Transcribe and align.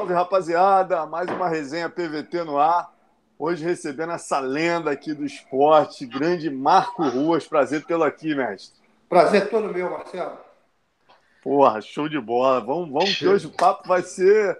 salve, 0.00 0.14
rapaziada! 0.14 1.04
Mais 1.04 1.28
uma 1.28 1.46
resenha 1.46 1.90
PVT 1.90 2.42
no 2.44 2.58
ar. 2.58 2.90
Hoje 3.38 3.62
recebendo 3.62 4.12
essa 4.12 4.38
lenda 4.38 4.90
aqui 4.90 5.12
do 5.12 5.26
esporte, 5.26 6.06
grande 6.06 6.48
Marco 6.48 7.02
Ruas. 7.02 7.46
Prazer 7.46 7.84
tê-lo 7.84 8.04
aqui, 8.04 8.34
mestre. 8.34 8.80
Prazer 9.10 9.50
todo 9.50 9.70
meu, 9.70 9.90
Marcelo. 9.90 10.38
Porra, 11.42 11.82
show 11.82 12.08
de 12.08 12.18
bola. 12.18 12.60
Vamos, 12.60 12.90
vamos 12.90 13.14
que 13.14 13.28
hoje 13.28 13.46
o 13.46 13.50
papo 13.50 13.86
vai 13.86 14.00
ser. 14.00 14.58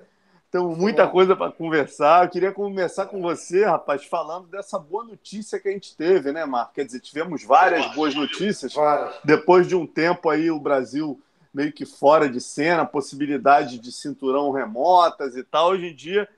Temos 0.51 0.77
muita 0.77 1.09
coisa 1.09 1.35
para 1.35 1.51
conversar. 1.51 2.27
Eu 2.27 2.31
queria 2.31 2.53
começar 2.53 3.07
com 3.07 3.23
você, 3.23 3.65
rapaz, 3.65 4.05
falando 4.05 4.47
dessa 4.47 4.79
boa 4.79 5.05
notícia 5.05 5.59
que 5.59 5.69
a 5.71 5.73
gente 5.73 5.97
teve, 5.97 6.33
né, 6.33 6.45
Marco? 6.45 6.75
Quer 6.75 6.85
dizer, 6.85 7.01
tivemos 7.01 7.43
várias 7.45 7.87
boas 7.95 8.15
notícias. 8.15 8.75
Várias. 8.75 9.15
Depois 9.25 9.67
de 9.67 9.75
um 9.75 9.87
tempo 9.87 10.29
aí, 10.29 10.51
o 10.51 10.61
Brasil 10.61 11.19
meio 11.53 11.73
que 11.73 11.85
fora 11.85 12.29
de 12.29 12.41
cena, 12.41 12.87
possibilidade 12.87 13.79
de 13.79 13.93
cinturão 13.93 14.51
remotas 14.51 15.37
e 15.37 15.43
tal. 15.43 15.71
Hoje 15.71 15.89
em 15.89 15.95
dia, 15.95 16.29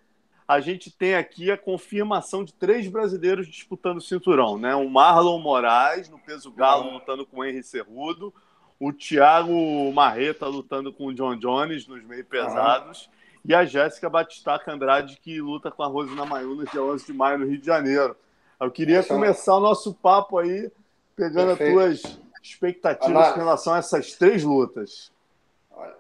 a 0.49 0.61
gente 0.61 0.91
tem 0.91 1.14
aqui 1.14 1.50
a 1.50 1.57
confirmação 1.57 2.45
de 2.45 2.53
três 2.53 2.89
brasileiros 2.89 3.46
disputando 3.46 3.99
o 3.99 4.03
cinturão, 4.03 4.59
né? 4.59 4.75
O 4.75 4.89
Marlon 4.89 5.39
Moraes, 5.39 6.09
no 6.09 6.19
peso 6.19 6.50
galo, 6.50 6.91
lutando 6.91 7.27
com 7.27 7.41
o 7.41 7.45
Henry 7.45 7.63
Cerrudo. 7.63 8.33
O 8.81 8.93
Thiago 8.93 9.93
Marreta 9.93 10.46
lutando 10.46 10.93
com 10.93 11.07
o 11.07 11.14
John 11.14 11.36
Jones 11.36 11.86
nos 11.86 12.03
meio 12.03 12.25
pesados. 12.25 13.07
Uhum. 13.07 13.13
E 13.44 13.55
a 13.55 13.64
Jéssica 13.64 14.08
Batistaca 14.08 14.72
Andrade, 14.72 15.19
que 15.21 15.41
luta 15.41 15.71
com 15.71 15.83
a 15.83 15.86
Rosina 15.86 16.25
no 16.25 16.64
dia 16.64 16.83
11 16.83 17.07
de 17.07 17.13
maio, 17.13 17.39
no 17.39 17.47
Rio 17.47 17.58
de 17.58 17.67
Janeiro. 17.67 18.17
Eu 18.61 18.71
queria 18.71 18.99
Essa... 18.99 19.14
começar 19.14 19.57
o 19.57 19.61
nosso 19.61 19.94
papo 19.94 20.39
aí, 20.39 20.71
pegando 21.17 21.57
Perfeito. 21.57 21.81
as 21.81 22.00
tuas 22.00 22.21
expectativas 22.43 23.29
Olá. 23.29 23.31
em 23.31 23.39
relação 23.39 23.75
a 23.75 23.79
essas 23.79 24.13
três 24.14 24.43
lutas. 24.43 25.13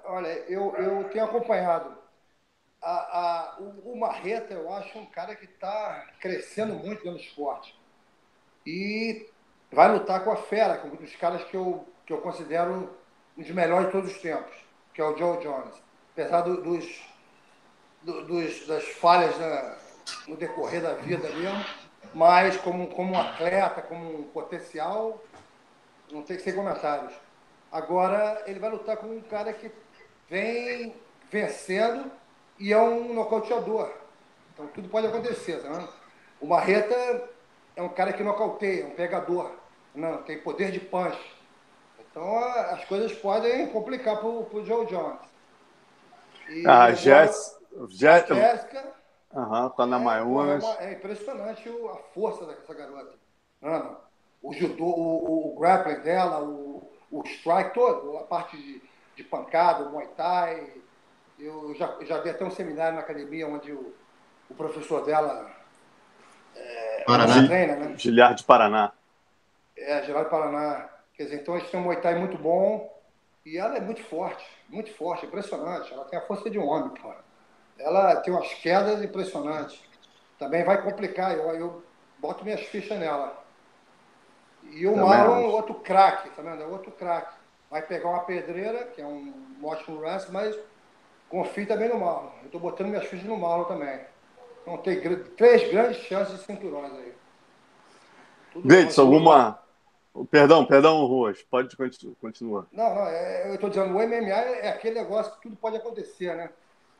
Olha, 0.04 0.28
eu, 0.48 0.74
eu 0.76 1.04
tenho 1.10 1.24
acompanhado. 1.24 1.96
A, 2.82 2.90
a, 2.90 3.56
o, 3.60 3.92
o 3.92 4.00
Marreta, 4.00 4.52
eu 4.52 4.72
acho 4.72 4.98
um 4.98 5.06
cara 5.06 5.36
que 5.36 5.44
está 5.44 6.06
crescendo 6.20 6.74
muito 6.74 7.08
no 7.08 7.16
esporte. 7.16 7.78
E 8.66 9.28
vai 9.70 9.90
lutar 9.90 10.24
com 10.24 10.32
a 10.32 10.36
Fera, 10.36 10.78
com 10.78 10.88
um 10.88 10.96
dos 10.96 11.14
caras 11.16 11.44
que 11.44 11.56
eu, 11.56 11.86
que 12.04 12.12
eu 12.12 12.20
considero 12.20 12.90
um 13.36 13.42
dos 13.42 13.50
melhores 13.52 13.86
de 13.86 13.92
todos 13.92 14.10
os 14.10 14.20
tempos, 14.20 14.54
que 14.92 15.00
é 15.00 15.04
o 15.04 15.16
Joe 15.16 15.38
Jones. 15.38 15.74
Apesar 16.12 16.42
do, 16.42 16.60
dos, 16.60 17.02
do, 18.02 18.26
dos, 18.26 18.66
das 18.66 18.84
falhas 18.88 19.38
na, 19.38 19.78
no 20.28 20.36
decorrer 20.36 20.82
da 20.82 20.94
vida 20.94 21.28
mesmo, 21.30 21.64
mas 22.12 22.56
como, 22.58 22.88
como 22.88 23.14
um 23.14 23.18
atleta, 23.18 23.80
como 23.80 24.20
um 24.20 24.24
potencial, 24.24 25.22
não 26.12 26.22
tem 26.22 26.36
que 26.36 26.42
ser 26.42 26.52
comentários. 26.52 27.12
Agora 27.70 28.42
ele 28.46 28.60
vai 28.60 28.70
lutar 28.70 28.98
com 28.98 29.06
um 29.06 29.20
cara 29.22 29.52
que 29.52 29.72
vem 30.28 30.94
vencendo 31.30 32.10
e 32.58 32.72
é 32.72 32.78
um 32.78 33.14
nocauteador. 33.14 33.90
Então 34.52 34.66
tudo 34.68 34.88
pode 34.88 35.06
acontecer, 35.06 35.62
tá 35.62 35.88
O 36.40 36.46
Marreta 36.46 36.94
é 37.74 37.82
um 37.82 37.88
cara 37.88 38.12
que 38.12 38.22
nocauteia, 38.22 38.86
um 38.86 38.90
pegador. 38.90 39.52
Não, 39.94 40.22
tem 40.22 40.38
poder 40.38 40.70
de 40.70 40.80
punch. 40.80 41.18
Então 41.98 42.38
as 42.38 42.84
coisas 42.84 43.12
podem 43.14 43.68
complicar 43.68 44.18
para 44.18 44.28
o 44.28 44.64
Joe 44.64 44.86
Jones. 44.86 45.20
E 46.50 46.66
ah, 46.66 46.84
a 46.84 46.92
Jéssica. 46.92 47.58
Jéssica. 47.88 48.92
Aham, 49.34 49.70
tá 49.70 49.86
na 49.86 49.96
é, 49.96 50.88
É, 50.88 50.92
impressionante 50.92 51.66
a 51.68 51.96
força 52.12 52.44
dessa 52.44 52.74
garota. 52.74 53.14
Não, 53.62 53.96
o 54.42 54.52
judô, 54.52 54.84
o, 54.84 55.52
o 55.52 55.58
grappling 55.58 56.00
dela, 56.00 56.42
o, 56.42 56.90
o 57.10 57.22
strike 57.24 57.74
todo, 57.74 58.16
a 58.18 58.24
parte 58.24 58.56
de, 58.56 58.82
de 59.14 59.22
pancada, 59.22 59.84
o 59.84 59.92
muay 59.92 60.08
thai. 60.16 60.72
Eu 61.38 61.74
já, 61.74 61.96
já 62.02 62.18
dei 62.18 62.32
até 62.32 62.44
um 62.44 62.50
seminário 62.50 62.94
na 62.94 63.00
academia 63.00 63.46
onde 63.46 63.72
o, 63.72 63.94
o 64.50 64.54
professor 64.54 65.04
dela 65.04 65.50
é, 66.54 67.04
Paraná. 67.06 67.46
treina, 67.46 67.76
né? 67.76 67.94
Giliard 67.96 68.36
de 68.36 68.44
Paraná. 68.44 68.92
É, 69.76 70.02
Giliard 70.02 70.24
de 70.24 70.30
Paraná. 70.30 70.88
Quer 71.14 71.24
dizer, 71.24 71.40
então 71.40 71.54
a 71.54 71.58
gente 71.58 71.70
tem 71.70 71.80
um 71.80 71.84
muay 71.84 72.00
thai 72.00 72.18
muito 72.18 72.36
bom 72.38 72.92
e 73.44 73.58
ela 73.58 73.76
é 73.76 73.80
muito 73.80 74.02
forte, 74.04 74.44
muito 74.68 74.92
forte, 74.94 75.26
impressionante. 75.26 75.92
Ela 75.92 76.04
tem 76.04 76.18
a 76.18 76.22
força 76.22 76.48
de 76.48 76.58
um 76.58 76.66
homem, 76.66 76.90
cara. 76.94 77.20
Ela 77.78 78.16
tem 78.16 78.32
umas 78.32 78.52
quedas 78.54 79.02
impressionantes. 79.02 79.80
Também 80.38 80.64
vai 80.64 80.82
complicar, 80.82 81.36
eu, 81.36 81.50
eu 81.54 81.84
boto 82.18 82.44
minhas 82.44 82.60
fichas 82.60 82.98
nela. 82.98 83.41
E 84.72 84.86
o 84.86 84.96
Marlon 84.96 85.42
é 85.42 85.46
outro 85.46 85.74
craque, 85.74 86.30
tá 86.30 86.42
vendo? 86.42 86.62
É 86.62 86.66
outro 86.66 86.90
craque. 86.92 87.34
Vai 87.70 87.82
pegar 87.82 88.08
uma 88.08 88.24
pedreira, 88.24 88.84
que 88.86 89.00
é 89.00 89.06
um 89.06 89.32
ótimo 89.62 90.00
wrestler, 90.00 90.32
mas 90.32 90.58
confio 91.28 91.66
também 91.66 91.88
no 91.88 92.00
Marlon. 92.00 92.30
Eu 92.40 92.46
estou 92.46 92.60
botando 92.60 92.88
minhas 92.88 93.04
fichas 93.04 93.26
no 93.26 93.36
Marlon 93.36 93.64
também. 93.64 94.00
Então 94.62 94.78
tem 94.78 95.00
três 95.36 95.70
grandes 95.70 95.98
chances 96.02 96.38
de 96.38 96.44
cinturões 96.44 96.92
aí. 96.92 97.12
Deitz, 98.64 98.98
alguma. 98.98 99.58
Perdão, 100.30 100.64
perdão, 100.66 101.06
Ruas, 101.06 101.42
pode 101.42 101.74
continuar. 102.20 102.66
Não, 102.70 102.94
não, 102.94 103.06
é, 103.06 103.48
eu 103.48 103.54
estou 103.54 103.70
dizendo, 103.70 103.96
o 103.96 103.98
MMA 103.98 104.28
é 104.28 104.68
aquele 104.68 105.00
negócio 105.00 105.32
que 105.32 105.42
tudo 105.42 105.56
pode 105.56 105.76
acontecer, 105.76 106.36
né? 106.36 106.50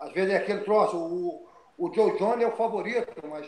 Às 0.01 0.13
vezes 0.13 0.33
é 0.33 0.39
aquele 0.39 0.61
troço, 0.61 0.97
o, 0.97 1.47
o 1.77 1.93
Joe 1.93 2.17
Johnny 2.17 2.43
é 2.43 2.49
o 2.49 2.57
favorito, 2.57 3.13
mas 3.29 3.47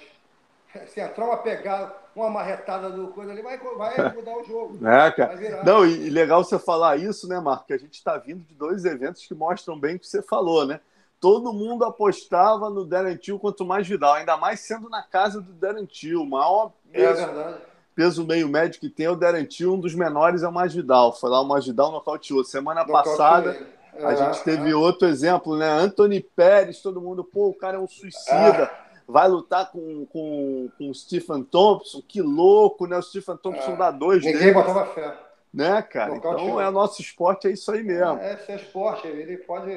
se 0.86 1.00
uma 1.18 1.36
pegada, 1.38 1.94
uma 2.14 2.30
marretada 2.30 2.90
do 2.90 3.08
coisa 3.08 3.32
ali, 3.32 3.42
vai, 3.42 3.58
vai 3.58 4.12
mudar 4.14 4.36
o 4.36 4.44
jogo. 4.44 4.86
É, 4.86 5.10
cara. 5.10 5.64
Não, 5.64 5.84
e 5.84 6.10
legal 6.10 6.42
você 6.42 6.58
falar 6.58 6.96
isso, 6.96 7.28
né, 7.28 7.38
Marco? 7.40 7.66
Que 7.66 7.74
a 7.74 7.78
gente 7.78 7.94
está 7.94 8.16
vindo 8.16 8.44
de 8.44 8.54
dois 8.54 8.84
eventos 8.84 9.26
que 9.26 9.34
mostram 9.34 9.78
bem 9.78 9.96
o 9.96 9.98
que 9.98 10.06
você 10.06 10.22
falou, 10.22 10.66
né? 10.66 10.80
Todo 11.20 11.52
mundo 11.52 11.84
apostava 11.84 12.68
no 12.68 12.84
Darren 12.84 13.16
Till 13.16 13.38
quanto 13.38 13.64
mais 13.64 13.88
Vidal, 13.88 14.14
ainda 14.14 14.36
mais 14.36 14.60
sendo 14.60 14.90
na 14.90 15.02
casa 15.02 15.40
do 15.40 15.52
Darren 15.52 15.86
Till, 15.86 16.20
o 16.20 16.26
maior 16.26 16.72
peso, 16.92 17.22
é 17.22 17.54
peso 17.94 18.26
meio 18.26 18.48
médio 18.48 18.80
que 18.80 18.90
tem 18.90 19.06
é 19.06 19.10
o 19.10 19.16
Darren 19.16 19.46
Till, 19.46 19.72
um 19.72 19.80
dos 19.80 19.94
menores 19.94 20.42
é 20.42 20.48
o 20.48 20.52
mais 20.52 20.74
Vidal. 20.74 21.12
Foi 21.14 21.30
lá 21.30 21.40
o 21.40 21.48
mais 21.48 21.64
Vidal 21.64 21.92
nocauteou. 21.92 22.44
Semana 22.44 22.84
passada 22.84 23.56
a 24.02 24.12
é, 24.12 24.16
gente 24.16 24.42
teve 24.42 24.70
é. 24.70 24.74
outro 24.74 25.06
exemplo, 25.06 25.56
né? 25.56 25.68
Anthony 25.70 26.20
Pérez, 26.20 26.80
todo 26.80 27.00
mundo, 27.00 27.22
pô, 27.22 27.48
o 27.48 27.54
cara 27.54 27.76
é 27.76 27.80
um 27.80 27.86
suicida. 27.86 28.70
Vai 29.06 29.28
lutar 29.28 29.70
com, 29.70 30.06
com, 30.06 30.70
com 30.78 30.90
o 30.90 30.94
Stephen 30.94 31.42
Thompson, 31.44 32.02
que 32.06 32.22
louco, 32.22 32.86
né? 32.86 32.96
O 32.96 33.02
Stephen 33.02 33.36
Thompson 33.36 33.72
é. 33.72 33.76
dá 33.76 33.90
dois 33.90 34.24
Ninguém 34.24 34.40
dele. 34.40 34.54
botava 34.54 34.86
fé. 34.86 35.18
Né, 35.52 35.80
cara? 35.82 36.16
então 36.16 36.60
é 36.60 36.68
nosso 36.68 37.00
esporte, 37.00 37.46
é 37.46 37.52
isso 37.52 37.70
aí 37.70 37.82
mesmo. 37.84 38.18
É, 38.18 38.44
é 38.48 38.56
esporte, 38.56 39.06
ele 39.06 39.36
pode 39.36 39.70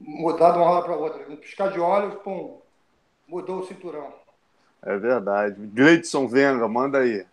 mudar 0.00 0.50
de 0.50 0.58
uma 0.58 0.68
hora 0.68 0.84
para 0.84 0.96
outra. 0.96 1.24
Um 1.28 1.36
piscar 1.36 1.70
de 1.70 1.78
olhos, 1.78 2.14
pum, 2.22 2.58
mudou 3.28 3.60
o 3.60 3.66
cinturão. 3.66 4.12
É 4.82 4.96
verdade. 4.96 5.54
Gleidson 5.66 6.26
Venga, 6.26 6.66
manda 6.66 6.98
aí. 6.98 7.24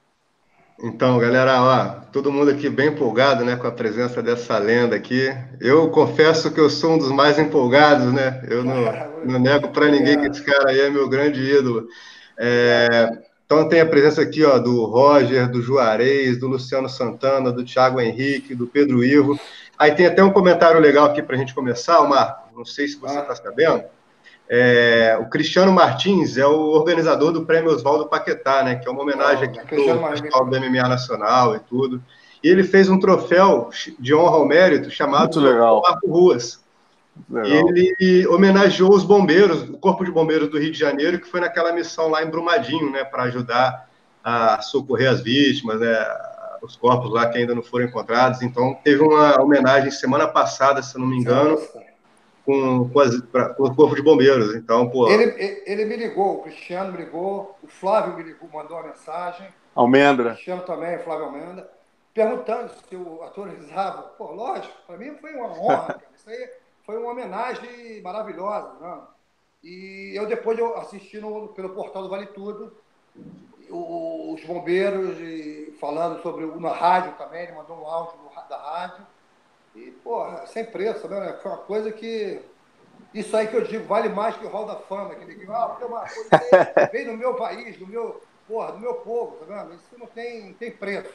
Então, 0.79 1.17
galera, 1.17 1.61
ó, 1.61 1.85
todo 2.11 2.31
mundo 2.31 2.51
aqui 2.51 2.69
bem 2.69 2.89
empolgado, 2.89 3.43
né, 3.43 3.55
com 3.55 3.65
a 3.65 3.71
presença 3.71 4.21
dessa 4.21 4.57
lenda 4.59 4.95
aqui. 4.95 5.27
Eu 5.59 5.89
confesso 5.89 6.51
que 6.51 6.59
eu 6.59 6.69
sou 6.69 6.93
um 6.93 6.97
dos 6.99 7.11
mais 7.11 7.39
empolgados, 7.39 8.13
né? 8.13 8.43
Eu 8.47 8.63
não, 8.63 8.83
não 9.25 9.39
nego 9.39 9.69
para 9.69 9.89
ninguém 9.89 10.19
que 10.19 10.27
esse 10.27 10.43
cara 10.43 10.69
aí 10.69 10.79
é 10.81 10.89
meu 10.89 11.09
grande 11.09 11.41
ídolo. 11.41 11.87
É, 12.37 13.09
então 13.43 13.67
tem 13.67 13.81
a 13.81 13.87
presença 13.87 14.21
aqui, 14.21 14.43
ó, 14.43 14.59
do 14.59 14.85
Roger, 14.85 15.49
do 15.49 15.63
Juarez, 15.63 16.37
do 16.37 16.47
Luciano 16.47 16.87
Santana, 16.87 17.51
do 17.51 17.65
Thiago 17.65 17.99
Henrique, 17.99 18.53
do 18.53 18.67
Pedro 18.67 19.03
Ivo. 19.03 19.39
Aí 19.79 19.93
tem 19.95 20.05
até 20.05 20.23
um 20.23 20.31
comentário 20.31 20.79
legal 20.79 21.05
aqui 21.07 21.23
para 21.23 21.35
a 21.35 21.39
gente 21.39 21.55
começar, 21.55 22.01
Marco. 22.07 22.55
Não 22.55 22.65
sei 22.65 22.87
se 22.87 22.97
você 22.97 23.17
está 23.17 23.35
sabendo. 23.35 23.83
É, 24.49 25.17
o 25.19 25.25
Cristiano 25.25 25.71
Martins 25.73 26.37
é 26.37 26.45
o 26.45 26.69
organizador 26.71 27.31
do 27.33 27.45
Prêmio 27.45 27.71
Oswaldo 27.71 28.07
Paquetá, 28.07 28.63
né? 28.63 28.75
Que 28.75 28.87
é 28.87 28.91
uma 28.91 29.01
homenagem 29.01 29.43
aqui 29.45 29.59
ao 29.59 29.65
pessoal 29.65 30.45
do 30.45 30.59
MMA 30.59 30.87
Nacional 30.87 31.55
e 31.55 31.59
tudo. 31.59 32.01
E 32.41 32.47
ele 32.47 32.63
fez 32.63 32.87
um 32.87 32.99
troféu 32.99 33.69
de 33.99 34.15
honra 34.15 34.37
ao 34.37 34.47
mérito 34.47 34.89
chamado 34.89 35.41
Marco 35.41 36.07
Ruas. 36.07 36.65
Legal. 37.29 37.67
Ele 37.69 38.27
homenageou 38.27 38.93
os 38.93 39.03
bombeiros, 39.03 39.63
o 39.63 39.77
Corpo 39.77 40.05
de 40.05 40.11
Bombeiros 40.11 40.49
do 40.49 40.59
Rio 40.59 40.71
de 40.71 40.79
Janeiro, 40.79 41.19
que 41.19 41.27
foi 41.27 41.41
naquela 41.41 41.73
missão 41.73 42.09
lá 42.09 42.23
em 42.23 42.29
Brumadinho, 42.29 42.91
né? 42.91 43.03
Para 43.03 43.23
ajudar 43.23 43.89
a 44.23 44.61
socorrer 44.61 45.09
as 45.09 45.19
vítimas, 45.19 45.79
né? 45.79 45.97
Os 46.61 46.75
corpos 46.75 47.11
lá 47.11 47.27
que 47.27 47.37
ainda 47.37 47.53
não 47.53 47.63
foram 47.63 47.85
encontrados. 47.85 48.41
Então, 48.41 48.77
teve 48.83 49.01
uma 49.01 49.41
homenagem 49.41 49.91
semana 49.91 50.27
passada, 50.27 50.81
se 50.81 50.97
não 50.97 51.05
me 51.05 51.17
engano. 51.17 51.51
Nossa 51.51 51.86
com, 52.47 52.87
com, 52.87 52.99
as, 53.01 53.19
pra, 53.19 53.53
com 53.53 53.65
o 53.65 53.75
Corpo 53.75 53.93
de 53.93 54.01
Bombeiros. 54.01 54.55
Então, 54.55 54.89
pô. 54.89 55.09
Ele, 55.09 55.61
ele 55.65 55.83
me 55.83 55.97
ligou, 55.97 56.37
o 56.37 56.43
Cristiano 56.43 56.93
me 56.93 56.99
ligou, 56.99 57.57
o 57.61 57.67
Flávio 57.67 58.15
me 58.15 58.23
ligou, 58.23 58.49
mandou 58.49 58.77
uma 58.77 58.87
mensagem. 58.87 59.49
Almendra. 59.75 60.29
O 60.29 60.31
Cristiano 60.31 60.61
também, 60.61 60.95
o 60.95 61.03
Flávio 61.03 61.25
Almendra, 61.25 61.69
perguntando 62.13 62.71
se 62.71 62.95
eu 62.95 63.21
autorizava. 63.21 64.03
Pô, 64.17 64.31
lógico, 64.31 64.73
para 64.87 64.97
mim 64.97 65.13
foi 65.19 65.33
uma 65.35 65.49
honra, 65.59 65.87
cara. 65.99 66.07
Isso 66.15 66.29
aí 66.29 66.49
foi 66.85 66.97
uma 66.97 67.11
homenagem 67.11 68.01
maravilhosa. 68.01 68.71
Né? 68.79 68.97
E 69.65 70.13
eu 70.15 70.25
depois 70.25 70.57
eu 70.57 70.77
assisti 70.77 71.19
no, 71.19 71.49
pelo 71.49 71.71
portal 71.71 72.03
do 72.03 72.09
Vale 72.09 72.27
Tudo, 72.27 72.71
os 73.69 74.41
bombeiros 74.45 75.17
falando 75.81 76.21
sobre 76.21 76.45
na 76.45 76.71
rádio 76.71 77.11
também, 77.17 77.43
ele 77.43 77.51
mandou 77.51 77.75
um 77.75 77.85
áudio 77.85 78.17
da 78.49 78.57
rádio 78.57 79.05
e, 79.77 79.91
porra, 80.03 80.45
sem 80.47 80.65
preço, 80.65 81.07
né? 81.07 81.37
Foi 81.41 81.51
uma 81.51 81.57
coisa 81.59 81.91
que. 81.91 82.39
Isso 83.13 83.35
aí 83.37 83.47
que 83.47 83.55
eu 83.55 83.63
digo, 83.63 83.85
vale 83.85 84.09
mais 84.09 84.35
que 84.35 84.45
o 84.45 84.49
Hall 84.49 84.65
da 84.65 84.75
Fama. 84.75 85.15
Que 85.15 85.25
ninguém, 85.25 85.47
ah, 85.49 85.67
porque 85.69 85.85
uma 85.85 86.01
coisa 86.01 86.89
vem 86.91 87.05
do 87.05 87.13
meu 87.17 87.35
país, 87.35 87.77
do 87.77 87.87
meu, 87.87 88.21
porra, 88.47 88.73
do 88.73 88.79
meu 88.79 88.95
povo, 88.95 89.37
tá 89.37 89.45
vendo? 89.63 89.75
Isso 89.75 89.97
não 89.97 90.07
tem, 90.07 90.47
não 90.47 90.53
tem 90.53 90.71
preço. 90.71 91.09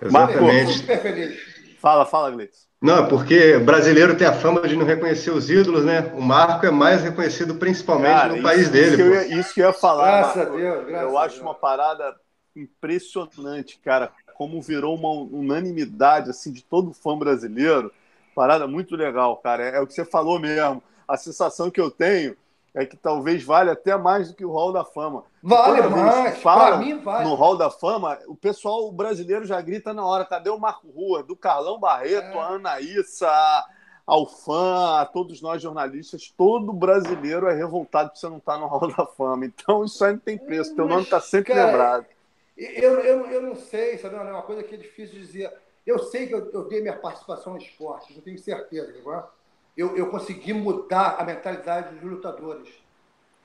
Exatamente. 0.00 0.78
super 0.78 1.00
feliz. 1.02 1.40
Fala, 1.80 2.06
fala, 2.06 2.30
Gleice. 2.30 2.64
Não, 2.80 3.06
porque 3.08 3.58
brasileiro 3.58 4.16
tem 4.16 4.26
a 4.26 4.32
fama 4.32 4.66
de 4.66 4.76
não 4.76 4.84
reconhecer 4.84 5.30
os 5.30 5.48
ídolos, 5.50 5.84
né? 5.84 6.12
O 6.14 6.20
Marco 6.20 6.66
é 6.66 6.70
mais 6.70 7.02
reconhecido 7.02 7.54
principalmente 7.56 8.12
Cara, 8.14 8.28
no 8.28 8.34
isso- 8.36 8.42
país 8.42 8.60
isso 8.62 8.72
dele. 8.72 8.96
que 8.96 9.02
eu 9.02 9.08
pô. 9.08 9.14
ia- 9.14 9.40
isso 9.40 9.54
que 9.54 9.60
eu 9.60 9.66
ia 9.66 9.72
falar. 9.72 10.06
Graças 10.06 10.36
Marco. 10.36 10.52
a 10.52 10.56
Deus, 10.56 10.86
graças 10.86 11.10
eu 11.10 11.18
a 11.18 11.22
acho 11.22 11.34
Deus. 11.36 11.46
uma 11.46 11.54
parada 11.54 12.14
impressionante, 12.56 13.78
cara. 13.82 14.12
Como 14.34 14.60
virou 14.60 14.94
uma 14.94 15.10
unanimidade 15.10 16.30
assim 16.30 16.52
de 16.52 16.62
todo 16.62 16.92
fã 16.92 17.16
brasileiro. 17.16 17.92
Parada 18.34 18.66
muito 18.66 18.96
legal, 18.96 19.36
cara. 19.36 19.62
É, 19.64 19.76
é 19.76 19.80
o 19.80 19.86
que 19.86 19.94
você 19.94 20.04
falou 20.04 20.38
mesmo. 20.38 20.82
A 21.06 21.16
sensação 21.16 21.70
que 21.70 21.80
eu 21.80 21.90
tenho 21.90 22.36
é 22.74 22.84
que 22.84 22.96
talvez 22.96 23.44
vale 23.44 23.70
até 23.70 23.96
mais 23.96 24.28
do 24.28 24.34
que 24.34 24.44
o 24.44 24.50
Hall 24.50 24.72
da 24.72 24.84
Fama. 24.84 25.22
Vale 25.40 25.82
Toda 25.82 25.96
mais, 25.96 26.38
fala 26.38 26.76
mim 26.78 26.98
vale. 26.98 27.24
No 27.28 27.34
Hall 27.34 27.56
da 27.56 27.70
Fama, 27.70 28.18
o 28.26 28.34
pessoal 28.34 28.90
brasileiro 28.90 29.44
já 29.46 29.60
grita 29.60 29.94
na 29.94 30.04
hora: 30.04 30.24
cadê 30.24 30.50
o 30.50 30.58
Marco 30.58 30.88
Rua? 30.88 31.22
Do 31.22 31.36
Carlão 31.36 31.78
Barreto, 31.78 32.36
É. 32.36 32.40
a 32.40 32.46
Anaíssa, 32.48 33.64
ao 34.04 34.26
fã, 34.26 35.00
a 35.00 35.06
todos 35.06 35.40
nós 35.40 35.62
jornalistas, 35.62 36.32
todo 36.36 36.72
brasileiro 36.72 37.46
é 37.46 37.54
revoltado 37.54 38.10
que 38.10 38.18
você 38.18 38.28
não 38.28 38.38
está 38.38 38.58
no 38.58 38.66
Hall 38.66 38.88
da 38.88 39.06
Fama. 39.06 39.46
Então 39.46 39.84
isso 39.84 40.04
aí 40.04 40.12
não 40.12 40.18
tem 40.18 40.36
preço, 40.36 40.74
teu 40.74 40.88
nome 40.88 41.02
está 41.04 41.20
sempre 41.20 41.54
cara, 41.54 41.66
lembrado. 41.66 42.06
Eu, 42.56 43.00
eu, 43.00 43.26
eu 43.26 43.42
não 43.42 43.56
sei, 43.56 43.98
sabe? 43.98 44.14
É 44.14 44.20
uma 44.20 44.42
coisa 44.42 44.62
que 44.62 44.74
é 44.74 44.78
difícil 44.78 45.18
dizer. 45.18 45.52
Eu 45.84 45.98
sei 45.98 46.26
que 46.26 46.34
eu, 46.34 46.50
eu 46.52 46.68
dei 46.68 46.80
minha 46.80 46.96
participação 46.96 47.54
no 47.54 47.58
esporte, 47.58 48.14
eu 48.14 48.22
tenho 48.22 48.38
certeza. 48.38 48.96
Agora, 48.98 49.28
eu, 49.76 49.96
eu 49.96 50.08
consegui 50.08 50.52
mudar 50.52 51.16
a 51.18 51.24
mentalidade 51.24 51.94
dos 51.94 52.10
lutadores. 52.10 52.68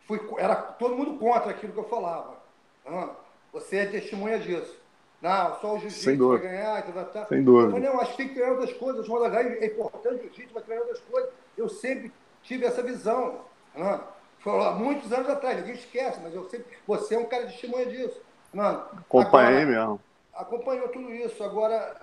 Fui, 0.07 0.19
era 0.37 0.55
todo 0.55 0.95
mundo 0.95 1.17
contra 1.17 1.51
aquilo 1.51 1.73
que 1.73 1.79
eu 1.79 1.89
falava. 1.89 2.37
Ah, 2.85 3.15
você 3.51 3.77
é 3.77 3.85
testemunha 3.87 4.39
disso. 4.39 4.79
Não, 5.21 5.59
só 5.59 5.75
o 5.75 5.79
jiu-jitsu 5.79 6.27
vai 6.29 6.39
ganhar. 6.39 6.81
Tá, 6.83 6.91
tá, 6.91 7.05
tá. 7.05 7.25
Sem 7.25 7.43
dúvida. 7.43 7.67
Eu 7.67 7.71
falei, 7.71 7.89
não, 7.89 7.99
acho 7.99 8.11
que 8.11 8.17
tem 8.17 8.27
que 8.29 8.33
treinar 8.35 8.57
outras 8.57 8.77
coisas. 8.77 9.09
O 9.09 9.25
é 9.25 9.65
importante, 9.65 10.15
o 10.15 10.29
jiu-jitsu 10.29 10.53
vai 10.53 10.63
treinar 10.63 10.85
outras 10.85 11.03
coisas. 11.03 11.29
Eu 11.57 11.67
sempre 11.67 12.13
tive 12.41 12.65
essa 12.65 12.81
visão. 12.81 13.41
Não, 13.75 14.03
foi 14.39 14.63
há 14.63 14.71
muitos 14.71 15.11
anos 15.11 15.29
atrás, 15.29 15.57
ninguém 15.57 15.75
esquece, 15.75 16.19
mas 16.23 16.33
eu 16.33 16.47
sempre. 16.49 16.65
Você 16.87 17.15
é 17.15 17.19
um 17.19 17.25
cara 17.25 17.45
de 17.45 17.51
testemunha 17.51 17.85
disso. 17.85 18.21
Não, 18.53 18.85
Acompanhei 18.97 19.61
agora, 19.61 19.65
mesmo. 19.65 20.01
acompanhou 20.33 20.87
tudo 20.89 21.13
isso. 21.13 21.43
Agora, 21.43 21.95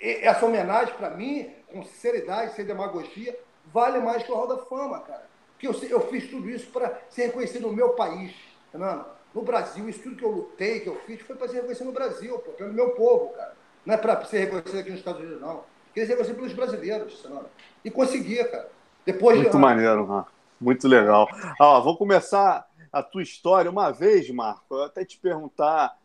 essa 0.00 0.46
homenagem, 0.46 0.94
para 0.94 1.10
mim, 1.10 1.50
com 1.70 1.82
sinceridade, 1.82 2.54
sem 2.54 2.64
demagogia, 2.64 3.38
vale 3.72 3.98
mais 4.00 4.22
que 4.22 4.32
o 4.32 4.34
Hall 4.34 4.46
da 4.48 4.58
Fama, 4.58 5.00
cara. 5.00 5.26
Porque 5.52 5.66
eu, 5.66 5.90
eu 5.90 6.00
fiz 6.08 6.28
tudo 6.30 6.48
isso 6.48 6.70
para 6.70 6.98
ser 7.08 7.26
reconhecido 7.26 7.66
no 7.68 7.72
meu 7.72 7.90
país. 7.90 8.34
tá 8.72 8.78
vendo? 8.78 9.04
No 9.34 9.42
Brasil, 9.42 9.88
isso 9.88 10.02
tudo 10.02 10.16
que 10.16 10.24
eu 10.24 10.30
lutei, 10.30 10.80
que 10.80 10.88
eu 10.88 10.96
fiz, 11.06 11.20
foi 11.20 11.36
para 11.36 11.48
ser 11.48 11.56
reconhecido 11.56 11.86
no 11.86 11.92
Brasil, 11.92 12.38
pô, 12.38 12.52
pelo 12.52 12.72
meu 12.72 12.90
povo, 12.90 13.30
cara. 13.34 13.54
Não 13.84 13.94
é 13.94 13.96
para 13.98 14.24
ser 14.24 14.40
reconhecido 14.40 14.78
aqui 14.80 14.90
nos 14.90 14.98
Estados 15.00 15.20
Unidos, 15.20 15.40
não. 15.40 15.62
Queria 15.92 16.06
ser 16.06 16.12
reconhecido 16.12 16.36
pelos 16.36 16.52
brasileiros, 16.54 17.22
tá 17.22 17.28
vendo? 17.28 17.46
E 17.84 17.90
conseguia, 17.90 18.48
cara. 18.48 18.68
Depois 19.04 19.36
Muito 19.36 19.50
de 19.52 19.58
maneiro, 19.58 20.06
Marco. 20.06 20.30
Muito 20.60 20.88
legal. 20.88 21.28
Ó, 21.60 21.80
vou 21.82 21.96
começar 21.98 22.66
a 22.98 23.02
tua 23.02 23.22
história 23.22 23.70
uma 23.70 23.90
vez, 23.90 24.28
Marco. 24.30 24.74
Eu 24.74 24.84
até 24.84 25.04
te 25.04 25.18
perguntar, 25.18 25.96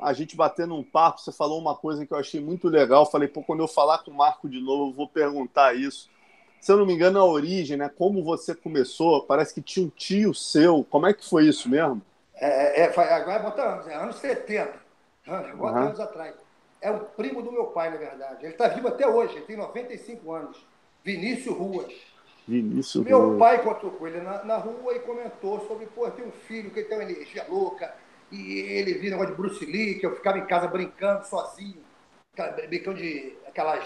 a 0.00 0.12
gente 0.12 0.36
batendo 0.36 0.74
um 0.74 0.84
papo, 0.84 1.20
você 1.20 1.32
falou 1.32 1.60
uma 1.60 1.74
coisa 1.74 2.06
que 2.06 2.12
eu 2.12 2.18
achei 2.18 2.40
muito 2.40 2.68
legal. 2.68 3.04
Falei, 3.04 3.28
pô, 3.28 3.42
quando 3.42 3.60
eu 3.60 3.68
falar 3.68 3.98
com 3.98 4.10
o 4.10 4.14
Marco 4.16 4.48
de 4.48 4.60
novo, 4.60 4.90
eu 4.90 4.94
vou 4.94 5.08
perguntar 5.08 5.74
isso. 5.74 6.08
Se 6.60 6.72
eu 6.72 6.76
não 6.76 6.86
me 6.86 6.92
engano, 6.92 7.18
a 7.18 7.24
origem, 7.24 7.76
né? 7.76 7.88
Como 7.88 8.22
você 8.22 8.54
começou, 8.54 9.22
parece 9.24 9.54
que 9.54 9.62
tinha 9.62 9.86
um 9.86 9.90
tio 9.90 10.34
seu. 10.34 10.84
Como 10.84 11.06
é 11.06 11.14
que 11.14 11.28
foi 11.28 11.46
isso 11.46 11.68
mesmo? 11.68 12.02
É, 12.34 12.82
é, 12.82 12.88
vai- 12.90 13.12
agora 13.12 13.38
bota 13.40 13.62
anos, 13.62 13.86
é 13.88 13.94
anos 13.94 14.16
70, 14.16 14.74
anos, 15.26 15.60
Uhum. 15.60 15.66
anos 15.66 16.00
atrás. 16.00 16.34
É 16.80 16.90
o 16.90 17.00
primo 17.00 17.42
do 17.42 17.50
meu 17.50 17.66
pai, 17.66 17.90
na 17.90 17.96
verdade. 17.96 18.44
Ele 18.44 18.52
está 18.52 18.68
vivo 18.68 18.86
até 18.88 19.06
hoje, 19.06 19.34
ele 19.36 19.44
tem 19.44 19.56
95 19.56 20.32
anos. 20.32 20.56
Vinícius 21.04 21.56
Ruas. 21.56 21.92
Vinícius. 22.48 23.04
Meu 23.04 23.36
pai 23.36 23.56
encontrou 23.56 23.92
com 23.92 24.06
ele 24.06 24.20
na, 24.20 24.42
na 24.44 24.56
rua 24.56 24.94
e 24.94 25.00
comentou 25.00 25.60
sobre, 25.68 25.86
pô, 25.86 26.10
tem 26.10 26.24
um 26.24 26.32
filho 26.32 26.70
que 26.70 26.82
tem 26.82 26.96
uma 26.96 27.04
energia 27.04 27.44
louca, 27.48 27.94
e 28.32 28.58
ele 28.58 28.94
via 28.94 29.10
negócio 29.10 29.32
de 29.32 29.36
Bruce 29.36 29.64
Lee, 29.64 29.98
que 29.98 30.06
eu 30.06 30.16
ficava 30.16 30.38
em 30.38 30.46
casa 30.46 30.66
brincando 30.66 31.26
sozinho, 31.26 31.82
brincando 32.68 32.98
de 32.98 33.36
aquelas 33.46 33.84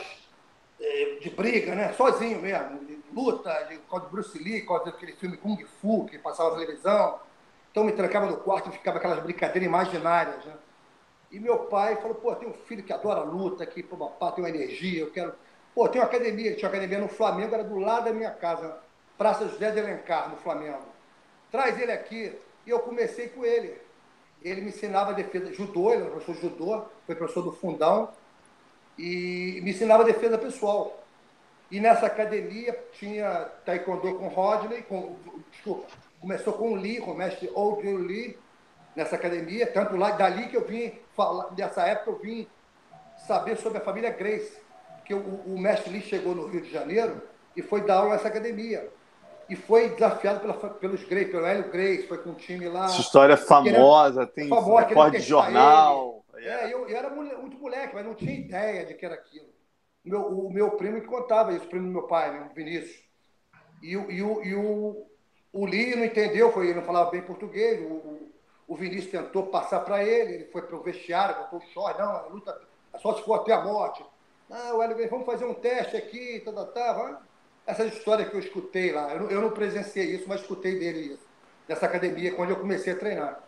eh, 0.81 1.19
de 1.21 1.31
briga, 1.31 1.75
né? 1.75 1.93
Sozinho 1.93 2.41
mesmo, 2.41 2.85
de 2.85 2.99
luta, 3.13 3.53
de, 3.69 3.77
de 3.77 4.11
Bruce 4.11 4.39
Lee, 4.39 4.63
causa 4.63 4.87
daquele 4.87 5.13
filme 5.13 5.37
Kung 5.37 5.65
Fu 5.81 6.07
que 6.07 6.19
passava 6.19 6.51
na 6.51 6.57
televisão. 6.57 7.21
Então 7.71 7.85
me 7.85 7.93
trancava 7.93 8.27
no 8.27 8.37
quarto 8.39 8.69
e 8.69 8.73
ficava 8.73 8.99
aquelas 8.99 9.23
brincadeiras 9.23 9.67
imaginárias, 9.67 10.45
né? 10.45 10.55
E 11.31 11.41
meu 11.41 11.61
pai 11.61 11.97
falou, 11.97 12.15
pô, 12.15 12.35
tem 12.35 12.49
um 12.49 12.53
filho 12.53 12.83
que 12.83 12.93
adora 12.93 13.23
luta, 13.23 13.65
que 13.65 13.83
pô, 13.83 13.97
papá 13.97 14.33
tem 14.33 14.45
uma 14.45 14.51
energia, 14.51 15.01
eu 15.01 15.11
quero. 15.11 15.33
Pô, 15.75 15.89
tem 15.89 16.01
uma 16.01 16.07
academia, 16.07 16.55
tinha 16.55 16.69
uma 16.69 16.77
academia 16.77 16.99
no 16.99 17.09
Flamengo, 17.09 17.55
era 17.55 17.65
do 17.65 17.79
lado 17.79 18.05
da 18.05 18.13
minha 18.13 18.31
casa, 18.31 18.79
Praça 19.17 19.49
José 19.49 19.71
de 19.71 19.81
Alencar, 19.81 20.29
no 20.29 20.37
Flamengo. 20.37 20.83
Traz 21.51 21.81
ele 21.81 21.93
aqui. 21.93 22.39
E 22.67 22.71
eu 22.71 22.81
comecei 22.81 23.29
com 23.29 23.45
ele. 23.45 23.77
Ele 24.43 24.61
me 24.61 24.69
ensinava 24.69 25.15
defesa, 25.15 25.53
judô, 25.53 25.93
ele 25.93 26.03
era 26.03 26.11
professor 26.11 26.35
de 26.35 26.41
judô, 26.41 26.85
foi 27.07 27.15
professor 27.15 27.43
do 27.43 27.53
fundão, 27.53 28.11
e 28.99 29.61
me 29.63 29.71
ensinava 29.71 30.05
defesa 30.05 30.37
pessoal. 30.37 31.01
E 31.71 31.81
nessa 31.81 32.07
academia 32.07 32.79
tinha 32.93 33.49
taekwondo 33.65 34.15
com 34.17 34.29
Rodney, 34.29 34.83
com, 34.83 35.17
desculpa, 35.51 35.87
começou 36.21 36.53
com 36.55 36.73
o 36.73 36.75
Lee, 36.75 37.01
com 37.01 37.13
o 37.13 37.17
mestre 37.17 37.51
Audrey 37.55 37.97
Lee, 37.97 38.39
nessa 38.95 39.17
academia, 39.17 39.67
tanto 39.67 39.97
lá, 39.97 40.11
dali 40.11 40.49
que 40.49 40.57
eu 40.57 40.67
vim 40.67 40.93
falar, 41.17 41.51
nessa 41.57 41.83
época 41.87 42.11
eu 42.11 42.19
vim 42.19 42.47
saber 43.27 43.57
sobre 43.57 43.79
a 43.79 43.81
família 43.81 44.11
Grace, 44.11 44.61
que 45.05 45.15
o, 45.15 45.19
o 45.21 45.59
mestre 45.59 45.93
Lee 45.93 46.03
chegou 46.03 46.35
no 46.35 46.47
Rio 46.47 46.61
de 46.63 46.71
Janeiro 46.71 47.21
e 47.57 47.63
foi 47.63 47.83
dar 47.83 47.97
aula 47.99 48.13
nessa 48.15 48.29
academia. 48.29 48.89
E 49.49 49.57
foi 49.57 49.91
desafiado 49.91 50.41
pela, 50.41 50.55
pelos 50.55 51.05
Grace, 51.05 51.31
pelo 51.31 51.45
Hélio 51.45 51.71
Grace, 51.71 52.07
foi 52.07 52.19
com 52.19 52.31
um 52.31 52.35
time 52.35 52.69
lá. 52.69 52.85
Essa 52.87 53.01
história 53.01 53.35
é 53.35 53.37
famosa, 53.37 54.27
tem 54.27 54.49
famosa, 54.49 54.87
repórter 54.87 55.21
de 55.21 55.27
jornal. 55.27 56.25
É, 56.37 56.73
eu, 56.73 56.89
eu 56.89 56.97
era 56.97 57.11
muito 57.11 57.59
moleque, 57.59 57.95
mas 57.95 58.05
não 58.05 58.15
tinha 58.15 58.33
ideia 58.35 58.87
de 58.87 58.95
que 58.95 59.05
era 59.05 59.15
aquilo. 59.15 59.49
O 60.05 60.09
meu, 60.09 60.21
o 60.27 60.53
meu 60.53 60.71
primo 60.73 61.01
que 61.01 61.07
contava 61.07 61.53
isso, 61.53 61.67
o 61.67 61.69
primo 61.69 61.87
do 61.87 61.93
meu 61.93 62.03
pai, 62.07 62.33
né, 62.33 62.49
o 62.51 62.55
Vinícius. 62.55 63.03
E, 63.83 63.97
o- 63.97 64.11
e, 64.11 64.23
o, 64.23 64.43
e 64.45 64.55
o, 64.55 65.07
o 65.53 65.67
Lee 65.67 65.95
não 65.97 66.05
entendeu, 66.05 66.53
foi, 66.53 66.67
ele 66.67 66.75
não 66.81 66.83
falava 66.87 67.11
bem 67.11 67.23
português. 67.23 67.81
O, 67.83 67.85
o, 67.95 68.33
o 68.69 68.77
Vinícius 68.77 69.11
tentou 69.11 69.47
passar 69.47 69.81
para 69.81 70.03
ele, 70.05 70.35
ele 70.35 70.45
foi 70.47 70.63
para 70.63 70.77
o 70.77 70.83
vestiário, 70.83 71.37
botou 71.43 71.59
o 71.59 71.73
short, 71.73 71.99
não, 71.99 72.11
a 72.11 72.23
luta 72.27 72.59
é 72.93 72.99
só 72.99 73.15
se 73.15 73.23
for 73.25 73.35
até 73.35 73.53
a 73.53 73.63
morte. 73.63 74.05
Ah, 74.53 74.75
o 74.75 74.83
Hélio 74.83 75.09
vamos 75.09 75.25
fazer 75.25 75.47
um 75.47 75.55
teste 75.55 75.97
aqui, 75.97 76.41
tá, 76.45 76.53
tá, 76.53 76.65
tá. 76.67 76.93
vamos. 76.93 77.19
Essa 77.67 77.87
história 77.87 78.27
que 78.27 78.35
eu 78.35 78.41
escutei 78.41 78.93
lá, 78.93 79.15
eu, 79.15 79.21
não- 79.21 79.31
eu 79.31 79.41
não 79.41 79.51
presenciei 79.51 80.15
isso, 80.15 80.29
mas 80.29 80.43
escutei 80.43 80.79
dele 80.79 81.15
isso, 81.15 81.23
nessa 81.67 81.87
academia, 81.87 82.35
quando 82.35 82.51
eu 82.51 82.57
comecei 82.57 82.93
a 82.93 82.97
treinar. 82.97 83.41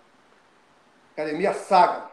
Academia 1.12 1.52
Saga. 1.52 2.10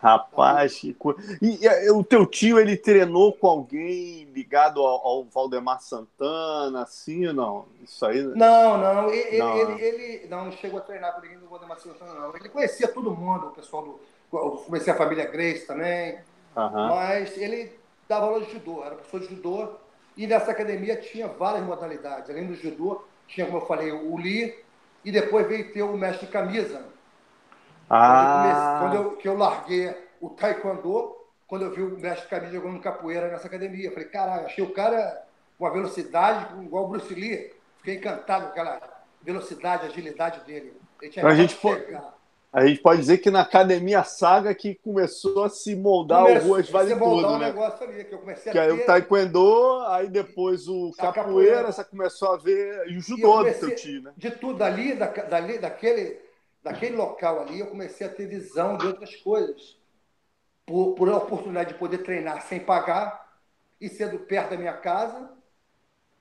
Rapaz, 0.00 0.78
que. 0.78 0.96
E, 1.42 1.66
e, 1.66 1.90
o 1.90 2.04
teu 2.04 2.24
tio, 2.24 2.58
ele 2.58 2.76
treinou 2.76 3.32
com 3.32 3.48
alguém 3.48 4.24
ligado 4.32 4.80
ao, 4.80 5.04
ao 5.06 5.24
Valdemar 5.24 5.80
Santana, 5.80 6.82
assim, 6.82 7.32
não? 7.32 7.66
Isso 7.82 8.06
aí. 8.06 8.22
Não, 8.22 8.78
não. 8.78 9.10
Ele 9.10 9.38
Não, 9.38 9.56
ele, 9.58 9.74
né? 9.74 9.82
ele 9.82 10.28
não 10.28 10.52
chegou 10.52 10.78
a 10.78 10.82
treinar 10.82 11.14
com 11.14 11.20
ninguém 11.20 11.38
do 11.38 11.48
Valdemar 11.48 11.78
Santana, 11.80 12.14
não. 12.14 12.36
Ele 12.36 12.48
conhecia 12.48 12.86
todo 12.86 13.10
mundo, 13.10 13.48
o 13.48 13.50
pessoal 13.50 13.82
do. 13.82 14.00
Eu 14.32 14.50
comecei 14.64 14.92
a 14.92 14.96
família 14.96 15.26
Grace 15.26 15.66
também. 15.66 16.20
Aham. 16.56 16.88
Mas 16.90 17.36
ele 17.36 17.77
dava 18.08 18.26
aula 18.26 18.40
de 18.44 18.50
judô, 18.52 18.84
era 18.84 18.94
professor 18.94 19.20
de 19.20 19.26
judô. 19.34 19.68
E 20.16 20.26
nessa 20.26 20.50
academia 20.50 20.96
tinha 20.96 21.28
várias 21.28 21.64
modalidades. 21.64 22.28
Além 22.30 22.46
do 22.46 22.54
judô, 22.54 23.04
tinha, 23.26 23.46
como 23.46 23.58
eu 23.58 23.66
falei, 23.66 23.92
o 23.92 24.16
Lee. 24.16 24.54
E 25.04 25.12
depois 25.12 25.46
veio 25.46 25.72
ter 25.72 25.82
o 25.82 25.96
mestre 25.96 26.26
camisa. 26.26 26.84
Ah, 27.88 27.98
Quando, 28.08 28.20
eu, 28.20 28.32
comecei- 28.32 28.78
quando 28.78 28.94
eu- 28.94 29.16
que 29.16 29.28
eu 29.28 29.36
larguei 29.36 29.94
o 30.20 30.30
taekwondo, 30.30 31.16
quando 31.46 31.64
eu 31.64 31.70
vi 31.70 31.82
o 31.82 31.98
mestre 31.98 32.28
camisa 32.28 32.52
jogando 32.52 32.80
capoeira 32.80 33.28
nessa 33.28 33.46
academia. 33.46 33.86
Eu 33.88 33.92
falei, 33.92 34.08
caralho, 34.08 34.46
achei 34.46 34.62
o 34.64 34.72
cara 34.72 35.24
com 35.56 35.64
uma 35.64 35.70
velocidade 35.72 36.62
igual 36.64 36.84
o 36.84 36.88
Bruce 36.88 37.14
Lee. 37.14 37.52
Fiquei 37.78 37.96
encantado 37.96 38.46
com 38.46 38.50
aquela 38.50 38.80
velocidade, 39.22 39.86
agilidade 39.86 40.40
dele. 40.40 40.76
Ele 41.00 41.10
tinha 41.10 41.24
A 41.24 41.28
acabado 41.28 41.48
gente 41.48 41.60
pô- 41.60 41.74
chegar. 41.74 42.17
A 42.52 42.66
gente 42.66 42.80
pode 42.80 43.00
dizer 43.00 43.18
que 43.18 43.30
na 43.30 43.42
Academia 43.42 44.02
Saga 44.04 44.54
que 44.54 44.74
começou 44.76 45.44
a 45.44 45.50
se 45.50 45.76
moldar 45.76 46.24
o 46.24 46.38
Ruas 46.38 46.68
Vale 46.70 46.88
você 46.90 46.94
moldar 46.94 47.22
Tudo, 47.24 47.34
um 47.34 47.38
né? 47.38 47.46
negócio 47.46 47.86
ali, 47.86 48.04
que 48.04 48.14
eu 48.14 48.18
comecei 48.18 48.52
Que 48.52 48.58
a 48.58 48.62
aí 48.62 48.68
ter... 48.76 48.82
o 48.82 48.86
Taekwondo, 48.86 49.80
aí 49.88 50.08
depois 50.08 50.66
o 50.66 50.90
capoeira, 50.92 51.12
capoeira. 51.24 51.72
você 51.72 51.84
começou 51.84 52.32
a 52.32 52.36
ver, 52.38 52.88
e 52.90 52.96
o 52.96 53.00
judô 53.00 53.32
do 53.32 53.38
comecei- 53.38 53.68
teu 53.68 53.76
tio, 53.76 54.02
né? 54.02 54.12
De 54.16 54.30
tudo 54.30 54.62
ali, 54.62 54.94
da, 54.94 55.06
dali, 55.06 55.58
daquele, 55.58 56.18
daquele 56.62 56.96
local 56.96 57.40
ali, 57.40 57.60
eu 57.60 57.66
comecei 57.66 58.06
a 58.06 58.10
ter 58.10 58.26
visão 58.26 58.76
de 58.78 58.86
outras 58.86 59.14
coisas. 59.16 59.76
Por, 60.66 60.94
por 60.94 61.08
a 61.08 61.16
oportunidade 61.16 61.72
de 61.72 61.78
poder 61.78 61.98
treinar 61.98 62.42
sem 62.42 62.60
pagar 62.60 63.26
e 63.80 63.88
sendo 63.88 64.18
perto 64.18 64.50
da 64.50 64.56
minha 64.56 64.74
casa. 64.74 65.30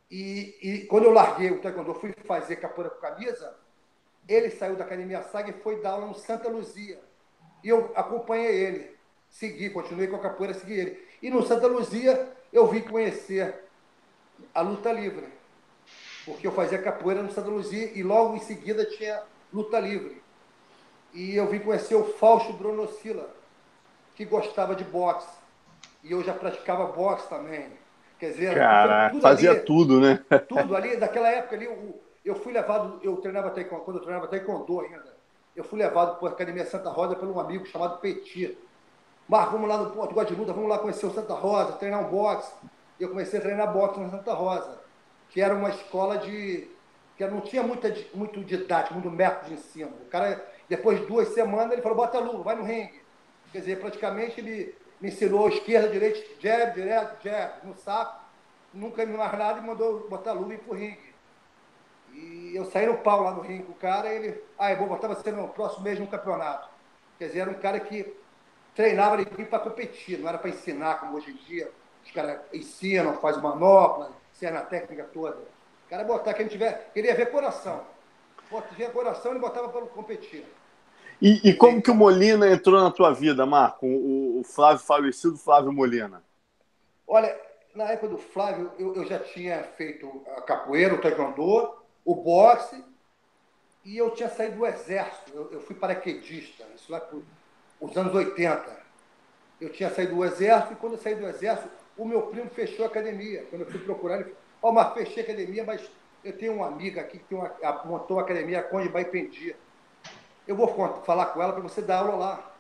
E, 0.10 0.56
e 0.62 0.86
quando 0.86 1.04
eu 1.04 1.12
larguei 1.12 1.52
o 1.52 1.62
taekwondo, 1.62 1.94
fui 1.96 2.14
fazer 2.26 2.56
capoeira 2.58 2.90
com 2.94 3.02
camisa, 3.02 3.56
ele 4.28 4.50
saiu 4.50 4.76
da 4.76 4.84
Academia 4.84 5.24
Saga 5.24 5.50
e 5.52 5.62
foi 5.62 5.82
dar 5.82 5.92
aula 5.92 6.08
no 6.08 6.16
Santa 6.16 6.50
Luzia. 6.50 7.00
E 7.64 7.70
eu 7.70 7.92
acompanhei 7.96 8.56
ele, 8.56 8.96
segui, 9.30 9.70
continuei 9.70 10.08
com 10.08 10.16
a 10.16 10.20
capoeira, 10.20 10.54
segui 10.54 10.74
ele. 10.74 11.08
E 11.22 11.30
no 11.30 11.44
Santa 11.46 11.68
Luzia 11.68 12.30
eu 12.52 12.68
vim 12.68 12.82
conhecer 12.82 13.56
a 14.54 14.62
luta 14.62 14.92
livre. 14.92 15.28
Porque 16.26 16.46
eu 16.46 16.52
fazia 16.52 16.82
capoeira 16.82 17.24
no 17.24 17.32
Santa 17.32 17.50
Luzia 17.50 17.92
e 17.96 18.04
logo 18.04 18.36
em 18.36 18.40
seguida 18.40 18.86
tinha 18.86 19.24
luta 19.54 19.80
livre. 19.80 20.22
E 21.14 21.36
eu 21.36 21.48
vim 21.48 21.60
conhecer 21.60 21.96
o 21.96 22.04
Fausto 22.04 22.54
Dronosila, 22.54 23.34
que 24.14 24.26
gostava 24.26 24.76
de 24.76 24.84
boxe. 24.84 25.28
E 26.04 26.12
eu 26.12 26.24
já 26.24 26.34
praticava 26.34 26.86
boxe 26.92 27.28
também. 27.30 27.70
Quer 28.20 28.32
dizer, 28.32 28.56
Caraca, 28.56 29.12
tudo 29.12 29.22
fazia 29.22 29.52
ali, 29.52 29.60
tudo, 29.62 30.02
né? 30.02 30.20
Tudo 30.50 30.76
ali, 30.76 30.98
daquela 30.98 31.30
época 31.30 31.56
ali, 31.56 31.70
eu 32.28 32.36
fui 32.36 32.52
levado, 32.52 33.00
eu 33.02 33.16
treinava 33.18 33.50
taekwondo, 33.52 33.84
quando 33.84 33.98
eu 33.98 34.04
treinava 34.04 34.28
taekwondo 34.28 34.82
ainda, 34.82 35.16
eu 35.56 35.64
fui 35.64 35.80
levado 35.80 36.20
para 36.20 36.30
a 36.30 36.32
Academia 36.32 36.66
Santa 36.66 36.90
Rosa 36.90 37.16
por 37.16 37.28
um 37.28 37.40
amigo 37.40 37.66
chamado 37.66 38.00
Petit. 38.00 38.58
Mas 39.28 39.50
vamos 39.52 39.68
lá 39.68 39.78
no 39.78 39.92
Porto 39.92 40.26
de 40.26 40.36
Luta, 40.36 40.54
vamos 40.54 40.70
lá 40.70 40.78
conhecer 40.78 41.06
o 41.06 41.14
Santa 41.14 41.34
Rosa, 41.34 41.74
treinar 41.74 42.06
um 42.06 42.10
boxe. 42.10 42.52
Eu 43.00 43.10
comecei 43.10 43.40
a 43.40 43.42
treinar 43.42 43.74
boxe 43.74 44.00
na 44.00 44.10
Santa 44.10 44.34
Rosa, 44.34 44.80
que 45.30 45.42
era 45.42 45.56
uma 45.56 45.70
escola 45.70 46.18
de. 46.18 46.70
que 47.18 47.26
não 47.28 47.42
tinha 47.42 47.64
muita, 47.64 47.94
muito 48.14 48.44
didático, 48.44 48.94
muito 48.94 49.10
método 49.10 49.48
de 49.48 49.54
ensino. 49.54 49.92
O 50.02 50.06
cara, 50.10 50.46
depois 50.70 51.00
de 51.00 51.06
duas 51.06 51.30
semanas, 51.30 51.72
ele 51.72 51.82
falou: 51.82 51.98
bota 51.98 52.18
a 52.18 52.22
luva, 52.22 52.44
vai 52.44 52.56
no 52.56 52.64
ringue. 52.64 53.02
Quer 53.52 53.60
dizer, 53.60 53.80
praticamente 53.80 54.40
ele 54.40 54.76
me 55.00 55.10
ensinou 55.10 55.48
esquerda, 55.48 55.90
direita, 55.90 56.20
jab, 56.40 56.74
direto, 56.74 57.24
jab, 57.24 57.66
no 57.66 57.76
saco. 57.76 58.22
Nunca 58.74 59.06
me 59.06 59.18
mais 59.18 59.38
nada 59.38 59.60
e 59.60 59.66
mandou 59.66 60.08
botar 60.10 60.32
a 60.32 60.34
luva 60.34 60.54
e 60.54 60.56
ir 60.56 60.60
pro 60.60 60.74
ringue. 60.74 61.07
E 62.18 62.56
eu 62.56 62.66
saí 62.66 62.88
no 62.88 62.98
pau 62.98 63.22
lá 63.22 63.32
no 63.32 63.42
ringue 63.42 63.64
com 63.64 63.74
o 63.74 63.76
cara 63.76 64.12
e 64.12 64.16
ele, 64.16 64.44
ah, 64.58 64.72
eu 64.72 64.78
vou 64.78 64.88
botar 64.88 65.08
você 65.08 65.32
no 65.32 65.48
próximo 65.50 65.84
mês 65.84 66.00
no 66.00 66.08
campeonato. 66.08 66.68
Quer 67.20 67.28
dizer, 67.28 67.40
era 67.42 67.52
um 67.52 67.56
cara 67.56 67.80
que 67.80 68.12
treinava 68.74 69.16
ali 69.16 69.26
para 69.26 69.60
competir, 69.60 70.18
não 70.18 70.28
era 70.28 70.40
para 70.40 70.50
ensinar 70.50 71.00
como 71.00 71.16
hoje 71.16 71.32
em 71.32 71.36
dia. 71.48 71.72
Os 72.04 72.12
caras 72.12 72.40
ensinam, 72.52 73.14
faz 73.20 73.38
manopla, 73.38 74.12
ensina 74.34 74.60
a 74.60 74.64
técnica 74.64 75.04
toda. 75.14 75.38
O 75.86 75.90
cara 75.90 76.04
botar, 76.04 76.34
quem 76.34 76.48
tiver, 76.48 76.90
queria 76.94 77.14
ver 77.14 77.32
coração. 77.32 77.82
Ver 78.76 78.92
coração 78.92 79.36
e 79.36 79.40
botava 79.40 79.70
para 79.70 79.82
competir. 79.88 80.44
E, 81.22 81.50
e, 81.50 81.54
como 81.54 81.82
que 81.82 81.92
o 81.92 81.96
Molina 81.96 82.50
entrou 82.50 82.80
na 82.80 82.92
tua 82.92 83.12
vida, 83.12 83.46
Marco? 83.46 83.86
O, 83.86 84.40
o 84.40 84.44
Flávio 84.44 84.84
falecido 84.84 85.38
Flávio 85.38 85.72
Molina. 85.72 86.24
Olha, 87.08 87.36
na 87.76 87.86
época 87.86 88.10
do 88.10 88.18
Flávio, 88.18 88.72
eu, 88.78 88.96
eu 88.96 89.06
já 89.06 89.20
tinha 89.20 89.64
feito 89.64 90.24
a 90.36 90.42
capoeira, 90.42 90.94
o 90.94 91.02
taekwondo, 91.02 91.77
o 92.08 92.16
boxe, 92.16 92.82
e 93.84 93.98
eu 93.98 94.12
tinha 94.12 94.30
saído 94.30 94.56
do 94.56 94.66
exército. 94.66 95.30
Eu, 95.34 95.52
eu 95.52 95.62
fui 95.62 95.76
paraquedista, 95.76 96.64
isso 96.74 96.90
lá 96.90 97.02
por 97.02 97.22
os 97.82 97.98
anos 97.98 98.16
80. 98.16 98.78
Eu 99.60 99.70
tinha 99.74 99.90
saído 99.90 100.16
do 100.16 100.24
exército, 100.24 100.72
e 100.72 100.76
quando 100.78 100.94
eu 100.94 101.00
saí 101.00 101.16
do 101.16 101.28
exército, 101.28 101.70
o 101.98 102.06
meu 102.06 102.22
primo 102.28 102.50
fechou 102.50 102.86
a 102.86 102.88
academia. 102.88 103.46
Quando 103.50 103.64
eu 103.64 103.70
fui 103.70 103.80
procurar, 103.82 104.16
ele 104.16 104.24
falou, 104.24 104.38
ó, 104.62 104.70
oh, 104.70 104.72
mas 104.72 104.94
fechei 104.94 105.22
a 105.22 105.26
academia, 105.26 105.66
mas 105.66 105.92
eu 106.24 106.38
tenho 106.38 106.54
uma 106.54 106.68
amiga 106.68 107.02
aqui 107.02 107.20
que 107.20 107.26
tem 107.26 107.38
uma, 107.38 107.52
montou 107.84 108.20
a 108.20 108.22
academia 108.22 108.64
Conde 108.64 108.88
Baipendi. 108.88 109.54
Eu 110.48 110.56
vou 110.56 110.70
falar 111.04 111.26
com 111.28 111.44
ela 111.44 111.52
para 111.52 111.62
você 111.62 111.82
dar 111.82 111.98
aula 111.98 112.16
lá. 112.16 112.52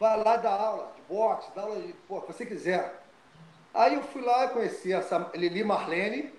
Vai 0.00 0.20
lá 0.20 0.36
dar 0.36 0.60
aula 0.60 0.92
de 0.96 1.02
boxe, 1.02 1.48
dar 1.54 1.62
aula 1.62 1.80
de, 1.80 1.92
pô, 2.08 2.20
se 2.22 2.26
você 2.26 2.44
quiser. 2.44 3.04
Aí 3.72 3.94
eu 3.94 4.02
fui 4.02 4.20
lá 4.20 4.46
e 4.46 4.48
conheci 4.48 4.92
essa 4.92 5.30
Lili 5.36 5.62
Marlene, 5.62 6.32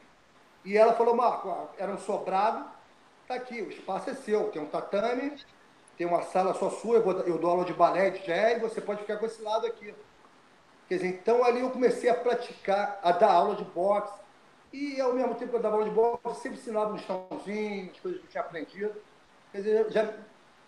e 0.66 0.76
ela 0.76 0.94
falou, 0.94 1.16
Marco, 1.16 1.70
era 1.78 1.92
um 1.92 1.98
sobrado, 1.98 2.66
tá 3.28 3.36
aqui, 3.36 3.62
o 3.62 3.70
espaço 3.70 4.10
é 4.10 4.16
seu, 4.16 4.50
tem 4.50 4.62
um 4.62 4.66
tatame, 4.66 5.34
tem 5.98 6.08
uma 6.08 6.24
sala 6.24 6.54
só 6.56 6.70
sua, 6.70 6.96
eu, 6.96 7.04
vou, 7.04 7.14
eu 7.22 7.38
dou 7.38 7.52
aula 7.52 7.66
de 7.66 7.74
balé, 7.74 8.10
de 8.10 8.24
jazz, 8.26 8.60
você 8.62 8.82
pode 8.82 9.02
ficar 9.02 9.18
com 9.18 9.26
esse 9.26 9.42
lado 9.42 9.68
aqui. 9.68 9.94
Quer 10.90 10.96
dizer, 10.96 11.08
então 11.08 11.44
ali 11.44 11.62
eu 11.62 11.70
comecei 11.70 12.10
a 12.10 12.16
praticar, 12.16 13.00
a 13.04 13.12
dar 13.12 13.32
aula 13.32 13.56
de 13.56 13.64
boxe, 13.64 14.14
e 14.74 15.00
ao 15.00 15.14
mesmo 15.14 15.36
tempo 15.36 15.52
que 15.52 15.58
eu 15.58 15.62
dava 15.62 15.76
aula 15.76 15.88
de 15.88 15.96
boxe, 15.96 16.20
eu 16.26 16.34
sempre 16.34 16.58
ensinava 16.58 16.94
um 16.94 16.98
chãozinho, 16.98 17.92
as 17.92 18.00
coisas 18.00 18.20
que 18.20 18.28
eu 18.28 18.32
tinha 18.32 18.44
aprendido. 18.44 18.96
Quer 19.52 19.58
dizer, 19.60 19.92
já, 19.92 20.14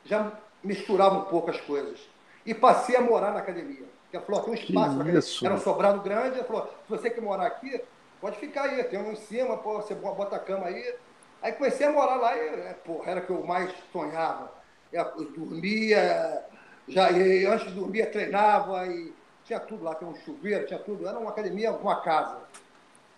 já 0.06 0.32
misturava 0.64 1.18
um 1.18 1.26
pouco 1.26 1.50
as 1.50 1.60
coisas. 1.60 2.00
E 2.46 2.54
passei 2.54 2.96
a 2.96 3.02
morar 3.02 3.34
na 3.34 3.40
academia. 3.40 3.86
Ela 4.14 4.24
falou, 4.24 4.42
tem 4.42 4.52
um 4.52 4.56
espaço 4.56 4.96
na 4.96 5.04
academia. 5.04 5.22
Era 5.44 5.54
um 5.54 5.60
sobrado 5.60 6.02
grande, 6.02 6.38
ela 6.38 6.46
falou, 6.46 6.68
se 6.68 6.90
você 6.90 7.10
quer 7.10 7.22
morar 7.22 7.48
aqui, 7.48 7.84
Pode 8.20 8.38
ficar 8.38 8.64
aí, 8.64 8.84
tem 8.86 9.00
um 9.00 9.12
em 9.12 9.16
cima, 9.16 9.58
pô, 9.58 9.76
você 9.76 9.94
bota 9.94 10.36
a 10.36 10.40
cama 10.40 10.68
aí. 10.68 10.96
Aí 11.42 11.52
comecei 11.52 11.86
a 11.86 11.92
morar 11.92 12.16
lá 12.16 12.36
e, 12.36 12.40
é, 12.40 12.76
porra, 12.84 13.12
era 13.12 13.20
o 13.20 13.26
que 13.26 13.30
eu 13.30 13.44
mais 13.44 13.72
sonhava. 13.92 14.52
Eu 14.92 15.06
dormia, 15.32 16.44
já, 16.88 17.10
antes 17.10 17.68
de 17.68 17.74
dormir, 17.74 18.10
treinava 18.12 18.88
e 18.88 19.14
tinha 19.46 19.60
tudo 19.60 19.84
lá, 19.84 19.94
tinha 19.94 20.10
um 20.10 20.16
chuveiro, 20.16 20.66
tinha 20.66 20.80
tudo. 20.80 21.08
Era 21.08 21.20
uma 21.20 21.30
academia, 21.30 21.72
uma 21.72 22.02
casa. 22.02 22.40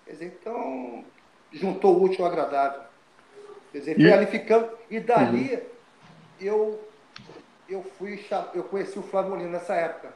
Quer 0.06 0.12
dizer, 0.14 0.26
então, 0.26 1.06
juntou 1.54 1.98
o 1.98 2.04
útil 2.04 2.26
ao 2.26 2.32
agradável. 2.32 2.82
Quer 3.72 3.80
dizer, 3.80 3.96
foi 3.96 4.12
ali 4.12 4.26
ficando. 4.26 4.70
E 4.90 5.00
dali, 5.00 5.54
uhum. 5.54 5.62
eu, 6.42 6.90
eu 7.70 7.84
fui, 7.98 8.24
eu 8.54 8.64
conheci 8.64 9.00
o 9.00 9.04
Flávio 9.04 9.32
Molina 9.32 9.52
nessa 9.52 9.76
época, 9.76 10.14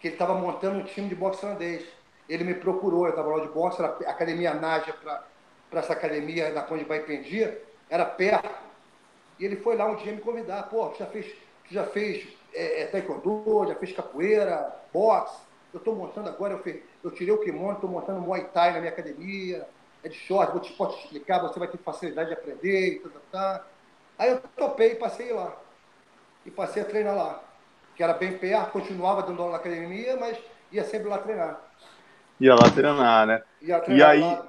que 0.00 0.08
ele 0.08 0.14
estava 0.14 0.34
montando 0.34 0.80
um 0.80 0.84
time 0.84 1.08
de 1.08 1.14
boxe 1.14 1.44
holandês 1.44 1.84
ele 2.28 2.44
me 2.44 2.54
procurou, 2.54 3.06
eu 3.06 3.10
estava 3.10 3.34
lá 3.34 3.44
de 3.44 3.82
era 3.82 3.96
a 4.06 4.10
academia 4.10 4.54
Nádia 4.54 4.94
para 4.94 5.80
essa 5.80 5.92
academia 5.94 6.50
na 6.50 6.62
Conde 6.62 6.84
Baipendi, 6.84 7.50
era 7.88 8.04
perto. 8.04 8.48
E 9.38 9.44
ele 9.44 9.56
foi 9.56 9.76
lá 9.76 9.86
um 9.86 9.96
dia 9.96 10.12
me 10.12 10.20
convidar, 10.20 10.64
pô, 10.64 10.92
já 10.98 11.06
fez, 11.06 11.34
já 11.70 11.84
fez 11.84 12.26
é, 12.52 12.82
é, 12.82 12.86
taekwondo, 12.86 13.66
já 13.68 13.74
fez 13.76 13.92
capoeira, 13.92 14.74
boxe. 14.92 15.38
Eu 15.72 15.78
estou 15.78 15.94
montando 15.94 16.28
agora, 16.28 16.54
eu, 16.54 16.82
eu 17.04 17.10
tirei 17.10 17.32
o 17.32 17.38
kimono, 17.38 17.74
estou 17.74 17.88
montando 17.88 18.20
Muay 18.20 18.44
Thai 18.46 18.72
na 18.72 18.80
minha 18.80 18.92
academia, 18.92 19.66
é 20.02 20.08
de 20.08 20.16
short, 20.16 20.52
vou 20.52 20.60
te, 20.60 20.72
posso 20.72 20.98
te 20.98 21.04
explicar, 21.04 21.40
você 21.40 21.58
vai 21.58 21.68
ter 21.68 21.78
facilidade 21.78 22.28
de 22.28 22.34
aprender 22.34 22.94
e 22.94 22.98
tal, 23.00 23.12
tal. 23.30 23.64
Aí 24.18 24.30
eu 24.30 24.40
topei 24.56 24.92
e 24.92 24.96
passei 24.96 25.32
lá. 25.32 25.56
E 26.44 26.50
passei 26.50 26.82
a 26.82 26.84
treinar 26.84 27.16
lá. 27.16 27.42
Que 27.94 28.02
era 28.02 28.14
bem 28.14 28.36
perto, 28.36 28.72
continuava 28.72 29.22
dando 29.22 29.40
aula 29.40 29.52
na 29.52 29.58
academia, 29.58 30.16
mas 30.16 30.38
ia 30.72 30.84
sempre 30.84 31.08
lá 31.08 31.18
treinar. 31.18 31.67
Ia 32.40 32.54
lá 32.54 32.70
treinar, 32.70 33.26
né? 33.26 33.42
Ia 33.60 33.80
treinar 33.80 33.98
e 33.98 34.02
aí, 34.10 34.20
lá. 34.20 34.48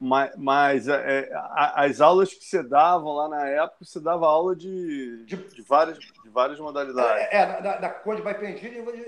mas, 0.00 0.36
mas 0.36 0.88
é, 0.88 1.30
as 1.54 2.00
aulas 2.00 2.32
que 2.32 2.44
você 2.44 2.62
dava 2.62 3.10
lá 3.12 3.28
na 3.28 3.46
época, 3.46 3.84
você 3.84 4.00
dava 4.00 4.26
aula 4.26 4.56
de, 4.56 5.24
de, 5.24 5.36
de 5.36 5.62
várias, 5.62 5.98
de 5.98 6.30
várias 6.30 6.58
modalidades. 6.58 7.26
É, 7.30 7.36
é 7.36 7.60
da, 7.60 7.76
da 7.76 7.90
Conde 7.90 8.22
vai 8.22 8.34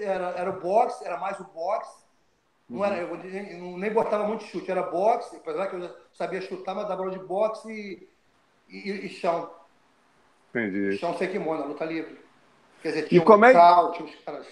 era, 0.01 0.35
era 0.37 0.51
o 0.51 0.61
boxe, 0.61 1.05
era 1.05 1.19
mais 1.19 1.41
o 1.41 1.45
boxe. 1.45 2.01
Não 2.69 2.85
era, 2.85 2.99
eu 2.99 3.17
nem, 3.17 3.79
nem 3.79 3.93
botava 3.93 4.25
muito 4.29 4.45
chute, 4.45 4.71
era 4.71 4.83
boxe, 4.83 5.37
apesar 5.37 5.67
que 5.67 5.75
eu 5.75 5.91
sabia 6.13 6.41
chutar, 6.41 6.73
mas 6.73 6.87
dava 6.87 7.03
aula 7.03 7.11
de 7.11 7.19
boxe 7.19 7.69
e, 7.69 8.09
e, 8.69 9.07
e 9.07 9.09
chão. 9.09 9.51
Entendi. 10.51 10.97
Chão 10.97 11.17
sem 11.17 11.33
kimono, 11.33 11.67
luta 11.67 11.85
livre. 11.85 12.21
Quer 12.81 12.91
dizer, 12.91 13.09
tinha 13.09 13.21
e 13.21 13.23
um 13.23 13.25
como 13.25 13.45
é... 13.45 13.53
tinha 13.53 14.05
os 14.05 14.15
caras 14.25 14.47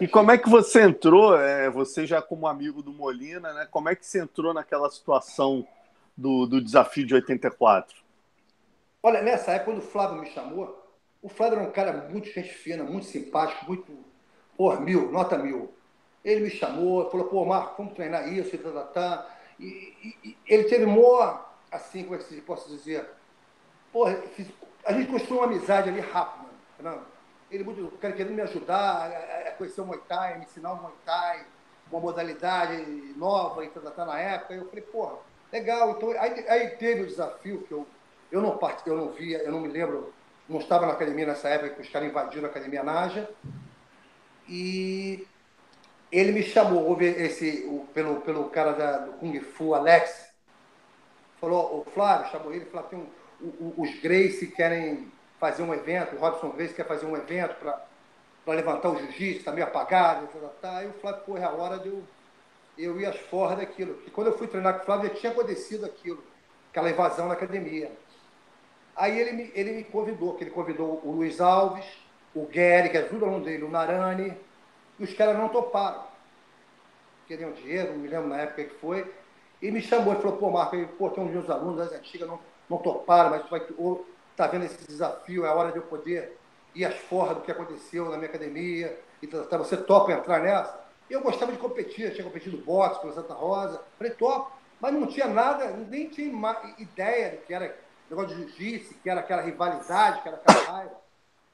e 0.00 0.08
como 0.08 0.30
é 0.30 0.38
que 0.38 0.48
você 0.48 0.82
entrou, 0.82 1.36
é, 1.36 1.70
você 1.70 2.06
já 2.06 2.20
como 2.20 2.48
amigo 2.48 2.82
do 2.82 2.92
Molina, 2.92 3.52
né? 3.52 3.68
Como 3.70 3.88
é 3.88 3.94
que 3.94 4.04
você 4.04 4.20
entrou 4.20 4.52
naquela 4.52 4.90
situação 4.90 5.66
do, 6.16 6.46
do 6.46 6.60
desafio 6.60 7.06
de 7.06 7.14
84? 7.14 7.96
Olha, 9.02 9.22
nessa 9.22 9.52
época, 9.52 9.70
quando 9.70 9.78
o 9.78 9.86
Flávio 9.86 10.20
me 10.20 10.26
chamou, 10.30 10.84
o 11.22 11.28
Flávio 11.28 11.60
era 11.60 11.68
um 11.68 11.72
cara 11.72 12.08
muito 12.10 12.28
gente 12.28 12.48
fina, 12.48 12.82
muito 12.82 13.06
simpático, 13.06 13.64
muito. 13.66 14.08
Por 14.56 14.80
mil, 14.80 15.12
nota 15.12 15.38
mil. 15.38 15.72
Ele 16.24 16.40
me 16.40 16.50
chamou, 16.50 17.08
falou, 17.10 17.28
pô, 17.28 17.44
Marco, 17.44 17.76
vamos 17.78 17.94
treinar 17.94 18.32
isso 18.32 18.56
e 18.56 18.58
tá, 18.58 18.70
tá, 18.72 18.82
tá. 18.82 19.36
E, 19.60 19.64
e, 19.64 20.16
e 20.24 20.36
ele 20.46 20.64
teve 20.64 20.84
mó, 20.84 21.38
assim, 21.70 22.02
como 22.02 22.16
é 22.16 22.18
que 22.18 22.40
posso 22.40 22.68
dizer? 22.68 23.08
Pô, 23.92 24.06
a 24.06 24.92
gente 24.92 25.10
construiu 25.10 25.40
uma 25.40 25.46
amizade 25.46 25.88
ali 25.88 26.00
rápido, 26.00 26.48
né? 26.80 26.98
Ele 27.50 27.64
muito, 27.64 27.96
querendo 27.98 28.32
me 28.32 28.42
ajudar 28.42 29.10
a, 29.10 29.50
conhecer 29.52 29.80
o 29.80 29.86
Muay 29.86 30.00
Thai, 30.06 30.38
me 30.38 30.44
ensinar 30.44 30.72
o 30.72 30.82
Muay 30.82 30.94
Thai, 31.04 31.44
uma 31.90 32.00
modalidade 32.00 32.76
nova 33.16 33.64
e 33.64 33.68
tá, 33.68 33.80
tá, 33.90 34.04
na 34.04 34.18
época. 34.18 34.54
Eu 34.54 34.68
falei, 34.68 34.82
porra, 34.82 35.18
legal. 35.52 35.92
Então, 35.92 36.10
aí, 36.10 36.48
aí 36.48 36.70
teve 36.70 37.02
o 37.02 37.06
desafio 37.06 37.62
que 37.62 37.72
eu, 37.72 37.86
eu 38.30 38.40
não 38.42 38.58
participei, 38.58 38.92
eu 38.92 38.96
não 38.98 39.10
via, 39.10 39.38
eu 39.38 39.50
não 39.50 39.60
me 39.60 39.68
lembro, 39.68 40.12
não 40.48 40.58
estava 40.58 40.86
na 40.86 40.92
academia 40.92 41.26
nessa 41.26 41.48
época 41.48 41.74
que 41.74 41.82
os 41.82 41.88
caras 41.88 42.08
invadiram 42.08 42.46
a 42.46 42.50
academia 42.50 42.82
Naja. 42.82 43.28
E 44.46 45.26
ele 46.12 46.32
me 46.32 46.42
chamou, 46.42 46.86
houve 46.86 47.06
esse, 47.06 47.66
o, 47.66 47.86
pelo, 47.92 48.20
pelo 48.20 48.48
cara 48.50 48.72
da, 48.72 48.98
do 48.98 49.12
Kung 49.12 49.38
Fu, 49.40 49.74
Alex, 49.74 50.30
falou, 51.40 51.80
o 51.80 51.90
Flávio 51.90 52.30
chamou 52.30 52.52
ele, 52.52 52.64
falou, 52.66 52.88
tem 52.88 52.98
um, 52.98 53.06
o, 53.40 53.46
o, 53.46 53.82
os 53.82 54.00
Grace 54.00 54.46
querem 54.48 55.10
fazer 55.38 55.62
um 55.62 55.72
evento, 55.72 56.16
o 56.16 56.18
Robson 56.18 56.50
Grace 56.50 56.74
quer 56.74 56.86
fazer 56.86 57.06
um 57.06 57.16
evento 57.16 57.54
para 57.56 58.54
levantar 58.54 58.90
o 58.90 58.98
jiu-jitsu, 58.98 59.38
está 59.38 59.52
meio 59.52 59.66
apagado, 59.66 60.26
tá, 60.26 60.38
tá, 60.38 60.48
tá. 60.60 60.78
Aí 60.78 60.88
o 60.88 60.92
Flávio, 60.94 61.22
pô, 61.24 61.36
é 61.36 61.44
a 61.44 61.50
hora 61.50 61.78
de 61.78 61.88
eu, 61.88 62.02
eu 62.76 63.00
ia 63.00 63.10
às 63.10 63.18
forras 63.18 63.58
daquilo. 63.58 64.02
E 64.06 64.10
quando 64.10 64.28
eu 64.28 64.38
fui 64.38 64.46
treinar 64.46 64.74
com 64.74 64.82
o 64.82 64.84
Flávio, 64.84 65.08
já 65.10 65.14
tinha 65.14 65.32
acontecido 65.32 65.84
aquilo, 65.86 66.22
aquela 66.70 66.90
invasão 66.90 67.28
na 67.28 67.34
academia. 67.34 67.92
Aí 68.96 69.18
ele 69.18 69.32
me, 69.32 69.52
ele 69.54 69.72
me 69.72 69.84
convidou, 69.84 70.34
que 70.34 70.44
ele 70.44 70.50
convidou 70.50 71.00
o 71.04 71.12
Luiz 71.12 71.40
Alves, 71.40 71.86
o 72.34 72.46
Gary, 72.46 72.90
que 72.90 72.98
é 72.98 73.02
tudo 73.02 73.24
aluno 73.24 73.44
dele, 73.44 73.62
o 73.62 73.70
Narani, 73.70 74.36
e 74.98 75.04
os 75.04 75.14
caras 75.14 75.36
não 75.36 75.48
toparam. 75.48 76.02
Queriam 77.28 77.52
dinheiro, 77.52 77.92
não 77.92 77.98
me 77.98 78.08
lembro 78.08 78.28
na 78.28 78.38
época 78.38 78.64
que 78.64 78.74
foi. 78.76 79.12
E 79.62 79.70
me 79.70 79.80
chamou 79.80 80.14
e 80.14 80.16
falou, 80.16 80.36
pô, 80.36 80.50
Marco, 80.50 80.76
pô, 80.98 81.10
tem 81.10 81.22
uns 81.22 81.30
meus 81.30 81.50
alunos 81.50 81.76
das 81.76 81.92
antigas, 81.92 82.26
não, 82.26 82.40
não 82.68 82.78
toparam, 82.78 83.30
mas 83.30 83.48
vai, 83.48 83.64
ou, 83.76 84.04
tá 84.38 84.46
vendo 84.46 84.64
esse 84.64 84.86
desafio, 84.86 85.44
é 85.44 85.48
a 85.48 85.54
hora 85.54 85.72
de 85.72 85.78
eu 85.78 85.82
poder 85.82 86.38
ir 86.72 86.84
às 86.84 86.94
forras 86.94 87.36
do 87.36 87.42
que 87.42 87.50
aconteceu 87.50 88.08
na 88.08 88.16
minha 88.16 88.28
academia, 88.28 88.96
e 89.20 89.26
tá, 89.26 89.42
tá 89.42 89.58
você 89.58 89.76
topa 89.76 90.12
entrar 90.12 90.40
nessa? 90.40 90.78
Eu 91.10 91.20
gostava 91.20 91.50
de 91.50 91.58
competir, 91.58 92.04
eu 92.04 92.14
tinha 92.14 92.24
competido 92.24 92.56
boxe 92.58 93.00
pela 93.00 93.12
Santa 93.12 93.34
Rosa, 93.34 93.82
falei, 93.98 94.12
top, 94.12 94.52
mas 94.80 94.94
não 94.94 95.08
tinha 95.08 95.26
nada, 95.26 95.66
nem 95.90 96.08
tinha 96.08 96.30
ideia 96.78 97.30
do 97.30 97.38
que 97.38 97.52
era 97.52 97.76
negócio 98.08 98.36
de 98.36 98.42
jiu-jitsu, 98.42 98.94
que 99.02 99.10
era 99.10 99.20
aquela 99.20 99.42
rivalidade, 99.42 100.22
que 100.22 100.28
era 100.28 100.36
aquela 100.36 100.72
raiva. 100.72 100.96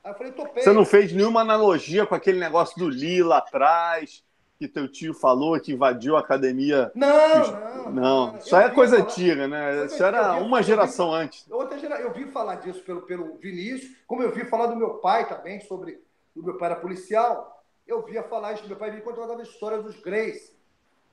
Aí 0.04 0.12
eu 0.12 0.16
falei, 0.18 0.32
topei. 0.32 0.62
Você 0.62 0.72
não 0.72 0.84
fez 0.84 1.10
nenhuma 1.10 1.40
analogia 1.40 2.04
com 2.04 2.14
aquele 2.14 2.38
negócio 2.38 2.78
do 2.78 2.88
Lila 2.88 3.38
atrás, 3.38 4.22
que 4.58 4.68
teu 4.68 4.88
tio 4.88 5.12
falou 5.12 5.58
que 5.60 5.72
invadiu 5.72 6.16
a 6.16 6.20
academia? 6.20 6.90
Não, 6.94 7.10
não. 7.10 7.92
Não, 7.92 8.36
isso 8.38 8.54
é 8.56 8.70
coisa 8.70 8.96
falar... 8.96 9.08
antiga, 9.08 9.48
né? 9.48 9.86
Isso 9.86 10.02
era 10.02 10.36
uma 10.36 10.62
geração 10.62 11.10
vi, 11.10 11.16
antes. 11.16 11.50
Outra 11.50 11.78
gera... 11.78 12.00
Eu 12.00 12.12
vi 12.12 12.26
falar 12.26 12.56
disso 12.56 12.82
pelo, 12.82 13.02
pelo 13.02 13.36
Vinícius, 13.36 13.96
como 14.06 14.22
eu 14.22 14.32
vi 14.32 14.44
falar 14.44 14.66
do 14.66 14.76
meu 14.76 14.94
pai 14.94 15.28
também, 15.28 15.60
sobre. 15.60 16.00
O 16.34 16.42
meu 16.42 16.56
pai 16.56 16.70
era 16.70 16.80
policial. 16.80 17.62
Eu 17.86 18.02
via 18.02 18.22
falar 18.22 18.54
isso, 18.54 18.66
meu 18.66 18.76
pai 18.76 18.90
me 18.90 19.00
contava 19.00 19.38
a 19.38 19.42
história 19.42 19.82
dos 19.82 20.00
Grace. 20.00 20.54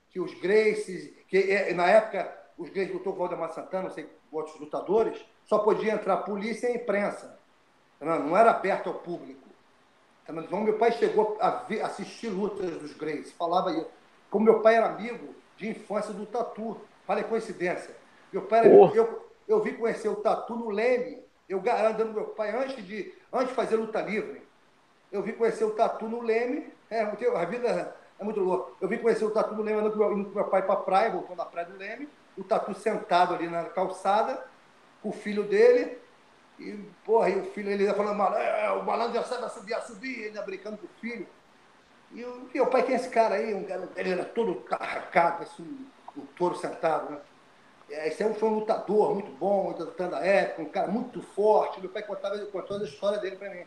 Que 0.09 0.19
os 0.19 0.33
Graces, 0.39 1.13
que 1.27 1.37
é, 1.37 1.73
na 1.73 1.87
época 1.87 2.31
os 2.57 2.69
Grace 2.69 2.91
lutou 2.91 3.13
com 3.13 3.19
o 3.19 3.27
Valdemar 3.27 3.51
Santana, 3.51 3.83
não 3.83 3.89
sei 3.89 4.09
outros 4.31 4.59
lutadores, 4.59 5.19
só 5.45 5.59
podia 5.59 5.93
entrar 5.93 6.17
polícia 6.17 6.69
e 6.69 6.75
imprensa. 6.75 7.37
Não 7.99 8.35
era 8.35 8.51
aberto 8.51 8.87
ao 8.87 8.95
público. 8.95 9.40
Então, 10.27 10.61
meu 10.61 10.77
pai 10.77 10.91
chegou 10.91 11.37
a 11.39 11.49
ver, 11.49 11.81
assistir 11.81 12.29
lutas 12.29 12.71
dos 12.77 12.93
Grace, 12.93 13.33
falava 13.33 13.71
isso. 13.71 13.87
Como 14.29 14.45
meu 14.45 14.61
pai 14.61 14.75
era 14.75 14.87
amigo 14.87 15.35
de 15.57 15.69
infância 15.69 16.13
do 16.13 16.25
Tatu. 16.25 16.79
Olha 17.07 17.21
a 17.21 17.25
coincidência. 17.25 17.93
Meu 18.31 18.43
pai 18.43 18.59
era, 18.59 18.69
eu, 18.69 19.29
eu 19.47 19.61
vim 19.61 19.73
conhecer 19.73 20.07
o 20.07 20.15
Tatu 20.15 20.55
no 20.55 20.69
Leme, 20.69 21.19
eu 21.49 21.59
andando 21.59 22.13
meu 22.13 22.27
pai 22.27 22.55
antes 22.55 22.85
de, 22.85 23.13
antes 23.33 23.49
de 23.49 23.53
fazer 23.53 23.75
luta 23.75 24.01
livre. 24.01 24.41
Eu 25.11 25.21
vim 25.21 25.33
conhecer 25.33 25.65
o 25.65 25.71
Tatu 25.71 26.07
no 26.07 26.21
Leme, 26.21 26.71
é, 26.89 27.01
a 27.01 27.45
vida 27.45 27.93
é 28.17 28.23
muito 28.23 28.39
louca. 28.39 28.71
Eu 28.79 28.87
vim 28.87 28.97
conhecer 28.97 29.25
o 29.25 29.31
Tatu 29.31 29.53
no 29.53 29.61
Leme, 29.61 29.79
andando 29.79 29.97
com 29.97 30.15
meu, 30.15 30.45
pai 30.45 30.61
para 30.61 30.73
a 30.73 30.77
praia, 30.77 31.11
voltando 31.11 31.37
na 31.37 31.45
praia 31.45 31.67
do 31.67 31.77
Leme, 31.77 32.07
o 32.37 32.43
Tatu 32.43 32.73
sentado 32.73 33.35
ali 33.35 33.49
na 33.49 33.65
calçada, 33.65 34.45
com 35.03 35.09
o 35.09 35.13
filho 35.13 35.43
dele, 35.43 35.97
e, 36.61 36.85
porra, 37.03 37.29
e 37.29 37.39
o 37.39 37.45
filho, 37.51 37.69
ele 37.69 37.83
ia 37.83 37.93
falando, 37.93 38.21
é, 38.35 38.71
o 38.71 38.83
malandro 38.83 39.13
já 39.13 39.23
sabe 39.23 39.49
subir, 39.51 39.73
a 39.73 39.81
subir, 39.81 40.19
ele 40.19 40.35
ia 40.35 40.41
brincando 40.41 40.77
com 40.77 40.85
o 40.85 40.99
filho. 41.01 41.27
E 42.13 42.23
o 42.23 42.47
meu 42.53 42.67
pai, 42.67 42.83
quem 42.83 42.93
é 42.93 42.97
esse 42.97 43.09
cara 43.09 43.35
aí? 43.35 43.53
Um 43.53 43.63
cara, 43.63 43.89
ele 43.95 44.11
era 44.11 44.25
todo 44.25 44.55
carracado, 44.61 45.43
assim, 45.43 45.87
o 46.15 46.21
touro 46.37 46.55
sentado, 46.55 47.11
né? 47.11 47.17
É, 47.89 48.07
esse 48.07 48.23
aí 48.23 48.33
foi 48.33 48.49
um 48.49 48.55
lutador 48.55 49.13
muito 49.13 49.31
bom, 49.31 49.75
lutando 49.77 50.11
da 50.11 50.19
época, 50.19 50.61
um 50.61 50.69
cara 50.69 50.87
muito 50.87 51.21
forte. 51.21 51.81
Meu 51.81 51.89
pai 51.89 52.03
contava, 52.03 52.37
contou 52.45 52.77
a 52.77 52.83
história 52.83 53.19
dele 53.19 53.35
para 53.35 53.49
mim. 53.49 53.63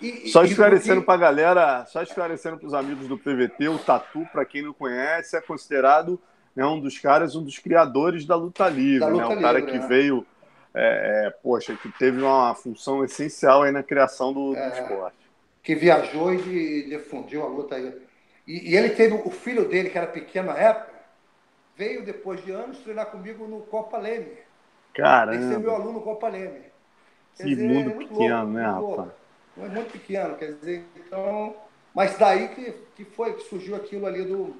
E, 0.00 0.28
só 0.28 0.44
esclarecendo 0.44 1.02
para 1.02 1.14
a 1.14 1.18
galera, 1.18 1.86
só 1.86 2.02
esclarecendo 2.02 2.58
para 2.58 2.66
os 2.66 2.74
amigos 2.74 3.08
do 3.08 3.18
PVT, 3.18 3.68
o 3.68 3.78
Tatu, 3.78 4.26
para 4.30 4.44
quem 4.44 4.62
não 4.62 4.72
conhece, 4.72 5.36
é 5.36 5.40
considerado 5.40 6.20
né, 6.54 6.64
um 6.66 6.80
dos 6.80 6.98
caras, 6.98 7.34
um 7.34 7.42
dos 7.42 7.58
criadores 7.58 8.26
da 8.26 8.36
luta 8.36 8.68
livre, 8.68 9.00
da 9.00 9.08
luta 9.08 9.28
né? 9.28 9.36
Um 9.36 9.40
cara 9.40 9.62
que 9.62 9.78
né? 9.78 9.86
veio 9.86 10.26
é, 10.78 11.26
é, 11.26 11.30
poxa, 11.30 11.74
que 11.74 11.90
teve 11.92 12.20
uma 12.20 12.54
função 12.54 13.02
essencial 13.02 13.62
aí 13.62 13.72
na 13.72 13.82
criação 13.82 14.30
do, 14.30 14.52
do 14.52 14.58
é, 14.58 14.68
esporte. 14.68 15.16
Que 15.62 15.74
viajou 15.74 16.34
e 16.34 16.86
difundiu 16.86 17.42
a 17.42 17.48
luta 17.48 17.76
aí. 17.76 17.94
E, 18.46 18.72
e, 18.72 18.76
ele 18.76 18.90
teve 18.90 19.14
o 19.14 19.30
filho 19.30 19.66
dele, 19.66 19.88
que 19.88 19.96
era 19.96 20.06
pequeno 20.06 20.48
na 20.48 20.58
época, 20.58 20.92
veio 21.74 22.04
depois 22.04 22.44
de 22.44 22.52
anos 22.52 22.78
treinar 22.80 23.06
comigo 23.06 23.48
no 23.48 23.62
Copa 23.62 23.96
Leme. 23.96 24.36
Caramba. 24.94 25.34
Ele 25.34 25.50
ser 25.50 25.58
meu 25.58 25.74
aluno 25.74 25.94
no 25.94 26.02
Copa 26.02 26.28
Leme. 26.28 26.60
Quer 27.36 27.44
que 27.44 27.48
dizer, 27.48 27.68
mundo 27.68 27.90
é 27.90 27.94
pequeno, 27.94 28.36
louco, 28.36 28.52
né, 28.52 28.66
rapaz? 28.66 29.10
É 29.58 29.68
muito 29.68 29.92
pequeno, 29.92 30.36
quer 30.36 30.52
dizer, 30.52 30.84
então. 30.94 31.56
Mas 31.94 32.18
daí 32.18 32.48
que, 32.48 32.74
que 32.94 33.04
foi 33.06 33.32
que 33.32 33.44
surgiu 33.44 33.74
aquilo 33.74 34.04
ali 34.04 34.22
do, 34.26 34.54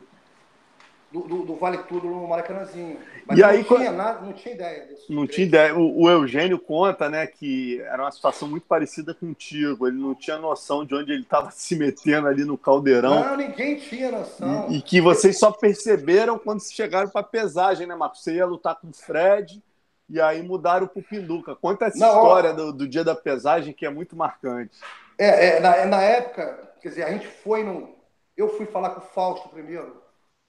do, 1.13 1.21
do, 1.21 1.43
do, 1.45 1.57
Vale 1.57 1.79
Tudo 1.79 2.09
no 2.09 2.27
Maracanãzinho. 2.27 2.99
Mas 3.27 3.39
e 3.39 3.41
não 3.41 3.49
aí, 3.49 3.65
tinha 3.65 3.93
nada, 3.93 4.21
não 4.21 4.33
tinha 4.33 4.55
ideia 4.55 4.87
disso. 4.87 5.13
Não 5.13 5.27
tinha 5.27 5.47
ideia. 5.47 5.77
O, 5.77 6.03
o, 6.03 6.11
Eugênio 6.11 6.59
conta, 6.59 7.09
né, 7.09 7.27
que 7.27 7.81
era 7.83 8.03
uma 8.03 8.11
situação 8.11 8.49
muito 8.49 8.67
parecida 8.67 9.15
contigo. 9.15 9.87
Ele 9.87 9.99
não 9.99 10.15
tinha 10.15 10.37
noção 10.39 10.85
de 10.85 10.95
onde 10.95 11.13
ele 11.13 11.23
estava 11.23 11.51
se 11.53 11.77
metendo 11.77 12.27
ali 12.27 12.45
no 12.45 12.59
caldeirão. 12.59 13.25
Não, 13.25 13.37
ninguém 13.37 13.77
tinha 13.77 14.11
noção. 14.11 14.67
E, 14.69 14.79
e 14.79 14.83
que 14.83 15.01
vocês 15.01 15.39
só 15.39 15.51
perceberam 15.51 16.39
quando 16.39 16.61
chegaram 16.61 17.09
para 17.09 17.23
pesagem, 17.23 17.87
né, 17.87 17.95
Marcos? 17.95 18.23
Você 18.23 18.35
ia 18.35 18.47
lutar 18.47 18.77
com 18.77 18.89
o 18.89 18.93
Fred 18.93 19.63
e 20.09 20.21
aí 20.21 20.43
mudaram 20.43 20.87
para 20.87 21.01
o 21.01 21.03
Pinduca. 21.03 21.55
Conta 21.55 21.87
essa 21.87 21.97
história 21.97 22.53
do, 22.53 22.73
do, 22.73 22.89
dia 22.89 23.05
da 23.05 23.15
pesagem 23.15 23.73
que 23.73 23.87
é 23.87 23.91
muito 23.91 24.17
marcante. 24.17 24.79
É, 25.19 25.57
é 25.57 25.61
na, 25.61 25.85
na 25.87 26.03
época, 26.03 26.73
quer 26.81 26.89
dizer, 26.89 27.05
a 27.05 27.11
gente 27.11 27.27
foi 27.27 27.63
no. 27.63 27.95
Eu 28.37 28.51
fui 28.57 28.67
falar 28.67 28.91
com 28.91 29.01
o 29.01 29.09
Fausto 29.09 29.49
primeiro 29.49 30.06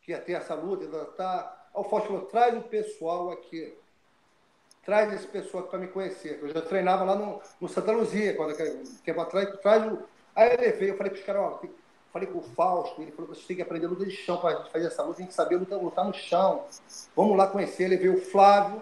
que 0.08 0.13
ia 0.13 0.22
ter 0.22 0.34
essa 0.34 0.56
luta, 0.56 0.88
tá. 1.17 1.67
O 1.74 1.84
Fausto 1.84 2.08
falou, 2.08 2.26
traz 2.28 2.58
o 2.58 2.62
pessoal 2.62 3.30
aqui. 3.30 3.78
Traz 4.86 5.12
esse 5.12 5.28
pessoal 5.28 5.63
para 5.63 5.78
me 5.78 5.88
conhecer. 5.88 6.39
Eu 6.41 6.48
já 6.48 6.62
treinava 6.62 7.04
lá 7.04 7.13
no, 7.13 7.41
no 7.60 7.67
Santa 7.67 7.91
Luzia, 7.91 8.34
quando 8.34 8.56
tempo 9.04 9.20
atrás, 9.20 9.60
traz 9.60 9.91
o. 9.91 10.00
Aí 10.34 10.54
ele 10.54 10.72
veio, 10.72 10.93
eu 10.93 10.98
falei 10.98 11.12
para 11.12 11.20
os 11.20 11.26
caras, 11.26 11.41
ó, 11.41 11.62
falei 12.13 12.30
com 12.30 12.39
o 12.39 12.41
Fausto, 12.41 13.02
ele 13.02 13.12
falou 13.12 13.30
que 13.30 13.38
você 13.38 13.48
tem 13.48 13.58
que 13.58 13.62
aprender 13.62 13.88
luta 13.88 14.06
de 14.06 14.15
chão 14.15 14.38
para 14.38 14.52
a 14.52 14.58
gente 14.62 14.72
fazer 14.72 14.88
essa 14.88 15.04
luta, 15.04 15.17
tem 15.17 15.28
que 15.28 15.34
saber 15.34 15.58
lutar, 15.58 15.78
lutar 15.78 16.06
no 16.06 16.13
chão. 16.13 16.63
Vamos 17.13 17.36
lá 17.36 17.48
conhecer. 17.48 17.84
Ele 17.84 17.98
veio 17.98 18.15
o 18.15 18.22
Flávio, 18.22 18.82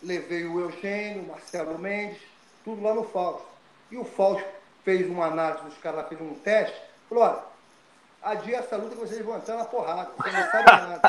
levei 0.00 0.44
o 0.44 0.60
Eugênio, 0.60 1.24
o 1.24 1.26
Marcelo 1.26 1.76
Mendes, 1.80 2.22
tudo 2.64 2.80
lá 2.80 2.94
no 2.94 3.02
Fausto. 3.02 3.44
E 3.90 3.96
o 3.96 4.04
Fausto 4.04 4.46
fez 4.84 5.10
uma 5.10 5.26
análise 5.26 5.64
dos 5.64 5.78
caras 5.78 6.08
fez 6.08 6.20
um 6.20 6.34
teste, 6.34 6.80
falou, 7.08 7.24
olha, 7.24 7.49
adia 8.22 8.58
essa 8.58 8.76
luta 8.76 8.94
que 8.94 9.00
vocês 9.00 9.24
vão 9.24 9.36
entrar 9.36 9.56
na 9.56 9.64
porrada. 9.64 10.10
Você 10.16 10.30
não 10.30 10.50
sabe 10.50 10.70
nada. 10.70 11.00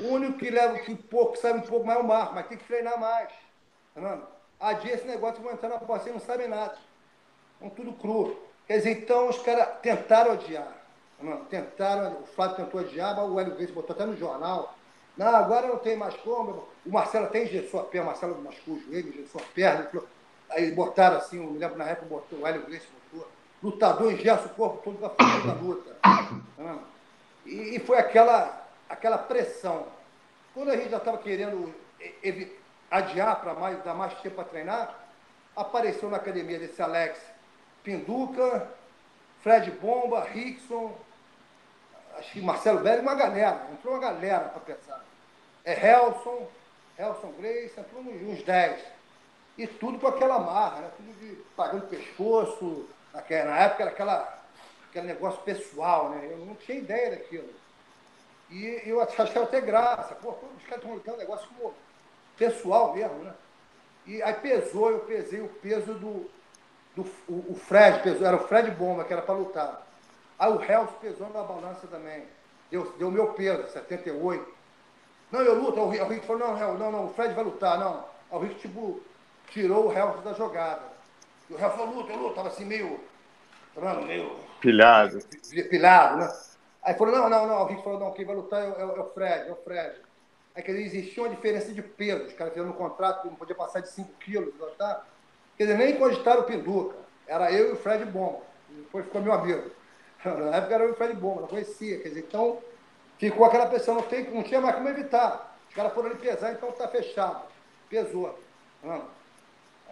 o 0.00 0.08
único 0.14 0.38
que 0.38 0.50
leva 0.50 0.78
que 0.78 0.94
pouco, 0.94 1.36
sabe 1.36 1.58
um 1.58 1.62
pouco 1.62 1.86
mais 1.86 1.98
é 1.98 2.02
o 2.02 2.06
Marco, 2.06 2.34
mas 2.34 2.46
tem 2.46 2.58
que 2.58 2.64
treinar 2.64 2.98
mais. 2.98 3.28
Tá 3.94 4.00
vendo? 4.00 4.22
Adia 4.60 4.94
esse 4.94 5.06
negócio 5.06 5.36
que 5.36 5.42
vão 5.42 5.52
entrar 5.52 5.68
na 5.68 5.78
porrada, 5.78 6.04
vocês 6.04 6.14
não 6.14 6.22
sabem 6.22 6.48
nada. 6.48 6.76
Estão 7.54 7.70
tudo 7.70 7.92
cru. 7.92 8.36
Quer 8.66 8.78
dizer, 8.78 9.02
então 9.02 9.28
os 9.28 9.38
caras 9.38 9.68
tentaram 9.82 10.32
odiar. 10.32 10.72
Tá 11.20 11.36
tentaram, 11.48 12.20
o 12.22 12.26
Flávio 12.26 12.56
tentou 12.56 12.80
odiar, 12.80 13.14
mas 13.16 13.30
o 13.30 13.38
Hélio 13.38 13.54
Grace 13.54 13.72
botou 13.72 13.94
até 13.94 14.04
no 14.04 14.16
jornal. 14.16 14.74
Não, 15.16 15.34
agora 15.34 15.68
não 15.68 15.78
tem 15.78 15.96
mais 15.96 16.14
como. 16.16 16.66
O 16.84 16.90
Marcelo 16.90 17.26
até 17.26 17.44
engessou 17.44 17.80
a 17.80 17.84
perna, 17.84 18.08
o 18.08 18.10
Marcelo 18.10 18.42
machucou 18.42 18.74
o 18.74 18.80
joelho, 18.80 19.08
engessou 19.10 19.40
a 19.40 19.44
perna. 19.54 19.90
Aí 20.50 20.70
botaram 20.72 21.16
assim, 21.18 21.42
eu 21.42 21.50
me 21.50 21.58
lembro 21.58 21.78
na 21.78 21.84
época, 21.84 22.06
botou, 22.06 22.40
o 22.40 22.46
Hélio 22.46 22.66
Grace 22.66 22.86
botou 22.86 23.03
lutador 23.64 24.12
engessa 24.12 24.46
o 24.46 24.50
corpo 24.50 24.82
todo 24.84 24.98
para 24.98 25.10
fugir 25.10 25.46
da 25.46 25.54
luta. 25.54 25.96
E, 27.46 27.76
e, 27.76 27.78
foi 27.80 27.98
aquela, 27.98 28.66
aquela 28.88 29.18
pressão. 29.18 29.86
Quando 30.52 30.70
a 30.70 30.76
gente 30.76 30.90
já 30.90 30.98
estava 30.98 31.18
querendo 31.18 31.74
adiar 32.90 33.40
para 33.40 33.54
mais, 33.54 33.82
dar 33.82 33.94
mais 33.94 34.14
tempo 34.20 34.36
para 34.36 34.44
treinar, 34.44 34.94
apareceu 35.56 36.10
na 36.10 36.18
academia 36.18 36.58
desse 36.58 36.80
Alex 36.82 37.18
Pinduca, 37.82 38.68
Fred 39.42 39.70
Bomba, 39.72 40.22
Rickson, 40.24 40.96
acho 42.16 42.32
que 42.32 42.40
Marcelo 42.40 42.80
Belli, 42.80 43.02
uma 43.02 43.14
galera, 43.14 43.66
entrou 43.72 43.94
uma 43.94 44.00
galera 44.00 44.48
para 44.48 44.60
pensar. 44.60 45.04
É 45.64 45.72
Helson, 45.72 46.46
Helson 46.98 47.32
Grace, 47.38 47.78
entrou 47.78 48.02
uns 48.02 48.42
10. 48.42 48.80
E 49.56 49.66
tudo 49.66 49.98
com 49.98 50.06
aquela 50.06 50.38
marra, 50.38 50.80
né? 50.80 50.90
tudo 50.96 51.12
de 51.18 51.36
pagando 51.56 51.88
pescoço, 51.88 52.88
na 53.14 53.58
época 53.58 53.82
era 53.82 53.90
aquela, 53.90 54.38
aquele 54.88 55.06
negócio 55.06 55.40
pessoal, 55.42 56.10
né? 56.10 56.28
Eu 56.30 56.38
não 56.38 56.54
tinha 56.56 56.78
ideia 56.78 57.10
daquilo. 57.10 57.48
E 58.50 58.82
eu 58.84 59.00
achava 59.02 59.44
até 59.44 59.60
graça. 59.60 60.14
Pô, 60.16 60.30
os 60.30 60.62
caras 60.64 60.78
estão 60.78 60.94
lutando 60.94 61.16
um 61.16 61.20
negócio 61.20 61.48
pessoal 62.36 62.94
mesmo, 62.94 63.18
né? 63.18 63.34
E 64.06 64.22
aí 64.22 64.34
pesou, 64.34 64.90
eu 64.90 65.00
pesei 65.00 65.40
o 65.40 65.48
peso 65.48 65.94
do. 65.94 66.30
do 66.94 67.02
o, 67.28 67.52
o 67.52 67.54
Fred 67.54 68.02
pesou, 68.02 68.26
era 68.26 68.36
o 68.36 68.46
Fred 68.46 68.70
Bomba, 68.72 69.04
que 69.04 69.12
era 69.12 69.22
para 69.22 69.34
lutar. 69.34 69.86
Aí 70.38 70.50
o 70.50 70.60
Hells 70.60 70.92
pesou 71.00 71.30
na 71.30 71.42
balança 71.42 71.86
também. 71.86 72.24
Deu, 72.70 72.92
deu 72.98 73.10
meu 73.10 73.32
peso, 73.32 73.66
78. 73.68 74.54
Não, 75.30 75.40
eu 75.40 75.54
luto. 75.54 75.80
O 75.80 75.88
Rick 75.88 76.26
falou, 76.26 76.48
não, 76.48 76.78
não, 76.78 76.92
não, 76.92 77.06
o 77.06 77.14
Fred 77.14 77.32
vai 77.34 77.44
lutar, 77.44 77.78
não. 77.78 78.04
Aí 78.30 78.38
o 78.38 78.38
Rick, 78.38 78.60
tipo, 78.60 79.00
tirou 79.50 79.88
o 79.88 79.92
Hells 79.92 80.22
da 80.22 80.32
jogada. 80.32 80.93
O 81.50 81.84
luta, 81.86 82.12
luta, 82.14 82.34
tava 82.34 82.48
assim 82.48 82.64
meio. 82.64 83.00
Meio. 84.06 84.36
Pilhado. 84.60 85.18
Pilhado, 85.68 86.16
né? 86.16 86.32
Aí 86.82 86.94
falou, 86.94 87.14
não, 87.14 87.28
não, 87.28 87.46
não. 87.46 87.54
Alguém 87.54 87.82
falou, 87.82 87.98
não, 87.98 88.12
quem 88.12 88.24
vai 88.24 88.34
lutar 88.34 88.62
é, 88.62 88.66
é, 88.66 88.82
é 88.82 88.84
o 88.84 89.10
Fred, 89.10 89.48
é 89.48 89.52
o 89.52 89.56
Fred. 89.56 89.96
Aí 90.54 90.62
quer 90.62 90.72
dizer, 90.72 90.98
existia 90.98 91.22
uma 91.22 91.34
diferença 91.34 91.72
de 91.72 91.82
peso. 91.82 92.26
Os 92.26 92.32
caras 92.34 92.52
fizeram 92.52 92.72
um 92.72 92.76
contrato 92.76 93.22
que 93.22 93.28
não 93.28 93.34
podia 93.34 93.54
passar 93.54 93.80
de 93.80 93.88
5 93.88 94.12
quilos. 94.20 94.54
Tá? 94.78 95.04
Quer 95.56 95.64
dizer, 95.64 95.78
nem 95.78 95.96
cogitaram 95.96 96.42
o 96.42 96.44
Pinduca. 96.44 96.96
Era 97.26 97.50
eu 97.52 97.70
e 97.70 97.72
o 97.72 97.76
Fred 97.76 98.04
Bomba. 98.04 98.40
Depois 98.68 99.04
ficou 99.04 99.20
meu 99.20 99.32
amigo. 99.32 99.70
Na 100.24 100.56
época 100.56 100.74
era 100.74 100.84
eu 100.84 100.90
e 100.90 100.92
o 100.92 100.96
Fred 100.96 101.14
Bomba, 101.14 101.42
não 101.42 101.48
conhecia. 101.48 101.98
Quer 102.00 102.08
dizer, 102.08 102.20
então 102.20 102.58
ficou 103.18 103.44
aquela 103.44 103.66
pessoa, 103.66 103.96
não, 103.96 104.02
tem, 104.04 104.30
não 104.30 104.42
tinha 104.42 104.60
mais 104.60 104.76
como 104.76 104.88
evitar. 104.88 105.58
Os 105.68 105.74
caras 105.74 105.92
foram 105.92 106.10
ali 106.10 106.18
pesar, 106.18 106.52
então 106.52 106.70
tá 106.72 106.86
fechado. 106.88 107.42
Pesou. 107.88 108.38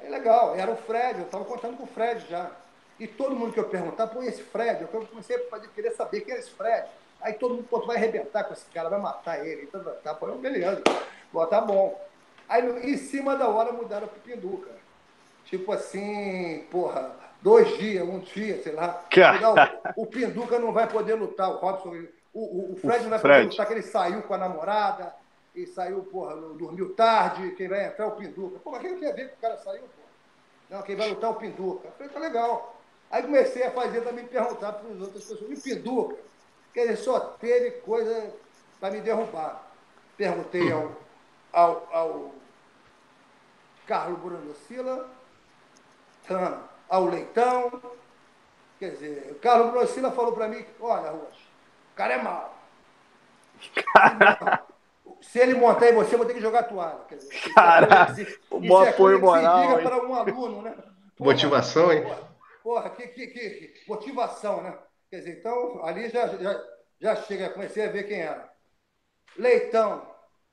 Aí 0.02 0.10
legal, 0.10 0.54
era 0.56 0.70
o 0.70 0.76
Fred, 0.76 1.20
eu 1.20 1.26
estava 1.26 1.44
contando 1.44 1.76
com 1.76 1.84
o 1.84 1.86
Fred 1.86 2.26
já. 2.28 2.50
E 2.98 3.06
todo 3.06 3.36
mundo 3.36 3.52
que 3.52 3.60
eu 3.60 3.68
perguntava, 3.68 4.12
pô, 4.12 4.22
esse 4.22 4.42
Fred? 4.42 4.82
Eu 4.82 4.88
comecei 4.88 5.36
a 5.36 5.58
querer 5.60 5.92
saber 5.92 6.20
quem 6.22 6.32
era 6.32 6.40
esse 6.40 6.50
Fred. 6.50 6.86
Aí 7.20 7.34
todo 7.34 7.54
mundo, 7.54 7.66
pô, 7.68 7.80
vai 7.86 7.96
arrebentar 7.96 8.44
com 8.44 8.52
esse 8.52 8.66
cara, 8.66 8.88
vai 8.88 9.00
matar 9.00 9.46
ele. 9.46 9.62
Então, 9.62 9.82
tá, 10.02 10.14
pô, 10.14 10.26
beleza. 10.32 10.82
Pô, 11.32 11.46
tá 11.46 11.60
bom. 11.60 11.98
Aí 12.48 12.92
em 12.92 12.96
cima 12.96 13.36
da 13.36 13.48
hora 13.48 13.72
mudaram 13.72 14.08
pro 14.08 14.20
Pinduca. 14.20 14.70
Tipo 15.44 15.72
assim, 15.72 16.66
porra, 16.70 17.12
dois 17.40 17.76
dias, 17.78 18.06
um 18.06 18.18
dia, 18.18 18.62
sei 18.62 18.72
lá. 18.72 19.04
o, 19.96 20.02
o 20.02 20.06
Pinduca 20.06 20.58
não 20.58 20.72
vai 20.72 20.88
poder 20.88 21.14
lutar, 21.14 21.48
o 21.50 21.56
Robson. 21.56 21.94
O, 22.34 22.40
o, 22.40 22.72
o 22.72 22.76
Fred 22.76 23.00
o 23.00 23.02
não 23.04 23.10
vai 23.10 23.18
Fred. 23.20 23.38
poder 23.44 23.50
lutar, 23.50 23.66
que 23.66 23.72
ele 23.72 23.82
saiu 23.82 24.22
com 24.22 24.34
a 24.34 24.38
namorada 24.38 25.14
e 25.54 25.66
saiu, 25.66 26.02
porra, 26.04 26.34
dormiu 26.36 26.94
tarde, 26.94 27.54
quem 27.56 27.68
vai 27.68 27.86
entrar 27.86 28.06
é 28.06 28.08
o 28.08 28.12
Pinduca. 28.12 28.58
Pô, 28.60 28.70
mas 28.70 28.80
quem 28.80 28.98
quer 28.98 29.14
ver 29.14 29.28
que 29.28 29.34
o 29.34 29.40
cara 29.40 29.58
saiu, 29.58 29.82
porra? 29.82 30.08
Não, 30.70 30.82
quem 30.82 30.96
vai 30.96 31.10
lutar 31.10 31.30
é 31.30 31.32
o 31.32 31.36
Pinduca. 31.36 31.88
Eu 31.88 31.92
falei, 31.92 32.08
tá 32.08 32.18
legal. 32.18 32.76
Aí 33.10 33.22
comecei 33.22 33.62
a 33.62 33.70
fazer 33.70 34.00
também 34.00 34.26
perguntar 34.26 34.72
para 34.72 34.88
as 34.90 35.00
outras 35.00 35.24
pessoas, 35.24 35.58
e 35.58 35.62
Pinduca? 35.62 36.16
Quer 36.72 36.82
dizer, 36.82 36.96
só 36.96 37.20
teve 37.20 37.72
coisa 37.82 38.34
para 38.80 38.94
me 38.94 39.02
derrubar. 39.02 39.70
Perguntei 40.16 40.72
ao, 40.72 40.92
ao, 41.52 41.88
ao 41.92 42.34
Carlos 43.86 44.18
Bruno 44.20 44.54
Sila, 44.66 45.10
ao 46.88 47.04
Leitão. 47.04 47.82
Quer 48.78 48.92
dizer, 48.92 49.32
o 49.32 49.34
Carlos 49.34 49.70
Bruno 49.70 49.86
Sila 49.86 50.12
falou 50.12 50.32
para 50.32 50.48
mim, 50.48 50.64
olha, 50.80 51.10
Rocha, 51.10 51.42
o 51.92 51.94
cara 51.94 52.14
é 52.14 52.22
mau. 52.22 52.58
Se 55.22 55.38
ele 55.38 55.54
montar 55.54 55.88
em 55.88 55.94
você, 55.94 56.14
eu 56.14 56.18
vou 56.18 56.26
ter 56.26 56.34
que 56.34 56.40
jogar 56.40 56.60
a 56.60 56.64
toalha. 56.64 57.04
Quer 57.08 57.16
dizer, 57.16 57.54
Caraca, 57.54 58.14
o 58.50 58.60
bom 58.60 58.84
é 58.84 58.90
apoio 58.90 59.20
moral. 59.20 59.76
Se 59.76 59.82
para 59.82 60.04
um 60.04 60.14
aluno, 60.14 60.62
né? 60.62 60.74
Porra, 61.16 61.32
Motivação, 61.32 61.92
hein? 61.92 62.02
Porra. 62.02 62.32
Porra, 62.62 62.90
que, 62.90 63.08
que, 63.08 63.26
que, 63.26 63.74
motivação, 63.88 64.62
né? 64.62 64.76
Quer 65.10 65.18
dizer, 65.18 65.38
então, 65.38 65.84
ali 65.84 66.08
já, 66.08 66.28
já, 66.28 66.64
já 67.00 67.16
chega, 67.16 67.50
comecei 67.50 67.84
a 67.84 67.90
ver 67.90 68.04
quem 68.04 68.20
era. 68.20 68.50
Leitão, 69.36 70.06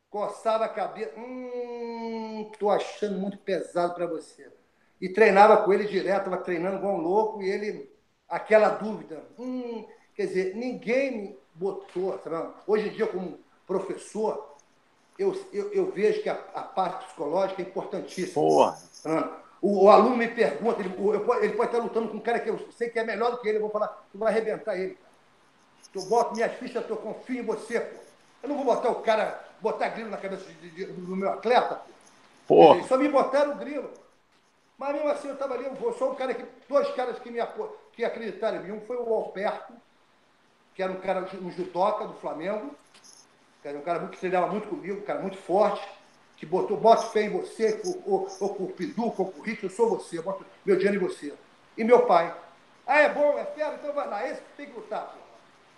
coçava 0.09 0.65
a 0.65 0.69
cabeça. 0.69 1.13
Hum, 1.17 2.51
tô 2.57 2.69
achando 2.69 3.19
muito 3.19 3.37
pesado 3.37 3.93
para 3.93 4.07
você. 4.07 4.51
E 4.99 5.09
treinava 5.09 5.57
com 5.57 5.71
ele 5.71 5.85
direto, 5.85 6.25
estava 6.25 6.37
treinando 6.37 6.77
igual 6.77 6.95
um 6.95 7.01
louco, 7.01 7.41
e 7.41 7.49
ele, 7.49 7.91
aquela 8.27 8.69
dúvida. 8.69 9.23
Hum, 9.37 9.87
quer 10.15 10.25
dizer, 10.27 10.55
ninguém 10.55 11.11
me 11.11 11.39
botou, 11.53 12.19
sabe? 12.19 12.53
Hoje 12.65 12.89
em 12.89 12.91
dia, 12.91 13.07
como 13.07 13.39
professor, 13.67 14.57
eu, 15.19 15.37
eu, 15.51 15.73
eu 15.73 15.91
vejo 15.91 16.23
que 16.23 16.29
a, 16.29 16.39
a, 16.55 16.61
parte 16.61 17.05
psicológica 17.05 17.61
é 17.61 17.65
importantíssima. 17.65 18.33
Porra. 18.33 18.79
O, 19.61 19.83
o, 19.83 19.89
aluno 19.89 20.15
me 20.15 20.29
pergunta, 20.29 20.79
ele, 20.79 20.95
ele, 21.41 21.53
pode 21.53 21.69
estar 21.69 21.83
lutando 21.83 22.07
com 22.07 22.17
um 22.17 22.21
cara 22.21 22.39
que 22.39 22.49
eu 22.49 22.57
sei 22.71 22.89
que 22.89 22.97
é 22.97 23.03
melhor 23.03 23.31
do 23.31 23.39
que 23.39 23.49
ele, 23.49 23.57
eu 23.57 23.61
vou 23.61 23.69
falar, 23.69 23.87
tu 24.09 24.17
vai 24.17 24.31
arrebentar 24.31 24.77
ele. 24.77 24.97
Tu 25.91 26.01
bota 26.03 26.33
minhas 26.33 26.53
fichas, 26.53 26.89
eu 26.89 26.95
confio 26.95 27.41
em 27.41 27.45
você, 27.45 27.81
pô. 27.81 27.99
Eu 28.41 28.49
não 28.49 28.55
vou 28.55 28.63
botar 28.63 28.89
o 28.89 29.01
cara, 29.01 29.43
botar 29.59 29.89
grilo 29.89 30.09
na 30.09 30.15
cabeça 30.15 30.45
de, 30.45 30.69
de, 30.69 30.85
do 30.85 31.15
meu 31.15 31.29
atleta, 31.29 31.81
pô. 32.47 32.75
Pô. 32.77 32.83
Só 32.87 32.97
me 32.97 33.09
botaram 33.09 33.51
o 33.51 33.57
grilo. 33.57 33.91
Mas 34.77 34.93
mesmo 34.93 35.09
assim 35.09 35.27
eu 35.27 35.33
estava 35.33 35.55
ali, 35.55 35.65
eu 35.65 35.93
sou 35.93 36.13
um 36.13 36.15
cara 36.15 36.33
que. 36.33 36.45
Dois 36.69 36.89
caras 36.95 37.19
que 37.19 37.29
me 37.29 37.39
que 37.91 38.05
acreditaram 38.05 38.59
em 38.59 38.63
mim. 38.63 38.71
Um 38.71 38.81
foi 38.81 38.95
o 38.95 39.13
Alberto, 39.13 39.73
que 40.73 40.81
era 40.81 40.93
um 40.93 41.01
cara, 41.01 41.27
um 41.41 41.51
judoca 41.51 42.07
do 42.07 42.13
Flamengo, 42.13 42.73
era 43.69 43.77
um 43.77 43.81
cara 43.81 44.07
que 44.07 44.17
treinava 44.17 44.47
muito 44.47 44.67
comigo, 44.67 44.99
um 44.99 45.05
cara 45.05 45.19
muito 45.19 45.37
forte 45.37 45.87
que 46.37 46.45
botou, 46.45 46.77
boto 46.77 47.11
fé 47.11 47.23
em 47.23 47.29
você, 47.29 47.81
ou, 48.05 48.25
com 48.25 48.63
o 48.63 48.71
Piduca, 48.71 49.21
ou 49.21 49.31
com 49.31 49.39
o 49.39 49.43
Rick, 49.43 49.63
eu 49.63 49.69
sou 49.69 49.89
você, 49.89 50.17
eu 50.17 50.23
boto 50.23 50.45
meu 50.65 50.77
dinheiro 50.77 50.95
em 50.97 51.07
você. 51.07 51.33
E 51.77 51.83
meu 51.83 52.05
pai. 52.05 52.33
Ah, 52.87 52.99
é 53.01 53.09
bom, 53.09 53.37
é 53.37 53.45
fera, 53.45 53.75
então 53.75 53.93
vai 53.93 54.07
lá, 54.07 54.27
esse 54.27 54.41
tem 54.55 54.67
que 54.67 54.73
lutar, 54.73 55.03
pô. 55.03 55.19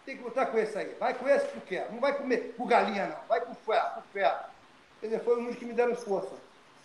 Tem 0.05 0.15
que 0.15 0.23
lutar 0.23 0.51
com 0.51 0.57
esse 0.57 0.77
aí. 0.77 0.95
Vai 0.99 1.13
com 1.15 1.27
esse 1.27 1.45
porque 1.47 1.75
quer. 1.75 1.91
Não 1.91 1.99
vai 1.99 2.15
comer 2.15 2.53
com 2.55 2.65
galinha, 2.65 3.07
não. 3.07 3.27
Vai 3.27 3.41
com 3.41 3.53
ferro, 3.55 3.95
com 3.95 4.01
ferro. 4.13 4.39
Quer 4.99 5.07
dizer, 5.07 5.23
foi 5.23 5.41
um 5.41 5.53
que 5.53 5.65
me 5.65 5.73
deram 5.73 5.95
força. 5.95 6.35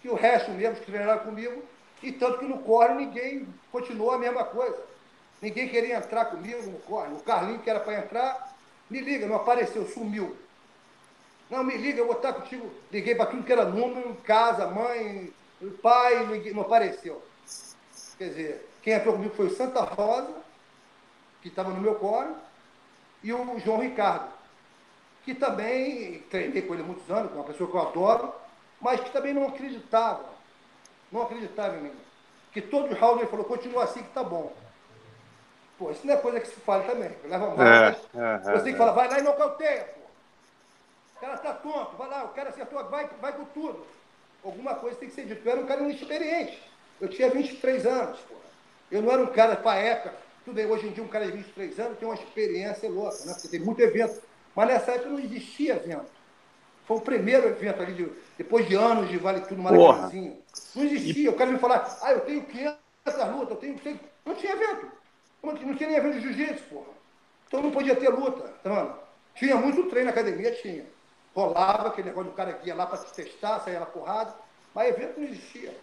Que 0.00 0.08
o 0.08 0.14
resto 0.14 0.50
mesmo 0.50 0.76
que 0.76 0.90
treinaram 0.90 1.20
comigo, 1.20 1.62
e 2.02 2.12
tanto 2.12 2.38
que 2.38 2.44
no 2.46 2.58
corre 2.60 2.94
ninguém 2.94 3.46
continuou 3.70 4.10
a 4.12 4.18
mesma 4.18 4.44
coisa. 4.44 4.78
Ninguém 5.40 5.68
queria 5.68 5.96
entrar 5.96 6.24
comigo 6.26 6.62
no 6.62 6.78
corre. 6.80 7.12
O 7.12 7.20
Carlinho, 7.20 7.60
que 7.60 7.70
era 7.70 7.80
para 7.80 7.98
entrar, 7.98 8.54
me 8.88 9.00
liga, 9.00 9.26
não 9.26 9.36
apareceu, 9.36 9.86
sumiu. 9.86 10.34
Não, 11.50 11.62
me 11.62 11.76
liga, 11.76 12.00
eu 12.00 12.06
vou 12.06 12.16
estar 12.16 12.32
contigo. 12.32 12.68
Liguei 12.90 13.14
para 13.14 13.26
tudo 13.26 13.44
que 13.44 13.52
era 13.52 13.64
número, 13.64 14.14
casa, 14.24 14.66
mãe, 14.66 15.32
pai, 15.82 16.26
não 16.52 16.62
apareceu. 16.62 17.22
Quer 18.18 18.28
dizer, 18.28 18.68
quem 18.82 18.94
entrou 18.94 19.14
comigo 19.14 19.34
foi 19.34 19.46
o 19.46 19.54
Santa 19.54 19.82
Rosa, 19.82 20.34
que 21.42 21.48
estava 21.48 21.70
no 21.70 21.80
meu 21.80 21.94
coro, 21.96 22.34
e 23.22 23.32
o 23.32 23.58
João 23.60 23.80
Ricardo, 23.80 24.28
que 25.24 25.34
também 25.34 26.20
treinei 26.30 26.62
com 26.62 26.74
ele 26.74 26.82
há 26.82 26.86
muitos 26.86 27.10
anos, 27.10 27.32
uma 27.32 27.44
pessoa 27.44 27.70
que 27.70 27.76
eu 27.76 27.80
adoro, 27.80 28.32
mas 28.80 29.00
que 29.00 29.10
também 29.10 29.34
não 29.34 29.48
acreditava. 29.48 30.24
Não 31.10 31.22
acreditava 31.22 31.76
em 31.76 31.82
mim. 31.82 31.92
Que 32.52 32.60
todo 32.60 32.94
round 32.94 33.20
ele 33.20 33.30
falou, 33.30 33.44
continua 33.44 33.84
assim 33.84 34.02
que 34.02 34.10
tá 34.10 34.24
bom. 34.24 34.52
Pô, 35.78 35.90
isso 35.90 36.06
não 36.06 36.14
é 36.14 36.16
coisa 36.16 36.40
que 36.40 36.48
se 36.48 36.54
fale 36.60 36.84
também. 36.84 37.10
Leva 37.24 37.54
mal, 37.54 37.66
é, 37.66 37.88
é, 37.88 38.38
você 38.38 38.50
é, 38.50 38.58
tem 38.60 38.72
que 38.72 38.78
falar, 38.78 38.92
vai 38.92 39.08
lá 39.08 39.18
e 39.18 39.22
nocauteia. 39.22 39.95
O 41.16 41.20
cara 41.20 41.38
tá 41.38 41.54
tonto, 41.54 41.96
vai 41.96 42.08
lá, 42.08 42.24
o 42.24 42.28
cara 42.28 42.50
acertou, 42.50 42.84
vai, 42.90 43.08
vai 43.20 43.32
com 43.32 43.44
tudo. 43.46 43.86
Alguma 44.44 44.74
coisa 44.74 44.98
tem 44.98 45.08
que 45.08 45.14
ser 45.14 45.24
dito. 45.24 45.40
Eu 45.44 45.52
era 45.52 45.60
um 45.60 45.66
cara 45.66 45.80
inexperiente. 45.82 46.62
Eu 47.00 47.08
tinha 47.08 47.30
23 47.30 47.86
anos, 47.86 48.18
porra. 48.20 48.40
Eu 48.90 49.02
não 49.02 49.10
era 49.10 49.22
um 49.22 49.26
cara 49.26 49.56
para 49.56 49.78
época. 49.78 50.14
Tudo 50.44 50.54
bem, 50.54 50.66
hoje 50.66 50.86
em 50.86 50.92
dia 50.92 51.02
um 51.02 51.08
cara 51.08 51.26
de 51.26 51.32
23 51.32 51.80
anos 51.80 51.98
tem 51.98 52.06
uma 52.06 52.14
experiência 52.14 52.88
louca, 52.88 53.16
né? 53.24 53.32
Porque 53.32 53.48
tem 53.48 53.60
muito 53.60 53.80
evento. 53.80 54.22
Mas 54.54 54.68
nessa 54.68 54.92
época 54.92 55.10
não 55.10 55.18
existia 55.18 55.76
evento. 55.76 56.06
Foi 56.84 56.98
o 56.98 57.00
primeiro 57.00 57.48
evento 57.48 57.82
ali, 57.82 57.92
de, 57.94 58.12
depois 58.38 58.68
de 58.68 58.76
anos 58.76 59.08
de 59.08 59.16
Vale 59.16 59.40
Tudo 59.40 59.60
Maracanãzinho. 59.60 60.38
Não 60.74 60.84
existia. 60.84 61.24
E... 61.24 61.28
O 61.28 61.34
cara 61.34 61.50
me 61.50 61.58
falar, 61.58 61.98
ah, 62.02 62.12
eu 62.12 62.20
tenho 62.20 62.44
500 62.44 62.78
lutas, 63.32 63.50
eu 63.50 63.56
tenho. 63.56 64.00
Não 64.24 64.34
tinha 64.34 64.52
evento. 64.52 64.92
Não 65.42 65.74
tinha 65.74 65.88
nem 65.88 65.98
evento 65.98 66.14
de 66.14 66.20
jiu-jitsu, 66.20 66.64
porra. 66.64 66.94
Então 67.48 67.62
não 67.62 67.70
podia 67.70 67.96
ter 67.96 68.08
luta, 68.08 68.48
tá 68.62 68.70
vendo? 68.70 68.94
Tinha 69.34 69.56
muito 69.56 69.84
treino 69.84 70.06
na 70.06 70.12
academia, 70.12 70.52
tinha 70.52 70.84
rolava 71.36 71.88
aquele 71.88 72.08
negócio 72.08 72.30
do 72.30 72.34
cara 72.34 72.54
que 72.54 72.66
ia 72.66 72.74
lá 72.74 72.86
para 72.86 72.96
testar, 72.96 73.60
saía 73.60 73.78
na 73.78 73.84
porrada, 73.84 74.34
mas 74.74 74.88
evento 74.88 75.20
não 75.20 75.28
existia. 75.28 75.76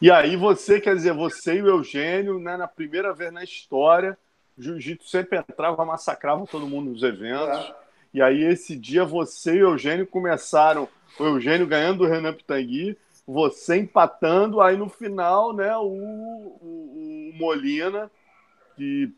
E 0.00 0.08
aí 0.08 0.36
você, 0.36 0.80
quer 0.80 0.94
dizer, 0.94 1.12
você 1.12 1.56
e 1.56 1.62
o 1.62 1.68
Eugênio, 1.68 2.38
né, 2.38 2.56
na 2.56 2.68
primeira 2.68 3.12
vez 3.12 3.32
na 3.32 3.42
história, 3.42 4.16
o 4.56 4.62
jiu-jitsu 4.62 5.08
sempre 5.08 5.38
entrava, 5.38 5.84
massacrava 5.84 6.46
todo 6.46 6.66
mundo 6.66 6.92
nos 6.92 7.02
eventos. 7.02 7.58
É. 7.58 7.74
E 8.14 8.22
aí 8.22 8.44
esse 8.44 8.76
dia 8.76 9.04
você 9.04 9.56
e 9.56 9.64
o 9.64 9.70
Eugênio 9.70 10.06
começaram, 10.06 10.88
o 11.18 11.24
Eugênio 11.24 11.66
ganhando 11.66 12.04
o 12.04 12.08
Renan 12.08 12.32
Pitangui, 12.32 12.96
você 13.26 13.78
empatando, 13.78 14.60
aí 14.60 14.76
no 14.76 14.88
final, 14.88 15.52
né, 15.52 15.76
o, 15.76 15.82
o, 15.82 17.30
o 17.32 17.38
Molina, 17.38 18.10
que 18.76 19.12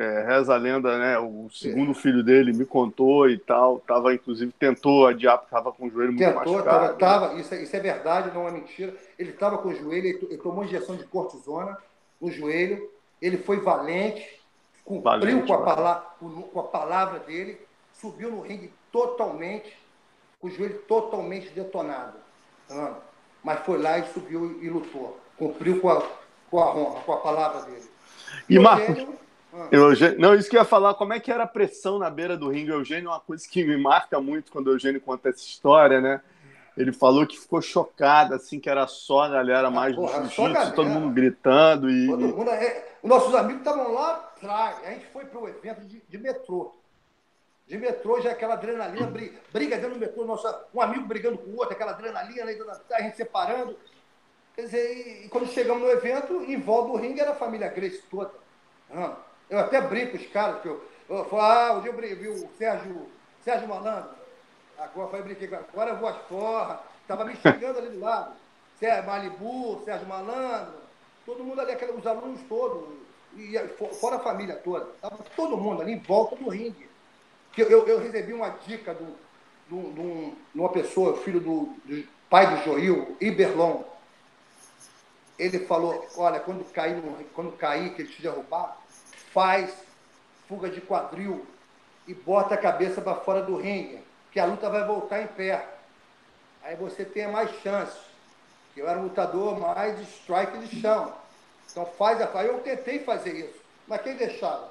é, 0.00 0.24
reza 0.24 0.54
a 0.54 0.56
lenda, 0.56 0.98
né? 0.98 1.18
O 1.18 1.50
segundo 1.52 1.92
filho 1.92 2.22
dele 2.24 2.54
me 2.54 2.64
contou 2.64 3.28
e 3.28 3.36
tal. 3.36 3.80
Tava, 3.80 4.14
inclusive, 4.14 4.50
tentou 4.58 5.06
adiar 5.06 5.36
porque 5.36 5.54
estava 5.54 5.70
com 5.70 5.86
o 5.86 5.90
joelho 5.90 6.12
muito 6.12 6.24
tentou, 6.24 6.54
machucado. 6.54 6.96
Tava, 6.96 7.28
tava, 7.28 7.40
isso, 7.40 7.54
é, 7.54 7.62
isso 7.62 7.76
é 7.76 7.80
verdade, 7.80 8.34
não 8.34 8.48
é 8.48 8.50
mentira. 8.50 8.94
Ele 9.18 9.28
estava 9.28 9.58
com 9.58 9.68
o 9.68 9.74
joelho, 9.74 10.06
ele, 10.06 10.26
ele 10.30 10.38
tomou 10.38 10.64
injeção 10.64 10.96
de 10.96 11.04
cortisona 11.04 11.76
no 12.18 12.30
joelho. 12.32 12.90
Ele 13.20 13.36
foi 13.36 13.60
valente, 13.60 14.40
cumpriu 14.86 15.02
valente, 15.02 15.46
com, 15.46 15.52
a 15.52 15.62
palavra, 15.62 16.02
com 16.18 16.60
a 16.60 16.64
palavra 16.64 17.18
dele, 17.18 17.60
subiu 17.92 18.30
no 18.30 18.40
ringue 18.40 18.72
totalmente, 18.90 19.76
com 20.40 20.48
o 20.48 20.50
joelho 20.50 20.78
totalmente 20.88 21.50
detonado. 21.50 22.16
Mas 23.44 23.60
foi 23.66 23.76
lá 23.76 23.98
e 23.98 24.06
subiu 24.14 24.62
e 24.62 24.70
lutou. 24.70 25.20
Cumpriu 25.36 25.78
com 25.78 25.90
a, 25.90 26.02
com 26.50 26.58
a 26.58 26.74
honra, 26.74 27.00
com 27.00 27.12
a 27.12 27.16
palavra 27.18 27.62
dele. 27.62 27.90
E, 28.48 28.54
e 28.56 28.58
Marcos, 28.58 29.06
Eugênio, 29.70 30.20
não, 30.20 30.34
isso 30.34 30.48
que 30.48 30.56
eu 30.56 30.60
ia 30.60 30.64
falar, 30.64 30.94
como 30.94 31.12
é 31.12 31.20
que 31.20 31.30
era 31.30 31.44
a 31.44 31.46
pressão 31.46 31.98
na 31.98 32.08
beira 32.08 32.36
do 32.36 32.48
ringue? 32.48 32.70
O 32.70 32.80
Eugênio 32.80 33.08
é 33.08 33.10
uma 33.10 33.20
coisa 33.20 33.46
que 33.48 33.64
me 33.64 33.76
marca 33.76 34.20
muito 34.20 34.52
quando 34.52 34.68
o 34.68 34.72
Eugênio 34.72 35.00
conta 35.00 35.28
essa 35.28 35.40
história, 35.40 36.00
né? 36.00 36.20
Ele 36.76 36.92
falou 36.92 37.26
que 37.26 37.38
ficou 37.38 37.60
chocado, 37.60 38.34
assim, 38.34 38.60
que 38.60 38.70
era 38.70 38.86
só 38.86 39.22
a 39.22 39.28
galera 39.28 39.68
ah, 39.68 39.70
mais 39.70 39.94
porra, 39.94 40.20
do 40.20 40.28
jiu-jitsu, 40.28 40.74
todo 40.74 40.88
mundo 40.88 41.12
gritando. 41.12 41.90
E... 41.90 42.06
Todo 42.06 42.28
mundo, 42.28 42.50
é... 42.50 42.88
Nossos 43.02 43.34
amigos 43.34 43.60
estavam 43.60 43.92
lá 43.92 44.12
atrás. 44.12 44.78
A 44.84 44.90
gente 44.90 45.06
foi 45.06 45.24
para 45.24 45.40
o 45.40 45.48
evento 45.48 45.80
de, 45.82 46.02
de, 46.08 46.18
metrô. 46.18 46.74
De 47.66 47.76
metrô 47.76 48.20
já 48.20 48.30
é 48.30 48.32
aquela 48.32 48.54
adrenalina, 48.54 49.06
briga, 49.06 49.38
briga 49.52 49.76
dentro 49.76 49.94
do 49.94 50.00
metrô, 50.00 50.24
nossa, 50.24 50.66
um 50.72 50.80
amigo 50.80 51.06
brigando 51.06 51.38
com 51.38 51.50
o 51.50 51.56
outro, 51.56 51.74
aquela 51.74 51.92
adrenalina, 51.92 52.44
a 52.92 53.02
gente 53.02 53.16
separando. 53.16 53.76
Quer 54.54 54.62
dizer, 54.62 55.24
e 55.24 55.28
quando 55.28 55.48
chegamos 55.48 55.82
no 55.82 55.88
evento, 55.90 56.42
em 56.42 56.60
volta 56.60 56.92
do 56.92 56.96
ringue 56.96 57.20
era 57.20 57.32
a 57.32 57.36
família 57.36 57.68
Grace 57.68 58.02
toda. 58.10 58.32
Eu 59.50 59.58
até 59.58 59.80
brinco 59.80 60.16
os 60.16 60.26
caras, 60.28 60.62
que 60.62 60.68
eu, 60.68 60.82
eu 61.08 61.24
falo, 61.26 61.42
ah, 61.42 61.80
dia 61.80 61.90
eu 61.90 62.16
vi 62.16 62.28
o 62.28 62.48
Sérgio, 62.56 63.08
Sérgio 63.44 63.68
Malandro, 63.68 64.10
agora 64.78 65.18
eu 65.18 65.24
brinquei, 65.24 65.52
agora 65.52 65.90
eu 65.90 65.96
vou 65.96 66.08
às 66.08 66.16
porra, 66.22 66.80
tava 67.06 67.24
me 67.24 67.36
xingando 67.36 67.78
ali 67.78 67.88
do 67.88 68.00
lado. 68.00 68.32
Sérgio 68.78 69.06
Malibu, 69.06 69.82
Sérgio 69.84 70.06
Malandro, 70.06 70.74
todo 71.26 71.44
mundo 71.44 71.60
ali, 71.60 71.72
aqueles, 71.72 71.96
os 71.96 72.06
alunos 72.06 72.40
todos, 72.48 72.88
e, 73.36 73.58
fora 74.00 74.16
a 74.16 74.20
família 74.20 74.56
toda, 74.56 74.86
tava 75.02 75.18
todo 75.36 75.56
mundo 75.56 75.82
ali 75.82 75.92
em 75.92 75.98
volta 75.98 76.36
do 76.36 76.48
ringue. 76.48 76.88
Eu, 77.58 77.68
eu, 77.68 77.86
eu 77.88 77.98
recebi 77.98 78.32
uma 78.32 78.48
dica 78.50 78.94
de 78.94 79.04
do, 79.70 80.36
uma 80.54 80.68
pessoa, 80.68 81.16
filho 81.18 81.40
do, 81.40 81.74
do 81.84 82.04
pai 82.28 82.46
do 82.46 82.64
Joil, 82.64 83.16
Iberlon, 83.20 83.82
ele 85.38 85.60
falou, 85.60 86.06
olha, 86.16 86.40
quando 86.40 86.64
cair, 86.72 87.02
quando 87.32 87.56
cair 87.56 87.94
que 87.94 88.02
ele 88.02 88.08
te 88.08 88.20
derrubar, 88.20 88.76
faz 89.32 89.72
fuga 90.48 90.68
de 90.68 90.80
quadril 90.80 91.46
e 92.06 92.14
bota 92.14 92.54
a 92.54 92.58
cabeça 92.58 93.00
para 93.00 93.14
fora 93.14 93.42
do 93.42 93.56
ringue, 93.56 94.02
que 94.32 94.40
a 94.40 94.44
luta 94.44 94.68
vai 94.68 94.84
voltar 94.84 95.22
em 95.22 95.26
pé. 95.28 95.64
Aí 96.62 96.76
você 96.76 97.04
tem 97.04 97.28
mais 97.28 97.50
chances. 97.62 97.98
Eu 98.76 98.88
era 98.88 98.98
um 98.98 99.04
lutador 99.04 99.58
mais 99.58 99.96
de 99.96 100.04
strike 100.04 100.58
de 100.58 100.80
chão. 100.80 101.14
Então 101.70 101.86
faz 101.86 102.20
a 102.20 102.44
Eu 102.44 102.60
tentei 102.60 102.98
fazer 103.00 103.32
isso, 103.32 103.60
mas 103.86 104.02
quem 104.02 104.16
deixava? 104.16 104.70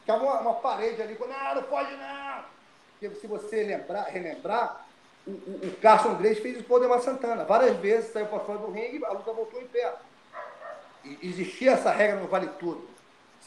Ficava 0.00 0.24
uma, 0.24 0.40
uma 0.40 0.54
parede 0.54 1.00
ali, 1.00 1.16
não, 1.18 1.54
não 1.54 1.62
pode 1.62 1.90
não. 1.96 2.44
Porque 2.92 3.14
se 3.20 3.26
você 3.26 3.62
lembrar, 3.62 4.02
relembrar, 4.04 4.84
o, 5.26 5.30
o, 5.30 5.60
o 5.68 5.76
Carson 5.80 6.14
Grace 6.14 6.40
fez 6.40 6.62
o 6.68 6.78
Demar 6.78 7.00
Santana. 7.00 7.44
Várias 7.44 7.76
vezes 7.78 8.12
saiu 8.12 8.26
para 8.26 8.40
fora 8.40 8.58
do 8.58 8.70
ringue 8.70 9.04
a 9.04 9.12
luta 9.12 9.32
voltou 9.32 9.60
em 9.60 9.66
pé. 9.68 9.94
E 11.04 11.18
existia 11.22 11.72
essa 11.72 11.90
regra 11.90 12.16
no 12.16 12.28
Vale 12.28 12.48
Tudo. 12.58 12.97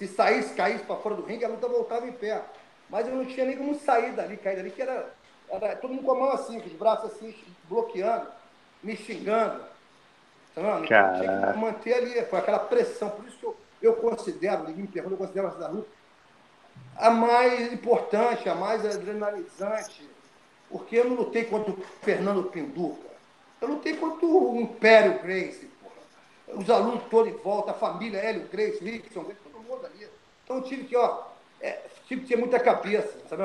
Se 0.01 0.07
saísse, 0.07 0.55
caísse 0.55 0.83
para 0.83 0.95
fora 0.95 1.13
do 1.13 1.21
ringue, 1.21 1.45
a 1.45 1.47
luta 1.47 1.67
voltava 1.67 2.07
em 2.07 2.11
pé. 2.11 2.41
Mas 2.89 3.07
eu 3.07 3.13
não 3.13 3.23
tinha 3.23 3.45
nem 3.45 3.55
como 3.55 3.75
sair 3.75 4.13
dali, 4.13 4.35
cair 4.35 4.55
dali, 4.55 4.71
que 4.71 4.81
era, 4.81 5.13
era 5.47 5.75
todo 5.75 5.93
mundo 5.93 6.03
com 6.03 6.11
a 6.13 6.19
mão 6.19 6.31
assim, 6.31 6.59
com 6.59 6.65
os 6.65 6.73
braços 6.73 7.11
assim, 7.11 7.35
bloqueando, 7.69 8.25
me 8.81 8.97
xingando. 8.97 9.63
Tá 10.55 10.81
Tinha 10.81 11.53
que 11.53 11.59
manter 11.59 11.93
ali, 11.93 12.25
foi 12.25 12.39
aquela 12.39 12.57
pressão. 12.57 13.11
Por 13.11 13.27
isso 13.27 13.37
que 13.37 13.45
eu, 13.45 13.55
eu 13.79 13.93
considero, 13.93 14.63
ninguém 14.63 14.81
me 14.81 14.87
pergunta, 14.87 15.13
eu 15.13 15.19
considero 15.19 15.47
essa 15.49 15.67
luta 15.67 15.87
a 16.97 17.11
mais 17.11 17.71
importante, 17.71 18.49
a 18.49 18.55
mais 18.55 18.83
adrenalizante 18.83 20.09
porque 20.71 20.95
eu 20.95 21.09
não 21.09 21.17
lutei 21.17 21.43
contra 21.45 21.71
o 21.71 21.77
Fernando 22.01 22.45
Pinduca. 22.45 23.11
Eu 23.59 23.67
lutei 23.67 23.95
contra 23.97 24.25
o 24.25 24.59
Império 24.59 25.21
Grace, 25.21 25.69
porra. 25.83 26.59
Os 26.59 26.69
alunos 26.69 27.03
todos 27.09 27.31
em 27.31 27.35
volta, 27.37 27.71
a 27.71 27.73
família, 27.75 28.17
Hélio 28.17 28.47
Grace, 28.47 28.83
Rickson, 28.83 29.25
ali. 29.75 30.07
Então 30.43 30.57
eu 30.57 30.63
tive 30.63 30.83
que, 30.85 30.95
ó, 30.95 31.23
é, 31.59 31.79
tive 32.07 32.21
que 32.21 32.27
ter 32.27 32.35
muita 32.35 32.59
cabeça, 32.59 33.13
sabe? 33.29 33.43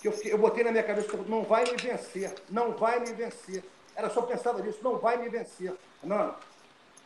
Que 0.00 0.08
eu, 0.08 0.14
eu 0.32 0.38
botei 0.38 0.62
na 0.62 0.70
minha 0.70 0.82
cabeça, 0.82 1.08
não 1.26 1.42
vai 1.42 1.64
me 1.64 1.76
vencer, 1.76 2.34
não 2.50 2.72
vai 2.72 3.00
me 3.00 3.12
vencer. 3.12 3.62
Era 3.94 4.10
só 4.10 4.22
pensava 4.22 4.60
nisso, 4.62 4.78
não 4.82 4.98
vai 4.98 5.16
me 5.16 5.28
vencer. 5.28 5.72
Não, 6.02 6.34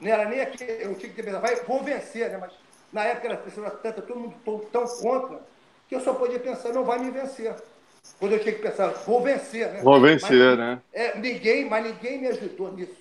não 0.00 0.10
era 0.10 0.28
nem 0.28 0.40
aqui, 0.40 0.64
eu 0.64 0.94
tinha 0.96 1.10
que 1.10 1.16
ter 1.16 1.22
pensado, 1.22 1.42
vai, 1.42 1.56
vou 1.56 1.82
vencer, 1.82 2.30
né? 2.30 2.38
Mas 2.38 2.52
na 2.92 3.04
época 3.04 3.28
era 3.28 3.36
pessoa 3.36 3.70
tanta, 3.70 4.02
todo 4.02 4.18
mundo 4.18 4.34
tão, 4.44 4.58
tão 4.58 4.86
contra, 4.86 5.40
que 5.88 5.94
eu 5.94 6.00
só 6.00 6.14
podia 6.14 6.40
pensar, 6.40 6.72
não 6.72 6.84
vai 6.84 6.98
me 6.98 7.10
vencer. 7.10 7.54
Quando 8.18 8.32
eu 8.32 8.40
tinha 8.40 8.54
que 8.54 8.62
pensar, 8.62 8.88
vou 8.88 9.22
vencer, 9.22 9.70
né? 9.70 9.82
Vou 9.82 10.00
vencer, 10.00 10.56
mas, 10.56 10.58
né? 10.58 10.82
É, 10.92 11.18
ninguém, 11.18 11.68
mas 11.68 11.84
ninguém 11.84 12.18
me 12.18 12.28
ajudou 12.28 12.72
nisso. 12.72 12.96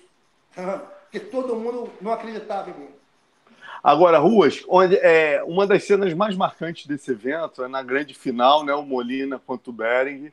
Porque 1.02 1.20
todo 1.20 1.56
mundo 1.56 1.90
não 2.00 2.12
acreditava 2.12 2.70
em 2.70 2.74
mim. 2.74 2.99
Agora, 3.82 4.18
Ruas, 4.18 4.62
onde, 4.68 4.96
é, 4.96 5.42
uma 5.44 5.66
das 5.66 5.84
cenas 5.84 6.12
mais 6.14 6.36
marcantes 6.36 6.86
desse 6.86 7.10
evento 7.12 7.64
é 7.64 7.68
na 7.68 7.82
grande 7.82 8.14
final, 8.14 8.64
né? 8.64 8.74
O 8.74 8.82
Molina 8.82 9.38
contra 9.38 9.70
o 9.70 9.72
Bering. 9.72 10.30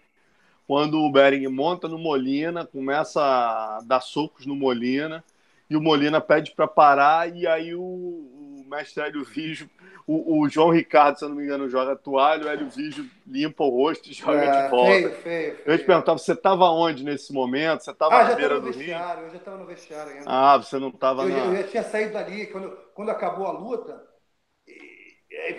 Quando 0.68 1.00
o 1.00 1.12
Bering 1.12 1.48
monta 1.48 1.88
no 1.88 1.98
Molina, 1.98 2.66
começa 2.66 3.22
a 3.22 3.80
dar 3.86 4.02
socos 4.02 4.46
no 4.46 4.56
Molina, 4.56 5.24
e 5.70 5.78
o 5.78 5.82
Molina 5.82 6.20
pede 6.20 6.52
para 6.52 6.68
parar, 6.68 7.34
e 7.34 7.48
aí 7.48 7.74
o, 7.74 7.82
o 7.82 8.66
mestre 8.68 9.02
Hélio 9.04 9.24
Vijo 9.24 9.70
o, 10.08 10.40
o, 10.40 10.50
João 10.50 10.70
Ricardo, 10.70 11.20
se 11.20 11.26
eu 11.26 11.30
não 11.30 11.36
me 11.36 11.44
engano, 11.44 11.68
joga 11.68 11.94
toalha, 11.94 12.46
o 12.46 12.48
Hélio 12.48 12.70
Vígio 12.70 13.06
limpa 13.28 13.62
o 13.66 13.70
rosto 13.70 14.10
e 14.10 14.14
joga 14.14 14.42
é, 14.42 14.64
de 14.64 14.70
volta. 14.70 14.92
Feio, 14.92 15.12
feio, 15.12 15.56
feio. 15.56 15.58
Eu 15.66 15.78
te 15.78 15.84
perguntar, 15.84 16.14
você 16.14 16.32
estava 16.32 16.70
onde 16.70 17.04
nesse 17.04 17.34
momento? 17.34 17.84
Você 17.84 17.92
estava 17.92 18.16
ah, 18.16 18.30
na 18.30 18.36
beira 18.36 18.58
do 18.58 18.68
vestiário, 18.68 19.18
rio? 19.18 19.26
Eu 19.26 19.32
já 19.32 19.38
estava 19.38 19.58
no 19.58 19.66
vestiário 19.66 20.14
ainda. 20.14 20.24
Ah, 20.26 20.58
você 20.58 20.80
não 20.80 20.88
estava 20.88 21.26
na... 21.26 21.38
Eu 21.38 21.58
já 21.58 21.64
tinha 21.64 21.84
saído 21.84 22.14
dali, 22.14 22.48
quando, 22.48 22.72
quando 22.98 23.12
acabou 23.12 23.46
a 23.46 23.52
luta, 23.52 24.04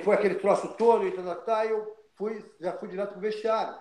foi 0.02 0.16
aquele 0.16 0.34
troço 0.34 0.74
todo 0.74 1.06
e 1.06 1.12
tal, 1.12 1.24
tal, 1.24 1.36
tal, 1.36 1.64
eu 1.66 1.96
fui, 2.16 2.44
já 2.60 2.72
fui 2.72 2.88
direto 2.88 3.12
pro 3.12 3.20
vestiário. 3.20 3.78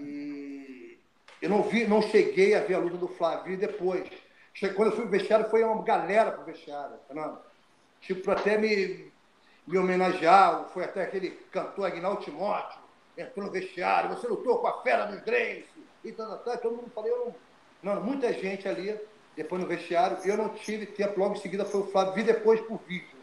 E 0.00 0.98
eu 1.40 1.48
não 1.48 1.62
vi, 1.62 1.86
não 1.86 2.02
cheguei 2.02 2.56
a 2.56 2.60
ver 2.60 2.74
a 2.74 2.78
luta 2.80 2.96
do 2.96 3.06
Flávio 3.06 3.56
depois. 3.56 4.10
Quando 4.74 4.90
eu 4.90 4.96
fui 4.96 5.02
pro 5.02 5.12
vestiário, 5.12 5.48
foi 5.48 5.62
uma 5.62 5.84
galera 5.84 6.32
pro 6.32 6.44
vestiário, 6.44 6.98
Fernando. 7.06 7.38
Tipo, 8.00 8.28
até 8.32 8.58
me 8.58 9.08
me 9.64 9.78
homenagear. 9.78 10.64
Foi 10.70 10.82
até 10.82 11.04
aquele 11.04 11.30
cantor 11.52 11.86
Agnaldo 11.86 12.24
Timóteo, 12.24 12.80
entrou 13.16 13.46
no 13.46 13.52
vestiário, 13.52 14.10
você 14.10 14.26
lutou 14.26 14.58
com 14.58 14.66
a 14.66 14.82
fera 14.82 15.04
dos 15.04 15.20
Grace, 15.20 15.68
e 16.04 16.10
tal, 16.10 16.36
tal, 16.38 16.58
todo 16.58 16.78
mundo 16.78 16.90
falou, 16.92 17.32
não, 17.80 18.02
muita 18.02 18.32
gente 18.32 18.66
ali, 18.66 18.98
depois 19.36 19.62
no 19.62 19.68
vestiário, 19.68 20.18
eu 20.24 20.36
não 20.36 20.50
tive 20.50 20.86
tempo, 20.86 21.18
logo 21.20 21.34
em 21.34 21.40
seguida 21.40 21.64
foi 21.64 21.80
o 21.80 21.86
Flávio, 21.86 22.14
vi 22.14 22.22
depois 22.22 22.60
por 22.60 22.80
vídeo, 22.86 23.16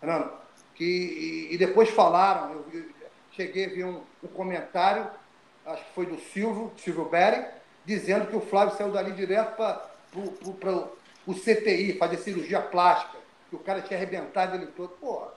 Fernando, 0.00 0.32
que, 0.74 0.84
e, 0.84 1.54
e, 1.54 1.58
depois 1.58 1.88
falaram, 1.90 2.52
eu, 2.52 2.66
eu, 2.72 2.84
cheguei 3.32 3.66
a 3.66 3.68
ver 3.68 3.84
um, 3.84 4.02
um, 4.22 4.28
comentário, 4.28 5.08
acho 5.66 5.84
que 5.84 5.94
foi 5.94 6.06
do 6.06 6.18
Silvio, 6.18 6.72
Silvio 6.76 7.06
Bering, 7.06 7.44
dizendo 7.84 8.26
que 8.26 8.36
o 8.36 8.40
Flávio 8.40 8.76
saiu 8.76 8.92
dali 8.92 9.12
direto 9.12 9.56
para 9.56 10.88
o 11.26 11.34
CTI, 11.34 11.98
fazer 11.98 12.18
cirurgia 12.18 12.60
plástica, 12.60 13.18
que 13.50 13.56
o 13.56 13.60
cara 13.60 13.82
tinha 13.82 13.98
arrebentado 13.98 14.56
ele 14.56 14.66
todo. 14.66 14.90
Porra, 14.90 15.32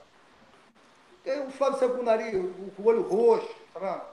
o 1.46 1.50
Flávio 1.50 1.78
saiu 1.78 1.94
com 1.94 2.00
o 2.00 2.04
nariz, 2.04 2.32
com 2.76 2.82
o 2.82 2.86
olho 2.86 3.02
roxo, 3.02 3.54
tá 3.74 4.06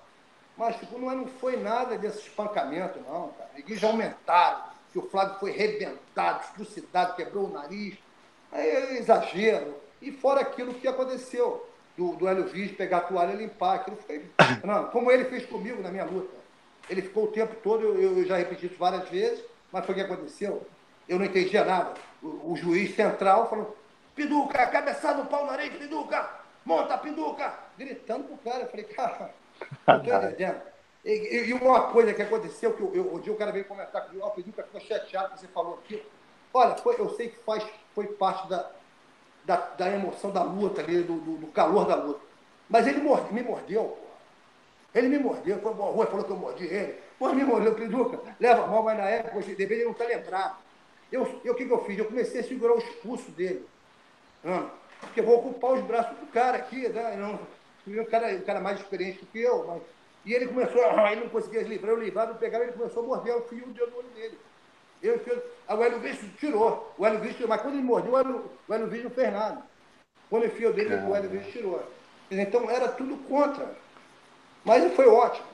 mas 0.58 0.78
tipo, 0.78 0.98
não, 0.98 1.12
é, 1.12 1.16
não 1.16 1.28
foi 1.28 1.58
nada 1.58 1.98
desse 1.98 2.20
espancamento, 2.20 3.00
não, 3.02 3.30
cara. 3.30 3.50
Eles 3.56 3.80
já 3.80 3.88
aumentaram, 3.88 4.64
que 4.96 5.00
o 5.00 5.10
Flávio 5.10 5.36
foi 5.42 5.52
arrebentado, 5.52 6.46
expulsidado, 6.46 7.18
quebrou 7.18 7.48
o 7.48 7.52
nariz. 7.52 7.98
Aí 8.50 8.66
é 8.66 8.98
exagero. 8.98 9.76
E 10.02 10.10
fora 10.10 10.40
aquilo 10.40 10.74
que 10.74 10.88
aconteceu, 10.88 11.68
do, 11.98 12.16
do 12.16 12.26
Hélio 12.26 12.46
Viz 12.46 12.72
pegar 12.72 13.00
a 13.00 13.02
toalha 13.02 13.34
e 13.34 13.36
limpar. 13.36 13.76
Aquilo 13.76 13.98
foi. 13.98 14.24
Não, 14.64 14.86
como 14.92 15.12
ele 15.12 15.26
fez 15.26 15.46
comigo 15.46 15.84
na 15.84 15.92
minha 15.92 16.06
luta. 16.06 16.34
Ele 16.90 17.02
ficou 17.02 17.26
o 17.26 17.32
tempo 17.32 17.58
todo, 17.62 17.84
eu, 17.84 18.20
eu 18.20 18.26
já 18.26 18.38
repeti 18.38 18.68
isso 18.68 18.78
várias 18.78 19.10
vezes, 19.10 19.44
mas 19.70 19.86
foi 19.86 19.94
o 19.94 19.98
que 19.98 20.04
aconteceu. 20.04 20.66
Eu 21.10 21.20
não 21.20 21.26
entendia 21.26 21.66
nada. 21.66 21.94
O, 22.24 22.54
o 22.54 22.56
juiz 22.56 22.96
central 22.96 23.50
falou: 23.50 23.76
Piduca, 24.16 24.66
cabeçada 24.68 25.22
no 25.22 25.26
pau 25.26 25.46
na 25.46 25.52
areia, 25.52 25.72
Piduca! 25.72 26.46
monta 26.64 26.94
a 26.94 26.98
pinduca, 26.98 27.54
gritando 27.78 28.24
pro 28.24 28.38
cara. 28.38 28.64
Eu 28.64 28.70
falei, 28.70 28.86
cara, 28.86 29.30
não 29.86 30.00
tô 30.00 30.12
entendendo. 30.12 30.62
E, 31.06 31.50
e, 31.50 31.54
uma 31.54 31.92
coisa 31.92 32.16
que 32.16 32.22
aconteceu, 32.24 32.74
que 32.74 32.82
eu, 32.82 32.92
eu, 32.96 33.20
dia 33.20 33.32
o 33.32 33.36
cara 33.36 33.52
veio 33.52 33.66
comentar 33.66 34.08
comigo, 34.08 34.26
ó, 34.26 34.30
oh, 34.30 34.32
Pinduca 34.32 34.64
ficou 34.64 34.82
chateado 34.82 35.36
que 35.36 35.40
você 35.40 35.48
falou 35.48 35.76
aqui. 35.76 36.04
Olha, 36.52 36.76
foi, 36.78 37.00
eu 37.00 37.10
sei 37.12 37.30
que 37.30 37.38
faz, 37.44 37.64
foi 37.94 38.08
parte 38.08 38.50
da, 38.50 38.72
da, 39.44 39.56
da 39.56 39.92
emoção 39.92 40.32
da 40.32 40.42
luta 40.42 40.82
ali, 40.82 41.04
do, 41.04 41.20
do, 41.20 41.38
do, 41.38 41.48
calor 41.48 41.86
da 41.86 41.96
luta. 41.96 42.22
Mas 42.68 42.88
ele 42.88 43.02
mord, 43.02 43.32
me 43.32 43.44
mordeu. 43.44 43.96
Ele 44.96 45.08
me 45.08 45.20
mordeu, 45.20 45.60
foi 45.60 45.74
bom, 45.76 45.92
rua, 45.92 46.08
falou 46.08 46.26
que 46.26 46.32
eu 46.32 46.38
mordi 46.38 46.66
ele. 46.66 46.96
Pô, 47.20 47.32
me 47.32 47.44
mordeu, 47.44 47.76
Pinduca, 47.76 48.20
leva 48.40 48.66
mão, 48.66 48.82
mas 48.82 48.98
na 48.98 49.06
época, 49.06 49.40
deveria 49.54 49.86
não 49.86 49.92
estar 49.92 50.06
lembrado. 50.06 50.58
Eu, 51.12 51.22
o 51.22 51.54
que, 51.54 51.66
que 51.66 51.72
eu 51.72 51.86
fiz? 51.86 52.00
Eu 52.00 52.06
comecei 52.06 52.42
a 52.42 52.44
segurar 52.44 52.74
o 52.74 52.80
expulso 52.80 53.30
dele. 53.32 53.64
Porque 55.02 55.20
eu 55.20 55.26
vou 55.26 55.38
ocupar 55.38 55.74
os 55.74 55.82
braços 55.82 56.18
do 56.18 56.26
cara 56.28 56.58
aqui, 56.58 56.90
né? 56.90 57.16
Não, 57.16 58.02
o 58.02 58.06
cara, 58.08 58.36
o 58.36 58.42
cara 58.42 58.60
mais 58.60 58.80
experiente 58.80 59.20
do 59.20 59.28
que 59.28 59.40
eu, 59.40 59.66
mas... 59.68 59.95
E 60.26 60.34
ele 60.34 60.48
começou, 60.48 60.84
ah, 60.84 61.12
ele 61.12 61.22
não 61.22 61.30
conseguia 61.30 61.62
livrar, 61.62 61.92
eu 61.92 62.00
livrava, 62.00 62.32
eu 62.32 62.36
pegava, 62.36 62.64
ele 62.64 62.74
começou 62.74 63.04
a 63.04 63.06
morder 63.06 63.36
o 63.36 63.42
fio 63.42 63.68
de 63.72 63.82
olho 63.82 64.04
dele. 64.16 64.38
Eu, 65.02 65.22
eu, 65.28 65.44
aí 65.68 65.78
o 65.78 65.84
Hélio 65.84 66.00
Vício 66.00 66.28
tirou. 66.40 66.94
O 66.98 67.06
Hélio 67.06 67.20
Vício, 67.20 67.48
mas 67.48 67.62
quando 67.62 67.76
ele 67.76 67.84
mordeu, 67.84 68.14
o 68.14 68.18
Hélio, 68.18 68.52
o 68.68 68.74
Hélio 68.74 68.88
Vício 68.88 69.04
não 69.06 69.12
fez 69.12 69.32
nada. 69.32 69.62
Quando 70.30 70.46
enfiou 70.48 70.74
dele, 70.74 70.96
o 70.96 71.16
Hélio 71.16 71.30
Vício 71.30 71.52
tirou. 71.52 71.84
Então 72.32 72.70
era 72.70 72.88
tudo 72.88 73.16
contra. 73.28 73.76
Mas 74.64 74.92
foi 74.96 75.08
ótimo. 75.08 75.46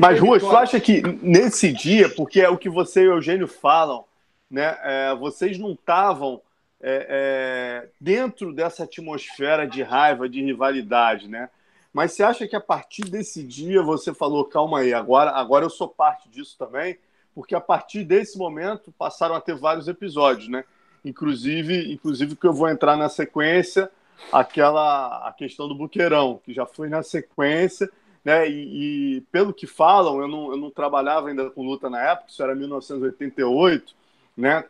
Mas, 0.00 0.18
Ruas, 0.18 0.42
tu 0.42 0.56
acha 0.56 0.80
que 0.80 1.02
nesse 1.20 1.70
dia, 1.70 2.08
porque 2.08 2.40
é 2.40 2.48
o 2.48 2.56
que 2.56 2.70
você 2.70 3.02
e 3.02 3.08
o 3.08 3.16
Eugênio 3.16 3.46
falam, 3.46 4.04
né? 4.50 4.78
É, 4.82 5.14
vocês 5.14 5.58
não 5.58 5.72
estavam 5.72 6.40
é, 6.80 7.06
é, 7.10 7.88
dentro 8.00 8.54
dessa 8.54 8.84
atmosfera 8.84 9.66
de 9.66 9.82
raiva, 9.82 10.26
de 10.26 10.42
rivalidade, 10.42 11.28
né? 11.28 11.50
Mas 11.94 12.12
você 12.12 12.24
acha 12.24 12.48
que 12.48 12.56
a 12.56 12.60
partir 12.60 13.02
desse 13.02 13.40
dia 13.44 13.80
você 13.80 14.12
falou, 14.12 14.44
calma 14.44 14.80
aí, 14.80 14.92
agora, 14.92 15.30
agora 15.30 15.64
eu 15.64 15.70
sou 15.70 15.88
parte 15.88 16.28
disso 16.28 16.56
também? 16.58 16.98
Porque 17.32 17.54
a 17.54 17.60
partir 17.60 18.02
desse 18.02 18.36
momento 18.36 18.92
passaram 18.98 19.36
a 19.36 19.40
ter 19.40 19.54
vários 19.54 19.86
episódios, 19.86 20.48
né? 20.48 20.64
Inclusive, 21.04 21.92
inclusive 21.92 22.34
que 22.34 22.46
eu 22.48 22.52
vou 22.52 22.68
entrar 22.68 22.96
na 22.96 23.08
sequência, 23.08 23.88
aquela 24.32 25.28
a 25.28 25.32
questão 25.32 25.68
do 25.68 25.74
buqueirão, 25.76 26.40
que 26.44 26.52
já 26.52 26.66
foi 26.66 26.88
na 26.88 27.00
sequência, 27.04 27.88
né? 28.24 28.48
E, 28.48 29.18
e, 29.18 29.20
pelo 29.30 29.54
que 29.54 29.66
falam, 29.66 30.20
eu 30.20 30.26
não, 30.26 30.50
eu 30.50 30.56
não 30.56 30.72
trabalhava 30.72 31.28
ainda 31.28 31.48
com 31.48 31.62
luta 31.62 31.88
na 31.88 32.02
época, 32.02 32.28
isso 32.28 32.42
era 32.42 32.56
1988, 32.56 33.94
né? 34.36 34.64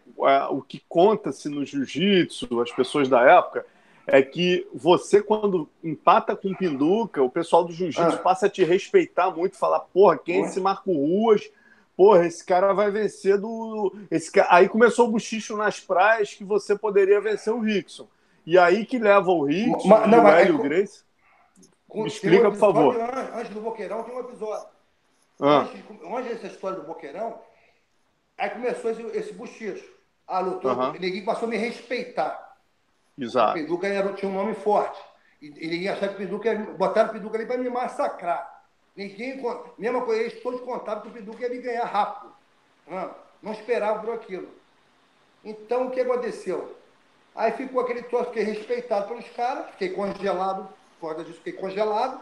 O 0.51 0.61
que 0.61 0.83
conta-se 0.87 1.49
no 1.49 1.65
jiu-jitsu, 1.65 2.61
as 2.61 2.71
pessoas 2.71 3.09
da 3.09 3.23
época, 3.23 3.65
é 4.07 4.23
que 4.23 4.67
você, 4.75 5.23
quando 5.23 5.69
empata 5.83 6.37
com 6.37 6.55
Pinduca, 6.55 7.23
o 7.23 7.31
pessoal 7.31 7.65
do 7.65 7.73
jiu-jitsu 7.73 8.17
ah. 8.17 8.19
passa 8.19 8.47
a 8.47 8.51
te 8.51 8.63
respeitar 8.65 9.31
muito, 9.31 9.57
falar, 9.57 9.81
porra, 9.81 10.19
quem 10.19 10.43
é 10.43 10.47
esse 10.47 10.61
Marco 10.61 10.93
Ruas? 10.93 11.51
Porra, 11.97 12.27
esse 12.27 12.45
cara 12.45 12.73
vai 12.73 12.91
vencer 12.91 13.39
do. 13.39 13.95
Esse. 14.11 14.31
Aí 14.49 14.69
começou 14.69 15.09
o 15.09 15.13
buchicho 15.13 15.57
nas 15.57 15.79
praias 15.79 16.35
que 16.35 16.45
você 16.45 16.77
poderia 16.77 17.21
vencer 17.21 17.53
o 17.53 17.61
Rickson. 17.61 18.09
E 18.45 18.59
aí 18.59 18.85
que 18.85 18.99
leva 18.99 19.31
o 19.31 19.45
Rickson, 19.45 19.89
mas, 19.89 20.11
não, 20.11 20.25
o 20.25 20.29
Hélio 20.29 20.59
é... 20.59 20.63
Grace. 20.63 21.05
Me 21.95 22.09
explica, 22.09 22.49
um 22.49 22.51
por 22.51 22.59
favor. 22.59 22.97
Antes 23.35 23.55
do 23.55 23.61
Boqueirão 23.61 24.03
tem 24.03 24.15
um 24.15 24.21
episódio. 24.21 24.67
Ah. 25.41 25.61
Antes, 25.61 25.83
antes 26.05 26.31
dessa 26.33 26.47
história 26.49 26.81
do 26.81 26.87
Boqueirão, 26.87 27.39
aí 28.37 28.51
começou 28.51 28.91
esse, 28.91 29.03
esse 29.17 29.33
buchicho. 29.33 29.95
Ah, 30.27 30.41
lutou, 30.41 30.73
uhum. 30.73 30.93
ninguém 30.95 31.25
passou 31.25 31.47
a 31.47 31.51
me 31.51 31.57
respeitar. 31.57 32.54
Exato. 33.19 33.53
O 33.53 33.55
Pinduca 33.55 33.87
era, 33.87 34.13
tinha 34.13 34.31
um 34.31 34.35
nome 34.35 34.55
forte. 34.55 35.01
E, 35.41 35.47
e 35.47 35.69
ninguém 35.69 35.89
achava 35.89 36.09
que 36.09 36.23
o 36.23 36.27
Pinduca 36.27 36.55
botaram 36.77 37.11
o 37.11 37.13
Pinduca 37.13 37.37
ali 37.37 37.47
para 37.47 37.59
me 37.59 37.71
massacrar. 37.71 38.65
Ninguém, 38.97 39.43
mesma 39.77 40.03
coisa, 40.03 40.23
eles 40.23 40.43
todos 40.43 40.61
contavam 40.61 41.03
que 41.03 41.09
o 41.09 41.13
Pinduca 41.13 41.43
ia 41.43 41.51
me 41.51 41.59
ganhar 41.59 41.85
rápido. 41.85 42.33
Não, 42.87 43.15
não 43.43 43.53
esperavam 43.53 44.05
por 44.05 44.15
aquilo. 44.15 44.49
Então, 45.45 45.89
o 45.89 45.91
que 45.91 46.01
aconteceu? 46.01 46.77
Aí 47.35 47.51
ficou 47.53 47.81
aquele 47.81 48.03
troço, 48.03 48.27
fiquei 48.27 48.45
respeitado 48.45 49.09
pelos 49.09 49.29
caras, 49.31 49.71
fiquei 49.73 49.91
congelado, 49.91 50.69
por 51.01 51.09
causa 51.09 51.25
disso, 51.25 51.39
fiquei 51.39 51.55
congelado. 51.55 52.21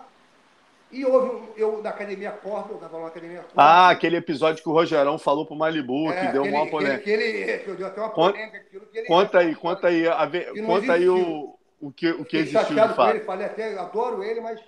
E 0.93 1.07
houve, 1.07 1.49
eu 1.57 1.83
na 1.83 1.89
academia 1.89 2.31
Corpo, 2.31 2.73
eu 2.73 2.75
estava 2.75 3.01
na 3.01 3.07
academia 3.07 3.39
Corpo. 3.39 3.55
Ah, 3.57 3.89
aquele 3.89 4.17
episódio 4.17 4.63
que 4.63 4.69
o 4.69 4.73
Rogerão 4.73 5.19
falou 5.19 5.47
pro 5.47 5.57
Malibu, 5.57 6.13
é, 6.13 6.27
que 6.27 6.33
deu 6.33 6.43
uma 6.43 6.69
polêmica. 6.69 7.03
Que 7.03 7.11
ele, 7.11 7.59
que 7.59 7.73
deu 7.73 7.87
até 7.87 8.01
uma 8.01 8.11
polêmica. 8.11 8.59
Aquilo, 8.59 8.87
que 8.87 8.99
ele 8.99 9.07
conta 9.07 9.39
aí, 9.39 9.55
conta 9.55 9.89
aí, 9.89 10.07
a, 10.07 10.31
conta 10.67 10.93
aí 10.93 11.09
o, 11.09 11.59
o 11.81 11.91
que, 11.91 12.11
o 12.11 12.27
que 12.27 12.37
existiu 12.37 12.77
de 12.77 12.95
fato. 12.95 13.17
Ele, 13.17 13.25
falei 13.25 13.47
até, 13.47 13.79
adoro 13.79 14.23
ele, 14.23 14.43
mas 14.43 14.61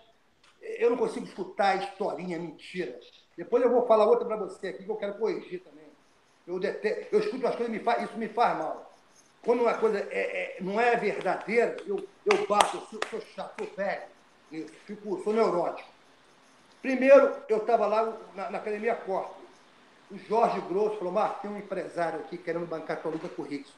eu 0.62 0.88
não 0.88 0.96
consigo 0.96 1.26
escutar 1.26 1.76
historinha, 1.76 2.38
mentiras. 2.38 3.04
Depois 3.36 3.62
eu 3.62 3.70
vou 3.70 3.86
falar 3.86 4.06
outra 4.06 4.24
para 4.26 4.36
você 4.36 4.68
aqui 4.68 4.82
que 4.82 4.90
eu 4.90 4.96
quero 4.96 5.14
corrigir 5.14 5.60
também. 5.60 5.84
Eu, 6.46 6.58
detesto, 6.58 7.06
eu 7.12 7.20
escuto 7.20 7.46
as 7.46 7.54
coisas, 7.54 7.72
me 7.72 7.80
faz, 7.80 8.02
isso 8.02 8.16
me 8.16 8.28
faz 8.28 8.56
mal. 8.56 8.90
Quando 9.42 9.60
uma 9.60 9.74
coisa 9.74 9.98
é, 10.10 10.56
é, 10.56 10.56
não 10.62 10.80
é 10.80 10.96
verdadeira, 10.96 11.76
eu, 11.86 11.96
eu 12.24 12.46
bato, 12.46 12.78
eu 12.78 12.80
sou, 12.82 13.00
sou 13.10 13.20
chato, 13.34 13.62
sou 13.62 13.76
velho, 13.76 14.02
eu 14.50 14.66
fico, 14.86 15.22
sou 15.22 15.34
neurótico. 15.34 15.93
Primeiro, 16.84 17.34
eu 17.48 17.56
estava 17.56 17.86
lá 17.86 18.12
na, 18.34 18.50
na, 18.50 18.58
Academia 18.58 18.94
Corte. 18.94 19.32
O 20.10 20.18
Jorge 20.18 20.60
Grosso 20.68 20.98
falou, 20.98 21.14
Marcos, 21.14 21.40
tem 21.40 21.50
um 21.50 21.56
empresário 21.56 22.20
aqui 22.20 22.36
querendo 22.36 22.66
bancar 22.66 23.00
tua 23.00 23.10
luta 23.10 23.26
com 23.26 23.40
o 23.40 23.44
Rickson. 23.46 23.72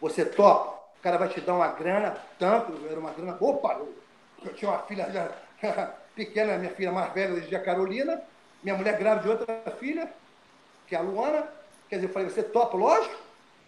Você 0.00 0.24
topa? 0.24 0.80
O 0.98 1.02
cara 1.02 1.18
vai 1.18 1.28
te 1.28 1.38
dar 1.42 1.52
uma 1.52 1.68
grana, 1.68 2.16
tanto, 2.38 2.72
era 2.88 2.98
uma 2.98 3.10
grana. 3.10 3.36
Opa! 3.38 3.82
Eu, 4.42 4.54
tinha 4.54 4.70
uma 4.70 4.78
filha 4.84 5.10
já, 5.10 5.30
pequena, 6.16 6.56
minha 6.56 6.72
filha 6.72 6.90
mais 6.90 7.12
velha, 7.12 7.38
de 7.42 7.58
Carolina, 7.58 8.22
minha 8.62 8.74
mulher 8.74 8.96
grávida 8.96 9.22
de 9.22 9.28
outra 9.28 9.72
filha, 9.72 10.10
que 10.86 10.94
é 10.94 10.98
a 10.98 11.02
Luana. 11.02 11.46
Quer 11.90 11.96
dizer, 11.96 12.08
eu 12.08 12.12
falei, 12.14 12.30
você 12.30 12.42
topa? 12.42 12.74
Lógico. 12.74 13.16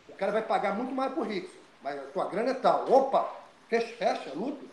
O 0.08 0.14
cara 0.14 0.32
vai 0.32 0.40
pagar 0.40 0.74
muito 0.74 0.94
mais 0.94 1.12
por 1.12 1.26
Rickson. 1.26 1.58
Mas 1.82 1.98
a 1.98 2.04
tua 2.04 2.24
grana 2.24 2.52
é 2.52 2.54
tal. 2.54 2.90
Opa! 2.90 3.30
Fecha, 3.68 3.94
fecha, 3.98 4.32
luta. 4.34 4.64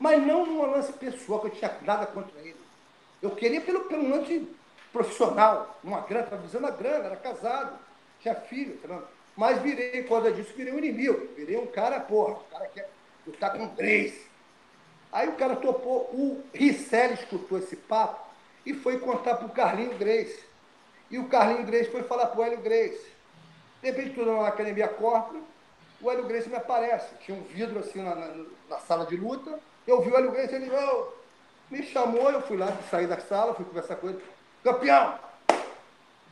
Mas 0.00 0.20
não 0.26 0.44
num 0.44 0.68
lance 0.68 0.92
pessoal, 0.94 1.38
que 1.38 1.46
eu 1.46 1.50
tinha 1.52 1.72
nada 1.82 2.06
contra 2.06 2.40
ele. 2.40 2.65
Eu 3.22 3.30
queria 3.30 3.60
pelo, 3.60 3.84
pelo 3.84 4.08
lance 4.08 4.48
profissional, 4.92 5.78
uma 5.82 6.00
grana, 6.00 6.24
estava 6.24 6.42
visando 6.42 6.66
a 6.66 6.70
grana, 6.70 7.06
era 7.06 7.16
casado, 7.16 7.78
tinha 8.20 8.34
filho, 8.34 8.78
tá 8.78 9.02
mas 9.36 9.60
virei, 9.60 10.02
por 10.02 10.22
causa 10.22 10.32
disso, 10.32 10.54
virei 10.56 10.72
um 10.72 10.78
inimigo. 10.78 11.28
Virei 11.36 11.58
um 11.58 11.66
cara, 11.66 12.00
porra, 12.00 12.34
o 12.34 12.44
cara 12.44 12.66
quer 12.68 12.88
lutar 13.26 13.52
com 13.52 13.68
três. 13.68 14.14
Aí 15.12 15.28
o 15.28 15.34
cara 15.34 15.56
topou, 15.56 16.10
o 16.12 16.42
Ricelli 16.54 17.14
escutou 17.14 17.58
esse 17.58 17.76
papo 17.76 18.26
e 18.64 18.72
foi 18.72 18.98
contar 18.98 19.36
para 19.36 19.46
o 19.46 19.50
Carlinho 19.50 19.96
Grace. 19.98 20.42
E 21.10 21.18
o 21.18 21.28
Carlinho 21.28 21.64
Grace 21.64 21.90
foi 21.90 22.02
falar 22.02 22.26
para 22.26 22.40
o 22.40 22.44
Hélio 22.44 22.60
Grace. 22.60 23.14
De 23.82 23.90
repente, 23.90 24.14
tudo 24.14 24.32
na 24.32 24.48
academia 24.48 24.88
corpo, 24.88 25.36
o 26.00 26.10
Hélio 26.10 26.26
Grace 26.26 26.48
me 26.48 26.56
aparece. 26.56 27.14
Tinha 27.20 27.36
um 27.36 27.42
vidro 27.42 27.78
assim 27.78 28.02
na, 28.02 28.14
na, 28.14 28.44
na 28.70 28.78
sala 28.80 29.04
de 29.06 29.16
luta. 29.16 29.60
Eu 29.86 30.00
vi 30.00 30.10
o 30.10 30.16
Hélio 30.16 30.32
Grace, 30.32 30.54
ele, 30.54 30.70
oh, 30.70 31.12
me 31.70 31.82
chamou, 31.82 32.30
eu 32.30 32.42
fui 32.42 32.56
lá, 32.56 32.68
saí 32.90 33.06
da 33.06 33.18
sala, 33.18 33.54
fui 33.54 33.64
conversar 33.64 33.96
com 33.96 34.08
ele. 34.08 34.22
Campeão! 34.62 35.18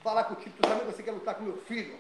Falar 0.03 0.25
com 0.25 0.35
o 0.35 0.37
tu 0.37 0.69
sabe 0.69 0.81
que 0.81 0.87
você 0.87 1.03
quer 1.03 1.13
lutar 1.13 1.35
com 1.35 1.45
meu 1.45 1.57
filho? 1.63 1.97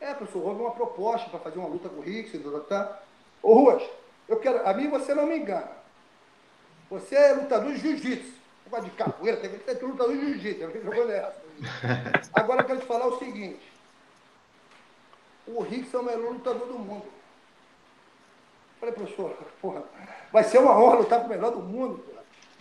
É, 0.00 0.14
professor, 0.14 0.44
houve 0.44 0.60
uma 0.60 0.70
proposta 0.70 1.28
para 1.30 1.40
fazer 1.40 1.58
uma 1.58 1.68
luta 1.68 1.88
com 1.88 1.96
o 1.96 2.00
Rick, 2.00 2.38
tá? 2.68 3.00
Ô 3.42 3.54
Ruas, 3.54 3.82
eu 4.28 4.36
quero. 4.38 4.66
A 4.66 4.72
mim 4.72 4.88
você 4.88 5.14
não 5.14 5.26
me 5.26 5.38
engana. 5.38 5.70
Você 6.90 7.14
é 7.14 7.32
lutador 7.34 7.72
de 7.72 7.78
jiu-jitsu. 7.78 8.32
Negócio 8.64 8.84
de 8.84 8.96
capoeira, 8.96 9.36
tem 9.38 9.50
que 9.50 9.64
ser 9.64 9.84
lutador 9.84 10.16
de 10.16 10.20
jiu-jitsu. 10.20 10.62
Eu 10.62 10.84
jogou 10.84 11.06
nessa. 11.06 11.42
Agora 12.34 12.62
eu 12.62 12.66
quero 12.66 12.80
te 12.80 12.86
falar 12.86 13.06
o 13.06 13.18
seguinte. 13.18 13.72
O 15.46 15.60
Rick 15.62 15.94
é 15.94 15.98
o 15.98 16.02
melhor 16.02 16.32
lutador 16.32 16.66
do 16.66 16.78
mundo. 16.78 17.06
Falei, 18.78 18.94
professor, 18.94 19.36
porra, 19.60 19.84
vai 20.32 20.44
ser 20.44 20.58
uma 20.58 20.76
honra 20.76 20.96
lutar 20.96 21.20
com 21.20 21.26
o 21.26 21.28
melhor 21.28 21.52
do 21.52 21.60
mundo. 21.60 22.11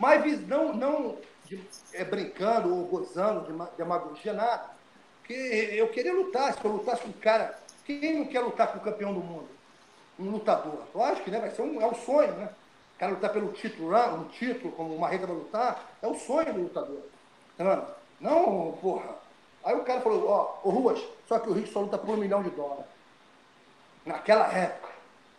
Mas 0.02 0.48
não, 0.48 0.74
não 0.74 1.18
de, 1.46 1.64
é, 1.94 2.04
brincando 2.04 2.76
ou 2.76 2.88
gozando 2.88 3.42
de 3.42 3.78
demagogia, 3.78 4.34
nada. 4.34 4.72
Porque 5.20 5.34
eu 5.34 5.88
queria 5.90 6.12
lutar, 6.12 6.54
se 6.54 6.66
eu 6.66 6.72
lutasse 6.72 7.04
com 7.04 7.10
um 7.10 7.14
cara. 7.14 7.56
Quem 7.86 8.18
não 8.18 8.26
quer 8.26 8.40
lutar 8.40 8.72
com 8.72 8.80
o 8.80 8.82
campeão 8.82 9.14
do 9.14 9.20
mundo? 9.20 9.48
Um 10.18 10.32
lutador. 10.32 10.82
Lógico 10.96 11.26
que 11.26 11.30
né, 11.30 11.40
vai 11.40 11.52
ser 11.52 11.62
um, 11.62 11.80
é 11.80 11.86
um 11.86 11.94
sonho, 11.94 12.32
né? 12.34 12.50
O 12.96 13.00
cara 13.00 13.12
lutar 13.12 13.32
pelo 13.32 13.54
título, 13.54 13.96
um 13.96 14.24
título, 14.30 14.72
como 14.72 14.96
uma 14.96 15.08
regra 15.08 15.28
vai 15.28 15.36
lutar, 15.36 15.92
é 16.02 16.08
o 16.08 16.16
sonho 16.16 16.52
do 16.52 16.62
lutador. 16.62 17.02
Tá 17.56 17.88
não, 18.20 18.76
porra. 18.82 19.16
Aí 19.64 19.76
o 19.76 19.84
cara 19.84 20.02
falou, 20.02 20.28
ó, 20.28 20.60
oh, 20.64 20.70
Ruas, 20.72 21.00
só 21.28 21.38
que 21.38 21.48
o 21.48 21.54
Rick 21.54 21.72
só 21.72 21.82
luta 21.82 22.00
por 22.00 22.10
um 22.10 22.18
milhão 22.18 22.42
de 22.42 22.50
dólares. 22.50 22.86
Naquela 24.04 24.48
época. 24.52 24.90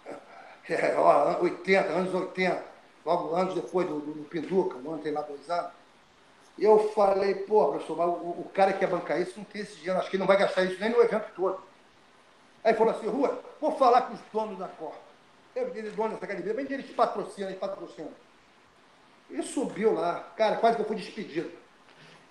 É, 0.68 0.94
ó, 0.96 1.42
80, 1.42 1.88
anos 1.88 2.14
80 2.14 2.71
logo 3.04 3.34
anos 3.34 3.54
depois 3.54 3.86
do, 3.86 4.00
do, 4.00 4.14
do 4.14 4.24
Pinduca, 4.24 4.76
um 4.78 4.92
ano, 4.92 5.02
tem 5.02 5.12
lá 5.12 5.22
dois 5.22 5.48
anos. 5.50 5.72
Eu 6.58 6.90
falei, 6.90 7.34
pô, 7.34 7.68
professor, 7.68 7.96
mas 7.96 8.08
o, 8.08 8.40
o, 8.40 8.50
cara 8.52 8.72
que 8.72 8.80
quer 8.80 8.88
bancar 8.88 9.20
isso 9.20 9.38
não 9.38 9.44
tem 9.44 9.62
esse 9.62 9.76
dinheiro, 9.76 9.98
acho 9.98 10.10
que 10.10 10.16
ele 10.16 10.20
não 10.20 10.26
vai 10.26 10.36
gastar 10.36 10.64
isso 10.64 10.78
nem 10.80 10.90
no 10.90 11.00
evento 11.00 11.32
todo. 11.34 11.60
Aí 12.62 12.74
falou 12.74 12.94
assim, 12.94 13.08
Rua, 13.08 13.42
vou 13.60 13.72
falar 13.76 14.02
com 14.02 14.14
os 14.14 14.20
donos 14.32 14.58
da 14.58 14.68
Copa. 14.68 14.98
Eu 15.54 15.70
vi 15.72 15.82
dono 15.82 16.10
dessa 16.10 16.24
academia, 16.24 16.54
bem 16.54 16.64
que 16.64 16.72
eles 16.72 16.90
patrocinam, 16.90 17.48
eles 17.48 17.60
patrocinam. 17.60 18.10
E 19.30 19.42
subiu 19.42 19.94
lá, 19.94 20.20
cara, 20.36 20.56
quase 20.56 20.76
que 20.76 20.82
eu 20.82 20.86
fui 20.86 20.96
despedido. 20.96 21.50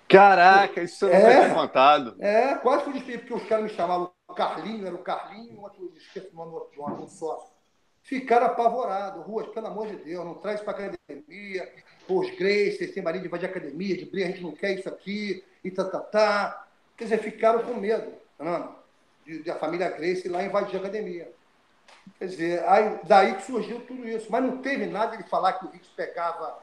Caraca, 0.08 0.82
isso 0.82 1.06
não 1.06 1.12
é, 1.12 1.48
foi 1.48 1.54
contado. 1.54 2.16
É, 2.20 2.54
quase 2.56 2.84
fui 2.84 2.92
despedido, 2.92 3.22
porque 3.22 3.42
os 3.42 3.48
caras 3.48 3.64
me 3.64 3.70
chamavam 3.70 4.12
o 4.28 4.34
Carlinho, 4.34 4.86
era 4.86 4.94
o 4.94 4.98
Carlinho, 4.98 5.60
outro, 5.60 5.92
esqueci 5.96 6.28
o 6.32 6.36
nome 6.36 6.50
do 6.50 6.56
outro, 6.56 7.02
um 7.02 7.08
sócio 7.08 7.51
ficaram 8.02 8.46
apavorados. 8.46 9.24
Ruas, 9.24 9.48
pelo 9.48 9.66
amor 9.66 9.86
de 9.86 9.96
Deus, 9.96 10.24
não 10.24 10.34
traz 10.34 10.60
para 10.60 10.72
academia. 10.72 11.72
Os 12.08 12.30
Grace, 12.36 12.88
tem 12.88 13.02
marido 13.02 13.22
de 13.22 13.28
invadir 13.28 13.48
academia, 13.48 13.96
de 13.96 14.04
briga, 14.04 14.26
a 14.26 14.30
gente 14.30 14.42
não 14.42 14.52
quer 14.52 14.72
isso 14.72 14.88
aqui, 14.88 15.44
e 15.62 15.70
tá, 15.70 15.84
tá, 15.84 16.00
tá. 16.00 16.66
Quer 16.96 17.04
dizer, 17.04 17.18
ficaram 17.18 17.62
com 17.62 17.74
medo, 17.74 18.12
Fernando, 18.36 18.74
de, 19.24 19.42
de 19.42 19.50
a 19.50 19.56
família 19.56 19.88
Grace 19.90 20.28
lá 20.28 20.42
invadir 20.42 20.76
a 20.76 20.80
academia. 20.80 21.30
Quer 22.18 22.26
dizer, 22.26 22.68
aí, 22.68 22.98
daí 23.04 23.34
que 23.36 23.42
surgiu 23.42 23.80
tudo 23.86 24.06
isso. 24.08 24.26
Mas 24.30 24.42
não 24.42 24.58
teve 24.58 24.86
nada 24.86 25.16
de 25.16 25.22
falar 25.28 25.54
que 25.54 25.66
o 25.66 25.70
Ricks 25.70 25.90
pegava 25.90 26.58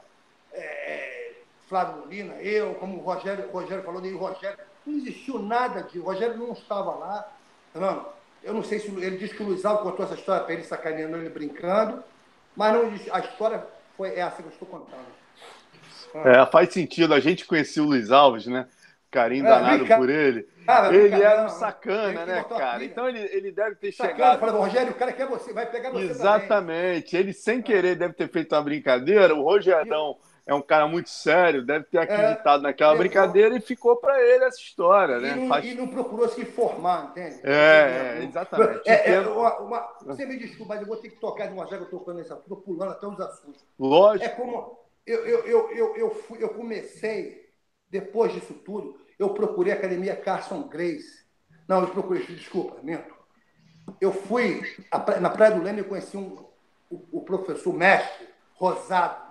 é, 0.52 1.32
Flávio 1.68 1.98
Molina, 1.98 2.34
eu, 2.34 2.74
como 2.74 2.98
o 2.98 3.00
Rogério, 3.00 3.48
o 3.48 3.52
Rogério 3.52 3.84
falou, 3.84 4.00
nem 4.00 4.12
o 4.12 4.18
Rogério. 4.18 4.58
Não 4.84 4.96
existiu 4.98 5.38
nada 5.38 5.82
de. 5.82 5.98
O 5.98 6.04
Rogério 6.04 6.36
não 6.36 6.52
estava 6.52 6.94
lá. 6.96 7.32
Fernando, 7.72 8.06
eu 8.42 8.54
não 8.54 8.62
sei 8.62 8.78
se 8.78 8.88
ele 8.88 9.16
disse 9.16 9.34
que 9.34 9.42
o 9.42 9.46
Luiz 9.46 9.64
Alves 9.64 9.84
contou 9.84 10.04
essa 10.04 10.14
história 10.14 10.44
para 10.44 10.54
ele 10.54 10.64
sacaneando 10.64 11.16
ele 11.16 11.28
brincando, 11.28 12.02
mas 12.56 12.72
não, 12.72 13.14
a 13.14 13.20
história 13.20 13.64
foi 13.96 14.18
essa 14.18 14.42
que 14.42 14.48
eu 14.48 14.52
estou 14.52 14.68
contando. 14.68 15.20
É, 16.14 16.44
faz 16.46 16.72
sentido. 16.72 17.14
A 17.14 17.20
gente 17.20 17.44
conhecia 17.44 17.82
o 17.82 17.86
Luiz 17.86 18.10
Alves, 18.10 18.46
né? 18.46 18.66
Carinho 19.10 19.46
é, 19.46 19.48
danado 19.48 19.86
por 19.86 20.08
ele. 20.08 20.48
Cara, 20.64 20.94
ele 20.94 21.20
era 21.20 21.44
um 21.44 21.48
sacana, 21.48 22.24
né, 22.24 22.44
cara? 22.44 22.84
Então 22.84 23.08
ele, 23.08 23.18
ele 23.32 23.50
deve 23.50 23.74
ter 23.76 23.92
sacana, 23.92 24.16
chegado. 24.16 24.40
Falando, 24.40 24.58
Rogério, 24.58 24.92
o 24.92 24.94
cara 24.94 25.12
quer 25.12 25.26
você, 25.26 25.52
vai 25.52 25.66
pegar 25.66 25.90
você. 25.90 26.04
Exatamente. 26.04 27.10
Também. 27.10 27.20
Ele, 27.20 27.32
sem 27.32 27.60
querer, 27.60 27.96
deve 27.96 28.14
ter 28.14 28.28
feito 28.28 28.54
uma 28.54 28.62
brincadeira. 28.62 29.34
O 29.34 29.42
Rogerão 29.42 30.16
é 30.50 30.54
um 30.54 30.60
cara 30.60 30.88
muito 30.88 31.08
sério, 31.08 31.64
deve 31.64 31.84
ter 31.84 31.98
acreditado 31.98 32.58
é, 32.58 32.62
naquela 32.64 32.96
brincadeira 32.96 33.56
e 33.56 33.60
ficou 33.60 33.94
para 33.94 34.20
ele 34.20 34.42
essa 34.42 34.58
história, 34.58 35.18
e 35.18 35.20
né? 35.20 35.34
Não, 35.36 35.46
Faz... 35.46 35.64
E 35.64 35.74
não 35.76 35.86
procurou 35.86 36.28
se 36.28 36.40
informar, 36.40 37.10
entende? 37.10 37.38
É, 37.44 38.18
é 38.18 38.24
exatamente. 38.24 38.80
É, 38.84 39.12
é, 39.12 39.20
uma, 39.20 39.58
uma, 39.60 39.96
você 40.04 40.26
me 40.26 40.36
desculpa, 40.36 40.74
mas 40.74 40.82
eu 40.82 40.88
vou 40.88 40.96
ter 40.96 41.10
que 41.10 41.20
tocar 41.20 41.46
de 41.46 41.52
uma 41.52 41.68
já 41.68 41.76
que 41.76 41.94
eu 41.94 41.98
estou 41.98 42.12
nesse 42.12 42.32
assunto, 42.32 42.56
pulando 42.56 42.90
até 42.90 43.06
os 43.06 43.20
assuntos. 43.20 43.64
Lógico. 43.78 44.24
É 44.24 44.28
como 44.30 44.76
eu, 45.06 45.24
eu, 45.24 45.46
eu, 45.46 45.70
eu, 45.70 45.96
eu, 45.96 46.10
fui, 46.10 46.42
eu 46.42 46.48
comecei, 46.48 47.48
depois 47.88 48.32
disso 48.32 48.52
tudo, 48.52 48.98
eu 49.20 49.32
procurei 49.32 49.72
a 49.72 49.76
academia 49.76 50.16
Carson 50.16 50.64
Grace. 50.64 51.24
Não, 51.68 51.82
eu 51.82 51.90
procurei, 51.90 52.26
desculpa, 52.26 52.82
minto. 52.82 53.14
Eu 54.00 54.12
fui 54.12 54.62
na 55.20 55.30
Praia 55.30 55.54
do 55.54 55.62
Leme, 55.62 55.78
eu 55.78 55.84
conheci 55.84 56.16
um, 56.16 56.44
o, 56.90 57.18
o 57.18 57.20
professor 57.20 57.72
mestre 57.72 58.28
Rosado 58.54 59.29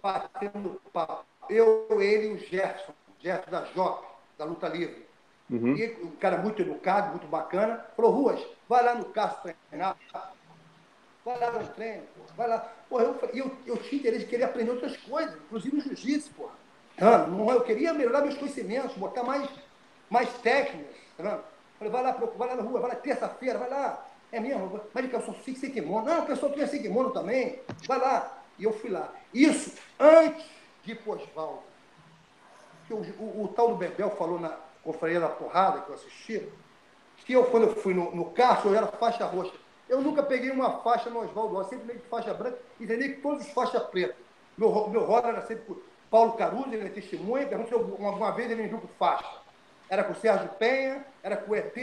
batendo 0.00 0.80
papo. 0.92 1.24
Eu, 1.50 1.86
ele 2.00 2.28
e 2.28 2.32
o 2.32 2.38
Gerson, 2.38 2.92
Gerson 3.18 3.50
da 3.50 3.64
JOP, 3.64 4.06
da 4.38 4.44
Luta 4.44 4.68
Livre. 4.68 5.06
Uhum. 5.50 5.76
E 5.76 5.98
um 6.02 6.12
cara 6.12 6.38
muito 6.38 6.62
educado, 6.62 7.10
muito 7.10 7.26
bacana. 7.26 7.84
Falou, 7.96 8.12
Ruas, 8.12 8.46
vai 8.68 8.84
lá 8.84 8.94
no 8.94 9.06
Castro 9.06 9.52
treinar. 9.68 9.96
Vai 11.24 11.38
lá 11.38 11.52
no 11.52 11.68
treino, 11.68 12.02
vai 12.36 12.48
lá. 12.48 12.58
Porra, 12.88 13.04
eu, 13.04 13.18
eu, 13.32 13.56
eu 13.66 13.76
tinha 13.76 14.00
interesse 14.00 14.24
de 14.24 14.30
querer 14.30 14.44
aprender 14.44 14.70
outras 14.70 14.96
coisas, 14.96 15.34
inclusive 15.36 15.76
o 15.76 15.80
jiu-jitsu, 15.80 16.32
porra. 16.34 16.52
Não, 16.98 17.50
eu 17.50 17.60
queria 17.62 17.94
melhorar 17.94 18.22
meus 18.22 18.36
conhecimentos, 18.36 18.96
botar 18.96 19.22
mais, 19.22 19.48
mais 20.10 20.32
técnicas. 20.38 20.96
Tá 21.16 21.40
Falei, 21.78 21.92
vai 21.92 22.02
lá, 22.02 22.12
vai 22.12 22.48
lá 22.48 22.56
na 22.56 22.62
rua, 22.62 22.80
vai 22.80 22.90
lá 22.90 22.96
terça-feira, 22.96 23.58
vai 23.58 23.68
lá. 23.68 24.06
É 24.30 24.40
mesmo? 24.40 24.80
Mas 24.94 25.04
de 25.04 25.10
calção 25.10 25.34
sem 25.44 25.54
kimono. 25.54 26.06
Não, 26.06 26.20
o 26.22 26.26
pessoal 26.26 26.52
tinha 26.52 26.66
kimono 26.66 27.10
também. 27.10 27.60
Vai 27.86 27.98
lá. 27.98 28.41
E 28.62 28.64
eu 28.64 28.72
fui 28.72 28.90
lá. 28.90 29.12
Isso 29.34 29.76
antes 29.98 30.46
de 30.84 30.94
Posvaldo. 30.94 31.64
Que 32.86 32.94
o, 32.94 32.98
o, 32.98 33.42
o, 33.42 33.48
tal 33.48 33.70
do 33.70 33.74
Bebel 33.74 34.10
falou 34.10 34.38
na 34.38 34.56
conferência 34.84 35.22
da 35.22 35.28
porrada 35.28 35.80
que 35.80 35.88
eu 35.88 35.96
assisti, 35.96 36.48
que 37.26 37.32
eu, 37.32 37.44
quando 37.46 37.64
eu 37.64 37.74
fui 37.74 37.92
no, 37.92 38.14
no 38.14 38.30
Castro, 38.30 38.70
eu 38.70 38.76
era 38.76 38.86
faixa 38.86 39.26
roxa. 39.26 39.52
Eu 39.88 40.00
nunca 40.00 40.22
peguei 40.22 40.50
uma 40.52 40.78
faixa 40.78 41.10
no 41.10 41.24
Oswaldo, 41.24 41.58
eu 41.58 41.64
sempre 41.64 41.86
meio 41.86 41.98
de 41.98 42.06
faixa 42.06 42.32
branca 42.32 42.58
e 42.78 42.86
treinei 42.86 43.14
com 43.14 43.30
todos 43.30 43.44
os 43.44 43.52
faixas 43.52 43.82
pretas. 43.84 44.16
Meu, 44.56 44.88
meu 44.88 45.04
roda 45.04 45.28
era 45.28 45.44
sempre 45.44 45.64
com 45.64 45.76
Paulo 46.08 46.34
Caruso, 46.34 46.72
ele 46.72 46.86
é 46.86 46.88
testemunha, 46.88 47.46
pergunta 47.46 47.76
uma, 47.76 48.10
uma 48.10 48.30
vez 48.30 48.48
ele 48.48 48.62
me 48.62 48.68
viu 48.68 48.78
com 48.78 48.88
faixa. 48.96 49.42
Era 49.90 50.04
com 50.04 50.12
o 50.12 50.16
Sérgio 50.16 50.48
Penha, 50.50 51.04
era 51.20 51.36
com 51.36 51.50
o 51.50 51.56
ET, 51.56 51.74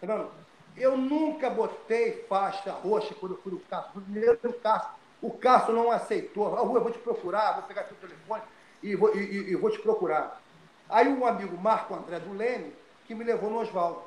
tá 0.00 0.06
vendo? 0.06 0.30
Eu 0.74 0.96
nunca 0.96 1.50
botei 1.50 2.24
faixa 2.28 2.72
roxa 2.72 3.14
quando 3.14 3.32
eu 3.32 3.38
fui 3.42 3.52
no. 3.52 3.60
Primeiro 3.92 4.38
no 4.42 4.52
Castro 4.54 5.03
o 5.24 5.30
Cássio 5.30 5.72
não 5.72 5.90
aceitou. 5.90 6.54
Ah, 6.54 6.60
eu 6.60 6.66
vou 6.66 6.90
te 6.90 6.98
procurar, 6.98 7.52
vou 7.52 7.62
pegar 7.62 7.84
seu 7.84 7.96
telefone 7.96 8.42
e 8.82 8.94
vou, 8.94 9.16
e, 9.16 9.52
e 9.52 9.56
vou 9.56 9.70
te 9.70 9.78
procurar. 9.78 10.38
Aí 10.86 11.08
um 11.08 11.26
amigo, 11.26 11.56
Marco 11.56 11.94
André 11.94 12.20
do 12.20 12.34
Leme, 12.34 12.74
que 13.06 13.14
me 13.14 13.24
levou 13.24 13.48
no 13.48 13.60
Oswaldo. 13.60 14.02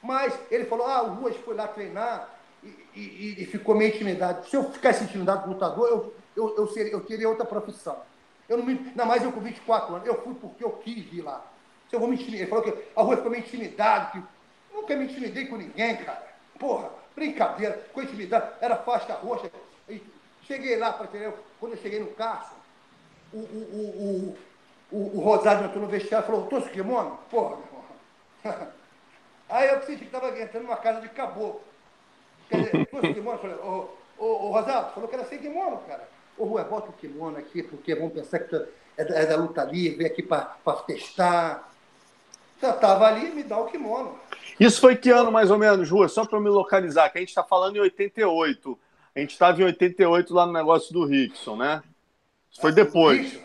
Mas 0.00 0.32
ele 0.48 0.64
falou, 0.66 0.86
ah, 0.86 1.02
o 1.02 1.14
Ruas 1.14 1.36
foi 1.38 1.56
lá 1.56 1.66
treinar 1.66 2.30
e, 2.62 2.68
e, 2.94 3.36
e, 3.42 3.46
ficou 3.46 3.74
meio 3.74 3.92
intimidado. 3.92 4.46
Se 4.46 4.56
eu 4.56 4.70
ficasse 4.70 5.02
intimidado 5.02 5.42
com 5.42 5.50
o 5.50 5.52
lutador, 5.54 5.88
eu, 5.88 6.14
eu, 6.36 6.56
eu, 6.56 6.68
seria, 6.68 6.92
eu 6.92 7.00
teria 7.00 7.28
outra 7.28 7.44
profissão. 7.44 7.98
Eu 8.48 8.58
não, 8.58 8.64
me, 8.64 8.92
não 8.94 9.06
mais 9.06 9.24
eu 9.24 9.32
com 9.32 9.40
24 9.40 9.96
anos, 9.96 10.06
eu 10.06 10.22
fui 10.22 10.34
porque 10.34 10.64
eu 10.64 10.70
quis 10.70 11.12
ir 11.12 11.22
lá. 11.22 11.44
Se 11.90 11.96
eu 11.96 12.00
vou 12.00 12.08
me 12.08 12.14
intimidar, 12.14 12.42
ele 12.42 12.48
falou 12.50 12.64
que 12.64 12.84
a 12.94 13.02
rua 13.02 13.16
ficou 13.16 13.30
meio 13.32 13.42
intimidado, 13.42 14.12
que 14.12 14.22
nunca 14.72 14.94
me 14.94 15.06
intimidei 15.06 15.46
com 15.46 15.56
ninguém, 15.56 15.96
cara. 15.96 16.24
Porra, 16.60 16.90
brincadeira, 17.16 17.84
com 17.92 18.02
intimidade, 18.02 18.52
era 18.60 18.76
faixa 18.76 19.14
roxa, 19.14 19.50
Cheguei 20.46 20.76
lá 20.76 20.92
para 20.92 21.08
ter. 21.08 21.32
Quando 21.58 21.72
eu 21.72 21.78
cheguei 21.78 22.00
no 22.00 22.08
carro, 22.12 22.56
o, 23.32 23.38
o, 23.38 24.36
o, 24.90 24.96
o, 24.96 25.18
o 25.18 25.20
Rosário 25.20 25.66
entrou 25.66 25.82
no 25.82 25.88
vestiário 25.88 26.24
e 26.24 26.26
falou: 26.26 26.46
trouxe 26.46 26.70
kimono? 26.70 27.18
Porra, 27.30 27.56
meu 27.56 28.54
irmão. 28.54 28.68
Aí 29.48 29.68
eu 29.68 29.80
senti 29.82 29.98
que 29.98 30.04
estava 30.06 30.28
entrando 30.38 30.64
numa 30.64 30.76
casa 30.76 31.00
de 31.00 31.08
caboclo. 31.08 31.60
Quer 32.48 32.62
dizer, 32.62 32.86
trouxe 32.86 33.14
kimono? 33.14 33.38
Falei: 33.38 33.56
ô, 33.56 33.88
ô, 34.18 34.26
ô 34.26 34.52
Rosário, 34.52 34.92
falou 34.92 35.08
que 35.08 35.14
era 35.16 35.24
sem 35.24 35.38
kimono, 35.38 35.78
cara. 35.88 36.08
Ô, 36.38 36.44
Rua, 36.44 36.64
bota 36.64 36.90
o 36.90 36.92
kimono 36.92 37.38
aqui, 37.38 37.62
porque 37.62 37.94
vão 37.94 38.10
pensar 38.10 38.40
que 38.40 38.48
tu 38.48 38.66
é 38.96 39.04
da, 39.04 39.14
é 39.16 39.26
da 39.26 39.36
luta 39.36 39.64
livre, 39.64 39.98
vem 39.98 40.06
aqui 40.06 40.22
para 40.22 40.44
testar. 40.86 41.72
Já 42.60 42.70
estava 42.70 43.06
ali, 43.06 43.30
me 43.30 43.42
dá 43.42 43.58
o 43.58 43.66
kimono. 43.66 44.18
Isso 44.58 44.80
foi 44.80 44.96
que 44.96 45.10
ano, 45.10 45.30
mais 45.30 45.50
ou 45.50 45.58
menos, 45.58 45.90
Rua? 45.90 46.08
Só 46.08 46.24
para 46.24 46.40
me 46.40 46.48
localizar, 46.48 47.10
que 47.10 47.18
a 47.18 47.20
gente 47.20 47.28
está 47.28 47.42
falando 47.42 47.76
em 47.76 47.80
88. 47.80 48.78
A 49.16 49.20
gente 49.20 49.30
estava 49.30 49.62
em 49.62 49.64
88 49.64 50.34
lá 50.34 50.44
no 50.44 50.52
negócio 50.52 50.92
do 50.92 51.06
Rickson, 51.06 51.56
né? 51.56 51.82
Isso 52.50 52.60
foi 52.60 52.70
depois. 52.70 53.40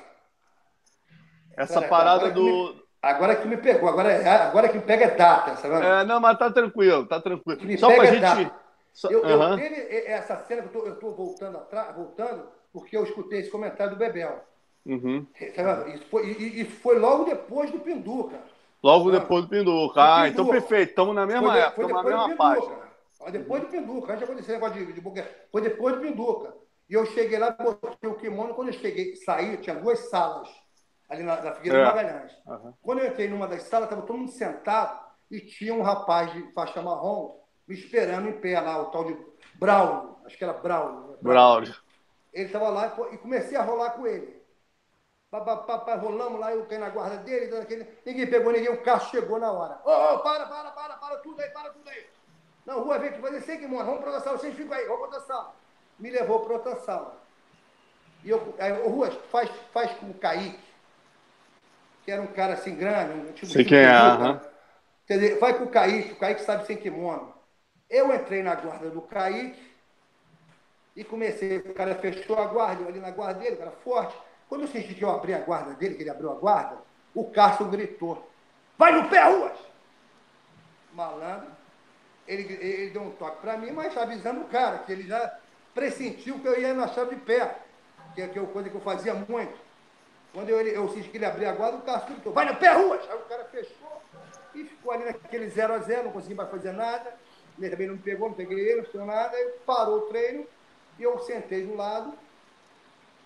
Essa 1.55 1.75
Pera, 1.75 1.87
parada 1.87 2.25
agora 2.25 2.33
do. 2.33 2.43
Que 2.43 2.73
me, 2.75 2.83
agora 3.01 3.35
que 3.37 3.47
me 3.47 3.57
pegou, 3.57 3.87
agora, 3.87 4.11
é, 4.11 4.27
agora 4.27 4.67
que 4.67 4.77
me 4.77 4.83
pega 4.83 5.05
é 5.05 5.15
data, 5.15 5.55
sabe? 5.55 5.85
É, 5.85 6.03
não, 6.03 6.19
mas 6.19 6.37
tá 6.37 6.51
tranquilo, 6.51 7.05
tá 7.05 7.21
tranquilo. 7.21 7.63
Me 7.63 7.77
Só 7.77 7.87
pra 7.87 8.03
é 8.03 8.19
gente. 8.19 8.51
Só... 8.91 9.09
Eu, 9.09 9.23
uhum. 9.23 9.53
eu 9.53 9.57
teve 9.57 9.97
essa 10.07 10.35
cena 10.43 10.61
que 10.63 10.75
eu 10.75 10.81
tô, 10.81 10.87
eu 10.87 10.95
tô 10.97 11.11
voltando 11.11 11.57
atrás, 11.57 11.95
voltando, 11.95 12.43
porque 12.73 12.97
eu 12.97 13.05
escutei 13.05 13.39
esse 13.39 13.49
comentário 13.49 13.93
do 13.93 13.97
Bebel. 13.97 14.43
Uhum. 14.85 15.25
Isso, 15.39 16.05
foi, 16.09 16.31
isso 16.31 16.71
foi 16.81 16.99
logo 16.99 17.23
depois 17.23 17.71
do 17.71 17.79
Pinduca. 17.79 18.41
Logo 18.83 19.09
depois 19.09 19.45
do 19.45 19.49
Pinduca. 19.49 20.01
Ah, 20.03 20.27
então 20.27 20.45
perfeito, 20.47 20.89
estamos 20.89 21.15
na 21.15 21.25
mesma 21.25 21.53
foi, 21.53 21.61
época, 21.61 21.81
estamos 21.81 22.03
na 22.03 22.17
mesma 22.17 22.35
página. 22.35 22.90
Depois 23.29 23.61
do 23.61 23.69
Pinduca, 23.69 24.13
antes 24.13 24.19
de 24.19 24.23
acontecer 24.23 24.53
negócio 24.53 24.85
de, 24.85 24.93
de 24.93 25.01
foi 25.51 25.61
depois 25.61 25.95
do 25.95 26.01
Pinduca. 26.01 26.53
E 26.89 26.93
eu 26.93 27.05
cheguei 27.05 27.37
lá, 27.37 27.51
botei 27.51 28.09
o 28.09 28.15
kimono, 28.15 28.53
quando 28.53 28.69
eu 28.69 28.73
cheguei, 28.73 29.15
saí, 29.15 29.57
tinha 29.57 29.75
duas 29.75 30.09
salas 30.09 30.49
ali 31.11 31.23
na, 31.23 31.41
na 31.41 31.53
Figueira 31.53 31.79
é. 31.79 31.85
Magalhães. 31.85 32.31
Uhum. 32.45 32.73
Quando 32.81 32.99
eu 32.99 33.07
entrei 33.07 33.27
numa 33.27 33.47
das 33.47 33.63
salas, 33.63 33.87
estava 33.87 34.05
todo 34.05 34.17
mundo 34.17 34.31
sentado 34.31 34.99
e 35.29 35.39
tinha 35.41 35.73
um 35.73 35.81
rapaz 35.81 36.31
de 36.33 36.51
faixa 36.53 36.81
marrom 36.81 37.39
me 37.67 37.75
esperando 37.75 38.29
em 38.29 38.39
pé 38.39 38.59
lá, 38.59 38.81
o 38.81 38.85
tal 38.85 39.05
de 39.05 39.17
Braulio, 39.55 40.17
acho 40.25 40.37
que 40.37 40.43
era 40.43 40.53
Braulio. 40.53 41.11
Né? 41.11 41.17
Braulio. 41.21 41.75
Ele 42.33 42.45
estava 42.45 42.69
lá 42.69 42.95
e 43.11 43.17
comecei 43.17 43.57
a 43.57 43.61
rolar 43.61 43.91
com 43.91 44.07
ele. 44.07 44.41
Papai, 45.29 45.97
rolamos 45.97 46.39
lá, 46.39 46.53
eu 46.53 46.65
caí 46.65 46.77
na 46.77 46.89
guarda 46.89 47.17
dele, 47.17 47.55
aquele... 47.57 47.87
ninguém 48.05 48.29
pegou 48.29 48.51
ninguém, 48.51 48.69
o 48.69 48.83
carro 48.83 49.09
chegou 49.09 49.39
na 49.39 49.49
hora. 49.49 49.79
Ô, 49.85 49.89
oh, 49.89 50.15
oh, 50.15 50.19
para, 50.19 50.45
para, 50.45 50.71
para, 50.71 50.95
para 50.95 51.17
tudo 51.19 51.39
aí, 51.41 51.49
para 51.51 51.69
tudo 51.69 51.89
aí. 51.89 52.05
Não, 52.71 52.83
rua, 52.83 52.97
vem 52.97 53.11
que 53.11 53.19
fazer 53.19 53.41
sei 53.41 53.57
que 53.57 53.67
mano, 53.67 53.83
vamos 53.83 53.99
para 53.99 54.11
outra 54.11 54.23
sala, 54.23 54.37
vocês 54.37 54.55
ficam 54.55 54.77
aí, 54.77 54.85
vamos 54.85 55.01
para 55.01 55.17
outra 55.17 55.19
sala. 55.27 55.53
Me 55.99 56.09
levou 56.09 56.39
para 56.39 56.53
outra 56.53 56.75
sala. 56.77 57.21
E 58.23 58.29
eu, 58.29 58.55
aí, 58.57 58.71
Rua, 58.71 59.11
faz, 59.29 59.49
faz 59.73 59.91
com 59.95 60.05
o 60.05 60.13
Kaique, 60.13 60.57
que 62.05 62.11
era 62.11 62.21
um 62.21 62.27
cara 62.27 62.53
assim 62.53 62.73
grande, 62.73 63.11
um 63.11 63.33
tipo 63.33 63.51
Sei 63.51 63.65
quem 63.65 63.79
é, 63.79 64.39
Quer 65.05 65.15
dizer, 65.15 65.39
vai 65.39 65.57
com 65.57 65.65
o 65.65 65.69
Kaique, 65.69 66.13
o 66.13 66.15
Kaique 66.15 66.43
sabe 66.43 66.65
sem 66.65 66.77
kimono. 66.77 67.33
Eu 67.89 68.15
entrei 68.15 68.41
na 68.41 68.55
guarda 68.55 68.89
do 68.89 69.01
Kaique 69.01 69.69
e 70.95 71.03
comecei, 71.03 71.57
o 71.57 71.73
cara 71.73 71.95
fechou 71.95 72.39
a 72.39 72.45
guarda, 72.45 72.83
eu 72.83 72.87
ali 72.87 73.01
na 73.01 73.11
guarda 73.11 73.41
dele, 73.41 73.55
o 73.55 73.59
cara 73.59 73.71
forte. 73.83 74.15
Quando 74.47 74.61
eu 74.61 74.67
senti 74.69 74.95
que 74.95 75.03
eu 75.03 75.09
abri 75.09 75.33
a 75.33 75.39
guarda 75.39 75.73
dele, 75.73 75.95
que 75.95 76.03
ele 76.03 76.09
abriu 76.09 76.31
a 76.31 76.35
guarda, 76.35 76.77
o 77.13 77.29
Cássio 77.31 77.67
gritou: 77.67 78.31
Vai 78.77 78.93
no 78.93 79.09
pé, 79.09 79.23
Ruas! 79.23 79.59
Malandro, 80.93 81.60
ele, 82.31 82.53
ele 82.61 82.89
deu 82.91 83.01
um 83.01 83.11
toque 83.11 83.41
para 83.41 83.57
mim, 83.57 83.71
mas 83.71 83.95
avisando 83.97 84.41
o 84.41 84.45
cara, 84.45 84.79
que 84.79 84.91
ele 84.91 85.03
já 85.03 85.37
pressentiu 85.73 86.39
que 86.39 86.47
eu 86.47 86.59
ia 86.59 86.73
na 86.73 86.87
chave 86.87 87.15
de 87.15 87.21
pé, 87.21 87.57
que 88.15 88.21
é, 88.21 88.27
que 88.27 88.39
é 88.39 88.45
coisa 88.45 88.69
que 88.69 88.75
eu 88.75 88.81
fazia 88.81 89.13
muito. 89.13 89.53
Quando 90.33 90.49
eu, 90.49 90.61
eu 90.61 90.89
senti 90.89 91.09
que 91.09 91.17
ele 91.17 91.25
abria 91.25 91.49
a 91.49 91.53
guarda, 91.53 91.77
o 91.77 91.81
cara 91.81 92.05
gritou, 92.05 92.31
vai 92.31 92.45
no 92.45 92.55
pé, 92.55 92.71
rua! 92.71 92.99
Aí 93.09 93.17
o 93.17 93.21
cara 93.21 93.43
fechou 93.45 94.01
e 94.55 94.63
ficou 94.63 94.93
ali 94.93 95.05
naquele 95.05 95.49
0 95.49 95.73
a 95.73 95.79
0 95.79 96.03
não 96.05 96.11
consegui 96.11 96.35
mais 96.35 96.49
fazer 96.49 96.71
nada. 96.71 97.13
Ele 97.59 97.69
também 97.69 97.87
não 97.87 97.95
me 97.95 98.01
pegou, 98.01 98.29
não 98.29 98.35
peguei 98.35 98.59
ele, 98.59 98.81
não 98.81 98.85
fez 98.85 99.05
nada. 99.05 99.35
Aí 99.35 99.53
parou 99.65 99.97
o 99.97 100.01
treino 100.01 100.47
e 100.97 101.03
eu 101.03 101.19
sentei 101.19 101.65
do 101.65 101.75
lado. 101.75 102.13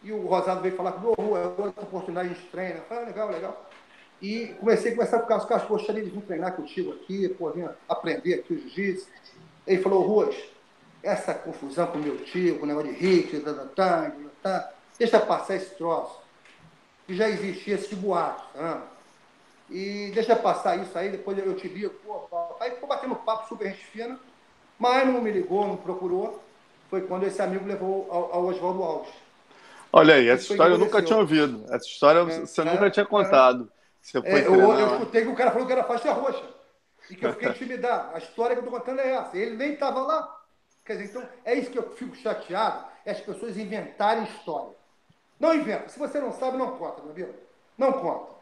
E 0.03 0.11
o 0.11 0.25
Rosado 0.25 0.61
veio 0.61 0.75
falar 0.75 0.93
comigo, 0.93 1.13
Rua, 1.19 1.39
é 1.39 1.61
outra 1.61 1.83
oportunidade 1.83 2.29
de 2.29 2.41
treino. 2.47 2.77
Eu 2.77 2.83
falei, 2.83 3.03
ah, 3.03 3.07
legal, 3.07 3.29
legal. 3.29 3.64
E 4.21 4.47
comecei 4.59 4.91
a 4.91 4.95
conversar 4.95 5.19
com 5.19 5.25
o 5.25 5.27
Carlos. 5.27 5.47
Carlos, 5.47 5.67
poxa, 5.67 5.91
eles 5.91 6.11
vão 6.11 6.21
treinar 6.21 6.53
contigo 6.53 6.93
aqui, 6.93 7.29
pô, 7.29 7.51
vim 7.51 7.67
aprender 7.87 8.35
aqui 8.35 8.53
o 8.53 8.59
jiu-jitsu. 8.59 9.07
Ele 9.67 9.81
falou, 9.81 10.03
Ruas, 10.03 10.35
essa 11.03 11.33
confusão 11.33 11.87
com 11.87 11.97
meu 11.97 12.17
tio, 12.23 12.57
com 12.57 12.65
o 12.65 12.67
negócio 12.67 12.93
de 12.93 12.99
hit, 12.99 13.39
tá, 13.41 13.53
tá, 13.53 13.65
tá, 13.65 14.11
tá, 14.41 14.73
deixa 14.97 15.19
passar 15.19 15.55
esse 15.55 15.75
troço. 15.75 16.19
Que 17.05 17.15
já 17.15 17.29
existia 17.29 17.75
esse 17.75 17.95
boato, 17.95 18.43
tá? 18.53 18.81
E 19.69 20.11
deixa 20.13 20.35
passar 20.35 20.79
isso 20.81 20.97
aí, 20.97 21.09
depois 21.09 21.37
eu 21.37 21.55
te 21.55 21.67
ligo, 21.67 21.93
pô, 22.05 22.27
Aí 22.59 22.71
ficou 22.71 22.87
batendo 22.87 23.15
papo 23.15 23.47
super 23.47 23.69
gente 23.69 23.85
fina, 23.85 24.19
mas 24.77 25.07
não 25.07 25.21
me 25.21 25.31
ligou, 25.31 25.67
não 25.67 25.77
procurou. 25.77 26.41
Foi 26.89 27.01
quando 27.01 27.25
esse 27.25 27.41
amigo 27.41 27.65
levou 27.65 28.07
ao, 28.09 28.33
ao 28.33 28.45
Oswaldo 28.45 28.83
Alves. 28.83 29.13
Olha 29.91 30.15
aí, 30.15 30.27
essa 30.27 30.51
história 30.51 30.73
eu 30.73 30.77
nunca 30.77 31.01
tinha 31.01 31.17
ouvido. 31.17 31.63
Essa 31.69 31.85
história 31.85 32.19
é, 32.19 32.39
você 32.41 32.61
é, 32.61 32.65
nunca 32.65 32.89
tinha 32.89 33.05
contado. 33.05 33.71
Você 34.05 34.21
foi 34.21 34.29
é, 34.29 34.45
eu, 34.45 34.53
eu 34.53 34.93
escutei 34.93 35.23
que 35.23 35.29
o 35.29 35.35
cara 35.35 35.49
falou 35.49 35.65
que 35.65 35.73
era 35.73 35.83
faixa 35.83 36.13
roxa. 36.13 36.47
E 37.09 37.15
que 37.15 37.25
eu 37.25 37.33
fiquei 37.33 37.49
intimidado. 37.49 38.15
A 38.15 38.19
história 38.19 38.55
que 38.55 38.61
eu 38.61 38.65
estou 38.65 38.79
contando 38.79 39.01
é 39.01 39.13
essa. 39.13 39.35
Ele 39.35 39.55
nem 39.55 39.73
estava 39.73 39.99
lá. 39.99 40.41
Quer 40.85 40.97
dizer, 40.97 41.09
então, 41.09 41.27
é 41.43 41.55
isso 41.55 41.71
que 41.71 41.79
eu 41.79 41.89
fico 41.95 42.15
chateado, 42.15 42.85
é 43.03 43.11
as 43.11 43.19
pessoas 43.19 43.57
inventarem 43.57 44.25
história. 44.25 44.75
Não 45.39 45.55
inventa. 45.55 45.89
Se 45.89 45.97
você 45.97 46.19
não 46.19 46.31
sabe, 46.31 46.55
não 46.55 46.77
conta, 46.77 47.01
meu 47.01 47.13
amigo. 47.13 47.33
Não 47.75 47.93
conta. 47.93 48.35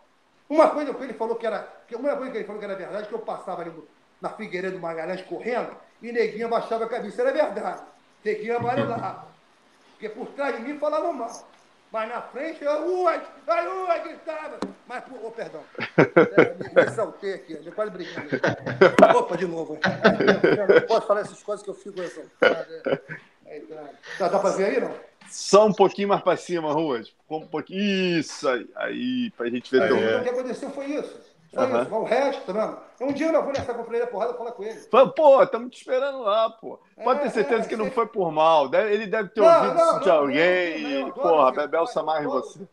Uma 0.50 0.70
coisa 0.70 0.94
que 0.94 1.02
ele 1.02 1.14
falou 1.14 1.38
que 1.38 1.48
era. 1.48 1.66
Uma 1.94 2.18
coisa 2.18 2.32
que 2.32 2.38
ele 2.40 2.46
falou 2.46 2.60
que 2.60 2.66
era 2.66 2.76
verdade, 2.76 3.08
que 3.08 3.16
eu 3.16 3.20
passava 3.20 3.62
ali 3.62 3.72
na 4.20 4.30
Figueiredo 4.32 4.78
Magalhães 4.80 5.22
correndo 5.22 5.78
e 6.02 6.12
neguinho 6.12 6.48
abaixava 6.48 6.84
a 6.84 6.90
cabeça. 6.90 7.22
Era 7.22 7.32
verdade. 7.32 7.84
Neguinho 8.26 8.58
amarelava. 8.58 9.28
Porque 9.92 10.10
por 10.10 10.28
trás 10.34 10.58
de 10.58 10.62
mim 10.62 10.78
falavam 10.78 11.14
mal. 11.14 11.53
Mas 11.94 12.10
na 12.10 12.24
frente, 12.24 12.64
eu, 12.64 13.04
ui, 13.04 13.22
ai, 13.48 13.68
ui, 13.68 14.00
gritava. 14.00 14.60
Mas, 14.88 15.04
oh, 15.24 15.30
perdão. 15.30 15.62
É, 15.96 16.56
me, 16.56 16.86
me 16.86 16.92
saltei 16.92 17.36
aqui, 17.36 17.60
eu 17.64 17.72
quase 17.72 17.92
brigando. 17.92 18.30
Opa, 19.16 19.38
de 19.38 19.46
novo. 19.46 19.78
Eu 19.78 20.74
não 20.74 20.88
posso 20.88 21.06
falar 21.06 21.22
essas 21.22 21.44
coisas 21.44 21.64
que 21.64 21.70
eu 21.70 21.76
fico 21.76 22.02
exaltado. 22.02 22.74
É, 23.46 23.62
dá, 24.18 24.28
dá 24.28 24.40
para 24.40 24.50
ver 24.50 24.66
aí, 24.66 24.82
não? 24.82 24.92
Só 25.30 25.68
um 25.68 25.72
pouquinho 25.72 26.08
mais 26.08 26.24
para 26.24 26.36
cima, 26.36 26.74
Ruas. 26.74 27.14
Um 27.30 27.46
pouquinho. 27.46 28.20
Isso 28.20 28.50
aí, 28.50 28.68
aí 28.76 29.32
para 29.38 29.46
a 29.46 29.50
gente 29.52 29.70
ver 29.70 29.88
teu. 29.88 29.96
O 29.96 30.24
que 30.24 30.30
aconteceu 30.30 30.72
foi 30.72 30.86
isso. 30.88 31.33
Foi 31.54 31.66
uhum. 31.66 31.82
isso. 31.82 31.96
O 31.96 32.04
resto, 32.04 32.42
tá 32.46 32.54
vendo? 32.54 33.10
Um 33.10 33.14
dia 33.14 33.28
eu 33.28 33.32
não 33.32 33.44
vou 33.44 33.54
nessa 33.54 33.74
companhia 33.74 34.08
porrada 34.08 34.34
falar 34.34 34.52
com 34.54 34.64
ele. 34.64 34.80
Pô, 35.16 35.44
estamos 35.44 35.70
te 35.70 35.78
esperando 35.78 36.22
lá, 36.22 36.50
pô. 36.50 36.80
Pode 37.04 37.20
é, 37.20 37.24
ter 37.24 37.30
certeza 37.30 37.64
é, 37.64 37.68
que 37.68 37.76
não 37.76 37.92
foi 37.92 38.08
por 38.08 38.32
mal. 38.32 38.74
Ele 38.74 39.06
deve 39.06 39.30
ter 39.30 39.42
não, 39.42 39.56
ouvido 39.56 39.76
não, 39.76 39.92
isso 39.92 40.00
de 40.00 40.10
alguém 40.10 40.82
não, 40.82 41.08
e, 41.08 41.12
porra, 41.12 41.52
Bebel 41.52 41.86
Samar 41.86 42.24
em 42.24 42.28
você. 42.28 42.68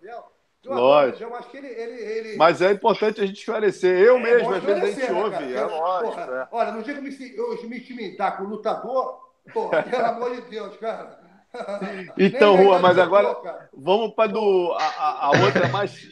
Lógico. 0.64 1.22
Eu 1.22 1.34
acho 1.34 1.50
que 1.50 1.56
ele, 1.56 1.68
ele, 1.68 2.02
ele... 2.02 2.36
Mas 2.36 2.60
é 2.60 2.70
importante 2.72 3.20
a 3.20 3.26
gente 3.26 3.38
esclarecer. 3.38 3.98
Eu 3.98 4.16
é, 4.16 4.20
mesmo, 4.20 4.52
às 4.52 4.62
vezes 4.62 4.82
a 4.82 4.86
gente 4.86 5.12
né, 5.12 5.22
ouve. 5.22 5.54
É 5.54 5.64
lógico. 5.64 6.14
Porra, 6.14 6.48
é. 6.52 6.56
Olha, 6.56 6.72
no 6.72 6.82
dia 6.82 6.94
que 6.94 7.00
eu 7.00 7.02
me, 7.02 7.36
eu 7.36 7.68
me 7.68 7.78
intimidar 7.78 8.36
com 8.36 8.44
o 8.44 8.48
lutador, 8.48 9.20
pô, 9.52 9.68
pelo 9.90 10.04
amor 10.06 10.34
de 10.34 10.42
Deus, 10.42 10.76
cara. 10.76 11.18
Então, 12.16 12.56
Rua, 12.56 12.78
mas 12.78 12.98
agora 12.98 13.68
vamos 13.72 14.14
para 14.14 14.30
a, 14.30 15.26
a 15.26 15.30
outra 15.44 15.68
mais 15.68 16.08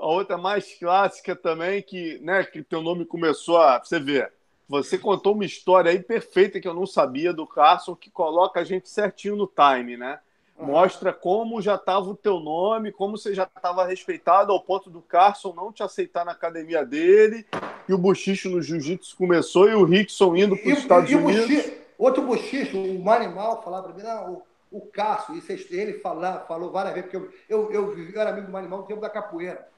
a 0.00 0.06
outra 0.06 0.38
mais 0.38 0.74
clássica 0.78 1.36
também, 1.36 1.82
que, 1.82 2.18
né, 2.22 2.42
que 2.42 2.62
teu 2.62 2.82
nome 2.82 3.04
começou 3.04 3.58
a. 3.58 3.78
Você 3.78 4.00
vê, 4.00 4.28
você 4.68 4.96
contou 4.96 5.34
uma 5.34 5.44
história 5.44 5.90
aí 5.90 6.00
perfeita 6.00 6.58
que 6.58 6.66
eu 6.66 6.74
não 6.74 6.86
sabia 6.86 7.32
do 7.32 7.46
Carson, 7.46 7.94
que 7.94 8.10
coloca 8.10 8.60
a 8.60 8.64
gente 8.64 8.88
certinho 8.88 9.36
no 9.36 9.46
time, 9.46 9.96
né? 9.96 10.18
Mostra 10.58 11.10
como 11.10 11.62
já 11.62 11.76
estava 11.76 12.10
o 12.10 12.14
teu 12.14 12.38
nome, 12.38 12.92
como 12.92 13.16
você 13.16 13.34
já 13.34 13.44
estava 13.44 13.86
respeitado 13.86 14.52
ao 14.52 14.60
ponto 14.60 14.90
do 14.90 15.00
Carson 15.00 15.54
não 15.54 15.72
te 15.72 15.82
aceitar 15.82 16.22
na 16.22 16.32
academia 16.32 16.84
dele, 16.84 17.46
e 17.88 17.94
o 17.94 17.98
bochicho 17.98 18.50
no 18.50 18.60
jiu-jitsu 18.60 19.16
começou, 19.16 19.70
e 19.70 19.74
o 19.74 19.84
Rickson 19.84 20.36
indo 20.36 20.54
para 20.54 20.72
os 20.72 20.78
Estados 20.78 21.10
e 21.10 21.16
Unidos. 21.16 21.46
Buchicho, 21.46 21.72
outro 21.98 22.22
bochicho, 22.22 22.76
um 22.76 23.10
animal 23.10 23.62
falava 23.62 23.88
para 23.88 23.94
mim, 23.94 24.02
não, 24.02 24.44
o, 24.70 24.78
o 24.78 24.80
Cássio, 24.82 25.34
isso 25.34 25.50
ele 25.70 25.94
falar, 25.94 26.40
falou 26.40 26.70
várias 26.70 26.92
vezes, 26.92 27.10
porque 27.10 27.32
eu, 27.48 27.72
eu, 27.72 27.72
eu, 27.72 27.98
eu 27.98 28.20
era 28.20 28.28
amigo 28.28 28.50
do 28.50 28.56
animal 28.56 28.80
no 28.80 28.86
tempo 28.86 29.00
da 29.00 29.08
capoeira 29.08 29.69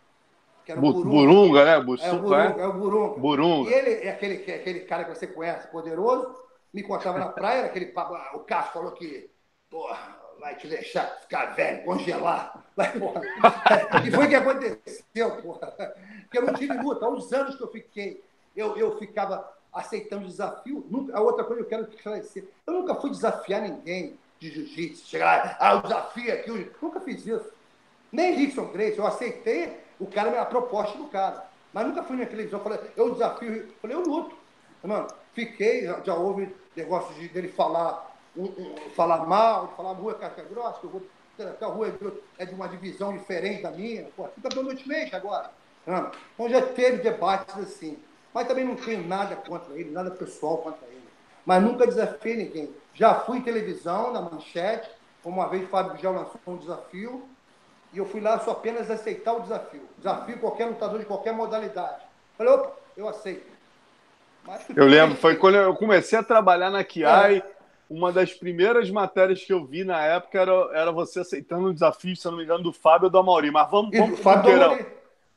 que 0.65 0.73
era 0.73 0.81
o 0.81 0.83
Burunga. 0.83 1.11
Burunga, 1.11 1.65
né? 1.65 1.81
Burunga, 1.81 2.05
é, 2.05 2.13
o 2.13 2.19
Burunga, 2.19 2.61
é 2.61 2.67
o 2.67 2.73
Burunga. 2.73 3.21
Burunga. 3.21 3.71
E 3.71 3.75
ele 3.75 4.07
é 4.07 4.11
aquele, 4.11 4.35
aquele 4.53 4.81
cara 4.81 5.05
que 5.05 5.15
você 5.17 5.27
conhece, 5.27 5.69
poderoso, 5.69 6.35
me 6.73 6.83
contava 6.83 7.19
na 7.19 7.29
praia, 7.29 7.59
era 7.59 7.67
aquele 7.67 7.93
o 8.35 8.39
Cássio 8.41 8.73
falou 8.73 8.93
que, 8.93 9.31
porra, 9.69 10.17
vai 10.41 10.57
te 10.57 10.67
deixar 10.67 11.07
ficar 11.21 11.55
velho, 11.55 11.85
congelar. 11.85 12.65
Vai, 12.77 12.99
porra. 12.99 13.21
E 14.07 14.11
foi 14.11 14.27
o 14.27 14.29
que 14.29 14.35
aconteceu, 14.35 15.43
porra. 15.43 15.73
Porque 16.23 16.39
eu 16.39 16.47
não 16.47 16.55
tive 16.55 16.75
luta. 16.75 17.05
Há 17.05 17.11
uns 17.11 17.33
anos 17.33 17.57
que 17.57 17.63
eu 17.63 17.69
fiquei, 17.69 18.23
eu, 18.57 18.77
eu 18.77 18.99
ficava 18.99 19.49
aceitando 19.73 20.27
desafio. 20.27 20.85
Nunca, 20.91 21.17
a 21.17 21.21
outra 21.21 21.45
coisa 21.45 21.63
que 21.63 21.67
eu 21.67 21.79
quero 21.79 21.95
esclarecer, 21.95 22.49
eu 22.67 22.73
nunca 22.73 22.95
fui 22.97 23.11
desafiar 23.11 23.63
ninguém 23.63 24.19
de 24.39 24.51
jiu-jitsu. 24.51 25.07
Chegar 25.07 25.45
lá, 25.45 25.57
ah, 25.61 25.75
o 25.77 25.83
desafio 25.83 26.33
aqui. 26.33 26.51
Eu 26.51 26.73
nunca 26.81 27.01
fiz 27.01 27.27
isso. 27.27 27.53
Nem 28.11 28.35
Rickson 28.35 28.67
Grace, 28.67 28.99
eu 28.99 29.07
aceitei 29.07 29.81
o 30.03 30.07
cara, 30.07 30.41
a 30.41 30.47
proposta 30.47 30.99
do 30.99 31.07
cara. 31.07 31.47
Mas 31.73 31.87
nunca 31.87 32.03
fui 32.03 32.17
na 32.17 32.27
televisão, 32.27 32.61
falei, 32.61 32.79
eu 32.97 33.13
desafio, 33.13 33.73
falei, 33.81 33.97
eu 33.97 34.03
luto. 34.03 34.37
Mano, 34.83 35.07
fiquei, 35.33 35.85
já, 35.85 36.01
já 36.01 36.15
houve 36.15 36.55
negócio 36.77 37.15
de, 37.15 37.29
dele 37.29 37.49
falar, 37.49 38.15
um, 38.37 38.45
um, 38.45 38.91
falar 38.95 39.25
mal, 39.27 39.73
falar 39.77 39.93
rua 39.93 40.15
casca 40.15 40.43
grossa, 40.43 40.81
que 40.81 40.87
eu 40.87 40.91
vou, 40.91 41.03
a 41.39 41.67
rua 41.67 41.99
é 42.39 42.45
de 42.45 42.55
uma 42.55 42.69
divisão 42.69 43.17
diferente 43.17 43.63
da 43.63 43.71
minha, 43.71 44.09
pô, 44.17 44.27
fica 44.29 44.49
pelo 44.49 44.69
ultimate 44.69 45.15
agora. 45.15 45.51
Então 46.35 46.49
já 46.49 46.63
teve 46.63 46.99
debates 46.99 47.57
assim. 47.57 47.99
Mas 48.35 48.49
também 48.49 48.65
não 48.65 48.77
tenho 48.77 49.07
nada 49.07 49.37
contra 49.37 49.75
ele, 49.75 49.91
nada 49.91 50.11
pessoal 50.11 50.59
contra 50.59 50.87
ele. 50.89 51.09
Mas 51.45 51.63
nunca 51.63 51.87
desafiei 51.87 52.37
ninguém. 52.37 52.75
Já 52.95 53.15
fui 53.15 53.39
em 53.39 53.43
televisão, 53.43 54.13
na 54.13 54.21
manchete, 54.21 54.91
como 55.23 55.41
uma 55.41 55.49
vez 55.49 55.65
o 55.65 55.69
Fábio 55.69 56.01
já 56.01 56.11
lançou 56.11 56.41
um 56.47 56.57
desafio, 56.57 57.29
e 57.93 57.99
eu 57.99 58.07
fui 58.07 58.21
lá 58.21 58.39
só 58.41 58.53
apenas 58.53 58.91
aceitar 58.91 59.35
o 59.35 59.41
desafio. 59.41 59.83
Desafio 59.99 60.39
qualquer 60.39 60.67
lutador 60.67 60.99
de 60.99 61.05
qualquer 61.05 61.35
modalidade. 61.35 62.03
Falei, 62.39 62.55
opa, 62.55 62.73
eu 62.97 63.09
aceito. 63.09 63.53
Eu 64.75 64.87
lembro, 64.87 65.17
foi 65.17 65.37
quando 65.37 65.57
eu 65.57 65.75
comecei 65.75 66.19
a 66.19 66.23
trabalhar 66.23 66.71
na 66.71 66.83
Kiai, 66.83 67.39
é. 67.39 67.45
uma 67.89 68.11
das 68.11 68.33
primeiras 68.33 68.91
matérias 68.91 69.45
que 69.45 69.53
eu 69.53 69.65
vi 69.65 69.85
na 69.85 70.03
época 70.05 70.41
era, 70.41 70.53
era 70.73 70.93
você 70.93 71.21
aceitando 71.21 71.69
o 71.69 71.75
desafio, 71.75 72.17
se 72.17 72.25
não 72.27 72.37
me 72.37 72.45
engano, 72.45 72.65
do 72.65 72.73
Fábio 72.73 73.05
ou 73.05 73.11
do 73.11 73.19
Amauri. 73.19 73.51
Mas 73.51 73.71
vamos, 73.71 73.97
vamos 73.97 74.19
pro 74.19 74.37
Buqueirão. 74.37 74.79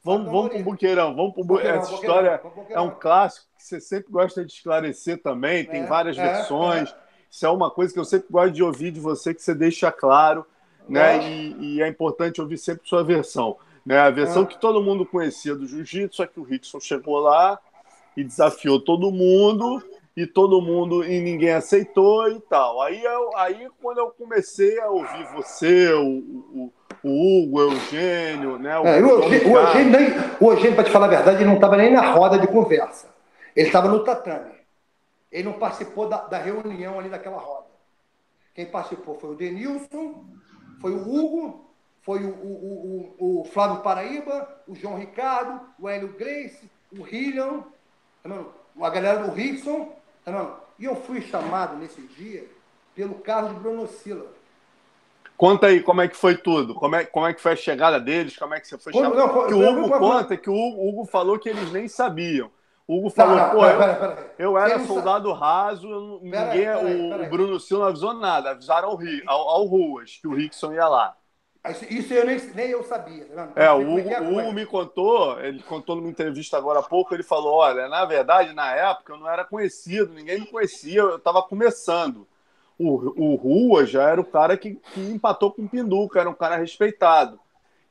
Vamos, 0.01 0.31
vamos 0.31 0.49
pro 0.49 0.63
Buqueirão. 0.63 1.15
Vamos 1.15 1.33
pro 1.33 1.43
Buqueirão. 1.43 1.81
Essa 1.81 1.93
história 1.93 2.41
é 2.69 2.79
um 2.79 2.91
clássico 2.91 3.47
que 3.57 3.63
você 3.63 3.81
sempre 3.81 4.11
gosta 4.11 4.45
de 4.45 4.53
esclarecer 4.53 5.21
também, 5.21 5.65
tem 5.65 5.83
é, 5.83 5.87
várias 5.87 6.17
é, 6.17 6.23
versões. 6.23 6.89
É. 6.89 6.95
Isso 7.29 7.45
é 7.45 7.49
uma 7.49 7.69
coisa 7.69 7.93
que 7.93 7.99
eu 7.99 8.05
sempre 8.05 8.27
gosto 8.31 8.53
de 8.53 8.63
ouvir 8.63 8.91
de 8.91 8.99
você, 8.99 9.33
que 9.33 9.41
você 9.41 9.53
deixa 9.53 9.91
claro 9.91 10.45
né? 10.87 11.29
E, 11.29 11.77
e, 11.77 11.81
é 11.81 11.87
importante 11.87 12.41
ouvir 12.41 12.57
sempre 12.57 12.87
sua 12.87 13.03
versão. 13.03 13.57
Né? 13.85 13.99
A 13.99 14.09
versão 14.09 14.43
é. 14.43 14.45
que 14.45 14.59
todo 14.59 14.81
mundo 14.81 15.05
conhecia 15.05 15.55
do 15.55 15.67
jiu-jitsu, 15.67 16.17
só 16.17 16.25
que 16.25 16.39
o 16.39 16.43
Rickson 16.43 16.79
chegou 16.79 17.19
lá 17.19 17.59
e 18.15 18.23
desafiou 18.23 18.79
todo 18.79 19.11
mundo, 19.11 19.83
e 20.15 20.25
todo 20.25 20.61
mundo, 20.61 21.03
e 21.03 21.19
ninguém 21.19 21.51
aceitou 21.51 22.31
e 22.31 22.39
tal. 22.39 22.81
Aí, 22.81 23.03
eu, 23.03 23.35
aí 23.37 23.67
quando 23.81 23.97
eu 23.97 24.09
comecei 24.11 24.79
a 24.79 24.89
ouvir 24.89 25.25
você, 25.33 25.91
o, 25.91 26.07
o, 26.07 26.73
o 27.03 27.43
Hugo, 27.43 27.57
o 27.57 27.61
Eugênio, 27.61 28.57
né? 28.57 28.79
O, 28.79 28.87
é, 28.87 29.01
o, 29.01 29.09
Eugênio, 29.09 29.51
o, 29.51 29.57
Eugênio, 29.57 29.91
nem, 29.91 30.09
o 30.39 30.51
Eugênio, 30.51 30.75
para 30.75 30.83
te 30.85 30.91
falar 30.91 31.07
a 31.07 31.09
verdade, 31.09 31.37
ele 31.37 31.45
não 31.45 31.55
estava 31.55 31.75
nem 31.75 31.91
na 31.91 32.11
roda 32.13 32.39
de 32.39 32.47
conversa. 32.47 33.13
Ele 33.53 33.67
estava 33.67 33.89
no 33.89 34.03
tatame. 34.03 34.55
Ele 35.31 35.43
não 35.43 35.53
participou 35.53 36.07
da, 36.07 36.17
da 36.17 36.37
reunião 36.37 36.97
ali 36.97 37.09
daquela 37.09 37.37
roda. 37.37 37.65
Quem 38.53 38.65
participou 38.65 39.19
foi 39.19 39.31
o 39.31 39.35
Denilson, 39.35 40.23
foi 40.79 40.91
o 40.91 41.01
Hugo, 41.01 41.65
foi 42.01 42.23
o, 42.23 42.29
o, 42.29 43.15
o, 43.17 43.41
o 43.41 43.45
Flávio 43.45 43.81
Paraíba, 43.81 44.47
o 44.67 44.75
João 44.75 44.97
Ricardo, 44.97 45.59
o 45.79 45.89
Hélio 45.89 46.09
Grace, 46.09 46.69
o 46.91 47.05
Hillian, 47.05 47.63
tá 48.23 48.29
a 48.81 48.89
galera 48.89 49.23
do 49.23 49.31
Rickson. 49.31 49.91
Tá 50.23 50.59
e 50.77 50.85
eu 50.85 50.95
fui 50.95 51.21
chamado 51.21 51.77
nesse 51.77 52.01
dia 52.01 52.45
pelo 52.95 53.15
Carlos 53.15 53.53
Bruno 53.59 53.87
Sila. 53.87 54.25
Conta 55.37 55.67
aí 55.67 55.81
como 55.81 56.01
é 56.01 56.07
que 56.07 56.15
foi 56.15 56.37
tudo, 56.37 56.73
como 56.73 56.95
é, 56.95 57.05
como 57.05 57.27
é 57.27 57.33
que 57.33 57.41
foi 57.41 57.51
a 57.51 57.57
chegada 57.57 57.99
deles, 57.99 58.37
como 58.37 58.53
é 58.53 58.59
que 58.59 58.67
você 58.67 58.77
foi 58.77 58.93
chamado. 58.93 59.15
Não, 59.15 59.47
que 59.47 59.53
o 59.53 59.69
Hugo 59.69 59.99
conta 59.99 60.37
que 60.37 60.49
o 60.49 60.87
Hugo 60.87 61.05
falou 61.05 61.37
que 61.37 61.49
eles 61.49 61.71
nem 61.71 61.87
sabiam. 61.87 62.49
O 62.87 62.99
Hugo 62.99 63.09
falou, 63.09 63.35
não, 63.35 63.47
não, 63.47 63.51
pô, 63.51 63.61
pera, 63.61 63.77
pera, 63.77 63.95
pera. 63.95 64.35
eu 64.37 64.57
era 64.57 64.79
soldado 64.85 65.33
raso, 65.33 66.19
ninguém, 66.21 66.69
o, 66.69 67.23
o, 67.23 67.29
Bruno 67.29 67.59
Silva 67.59 67.83
não 67.83 67.89
avisou 67.89 68.13
nada, 68.13 68.51
avisaram 68.51 68.89
ao, 68.89 68.99
ao, 69.25 69.49
ao 69.49 69.65
Ruas 69.65 70.19
que 70.21 70.27
o 70.27 70.35
Rickson 70.35 70.71
ia 70.71 70.87
lá. 70.87 71.17
Isso 71.89 72.13
eu 72.13 72.27
nem, 72.27 72.37
nem 72.53 72.69
eu 72.69 72.83
sabia. 72.83 73.25
Tá 73.25 73.51
é, 73.55 73.71
o 73.71 73.79
Hugo, 73.79 74.07
é 74.07 74.21
o 74.21 74.37
Hugo 74.37 74.53
me 74.53 74.67
contou, 74.67 75.39
ele 75.39 75.63
contou 75.63 75.95
numa 75.95 76.09
entrevista 76.09 76.57
agora 76.57 76.79
há 76.79 76.83
pouco, 76.83 77.15
ele 77.15 77.23
falou, 77.23 77.55
olha, 77.55 77.87
na 77.87 78.05
verdade, 78.05 78.53
na 78.53 78.71
época 78.75 79.13
eu 79.13 79.17
não 79.17 79.27
era 79.27 79.43
conhecido, 79.43 80.13
ninguém 80.13 80.41
me 80.41 80.45
conhecia, 80.45 80.99
eu 80.99 81.15
estava 81.15 81.41
começando. 81.41 82.27
O, 82.77 83.31
o 83.31 83.35
Rua 83.35 83.85
já 83.85 84.07
era 84.09 84.21
o 84.21 84.25
cara 84.25 84.55
que, 84.57 84.75
que 84.75 84.99
empatou 84.99 85.51
com 85.51 85.63
o 85.63 85.69
Pinduca, 85.69 86.19
era 86.19 86.29
um 86.29 86.35
cara 86.35 86.57
respeitado. 86.57 87.39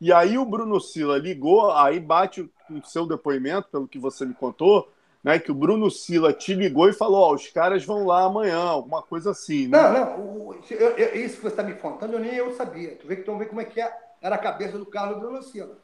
E 0.00 0.12
aí 0.12 0.36
o 0.36 0.44
Bruno 0.44 0.80
Sila 0.80 1.18
ligou, 1.18 1.70
aí 1.70 2.00
bate 2.00 2.50
o 2.70 2.82
seu 2.84 3.06
depoimento, 3.06 3.68
pelo 3.70 3.88
que 3.88 3.98
você 3.98 4.24
me 4.24 4.34
contou, 4.34 4.90
né, 5.22 5.38
que 5.38 5.50
o 5.50 5.54
Bruno 5.54 5.90
Sila 5.90 6.32
te 6.32 6.54
ligou 6.54 6.88
e 6.88 6.92
falou: 6.92 7.22
Ó, 7.22 7.34
os 7.34 7.48
caras 7.48 7.84
vão 7.84 8.04
lá 8.04 8.24
amanhã, 8.24 8.58
alguma 8.58 9.02
coisa 9.02 9.30
assim. 9.30 9.68
Né? 9.68 9.78
Não, 9.78 9.92
não, 9.92 10.54
eu, 10.70 10.90
eu, 10.90 11.24
isso 11.24 11.36
que 11.36 11.42
você 11.42 11.48
está 11.48 11.62
me 11.62 11.74
contando, 11.74 12.12
eu 12.12 12.20
nem 12.20 12.34
eu 12.34 12.52
sabia. 12.54 12.96
Tu 12.96 13.06
vê 13.06 13.16
que 13.16 13.22
tu 13.22 13.36
vê 13.38 13.46
como 13.46 13.60
é 13.60 13.64
que 13.64 13.80
é, 13.80 13.90
era 14.20 14.34
a 14.34 14.38
cabeça 14.38 14.76
do 14.76 14.84
Carlos 14.84 15.18
Bruno 15.18 15.42
Sila. 15.42 15.78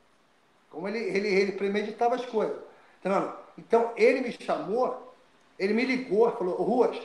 Como 0.69 0.87
ele, 0.87 0.99
ele, 0.99 1.29
ele 1.29 1.53
premeditava 1.53 2.15
as 2.15 2.27
coisas. 2.27 2.57
Tá 3.03 3.39
então, 3.57 3.93
ele 3.97 4.21
me 4.21 4.33
chamou, 4.33 5.15
ele 5.59 5.73
me 5.73 5.85
ligou, 5.85 6.31
falou: 6.33 6.57
Ruas, 6.57 6.99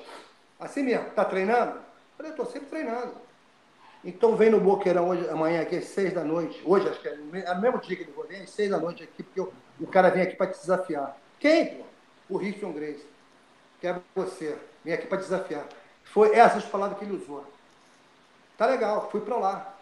assim 0.59 0.83
mesmo, 0.83 1.09
tá 1.11 1.23
treinando? 1.23 1.77
Eu 1.77 2.17
falei: 2.17 2.31
eu 2.33 2.35
tô 2.35 2.45
sempre 2.45 2.67
treinando. 2.67 3.24
Então 4.05 4.35
vem 4.35 4.51
no 4.51 4.59
Boqueirão 4.59 5.09
hoje, 5.09 5.27
amanhã 5.29 5.63
aqui 5.63 5.77
às 5.77 5.85
seis 5.85 6.13
da 6.13 6.23
noite. 6.23 6.61
Hoje, 6.63 6.87
acho 6.87 7.01
que 7.01 7.07
é, 7.07 7.13
é 7.13 7.55
no 7.55 7.61
mesmo 7.61 7.79
dia 7.79 7.97
que 7.97 8.03
ele 8.03 8.11
vou, 8.11 8.27
vem 8.27 8.41
às 8.41 8.51
seis 8.51 8.69
da 8.69 8.77
noite 8.77 9.03
aqui, 9.03 9.23
porque 9.23 9.39
eu, 9.39 9.51
o 9.79 9.87
cara 9.87 10.11
vem 10.11 10.21
aqui 10.21 10.35
para 10.35 10.51
te 10.51 10.59
desafiar. 10.59 11.17
Quem, 11.39 11.77
pô? 11.77 11.83
O 12.29 12.37
Richard 12.37 12.77
Grace. 12.79 13.03
Que 13.81 13.87
é 13.87 13.99
você. 14.15 14.55
Vem 14.83 14.93
aqui 14.93 15.07
para 15.07 15.17
desafiar. 15.17 15.65
Foi 16.03 16.35
essas 16.35 16.63
palavras 16.65 16.99
que 16.99 17.05
ele 17.05 17.15
usou. 17.15 17.43
Tá 18.55 18.67
legal, 18.67 19.09
fui 19.09 19.21
para 19.21 19.37
lá. 19.37 19.75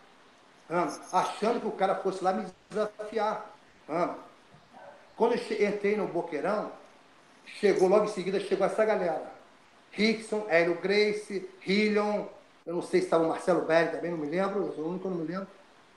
achando 1.11 1.59
que 1.59 1.67
o 1.67 1.71
cara 1.71 1.95
fosse 1.95 2.23
lá 2.23 2.31
me 2.31 2.47
desafiar. 2.69 3.53
Quando 5.17 5.35
eu 5.35 5.67
entrei 5.67 5.97
no 5.97 6.07
Boqueirão, 6.07 6.71
chegou 7.45 7.89
logo 7.89 8.05
em 8.05 8.09
seguida, 8.09 8.39
chegou 8.39 8.65
essa 8.65 8.85
galera. 8.85 9.31
Rickson, 9.91 10.45
Hélio 10.49 10.75
Grace, 10.81 11.47
Hillion, 11.65 12.25
eu 12.65 12.75
não 12.75 12.81
sei 12.81 13.01
se 13.01 13.07
estava 13.07 13.23
o 13.23 13.29
Marcelo 13.29 13.65
Belli 13.65 13.91
também, 13.91 14.11
não 14.11 14.17
me 14.17 14.27
lembro, 14.27 14.65
eu 14.65 14.73
sou 14.73 14.85
o 14.85 14.89
único 14.89 15.03
que 15.03 15.09
não 15.09 15.23
me 15.23 15.27
lembro. 15.27 15.47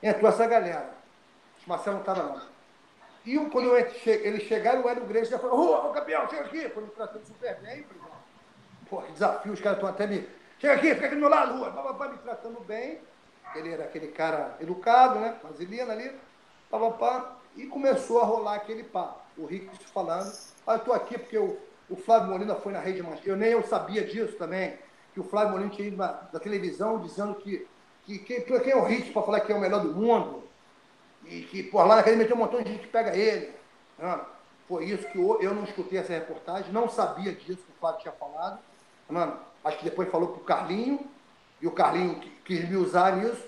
Entrou 0.02 0.30
essa 0.30 0.46
galera. 0.46 0.90
O 1.66 1.68
Marcelo 1.68 1.96
não 1.96 2.02
estava 2.02 2.22
não. 2.22 2.56
E 3.24 3.38
quando 3.50 3.66
eu, 3.66 3.76
eles 3.76 4.42
chegaram, 4.44 4.82
o 4.82 4.88
Hélio 4.88 5.04
Grace 5.04 5.30
já 5.30 5.38
falou, 5.38 5.88
ô, 5.88 5.92
campeão, 5.92 6.28
chega 6.28 6.42
aqui. 6.42 6.68
Quando 6.70 6.86
me 6.86 6.92
tratando 6.92 7.26
super 7.26 7.56
bem, 7.60 7.84
pô, 8.88 9.02
desafio, 9.12 9.52
os 9.52 9.60
caras 9.60 9.78
estão 9.78 9.90
até 9.90 10.06
me... 10.06 10.28
Chega 10.58 10.74
aqui, 10.74 10.94
fica 10.94 11.06
aqui 11.06 11.14
do 11.16 11.20
meu 11.20 11.28
lado, 11.28 11.58
rua. 11.58 11.70
Vai 11.70 12.12
me 12.12 12.18
tratando 12.18 12.60
bem. 12.60 13.00
Ele 13.54 13.72
era 13.72 13.84
aquele 13.84 14.08
cara 14.08 14.56
educado, 14.60 15.18
né? 15.18 15.36
Vaselina 15.42 15.92
ali. 15.92 16.14
Pá, 16.70 16.78
pá, 16.78 16.90
pá, 16.90 17.36
e 17.56 17.66
começou 17.66 18.20
a 18.20 18.24
rolar 18.24 18.54
aquele 18.54 18.84
papo. 18.84 19.20
O 19.36 19.46
Rick 19.46 19.68
falando, 19.92 20.32
ah, 20.66 20.74
eu 20.74 20.76
estou 20.76 20.94
aqui 20.94 21.18
porque 21.18 21.38
o, 21.38 21.58
o 21.90 21.96
Flávio 21.96 22.28
Molina 22.28 22.54
foi 22.54 22.72
na 22.72 22.80
rede. 22.80 23.04
Eu 23.24 23.36
nem 23.36 23.50
eu 23.50 23.62
sabia 23.62 24.04
disso 24.04 24.36
também, 24.36 24.78
que 25.16 25.20
o 25.20 25.24
Flávio 25.24 25.52
Molina 25.52 25.70
tinha 25.70 25.88
ido 25.88 25.96
na, 25.96 26.08
da 26.08 26.38
televisão 26.38 27.00
dizendo 27.00 27.36
que, 27.36 27.66
que, 28.04 28.18
que 28.18 28.42
quem 28.42 28.70
é 28.70 28.76
o 28.76 28.84
Rick 28.84 29.12
para 29.12 29.22
falar 29.22 29.40
que 29.40 29.50
é 29.50 29.54
o 29.54 29.58
melhor 29.58 29.80
do 29.80 29.94
mundo. 29.94 30.42
E 31.24 31.40
que, 31.40 31.62
por 31.62 31.78
lá 31.86 31.94
na 31.94 32.00
academia 32.02 32.26
tem 32.26 32.36
um 32.36 32.38
montão 32.38 32.62
de 32.62 32.70
gente 32.70 32.82
que 32.82 32.88
pega 32.88 33.16
ele. 33.16 33.50
Né? 33.98 34.20
Foi 34.68 34.84
isso 34.84 35.08
que 35.08 35.18
eu, 35.18 35.40
eu 35.40 35.54
não 35.54 35.64
escutei 35.64 35.98
essa 35.98 36.12
reportagem, 36.12 36.70
não 36.70 36.86
sabia 36.86 37.32
disso 37.32 37.62
que 37.62 37.72
o 37.72 37.80
Flávio 37.80 38.00
tinha 38.02 38.12
falado. 38.12 38.58
Mano, 39.08 39.38
acho 39.64 39.78
que 39.78 39.84
depois 39.84 40.10
falou 40.10 40.28
pro 40.28 40.44
Carlinho, 40.44 41.00
e 41.62 41.66
o 41.66 41.70
Carlinho 41.70 42.20
quis 42.44 42.68
me 42.68 42.76
usar 42.76 43.16
nisso, 43.16 43.42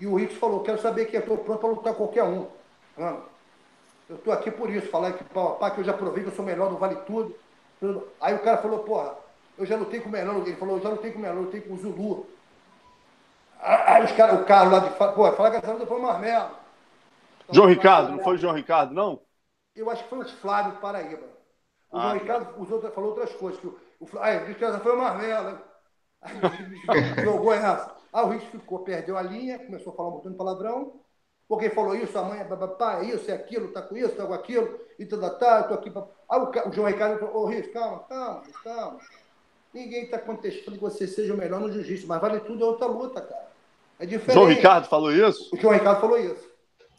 e 0.00 0.08
o 0.08 0.16
Rick 0.16 0.34
falou, 0.34 0.64
quero 0.64 0.82
saber 0.82 1.04
que 1.04 1.14
eu 1.16 1.20
estou 1.20 1.38
pronto 1.38 1.60
para 1.60 1.68
lutar 1.68 1.94
qualquer 1.94 2.24
um. 2.24 2.48
Mano, 2.98 3.22
eu 4.10 4.16
estou 4.16 4.32
aqui 4.32 4.50
por 4.50 4.68
isso, 4.68 4.88
falar 4.88 5.12
que, 5.12 5.22
pá, 5.22 5.70
que 5.70 5.78
eu 5.78 5.84
já 5.84 5.92
provei 5.92 6.24
que 6.24 6.30
eu 6.30 6.34
sou 6.34 6.44
melhor 6.44 6.72
no 6.72 6.76
Vale 6.76 6.96
tudo. 7.06 7.36
Aí 8.20 8.34
o 8.34 8.40
cara 8.40 8.58
falou, 8.58 8.80
porra, 8.80 9.22
eu 9.56 9.66
já 9.66 9.76
lutei 9.76 10.00
com 10.00 10.10
o 10.10 10.16
ele 10.16 10.56
falou, 10.56 10.76
eu 10.76 10.82
já 10.82 10.88
lutei 10.88 11.12
com 11.12 11.18
o 11.18 11.22
melhor, 11.22 11.36
eu 11.36 11.42
lutei 11.42 11.60
com 11.60 11.74
o 11.74 11.78
Zulu. 11.78 12.26
Aí 13.60 14.04
os 14.04 14.12
caras, 14.12 14.40
o 14.40 14.44
Carlos 14.44 14.72
lá 14.72 14.78
de 14.80 14.90
pô, 15.14 15.32
fala 15.32 15.50
que 15.50 15.56
essa 15.56 15.72
luta 15.72 15.86
foi 15.86 15.98
o 15.98 16.02
Marmelo. 16.02 16.50
Então, 17.44 17.54
João 17.54 17.68
Ricardo, 17.68 18.12
não 18.12 18.18
foi 18.22 18.34
o 18.34 18.38
João 18.38 18.54
Ricardo, 18.54 18.92
não? 18.92 19.20
Eu 19.74 19.90
acho 19.90 20.02
que 20.02 20.10
foi 20.10 20.18
o 20.18 20.28
Flávio 20.28 20.80
Paraíba. 20.80 21.26
O 21.90 21.96
ah, 21.96 22.02
João 22.02 22.14
Ricardo 22.14 22.62
usou, 22.62 22.80
falou 22.92 23.10
outras 23.10 23.32
coisas. 23.34 23.60
Que 23.60 23.66
o, 23.66 23.78
o, 24.00 24.08
aí, 24.18 24.40
disse 24.40 24.58
que 24.58 24.64
essa 24.64 24.80
foi 24.80 24.94
o 24.94 24.98
Marmelo. 24.98 25.58
Aí 26.20 26.34
jogou 27.24 27.52
essa. 27.52 27.94
Aí 28.12 28.24
o 28.24 28.28
Rich 28.28 28.46
ficou, 28.48 28.80
perdeu 28.80 29.16
a 29.16 29.22
linha, 29.22 29.58
começou 29.58 29.92
a 29.92 29.96
falar 29.96 30.08
um 30.08 30.12
montão 30.12 30.32
de 30.32 30.38
palavrão. 30.38 31.00
Porque 31.48 31.70
falou 31.70 31.94
isso, 31.94 32.18
a 32.18 32.24
mãe 32.24 32.40
é 32.40 32.44
babapá, 32.44 33.00
é 33.00 33.04
isso, 33.04 33.30
é 33.30 33.34
aquilo, 33.34 33.72
tá 33.72 33.82
com 33.82 33.96
isso, 33.96 34.16
tá 34.16 34.26
com 34.26 34.32
aquilo, 34.32 34.80
e 34.98 35.04
tudo 35.04 35.28
tá, 35.38 35.58
eu 35.58 35.68
tô 35.68 35.74
aqui. 35.74 35.90
Pra... 35.90 36.06
Aí 36.30 36.40
o, 36.40 36.68
o 36.68 36.72
João 36.72 36.88
Ricardo 36.88 37.18
falou, 37.18 37.42
ô 37.42 37.46
Riz, 37.46 37.70
calma, 37.70 37.98
calma, 38.04 38.42
calma. 38.62 38.98
Ninguém 39.74 40.04
está 40.04 40.18
contestando 40.20 40.76
que 40.76 40.82
você 40.82 41.04
seja 41.04 41.34
o 41.34 41.36
melhor 41.36 41.60
no 41.60 41.72
jiu-jitsu, 41.72 42.06
mas 42.06 42.20
vale 42.20 42.38
tudo 42.40 42.62
é 42.62 42.66
outra 42.66 42.86
luta, 42.86 43.20
cara. 43.20 43.48
É 43.98 44.06
diferente. 44.06 44.34
João 44.34 44.46
Ricardo 44.46 44.86
falou 44.86 45.12
isso? 45.12 45.52
O 45.52 45.58
João 45.58 45.74
Ricardo 45.74 46.00
falou 46.00 46.16
isso. 46.16 46.48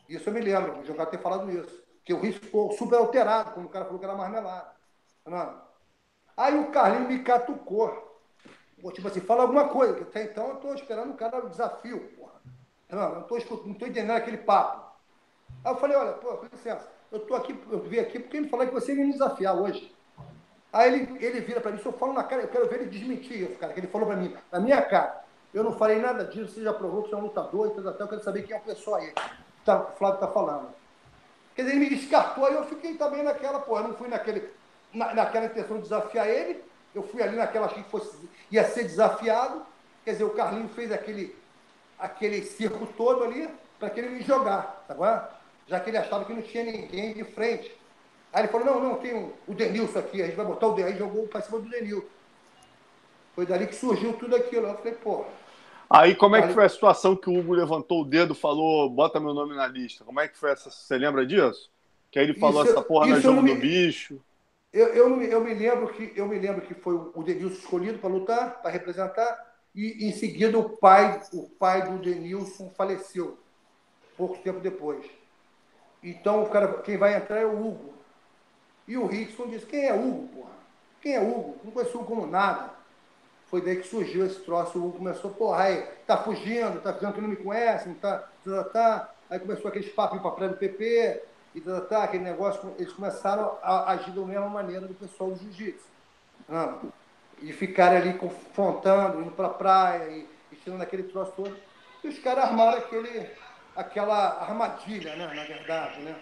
Isso 0.09 0.29
eu 0.29 0.33
me 0.33 0.41
lembro, 0.41 0.73
o 0.73 0.83
João 0.83 0.91
Ricardo 0.91 1.09
ter 1.09 1.21
falado 1.21 1.49
isso. 1.49 1.83
Que 2.03 2.13
o 2.13 2.19
risco 2.19 2.45
ficou 2.45 2.73
super 2.73 2.97
alterado, 2.97 3.51
como 3.51 3.67
o 3.67 3.69
cara 3.69 3.85
falou 3.85 3.97
que 3.97 4.05
era 4.05 4.13
marmelada. 4.13 4.71
Não. 5.25 5.61
Aí 6.35 6.59
o 6.59 6.69
Carlinho 6.69 7.07
me 7.07 7.19
catucou. 7.19 8.21
Pô, 8.81 8.91
tipo 8.91 9.07
assim, 9.07 9.21
fala 9.21 9.43
alguma 9.43 9.69
coisa, 9.69 9.95
que 9.95 10.03
até 10.03 10.23
então 10.25 10.49
eu 10.49 10.55
estou 10.55 10.75
esperando 10.75 11.11
o 11.11 11.17
cara 11.17 11.47
desafio, 11.47 12.09
porra. 12.17 12.33
Não, 12.89 13.15
não 13.15 13.37
estou 13.37 13.57
tô 13.57 13.69
entendendo 13.69 14.11
aquele 14.11 14.37
papo. 14.37 14.93
Aí 15.63 15.71
eu 15.71 15.77
falei, 15.77 15.95
olha, 15.95 16.11
pô, 16.13 16.37
com 16.37 16.45
licença, 16.45 16.87
eu 17.09 17.19
estou 17.19 17.37
aqui, 17.37 17.57
eu 17.71 17.79
vim 17.79 17.99
aqui 17.99 18.19
porque 18.19 18.37
ele 18.37 18.49
falou 18.49 18.67
que 18.67 18.73
você 18.73 18.93
ia 18.93 19.05
me 19.05 19.13
desafiar 19.13 19.55
hoje. 19.55 19.94
Aí 20.75 20.93
ele, 20.93 21.25
ele 21.25 21.39
vira 21.39 21.61
para 21.61 21.71
mim, 21.71 21.79
se 21.79 21.85
eu 21.85 21.93
falo 21.93 22.11
na 22.11 22.21
cara, 22.21 22.41
eu 22.41 22.49
quero 22.49 22.67
ver 22.67 22.81
ele 22.81 22.89
desmentir 22.89 23.43
isso, 23.43 23.57
cara, 23.57 23.71
que 23.71 23.79
ele 23.79 23.87
falou 23.87 24.05
para 24.05 24.17
mim, 24.17 24.35
na 24.51 24.59
minha 24.59 24.81
cara. 24.81 25.23
Eu 25.53 25.63
não 25.63 25.71
falei 25.71 25.99
nada 25.99 26.25
disso, 26.25 26.51
você 26.51 26.63
já 26.63 26.73
provou 26.73 27.03
que 27.03 27.09
você 27.09 27.15
é 27.15 27.17
um 27.17 27.21
lutador, 27.21 27.67
então 27.67 27.89
até 27.89 28.03
eu 28.03 28.07
quero 28.09 28.21
saber 28.21 28.41
quem 28.43 28.53
é 28.53 28.59
a 28.59 28.61
pessoa 28.61 28.97
aí. 28.97 29.13
Tá, 29.63 29.83
o 29.83 29.97
Flávio 29.97 30.15
está 30.15 30.27
falando. 30.27 30.67
Quer 31.55 31.61
dizer, 31.61 31.77
ele 31.77 31.85
me 31.85 31.95
descartou, 31.95 32.45
aí 32.45 32.55
eu 32.55 32.65
fiquei 32.65 32.95
também 32.95 33.23
naquela, 33.23 33.61
pô, 33.61 33.77
eu 33.77 33.87
não 33.87 33.93
fui 33.95 34.09
naquele, 34.09 34.49
na, 34.93 35.13
naquela 35.13 35.45
intenção 35.45 35.77
de 35.77 35.83
desafiar 35.83 36.27
ele, 36.27 36.61
eu 36.93 37.03
fui 37.03 37.23
ali 37.23 37.37
naquela 37.37 37.69
que 37.69 37.81
fosse, 37.83 38.13
ia 38.51 38.65
ser 38.65 38.83
desafiado. 38.83 39.65
Quer 40.03 40.11
dizer, 40.11 40.25
o 40.25 40.31
Carlinho 40.31 40.67
fez 40.67 40.91
aquele, 40.91 41.33
aquele 41.97 42.43
circo 42.43 42.85
todo 42.97 43.23
ali 43.23 43.49
para 43.79 43.89
que 43.89 44.01
ele 44.01 44.09
me 44.09 44.23
jogar, 44.23 44.83
tá 44.89 44.93
bom? 44.93 45.21
Já 45.67 45.79
que 45.79 45.89
ele 45.89 45.97
achava 45.97 46.25
que 46.25 46.33
não 46.33 46.41
tinha 46.41 46.65
ninguém 46.65 47.13
de 47.13 47.23
frente. 47.23 47.73
Aí 48.35 48.41
ele 48.41 48.49
falou, 48.49 48.67
não, 48.67 48.83
não, 48.83 48.95
tem 48.97 49.15
um, 49.15 49.31
o 49.47 49.53
Denilson 49.53 49.97
aqui, 49.97 50.21
a 50.21 50.25
gente 50.25 50.35
vai 50.35 50.45
botar 50.45 50.67
o 50.67 50.73
Denilson, 50.73 50.93
aí 50.93 50.99
jogou 50.99 51.25
para 51.25 51.39
cima 51.39 51.57
do 51.57 51.69
Denilson. 51.69 52.05
Foi 53.33 53.45
dali 53.45 53.65
que 53.65 53.75
surgiu 53.75 54.11
tudo 54.11 54.35
aquilo. 54.35 54.67
Eu 54.67 54.75
falei, 54.75 54.93
pô. 54.95 55.23
Aí 55.89 56.13
como 56.13 56.35
é 56.35 56.45
que 56.45 56.53
foi 56.53 56.65
a 56.65 56.69
situação 56.69 57.15
que 57.15 57.29
o 57.29 57.39
Hugo 57.39 57.53
levantou 57.53 58.01
o 58.01 58.05
dedo 58.05 58.35
falou, 58.35 58.89
bota 58.89 59.21
meu 59.21 59.33
nome 59.33 59.55
na 59.55 59.65
lista? 59.67 60.03
Como 60.03 60.19
é 60.19 60.27
que 60.27 60.37
foi 60.37 60.51
essa? 60.51 60.69
Você 60.69 60.97
lembra 60.97 61.25
disso? 61.25 61.71
Que 62.11 62.19
aí 62.19 62.25
ele 62.25 62.37
falou 62.37 62.63
isso, 62.63 62.73
essa 62.73 62.81
porra 62.81 63.07
na 63.07 63.21
jogo 63.21 63.41
me... 63.41 63.55
do 63.55 63.61
bicho. 63.61 64.19
Eu, 64.73 64.87
eu, 64.87 65.21
eu, 65.21 65.41
me 65.41 65.53
lembro 65.53 65.87
que 65.93 66.11
eu 66.13 66.27
me 66.27 66.37
lembro 66.37 66.61
que 66.63 66.73
foi 66.73 66.93
o 66.93 67.23
Denilson 67.23 67.55
escolhido 67.55 67.99
para 67.99 68.09
lutar, 68.09 68.61
para 68.61 68.69
representar 68.69 69.55
e 69.73 70.09
em 70.09 70.11
seguida 70.11 70.59
o 70.59 70.71
pai, 70.71 71.21
o 71.31 71.49
pai 71.51 71.89
do 71.89 71.99
Denilson 71.99 72.69
faleceu, 72.75 73.39
pouco 74.17 74.37
tempo 74.39 74.59
depois. 74.59 75.05
Então 76.03 76.43
o 76.43 76.49
cara, 76.49 76.81
quem 76.81 76.97
vai 76.97 77.15
entrar 77.15 77.37
é 77.37 77.45
o 77.45 77.65
Hugo. 77.65 77.94
E 78.87 78.97
o 78.97 79.05
Rickson 79.05 79.47
disse, 79.47 79.65
quem 79.65 79.85
é 79.85 79.93
Hugo, 79.93 80.27
porra? 80.29 80.55
Quem 81.01 81.15
é 81.15 81.21
Hugo? 81.21 81.57
Não 81.63 81.71
conheço 81.71 81.97
Hugo 81.97 82.05
como 82.05 82.27
nada. 82.27 82.69
Foi 83.47 83.61
daí 83.61 83.77
que 83.77 83.87
surgiu 83.87 84.25
esse 84.25 84.39
troço, 84.41 84.77
o 84.77 84.87
Hugo 84.87 84.97
começou, 84.97 85.31
porra, 85.31 85.63
aí, 85.63 85.83
tá 86.05 86.17
fugindo, 86.17 86.81
tá 86.81 86.91
dizendo 86.91 87.13
que 87.13 87.21
não 87.21 87.29
me 87.29 87.35
conhece, 87.35 87.87
não 87.87 87.95
tá, 87.95 88.27
tá, 88.43 88.63
tá. 88.65 89.11
Aí 89.29 89.39
começou 89.39 89.69
aqueles 89.69 89.91
papos 89.91 90.21
para 90.21 90.31
trás 90.31 90.51
do 90.51 90.57
PP, 90.57 91.23
e 91.55 91.61
tá, 91.61 91.81
tá, 91.81 92.03
aquele 92.03 92.23
negócio, 92.23 92.75
eles 92.77 92.91
começaram 92.91 93.57
a 93.63 93.91
agir 93.91 94.11
da 94.11 94.21
mesma 94.21 94.49
maneira 94.49 94.87
do 94.87 94.93
pessoal 94.93 95.31
do 95.31 95.39
jiu-jitsu. 95.39 95.85
E 97.41 97.53
ficarem 97.53 97.97
ali 97.97 98.13
confrontando, 98.17 99.21
indo 99.21 99.31
para 99.31 99.47
a 99.47 99.51
praia 99.51 100.09
e, 100.09 100.27
e 100.51 100.55
tirando 100.57 100.81
aquele 100.81 101.03
troço 101.03 101.31
todo. 101.35 101.55
E 102.03 102.09
os 102.09 102.19
caras 102.19 102.45
armaram 102.45 102.77
aquele, 102.77 103.29
aquela 103.73 104.41
armadilha, 104.41 105.15
né, 105.15 105.33
na 105.33 105.43
verdade, 105.43 106.01
né? 106.01 106.15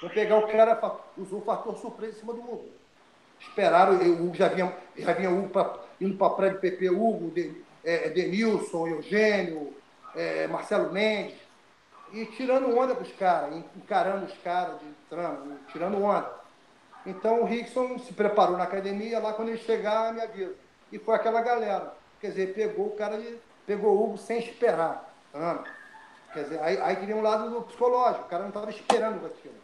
Vão 0.00 0.10
pegar 0.10 0.38
o 0.38 0.48
cara, 0.48 0.78
usou 1.16 1.40
o 1.40 1.44
fator 1.44 1.76
surpresa 1.78 2.16
em 2.16 2.20
cima 2.20 2.34
do 2.34 2.40
Hugo. 2.40 2.68
Esperaram, 3.40 3.94
o 3.94 4.24
Hugo 4.24 4.34
já 4.34 4.48
vinha, 4.48 4.74
já 4.96 5.12
vinha 5.12 5.30
Hugo 5.30 5.48
pra, 5.48 5.74
indo 6.00 6.16
para 6.16 6.26
a 6.26 6.30
praia 6.30 6.52
do 6.52 6.60
PP, 6.60 6.90
Hugo, 6.90 7.30
de, 7.30 7.64
é, 7.84 8.10
Denilson, 8.10 8.88
Eugênio, 8.88 9.74
é, 10.14 10.46
Marcelo 10.46 10.92
Mendes, 10.92 11.36
e 12.12 12.26
tirando 12.26 12.76
onda 12.76 12.94
para 12.94 13.04
os 13.04 13.12
caras, 13.12 13.56
encarando 13.76 14.26
os 14.26 14.38
caras, 14.38 14.78
de, 14.80 14.86
tirando 15.72 16.02
onda. 16.02 16.30
Então 17.04 17.42
o 17.42 17.44
Rickson 17.44 17.98
se 17.98 18.12
preparou 18.12 18.56
na 18.56 18.64
academia, 18.64 19.18
lá 19.18 19.32
quando 19.32 19.48
ele 19.48 19.58
chegar, 19.58 20.12
me 20.12 20.20
avisa. 20.20 20.54
E 20.92 20.98
foi 20.98 21.14
aquela 21.14 21.40
galera. 21.40 21.94
Quer 22.20 22.28
dizer, 22.28 22.54
pegou 22.54 22.86
o 22.86 22.96
cara 22.96 23.18
de. 23.18 23.38
Pegou 23.66 23.96
o 23.96 24.04
Hugo 24.04 24.18
sem 24.18 24.38
esperar. 24.38 25.12
Quer 26.32 26.44
dizer, 26.44 26.60
aí, 26.60 26.78
aí 26.80 26.96
queria 26.96 27.16
um 27.16 27.22
lado 27.22 27.50
do 27.50 27.62
psicológico, 27.62 28.24
o 28.24 28.28
cara 28.28 28.42
não 28.42 28.48
estava 28.48 28.70
esperando 28.70 29.26
aquilo. 29.26 29.54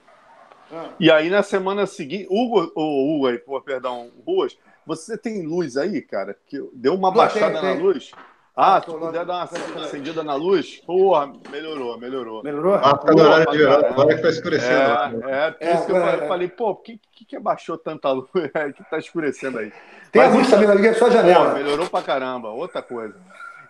Ah. 0.72 0.88
E 0.98 1.10
aí 1.10 1.28
na 1.28 1.42
semana 1.42 1.86
seguinte, 1.86 2.26
Hugo, 2.30 2.72
o 2.74 3.16
Hugo 3.16 3.26
aí, 3.26 3.38
pô, 3.38 3.60
perdão, 3.60 4.10
Ruas, 4.26 4.56
você 4.86 5.18
tem 5.18 5.46
luz 5.46 5.76
aí, 5.76 6.00
cara? 6.00 6.34
Que 6.46 6.58
deu 6.72 6.94
uma 6.94 7.10
baixada 7.10 7.60
tem, 7.60 7.60
tem. 7.60 7.76
na 7.76 7.82
luz? 7.82 8.10
Ah, 8.54 8.80
se 8.80 8.86
puder 8.86 9.24
dar 9.24 9.48
uma 9.48 9.84
acendida 9.84 10.22
na 10.22 10.34
luz, 10.34 10.82
porra, 10.86 11.32
melhorou, 11.50 11.98
melhorou. 11.98 12.42
Melhorou? 12.42 12.74
Ah, 12.74 12.98
tá 12.98 13.10
no 13.10 13.22
horário 13.22 13.50
de 13.50 13.58
verão, 13.58 13.86
agora 13.86 14.14
que 14.14 14.22
tá 14.22 14.28
escurecendo. 14.28 15.28
É, 15.28 15.46
é 15.46 15.50
por 15.50 15.66
é, 15.66 15.74
isso 15.74 15.86
que 15.86 15.92
eu 15.92 15.96
é, 15.96 16.28
falei, 16.28 16.48
pô, 16.48 16.74
por 16.74 16.82
que, 16.82 17.00
que, 17.12 17.24
que 17.24 17.36
abaixou 17.36 17.78
tanta 17.78 18.10
luz? 18.10 18.28
É 18.54 18.70
que 18.72 18.84
tá 18.90 18.98
escurecendo 18.98 19.58
aí. 19.58 19.72
Tem 20.10 20.22
Mas, 20.22 20.34
a 20.34 20.36
luz 20.36 20.50
também, 20.50 20.68
ali, 20.68 20.86
é 20.86 20.92
só 20.92 21.06
a 21.06 21.10
janela. 21.10 21.50
Pô, 21.50 21.56
melhorou 21.56 21.88
pra 21.88 22.02
caramba, 22.02 22.50
outra 22.50 22.82
coisa. 22.82 23.14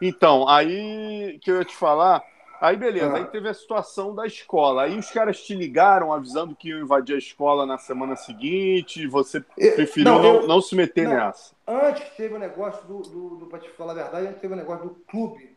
Então, 0.01 0.49
aí 0.49 1.39
que 1.41 1.53
eu 1.53 1.59
ia 1.59 1.65
te 1.65 1.77
falar, 1.77 2.21
aí 2.63 2.77
beleza, 2.77 3.13
ah. 3.13 3.17
aí 3.17 3.25
teve 3.27 3.49
a 3.49 3.55
situação 3.55 4.15
da 4.15 4.27
escola. 4.27 4.85
Aí 4.85 4.99
os 4.99 5.11
caras 5.11 5.43
te 5.43 5.55
ligaram 5.55 6.13
avisando 6.13 6.55
que 6.55 6.69
iam 6.69 6.81
invadir 6.81 7.17
a 7.17 7.19
escola 7.19 7.67
na 7.67 7.77
semana 7.77 8.17
seguinte, 8.17 9.07
você 9.07 9.41
preferiu 9.41 10.05
não, 10.05 10.25
eu, 10.25 10.47
não, 10.47 10.61
se 10.61 10.75
meter 10.77 11.09
não, 11.09 11.17
nessa. 11.17 11.55
Antes 11.67 12.09
teve 12.17 12.35
o 12.35 12.37
um 12.37 12.41
negócio 12.41 12.87
do, 12.87 13.03
do, 13.03 13.37
do 13.37 13.47
para 13.47 13.59
te 13.59 13.69
falar 13.71 13.93
a 13.93 13.97
verdade, 13.97 14.27
antes 14.29 14.41
teve 14.41 14.55
o 14.55 14.57
um 14.57 14.61
negócio 14.61 14.89
do 14.89 14.95
clube, 15.07 15.57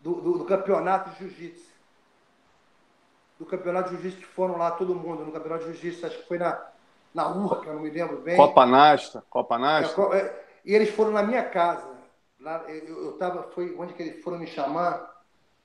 do, 0.00 0.14
do, 0.20 0.38
do 0.38 0.44
campeonato 0.44 1.10
de 1.10 1.18
jiu-jitsu. 1.20 1.72
Do 3.38 3.46
campeonato 3.46 3.90
de 3.90 3.96
jiu-jitsu 3.96 4.20
que 4.20 4.26
foram 4.26 4.58
lá 4.58 4.72
todo 4.72 4.94
mundo, 4.94 5.24
no 5.24 5.32
campeonato 5.32 5.64
de 5.64 5.72
jiu-jitsu, 5.72 6.06
acho 6.06 6.18
que 6.18 6.28
foi 6.28 6.38
na, 6.38 6.60
na 7.14 7.28
Urca, 7.28 7.72
não 7.72 7.80
me 7.80 7.90
lembro 7.90 8.18
bem. 8.18 8.36
Copa 8.36 8.66
Nasta, 8.66 9.24
Copa 9.30 9.56
Nasta. 9.58 10.02
É, 10.12 10.18
é, 10.18 10.44
e 10.64 10.74
eles 10.74 10.90
foram 10.90 11.12
na 11.12 11.22
minha 11.22 11.44
casa. 11.44 11.94
Lá, 12.40 12.64
eu, 12.68 13.06
eu 13.06 13.12
tava, 13.12 13.44
foi 13.54 13.74
onde 13.78 13.94
que 13.94 14.02
eles 14.02 14.22
foram 14.22 14.38
me 14.38 14.46
chamar. 14.46 15.13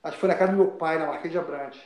Acho 0.04 0.14
que 0.16 0.20
foi 0.22 0.30
na 0.30 0.36
casa 0.36 0.54
do 0.54 0.58
meu 0.58 0.72
pai, 0.72 0.98
na 0.98 1.08
Marquês 1.08 1.32
de 1.32 1.38
Abrantes. 1.38 1.82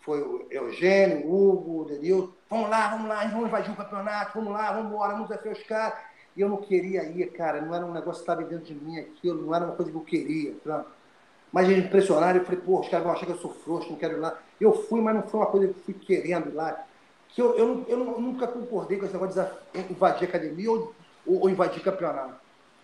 Foi 0.00 0.20
o 0.20 0.46
Eugênio, 0.50 1.28
o 1.28 1.50
Hugo, 1.50 1.82
o 1.82 1.84
Denil. 1.84 2.34
Vamos 2.50 2.68
lá, 2.68 2.88
vamos 2.88 3.08
lá, 3.08 3.24
vamos 3.26 3.46
invadir 3.46 3.72
o 3.72 3.76
campeonato, 3.76 4.32
vamos 4.34 4.52
lá, 4.52 4.72
vamos 4.72 4.90
embora, 4.90 5.12
vamos 5.12 5.28
desafiar 5.28 5.54
os 5.54 5.62
caras. 5.62 5.98
E 6.36 6.40
eu 6.40 6.48
não 6.48 6.56
queria 6.56 7.04
ir, 7.04 7.30
cara. 7.32 7.60
Não 7.60 7.72
era 7.72 7.86
um 7.86 7.92
negócio 7.92 8.24
que 8.24 8.30
estava 8.30 8.42
dentro 8.42 8.64
de 8.64 8.74
mim 8.74 8.98
aquilo, 8.98 9.46
não 9.46 9.54
era 9.54 9.64
uma 9.64 9.76
coisa 9.76 9.92
que 9.92 9.96
eu 9.96 10.02
queria. 10.02 10.54
Tá? 10.64 10.84
Mas 11.52 11.68
eles 11.68 11.84
impressionaram, 11.84 12.40
eu 12.40 12.44
falei, 12.44 12.60
pô, 12.60 12.80
os 12.80 12.88
caras 12.88 13.04
vão 13.04 13.12
achar 13.12 13.26
que 13.26 13.32
eu 13.32 13.38
sou 13.38 13.52
frouxo, 13.52 13.90
não 13.90 13.96
quero 13.96 14.14
ir 14.14 14.20
lá. 14.20 14.36
Eu 14.60 14.72
fui, 14.72 15.00
mas 15.00 15.14
não 15.14 15.22
foi 15.22 15.38
uma 15.38 15.46
coisa 15.46 15.68
que 15.68 15.78
eu 15.78 15.84
fui 15.84 15.94
querendo 15.94 16.48
ir 16.48 16.54
lá. 16.54 16.84
Que 17.28 17.40
eu, 17.40 17.56
eu, 17.56 17.84
eu, 17.86 17.98
eu 17.98 18.20
nunca 18.20 18.48
concordei 18.48 18.98
com 18.98 19.04
esse 19.04 19.14
negócio 19.14 19.40
de 19.72 19.92
invadir 19.92 20.28
academia 20.28 20.70
ou, 20.70 20.92
ou, 21.24 21.42
ou 21.42 21.50
invadir 21.50 21.80
campeonato. 21.82 22.34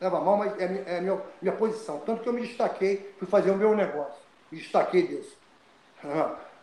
Leva 0.01 0.21
mal, 0.21 0.37
mas 0.37 0.57
é, 0.61 0.85
é 0.87 0.99
a 0.99 1.01
minha, 1.01 1.21
minha 1.43 1.55
posição. 1.57 1.99
Tanto 2.07 2.23
que 2.23 2.29
eu 2.29 2.33
me 2.33 2.43
destaquei, 2.43 3.13
fui 3.19 3.27
fazer 3.27 3.51
o 3.51 3.57
meu 3.57 3.75
negócio. 3.75 4.28
Destaquei 4.51 5.07
disso. 5.07 5.37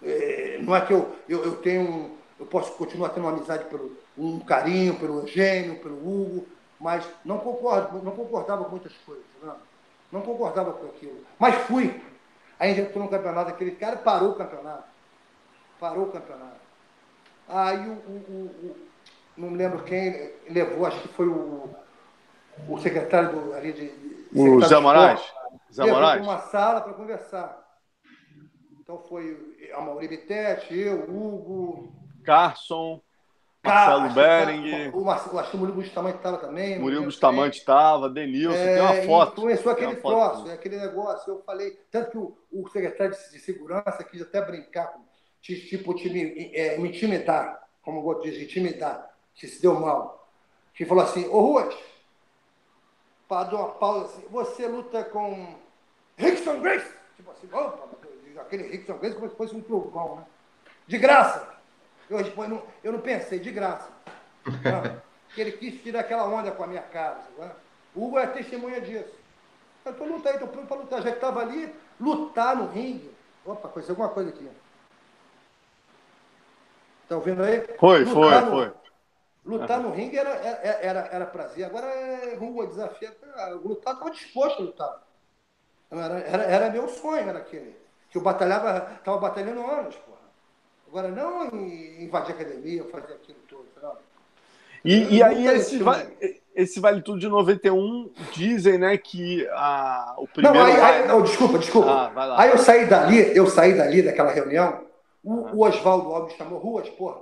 É, 0.03 0.59
não 0.61 0.75
é 0.75 0.81
que 0.81 0.93
eu, 0.93 1.15
eu, 1.27 1.43
eu 1.43 1.55
tenho. 1.57 2.17
Eu 2.39 2.45
posso 2.45 2.73
continuar 2.73 3.09
tendo 3.09 3.23
uma 3.23 3.31
amizade 3.31 3.65
pelo 3.65 3.95
um 4.17 4.39
carinho 4.39 4.95
pelo 4.95 5.19
Eugênio, 5.21 5.79
pelo 5.79 5.95
Hugo, 5.95 6.47
mas 6.79 7.05
não 7.23 7.37
concordo, 7.37 8.01
não 8.01 8.11
concordava 8.11 8.63
com 8.63 8.71
muitas 8.71 8.93
coisas. 9.05 9.23
Não, 9.41 9.55
não 10.11 10.21
concordava 10.21 10.73
com 10.73 10.87
aquilo. 10.87 11.19
Mas 11.39 11.55
fui. 11.63 12.01
Aí 12.59 12.79
entrou 12.79 13.03
no 13.03 13.09
campeonato, 13.09 13.49
aquele 13.49 13.71
cara 13.71 13.97
parou 13.97 14.31
o 14.31 14.35
campeonato. 14.35 14.85
Parou 15.79 16.05
o 16.05 16.11
campeonato. 16.11 16.65
Aí 17.47 17.87
o, 17.87 17.91
o, 17.91 18.51
o 18.63 18.75
não 19.37 19.49
me 19.49 19.57
lembro 19.57 19.83
quem 19.83 20.33
levou, 20.49 20.85
acho 20.85 21.01
que 21.01 21.09
foi 21.09 21.27
o, 21.27 21.69
o 22.69 22.77
secretário 22.79 23.31
do, 23.31 23.53
ali 23.53 23.73
de. 23.73 24.27
O 24.33 24.61
Zé 24.61 24.79
Moraes? 24.79 25.21
Zé 25.71 25.85
Moraes? 25.85 26.23
uma 26.23 26.39
sala 26.39 26.81
para 26.81 26.93
conversar. 26.93 27.64
Então 28.85 28.99
foi 28.99 29.71
a 29.73 29.81
Mauri 29.81 30.07
Bittetti, 30.07 30.77
eu, 30.77 31.09
Hugo. 31.09 31.91
Carson. 32.23 33.01
Marcelo 33.63 34.13
Bering. 34.13 34.89
O, 34.89 35.01
o, 35.01 35.09
acho 35.09 35.49
que 35.49 35.55
o 35.55 35.59
Murilo 35.59 35.81
Bustamante 35.81 36.17
estava 36.17 36.37
também. 36.37 36.77
Murilo 36.77 37.05
Bustamante 37.05 37.57
estava, 37.57 38.07
Denilson, 38.07 38.55
é, 38.55 38.75
tem 38.75 38.83
uma 38.83 39.07
foto. 39.07 39.41
Começou 39.41 39.71
aquele 39.71 39.95
troço, 39.95 40.51
aquele 40.51 40.77
negócio. 40.77 41.33
Eu 41.33 41.41
falei, 41.41 41.71
tanto 41.89 42.11
que 42.11 42.17
o, 42.19 42.37
o 42.51 42.69
secretário 42.69 43.15
de, 43.15 43.31
de, 43.31 43.39
segurança 43.39 44.03
quis 44.03 44.21
até 44.21 44.39
brincar, 44.39 44.93
tipo, 45.41 45.95
te, 45.95 46.07
me, 46.07 46.53
é, 46.53 46.77
me 46.77 46.89
intimidar, 46.89 47.67
como 47.81 47.97
eu 47.97 48.03
gosto 48.03 48.21
de 48.21 48.33
dizer, 48.33 48.43
intimidar, 48.43 49.17
que 49.33 49.47
se 49.47 49.59
deu 49.63 49.79
mal. 49.79 50.29
Que 50.75 50.85
falou 50.85 51.03
assim, 51.03 51.27
ô 51.29 51.41
Ruas, 51.41 51.75
para 53.27 53.49
dar 53.49 53.57
uma 53.57 53.69
pausa 53.69 54.05
assim, 54.05 54.27
você 54.29 54.67
luta 54.67 55.03
com 55.05 55.55
Rickson 56.15 56.59
Grace? 56.59 56.93
Tipo 57.15 57.31
assim, 57.31 57.47
opa, 57.51 57.94
aquele 58.39 58.63
Rickson 58.63 58.97
Grace 58.97 59.15
como 59.15 59.29
se 59.29 59.35
fosse 59.35 59.55
um 59.55 59.61
trovão, 59.61 60.17
né? 60.17 60.25
De 60.87 60.97
graça. 60.97 61.55
Eu, 62.09 62.19
eu, 62.19 62.49
não, 62.49 62.63
eu 62.83 62.91
não 62.93 62.99
pensei, 62.99 63.39
de 63.39 63.51
graça. 63.51 63.89
Né? 64.45 65.01
que 65.33 65.41
ele 65.41 65.51
quis 65.53 65.81
tirar 65.81 66.01
aquela 66.01 66.25
onda 66.25 66.51
com 66.51 66.63
a 66.63 66.67
minha 66.67 66.81
cara. 66.81 67.19
Né? 67.37 67.51
O 67.95 68.05
Hugo 68.05 68.19
é 68.19 68.27
testemunha 68.27 68.79
disso. 68.81 69.13
Eu 69.83 69.91
estou 69.91 70.07
lutando, 70.07 70.35
estou 70.35 70.47
pronto 70.47 70.67
para 70.67 70.77
lutar. 70.77 71.01
Já 71.01 71.09
que 71.09 71.17
estava 71.17 71.41
ali, 71.41 71.73
lutar 71.99 72.55
no 72.55 72.67
ringue. 72.67 73.13
Opa, 73.45 73.67
aconteceu 73.67 73.93
alguma 73.93 74.09
coisa 74.09 74.29
aqui. 74.29 74.49
Está 77.03 77.15
ouvindo 77.15 77.43
aí? 77.43 77.61
Foi, 77.77 78.03
lutar 78.03 78.13
foi, 78.13 78.41
no, 78.41 78.51
foi. 78.51 78.73
Lutar 79.45 79.79
no 79.79 79.91
ringue 79.91 80.17
era, 80.17 80.29
era, 80.29 80.79
era, 80.81 80.99
era 81.11 81.25
prazer. 81.25 81.65
Agora 81.65 81.85
é 81.85 82.35
rua, 82.35 82.65
desafio. 82.65 83.11
Lutar, 83.63 83.93
estava 83.93 84.11
disposto 84.11 84.61
a 84.61 84.65
lutar. 84.65 85.03
Era, 85.91 86.19
era, 86.19 86.43
era 86.43 86.69
meu 86.71 86.87
sonho, 86.87 87.29
era 87.29 87.39
aquele. 87.39 87.84
Que 88.15 88.19
eu 88.19 88.23
batalhava, 88.23 88.93
estava 88.97 89.17
batalhando 89.17 89.59
anos, 89.59 89.93
porra. 89.97 90.15
Agora, 90.87 91.09
não 91.09 91.47
invadir 91.99 92.31
a 92.31 92.35
academia, 92.35 92.85
fazer 92.85 93.11
aquilo 93.11 93.39
tudo. 93.45 93.65
Não. 93.83 93.97
E, 94.85 95.17
e 95.17 95.21
aí, 95.21 95.45
esse, 95.47 95.79
vale, 95.79 96.41
esse 96.55 96.79
Vale 96.79 97.01
Tudo 97.01 97.19
de 97.19 97.27
91, 97.27 98.09
dizem, 98.31 98.77
né, 98.77 98.97
que 98.97 99.45
a, 99.51 100.15
o 100.17 100.29
primeiro. 100.29 100.57
Não, 100.57 100.65
aí, 100.65 100.79
aí, 100.79 101.07
não 101.09 101.23
desculpa, 101.23 101.59
desculpa. 101.59 101.89
Ah, 102.15 102.41
aí 102.41 102.51
eu 102.51 102.57
saí 102.57 102.85
dali, 102.85 103.35
eu 103.35 103.47
saí 103.47 103.73
dali 103.73 104.01
daquela 104.01 104.31
reunião, 104.31 104.85
o, 105.21 105.57
o 105.57 105.67
Oswaldo 105.67 106.13
Alves 106.13 106.37
chamou 106.37 106.57
Ruas, 106.57 106.87
porra. 106.91 107.21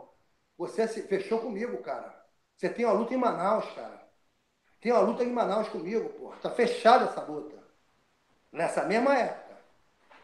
Você 0.59 0.87
se 0.87 1.01
fechou 1.07 1.39
comigo, 1.39 1.75
cara. 1.77 2.13
Você 2.55 2.69
tem 2.69 2.85
uma 2.85 2.93
luta 2.93 3.15
em 3.15 3.17
Manaus, 3.17 3.65
cara. 3.73 3.99
Tem 4.79 4.91
uma 4.91 5.01
luta 5.01 5.23
em 5.23 5.31
Manaus 5.31 5.67
comigo, 5.69 6.07
porra. 6.09 6.35
Tá 6.39 6.51
fechada 6.51 7.05
essa 7.05 7.21
luta. 7.23 7.55
Nessa 8.51 8.83
mesma 8.83 9.17
época. 9.17 9.42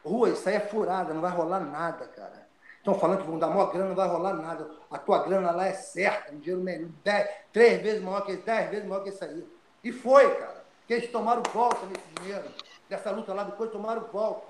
Rua, 0.03 0.29
isso 0.29 0.47
aí 0.47 0.55
é 0.55 0.59
furada, 0.59 1.13
não 1.13 1.21
vai 1.21 1.31
rolar 1.31 1.59
nada, 1.59 2.07
cara. 2.07 2.47
Estão 2.77 2.93
falando 2.93 3.21
que 3.21 3.27
vão 3.27 3.37
dar 3.37 3.47
maior 3.47 3.71
grana, 3.71 3.89
não 3.89 3.95
vai 3.95 4.07
rolar 4.07 4.33
nada. 4.33 4.69
A 4.89 4.97
tua 4.97 5.19
grana 5.23 5.51
lá 5.51 5.67
é 5.67 5.73
certa, 5.73 6.31
um 6.33 6.39
dinheiro 6.39 6.63
melhor, 6.63 6.89
dez, 7.03 7.29
três 7.51 7.81
vezes 7.81 8.01
maior 8.01 8.21
que 8.21 8.37
dez 8.37 8.69
vezes 8.69 8.87
maior 8.87 9.03
que 9.03 9.09
isso 9.09 9.23
aí. 9.23 9.45
E 9.83 9.91
foi, 9.91 10.33
cara. 10.35 10.63
Que 10.87 10.93
eles 10.93 11.11
tomaram 11.11 11.43
volta 11.53 11.85
nesse 11.85 12.07
dinheiro. 12.21 12.49
Dessa 12.89 13.11
luta 13.11 13.33
lá 13.33 13.43
depois 13.43 13.69
tomaram 13.71 14.01
volta. 14.11 14.47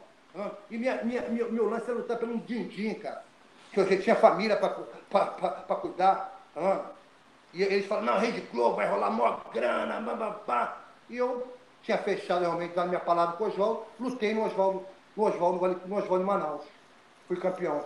E 0.69 0.77
minha, 0.77 1.03
minha, 1.03 1.23
meu, 1.23 1.51
meu 1.51 1.69
lance 1.69 1.89
é 1.89 1.93
lutar 1.93 2.17
pelo 2.17 2.37
din-din, 2.37 2.93
cara. 2.93 3.23
Que 3.73 3.79
eu 3.79 4.01
tinha 4.01 4.15
família 4.15 4.55
para 4.57 5.75
cuidar. 5.75 6.39
E 7.51 7.63
eles 7.63 7.87
falam, 7.87 8.05
não, 8.05 8.19
Rede 8.19 8.41
Globo 8.51 8.75
vai 8.75 8.87
rolar 8.87 9.09
maior 9.09 9.43
grana, 9.51 9.99
babá. 9.99 10.77
E 11.09 11.17
eu 11.17 11.51
tinha 11.81 11.97
fechado 11.97 12.41
realmente, 12.41 12.75
dado 12.75 12.89
minha 12.89 12.99
palavra 12.99 13.35
com 13.37 13.45
o 13.45 13.47
Oswaldo, 13.47 13.85
lutei 13.99 14.33
no 14.33 14.45
Oswaldo, 14.45 14.85
no 15.19 15.25
Oswaldo, 15.25 15.81
no 15.85 15.97
Oswaldo 15.97 16.25
Manaus. 16.25 16.63
Fui 17.27 17.35
campeão. 17.37 17.85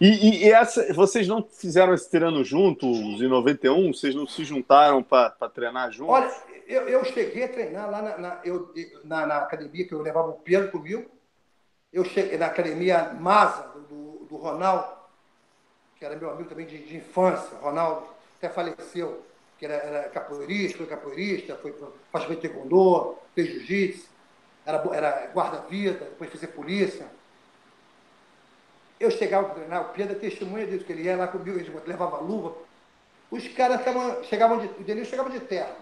E, 0.00 0.46
e, 0.46 0.52
essa, 0.52 0.92
vocês 0.94 1.28
não 1.28 1.42
fizeram 1.42 1.92
esse 1.92 2.10
treino 2.10 2.42
juntos 2.42 2.98
em 3.20 3.28
91? 3.28 3.92
Vocês 3.92 4.14
não 4.14 4.26
se 4.26 4.44
juntaram 4.44 5.02
para 5.02 5.30
treinar 5.52 5.92
juntos? 5.92 6.14
Olha, 6.14 6.32
eu, 6.66 6.88
eu 6.88 7.04
cheguei 7.04 7.44
a 7.44 7.48
treinar 7.48 7.90
lá 7.90 8.02
na, 8.02 8.18
na 8.18 8.40
eu, 8.44 8.72
na, 9.04 9.26
na, 9.26 9.38
academia 9.38 9.86
que 9.86 9.92
eu 9.92 10.00
levava 10.00 10.28
o 10.28 10.34
Pedro 10.34 10.70
comigo. 10.70 11.10
Eu 11.92 12.04
cheguei 12.04 12.38
na 12.38 12.46
academia 12.46 13.12
Masa, 13.12 13.68
do, 13.88 14.26
do 14.26 14.36
Ronaldo, 14.36 14.86
que 15.98 16.04
era 16.04 16.16
meu 16.16 16.30
amigo 16.30 16.48
também 16.48 16.66
de, 16.66 16.78
de 16.78 16.96
infância. 16.96 17.56
Ronaldo 17.58 18.06
até 18.38 18.48
faleceu, 18.48 19.22
que 19.58 19.66
era, 19.66 19.74
era 19.74 20.08
capoeirista, 20.10 20.78
foi 20.78 20.86
capoeirista, 20.86 21.56
foi, 21.56 21.74
faz 22.12 22.26
taekwondo, 22.26 23.16
fez 23.34 23.48
jiu-jitsu, 23.48 24.07
era, 24.68 24.82
era 24.94 25.30
guarda-vida, 25.32 26.04
depois 26.04 26.30
fez 26.30 26.52
polícia. 26.52 27.06
Eu 29.00 29.10
chegava 29.10 29.46
para 29.46 29.54
treinar, 29.54 29.82
o 29.82 29.92
Pedro 29.94 30.12
é 30.12 30.18
testemunha 30.18 30.66
disso, 30.66 30.84
que 30.84 30.92
ele 30.92 31.04
ia 31.04 31.16
lá 31.16 31.26
comigo, 31.26 31.58
ele 31.58 31.72
levava 31.86 32.18
luva. 32.18 32.52
Os 33.30 33.46
caras 33.48 33.80
chegavam 34.24 34.58
de. 34.58 34.66
O 34.66 34.84
Denil 34.84 35.04
chegava 35.04 35.30
de 35.30 35.40
terra. 35.40 35.74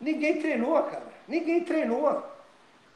Ninguém 0.00 0.40
treinou, 0.40 0.82
cara. 0.82 1.06
Ninguém 1.28 1.62
treinou. 1.62 2.24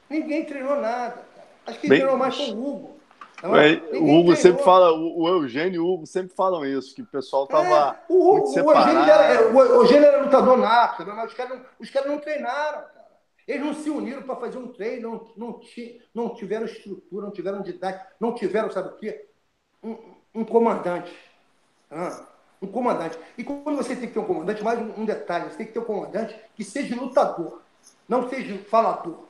Ninguém 0.08 0.44
treinou 0.44 0.76
nada, 0.76 1.24
cara. 1.34 1.48
Acho 1.66 1.78
que 1.78 1.88
Bem... 1.88 2.00
treinou 2.00 2.18
mais 2.18 2.36
foi 2.36 2.50
o 2.50 2.66
Hugo. 2.66 3.02
É, 3.42 3.46
o 3.46 4.04
Hugo 4.04 4.32
treinou. 4.32 4.36
sempre 4.36 4.64
fala, 4.64 4.92
o, 4.92 5.28
Eugênio 5.28 5.74
e 5.74 5.78
o 5.80 5.88
Hugo 5.88 6.06
sempre 6.06 6.34
falam 6.34 6.64
isso, 6.64 6.94
que 6.94 7.02
o 7.02 7.06
pessoal 7.06 7.46
tava 7.46 7.96
é, 7.96 7.96
o, 8.08 8.34
muito 8.34 8.48
separado. 8.48 8.86
O 8.86 8.92
Eugênio, 8.92 9.12
era, 9.12 9.48
o 9.48 9.60
Eugênio 9.60 10.04
era 10.04 10.22
lutador 10.22 10.56
nato, 10.56 11.04
mas 11.06 11.30
os 11.30 11.34
caras 11.34 11.60
os 11.78 11.90
caras 11.90 12.08
não 12.08 12.18
treinaram, 12.18 12.82
cara. 12.82 13.01
Eles 13.46 13.64
não 13.64 13.74
se 13.74 13.90
uniram 13.90 14.22
para 14.22 14.36
fazer 14.36 14.58
um 14.58 14.68
treino, 14.68 15.32
não, 15.36 15.48
não, 15.48 15.60
não 16.14 16.34
tiveram 16.34 16.66
estrutura, 16.66 17.26
não 17.26 17.32
tiveram 17.32 17.62
didática, 17.62 18.06
não 18.20 18.34
tiveram, 18.34 18.70
sabe 18.70 18.88
o 18.88 18.96
quê? 18.96 19.28
Um, 19.82 19.96
um 20.34 20.44
comandante. 20.44 21.12
Ah, 21.90 22.26
um 22.60 22.66
comandante. 22.68 23.18
E 23.36 23.42
quando 23.42 23.76
você 23.76 23.96
tem 23.96 24.06
que 24.06 24.14
ter 24.14 24.20
um 24.20 24.24
comandante, 24.24 24.62
mais 24.62 24.78
um, 24.78 25.00
um, 25.00 25.04
detalhe, 25.04 25.50
você 25.50 25.58
tem 25.58 25.66
que 25.66 25.72
ter 25.72 25.80
um 25.80 25.84
comandante 25.84 26.38
que 26.54 26.64
seja 26.64 26.94
lutador, 26.94 27.60
não 28.08 28.28
seja 28.28 28.56
falador. 28.64 29.24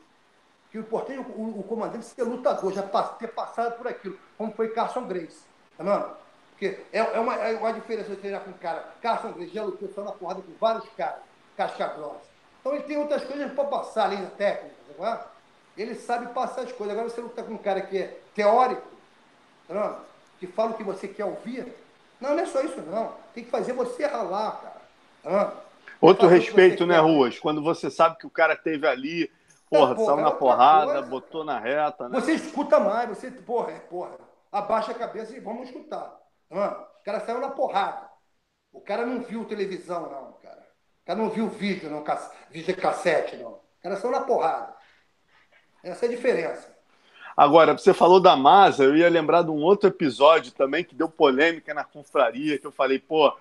Que 0.71 0.79
o 0.79 0.83
importante 0.83 1.19
é 1.19 1.21
o, 1.21 1.61
o 1.61 1.63
comandante 1.63 2.05
ser 2.05 2.23
lutador, 2.23 2.73
já 2.73 2.83
ter 2.83 3.29
passado 3.29 3.77
por 3.77 3.89
aquilo, 3.89 4.19
como 4.37 4.53
foi 4.53 4.69
Carson 4.69 5.07
Grace. 5.07 5.45
Tá 5.77 5.85
vendo? 5.85 6.17
Porque 6.51 6.79
é, 6.93 6.99
é, 6.99 7.19
uma, 7.19 7.35
é 7.37 7.57
uma 7.57 7.73
diferença 7.73 8.11
de 8.11 8.17
treinar 8.17 8.45
com 8.45 8.51
um 8.51 8.55
cara. 8.55 8.95
Carson 9.01 9.33
Grace 9.33 9.53
já 9.53 9.65
lutou 9.65 9.89
só 9.89 10.05
na 10.05 10.13
porrada 10.13 10.43
com 10.43 10.53
vários 10.61 10.89
caras, 10.91 11.23
casca 11.57 11.89
grossa. 11.89 12.32
Então 12.63 12.75
ele 12.75 12.85
tem 12.85 12.97
outras 12.97 13.25
coisas 13.25 13.53
para 13.53 13.65
passar 13.65 14.05
ali 14.05 14.17
na 14.17 14.31
técnica, 14.31 14.75
tá 14.97 15.27
ele 15.77 15.97
sabe 15.97 16.33
passar 16.33 16.63
as 16.63 16.73
coisas. 16.73 16.97
Agora 16.97 17.11
você 17.11 17.21
luta 17.21 17.43
com 17.43 17.55
um 17.55 17.59
cara 17.59 17.83
que 17.83 17.99
é 17.99 18.21
teórico, 18.35 18.87
tá 19.67 19.99
que 20.39 20.47
fala 20.47 20.71
o 20.71 20.75
que 20.75 20.85
você 20.85 21.09
quer 21.09 21.25
ouvir. 21.25 21.75
Não, 22.21 22.35
não 22.35 22.41
é 22.41 22.47
só 22.47 22.63
isso 22.63 22.81
não. 22.83 23.13
Tem 23.35 23.43
que 23.43 23.51
fazer 23.51 23.73
você 23.73 24.07
ralar, 24.07 24.61
cara. 24.61 24.83
Tá 25.23 25.57
Outro 26.01 26.29
respeito, 26.29 26.87
né, 26.87 26.95
quer. 26.95 27.01
Ruas? 27.01 27.39
Quando 27.39 27.63
você 27.63 27.91
sabe 27.91 28.17
que 28.17 28.27
o 28.27 28.31
cara 28.31 28.57
teve 28.57 28.87
ali, 28.87 29.31
porra, 29.69 29.95
é, 29.95 30.05
saiu 30.05 30.17
na 30.17 30.31
porrada, 30.31 30.93
coisa, 30.93 31.03
botou 31.09 31.45
cara. 31.45 31.59
na 31.59 31.65
reta, 31.65 32.09
né? 32.09 32.21
Você 32.21 32.33
escuta 32.33 32.79
mais, 32.79 33.09
você, 33.09 33.31
porra, 33.31 33.73
é, 33.73 33.79
porra, 33.79 34.13
abaixa 34.51 34.93
a 34.93 34.97
cabeça 34.97 35.37
e 35.37 35.41
vamos 35.41 35.69
escutar. 35.69 36.17
Tá 36.49 36.89
o 37.01 37.05
cara 37.05 37.21
saiu 37.21 37.41
na 37.41 37.51
porrada. 37.51 38.09
O 38.73 38.81
cara 38.81 39.05
não 39.05 39.21
viu 39.21 39.45
televisão, 39.45 40.03
não, 40.03 40.33
cara. 40.43 40.62
O 41.03 41.07
cara 41.07 41.19
não 41.19 41.31
viu 41.31 41.49
vídeo, 41.49 41.91
não, 41.91 42.05
vídeo 42.51 42.77
cassete, 42.77 43.37
não. 43.37 43.51
O 43.51 43.61
cara 43.83 43.97
saiu 43.97 44.13
na 44.13 44.21
porrada. 44.21 44.73
Essa 45.83 46.07
é 46.07 46.09
a 46.09 46.13
diferença. 46.13 46.73
Agora, 47.37 47.77
você 47.77 47.93
falou 47.93 48.21
da 48.21 48.37
Masa, 48.37 48.85
eu 48.85 48.97
ia 48.97 49.09
lembrar 49.09 49.43
de 49.43 49.51
um 49.51 49.63
outro 49.63 49.89
episódio 49.89 50.53
também 50.53 50.85
que 50.85 50.95
deu 50.95 51.09
polêmica 51.09 51.75
na 51.75 51.83
confraria, 51.83 52.59
que 52.59 52.67
eu 52.67 52.71
falei, 52.71 52.99
pô, 52.99 53.33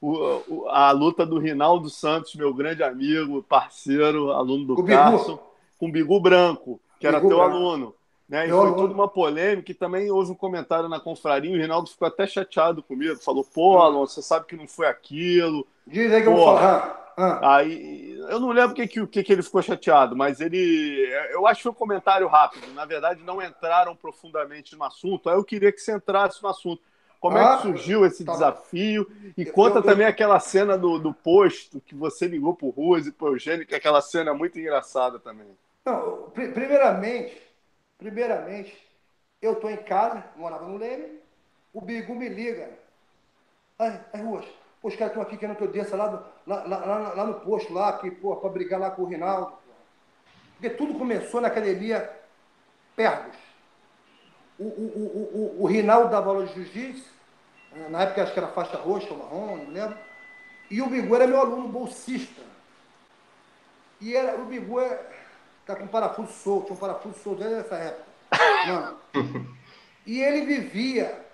o, 0.00 0.42
o, 0.48 0.68
a 0.68 0.90
luta 0.90 1.24
do 1.24 1.38
Rinaldo 1.38 1.88
Santos, 1.88 2.34
meu 2.34 2.52
grande 2.52 2.82
amigo, 2.82 3.42
parceiro, 3.42 4.32
aluno 4.32 4.64
do 4.64 4.84
Carson, 4.84 5.38
com 5.78 5.88
o 5.88 5.92
Bigu 5.92 6.18
Branco, 6.18 6.80
que 6.98 7.06
era 7.06 7.18
Bigu 7.18 7.28
teu 7.28 7.38
branco. 7.38 7.54
aluno. 7.54 7.94
Né? 8.28 8.48
E 8.48 8.50
foi 8.50 8.74
toda 8.74 8.92
uma 8.92 9.06
polêmica 9.06 9.70
e 9.70 9.74
também 9.74 10.10
houve 10.10 10.32
um 10.32 10.34
comentário 10.34 10.88
na 10.88 10.98
confraria, 10.98 11.56
o 11.56 11.60
Rinaldo 11.60 11.90
ficou 11.90 12.08
até 12.08 12.26
chateado 12.26 12.82
comigo, 12.82 13.16
falou, 13.16 13.44
pô, 13.44 13.78
Alonso, 13.78 14.14
você 14.14 14.22
sabe 14.22 14.46
que 14.46 14.56
não 14.56 14.66
foi 14.66 14.86
aquilo. 14.86 15.66
Diz 15.86 16.12
aí 16.12 16.22
que 16.22 16.28
eu 16.28 16.34
vou 16.34 16.44
falar. 16.44 17.06
Ah. 17.16 17.56
Aí, 17.56 18.18
eu 18.28 18.38
não 18.38 18.50
lembro 18.50 18.72
o 18.72 18.74
que, 18.74 19.06
que, 19.06 19.22
que 19.22 19.32
ele 19.32 19.42
ficou 19.42 19.62
chateado, 19.62 20.14
mas 20.14 20.40
ele. 20.40 21.08
Eu 21.30 21.46
acho 21.46 21.58
que 21.58 21.62
foi 21.62 21.72
um 21.72 21.76
comentário 21.76 22.26
rápido. 22.26 22.66
Na 22.74 22.84
verdade, 22.84 23.22
não 23.22 23.40
entraram 23.40 23.96
profundamente 23.96 24.76
no 24.76 24.84
assunto. 24.84 25.30
Aí 25.30 25.36
eu 25.36 25.44
queria 25.44 25.72
que 25.72 25.80
você 25.80 25.94
entrasse 25.94 26.42
no 26.42 26.48
assunto. 26.50 26.82
Como 27.18 27.38
ah, 27.38 27.40
é 27.40 27.56
que 27.56 27.62
surgiu 27.62 28.04
esse 28.04 28.22
tá 28.22 28.32
desafio? 28.32 29.10
E 29.34 29.46
eu, 29.46 29.52
conta 29.52 29.78
eu, 29.78 29.82
também 29.82 30.04
eu... 30.04 30.10
aquela 30.10 30.38
cena 30.38 30.76
do, 30.76 30.98
do 30.98 31.14
posto 31.14 31.80
que 31.80 31.94
você 31.94 32.26
ligou 32.26 32.54
pro 32.54 32.68
Ruas 32.68 33.06
e 33.06 33.12
pro 33.12 33.28
Eugênio, 33.28 33.66
que 33.66 33.74
é 33.74 33.78
aquela 33.78 34.02
cena 34.02 34.34
muito 34.34 34.58
engraçada 34.58 35.18
também. 35.18 35.46
Não, 35.86 36.30
primeiramente, 36.34 37.40
primeiramente, 37.98 38.76
eu 39.40 39.56
tô 39.56 39.68
em 39.68 39.76
casa, 39.76 40.24
morava 40.36 40.66
no 40.66 40.76
Leme, 40.76 41.20
o 41.72 41.80
Bigu 41.80 42.14
me 42.14 42.28
liga. 42.28 42.70
Ai, 43.78 44.00
ai, 44.12 44.22
Ruas, 44.22 44.46
os 44.82 44.94
caras 44.94 45.12
estão 45.12 45.22
aqui 45.22 45.36
querendo 45.36 45.56
que 45.56 45.64
eu 45.64 45.72
desça 45.72 45.96
lá, 45.96 46.08
do, 46.08 46.24
lá, 46.46 46.64
lá, 46.64 47.12
lá, 47.14 47.24
no 47.24 47.40
posto, 47.40 47.72
lá, 47.72 47.98
que, 47.98 48.10
pô, 48.10 48.36
pra 48.36 48.48
brigar 48.48 48.80
lá 48.80 48.90
com 48.90 49.02
o 49.02 49.06
Rinaldo. 49.06 49.52
Porque 50.54 50.70
tudo 50.70 50.98
começou 50.98 51.40
na 51.40 51.48
academia 51.48 52.10
Pergos. 52.94 53.36
O, 54.58 54.64
o, 54.64 54.66
o, 54.66 55.60
o, 55.60 55.62
o 55.64 55.66
Rinaldo 55.66 56.08
dava 56.08 56.30
aula 56.30 56.46
de 56.46 56.54
jiu-jitsu, 56.54 57.10
na 57.90 58.02
época 58.02 58.22
acho 58.22 58.32
que 58.32 58.38
era 58.38 58.48
faixa 58.48 58.78
roxa 58.78 59.12
ou 59.12 59.18
marrom, 59.18 59.56
não 59.56 59.70
lembro. 59.70 59.98
E 60.70 60.80
o 60.80 60.88
Bigu 60.88 61.14
era 61.14 61.26
meu 61.26 61.40
aluno 61.40 61.68
bolsista. 61.68 62.42
E 64.00 64.16
era, 64.16 64.36
o 64.40 64.46
Bigu 64.46 64.80
é, 64.80 64.98
tá 65.66 65.76
com 65.76 65.86
parafuso 65.86 66.32
solto, 66.32 66.66
tinha 66.66 66.76
um 66.76 66.80
parafuso 66.80 67.18
solto 67.18 67.40
desde 67.40 67.60
essa 67.60 67.74
época. 67.76 68.06
Mano. 68.66 69.56
E 70.06 70.22
ele 70.22 70.46
vivia 70.46 71.26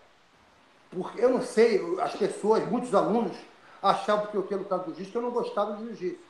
porque 0.92 1.24
eu 1.24 1.30
não 1.30 1.40
sei, 1.40 1.80
as 2.00 2.14
pessoas, 2.14 2.68
muitos 2.68 2.94
alunos, 2.94 3.36
achavam 3.82 4.26
que 4.26 4.34
eu 4.34 4.42
queria 4.42 4.58
lutar 4.58 4.78
do 4.78 4.86
jiu-jitsu, 4.86 5.10
que 5.10 5.16
eu 5.16 5.22
não 5.22 5.30
gostava 5.30 5.76
de 5.76 5.84
jiu-jitsu. 5.84 6.20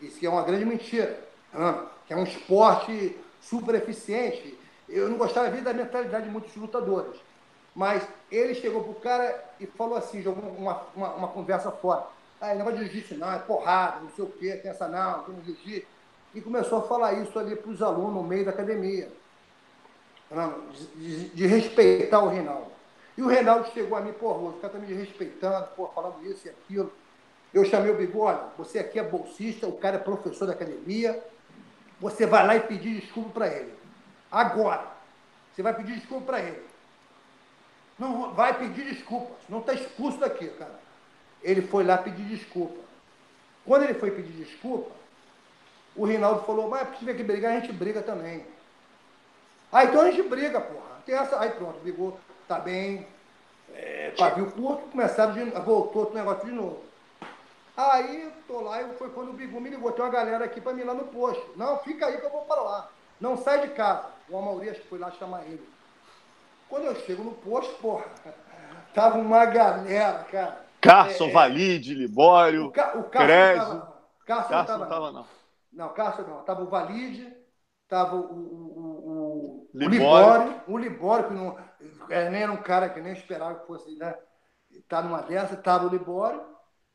Isso 0.00 0.26
é 0.26 0.28
uma 0.28 0.42
grande 0.42 0.64
mentira. 0.64 1.28
Que 2.06 2.12
é 2.12 2.16
um 2.16 2.24
esporte 2.24 3.16
super 3.40 3.74
eficiente. 3.76 4.58
Eu 4.88 5.08
não 5.08 5.16
gostava 5.16 5.48
da 5.48 5.72
mentalidade 5.72 6.24
de 6.24 6.30
muitos 6.30 6.54
lutadores. 6.56 7.20
Mas 7.72 8.06
ele 8.32 8.54
chegou 8.56 8.82
pro 8.82 8.94
cara 8.94 9.44
e 9.60 9.66
falou 9.66 9.96
assim, 9.96 10.20
jogou 10.20 10.42
uma, 10.50 10.82
uma, 10.96 11.14
uma 11.14 11.28
conversa 11.28 11.70
fora. 11.70 12.04
Ah, 12.40 12.52
negócio 12.54 12.78
de 12.78 12.86
jiu-jitsu 12.86 13.14
não, 13.14 13.32
é 13.32 13.38
porrada, 13.38 14.00
não 14.00 14.10
sei 14.10 14.24
o 14.24 14.28
quê, 14.28 14.56
tem 14.56 14.72
essa 14.72 14.88
não, 14.88 15.22
tem 15.22 15.36
jiu-jitsu. 15.44 15.86
E 16.34 16.40
começou 16.40 16.78
a 16.78 16.82
falar 16.82 17.14
isso 17.14 17.38
ali 17.38 17.56
para 17.56 17.70
os 17.70 17.82
alunos 17.82 18.14
no 18.14 18.22
meio 18.22 18.44
da 18.44 18.50
academia. 18.50 19.10
De, 20.94 21.28
de, 21.30 21.46
respeitar 21.46 22.20
o 22.20 22.28
Reinaldo. 22.28 22.70
E 23.18 23.22
o 23.22 23.26
Reinaldo 23.26 23.68
chegou 23.72 23.98
a 23.98 24.00
mim, 24.00 24.12
pô, 24.12 24.30
o 24.30 24.58
cara 24.60 24.74
tá 24.74 24.78
me 24.78 24.92
respeitando, 24.94 25.66
pô, 25.74 25.88
falando 25.88 26.24
isso 26.24 26.46
e 26.46 26.50
aquilo. 26.50 26.92
Eu 27.52 27.64
chamei 27.64 27.90
o 27.90 27.96
Bigo, 27.96 28.20
olha, 28.20 28.44
você 28.56 28.78
aqui 28.78 29.00
é 29.00 29.02
bolsista, 29.02 29.66
o 29.66 29.76
cara 29.76 29.96
é 29.96 29.98
professor 29.98 30.46
da 30.46 30.52
academia, 30.52 31.20
você 32.00 32.26
vai 32.26 32.46
lá 32.46 32.54
e 32.54 32.60
pedir 32.60 33.00
desculpa 33.00 33.30
para 33.30 33.48
ele. 33.48 33.74
Agora, 34.30 34.86
você 35.52 35.62
vai 35.62 35.74
pedir 35.74 35.96
desculpa 35.96 36.26
para 36.26 36.40
ele. 36.40 36.62
Não 37.98 38.32
vai 38.32 38.56
pedir 38.56 38.84
desculpa, 38.84 39.34
não 39.48 39.58
está 39.58 39.74
expulso 39.74 40.18
daqui, 40.18 40.46
cara. 40.50 40.78
Ele 41.42 41.62
foi 41.62 41.82
lá 41.82 41.98
pedir 41.98 42.24
desculpa. 42.24 42.80
Quando 43.66 43.82
ele 43.82 43.94
foi 43.94 44.12
pedir 44.12 44.32
desculpa, 44.32 44.92
o 45.96 46.04
Rinaldo 46.04 46.42
falou, 46.42 46.68
mas 46.68 46.88
se 46.90 46.96
tiver 46.96 47.14
que 47.14 47.22
brigar, 47.22 47.52
a 47.52 47.60
gente 47.60 47.72
briga 47.72 48.02
também. 48.02 48.44
Ah, 49.72 49.84
então 49.84 50.00
a 50.02 50.10
gente 50.10 50.22
briga, 50.28 50.60
porra. 50.60 51.00
Tem 51.04 51.14
essa... 51.14 51.40
Aí 51.40 51.50
pronto, 51.50 51.78
brigou 51.80 52.18
tá 52.50 52.58
bem, 52.58 53.06
é, 53.72 54.12
pavio 54.18 54.50
curto, 54.50 54.88
começaram 54.90 55.32
de, 55.32 55.44
voltou 55.60 56.10
o 56.10 56.14
negócio 56.14 56.44
de 56.44 56.52
novo. 56.52 56.82
Aí, 57.76 58.28
tô 58.48 58.60
lá, 58.60 58.82
e 58.82 58.92
foi 58.94 59.08
quando 59.10 59.30
o 59.30 59.32
Bigu 59.32 59.60
me 59.60 59.70
ligou, 59.70 59.92
tem 59.92 60.04
uma 60.04 60.10
galera 60.10 60.44
aqui 60.44 60.60
para 60.60 60.72
mim 60.72 60.82
lá 60.82 60.92
no 60.92 61.04
posto. 61.04 61.52
Não, 61.56 61.78
fica 61.78 62.06
aí 62.06 62.18
que 62.18 62.26
eu 62.26 62.30
vou 62.30 62.42
para 62.42 62.60
lá. 62.60 62.88
Não 63.20 63.36
sai 63.36 63.60
de 63.60 63.68
casa. 63.74 64.08
O 64.28 64.36
Amauri 64.36 64.68
acho 64.68 64.80
que 64.80 64.88
foi 64.88 64.98
lá 64.98 65.12
chamar 65.12 65.44
ele. 65.44 65.62
Quando 66.68 66.86
eu 66.86 66.96
chego 66.96 67.22
no 67.22 67.32
posto, 67.34 67.72
porra, 67.76 68.04
tava 68.92 69.18
uma 69.18 69.44
galera, 69.44 70.24
cara. 70.24 70.66
Carson, 70.80 71.28
é, 71.28 71.30
Valide, 71.30 71.94
Libório, 71.94 72.66
o, 72.66 72.72
Ca, 72.72 72.96
o 72.96 73.04
Carson 73.04 73.86
Carson, 74.26 74.48
Carson 74.48 74.52
não 74.52 74.64
tava, 74.64 74.78
não. 74.78 74.88
Tava, 74.88 75.12
não. 75.12 75.39
Não, 75.80 75.94
Carson 75.94 76.22
não. 76.22 76.42
Tava 76.42 76.62
o 76.62 76.68
Valide, 76.68 77.34
tava 77.88 78.14
o, 78.14 78.20
o, 78.20 79.68
o, 79.70 79.70
o 79.72 79.88
Libório, 79.88 80.62
o 80.68 80.76
Libório, 80.76 81.28
que 81.28 81.34
não, 81.34 81.58
é, 82.10 82.28
nem 82.28 82.42
era 82.42 82.52
um 82.52 82.62
cara 82.62 82.90
que 82.90 83.00
nem 83.00 83.14
esperava 83.14 83.60
que 83.60 83.66
fosse 83.66 83.96
né, 83.96 84.14
estar 84.70 85.00
tá 85.00 85.02
numa 85.02 85.22
dessa, 85.22 85.54
estava 85.54 85.86
o 85.86 85.88
Libório, 85.88 86.44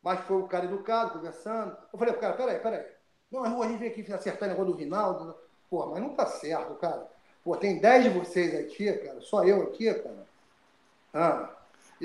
mas 0.03 0.19
foi 0.21 0.38
o 0.38 0.47
cara 0.47 0.65
educado, 0.65 1.13
conversando. 1.13 1.75
Eu 1.91 1.97
falei, 1.97 2.13
cara, 2.13 2.36
peraí, 2.36 2.59
peraí. 2.59 2.86
Não, 3.31 3.63
a 3.63 3.67
gente 3.67 3.79
vem 3.79 3.89
aqui 3.89 4.13
acertar 4.13 4.47
o 4.47 4.51
negócio 4.51 4.71
do 4.71 4.77
Rinaldo. 4.77 5.36
Pô, 5.67 5.88
mas 5.88 5.99
não 5.99 6.13
tá 6.13 6.27
certo, 6.27 6.75
cara. 6.75 7.09
Pô, 7.43 7.57
tem 7.57 7.81
10 7.81 8.03
de 8.03 8.09
vocês 8.11 8.53
aqui, 8.53 8.93
cara. 8.93 9.19
Só 9.21 9.43
eu 9.43 9.63
aqui, 9.63 9.91
cara. 9.95 10.27
Ah, 11.11 11.49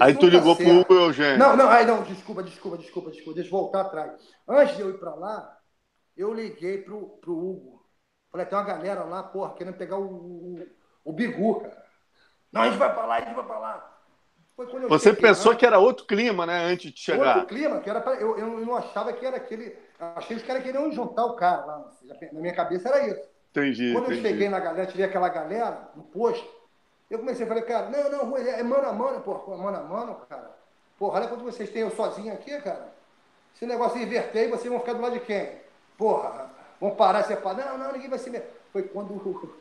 aí 0.01 0.14
tu 0.14 0.20
tá 0.20 0.26
ligou 0.28 0.57
certo. 0.57 0.87
pro 0.87 0.97
Eugênio. 0.97 1.39
Não, 1.39 1.55
não, 1.55 1.68
aí 1.68 1.85
não, 1.85 2.03
desculpa, 2.05 2.43
desculpa, 2.43 2.78
desculpa, 2.78 3.11
desculpa. 3.11 3.35
Deixa 3.35 3.55
eu 3.55 3.61
voltar 3.61 3.83
atrás. 3.83 4.12
Antes 4.49 4.76
de 4.76 4.81
eu 4.81 4.89
ir 4.89 4.99
para 4.99 5.14
lá, 5.14 5.60
eu 6.21 6.33
liguei 6.33 6.79
pro, 6.79 7.09
pro 7.21 7.37
Hugo 7.37 7.81
Falei, 8.31 8.47
tem 8.47 8.57
uma 8.57 8.64
galera 8.64 9.03
lá, 9.05 9.23
porra, 9.25 9.55
querendo 9.55 9.77
pegar 9.77 9.99
o, 9.99 10.05
o, 10.05 10.66
o 11.05 11.12
Bigu, 11.12 11.61
cara. 11.61 11.85
Não, 12.53 12.62
a 12.62 12.66
gente 12.66 12.79
vai 12.79 12.95
pra 12.95 13.07
lá, 13.07 13.16
a 13.16 13.21
gente 13.21 13.35
vai 13.35 13.45
pra 13.45 13.59
lá. 13.59 13.97
Você 14.89 15.14
pensou 15.14 15.57
que 15.57 15.64
era 15.64 15.79
outro 15.79 16.05
clima, 16.05 16.45
né, 16.45 16.64
antes 16.64 16.93
de 16.93 17.01
chegar? 17.01 17.39
Outro 17.39 17.55
clima, 17.55 17.81
que 17.81 17.89
era 17.89 18.01
pra, 18.01 18.14
eu, 18.14 18.39
eu 18.39 18.47
não 18.61 18.77
achava 18.77 19.12
que 19.12 19.25
era 19.25 19.37
aquele. 19.37 19.77
Achei 19.99 20.37
que 20.37 20.43
os 20.43 20.47
caras 20.47 20.62
queriam 20.62 20.93
juntar 20.93 21.25
o 21.25 21.35
cara 21.35 21.64
lá. 21.64 21.91
Na 22.33 22.41
minha 22.41 22.55
cabeça 22.55 22.89
era 22.89 23.09
isso. 23.09 23.29
Entendi. 23.51 23.93
Quando 23.93 24.05
entendi. 24.05 24.18
eu 24.18 24.31
cheguei 24.31 24.49
na 24.49 24.61
galera, 24.61 24.87
tive 24.87 25.03
aquela 25.03 25.29
galera 25.29 25.89
no 25.97 26.05
posto, 26.05 26.47
eu 27.11 27.18
comecei 27.18 27.45
a 27.45 27.49
falar, 27.49 27.62
cara, 27.62 27.89
não, 27.89 28.27
não, 28.27 28.37
é 28.37 28.62
mano 28.62 28.89
a 28.89 28.93
mano, 28.93 29.21
porra, 29.23 29.57
mano 29.57 29.77
a 29.79 29.83
mano, 29.83 30.14
cara. 30.29 30.51
Porra, 30.99 31.18
olha 31.18 31.29
quanto 31.29 31.43
vocês 31.43 31.71
têm 31.71 31.83
eu 31.83 31.91
sozinho 31.91 32.33
aqui, 32.33 32.61
cara. 32.61 32.93
Esse 33.55 33.66
negócio 33.66 34.01
inverter, 34.01 34.51
vocês 34.51 34.68
vão 34.68 34.79
ficar 34.79 34.93
do 34.93 35.01
lado 35.01 35.14
de 35.14 35.21
quem? 35.21 35.59
Porra, 36.01 36.51
Vão 36.80 36.92
parar 36.92 37.20
e 37.20 37.24
separar. 37.24 37.72
Não, 37.72 37.78
não, 37.78 37.92
ninguém 37.92 38.09
vai 38.09 38.18
se 38.18 38.30
meter. 38.30 38.59
Foi 38.72 38.82
quando 38.84 39.11
o, 39.11 39.61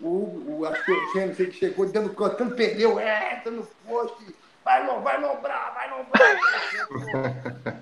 o, 0.00 0.60
o 0.60 0.66
acho 0.66 0.84
que 0.84 0.92
o 0.92 1.12
Gênesis 1.12 1.40
ele 1.40 1.52
chegou 1.52 1.86
dando, 1.86 2.10
cantando 2.14 2.54
pneu, 2.54 3.00
é, 3.00 3.42
dando 3.44 3.66
posto. 3.84 4.22
Vai, 4.64 4.86
não, 4.86 5.02
vai 5.02 5.20
lombrar, 5.20 5.74
vai 5.74 5.90
lombrar. 5.90 6.38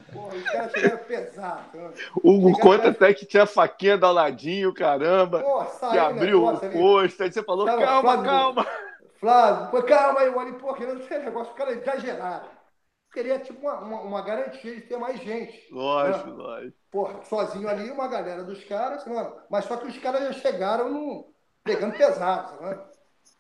Porra, 0.11 0.35
os 0.35 0.43
caras 0.45 0.73
chegaram 0.73 1.05
pesados. 1.05 2.01
O 2.23 2.31
Hugo 2.31 2.59
conta 2.59 2.89
até 2.89 3.13
que 3.13 3.27
tinha 3.27 3.45
faquinha 3.45 3.99
da 3.99 4.11
Ladinho, 4.11 4.73
caramba. 4.73 5.41
Pô, 5.41 5.65
que 5.91 5.99
abriu 5.99 6.41
negócio, 6.41 6.69
o 6.69 6.73
posto. 6.73 7.23
Aí 7.23 7.31
você 7.31 7.43
falou, 7.43 7.67
calma, 7.67 8.23
calma. 8.25 8.67
Flávio, 9.21 9.83
calma 9.85 10.21
aí, 10.21 10.31
olha, 10.31 10.53
pô, 10.55 10.73
querendo 10.73 11.07
ser 11.07 11.19
negócio, 11.19 11.53
o 11.53 11.57
cara 11.57 11.73
exagerado 11.73 12.62
queria 13.13 13.39
tipo 13.39 13.61
uma, 13.61 13.79
uma, 13.81 14.01
uma, 14.01 14.23
garantia 14.23 14.75
de 14.75 14.81
ter 14.81 14.97
mais 14.97 15.21
gente. 15.21 15.69
Lógico, 15.71 16.31
né? 16.31 16.35
lógico. 16.35 16.79
Porra, 16.91 17.23
sozinho 17.25 17.69
ali, 17.69 17.91
uma 17.91 18.09
galera 18.09 18.43
dos 18.43 18.65
caras, 18.65 19.07
mano. 19.07 19.37
Mas 19.51 19.67
só 19.67 19.77
que 19.77 19.87
os 19.87 19.99
caras 19.99 20.23
já 20.23 20.33
chegaram 20.33 20.91
no, 20.91 21.33
pegando 21.63 21.97
pesado, 21.97 22.59
sabe? 22.59 22.81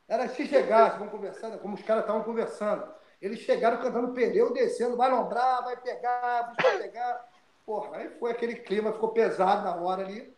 Era 0.08 0.28
se 0.28 0.46
chegasse, 0.46 0.98
vamos 0.98 1.12
conversando, 1.12 1.58
como 1.58 1.74
os 1.74 1.82
caras 1.82 2.02
estavam 2.02 2.22
conversando. 2.22 2.86
Eles 3.20 3.40
chegaram 3.40 3.78
cantando 3.78 4.12
pneu, 4.12 4.52
descendo, 4.52 4.96
vai 4.96 5.10
lombrar, 5.10 5.64
vai 5.64 5.76
pegar, 5.76 6.54
vai 6.60 6.78
pegar. 6.78 7.24
Porra, 7.64 7.96
aí 7.96 8.10
foi 8.18 8.32
aquele 8.32 8.56
clima, 8.56 8.92
ficou 8.92 9.10
pesado 9.10 9.64
na 9.64 9.76
hora 9.76 10.04
ali. 10.04 10.34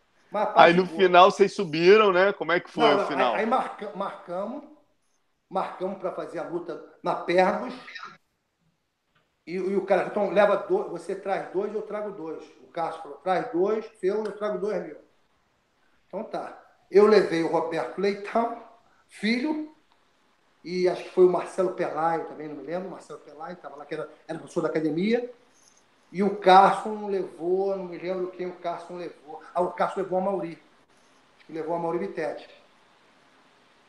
aí 0.55 0.73
no 0.73 0.85
boa. 0.85 0.97
final 0.97 1.31
vocês 1.31 1.53
subiram, 1.53 2.13
né? 2.13 2.31
Como 2.31 2.51
é 2.51 2.59
que 2.59 2.69
foi 2.69 2.83
não, 2.83 2.97
não, 2.97 3.03
o 3.03 3.07
final? 3.07 3.33
Aí, 3.33 3.39
aí 3.41 3.45
marca, 3.45 3.91
marcamos, 3.95 4.63
marcamos 5.49 5.97
para 5.97 6.11
fazer 6.11 6.39
a 6.39 6.47
luta 6.47 6.81
na 7.03 7.15
Pergos. 7.15 7.73
E, 9.45 9.53
e, 9.53 9.75
o 9.75 9.85
cara, 9.85 10.07
então 10.07 10.31
leva 10.31 10.55
dois, 10.55 10.89
você 10.89 11.15
traz 11.15 11.51
dois, 11.51 11.73
eu 11.73 11.81
trago 11.81 12.11
dois. 12.11 12.43
O 12.63 12.67
Cássio 12.67 13.01
falou, 13.01 13.17
traz 13.19 13.51
dois, 13.51 13.85
seu, 13.99 14.23
eu 14.23 14.31
trago 14.31 14.57
dois 14.57 14.81
mil. 14.83 14.97
Então 16.07 16.23
tá. 16.23 16.61
Eu 16.89 17.05
levei 17.05 17.43
o 17.43 17.47
Roberto 17.47 17.99
Leitão, 17.99 18.61
filho, 19.07 19.75
e 20.63 20.89
acho 20.89 21.03
que 21.03 21.11
foi 21.11 21.25
o 21.25 21.31
Marcelo 21.31 21.73
Pelaio 21.73 22.25
também, 22.25 22.47
não 22.47 22.55
me 22.55 22.63
lembro, 22.63 22.89
Marcelo 22.89 23.19
Pelaio, 23.19 23.53
estava 23.53 23.75
lá, 23.75 23.85
que 23.85 23.93
era, 23.93 24.09
era 24.27 24.39
professor 24.39 24.61
da 24.61 24.69
academia. 24.69 25.31
E 26.11 26.23
o 26.23 26.37
Carson 26.37 27.07
levou, 27.07 27.75
não 27.75 27.85
me 27.85 27.97
lembro 27.97 28.31
quem 28.31 28.47
o 28.47 28.55
Carson 28.55 28.95
levou. 28.95 29.41
Ah, 29.53 29.61
o 29.61 29.71
Carson 29.73 30.01
levou 30.01 30.17
a 30.17 30.21
Mauri. 30.21 30.57
Que 31.45 31.53
levou 31.53 31.75
a 31.75 31.79
Mauri 31.79 31.99
Vitete. 31.99 32.49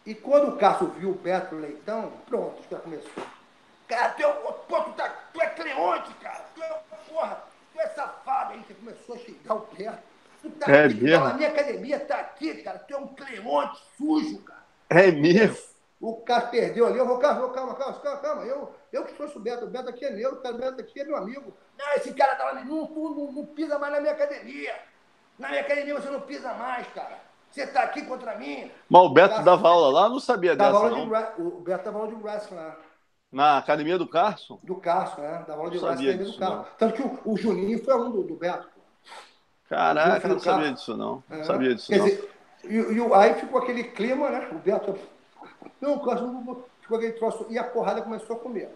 E 0.05 0.15
quando 0.15 0.49
o 0.49 0.57
Cássio 0.59 0.89
viu 0.89 1.11
o 1.11 1.15
Beto 1.15 1.55
Leitão, 1.55 2.13
pronto, 2.27 2.63
já 2.71 2.79
começou. 2.79 3.25
Cara, 3.89 4.09
tu 4.11 4.23
é, 4.23 4.33
pô, 4.33 4.81
tu, 4.83 4.93
tá, 4.93 5.09
tu 5.33 5.41
é 5.41 5.47
Cleonte, 5.51 6.13
cara. 6.15 6.45
Tu 6.55 6.63
é, 6.63 6.81
porra, 7.09 7.43
tu 7.73 7.81
é 7.81 7.87
safado. 7.89 8.53
Aí 8.53 8.63
você 8.67 8.75
começou 8.75 9.15
a 9.15 9.19
xingar 9.19 9.55
o 9.55 9.67
Beto. 9.77 9.99
Tu 10.43 10.51
tá 10.51 10.71
É 10.73 10.85
aqui, 10.85 10.95
tá 10.97 11.03
mesmo? 11.03 11.25
na 11.25 11.35
minha 11.35 11.49
academia, 11.49 12.01
tá 12.01 12.17
aqui, 12.17 12.55
cara. 12.63 12.79
Tu 12.81 12.95
é 12.95 12.99
um 12.99 13.09
Cleonte 13.09 13.81
sujo, 13.97 14.39
cara. 14.43 14.65
É 14.91 15.11
mesmo? 15.11 15.57
O 16.01 16.17
Cássio 16.17 16.51
perdeu 16.51 16.87
ali. 16.87 16.99
Eu 16.99 17.07
vou, 17.07 17.19
calma, 17.19 17.49
calma, 17.53 17.75
calma, 17.75 17.95
calma, 18.01 18.19
calma. 18.21 18.43
Eu, 18.43 18.75
eu 18.93 19.05
que 19.05 19.15
trouxe 19.15 19.37
o 19.37 19.41
Beto. 19.41 19.65
O 19.65 19.69
Beto 19.69 19.89
aqui 19.89 20.05
é 20.05 20.11
meu, 20.11 20.33
o 20.33 20.37
cara- 20.37 20.57
Beto 20.57 20.81
aqui 20.81 21.01
é 21.01 21.05
meu 21.05 21.17
amigo. 21.17 21.55
Não, 21.79 21.93
esse 21.95 22.13
cara 22.13 22.35
tá 22.37 22.45
lá, 22.45 22.55
não, 22.65 22.89
não, 22.89 23.33
não, 23.33 23.47
pisa 23.47 23.79
mais 23.79 23.93
na 23.95 24.01
minha 24.01 24.13
academia. 24.13 24.75
Na 25.39 25.49
minha 25.49 25.61
academia 25.63 25.95
você 25.95 26.11
não 26.11 26.21
pisa 26.21 26.53
mais, 26.55 26.87
cara. 26.89 27.19
Você 27.51 27.67
tá 27.67 27.83
aqui 27.83 28.03
contra 28.05 28.35
mim. 28.37 28.71
Mas 28.91 29.03
o 29.03 29.09
Beto 29.09 29.43
dava 29.43 29.69
aula 29.69 29.89
lá, 29.91 30.07
eu 30.07 30.11
não 30.11 30.21
sabia 30.21 30.55
Dava 30.55 30.73
dessa, 30.73 30.85
aula 30.85 30.95
de, 30.97 31.01
não. 31.03 31.11
wra- 31.11 31.35
o 31.39 31.61
Beto 31.61 31.85
dava 31.85 31.99
aula 31.99 32.09
de 32.15 32.23
wrestling 32.23 32.57
lá. 32.57 32.77
Na 33.33 33.59
academia 33.59 33.99
do 33.99 34.09
Carson? 34.09 34.59
Do 34.63 34.77
Cássio, 34.77 35.23
né? 35.23 35.45
Dava 35.47 35.61
aula 35.61 35.71
de 35.71 35.79
Não 35.79 35.89
sabia 35.89 36.17
wrestling 36.17 36.33
do 36.33 36.41
não. 36.41 36.67
Tanto 36.79 36.95
que 36.95 37.03
o, 37.03 37.33
o 37.33 37.37
Juninho 37.37 37.83
foi 37.85 37.93
aluno 37.93 38.13
do, 38.13 38.23
do 38.23 38.35
Beto. 38.37 38.69
Caraca, 39.69 40.29
não 40.29 40.39
sabia 40.39 40.59
Carson? 40.69 40.75
disso, 40.75 40.97
não. 40.97 41.25
É. 41.31 41.37
Não 41.39 41.45
sabia 41.45 41.75
disso, 41.75 41.89
Quer 41.89 41.99
não. 41.99 42.05
dizer, 42.07 42.31
e, 42.65 42.75
e 42.75 43.15
aí 43.15 43.35
ficou 43.35 43.61
aquele 43.61 43.85
clima, 43.85 44.31
né? 44.31 44.49
O 44.53 44.59
Beto. 44.59 44.99
Não, 45.81 45.97
o 45.97 46.15
não- 46.15 46.65
ficou 46.81 46.97
aquele 46.97 47.13
troço. 47.13 47.47
E 47.51 47.59
a 47.59 47.65
porrada 47.65 48.01
começou 48.03 48.37
a 48.37 48.39
comer. 48.39 48.71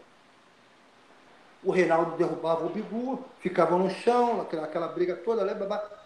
O 1.62 1.70
Reinaldo 1.70 2.16
derrubava 2.16 2.64
o 2.66 2.70
Bigu, 2.70 3.22
ficava 3.38 3.76
no 3.76 3.90
chão, 3.90 4.40
aquela, 4.40 4.64
aquela 4.64 4.88
briga 4.88 5.14
toda, 5.16 5.44
né, 5.44 5.54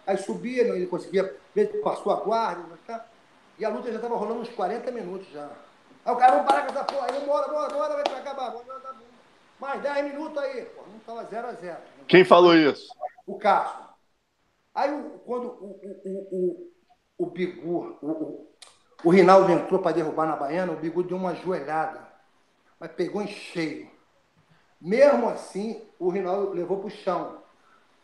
aí 0.05 0.19
subia, 0.19 0.67
não, 0.67 0.75
ele 0.75 0.87
conseguia, 0.89 1.33
ele 1.55 1.79
passou 1.79 2.13
a 2.13 2.17
guarda, 2.17 2.77
tá? 2.85 3.05
e 3.59 3.65
a 3.65 3.69
luta 3.69 3.89
já 3.91 3.97
estava 3.97 4.17
rolando 4.17 4.41
uns 4.41 4.49
40 4.49 4.91
minutos 4.91 5.29
já. 5.31 5.49
Aí 6.05 6.13
o 6.13 6.17
cara, 6.17 6.33
vamos 6.33 6.47
parar 6.47 6.63
com 6.67 6.73
essa 6.73 6.85
porra, 6.85 7.07
aí, 7.11 7.27
bora, 7.27 7.49
bora, 7.49 7.73
bora, 7.75 7.95
vai 8.05 8.21
acabar, 8.21 8.51
bora, 8.51 8.65
bora. 8.65 8.95
mais 9.59 9.81
10 9.83 10.05
minutos 10.05 10.37
aí, 10.39 10.65
pô, 10.67 10.83
não 10.83 10.97
estava 10.99 11.25
0 11.25 11.47
a 11.49 11.53
0 11.55 11.79
Quem 12.07 12.25
falou 12.25 12.55
isso? 12.55 12.93
o 13.27 13.39
Cássio. 13.39 13.85
Aí, 14.75 14.91
o- 14.93 15.19
quando 15.21 15.47
o, 15.47 15.81
o, 15.83 16.01
o, 16.05 16.29
o, 17.19 17.25
o 17.25 17.27
Bigu, 17.31 17.97
o, 18.03 18.07
o, 18.11 18.51
o 19.05 19.11
Rinaldo 19.11 19.51
entrou 19.51 19.81
para 19.81 19.93
derrubar 19.93 20.27
na 20.27 20.37
Baiana, 20.37 20.73
o 20.73 20.77
Bigu 20.77 21.03
deu 21.03 21.17
uma 21.17 21.35
joelhada, 21.35 22.07
mas 22.79 22.93
pegou 22.93 23.23
em 23.23 23.29
cheio. 23.29 23.91
Mesmo 24.81 25.29
assim, 25.31 25.83
o 25.99 26.11
Rinaldo 26.11 26.53
levou 26.53 26.79
para 26.79 26.89
o 26.89 26.91
chão. 26.91 27.39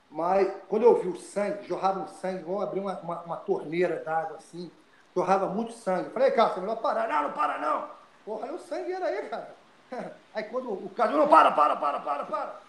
Mas 0.09 0.51
quando 0.69 0.85
eu 0.85 1.01
vi 1.03 1.09
o 1.09 1.17
sangue, 1.21 1.67
jorrava 1.69 2.01
um 2.01 2.09
sangue, 2.09 2.41
igual 2.41 2.63
abrir 2.63 2.81
uma, 2.81 2.99
uma, 3.01 3.23
uma 3.23 3.37
torneira 3.37 4.03
d'água 4.03 4.39
assim, 4.39 4.71
jorrava 5.15 5.47
muito 5.47 5.73
sangue. 5.73 6.07
Eu 6.07 6.13
Falei, 6.13 6.31
Cássio, 6.31 6.59
é 6.59 6.61
melhor 6.61 6.77
parar. 6.77 7.09
Não, 7.09 7.23
não 7.25 7.33
para 7.33 7.59
não. 7.59 7.89
Porra, 8.25 8.53
o 8.53 8.59
sangue 8.59 8.93
era 8.93 9.07
aí, 9.07 9.29
cara. 9.29 9.55
Aí 10.33 10.45
quando 10.45 10.71
o 10.73 10.89
Cássio, 10.91 11.17
não, 11.17 11.27
para, 11.27 11.51
para, 11.51 11.75
para, 11.75 11.99
para, 11.99 12.25
para. 12.25 12.61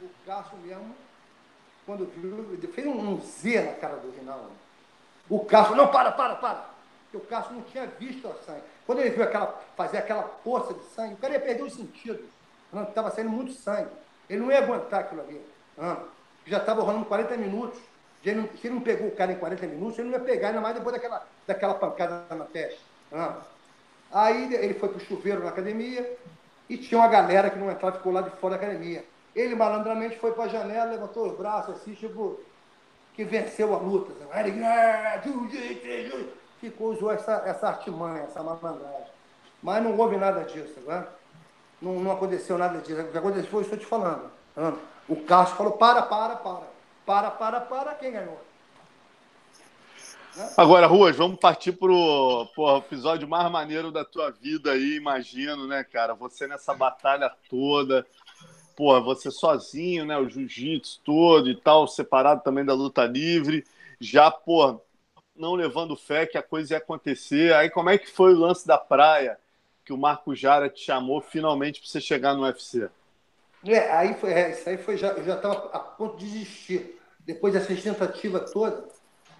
O 0.00 0.10
Cássio 0.26 0.58
mesmo 0.58 0.94
quando 1.88 2.04
viu, 2.04 2.70
fez 2.70 2.86
um, 2.86 3.14
um 3.14 3.20
Z 3.22 3.62
na 3.62 3.72
cara 3.72 3.96
do 3.96 4.10
Rinaldo. 4.10 4.50
O 5.26 5.42
Cássio, 5.46 5.74
não, 5.74 5.88
para, 5.88 6.12
para, 6.12 6.34
para. 6.34 6.66
Porque 7.04 7.16
o 7.16 7.26
Cássio 7.26 7.54
não 7.54 7.62
tinha 7.62 7.86
visto 7.86 8.28
a 8.28 8.34
sangue. 8.44 8.62
Quando 8.84 8.98
ele 8.98 9.08
viu 9.08 9.24
aquela, 9.24 9.58
fazer 9.74 9.96
aquela 9.96 10.22
poça 10.22 10.74
de 10.74 10.84
sangue, 10.90 11.14
o 11.14 11.16
cara 11.16 11.32
ia 11.32 11.40
perder 11.40 11.62
os 11.62 11.72
sentidos. 11.72 12.26
Estava 12.88 13.10
saindo 13.10 13.30
muito 13.30 13.52
sangue. 13.52 13.88
Ele 14.28 14.40
não 14.40 14.52
ia 14.52 14.58
aguentar 14.58 15.00
aquilo 15.00 15.22
ali. 15.22 15.42
Ah, 15.78 16.02
já 16.46 16.58
estava 16.58 16.82
rolando 16.82 17.06
40 17.06 17.38
minutos. 17.38 17.80
Se 18.28 18.32
ele, 18.32 18.40
não, 18.42 18.48
se 18.60 18.66
ele 18.66 18.74
não 18.74 18.82
pegou 18.82 19.08
o 19.08 19.16
cara 19.16 19.32
em 19.32 19.36
40 19.36 19.66
minutos, 19.66 19.98
ele 19.98 20.10
não 20.10 20.18
ia 20.18 20.24
pegar, 20.24 20.48
ainda 20.48 20.60
mais 20.60 20.74
depois 20.74 20.94
daquela, 20.94 21.26
daquela 21.46 21.72
pancada 21.72 22.26
na 22.36 22.44
testa. 22.44 22.78
Ah. 23.10 23.36
Aí 24.12 24.52
ele 24.52 24.74
foi 24.74 24.90
para 24.90 24.98
o 24.98 25.00
chuveiro 25.00 25.42
na 25.42 25.48
academia 25.48 26.14
e 26.68 26.76
tinha 26.76 27.00
uma 27.00 27.08
galera 27.08 27.48
que 27.48 27.58
não 27.58 27.70
entrava, 27.70 27.96
ficou 27.96 28.12
lá 28.12 28.20
de 28.20 28.28
fora 28.36 28.58
da 28.58 28.62
academia. 28.62 29.02
Ele 29.34 29.54
malandramente 29.54 30.18
foi 30.18 30.32
para 30.32 30.44
a 30.44 30.48
janela, 30.48 30.90
levantou 30.90 31.26
os 31.26 31.38
braços 31.38 31.76
assim, 31.76 31.94
tipo, 31.94 32.38
que 33.14 33.24
venceu 33.24 33.74
a 33.74 33.78
luta. 33.78 34.12
"Ah, 34.30 34.42
jiu-jitsu, 35.24 35.80
jiu-jitsu." 35.80 36.28
Ficou, 36.60 36.88
usou 36.88 37.10
essa, 37.10 37.42
essa 37.46 37.68
artimanha, 37.68 38.24
essa 38.24 38.42
malandragem. 38.42 39.08
Mas 39.62 39.82
não 39.82 39.96
houve 39.96 40.18
nada 40.18 40.42
disso, 40.44 40.78
né? 40.86 41.06
Não, 41.80 41.94
não 41.94 42.12
aconteceu 42.12 42.58
nada 42.58 42.78
disso. 42.80 43.00
O 43.00 43.10
que 43.10 43.16
aconteceu 43.16 43.50
foi 43.50 43.62
isso 43.62 43.70
que 43.70 43.78
te 43.78 43.86
falando. 43.86 44.30
Ah, 44.54 44.74
O 45.08 45.16
Cássio 45.24 45.56
falou, 45.56 45.72
para, 45.72 46.02
para, 46.02 46.36
para. 46.36 46.77
Para, 47.08 47.30
para, 47.30 47.58
para, 47.62 47.94
quem 47.94 48.12
ganhou? 48.12 48.38
Agora, 50.58 50.86
Ruas, 50.86 51.16
vamos 51.16 51.40
partir 51.40 51.72
pro, 51.72 52.46
pro 52.54 52.76
episódio 52.76 53.26
mais 53.26 53.50
maneiro 53.50 53.90
da 53.90 54.04
tua 54.04 54.30
vida 54.30 54.72
aí, 54.72 54.96
imagino, 54.96 55.66
né, 55.66 55.82
cara? 55.82 56.12
Você 56.12 56.46
nessa 56.46 56.74
batalha 56.74 57.32
toda, 57.48 58.06
pô, 58.76 59.00
você 59.00 59.30
sozinho, 59.30 60.04
né? 60.04 60.18
O 60.18 60.28
jiu-jitsu 60.28 61.00
todo 61.02 61.48
e 61.48 61.56
tal, 61.56 61.88
separado 61.88 62.42
também 62.42 62.62
da 62.62 62.74
luta 62.74 63.06
livre, 63.06 63.64
já, 63.98 64.30
pô, 64.30 64.78
não 65.34 65.54
levando 65.54 65.96
fé 65.96 66.26
que 66.26 66.36
a 66.36 66.42
coisa 66.42 66.74
ia 66.74 66.78
acontecer. 66.78 67.54
Aí 67.54 67.70
como 67.70 67.88
é 67.88 67.96
que 67.96 68.10
foi 68.10 68.34
o 68.34 68.38
lance 68.38 68.66
da 68.66 68.76
praia 68.76 69.38
que 69.82 69.94
o 69.94 69.98
Marco 69.98 70.34
Jara 70.34 70.68
te 70.68 70.84
chamou 70.84 71.22
finalmente 71.22 71.80
para 71.80 71.88
você 71.88 72.02
chegar 72.02 72.34
no 72.34 72.42
UFC? 72.42 72.86
É, 73.66 73.90
aí 73.90 74.14
foi, 74.14 74.32
é, 74.32 74.50
isso 74.50 74.68
aí 74.68 74.76
foi 74.76 74.96
já, 74.96 75.08
eu 75.08 75.24
já 75.24 75.34
estava 75.34 75.70
a 75.72 75.78
ponto 75.78 76.16
de 76.16 76.30
desistir. 76.30 76.97
Depois 77.28 77.52
dessa 77.52 77.74
tentativa 77.74 78.40
toda, 78.40 78.88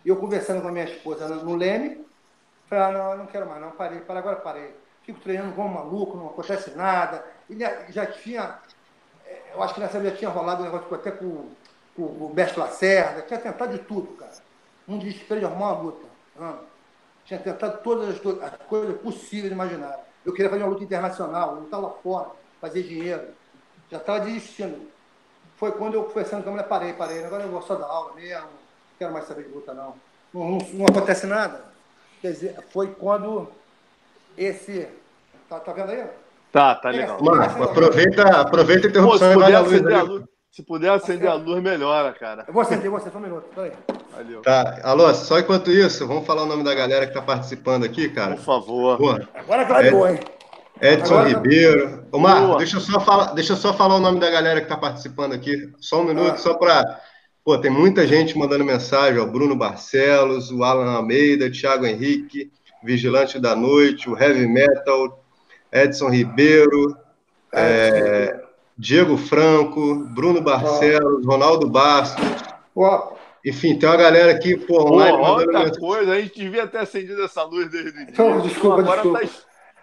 eu 0.05 0.15
conversando 0.17 0.61
com 0.61 0.69
a 0.69 0.71
minha 0.71 0.85
esposa 0.85 1.27
no, 1.27 1.57
Leme, 1.57 2.05
falei, 2.69 2.85
ah, 2.85 2.93
não, 2.93 3.17
não 3.17 3.27
quero 3.27 3.49
mais, 3.49 3.63
não, 3.63 3.71
parei, 3.71 4.01
para 4.01 4.19
agora 4.19 4.37
parei. 4.37 4.75
Fico 5.05 5.19
treinando 5.21 5.59
um 5.59 5.69
maluco, 5.69 6.15
não 6.15 6.27
acontece 6.27 6.73
nada. 6.73 7.25
E 7.49 7.59
já, 7.89 8.05
tinha, 8.05 8.59
é, 9.25 9.55
eu 9.55 9.63
acho 9.63 9.73
que 9.73 9.81
nessa 9.81 9.99
vez 9.99 10.13
já 10.13 10.19
tinha 10.19 10.31
rolado 10.31 10.61
um 10.61 10.67
negócio 10.67 10.95
até 10.95 11.11
com, 11.11 11.47
com 11.97 12.03
o 12.03 12.31
Mestre 12.35 12.61
Lacerda, 12.61 13.23
tinha 13.23 13.41
tentado 13.41 13.73
de 13.73 13.79
tudo, 13.79 14.09
cara. 14.19 14.33
Um 14.87 14.99
desespero 14.99 15.41
de 15.41 15.47
arrumar 15.47 15.73
uma 15.73 15.83
luta. 15.85 16.07
Ah, 16.39 16.59
tinha 17.25 17.41
tentado 17.41 17.83
todas 17.83 18.11
as, 18.11 18.43
as 18.43 18.67
coisas 18.69 19.01
possíveis 19.01 19.51
e 19.51 19.55
imagináveis. 19.55 20.05
Eu 20.27 20.35
queria 20.35 20.51
fazer 20.51 20.63
uma 20.63 20.69
luta 20.69 20.85
internacional, 20.85 21.55
lutar 21.55 21.81
lá 21.81 21.89
fora, 22.03 22.33
fazer 22.61 22.83
dinheiro. 22.83 23.29
Já 23.91 23.97
estava 23.97 24.21
desistindo. 24.21 24.98
Foi 25.59 25.73
quando 25.73 25.95
eu 25.95 26.05
conversando 26.05 26.45
com 26.45 26.51
a 26.51 26.53
mulher, 26.53 26.69
parei, 26.69 26.93
parei. 26.93 27.25
Agora 27.25 27.43
eu 27.43 27.51
vou 27.51 27.61
só 27.61 27.75
dar 27.75 27.87
aula 27.87 28.15
mesmo, 28.15 28.43
não 28.43 28.99
quero 28.99 29.13
mais 29.13 29.27
saber 29.27 29.43
de 29.43 29.51
luta, 29.51 29.75
não. 29.75 29.95
Não, 30.33 30.53
não, 30.53 30.59
não 30.75 30.87
acontece 30.87 31.27
nada. 31.27 31.65
Quer 32.23 32.33
dizer, 32.33 32.57
foi 32.71 32.89
quando 32.89 33.49
esse. 34.37 34.89
Tá, 35.49 35.59
tá 35.59 35.73
vendo 35.73 35.91
aí? 35.91 36.05
Tá, 36.53 36.75
tá 36.77 36.91
legal. 36.91 37.19
Mano, 37.21 37.43
aproveita, 37.65 38.23
aproveita 38.41 38.87
a 38.87 38.91
Pô, 39.03 39.19
se 39.19 39.25
interrupção 39.25 39.33
e 39.33 39.37
vai 39.37 39.45
puder 39.47 39.57
acender 39.57 39.95
a 39.95 40.03
luz, 40.03 40.25
se 40.51 40.63
puder 40.63 40.91
acender 40.91 41.29
a 41.29 41.35
luz, 41.35 41.63
melhora, 41.63 42.13
cara. 42.13 42.45
Eu 42.47 42.53
vou 42.53 42.63
acender 42.63 42.89
você, 42.89 43.11
só 43.11 43.19
um 43.19 43.23
minuto. 43.23 43.49
Peraí. 43.53 43.73
Valeu. 44.13 44.43
Tá, 44.43 44.81
alô, 44.85 45.13
só 45.13 45.41
enquanto 45.41 45.73
isso, 45.73 46.07
vamos 46.07 46.25
falar 46.25 46.45
o 46.45 46.47
nome 46.47 46.63
da 46.63 46.75
galera 46.75 47.07
que 47.07 47.15
tá 47.15 47.23
participando 47.23 47.85
aqui, 47.85 48.09
cara. 48.09 48.37
Por 48.37 48.45
favor. 48.45 48.97
Pô, 48.97 49.11
Agora 49.35 49.67
clareou, 49.67 50.09
hein? 50.09 50.21
Edson 50.81 51.15
Agora- 51.19 51.29
Ribeiro. 51.29 52.05
Ô, 52.13 52.19
Marco, 52.19 52.47
Boa. 52.47 52.59
deixa 52.59 52.77
eu, 52.77 52.81
só 52.81 53.01
falar, 53.01 53.33
deixa 53.35 53.53
eu 53.53 53.57
só 53.57 53.73
falar 53.75 53.97
o 53.97 54.01
nome 54.01 54.21
da 54.21 54.31
galera 54.31 54.61
que 54.61 54.69
tá 54.69 54.77
participando 54.77 55.33
aqui. 55.35 55.71
Só 55.81 56.01
um 56.01 56.05
minuto, 56.05 56.33
Ah. 56.35 56.37
só 56.37 56.55
para. 56.55 57.01
Pô, 57.45 57.57
tem 57.59 57.71
muita 57.71 58.07
gente 58.07 58.37
mandando 58.39 58.65
mensagem, 58.65 59.19
ó. 59.21 59.25
Bruno 59.27 59.57
Barcelos, 59.57 60.51
o 60.51 60.63
Alan 60.65 60.91
Almeida, 60.93 61.51
Thiago 61.51 61.87
Henrique, 61.87 62.51
Vigilante 62.85 63.39
da 63.39 63.57
Noite, 63.57 64.09
o 64.09 64.17
Heavy 64.17 64.47
Metal, 64.47 65.25
Edson 65.73 66.09
Ribeiro, 66.11 66.97
é, 67.53 68.39
Diego 68.77 69.17
Franco, 69.17 69.95
Bruno 70.15 70.41
Barcelos, 70.43 71.25
Ronaldo 71.27 71.69
Bastos. 71.69 72.25
Ó, 72.77 73.17
Enfim, 73.47 73.79
tem 73.79 73.89
uma 73.89 73.97
galera 73.97 74.33
aqui, 74.33 74.57
pô, 74.57 74.85
Pô, 74.85 74.95
online 74.95 75.17
mandando 75.17 75.59
outra 75.59 75.81
coisa, 75.81 76.13
a 76.13 76.21
gente 76.21 76.39
devia 76.39 76.67
ter 76.67 76.79
acendido 76.79 77.23
essa 77.23 77.45
luz 77.45 77.71
desde 77.71 77.91
o 77.91 77.95
início. 77.95 78.11
Então, 78.13 78.41
desculpa, 78.41 78.81
agora, 78.81 79.01
desculpa. 79.03 79.21
Tá, 79.21 79.27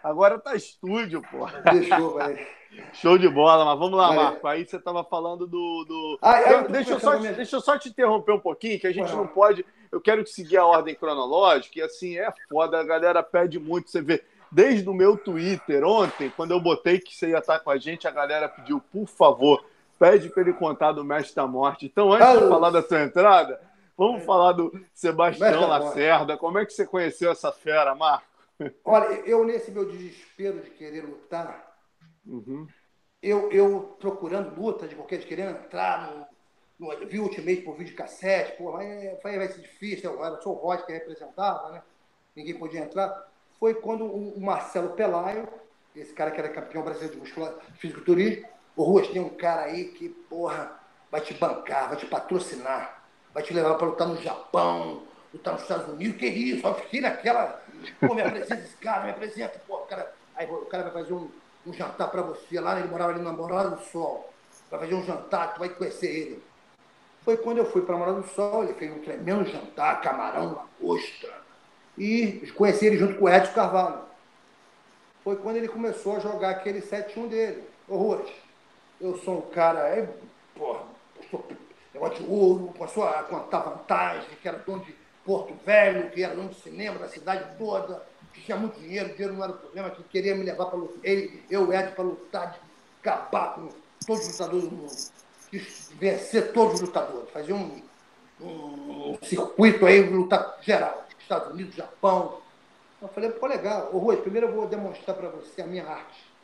agora 0.09 0.39
tá 0.39 0.55
estúdio, 0.55 1.21
pô. 1.31 1.45
deixou, 1.71 2.15
velho. 2.15 2.39
Show 2.93 3.17
de 3.17 3.29
bola, 3.29 3.63
mas 3.63 3.79
vamos 3.79 3.97
lá, 3.97 4.07
Valeu. 4.07 4.21
Marco. 4.23 4.47
Aí 4.47 4.65
você 4.65 4.77
tava 4.77 5.01
falando 5.03 5.47
do. 5.47 5.85
do... 5.85 6.19
Ah, 6.21 6.41
é, 6.41 6.47
Eu- 6.53 6.57
eu 6.57 6.63
tô 6.65 6.71
deixa, 6.73 6.91
eu 6.91 6.99
só, 6.99 7.17
minha- 7.19 7.31
deixa 7.31 7.55
eu 7.55 7.61
só 7.61 7.77
te 7.77 7.87
interromper 7.87 8.33
um 8.33 8.39
pouquinho, 8.39 8.77
que 8.79 8.87
a 8.87 8.91
gente 8.91 9.09
lá. 9.11 9.15
não 9.15 9.27
pode. 9.27 9.65
Eu 9.91 10.01
quero 10.01 10.25
seguir 10.27 10.57
a 10.57 10.65
ordem 10.65 10.93
cronológica, 10.93 11.79
e 11.79 11.81
assim, 11.81 12.17
é 12.17 12.27
foda, 12.49 12.77
a 12.79 12.83
galera 12.83 13.23
pede 13.23 13.59
muito. 13.59 13.89
Você 13.89 14.01
vê, 14.01 14.21
desde 14.51 14.89
o 14.89 14.93
meu 14.93 15.15
Twitter 15.15 15.85
ontem, 15.85 16.29
quando 16.35 16.51
eu 16.51 16.59
botei 16.59 16.99
que 16.99 17.15
você 17.15 17.29
ia 17.29 17.37
estar 17.37 17.59
com 17.59 17.69
a 17.71 17.77
gente, 17.77 18.07
a 18.09 18.11
galera 18.11 18.49
pediu, 18.49 18.81
por 18.91 19.07
favor, 19.07 19.63
pede 19.97 20.27
para 20.27 20.41
ele 20.41 20.51
contar 20.51 20.91
do 20.91 21.01
Mestre 21.05 21.35
da 21.35 21.47
Morte. 21.47 21.85
Então, 21.85 22.11
antes 22.11 22.27
de 22.39 22.43
Ah, 22.43 22.49
falar 22.49 22.71
da 22.71 22.81
sua 22.83 23.01
entrada, 23.03 23.61
vamos 23.97 24.25
falar 24.25 24.51
do 24.51 24.77
Sebastião. 24.93 25.65
Lacerda. 25.65 26.35
Como 26.35 26.59
é 26.59 26.65
que 26.65 26.73
você 26.73 26.85
conheceu 26.85 27.31
essa 27.31 27.53
fera, 27.53 27.95
Marco? 27.95 28.25
Olha, 28.83 29.05
eu 29.25 29.43
nesse 29.43 29.71
meu 29.71 29.85
desespero 29.85 30.61
de 30.61 30.69
querer 30.71 31.01
lutar, 31.01 31.73
Uhum. 32.25 32.67
eu, 33.21 33.51
eu 33.51 33.95
procurando 33.99 34.59
luta 34.59 34.87
de 34.87 34.95
qualquer, 34.95 35.19
de 35.19 35.27
querendo 35.27 35.57
entrar 35.57 36.11
no, 36.79 36.89
no 36.91 37.07
vi 37.07 37.19
Ultimate 37.19 37.61
por 37.61 37.77
vídeo 37.77 37.95
cassete, 37.95 38.57
pô, 38.57 38.71
mas 38.71 38.87
é, 38.87 39.19
vai, 39.21 39.47
ser 39.47 39.61
difícil, 39.61 40.11
eu, 40.11 40.25
era 40.25 40.41
só 40.41 40.49
o 40.49 40.53
Rod 40.53 40.81
que 40.81 40.91
representava, 40.91 41.71
né? 41.71 41.83
Ninguém 42.35 42.57
podia 42.57 42.81
entrar. 42.81 43.29
foi 43.59 43.75
quando 43.75 44.05
o 44.05 44.41
Marcelo 44.41 44.89
Pelaio, 44.89 45.47
esse 45.95 46.13
cara 46.13 46.31
que 46.31 46.39
era 46.39 46.49
campeão 46.49 46.83
brasileiro 46.83 47.13
de 47.15 47.21
musculação, 47.21 47.59
fisiculturismo, 47.77 48.47
o 48.75 48.83
Ruas 48.83 49.07
tem 49.07 49.21
um 49.21 49.29
cara 49.29 49.63
aí 49.63 49.85
que, 49.85 50.09
porra, 50.09 50.77
vai 51.09 51.21
te 51.21 51.33
bancar, 51.33 51.87
vai 51.87 51.97
te 51.97 52.05
patrocinar, 52.05 53.05
vai 53.33 53.41
te 53.41 53.53
levar 53.53 53.75
para 53.75 53.87
lutar 53.87 54.07
no 54.07 54.21
Japão, 54.21 55.03
lutar 55.33 55.53
nos 55.53 55.63
Estados 55.63 55.87
Unidos, 55.87 56.17
que 56.17 56.25
isso? 56.27 56.67
Eu 56.67 56.75
fiquei 56.75 56.99
naquela, 56.99 57.61
pô, 57.99 58.13
me 58.13 58.21
apresenta 58.21 58.61
esse 58.61 58.75
cara, 58.77 59.03
me 59.03 59.11
apresenta, 59.11 59.61
pô, 59.67 59.75
o 59.75 59.85
cara, 59.85 60.13
aí 60.35 60.49
o 60.49 60.65
cara 60.65 60.83
vai 60.83 60.93
fazer 60.93 61.13
um, 61.13 61.29
um 61.65 61.73
jantar 61.73 62.09
para 62.09 62.21
você 62.21 62.59
lá, 62.59 62.79
ele 62.79 62.87
morava 62.87 63.11
ali 63.11 63.21
na 63.21 63.31
Morada 63.31 63.71
do 63.71 63.83
Sol, 63.83 64.31
vai 64.69 64.79
fazer 64.79 64.95
um 64.95 65.03
jantar, 65.03 65.53
tu 65.53 65.59
vai 65.59 65.69
conhecer 65.69 66.07
ele. 66.07 66.43
Foi 67.23 67.37
quando 67.37 67.57
eu 67.57 67.65
fui 67.65 67.81
para 67.81 67.97
Morada 67.97 68.21
do 68.21 68.27
Sol, 68.27 68.63
ele 68.63 68.73
fez 68.73 68.91
um 68.91 68.99
tremendo 68.99 69.45
jantar, 69.45 70.01
camarão, 70.01 70.65
lagosta, 70.81 71.33
e 71.97 72.51
conheci 72.55 72.85
ele 72.85 72.97
junto 72.97 73.15
com 73.15 73.25
o 73.25 73.29
Edson 73.29 73.53
Carvalho. 73.53 73.99
Foi 75.23 75.35
quando 75.37 75.57
ele 75.57 75.67
começou 75.67 76.17
a 76.17 76.19
jogar 76.19 76.51
aquele 76.51 76.81
7-1 76.81 77.27
dele. 77.27 77.63
Ruas, 77.89 78.29
eu 79.01 79.17
sou 79.19 79.39
um 79.39 79.49
cara, 79.49 79.79
é, 79.87 80.07
porra, 80.55 80.83
negócio 81.93 82.23
de 82.23 82.29
ouro, 82.29 82.73
passou 82.77 83.07
a 83.07 83.23
contar 83.23 83.59
vantagem, 83.59 84.29
que 84.41 84.47
era 84.47 84.57
dono 84.59 84.83
de 84.83 84.95
Porto 85.25 85.53
Velho, 85.65 86.11
que 86.11 86.23
era 86.23 86.35
de 86.35 86.55
cinema 86.55 86.99
da 86.99 87.07
cidade 87.07 87.57
toda, 87.57 88.01
que 88.33 88.41
tinha 88.41 88.55
muito 88.55 88.79
dinheiro, 88.79 89.09
dinheiro 89.09 89.33
não 89.33 89.43
era 89.43 89.53
o 89.53 89.57
problema, 89.57 89.89
que 89.89 90.03
queria 90.03 90.35
me 90.35 90.43
levar 90.43 90.65
para 90.67 90.77
lutar, 90.77 90.99
ele, 91.03 91.43
eu, 91.49 91.73
Ed, 91.73 91.91
para 91.91 92.03
lutar, 92.03 92.51
de 92.51 92.59
acabar 93.01 93.55
com 93.55 93.69
todos 94.05 94.27
os 94.27 94.31
lutadores 94.33 94.69
do 94.69 94.75
mundo, 94.75 94.95
de 95.51 95.59
vencer 95.95 96.53
todos 96.53 96.75
os 96.75 96.81
lutadores, 96.81 97.29
fazer 97.31 97.53
um, 97.53 97.81
um 98.39 99.17
circuito 99.23 99.85
aí, 99.85 100.01
lutar 100.01 100.57
geral, 100.61 101.05
Estados 101.19 101.53
Unidos, 101.53 101.75
Japão. 101.75 102.37
Eu 103.01 103.07
falei, 103.07 103.31
pô, 103.31 103.47
legal. 103.47 103.89
Ô, 103.91 103.97
Rui, 103.97 104.17
primeiro 104.17 104.47
eu 104.47 104.53
vou 104.53 104.67
demonstrar 104.67 105.17
para 105.17 105.29
você 105.29 105.63
a 105.63 105.65
minha 105.65 105.85
arte 105.85 106.35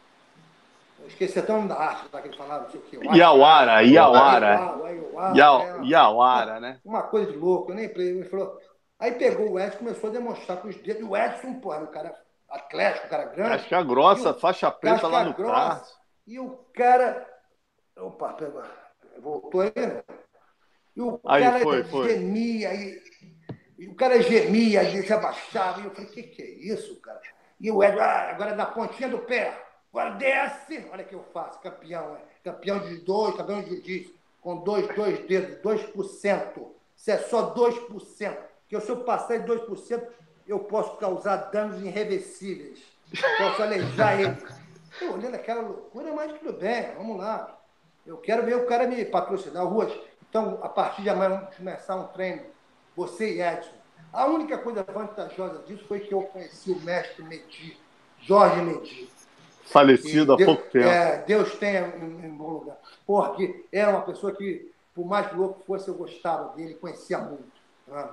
esqueci 1.08 1.40
até 1.40 1.52
o 1.52 1.58
nome 1.58 1.70
da 1.70 1.76
arte 1.76 2.06
lá 2.12 2.22
que 2.22 2.28
ele 2.28 2.38
falava, 2.38 2.64
não 2.64 2.72
sei 2.72 2.80
o 2.80 2.84
que. 2.84 3.18
Iauara, 3.18 3.84
Iauara. 3.84 4.76
Iauara, 5.84 6.60
né? 6.60 6.80
Uma 6.86 7.04
coisa 7.04 7.32
de 7.32 7.38
louco, 7.38 7.72
eu 7.72 7.76
nem 7.76 7.86
ele 7.86 8.24
falou. 8.26 8.60
Aí 9.02 9.14
pegou 9.14 9.54
o 9.54 9.60
Edson 9.60 9.80
começou 9.80 10.12
a 10.12 10.14
demonstrar 10.14 10.62
com 10.62 10.68
os 10.68 10.76
dedos. 10.76 11.10
O 11.10 11.18
Edson, 11.18 11.56
pô, 11.56 11.74
era 11.74 11.84
um 11.84 11.88
cara 11.88 12.16
atlético, 12.48 13.08
um 13.08 13.10
cara 13.10 13.26
grande. 13.26 13.54
Acho 13.56 13.68
que 13.68 13.74
a 13.74 13.82
grossa, 13.82 14.30
o, 14.30 14.40
faixa 14.40 14.70
preta 14.70 15.08
lá 15.08 15.26
no 15.26 15.34
carro. 15.34 15.82
E 16.28 16.40
o 16.40 16.52
cara. 16.72 17.28
Opa, 17.98 18.34
pegou. 18.34 18.62
Voltou 19.18 19.62
aí, 19.62 19.74
né? 19.76 20.04
E 20.96 21.02
o 21.02 21.20
aí, 21.26 21.44
cara 21.44 21.60
foi, 21.62 21.84
foi. 21.86 22.10
gemia, 22.10 22.74
e, 22.76 23.02
e, 23.80 23.88
o 23.88 23.96
cara 23.96 24.22
gemia, 24.22 24.84
ele 24.84 25.02
se 25.02 25.14
abaixava, 25.14 25.82
e 25.82 25.86
eu 25.86 25.92
falei, 25.92 26.10
o 26.10 26.14
que, 26.14 26.24
que 26.24 26.42
é 26.44 26.50
isso, 26.50 27.00
cara? 27.00 27.20
E 27.60 27.72
o 27.72 27.84
Edson, 27.84 28.02
ah, 28.02 28.30
agora 28.30 28.52
é 28.52 28.56
na 28.56 28.68
pontinha 28.68 29.10
do 29.10 29.20
pé. 29.20 29.58
Agora 29.92 30.12
desce, 30.12 30.88
olha 30.92 31.04
o 31.04 31.08
que 31.08 31.16
eu 31.16 31.24
faço, 31.34 31.60
campeão, 31.60 32.16
é. 32.16 32.22
campeão 32.44 32.80
de 32.80 32.98
dois, 32.98 33.36
campeão 33.36 33.62
de 33.64 33.70
jiu-jitsu, 33.70 34.14
com 34.40 34.58
dois, 34.58 34.88
dois 34.96 35.26
dedos, 35.26 35.58
2%. 35.64 36.68
Se 36.96 37.12
é 37.12 37.18
só 37.18 37.54
2%, 37.56 38.51
que 38.72 38.80
se 38.80 38.90
eu 38.90 39.04
passar 39.04 39.38
de 39.38 39.52
2%, 39.52 40.02
eu 40.48 40.60
posso 40.60 40.96
causar 40.96 41.52
danos 41.52 41.82
irreversíveis. 41.84 42.80
Posso 43.38 43.62
alejar 43.62 44.20
ele. 44.20 44.38
Eu 45.02 45.14
olhando 45.14 45.36
aquela 45.36 45.62
loucura, 45.62 46.14
mas 46.14 46.40
tudo 46.40 46.54
bem, 46.54 46.94
vamos 46.96 47.18
lá. 47.18 47.60
Eu 48.06 48.16
quero 48.18 48.46
ver 48.46 48.56
o 48.56 48.66
cara 48.66 48.88
me 48.88 49.04
patrocinar. 49.04 49.66
Ruas, 49.66 49.92
então, 50.30 50.58
a 50.62 50.70
partir 50.70 51.02
de 51.02 51.10
amanhã, 51.10 51.42
vamos 51.42 51.56
começar 51.56 51.98
um 51.98 52.08
treino. 52.08 52.44
Você 52.96 53.36
e 53.36 53.42
Edson. 53.42 53.74
A 54.14 54.26
única 54.28 54.58
coisa 54.58 54.84
vantajosa 54.84 55.64
disso 55.64 55.84
foi 55.86 56.00
que 56.00 56.14
eu 56.14 56.22
conheci 56.22 56.72
o 56.72 56.80
mestre 56.80 57.24
Medi, 57.24 57.78
Jorge 58.22 58.62
Medi. 58.62 59.10
Falecido 59.66 60.34
há 60.34 60.36
Deus, 60.38 60.46
pouco 60.46 60.72
tempo. 60.72 60.88
É, 60.88 61.24
Deus 61.28 61.56
tenha 61.56 61.94
em, 61.98 62.26
em, 62.26 62.30
bom 62.30 62.52
lugar. 62.52 62.78
Porque 63.06 63.66
era 63.72 63.92
uma 63.92 64.02
pessoa 64.02 64.34
que, 64.34 64.72
por 64.94 65.06
mais 65.06 65.32
louco 65.34 65.62
fosse, 65.66 65.90
eu 65.90 65.94
gostava 65.94 66.56
dele, 66.56 66.76
conhecia 66.76 67.18
muito. 67.18 67.52
Né? 67.88 68.10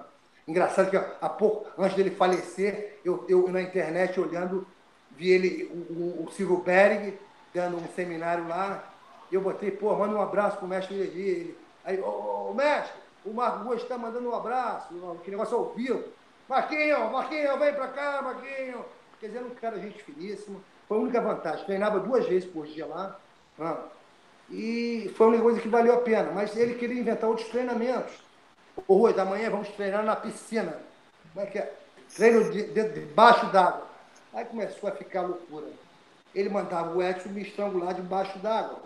Engraçado 0.48 0.90
que 0.90 0.96
há 0.96 1.28
pouco, 1.28 1.66
antes 1.76 1.94
dele 1.94 2.10
falecer, 2.10 2.98
eu, 3.04 3.22
eu 3.28 3.46
na 3.48 3.60
internet 3.60 4.18
olhando, 4.18 4.66
vi 5.14 5.30
ele, 5.30 5.64
o, 5.64 6.24
o 6.24 6.32
Silvio 6.32 6.56
Berg, 6.56 7.18
dando 7.52 7.76
um 7.76 7.86
seminário 7.88 8.48
lá. 8.48 8.82
Eu 9.30 9.42
botei, 9.42 9.70
pô, 9.70 9.94
manda 9.94 10.16
um 10.16 10.22
abraço 10.22 10.56
pro 10.56 10.66
mestre 10.66 10.96
Ele, 10.96 11.54
aí, 11.84 12.00
ô, 12.00 12.48
ô, 12.48 12.54
mestre, 12.54 12.98
o 13.26 13.34
Marco 13.34 13.62
Gomes 13.62 13.82
está 13.82 13.98
mandando 13.98 14.26
um 14.26 14.34
abraço, 14.34 14.88
que 15.22 15.30
negócio 15.30 15.54
ao 15.54 15.66
vivo. 15.74 16.02
Marquinho, 16.48 17.10
Marquinho, 17.12 17.58
vem 17.58 17.74
pra 17.74 17.88
cá, 17.88 18.22
Marquinho. 18.22 18.86
Quer 19.20 19.26
dizer, 19.26 19.42
um 19.42 19.50
cara 19.50 19.78
gente 19.78 20.02
finíssimo. 20.02 20.62
Foi 20.88 20.96
a 20.96 21.00
única 21.00 21.20
vantagem. 21.20 21.66
Treinava 21.66 22.00
duas 22.00 22.26
vezes 22.26 22.48
por 22.48 22.66
dia 22.66 22.86
lá. 22.86 23.20
E 24.50 25.12
foi 25.14 25.26
uma 25.26 25.42
coisa 25.42 25.60
que 25.60 25.68
valeu 25.68 25.92
a 25.92 25.98
pena. 25.98 26.32
Mas 26.32 26.56
ele 26.56 26.76
queria 26.76 26.98
inventar 26.98 27.28
outros 27.28 27.48
treinamentos. 27.48 28.27
Ô, 28.86 28.96
Rui, 28.96 29.12
da 29.12 29.24
manhã 29.24 29.50
vamos 29.50 29.68
treinar 29.70 30.04
na 30.04 30.16
piscina. 30.16 30.76
Como 31.32 31.44
é 31.44 31.50
que 31.50 31.58
é? 31.58 31.72
Treino 32.14 32.50
de, 32.50 32.64
de, 32.72 32.88
debaixo 32.88 33.46
d'água. 33.46 33.86
Aí 34.32 34.44
começou 34.44 34.88
a 34.88 34.92
ficar 34.92 35.22
loucura. 35.22 35.66
Ele 36.34 36.48
mandava 36.48 36.96
o 36.96 37.02
Edson 37.02 37.30
me 37.30 37.42
estrangular 37.42 37.94
debaixo 37.94 38.38
d'água. 38.38 38.80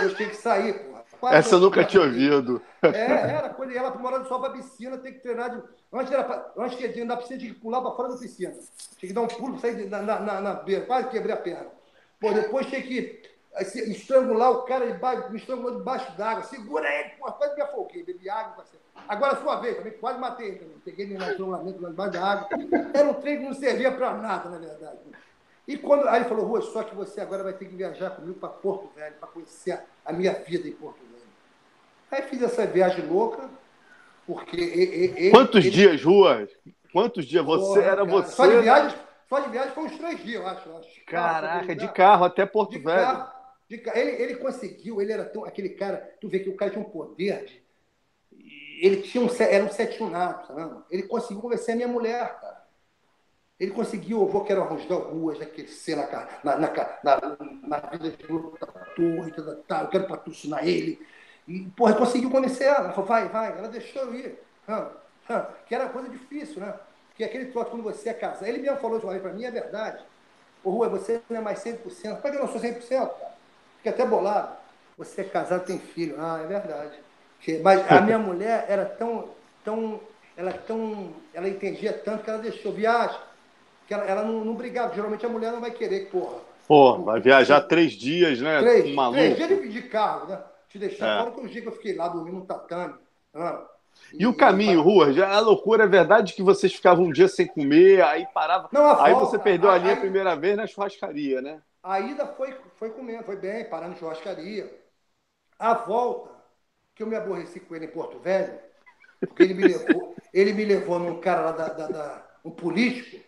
Eu 0.00 0.14
tinha 0.14 0.28
que 0.28 0.36
sair, 0.36 0.74
porra. 0.74 0.96
Quase 1.18 1.36
Essa 1.36 1.54
eu 1.54 1.60
nunca 1.60 1.84
tinha 1.84 2.02
ouvido. 2.02 2.62
É, 2.82 2.88
era. 2.88 3.48
Quando 3.48 3.74
ela 3.74 3.90
morando 3.96 4.28
só 4.28 4.38
para 4.38 4.52
piscina, 4.52 4.98
tem 4.98 5.14
que 5.14 5.20
treinar. 5.20 5.50
De... 5.50 5.62
Antes, 5.92 6.12
era 6.12 6.24
pra... 6.24 6.52
Antes 6.58 6.78
de 6.78 7.00
ir 7.00 7.04
na 7.04 7.16
piscina, 7.16 7.38
tinha 7.38 7.54
que 7.54 7.60
pular 7.60 7.80
para 7.80 7.92
fora 7.92 8.08
da 8.10 8.18
piscina. 8.18 8.52
Tinha 8.98 9.08
que 9.08 9.12
dar 9.14 9.22
um 9.22 9.26
pulo, 9.26 9.58
sair 9.58 9.88
na, 9.88 10.02
na, 10.02 10.20
na, 10.20 10.40
na 10.40 10.54
beira. 10.54 10.84
Quase 10.84 11.08
quebrei 11.08 11.34
a 11.34 11.38
perna. 11.38 11.68
Pô, 12.20 12.32
depois 12.32 12.66
tinha 12.66 12.82
que 12.82 13.22
estrangular 13.62 14.50
o 14.50 14.62
cara 14.62 14.84
me 15.30 15.36
estrangulou 15.36 15.78
debaixo 15.78 16.10
d'água. 16.16 16.42
Segura 16.44 16.88
ele, 16.88 17.10
pô, 17.18 17.30
quase 17.32 17.54
me 17.54 17.62
afoguei, 17.62 18.02
bebi 18.02 18.28
água. 18.28 18.64
Agora 19.08 19.34
a 19.34 19.42
sua 19.42 19.56
vez, 19.56 19.76
também 19.76 19.92
quase 19.92 20.18
matei 20.18 20.48
ele 20.48 20.58
também. 20.58 20.78
Peguei 20.84 21.06
ele 21.06 21.18
no 21.18 21.24
estrangulamento 21.24 21.82
lá 21.82 21.88
debaixo 21.88 22.12
da 22.12 22.24
água. 22.24 22.48
Era 22.94 23.08
um 23.08 23.14
treino 23.14 23.40
que 23.40 23.46
não 23.46 23.54
servia 23.54 23.92
para 23.92 24.14
nada, 24.14 24.50
na 24.50 24.58
verdade. 24.58 24.98
E 25.66 25.76
quando. 25.76 26.06
Aí 26.08 26.20
ele 26.20 26.28
falou, 26.28 26.46
Rua, 26.46 26.60
só 26.62 26.82
que 26.82 26.94
você 26.94 27.20
agora 27.20 27.42
vai 27.42 27.52
ter 27.52 27.66
que 27.66 27.74
viajar 27.74 28.10
comigo 28.10 28.38
para 28.38 28.48
Porto 28.48 28.88
Velho, 28.94 29.14
para 29.16 29.28
conhecer 29.28 29.80
a 30.04 30.12
minha 30.12 30.32
vida 30.32 30.68
em 30.68 30.72
Porto 30.72 31.00
Velho. 31.00 31.16
Aí 32.10 32.22
fiz 32.22 32.42
essa 32.42 32.66
viagem 32.66 33.06
louca, 33.06 33.48
porque. 34.26 35.30
Quantos 35.30 35.64
ele... 35.64 35.70
dias, 35.70 36.02
Rua? 36.02 36.48
Quantos 36.92 37.26
dias? 37.26 37.44
Você 37.44 37.80
Porra, 37.80 37.82
era 37.82 37.96
cara. 37.96 38.04
você. 38.04 38.32
Só 38.32 38.46
de 38.46 38.60
viagem, 38.60 38.98
só 39.28 39.40
de 39.40 39.48
viagem 39.50 39.72
foi 39.72 39.84
uns 39.84 39.98
três 39.98 40.24
dias, 40.24 40.40
eu 40.40 40.48
acho. 40.48 40.76
acho. 40.76 41.04
Caraca, 41.06 41.74
de 41.74 41.88
carro 41.92 42.24
até 42.24 42.46
Porto 42.46 42.70
de 42.70 42.78
Velho. 42.78 43.02
Carro, 43.02 43.35
de. 43.68 43.82
Ele, 43.94 44.22
ele 44.22 44.36
conseguiu, 44.36 45.00
ele 45.00 45.12
era 45.12 45.24
tão. 45.24 45.44
Aquele 45.44 45.70
cara, 45.70 46.16
tu 46.20 46.28
vê 46.28 46.40
que 46.40 46.48
o 46.48 46.56
cara 46.56 46.70
tinha 46.70 46.84
um 46.84 46.88
poder 46.88 47.44
de. 47.44 47.66
Ele 48.80 49.02
tinha 49.02 49.24
um, 49.24 49.28
era 49.40 49.64
um 49.64 49.70
sete 49.70 50.02
nato, 50.04 50.48
sabe? 50.48 50.82
Ele 50.90 51.04
conseguiu 51.04 51.40
convencer 51.40 51.72
a 51.72 51.76
minha 51.76 51.88
mulher, 51.88 52.38
cara. 52.40 52.66
Ele 53.58 53.70
conseguiu, 53.70 54.20
eu 54.20 54.28
vou 54.28 54.44
quero 54.44 54.62
arranjar 54.62 54.96
ruas, 54.96 55.40
aquecer 55.40 55.96
na, 55.96 56.06
na, 56.44 56.58
na, 56.58 56.70
na, 57.02 57.36
na 57.62 57.78
vida 57.88 58.10
de 58.10 58.26
luta, 58.26 58.66
torre, 58.94 59.32
tá, 59.32 59.54
tá, 59.66 59.82
eu 59.82 59.88
quero 59.88 60.06
patrocinar 60.06 60.66
ele. 60.68 61.00
E, 61.48 61.60
porra, 61.70 61.94
conseguiu 61.94 62.30
convencer 62.30 62.66
ela. 62.66 62.84
Ela 62.84 62.92
falou, 62.92 63.08
vai, 63.08 63.28
vai. 63.28 63.56
Ela 63.56 63.68
deixou 63.68 64.02
eu 64.02 64.14
ir. 64.14 64.38
que 65.66 65.74
era 65.74 65.88
coisa 65.88 66.10
difícil, 66.10 66.60
né? 66.60 66.74
Porque 67.08 67.24
aquele 67.24 67.46
troço, 67.46 67.70
quando 67.70 67.82
você 67.82 68.10
é 68.10 68.14
casado. 68.14 68.46
Ele 68.46 68.58
mesmo 68.58 68.76
falou 68.76 68.98
de 68.98 69.06
uma 69.06 69.12
vez 69.12 69.22
para 69.22 69.32
mim, 69.32 69.44
é 69.44 69.50
verdade. 69.50 70.04
Ô, 70.62 70.70
Rua, 70.70 70.90
você 70.90 71.22
não 71.30 71.38
é 71.38 71.40
mais 71.40 71.60
100%. 71.60 71.80
Como 72.16 72.28
é 72.28 72.30
que 72.30 72.36
eu 72.36 72.40
não 72.40 72.48
sou 72.48 72.60
100%, 72.60 72.88
cara? 72.88 73.35
Fiquei 73.86 73.92
até 73.92 74.04
bolado. 74.04 74.56
Você 74.98 75.20
é 75.20 75.24
casado, 75.24 75.64
tem 75.64 75.78
filho. 75.78 76.16
Ah, 76.18 76.40
é 76.42 76.46
verdade. 76.46 76.98
Mas 77.62 77.92
a 77.92 78.00
minha 78.00 78.18
mulher 78.18 78.66
era 78.68 78.84
tão, 78.84 79.28
tão, 79.64 80.00
ela 80.36 80.52
tão, 80.52 81.12
ela 81.32 81.48
entendia 81.48 81.92
tanto 81.92 82.24
que 82.24 82.30
ela 82.30 82.40
deixou 82.40 82.72
viagem, 82.72 83.16
que 83.86 83.94
ela, 83.94 84.04
ela 84.04 84.22
não, 84.24 84.44
não 84.44 84.54
brigava. 84.54 84.92
Geralmente 84.92 85.24
a 85.24 85.28
mulher 85.28 85.52
não 85.52 85.60
vai 85.60 85.70
querer, 85.70 86.10
porra. 86.10 86.38
Pô, 86.66 86.98
vai 86.98 87.20
viajar 87.20 87.60
três 87.60 87.92
dias, 87.92 88.40
né? 88.40 88.58
Três, 88.58 88.92
maluco. 88.92 89.18
três 89.18 89.36
dias 89.36 89.48
de, 89.48 89.68
de 89.68 89.82
carro, 89.82 90.28
né? 90.28 90.40
te 90.68 90.78
deixar 90.80 91.06
é. 91.06 91.18
fora 91.20 91.30
que 91.30 91.40
o 91.40 91.48
dia 91.48 91.62
que 91.62 91.68
eu 91.68 91.72
fiquei 91.72 91.94
lá 91.94 92.08
dormindo 92.08 92.38
no 92.38 92.44
tatame. 92.44 92.94
Ah, 93.32 93.64
e, 94.12 94.24
e, 94.24 94.26
o 94.26 94.34
caminho, 94.34 94.82
Rua, 94.82 95.06
a 95.24 95.38
loucura 95.38 95.84
é 95.84 95.86
verdade 95.86 96.32
que 96.32 96.42
vocês 96.42 96.74
ficavam 96.74 97.04
um 97.04 97.12
dia 97.12 97.28
sem 97.28 97.46
comer, 97.46 98.02
aí 98.02 98.26
parava. 98.34 98.68
Não, 98.72 99.00
aí 99.00 99.12
volta, 99.12 99.30
você 99.30 99.38
perdeu 99.38 99.70
a, 99.70 99.74
a 99.74 99.78
linha 99.78 99.92
a 99.92 100.00
primeira 100.00 100.34
vez 100.34 100.56
na 100.56 100.66
churrascaria, 100.66 101.40
né? 101.40 101.60
A 101.86 102.00
ida 102.00 102.26
foi, 102.26 102.52
foi 102.78 102.90
comendo, 102.90 103.22
foi 103.22 103.36
bem, 103.36 103.64
parando 103.64 103.94
em 103.94 103.96
churrascaria. 103.96 104.76
A 105.56 105.72
volta, 105.72 106.34
que 106.96 107.02
eu 107.02 107.06
me 107.06 107.14
aborreci 107.14 107.60
com 107.60 107.76
ele 107.76 107.84
em 107.86 107.90
Porto 107.90 108.18
Velho, 108.18 108.58
porque 109.20 109.44
ele 109.44 109.54
me 109.54 109.68
levou, 109.68 110.16
ele 110.34 110.52
me 110.52 110.64
levou 110.64 110.98
num 110.98 111.20
cara 111.20 111.42
lá 111.42 111.52
da, 111.52 111.68
da, 111.68 111.86
da 111.86 112.26
um 112.44 112.50
político. 112.50 113.24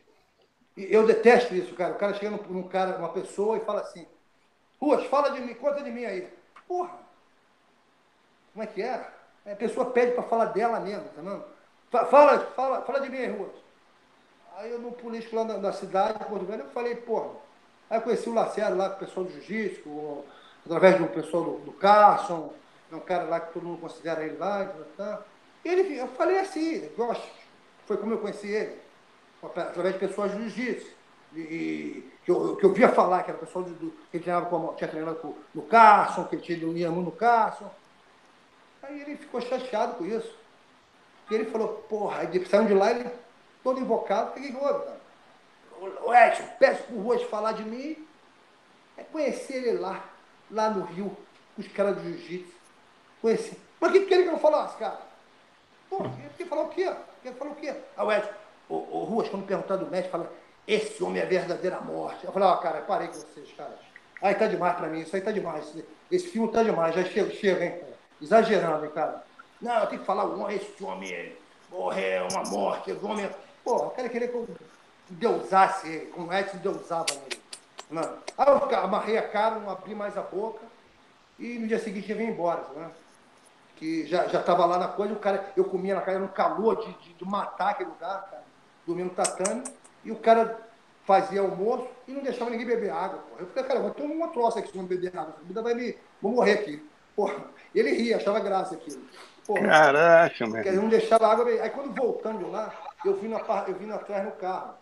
E 0.77 0.93
eu 0.93 1.07
detesto 1.07 1.55
isso, 1.55 1.73
cara. 1.77 1.95
O 1.95 1.99
cara 1.99 2.15
chega 2.15 2.33
num, 2.33 2.43
num 2.53 2.69
cara, 2.69 2.99
uma 2.99 3.13
pessoa 3.13 3.57
e 3.57 3.65
fala 3.65 3.81
assim: 3.81 4.05
Ruas, 4.81 5.07
fala 5.07 5.29
de 5.31 5.41
mim, 5.41 5.55
conta 5.55 5.81
de 5.81 5.93
mim 5.93 6.05
aí. 6.05 6.29
Porra, 6.67 6.99
como 8.53 8.65
é 8.65 8.67
que 8.67 8.83
é? 8.83 9.09
A 9.47 9.55
pessoa 9.55 9.93
pede 9.93 10.13
para 10.13 10.25
falar 10.25 10.47
dela 10.47 10.81
mesmo, 10.81 11.09
tá 11.11 11.23
vendo? 11.23 11.45
Fala, 11.91 12.41
fala, 12.57 12.83
fala 12.83 13.01
de 13.01 13.09
mim, 13.09 13.25
Ruas. 13.25 13.55
Aí 14.57 14.73
eu 14.73 14.81
no 14.81 14.91
político 14.91 15.37
lá 15.37 15.45
na, 15.45 15.59
na 15.59 15.73
cidade, 15.73 16.25
Porto 16.25 16.45
Velho, 16.45 16.65
eu 16.65 16.71
falei, 16.71 16.97
pô. 16.97 17.47
Aí 17.90 18.01
conheci 18.01 18.28
o 18.28 18.35
Lacerda 18.35 18.74
lá, 18.74 18.89
o 18.89 18.97
pessoal 18.97 19.24
do 19.24 19.32
Jiu-Jitsu, 19.32 20.24
através 20.65 20.98
do 20.98 21.06
pessoal 21.09 21.44
do, 21.44 21.59
do 21.60 21.73
Carson, 21.73 22.52
é 22.93 22.97
um 22.97 23.01
cara 23.01 23.24
lá 23.24 23.40
que 23.40 23.52
todo 23.52 23.66
mundo 23.66 23.81
considera 23.81 24.24
ele 24.24 24.36
lá. 24.36 24.70
Tá. 24.97 25.23
E 25.65 25.69
ele, 25.69 25.98
eu 25.98 26.09
falei 26.09 26.39
assim, 26.39 26.89
gosto. 26.97 27.27
Foi 27.86 27.97
como 27.97 28.12
eu 28.12 28.19
conheci 28.19 28.48
ele, 28.48 28.77
através 29.43 29.94
de 29.94 30.01
pessoas 30.01 30.32
do 30.32 30.39
Jiu-Jitsu. 30.48 30.98
E, 31.35 32.10
que, 32.24 32.31
eu, 32.31 32.56
que 32.56 32.65
eu 32.65 32.73
via 32.73 32.89
falar, 32.89 33.23
que 33.23 33.31
era 33.31 33.39
pessoal 33.39 33.65
do, 33.65 33.70
do, 33.73 33.90
que 34.10 34.19
treinava 34.19 34.47
com, 34.47 34.74
tinha 34.74 34.89
treinado 34.89 35.19
com, 35.19 35.35
no 35.55 35.62
Carson, 35.62 36.24
que 36.24 36.36
tinha 36.39 36.59
ia 36.59 36.90
muito 36.90 37.06
no 37.06 37.12
Carson. 37.12 37.70
Aí 38.82 39.01
ele 39.02 39.16
ficou 39.16 39.40
chateado 39.40 39.94
com 39.94 40.06
isso. 40.06 40.35
E 41.31 41.35
ele 41.35 41.47
falou, 41.47 41.69
porra, 41.89 42.20
aí 42.20 42.47
saiu 42.47 42.66
de 42.66 42.74
lá, 42.74 42.90
ele 42.90 43.10
todo 43.62 43.81
invocado, 43.81 44.31
o 44.31 44.32
que 44.32 44.56
houve, 44.56 44.85
cara? 44.85 44.98
O 45.81 46.15
Edson, 46.15 46.45
peço 46.59 46.83
por 46.85 46.97
ruas 46.97 47.23
falar 47.25 47.53
de 47.53 47.65
mim. 47.65 48.07
É 48.97 49.05
conhecer 49.05 49.57
ele 49.57 49.79
lá, 49.79 50.05
lá 50.51 50.71
no 50.71 50.85
Rio, 50.85 51.17
com 51.55 51.63
os 51.63 51.69
caras 51.69 51.97
do 51.97 52.03
jiu-jitsu. 52.03 52.53
Conheci. 53.23 53.57
Mas 53.81 53.91
o 53.91 53.93
que, 53.93 54.07
que 54.07 54.15
ele 54.15 54.25
não 54.25 54.39
falasse, 54.39 54.77
cara? 54.77 55.01
Pô, 55.89 56.05
ele 56.39 56.49
falou 56.49 56.65
o 56.65 56.69
quê? 56.69 56.93
Ele 57.25 57.35
falou 57.35 57.53
o 57.53 57.57
quê? 57.57 57.75
Aí 57.97 58.07
o 58.07 58.13
Edson, 58.13 58.31
o, 58.69 58.75
o 58.75 59.05
Ruas, 59.05 59.29
quando 59.29 59.47
perguntando 59.47 59.85
do 59.85 59.91
médico, 59.91 60.11
fala, 60.11 60.33
esse 60.67 61.03
homem 61.03 61.23
é 61.23 61.25
a 61.25 61.29
verdadeira 61.29 61.81
morte. 61.81 62.25
Eu 62.25 62.33
falei, 62.33 62.49
ó, 62.49 62.55
oh, 62.55 62.59
cara, 62.59 62.81
parei 62.83 63.09
com 63.09 63.15
vocês, 63.15 63.51
cara. 63.57 63.79
Aí 64.21 64.35
tá 64.35 64.47
demais 64.47 64.77
pra 64.77 64.89
mim, 64.89 65.01
isso 65.01 65.15
aí 65.15 65.23
tá 65.23 65.31
demais. 65.31 65.73
Esse 66.11 66.29
filme 66.29 66.51
tá 66.51 66.63
demais, 66.63 66.95
já 66.95 67.05
chega, 67.05 67.31
chega 67.31 67.65
hein, 67.65 67.71
cara. 67.79 67.99
Exagerando, 68.21 68.85
hein, 68.85 68.91
cara. 68.93 69.25
Não, 69.61 69.79
eu 69.81 69.87
tenho 69.87 70.01
que 70.01 70.07
falar, 70.07 70.53
esse 70.53 70.85
homem 70.85 71.37
morreu, 71.71 72.27
é 72.27 72.29
uma 72.31 72.43
morte, 72.45 72.91
esse 72.91 73.05
homem. 73.05 73.31
Pô, 73.65 73.77
o 73.77 73.91
cara 73.91 74.09
queria 74.09 74.29
que 74.29 74.35
eu 74.35 74.49
deusasse 75.11 75.89
ele, 75.89 76.07
como 76.07 76.33
é 76.33 76.43
que 76.43 76.57
deusava 76.59 77.07
ele. 77.11 77.41
Não. 77.91 78.03
Aí 78.37 78.49
eu 78.49 78.79
amarrei 78.79 79.19
a 79.19 79.29
cara, 79.29 79.57
não 79.57 79.71
abri 79.71 79.95
mais 79.95 80.17
a 80.17 80.23
boca, 80.23 80.61
e 81.39 81.59
no 81.59 81.67
dia 81.67 81.79
seguinte 81.79 82.11
eu 82.11 82.19
vim 82.19 82.25
embora, 82.25 82.63
né? 82.77 82.91
Que 83.77 84.07
já 84.07 84.27
estava 84.27 84.67
lá 84.67 84.79
na 84.79 84.89
coisa, 84.89 85.15
o 85.15 85.19
cara, 85.19 85.53
eu 85.57 85.65
comia 85.65 85.95
na 85.95 86.01
cara, 86.01 86.19
no 86.19 86.29
calor 86.29 86.77
de, 86.85 86.93
de, 86.95 87.15
de 87.15 87.25
matar 87.25 87.71
aquele 87.71 87.91
lugar, 87.91 88.29
cara, 88.29 88.43
dormindo 88.87 89.11
no 89.11 89.15
tatame. 89.15 89.63
E 90.05 90.11
o 90.11 90.17
cara 90.17 90.69
fazia 91.05 91.41
almoço 91.41 91.89
e 92.07 92.13
não 92.13 92.23
deixava 92.23 92.51
ninguém 92.51 92.67
beber 92.67 92.91
água. 92.91 93.19
Porra. 93.21 93.41
Eu 93.41 93.47
falei, 93.47 93.65
cara, 93.65 93.81
vou 93.81 93.91
tomar 93.93 94.15
uma 94.15 94.29
troça 94.29 94.59
aqui 94.59 94.71
se 94.71 94.77
não 94.77 94.85
beber 94.85 95.17
água. 95.17 95.35
A 95.37 95.41
comida 95.41 95.63
vai 95.63 95.75
me. 95.75 95.97
Vou 96.21 96.33
morrer 96.33 96.53
aqui. 96.53 96.87
Porra. 97.17 97.35
Ele 97.75 97.93
ria, 97.93 98.17
achava 98.17 98.41
graça 98.41 98.75
aquilo. 98.75 99.01
Porra. 99.47 99.67
Caraca, 99.67 100.47
mano. 100.47 100.55
Porque 100.55 100.71
não 100.73 100.89
deixava 100.89 101.27
água. 101.27 101.47
Aí 101.47 101.71
quando 101.71 101.95
voltando 101.95 102.45
de 102.45 102.51
lá, 102.51 102.73
eu 103.05 103.15
vim, 103.17 103.29
na, 103.29 103.39
eu 103.67 103.75
vim 103.75 103.91
atrás 103.91 104.25
no 104.25 104.33
carro. 104.33 104.75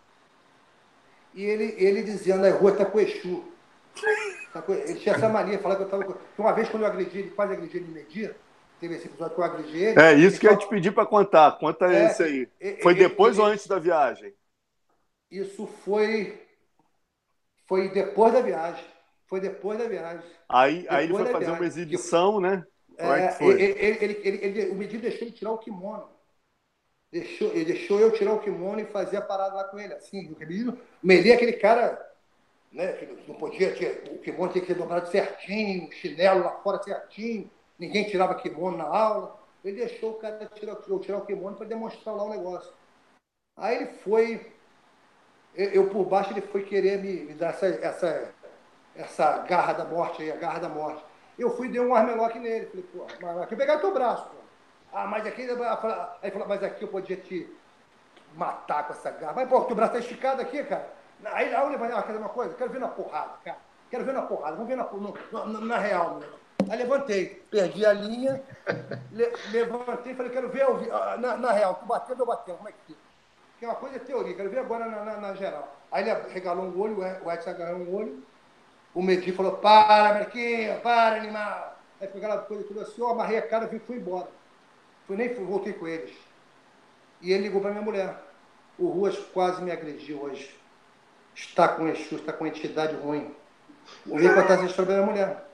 E 1.33 1.43
ele, 1.43 1.75
ele 1.77 2.03
dizendo, 2.03 2.45
a 2.45 2.51
rua 2.51 2.71
está 2.71 2.85
com 2.85 2.99
Exu. 2.99 3.43
Tá 4.53 4.63
ele 4.69 4.95
tinha 4.95 5.15
essa 5.15 5.29
mania, 5.29 5.59
falar 5.59 5.75
que 5.75 5.83
eu 5.83 5.85
estava. 5.85 6.17
Uma 6.37 6.53
vez 6.53 6.69
quando 6.69 6.83
eu 6.83 6.89
agredi 6.89 7.19
ele, 7.19 7.29
quase 7.31 7.53
agredi 7.53 7.77
ele 7.77 7.85
em 7.85 7.93
Medina, 7.93 8.35
teve 8.79 8.95
esse 8.95 9.07
episódio 9.07 9.35
que 9.35 9.41
eu 9.41 9.45
agredi 9.45 9.77
ele. 9.77 9.99
É 9.99 10.13
isso 10.13 10.39
que 10.39 10.47
eu 10.47 10.51
ia 10.51 10.57
te 10.57 10.67
pedir 10.67 10.91
para 10.91 11.05
contar. 11.05 11.51
Conta 11.59 11.91
é, 11.91 12.05
esse 12.05 12.23
aí. 12.23 12.49
Foi 12.81 12.93
ele, 12.93 13.07
depois 13.07 13.35
ele, 13.35 13.45
ou 13.45 13.51
antes 13.51 13.67
da 13.67 13.79
viagem? 13.79 14.33
Isso 15.29 15.67
foi 15.83 16.39
foi 17.67 17.89
depois 17.89 18.33
da 18.33 18.41
viagem. 18.41 18.83
Foi 19.27 19.41
depois 19.41 19.77
da 19.77 19.87
viagem. 19.87 20.23
Aí, 20.47 20.85
aí 20.89 21.05
ele 21.05 21.13
foi 21.13 21.25
fazer 21.25 21.45
viagem. 21.45 21.53
uma 21.55 21.65
exibição, 21.67 22.39
né? 22.39 22.65
É, 22.97 23.07
é 23.07 23.37
ele, 23.41 23.63
ele, 23.63 24.21
ele, 24.23 24.45
ele, 24.45 24.69
o 24.71 24.75
Medina 24.75 25.01
deixou 25.01 25.27
ele 25.27 25.31
tirar 25.31 25.51
o 25.51 25.57
kimono. 25.57 26.09
Deixou, 27.11 27.51
ele 27.53 27.65
deixou 27.65 27.99
eu 27.99 28.11
tirar 28.11 28.33
o 28.33 28.39
kimono 28.39 28.81
e 28.81 28.85
fazer 28.85 29.17
a 29.17 29.21
parada 29.21 29.55
lá 29.55 29.63
com 29.65 29.79
ele. 29.79 29.93
Assim, 29.93 30.29
o 30.31 30.77
Meli 31.01 31.31
é 31.31 31.35
aquele 31.35 31.53
cara, 31.53 32.13
né? 32.71 32.93
Que 32.93 33.05
não 33.27 33.35
podia, 33.35 33.73
tinha, 33.73 33.91
o 34.11 34.19
kimono 34.19 34.51
tinha 34.51 34.61
que 34.61 34.67
ser 34.67 34.77
dobrado 34.77 35.09
certinho, 35.09 35.87
o 35.87 35.91
chinelo 35.91 36.43
lá 36.43 36.51
fora 36.61 36.83
certinho, 36.83 37.49
ninguém 37.79 38.09
tirava 38.09 38.35
kimono 38.35 38.77
na 38.77 38.85
aula. 38.85 39.39
Ele 39.63 39.77
deixou 39.77 40.11
o 40.11 40.13
cara 40.15 40.49
tirar, 40.53 40.77
eu 40.87 40.99
tirar 40.99 41.17
o 41.17 41.25
kimono 41.25 41.55
para 41.55 41.65
demonstrar 41.65 42.15
lá 42.15 42.23
o 42.23 42.29
negócio. 42.29 42.73
Aí 43.55 43.75
ele 43.77 43.85
foi, 44.03 44.53
eu, 45.55 45.89
por 45.89 46.05
baixo 46.05 46.31
ele 46.31 46.41
foi 46.41 46.63
querer 46.63 47.01
me, 47.01 47.23
me 47.23 47.33
dar 47.33 47.49
essa, 47.49 47.67
essa, 47.67 48.33
essa 48.95 49.37
garra 49.39 49.73
da 49.73 49.85
morte 49.85 50.21
aí, 50.21 50.31
a 50.31 50.35
garra 50.35 50.59
da 50.59 50.69
morte. 50.69 51.03
Eu 51.39 51.55
fui 51.55 51.67
e 51.67 51.71
dei 51.71 51.81
um 51.81 51.95
armeloque 51.95 52.39
nele. 52.39 52.67
Falei, 52.67 52.85
pô, 52.93 53.05
mas 53.21 53.37
aqui 53.39 53.55
pegar 53.55 53.79
teu 53.79 53.93
braço, 53.93 54.29
pô. 54.29 54.36
Ah, 54.93 55.07
mas 55.07 55.25
aqui. 55.25 55.47
Aí 56.21 56.31
falou, 56.31 56.47
mas 56.47 56.63
aqui 56.63 56.83
eu 56.83 56.87
podia 56.87 57.17
te 57.17 57.49
matar 58.35 58.87
com 58.87 58.93
essa 58.93 59.11
garra. 59.11 59.33
Mas, 59.35 59.49
pô, 59.49 59.61
teu 59.61 59.75
braço 59.75 59.93
tá 59.93 59.99
esticado 59.99 60.41
aqui, 60.41 60.63
cara. 60.63 60.89
Aí, 61.25 61.53
aí 61.53 61.63
eu 61.63 61.69
levantei, 61.69 61.95
ah, 61.95 62.03
quer 62.03 62.13
ver 62.13 62.19
uma 62.19 62.29
coisa? 62.29 62.53
Quero 62.53 62.71
ver 62.71 62.79
na 62.79 62.87
porrada, 62.87 63.33
cara. 63.43 63.57
Quero 63.89 64.05
ver 64.05 64.13
na 64.13 64.21
porrada, 64.21 64.55
vamos 64.55 64.67
ver 64.67 64.75
na, 64.75 65.45
na, 65.45 65.61
na, 65.61 65.77
real, 65.77 66.19
né? 66.19 66.27
Aí 66.69 66.77
levantei, 66.77 67.45
perdi 67.49 67.85
a 67.85 67.93
linha, 67.93 68.43
le, 69.11 69.33
levantei 69.51 70.11
e 70.11 70.15
falei, 70.15 70.31
quero 70.31 70.49
ver 70.49 70.65
ah, 70.91 71.17
na, 71.17 71.37
na 71.37 71.51
real, 71.53 71.75
tu 71.75 71.85
batendo 71.85 72.19
ou 72.19 72.27
batendo, 72.27 72.57
como 72.57 72.67
é 72.67 72.73
que 72.73 72.77
fica? 72.87 73.07
que 73.59 73.65
é 73.65 73.67
uma 73.67 73.75
coisa 73.75 73.95
é 73.95 73.99
teoria, 73.99 74.35
quero 74.35 74.49
ver 74.49 74.59
agora 74.59 74.85
na, 74.85 75.03
na, 75.03 75.17
na 75.17 75.33
geral. 75.33 75.75
Aí 75.91 76.07
ele 76.07 76.29
regalou 76.29 76.65
um 76.65 76.79
olho, 76.79 76.99
o 76.99 77.31
Edson 77.31 77.49
agarrou 77.49 77.79
um 77.79 77.95
olho, 77.95 78.23
o 78.93 79.01
Medi 79.01 79.31
falou, 79.31 79.53
para, 79.53 80.13
Marquinhos, 80.15 80.79
para, 80.81 81.17
animal. 81.17 81.75
Aí 81.99 82.07
foi 82.07 82.19
aquela 82.19 82.39
coisa 82.39 82.63
tudo 82.63 82.81
assim, 82.81 83.01
eu 83.01 83.09
amarrei 83.09 83.37
a 83.37 83.47
cara 83.47 83.69
e 83.71 83.79
fui 83.79 83.97
embora. 83.97 84.27
Fui, 85.07 85.15
nem 85.15 85.33
fui, 85.33 85.45
voltei 85.45 85.73
com 85.73 85.87
eles. 85.87 86.13
E 87.21 87.31
ele 87.31 87.43
ligou 87.43 87.61
para 87.61 87.71
minha 87.71 87.81
mulher. 87.81 88.15
O 88.77 88.87
Ruas 88.89 89.17
quase 89.33 89.63
me 89.63 89.71
agrediu 89.71 90.21
hoje. 90.21 90.53
Está 91.33 91.67
com 91.67 91.87
Exu, 91.87 92.15
está 92.15 92.33
com 92.33 92.45
entidade 92.45 92.95
ruim. 92.95 93.33
O 94.05 94.17
Vim 94.17 94.27
contar 94.27 94.55
essa 94.55 94.65
história 94.65 94.93
para 94.93 94.95
minha 94.95 95.05
mulher. 95.05 95.49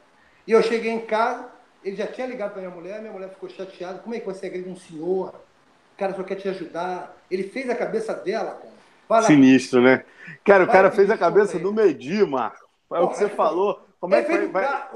E 0.48 0.52
eu 0.52 0.62
cheguei 0.64 0.92
em 0.92 1.06
casa, 1.06 1.48
ele 1.84 1.96
já 1.96 2.08
tinha 2.08 2.26
ligado 2.26 2.52
para 2.52 2.62
minha 2.62 2.74
mulher, 2.74 3.00
minha 3.00 3.14
mulher 3.14 3.30
ficou 3.30 3.48
chateada. 3.48 4.00
Como 4.00 4.16
é 4.16 4.20
que 4.20 4.26
você 4.26 4.48
agrede 4.48 4.68
um 4.68 4.76
senhor? 4.76 5.30
O 5.30 5.98
cara 5.98 6.14
só 6.16 6.24
quer 6.24 6.36
te 6.36 6.50
ajudar. 6.50 7.16
Ele 7.30 7.44
fez 7.44 7.70
a 7.70 7.76
cabeça 7.76 8.14
dela, 8.14 8.60
cara. 9.08 9.24
Sinistro, 9.24 9.82
né? 9.82 10.04
Cara, 10.44 10.64
o 10.64 10.68
cara 10.68 10.90
fez 10.90 11.10
a 11.12 11.18
cabeça 11.18 11.60
do 11.60 11.72
Medir, 11.72 12.26
Marco. 12.26 12.68
É 12.92 13.00
o 13.00 13.10
que 13.10 13.18
você 13.18 13.30
falou. 13.30 13.86
Como 14.00 14.16
é 14.16 14.24
que 14.24 14.32
foi? 14.32 14.48
Vai... 14.48 14.90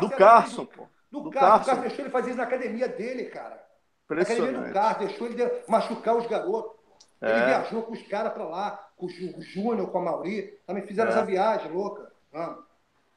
Do 0.00 0.10
Carson, 0.10 0.66
pô. 0.66 0.86
Do, 1.10 1.20
do 1.22 1.30
Carson. 1.30 1.62
O 1.62 1.64
Carson 1.64 1.80
deixou 1.80 2.00
ele 2.00 2.10
fazer 2.10 2.28
isso 2.30 2.36
na 2.36 2.44
academia 2.44 2.88
dele, 2.88 3.24
cara. 3.26 3.65
Academia 4.08 4.52
do 4.52 4.72
Carson, 4.72 5.06
deixou 5.06 5.26
ele 5.26 5.62
machucar 5.68 6.16
os 6.16 6.26
garotos. 6.26 6.72
É. 7.20 7.30
Ele 7.30 7.46
viajou 7.46 7.82
com 7.82 7.92
os 7.92 8.02
caras 8.02 8.32
pra 8.32 8.44
lá, 8.44 8.88
com 8.96 9.06
o 9.06 9.42
Júnior, 9.42 9.90
com 9.90 9.98
a 9.98 10.02
Mauri. 10.02 10.58
Também 10.66 10.86
fizeram 10.86 11.10
é. 11.10 11.14
essa 11.14 11.24
viagem 11.24 11.72
louca. 11.72 12.10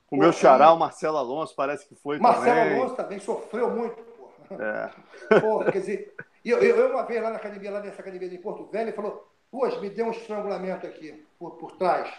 O 0.10 0.18
meu 0.18 0.32
xará, 0.32 0.72
o 0.72 0.80
Marcelo 0.80 1.18
Alonso, 1.18 1.53
parece 1.56 1.86
que 1.88 1.95
foi 1.95 2.18
Marcelo 2.18 2.45
também. 2.45 2.80
Alonso 2.80 2.95
também 2.95 3.20
sofreu 3.20 3.70
muito, 3.70 4.02
pô. 4.02 4.30
É. 4.56 4.90
Porra, 5.40 5.72
quer 5.72 5.80
dizer, 5.80 6.16
eu, 6.44 6.57
eu, 6.60 6.91
uma 6.91 7.03
vez 7.03 7.22
lá 7.22 7.30
na 7.30 7.36
academia, 7.36 7.72
lá 7.72 7.80
nessa 7.80 8.02
academia 8.02 8.30
de 8.30 8.38
Porto 8.38 8.66
Velho, 8.72 8.90
ele 8.90 8.95
falou, 8.95 9.30
Ruas, 9.52 9.80
me 9.80 9.90
deu 9.90 10.06
um 10.06 10.11
estrangulamento 10.11 10.88
aqui, 10.88 11.26
por, 11.38 11.52
por 11.52 11.74
trás. 11.74 12.11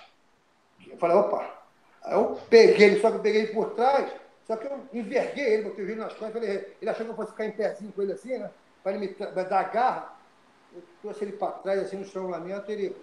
Eu 0.86 0.96
falei, 0.98 1.16
opa. 1.16 1.58
Aí 2.02 2.14
eu 2.14 2.38
peguei 2.48 2.86
ele, 2.86 3.00
só 3.00 3.10
que 3.10 3.16
eu 3.16 3.22
peguei 3.22 3.42
ele 3.42 3.52
por 3.52 3.70
trás, 3.74 4.10
só 4.50 4.56
que 4.56 4.66
eu 4.66 4.84
enverguei 4.92 5.44
ele, 5.44 5.62
botei 5.62 5.84
o 5.84 5.86
joelho 5.86 6.02
nas 6.02 6.12
costas, 6.12 6.32
falei, 6.32 6.76
ele 6.82 6.90
achou 6.90 7.06
que 7.06 7.12
eu 7.12 7.14
fosse 7.14 7.30
ficar 7.30 7.46
em 7.46 7.52
pezinho 7.52 7.92
com 7.92 8.02
ele 8.02 8.14
assim, 8.14 8.36
né? 8.36 8.50
Para 8.82 8.96
ele 8.96 9.06
me, 9.06 9.14
dar 9.14 9.62
garra. 9.70 10.16
Eu 10.74 10.82
trouxe 11.00 11.22
ele 11.22 11.36
para 11.36 11.52
trás, 11.52 11.78
assim, 11.78 11.98
no 11.98 12.02
estrangulamento, 12.02 12.68
ele. 12.68 12.96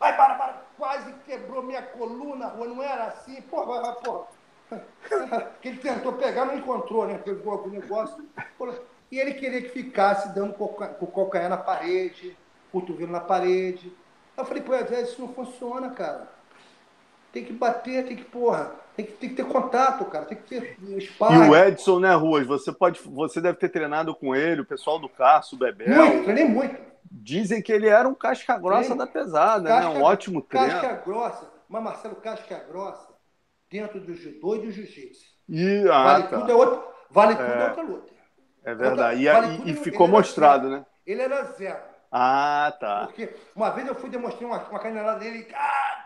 Vai, 0.00 0.16
para, 0.16 0.34
para! 0.36 0.62
Quase 0.78 1.12
quebrou 1.26 1.62
minha 1.62 1.82
coluna, 1.82 2.46
rua, 2.46 2.66
não 2.66 2.82
era 2.82 3.08
assim, 3.08 3.38
porra, 3.42 3.82
vai, 3.82 3.94
porra. 3.96 4.26
que 5.60 5.68
ele 5.68 5.76
tentou 5.76 6.14
pegar, 6.14 6.46
não 6.46 6.56
encontrou, 6.56 7.06
né? 7.06 7.18
Pegou 7.18 7.62
o 7.62 7.68
negócio. 7.68 8.26
E 9.12 9.20
ele 9.20 9.34
queria 9.34 9.60
que 9.60 9.68
ficasse 9.68 10.34
dando 10.34 10.54
com 10.54 10.64
o 10.64 11.06
calcanhar 11.06 11.50
na 11.50 11.58
parede, 11.58 12.34
cotovelo 12.72 13.12
na 13.12 13.20
parede. 13.20 13.94
Eu 14.38 14.46
falei, 14.46 14.62
pô, 14.62 14.74
isso 14.74 15.20
não 15.20 15.34
funciona, 15.34 15.90
cara. 15.90 16.32
Tem 17.34 17.44
que 17.44 17.52
bater, 17.52 18.06
tem 18.06 18.16
que, 18.16 18.22
porra, 18.22 18.70
tem 18.94 19.04
que, 19.04 19.12
tem 19.14 19.28
que 19.28 19.34
ter 19.34 19.44
contato, 19.44 20.04
cara, 20.04 20.24
tem 20.24 20.38
que 20.38 20.44
ter 20.44 20.76
espaço. 20.96 21.34
E 21.34 21.48
o 21.48 21.56
Edson, 21.56 21.98
né, 21.98 22.14
Ruas? 22.14 22.46
Você, 22.46 22.70
pode, 22.70 23.00
você 23.04 23.40
deve 23.40 23.58
ter 23.58 23.70
treinado 23.70 24.14
com 24.14 24.36
ele, 24.36 24.60
o 24.60 24.64
pessoal 24.64 25.00
do 25.00 25.08
Carso, 25.08 25.56
o 25.56 25.58
Bebel. 25.58 26.06
Muito, 26.06 26.22
treinei 26.22 26.44
muito. 26.44 26.80
Dizem 27.10 27.60
que 27.60 27.72
ele 27.72 27.88
era 27.88 28.08
um 28.08 28.14
casca 28.14 28.56
grossa 28.56 28.94
da 28.94 29.04
pesada, 29.04 29.68
casca, 29.68 29.90
né? 29.90 29.98
Um 29.98 30.02
ótimo 30.04 30.42
treino. 30.42 30.80
Casca 30.80 31.02
grossa, 31.04 31.50
mas 31.68 31.82
Marcelo, 31.82 32.14
casca 32.14 32.64
grossa 32.70 33.08
dentro 33.68 34.00
do 34.00 34.14
judô 34.14 34.54
e 34.54 34.60
do 34.60 34.70
jiu-jitsu. 34.70 35.24
E, 35.48 35.88
ah, 35.90 36.04
vale 36.04 36.28
tá. 36.28 36.38
tudo 36.38 36.52
é 36.52 36.54
outro, 36.54 36.84
vale 37.10 37.34
tudo 37.34 37.50
é, 37.50 37.62
é 37.62 37.68
outra 37.68 37.82
luta. 37.82 38.12
É 38.62 38.74
verdade. 38.76 39.20
E, 39.20 39.26
vale 39.26 39.62
e, 39.64 39.70
e 39.72 39.74
ficou 39.74 40.06
mostrado, 40.06 40.70
né? 40.70 40.86
Ele 41.04 41.20
era 41.20 41.42
zero. 41.42 41.82
Ah, 42.12 42.72
tá. 42.78 43.06
Porque 43.06 43.34
uma 43.56 43.70
vez 43.70 43.88
eu 43.88 43.94
fui 43.96 44.08
demonstrar 44.08 44.48
uma, 44.48 44.58
uma 44.68 44.78
canelada 44.78 45.18
dele, 45.18 45.48
ah, 45.52 46.03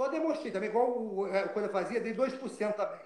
só 0.00 0.08
demonstrei 0.08 0.50
também, 0.50 0.70
igual 0.70 0.90
o, 0.90 1.26
é, 1.26 1.46
coisa 1.48 1.68
fazia, 1.68 2.00
dei 2.00 2.14
2% 2.14 2.72
também. 2.72 3.00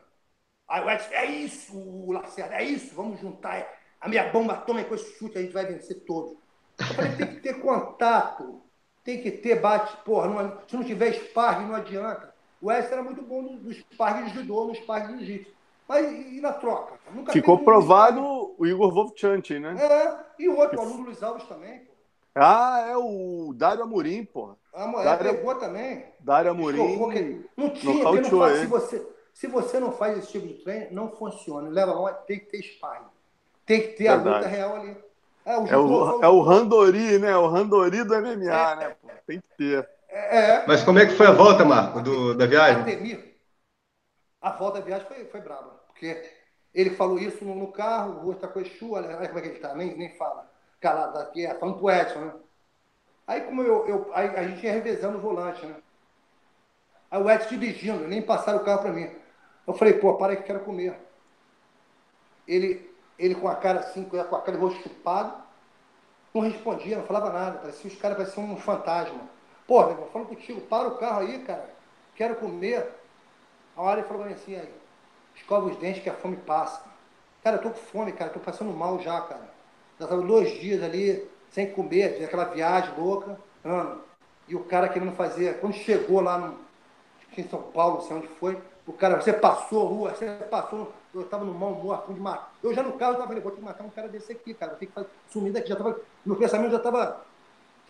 Aí 0.69 0.81
o 0.81 0.89
Edson, 0.89 1.11
é 1.11 1.27
isso, 1.27 1.77
o 1.77 2.13
Lacerda, 2.13 2.55
é 2.55 2.63
isso, 2.63 2.95
vamos 2.95 3.19
juntar 3.21 3.69
a 4.01 4.09
minha 4.09 4.31
bomba 4.31 4.53
atômica 4.53 4.91
com 4.91 4.95
esse 4.95 5.19
chute, 5.19 5.37
a 5.37 5.43
gente 5.43 5.53
vai 5.53 5.67
vencer 5.67 6.05
todos. 6.05 6.37
Eu 6.79 6.87
falei, 6.95 7.17
tem 7.17 7.27
que 7.27 7.41
ter 7.41 7.61
contato. 7.61 8.63
tem 9.03 9.21
que 9.21 9.33
ter 9.33 9.61
bate, 9.61 9.97
porra, 10.05 10.29
não, 10.29 10.61
se 10.69 10.77
não 10.77 10.85
tiver 10.85 11.13
sparring 11.15 11.67
não 11.67 11.75
adianta. 11.75 12.33
O 12.63 12.69
Wesley 12.69 12.93
era 12.93 13.03
muito 13.03 13.23
bom 13.23 13.43
no, 13.43 13.53
no 13.55 13.73
sparring 13.73 14.27
de 14.27 14.35
judô, 14.35 14.67
no 14.67 14.75
sparring 14.77 15.17
de 15.17 15.27
jiu-jitsu. 15.27 15.53
Mas 15.89 16.07
e 16.07 16.41
na 16.41 16.53
troca? 16.53 16.95
Nunca 17.13 17.33
Ficou 17.33 17.59
provado 17.59 18.55
o 18.57 18.65
Igor 18.65 18.95
Vovchanti, 18.95 19.59
né? 19.59 19.77
É, 19.85 20.17
e 20.39 20.49
o 20.49 20.57
outro, 20.57 20.79
o 20.79 20.83
aluno 20.83 21.07
Luiz 21.07 21.21
Alves 21.25 21.45
também. 21.49 21.81
Pô. 21.81 21.93
Ah, 22.37 22.87
é 22.89 22.97
o 22.97 23.53
Dário 23.53 23.83
Amorim, 23.83 24.25
pô. 24.25 24.57
A 24.75 24.87
mulher 24.87 25.05
Dário... 25.05 25.35
pegou 25.37 25.55
também. 25.55 26.05
Dário 26.19 26.51
Amorim. 26.51 27.45
Não 27.57 27.71
tinha, 27.71 28.05
não 28.05 28.25
faz, 28.39 28.59
se, 28.59 28.67
você, 28.67 29.07
se 29.33 29.47
você 29.47 29.81
não 29.81 29.93
faz 29.93 30.19
esse 30.19 30.33
tipo 30.33 30.47
de 30.47 30.55
treino, 30.55 30.89
não 30.91 31.11
funciona. 31.11 31.69
Leva 31.69 31.95
mal, 31.95 32.13
tem 32.27 32.41
que 32.41 32.47
ter 32.47 32.63
sparring. 32.63 33.07
Tem 33.65 33.81
que 33.81 33.89
ter 33.89 34.05
Verdade. 34.05 34.29
a 34.29 34.37
luta 34.39 34.49
real 34.49 34.77
ali. 34.77 34.97
É 35.47 35.57
o, 35.59 35.67
é 35.67 35.77
o, 35.77 36.23
é 36.25 36.29
o 36.29 36.41
Randori, 36.41 37.19
né? 37.19 37.37
O 37.37 37.47
Randori 37.47 38.03
do 38.03 38.15
MMA, 38.15 38.73
é, 38.73 38.77
né? 38.77 38.97
Pô? 39.01 39.09
Tem 39.27 39.41
que 39.41 39.49
ter. 39.57 39.89
É, 40.09 40.39
é, 40.39 40.67
Mas 40.67 40.83
como 40.83 40.99
é 40.99 41.07
que 41.07 41.15
foi 41.15 41.27
a 41.27 41.33
volta, 41.33 41.65
Marco, 41.65 42.01
do, 42.01 42.35
da 42.35 42.47
viagem? 42.47 43.29
A 44.41 44.51
volta 44.51 44.79
da 44.79 44.85
viagem 44.85 45.07
foi, 45.07 45.25
foi 45.27 45.41
brava, 45.41 45.71
porque 45.87 46.23
ele 46.73 46.91
falou 46.91 47.19
isso 47.19 47.45
no, 47.45 47.55
no 47.55 47.73
carro, 47.73 48.23
o 48.23 48.27
outro 48.27 48.41
tá 48.41 48.49
com 48.49 48.61
Exu, 48.61 48.93
olha, 48.93 49.17
olha 49.17 49.29
como 49.29 49.39
é 49.39 49.43
que 49.43 49.49
ele 49.49 49.59
tá, 49.59 49.75
nem, 49.75 49.97
nem 49.97 50.17
fala. 50.17 50.51
Calado 50.81 51.19
aqui, 51.19 51.45
é, 51.45 51.55
falando 51.55 51.79
pro 51.79 51.91
Edson, 51.91 52.21
né? 52.21 52.33
Aí 53.27 53.41
como 53.43 53.63
eu, 53.63 53.87
eu 53.87 54.11
aí, 54.15 54.29
a 54.37 54.47
gente 54.47 54.65
ia 54.65 54.73
revezando 54.73 55.19
o 55.19 55.21
volante, 55.21 55.65
né? 55.65 55.77
Aí 57.11 57.23
o 57.23 57.31
Edson 57.31 57.57
dirigindo, 57.57 58.07
nem 58.07 58.21
passaram 58.21 58.59
o 58.59 58.65
carro 58.65 58.83
para 58.83 58.93
mim. 58.93 59.11
Eu 59.67 59.75
falei, 59.75 59.95
pô, 59.95 60.15
para 60.15 60.33
aí 60.33 60.37
que 60.37 60.43
quero 60.43 60.61
comer. 60.61 60.99
Ele, 62.47 62.91
ele 63.19 63.35
com 63.35 63.49
a 63.49 63.57
cara 63.57 63.81
assim, 63.81 64.05
com 64.05 64.19
a 64.19 64.25
cara 64.25 64.53
de 64.53 64.59
rosto 64.59 64.83
chupado, 64.83 65.43
não 66.35 66.43
respondia, 66.43 66.99
não 66.99 67.07
falava 67.07 67.33
nada. 67.33 67.59
Parecia 67.59 67.91
os 67.91 67.97
caras 67.97 68.17
pareciam 68.17 68.45
um 68.53 68.57
fantasma. 68.57 69.21
Pô, 69.67 69.81
meu 69.81 69.93
irmão, 69.93 70.09
falando 70.13 70.29
contigo, 70.29 70.61
para 70.63 70.89
o 70.89 70.99
carro 70.99 71.21
aí, 71.21 71.39
cara. 71.45 71.71
Quero 72.15 72.37
comer. 72.37 72.87
A 73.77 73.83
hora 73.83 74.01
ele 74.01 74.09
falou 74.09 74.25
assim, 74.25 74.57
aí, 74.57 74.73
escova 75.35 75.67
os 75.67 75.77
dentes 75.79 76.03
que 76.03 76.11
a 76.11 76.15
fome 76.15 76.37
passa. 76.37 76.85
Cara, 77.43 77.57
eu 77.57 77.63
tô 77.63 77.71
com 77.71 77.77
fome, 77.77 78.13
cara, 78.13 78.31
tô 78.31 78.41
passando 78.41 78.73
mal 78.73 78.99
já, 79.01 79.21
cara. 79.23 79.49
Já 79.99 80.07
tava 80.07 80.23
dois 80.23 80.51
dias 80.61 80.83
ali 80.83 81.27
sem 81.55 81.71
comer, 81.71 82.25
aquela 82.25 82.47
viagem 82.47 82.93
louca, 82.99 83.39
ano. 83.63 84.01
E 84.49 84.57
o 84.57 84.65
cara 84.65 84.89
querendo 84.89 85.13
fazer, 85.13 85.61
quando 85.61 85.73
chegou 85.73 86.21
lá 86.21 86.37
no, 86.37 86.59
em 87.39 87.49
São 87.49 87.63
Paulo, 87.63 87.95
não 87.95 88.01
sei 88.03 88.17
onde 88.17 88.27
foi, 88.27 88.59
o 88.85 88.93
cara, 88.93 89.21
você 89.21 89.33
passou 89.33 89.87
a 89.87 89.89
rua, 89.89 90.11
você 90.11 90.27
passou, 90.51 90.93
eu 91.15 91.23
estava 91.23 91.45
no 91.45 91.55
mau 91.55 91.71
humor, 91.71 92.05
de 92.09 92.21
matar. 92.21 92.53
Eu 92.61 92.75
já 92.75 92.83
no 92.83 92.95
carro, 92.95 93.13
estava 93.13 93.29
falando, 93.29 93.43
vou 93.43 93.53
ter 93.53 93.59
que 93.59 93.65
matar 93.65 93.85
um 93.85 93.89
cara 93.89 94.09
desse 94.09 94.33
aqui, 94.33 94.53
cara, 94.53 94.73
vou 94.73 94.81
ter 94.81 94.87
que 94.87 94.93
fazer, 94.93 95.09
sumir 95.29 95.53
daqui. 95.53 95.69
Já 95.69 95.77
tava, 95.77 96.01
meu 96.27 96.37
pensamento 96.37 96.73
já 96.73 96.79
estava, 96.79 97.25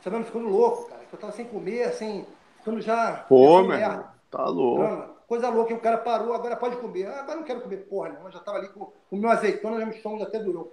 sabendo, 0.02 0.26
ficando 0.26 0.48
louco, 0.48 0.84
cara. 0.90 1.00
Eu 1.10 1.14
estava 1.14 1.32
sem 1.32 1.46
comer, 1.46 1.84
assim, 1.84 2.26
ficando 2.58 2.82
já. 2.82 3.24
Pô, 3.28 3.62
meu, 3.62 4.04
tá 4.30 4.44
louco. 4.44 5.14
coisa 5.26 5.48
louca, 5.48 5.72
e 5.72 5.76
o 5.76 5.80
cara 5.80 5.96
parou, 5.96 6.34
agora 6.34 6.54
pode 6.54 6.76
comer. 6.76 7.06
Ah, 7.06 7.20
agora 7.20 7.38
não 7.38 7.44
quero 7.44 7.62
comer 7.62 7.78
porra, 7.78 8.10
não. 8.10 8.26
Eu 8.26 8.30
já 8.30 8.40
estava 8.40 8.58
ali 8.58 8.68
com 8.68 8.92
o 9.10 9.16
meu 9.16 9.30
azeitona, 9.30 9.80
já 9.80 9.86
me 9.86 9.96
estômago 9.96 10.22
até 10.22 10.38
durou. 10.38 10.70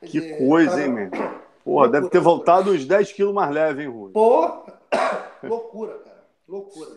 que 0.00 0.20
dizer, 0.20 0.38
coisa, 0.38 0.70
tava... 0.72 0.82
hein, 0.82 0.88
meu? 0.88 1.49
Porra, 1.64 1.88
deve 1.88 2.08
ter 2.08 2.20
voltado 2.20 2.72
uns 2.72 2.84
10 2.84 3.12
quilos 3.12 3.34
mais 3.34 3.50
leve, 3.50 3.82
hein, 3.82 3.88
Rui? 3.88 4.12
Pô, 4.12 4.64
loucura, 5.42 5.98
cara. 5.98 6.24
Loucura. 6.48 6.90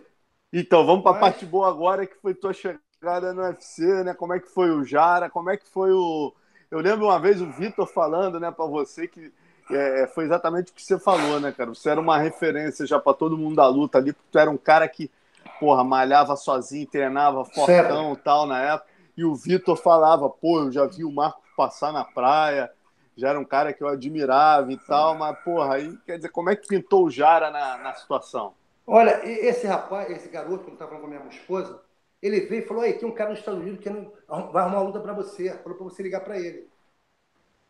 Então, 0.52 0.86
vamos 0.86 1.04
para 1.04 1.18
a 1.18 1.20
parte 1.20 1.46
boa 1.46 1.68
agora, 1.68 2.06
que 2.06 2.16
foi 2.16 2.34
tua 2.34 2.54
chegada 2.54 3.34
no 3.34 3.42
UFC, 3.42 4.04
né? 4.04 4.14
Como 4.14 4.34
é 4.34 4.40
que 4.40 4.48
foi 4.48 4.72
o 4.72 4.84
Jara? 4.84 5.30
Como 5.30 5.50
é 5.50 5.58
que 5.58 5.68
foi 5.68 5.92
o. 5.92 6.34
Eu 6.70 6.80
lembro 6.80 7.06
uma 7.06 7.20
vez 7.20 7.42
o 7.42 7.52
Vitor 7.52 7.86
falando, 7.86 8.40
né, 8.40 8.50
para 8.50 8.66
você 8.66 9.08
que 9.08 9.32
é, 9.72 10.08
foi 10.08 10.26
exatamente 10.26 10.72
o 10.72 10.76
que 10.76 10.84
você 10.84 10.98
falou, 10.98 11.40
né, 11.40 11.52
cara? 11.52 11.70
Você 11.70 11.90
era 11.90 12.00
uma 12.00 12.18
referência 12.18 12.86
já 12.86 13.00
para 13.00 13.14
todo 13.14 13.38
mundo 13.38 13.56
da 13.56 13.68
luta 13.68 13.98
ali, 13.98 14.12
porque 14.14 14.30
tu 14.32 14.40
era 14.40 14.50
um 14.50 14.58
cara 14.58 14.88
que, 14.88 15.10
porra, 15.60 15.84
malhava 15.84 16.36
sozinho, 16.36 16.88
treinava 16.88 17.46
fortão 17.46 18.14
e 18.14 18.18
tal 18.18 18.46
na 18.46 18.60
época. 18.60 18.90
E 19.16 19.24
o 19.24 19.36
Vitor 19.36 19.78
falava, 19.78 20.30
pô, 20.30 20.62
eu 20.62 20.72
já 20.72 20.86
vi 20.86 21.04
o 21.04 21.12
Marco 21.12 21.42
passar 21.56 21.94
na 21.94 22.04
praia, 22.04 22.72
já 23.16 23.30
era 23.30 23.40
um 23.40 23.46
cara 23.46 23.74
que 23.74 23.84
eu 23.84 23.88
admirava 23.88 24.72
e 24.72 24.78
tal, 24.78 25.16
mas, 25.16 25.38
porra, 25.44 25.76
aí, 25.76 25.98
quer 26.06 26.18
dizer, 26.18 26.30
como 26.30 26.50
é 26.50 26.56
que 26.56 26.68
pintou 26.68 27.06
o 27.06 27.10
Jara 27.10 27.52
na, 27.52 27.78
na 27.78 27.94
situação? 27.94 28.54
Olha, 28.86 29.22
esse 29.26 29.66
rapaz, 29.66 30.10
esse 30.12 30.28
garoto, 30.28 30.66
que 30.66 30.70
eu 30.70 30.74
estava 30.74 30.92
falando 30.92 31.08
com 31.08 31.16
a 31.16 31.20
minha 31.20 31.30
esposa, 31.34 31.82
ele 32.22 32.42
veio 32.42 32.64
e 32.64 32.66
falou: 32.66 32.84
aí, 32.84 32.94
tem 32.94 33.08
um 33.08 33.14
cara 33.14 33.30
nos 33.30 33.40
Estados 33.40 33.62
Unidos 33.62 33.80
que 33.80 33.90
vai 33.90 34.64
arrumar 34.64 34.68
uma 34.68 34.82
luta 34.82 35.00
para 35.00 35.14
você. 35.14 35.54
Falou 35.58 35.78
para 35.78 35.86
você 35.86 36.04
ligar 36.04 36.22
para 36.22 36.40
ele. 36.40 36.70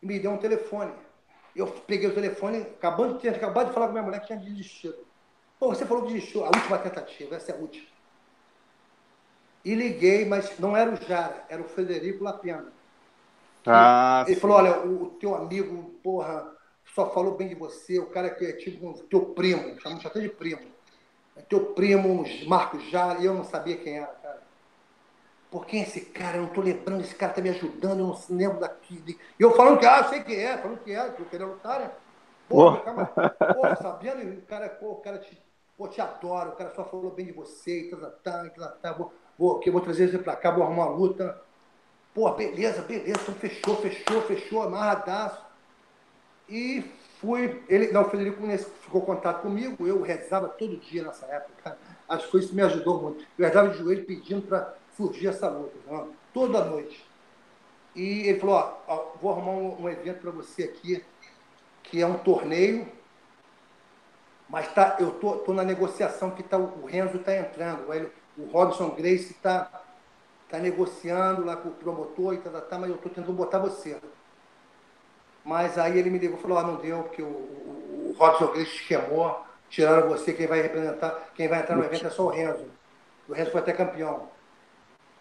E 0.01 0.05
me 0.05 0.19
deu 0.19 0.31
um 0.31 0.37
telefone. 0.37 0.93
Eu 1.55 1.67
peguei 1.67 2.09
o 2.09 2.13
telefone, 2.13 2.61
acabando, 2.61 3.19
tinha 3.19 3.31
acabado 3.31 3.67
de 3.67 3.73
falar 3.73 3.87
com 3.87 3.93
minha 3.93 4.03
mulher 4.03 4.21
que 4.21 4.27
tinha 4.27 4.39
desistido. 4.39 5.05
Pô, 5.59 5.69
você 5.69 5.85
falou 5.85 6.03
que 6.03 6.13
desistiu, 6.13 6.43
a 6.43 6.47
última 6.47 6.79
tentativa, 6.79 7.35
essa 7.35 7.51
é 7.51 7.55
a 7.55 7.57
última. 7.59 7.85
E 9.63 9.75
liguei, 9.75 10.25
mas 10.25 10.59
não 10.59 10.75
era 10.75 10.91
o 10.91 10.95
Jara, 10.95 11.45
era 11.47 11.61
o 11.61 11.65
Frederico 11.65 12.23
Lapena. 12.23 12.72
Ah, 13.67 14.23
ele 14.25 14.35
sim. 14.35 14.41
falou: 14.41 14.57
olha, 14.57 14.85
o, 14.85 15.09
teu 15.11 15.35
amigo, 15.35 15.99
porra, 16.03 16.51
só 16.93 17.09
falou 17.11 17.35
bem 17.35 17.47
de 17.47 17.55
você, 17.55 17.99
o 17.99 18.07
cara 18.07 18.29
que 18.29 18.45
é 18.45 18.53
tipo 18.53 18.89
o 18.89 19.03
teu 19.03 19.21
primo, 19.27 19.79
chamamos 19.79 20.05
até 20.05 20.19
de 20.19 20.29
primo 20.29 20.73
teu 21.41 21.65
primo, 21.73 22.25
Marcos 22.47 22.83
Jara, 22.89 23.19
e 23.19 23.25
eu 23.25 23.33
não 23.33 23.43
sabia 23.43 23.77
quem 23.77 23.97
era, 23.97 24.07
cara. 24.07 24.41
Por 25.49 25.65
quem 25.65 25.81
é 25.81 25.83
esse 25.83 26.01
cara? 26.01 26.37
Eu 26.37 26.43
não 26.43 26.49
tô 26.49 26.61
lembrando, 26.61 27.01
esse 27.01 27.15
cara 27.15 27.33
tá 27.33 27.41
me 27.41 27.49
ajudando, 27.49 27.99
eu 27.99 28.07
não 28.07 28.19
lembro 28.29 28.59
daqui. 28.59 29.03
E 29.07 29.41
eu 29.41 29.51
falando 29.55 29.79
que, 29.79 29.85
ah, 29.85 30.03
sei 30.05 30.23
quem 30.23 30.37
é, 30.37 30.57
falando 30.57 30.79
que 30.79 30.91
é, 30.91 31.09
que 31.11 31.21
eu 31.21 31.25
queria 31.27 31.45
lutar, 31.45 31.79
né? 31.79 31.91
Porra, 32.49 32.79
cara, 32.81 33.05
porra, 33.05 33.75
sabendo, 33.75 34.39
o 34.39 34.41
cara, 34.43 34.77
o 34.81 34.95
cara 34.95 35.19
te, 35.19 35.39
pô, 35.77 35.87
te 35.87 36.01
adora, 36.01 36.49
o 36.49 36.55
cara 36.55 36.73
só 36.75 36.83
falou 36.83 37.11
bem 37.11 37.27
de 37.27 37.31
você, 37.33 37.81
e 37.81 37.89
tal, 37.91 38.11
tal, 38.23 38.49
tal, 38.49 38.71
tal, 38.81 38.97
vou, 38.97 39.13
vou, 39.37 39.59
que 39.59 39.71
vou 39.71 39.81
trazer 39.81 40.09
você 40.09 40.17
pra 40.17 40.35
cá, 40.35 40.51
vou 40.51 40.63
arrumar 40.63 40.87
uma 40.87 40.95
luta. 40.95 41.39
Pô, 42.13 42.29
beleza, 42.31 42.81
beleza, 42.83 43.19
então 43.21 43.35
fechou, 43.35 43.75
fechou, 43.77 44.21
fechou, 44.21 44.63
amarradaço. 44.63 45.41
E 46.47 46.83
fui. 47.19 47.63
Ele, 47.67 47.91
não, 47.91 48.03
o 48.03 48.09
Frederico 48.09 48.41
ficou 48.81 49.01
em 49.01 49.05
contato 49.05 49.41
comigo, 49.41 49.87
eu 49.87 50.01
rezava 50.01 50.47
todo 50.47 50.77
dia 50.77 51.03
nessa 51.03 51.25
época. 51.25 51.77
Acho 52.07 52.29
que 52.29 52.37
isso 52.37 52.53
me 52.53 52.61
ajudou 52.61 53.01
muito. 53.01 53.25
Eu 53.37 53.45
rezava 53.45 53.69
de 53.69 53.79
joelho 53.79 54.05
pedindo 54.05 54.43
para 54.43 54.75
fugir 54.95 55.27
essa 55.27 55.49
luta, 55.49 55.75
não? 55.87 56.11
toda 56.33 56.65
noite. 56.65 57.05
E 57.95 58.27
ele 58.27 58.39
falou: 58.39 58.55
ó, 58.55 58.77
ó 58.87 59.11
vou 59.21 59.31
arrumar 59.31 59.51
um, 59.51 59.83
um 59.83 59.89
evento 59.89 60.19
para 60.19 60.31
você 60.31 60.63
aqui, 60.63 61.03
que 61.83 62.01
é 62.01 62.07
um 62.07 62.17
torneio, 62.17 62.87
mas 64.49 64.71
tá, 64.73 64.97
eu 64.99 65.11
tô, 65.11 65.37
tô 65.37 65.53
na 65.53 65.63
negociação 65.63 66.31
que 66.31 66.43
tá, 66.43 66.57
o 66.57 66.85
Renzo 66.85 67.17
está 67.17 67.35
entrando, 67.35 67.93
ele, 67.93 68.11
o 68.37 68.45
Robson 68.45 68.89
Grace 68.89 69.31
está 69.31 69.82
tá 70.53 70.59
negociando 70.59 71.43
lá 71.43 71.55
com 71.55 71.69
o 71.69 71.71
promotor 71.71 72.35
e 72.35 72.37
tal, 72.37 72.53
tá, 72.53 72.61
tá, 72.61 72.77
mas 72.77 72.87
eu 72.87 72.95
estou 72.95 73.11
tentando 73.11 73.33
botar 73.33 73.57
você. 73.57 73.97
Mas 75.43 75.79
aí 75.79 75.97
ele 75.97 76.11
me 76.11 76.19
ligou 76.19 76.37
e 76.37 76.41
falou, 76.43 76.59
ah, 76.59 76.63
não 76.63 76.75
deu, 76.75 77.01
porque 77.01 77.23
o, 77.23 77.25
o, 77.25 78.11
o 78.11 78.15
Robson 78.19 78.51
Grace 78.51 78.83
queimou, 78.83 79.43
tiraram 79.67 80.09
você, 80.09 80.31
quem 80.31 80.45
vai 80.45 80.61
representar, 80.61 81.31
quem 81.33 81.47
vai 81.47 81.59
entrar 81.59 81.75
no 81.75 81.83
evento 81.83 82.05
é 82.05 82.09
só 82.11 82.25
o 82.25 82.29
Renzo. 82.29 82.67
O 83.27 83.33
Renzo 83.33 83.49
foi 83.49 83.61
até 83.61 83.73
campeão. 83.73 84.29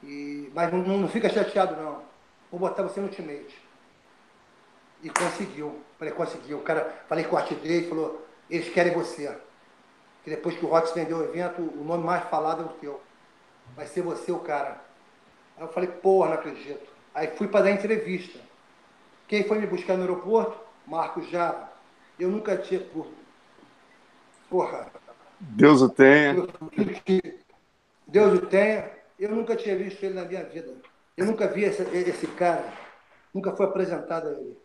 E, 0.02 0.52
mas 0.54 0.70
não, 0.70 0.98
não 0.98 1.09
fica 1.09 1.30
chateado 1.30 1.76
não. 1.76 2.02
Vou 2.50 2.60
botar 2.60 2.82
você 2.82 3.00
no 3.00 3.06
ultimate. 3.06 3.59
E 5.02 5.09
conseguiu. 5.09 5.80
Falei, 5.98 6.12
conseguiu. 6.12 6.59
O 6.59 6.62
cara, 6.62 7.04
falei 7.09 7.24
com 7.24 7.36
o 7.36 7.38
Artidei, 7.38 7.88
falou, 7.88 8.22
eles 8.50 8.68
querem 8.68 8.92
você. 8.92 9.34
Que 10.24 10.28
depois 10.28 10.59
que 10.59 10.66
o 10.66 10.68
Rox 10.68 10.92
vendeu 10.92 11.16
o 11.16 11.24
evento, 11.24 11.62
o 11.62 11.82
nome 11.82 12.04
mais 12.04 12.22
falado 12.28 12.64
é 12.64 12.66
o 12.66 12.68
teu. 12.68 13.00
Vai 13.74 13.86
ser 13.86 14.02
você 14.02 14.30
o 14.30 14.38
cara. 14.38 14.91
Aí 15.56 15.64
eu 15.64 15.68
falei, 15.68 15.88
porra, 15.88 16.28
não 16.28 16.34
acredito. 16.34 16.90
Aí 17.14 17.28
fui 17.36 17.48
para 17.48 17.64
dar 17.64 17.70
entrevista. 17.70 18.38
Quem 19.28 19.44
foi 19.44 19.58
me 19.58 19.66
buscar 19.66 19.96
no 19.96 20.02
aeroporto? 20.02 20.58
Marcos 20.86 21.28
Jara. 21.28 21.72
Eu 22.18 22.28
nunca 22.28 22.56
tinha. 22.56 22.84
Porra. 24.48 24.90
Deus 25.40 25.82
o 25.82 25.88
tenha. 25.88 26.34
Deus 28.06 28.38
o 28.38 28.46
tenha. 28.46 28.90
Eu 29.18 29.30
nunca 29.30 29.56
tinha 29.56 29.76
visto 29.76 30.02
ele 30.02 30.14
na 30.14 30.24
minha 30.24 30.44
vida. 30.44 30.74
Eu 31.16 31.26
nunca 31.26 31.46
vi 31.46 31.64
esse, 31.64 31.82
esse 31.82 32.26
cara. 32.26 32.72
Nunca 33.32 33.54
foi 33.56 33.66
apresentado 33.66 34.28
a 34.28 34.32
ele. 34.32 34.58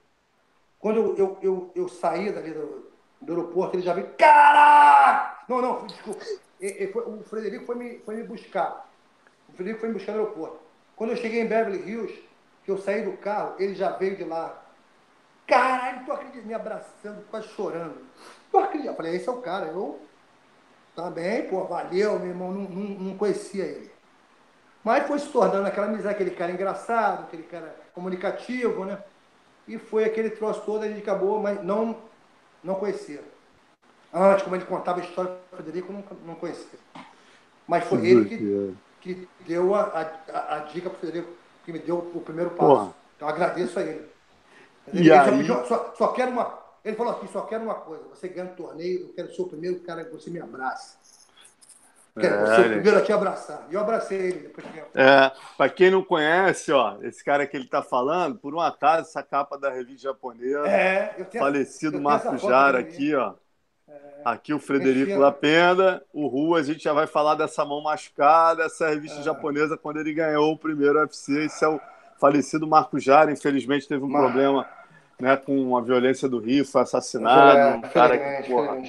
Quando 0.80 1.00
eu, 1.00 1.18
eu, 1.18 1.38
eu, 1.42 1.72
eu 1.76 1.88
saí 1.90 2.32
dali 2.32 2.52
do, 2.52 2.92
do 3.22 3.34
aeroporto, 3.34 3.76
ele 3.76 3.84
já 3.84 3.94
veio. 3.94 4.10
Caraca! 4.18 5.46
Não, 5.48 5.62
não, 5.62 5.88
desculpa. 5.88 6.24
Ele, 6.60 6.88
foi, 6.92 7.04
o 7.04 7.24
Frederico 7.24 7.66
foi 7.66 7.76
me, 7.76 8.00
foi 8.00 8.16
me 8.16 8.24
buscar. 8.24 8.90
O 9.50 9.54
Frederico 9.54 9.80
foi 9.80 9.90
me 9.90 9.96
buscar 9.96 10.14
no 10.14 10.20
aeroporto. 10.20 10.60
Quando 10.98 11.12
eu 11.12 11.16
cheguei 11.16 11.42
em 11.42 11.48
Beverly 11.48 11.88
Hills, 11.88 12.14
que 12.66 12.72
eu 12.72 12.78
saí 12.80 13.04
do 13.04 13.16
carro, 13.18 13.56
ele 13.60 13.76
já 13.76 13.92
veio 13.92 14.18
de 14.18 14.24
lá. 14.24 14.62
Caralho, 15.46 16.04
tu 16.06 16.12
acredita? 16.12 16.46
Me 16.46 16.54
abraçando, 16.54 17.24
quase 17.30 17.48
chorando. 17.50 17.96
Tu 18.52 18.58
acredita? 18.58 18.90
Eu 18.90 18.96
falei, 18.96 19.16
esse 19.16 19.30
é 19.30 19.32
o 19.32 19.38
cara. 19.38 19.68
Eu, 19.68 20.02
tá 20.96 21.10
bem, 21.12 21.48
pô, 21.48 21.64
valeu, 21.66 22.20
meu 22.20 22.30
irmão, 22.30 22.52
não, 22.52 22.64
não, 22.64 22.90
não 23.00 23.18
conhecia 23.18 23.64
ele. 23.64 23.92
Mas 24.84 25.08
foi 25.08 25.20
se 25.20 25.28
tornando 25.30 25.68
aquela 25.68 25.88
amizade, 25.88 26.16
aquele 26.16 26.32
cara 26.32 26.52
engraçado, 26.52 27.24
aquele 27.24 27.44
cara 27.44 27.76
comunicativo, 27.94 28.84
né? 28.84 28.98
E 29.68 29.78
foi 29.78 30.04
aquele 30.04 30.32
troço 30.32 30.62
todo, 30.62 30.84
a 30.84 30.88
gente 30.88 31.02
acabou, 31.02 31.40
mas 31.40 31.64
não, 31.64 31.98
não 32.64 32.76
conhecia. 32.76 33.24
Antes, 34.12 34.44
como 34.44 34.56
ele 34.56 34.66
contava 34.66 35.00
a 35.00 35.04
história 35.04 35.32
do 35.32 35.58
Frederico, 35.58 35.92
eu 35.92 35.94
não, 35.94 36.04
não 36.26 36.36
conhecia. 36.36 36.80
Mas 37.68 37.84
foi 37.84 38.06
ele 38.08 38.26
que, 38.26 38.76
que 39.16 39.28
deu 39.46 39.74
a, 39.76 39.82
a, 40.34 40.56
a 40.56 40.60
dica 40.60 40.90
para 40.90 40.98
o 40.98 41.00
Frederico, 41.00 41.32
que 41.66 41.72
me 41.72 41.80
deu 41.80 41.98
o 41.98 42.22
primeiro 42.22 42.52
passo. 42.52 42.70
Porra. 42.70 42.94
Então 43.16 43.28
agradeço 43.28 43.80
a 43.80 43.82
ele. 43.82 44.10
Ele, 44.94 45.10
ele 45.10 45.12
aí... 45.12 45.48
só, 45.48 45.66
só, 45.66 45.94
só 45.98 46.08
quero 46.10 46.32
uma. 46.32 46.58
Ele 46.84 46.96
falou 46.96 47.14
aqui, 47.14 47.28
só 47.28 47.42
quero 47.42 47.64
uma 47.64 47.76
coisa, 47.76 48.04
você 48.08 48.30
ganha 48.30 48.52
o 48.52 48.56
torneio, 48.56 49.08
eu 49.08 49.14
quero 49.14 49.34
ser 49.34 49.42
o 49.42 49.48
primeiro 49.48 49.80
cara 49.82 50.06
que 50.06 50.12
você 50.12 50.30
me 50.30 50.40
abraça. 50.40 50.98
Quero 52.18 52.36
é, 52.36 52.56
ser 52.56 52.62
o 52.62 52.70
primeiro 52.72 52.98
a 52.98 53.02
te 53.02 53.12
abraçar. 53.12 53.68
E 53.70 53.74
eu 53.74 53.82
abracei 53.82 54.18
ele 54.18 54.40
depois 54.40 54.66
de 54.72 54.80
É, 54.96 55.32
para 55.58 55.70
quem 55.70 55.92
não 55.92 56.04
conhece, 56.04 56.72
ó, 56.72 56.98
esse 57.02 57.24
cara 57.24 57.46
que 57.46 57.58
ele 57.58 57.66
está 57.66 57.84
falando, 57.84 58.38
por 58.38 58.56
um 58.56 58.60
acaso, 58.60 59.02
essa 59.02 59.22
capa 59.22 59.58
da 59.58 59.70
revista 59.70 60.04
japonesa, 60.04 60.68
é, 60.68 61.28
falecido 61.38 62.02
Marco 62.02 62.38
Jara 62.38 62.80
aqui, 62.80 63.14
ó. 63.14 63.34
É, 63.88 64.22
aqui 64.26 64.54
o 64.54 64.60
Frederico 64.60 65.18
Lapenda, 65.18 66.04
o 66.12 66.28
Rua, 66.28 66.60
a 66.60 66.64
gente 66.64 66.84
já 66.84 66.94
vai 66.94 67.08
falar 67.08 67.36
dessa 67.36 67.64
mão 67.64 67.82
machucada, 67.82 68.64
essa 68.64 68.90
revista 68.90 69.20
é. 69.20 69.24
japonesa 69.24 69.78
quando 69.78 70.00
ele 70.00 70.14
ganhou 70.14 70.52
o 70.52 70.58
primeiro 70.58 71.00
UFC. 71.00 71.46
Esse 71.46 71.64
é 71.64 71.68
o 71.68 71.80
falecido 72.20 72.68
Marco 72.68 73.00
Jara, 73.00 73.32
infelizmente 73.32 73.88
teve 73.88 74.04
um 74.04 74.10
Mar... 74.10 74.24
problema 74.24 74.68
né, 75.20 75.36
com 75.36 75.76
a 75.76 75.82
violência 75.82 76.28
do 76.28 76.40
Rio, 76.40 76.66
foi 76.66 76.82
assassinado. 76.82 77.58
É, 77.58 77.76
um 77.76 77.82
cara 77.82 78.18
que, 78.18 78.50
porra. 78.50 78.84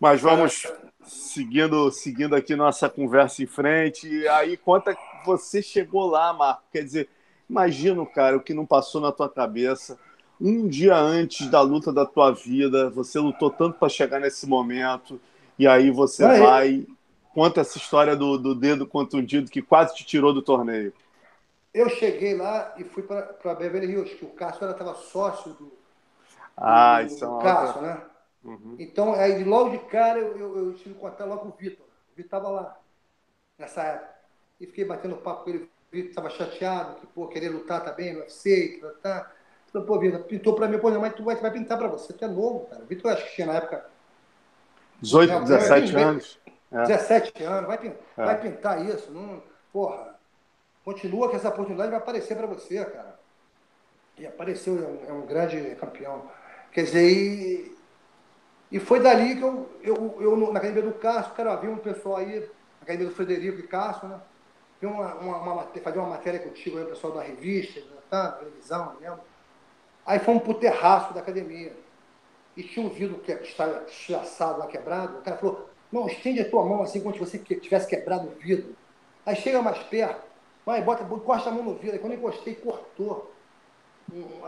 Mas 0.00 0.20
vamos 0.20 0.66
seguindo, 1.04 1.90
seguindo 1.90 2.34
aqui 2.34 2.56
nossa 2.56 2.88
conversa 2.88 3.42
em 3.42 3.46
frente. 3.46 4.08
E 4.08 4.26
aí, 4.28 4.56
conta 4.56 4.94
que 4.94 5.00
você 5.24 5.62
chegou 5.62 6.06
lá, 6.06 6.32
Marco. 6.32 6.62
Quer 6.72 6.82
dizer, 6.82 7.08
imagina, 7.48 8.04
cara, 8.06 8.36
o 8.36 8.40
que 8.40 8.54
não 8.54 8.66
passou 8.66 9.00
na 9.00 9.12
tua 9.12 9.28
cabeça. 9.28 9.98
Um 10.44 10.66
dia 10.66 10.96
antes 10.96 11.48
da 11.48 11.60
luta 11.60 11.92
da 11.92 12.04
tua 12.04 12.32
vida, 12.32 12.90
você 12.90 13.20
lutou 13.20 13.48
tanto 13.48 13.78
para 13.78 13.88
chegar 13.88 14.18
nesse 14.18 14.44
momento, 14.44 15.20
e 15.56 15.68
aí 15.68 15.88
você 15.92 16.26
vai. 16.26 16.84
Conta 17.32 17.60
essa 17.60 17.78
história 17.78 18.16
do, 18.16 18.36
do 18.36 18.52
dedo 18.52 18.84
contundido 18.86 19.50
que 19.50 19.62
quase 19.62 19.94
te 19.94 20.04
tirou 20.04 20.34
do 20.34 20.42
torneio. 20.42 20.92
Eu 21.72 21.88
cheguei 21.88 22.36
lá 22.36 22.74
e 22.76 22.84
fui 22.84 23.04
para 23.04 23.54
Beverly 23.54 23.92
Hills, 23.92 24.16
que 24.16 24.24
o 24.24 24.30
Cássio 24.30 24.68
estava 24.68 24.94
sócio 24.94 25.52
do, 25.52 25.72
ah, 26.56 27.00
do, 27.00 27.06
isso 27.06 27.24
é 27.24 27.42
Cássio, 27.42 27.76
outra... 27.76 27.82
né? 27.82 28.02
Uhum. 28.44 28.76
Então, 28.78 29.14
aí 29.14 29.44
logo 29.44 29.70
de 29.70 29.78
cara 29.86 30.18
eu, 30.18 30.36
eu, 30.36 30.56
eu 30.58 30.74
tive 30.74 30.94
contato 30.96 31.28
logo 31.28 31.42
com 31.42 31.48
o 31.48 31.56
Vitor. 31.56 31.86
O 31.86 32.16
Vitor 32.16 32.24
estava 32.24 32.48
lá, 32.48 32.80
nessa 33.56 33.82
época. 33.82 34.12
E 34.60 34.66
fiquei 34.66 34.84
batendo 34.84 35.16
papo 35.16 35.44
com 35.44 35.50
ele. 35.50 35.58
O 35.58 35.68
Vitor 35.92 36.10
estava 36.10 36.30
chateado, 36.30 36.96
que, 36.96 37.06
pô, 37.06 37.28
querer 37.28 37.50
lutar 37.50 37.84
também 37.84 38.12
no 38.12 38.20
UFC, 38.20 38.80
que 38.80 38.86
tá. 39.00 39.30
Falei, 39.72 39.86
pô, 39.86 39.98
Vitor, 39.98 40.22
pintou 40.24 40.54
para 40.54 40.68
mim, 40.68 40.78
pô, 40.78 40.90
mas 40.90 41.14
tu 41.14 41.24
vai, 41.24 41.34
vai 41.36 41.50
pintar 41.50 41.78
para 41.78 41.88
você, 41.88 42.12
tu 42.12 42.24
é 42.24 42.28
novo, 42.28 42.66
cara. 42.66 42.82
O 42.82 42.86
Vitor 42.86 43.10
acho 43.10 43.24
que 43.24 43.34
tinha 43.36 43.46
na 43.46 43.54
época. 43.54 43.86
18, 45.00 45.40
17 45.40 45.96
anos. 45.96 46.38
É. 46.70 46.82
17 46.82 47.42
anos, 47.42 47.66
vai, 47.66 47.78
pintar, 47.78 47.98
é. 48.16 48.24
vai 48.24 48.40
pintar 48.40 48.86
isso. 48.86 49.10
Não, 49.10 49.42
porra, 49.72 50.14
continua 50.84 51.30
que 51.30 51.36
essa 51.36 51.48
oportunidade 51.48 51.90
vai 51.90 51.98
aparecer 51.98 52.36
para 52.36 52.46
você, 52.46 52.84
cara. 52.84 53.18
E 54.18 54.26
apareceu, 54.26 54.76
é 54.76 54.86
um, 54.86 55.10
é 55.10 55.12
um 55.12 55.26
grande 55.26 55.74
campeão. 55.76 56.30
Quer 56.70 56.84
dizer, 56.84 57.10
e, 57.10 57.76
e 58.70 58.78
foi 58.78 59.00
dali 59.00 59.36
que 59.36 59.42
eu, 59.42 59.70
eu, 59.82 60.18
eu 60.20 60.36
na 60.52 60.58
academia 60.58 60.82
do 60.82 60.92
Cássio, 60.92 61.32
cara, 61.32 61.56
vi 61.56 61.68
um 61.68 61.78
pessoal 61.78 62.16
aí, 62.16 62.40
na 62.40 62.82
academia 62.82 63.08
do 63.08 63.14
Frederico 63.14 63.58
e 63.58 63.66
Cássio, 63.66 64.08
né? 64.08 64.20
Uma, 64.82 65.14
uma, 65.14 65.38
uma, 65.38 65.62
fazer 65.62 65.98
uma 65.98 66.08
matéria 66.08 66.40
contigo 66.40 66.76
aí, 66.76 66.84
o 66.84 66.88
pessoal 66.88 67.12
da 67.12 67.22
revista, 67.22 67.80
tá, 68.10 68.32
televisão, 68.32 68.96
lembro. 69.00 69.20
Aí 70.04 70.18
fomos 70.18 70.42
pro 70.42 70.54
terraço 70.54 71.14
da 71.14 71.20
academia. 71.20 71.72
E 72.56 72.62
tinha 72.62 72.84
um 72.84 72.90
vidro 72.90 73.18
que 73.18 73.32
estava 73.32 73.84
estilhaçado 73.86 74.58
lá 74.58 74.66
quebrado. 74.66 75.18
O 75.18 75.22
cara 75.22 75.36
falou, 75.36 75.70
não, 75.90 76.06
estende 76.06 76.40
a 76.40 76.48
tua 76.48 76.64
mão 76.64 76.82
assim 76.82 77.00
como 77.00 77.14
se 77.14 77.20
você 77.20 77.38
tivesse 77.38 77.86
quebrado 77.86 78.28
o 78.28 78.30
vidro. 78.30 78.74
Aí 79.24 79.36
chega 79.36 79.62
mais 79.62 79.78
perto, 79.84 80.22
vai, 80.66 80.82
bota, 80.82 81.04
encosta 81.04 81.48
a 81.48 81.52
mão 81.52 81.62
no 81.62 81.74
vidro. 81.74 81.92
Aí 81.92 81.98
quando 81.98 82.12
eu 82.12 82.18
encostei, 82.18 82.54
cortou 82.54 83.32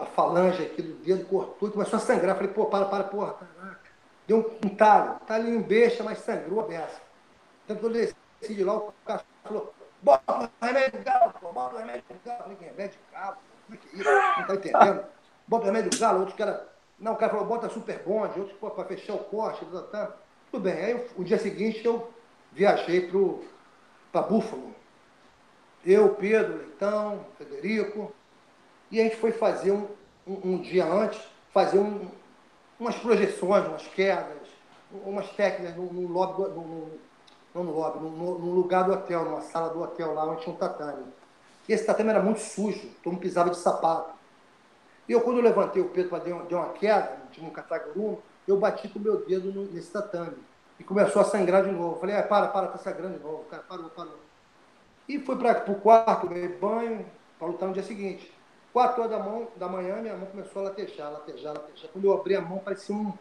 a 0.00 0.06
falange 0.06 0.64
aqui 0.64 0.82
do 0.82 0.94
dedo, 1.04 1.24
cortou 1.26 1.68
e 1.68 1.72
começou 1.72 1.98
a 1.98 2.02
sangrar. 2.02 2.36
Falei, 2.36 2.52
pô, 2.52 2.66
para, 2.66 2.84
para, 2.86 3.04
porra, 3.04 3.34
caraca. 3.34 3.80
Deu 4.26 4.38
um, 4.38 4.66
um 4.66 4.74
talho, 4.74 5.20
talhinho 5.26 5.62
besta, 5.62 6.02
mas 6.02 6.18
sangrou 6.18 6.60
a 6.60 6.64
beça. 6.64 7.00
Então, 7.64 7.76
eu 7.76 7.90
desci 7.90 8.14
de 8.48 8.64
lá, 8.64 8.76
o 8.76 8.92
cara 9.06 9.24
falou, 9.42 9.74
bota 10.02 10.50
o 10.62 10.64
remédio 10.64 10.98
do 10.98 11.04
galo, 11.04 11.32
pô, 11.40 11.52
bota 11.52 11.74
o 11.74 11.78
remédio 11.78 12.04
do 12.08 12.24
galo. 12.24 12.38
Eu 12.40 12.42
falei, 12.42 12.58
remédio 12.60 12.98
de 12.98 13.12
galo? 13.12 13.36
É 13.72 13.76
que 13.76 13.88
é 13.88 14.00
isso? 14.00 14.10
Não 14.10 14.46
tá 14.46 14.54
entendendo? 14.54 15.04
Bota 15.46 15.64
o 15.64 15.66
remédio 15.66 15.90
do 15.90 15.98
galo, 15.98 16.20
outros 16.20 16.36
cara... 16.36 16.72
Não, 16.98 17.12
o 17.12 17.16
cara 17.16 17.32
falou, 17.32 17.46
bota 17.46 17.68
super 17.68 17.98
bonde, 18.04 18.38
outros, 18.38 18.56
para 18.58 18.84
fechar 18.84 19.14
o 19.14 19.18
corte, 19.18 19.64
tá, 19.66 19.82
tá. 19.82 20.16
Tudo 20.50 20.62
bem. 20.62 20.72
Aí, 20.72 21.06
o 21.16 21.24
dia 21.24 21.38
seguinte, 21.38 21.84
eu 21.84 22.08
viajei 22.52 23.10
para 24.12 24.22
Búfalo. 24.22 24.72
Eu, 25.84 26.14
Pedro, 26.14 26.58
Leitão, 26.58 27.26
Federico, 27.36 28.12
e 28.90 29.00
a 29.00 29.04
gente 29.04 29.16
foi 29.16 29.32
fazer 29.32 29.72
um, 29.72 29.88
um, 30.26 30.52
um 30.52 30.58
dia 30.62 30.86
antes, 30.86 31.20
fazer 31.52 31.78
um, 31.78 32.08
umas 32.78 32.94
projeções, 32.96 33.66
umas 33.66 33.86
quedas, 33.88 34.48
umas 35.04 35.28
técnicas 35.30 35.76
no, 35.76 35.92
no 35.92 36.08
lobby, 36.08 36.42
do, 36.44 36.60
no, 36.60 36.90
não 37.54 37.64
no 37.64 37.72
lobby, 37.72 37.98
no, 37.98 38.38
no, 38.38 38.50
lugar 38.52 38.84
do 38.84 38.92
hotel, 38.92 39.24
numa 39.24 39.42
sala 39.42 39.70
do 39.70 39.82
hotel 39.82 40.14
lá 40.14 40.24
onde 40.24 40.42
tinha 40.42 40.54
um 40.54 40.58
tatame. 40.58 41.04
E 41.68 41.72
esse 41.72 41.84
tatame 41.84 42.10
era 42.10 42.22
muito 42.22 42.40
sujo, 42.40 42.88
todo 43.02 43.12
mundo 43.12 43.22
pisava 43.22 43.50
de 43.50 43.56
sapato. 43.56 44.13
E 45.08 45.12
eu, 45.12 45.20
quando 45.20 45.38
eu 45.38 45.42
levantei 45.42 45.82
o 45.82 45.88
peso 45.88 46.08
para 46.08 46.24
dar 46.24 46.34
uma 46.34 46.72
queda, 46.72 47.18
tinha 47.30 47.46
um 47.46 47.52
cataguruma, 47.52 48.18
eu 48.46 48.58
bati 48.58 48.88
com 48.88 48.98
o 48.98 49.02
meu 49.02 49.24
dedo 49.24 49.52
no, 49.52 49.64
nesse 49.66 49.90
tatame. 49.90 50.36
E 50.78 50.84
começou 50.84 51.22
a 51.22 51.24
sangrar 51.24 51.62
de 51.62 51.70
novo. 51.70 51.96
Eu 51.96 52.00
falei, 52.00 52.16
ah, 52.16 52.22
para, 52.22 52.48
para, 52.48 52.68
tá 52.68 52.78
sangrando 52.78 53.18
de 53.18 53.22
novo. 53.22 53.42
O 53.42 53.44
cara 53.44 53.62
parou, 53.62 53.90
parou. 53.90 54.18
E 55.08 55.18
fui 55.18 55.36
para 55.36 55.70
o 55.70 55.74
quarto, 55.76 56.26
ganhei 56.26 56.48
banho, 56.48 57.06
para 57.38 57.48
lutar 57.48 57.68
no 57.68 57.74
dia 57.74 57.82
seguinte. 57.82 58.32
Quatro 58.72 59.02
horas 59.02 59.16
da, 59.16 59.22
mão, 59.22 59.48
da 59.56 59.68
manhã, 59.68 59.96
minha 60.00 60.16
mão 60.16 60.26
começou 60.26 60.62
a 60.62 60.64
latejar, 60.66 61.12
latejar, 61.12 61.52
latejar. 61.52 61.90
Quando 61.92 62.04
eu 62.06 62.12
abri 62.12 62.34
a 62.34 62.40
mão, 62.40 62.58
parecia 62.58 62.94
um, 62.94 63.12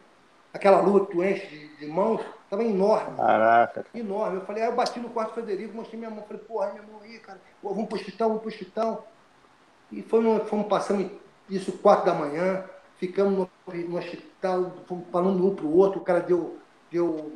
aquela 0.52 0.82
lua 0.82 1.06
que 1.06 1.12
tu 1.12 1.24
enche 1.24 1.46
de, 1.46 1.78
de 1.78 1.86
mãos, 1.86 2.22
estava 2.44 2.64
enorme. 2.64 3.18
Caraca. 3.18 3.86
Enorme. 3.94 4.38
Eu 4.38 4.46
falei, 4.46 4.64
aí 4.64 4.70
eu 4.70 4.76
bati 4.76 5.00
no 5.00 5.10
quarto 5.10 5.34
Frederico, 5.34 5.76
mostrei 5.76 6.00
minha 6.00 6.10
mão. 6.10 6.24
Falei, 6.24 6.42
porra, 6.42 6.72
minha 6.72 6.84
mão 6.84 7.02
aí, 7.02 7.20
cara. 7.20 7.40
Vamos 7.62 7.86
pro 7.86 7.98
hospital, 7.98 8.30
vamos 8.30 8.42
pro 8.42 8.52
hospital. 8.52 9.08
E 9.92 10.02
foi, 10.02 10.40
fomos 10.46 10.68
passando 10.68 11.02
isso 11.50 11.72
quatro 11.74 12.06
da 12.06 12.14
manhã, 12.14 12.66
ficamos 12.98 13.34
no, 13.34 13.50
no 13.74 13.98
hospital, 13.98 14.72
falando 15.12 15.46
um 15.46 15.56
pro 15.56 15.70
outro, 15.70 16.00
o 16.00 16.04
cara 16.04 16.20
deu, 16.20 16.58
deu 16.92 17.34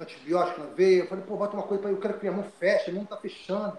antibiótico 0.00 0.60
na 0.60 0.66
veia. 0.66 1.02
Eu 1.02 1.06
falei, 1.06 1.24
pô, 1.24 1.36
bota 1.36 1.56
uma 1.56 1.62
coisa 1.62 1.82
para 1.82 1.92
eu 1.92 1.98
quero 1.98 2.14
que 2.14 2.26
minha 2.26 2.36
mão 2.36 2.44
feche, 2.58 2.90
a 2.90 2.94
mão 2.94 3.04
tá 3.04 3.16
fechando. 3.16 3.78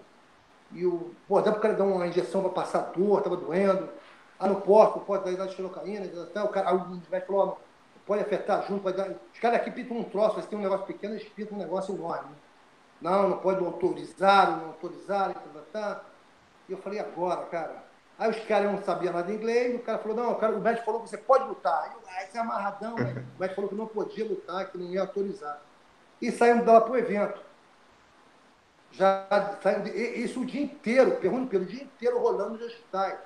E 0.72 0.86
o, 0.86 1.14
pô, 1.28 1.42
dá 1.42 1.52
para 1.52 1.60
o 1.60 1.62
cara 1.62 1.74
dar 1.74 1.84
uma 1.84 2.08
injeção 2.08 2.42
para 2.42 2.52
passar 2.52 2.92
dor, 2.92 3.20
estava 3.20 3.38
doendo. 3.38 3.90
Ah, 4.38 4.48
no 4.48 4.60
porco, 4.62 5.00
pode 5.00 5.34
dar 5.36 5.48
xilocaína, 5.48 6.08
o 6.44 6.50
cara, 6.50 6.74
o 6.76 6.90
médico 6.90 7.34
falou, 7.34 7.60
pode 8.06 8.22
afetar 8.22 8.68
junto, 8.68 8.84
pode 8.84 8.98
dar. 8.98 9.10
Os 9.34 9.40
caras 9.40 9.62
aqui 9.62 9.72
pintam 9.72 9.98
um 9.98 10.04
troço, 10.04 10.36
mas 10.36 10.46
tem 10.46 10.60
um 10.60 10.62
negócio 10.62 10.86
pequeno, 10.86 11.14
eles 11.14 11.28
pintam 11.30 11.58
um 11.58 11.62
negócio 11.62 11.96
enorme. 11.96 12.32
Não, 13.02 13.30
não 13.30 13.38
pode 13.38 13.64
autorizar, 13.64 14.58
não 14.58 14.68
autorizar, 14.68 15.34
tal, 15.34 15.64
tal. 15.72 16.06
E 16.68 16.72
eu 16.72 16.78
falei, 16.80 17.00
agora, 17.00 17.46
cara. 17.46 17.95
Aí 18.18 18.30
os 18.30 18.40
caras 18.46 18.72
não 18.72 18.82
sabiam 18.82 19.14
nada 19.14 19.28
de 19.28 19.34
inglês, 19.34 19.76
o 19.76 19.80
cara 19.80 19.98
falou, 19.98 20.16
não, 20.16 20.32
o, 20.32 20.36
cara, 20.36 20.56
o 20.56 20.62
médico 20.62 20.86
falou 20.86 21.02
que 21.02 21.10
você 21.10 21.18
pode 21.18 21.48
lutar. 21.48 21.84
Aí 21.84 21.92
eu, 21.92 22.00
ah, 22.08 22.24
isso 22.24 22.38
é 22.38 22.40
amarradão, 22.40 22.96
né? 22.96 23.26
O 23.36 23.40
médico 23.40 23.56
falou 23.56 23.70
que 23.70 23.76
não 23.76 23.88
podia 23.88 24.26
lutar, 24.26 24.72
que 24.72 24.78
não 24.78 24.86
ia 24.86 25.02
autorizar. 25.02 25.62
E 26.22 26.32
saímos 26.32 26.66
dela 26.66 26.82
para 26.82 26.92
o 26.92 26.98
evento 26.98 27.40
já 28.98 29.58
saímos, 29.62 29.94
isso 29.94 30.42
o 30.42 30.46
dia 30.46 30.62
inteiro, 30.62 31.18
pergunto 31.18 31.48
pelo 31.48 31.66
dia 31.66 31.84
inteiro 31.84 32.18
rolando 32.20 32.54
nos 32.54 32.62
hospitais. 32.62 33.18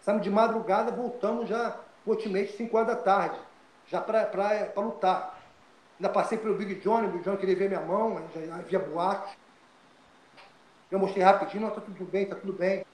Saímos 0.00 0.22
de 0.22 0.30
madrugada, 0.30 0.92
voltamos 0.92 1.48
já, 1.48 1.76
ultimamente, 2.06 2.52
5 2.52 2.76
horas 2.76 2.88
da 2.88 2.96
tarde, 2.96 3.38
já 3.86 4.00
para 4.00 4.70
lutar. 4.76 5.40
Ainda 5.98 6.08
passei 6.08 6.38
pelo 6.38 6.54
Big 6.54 6.76
John, 6.76 7.04
o 7.04 7.08
Big 7.08 7.24
John 7.24 7.36
queria 7.36 7.56
ver 7.56 7.68
minha 7.68 7.80
mão, 7.80 8.22
já 8.34 8.54
havia 8.54 8.78
boate. 8.78 9.36
Eu 10.90 11.00
mostrei 11.00 11.24
rapidinho, 11.24 11.62
não, 11.64 11.70
tá 11.70 11.80
tudo 11.80 12.04
bem, 12.04 12.26
tá 12.26 12.36
tudo 12.36 12.52
bem. 12.52 12.84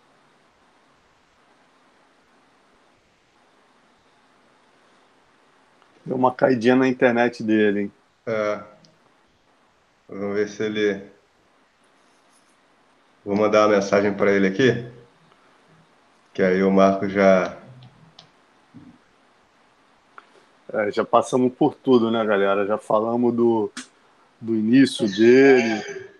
Deu 6.04 6.16
uma 6.16 6.34
caidinha 6.34 6.76
na 6.76 6.88
internet 6.88 7.42
dele, 7.42 7.80
hein? 7.82 7.92
É. 8.26 8.60
Vamos 10.08 10.34
ver 10.34 10.48
se 10.48 10.62
ele 10.62 11.12
Vou 13.24 13.36
mandar 13.36 13.68
uma 13.68 13.76
mensagem 13.76 14.12
para 14.12 14.32
ele 14.32 14.48
aqui, 14.48 14.84
que 16.34 16.42
aí 16.42 16.60
o 16.60 16.72
Marco 16.72 17.08
já. 17.08 17.56
É, 20.72 20.90
já 20.90 21.04
passamos 21.04 21.52
por 21.52 21.76
tudo, 21.76 22.10
né, 22.10 22.24
galera? 22.26 22.66
Já 22.66 22.76
falamos 22.78 23.32
do, 23.32 23.70
do 24.40 24.56
início 24.56 25.06
dele, 25.06 26.10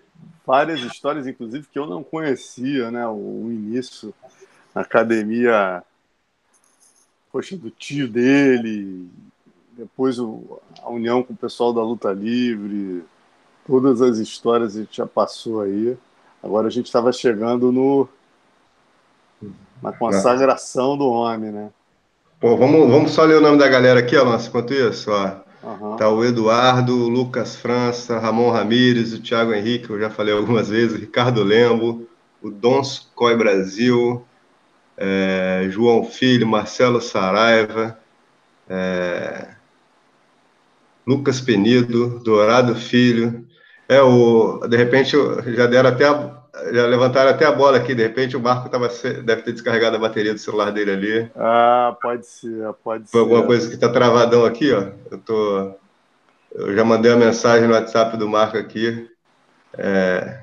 várias 0.47 0.79
histórias, 0.79 1.27
inclusive, 1.27 1.67
que 1.67 1.77
eu 1.77 1.85
não 1.85 2.01
conhecia, 2.01 2.89
né? 2.89 3.05
O, 3.05 3.47
o 3.47 3.51
início 3.51 4.13
na 4.73 4.81
academia, 4.81 5.83
poxa, 7.33 7.57
do 7.57 7.69
tio 7.69 8.07
dele, 8.07 9.09
depois 9.77 10.19
o, 10.19 10.59
a 10.81 10.89
união 10.89 11.23
com 11.23 11.33
o 11.33 11.37
pessoal 11.37 11.73
da 11.73 11.81
luta 11.81 12.11
livre, 12.11 13.03
todas 13.65 14.01
as 14.01 14.17
histórias 14.17 14.75
a 14.75 14.79
gente 14.79 14.97
já 14.97 15.05
passou 15.05 15.61
aí. 15.61 15.97
Agora 16.41 16.67
a 16.67 16.71
gente 16.71 16.85
estava 16.85 17.11
chegando 17.11 17.71
no 17.71 18.07
na 19.81 19.91
consagração 19.91 20.97
do 20.97 21.07
homem, 21.09 21.51
né? 21.51 21.69
Pô, 22.39 22.55
vamos, 22.55 22.89
vamos 22.89 23.11
só 23.11 23.23
ler 23.23 23.37
o 23.37 23.41
nome 23.41 23.57
da 23.57 23.67
galera 23.67 23.99
aqui, 23.99 24.15
Alonso, 24.15 24.47
enquanto 24.47 24.73
isso, 24.73 25.11
ó. 25.11 25.43
Uhum. 25.63 25.95
Tá 25.95 26.09
o 26.09 26.23
Eduardo, 26.23 26.93
o 26.93 27.09
Lucas 27.09 27.55
França, 27.55 28.19
Ramon 28.19 28.49
Ramires, 28.49 29.13
o 29.13 29.21
Thiago 29.21 29.53
Henrique, 29.53 29.89
eu 29.89 29.99
já 29.99 30.09
falei 30.09 30.33
algumas 30.33 30.69
vezes, 30.69 30.97
o 30.97 30.99
Ricardo 30.99 31.41
Lembo, 31.43 32.05
o 32.41 32.49
Dons 32.49 33.09
Coi 33.15 33.35
Brasil, 33.35 34.25
é, 34.97 35.67
João 35.69 36.03
Filho, 36.03 36.45
Marcelo 36.45 37.01
Saraiva, 37.01 37.97
é, 38.69 39.52
Lucas 41.05 41.41
Penido, 41.41 42.19
Dourado 42.19 42.75
Filho. 42.75 43.45
É, 43.87 44.01
o, 44.01 44.65
de 44.67 44.77
repente 44.77 45.15
já 45.55 45.67
deram 45.67 45.89
até 45.89 46.07
a, 46.07 46.43
já 46.71 46.85
levantaram 46.85 47.31
até 47.31 47.45
a 47.45 47.51
bola 47.51 47.77
aqui, 47.77 47.95
de 47.95 48.03
repente 48.03 48.37
o 48.37 48.39
Marco 48.39 48.69
tava, 48.69 48.87
deve 49.23 49.41
ter 49.41 49.53
descarregado 49.53 49.95
a 49.95 49.99
bateria 49.99 50.33
do 50.33 50.39
celular 50.39 50.71
dele 50.71 50.91
ali. 50.91 51.31
Ah, 51.35 51.97
pode 52.01 52.25
ser, 52.25 52.71
pode 52.83 53.09
Foi 53.09 53.19
ser. 53.19 53.23
alguma 53.23 53.45
coisa 53.45 53.69
que 53.69 53.77
tá 53.77 53.89
travadão 53.89 54.45
aqui, 54.45 54.71
ó. 54.71 54.87
Eu 55.11 55.17
tô. 55.17 55.73
Eu 56.53 56.75
já 56.75 56.85
mandei 56.85 57.11
a 57.11 57.17
mensagem 57.17 57.67
no 57.67 57.73
WhatsApp 57.73 58.15
do 58.15 58.29
Marco 58.29 58.57
aqui. 58.57 59.09
É, 59.75 60.39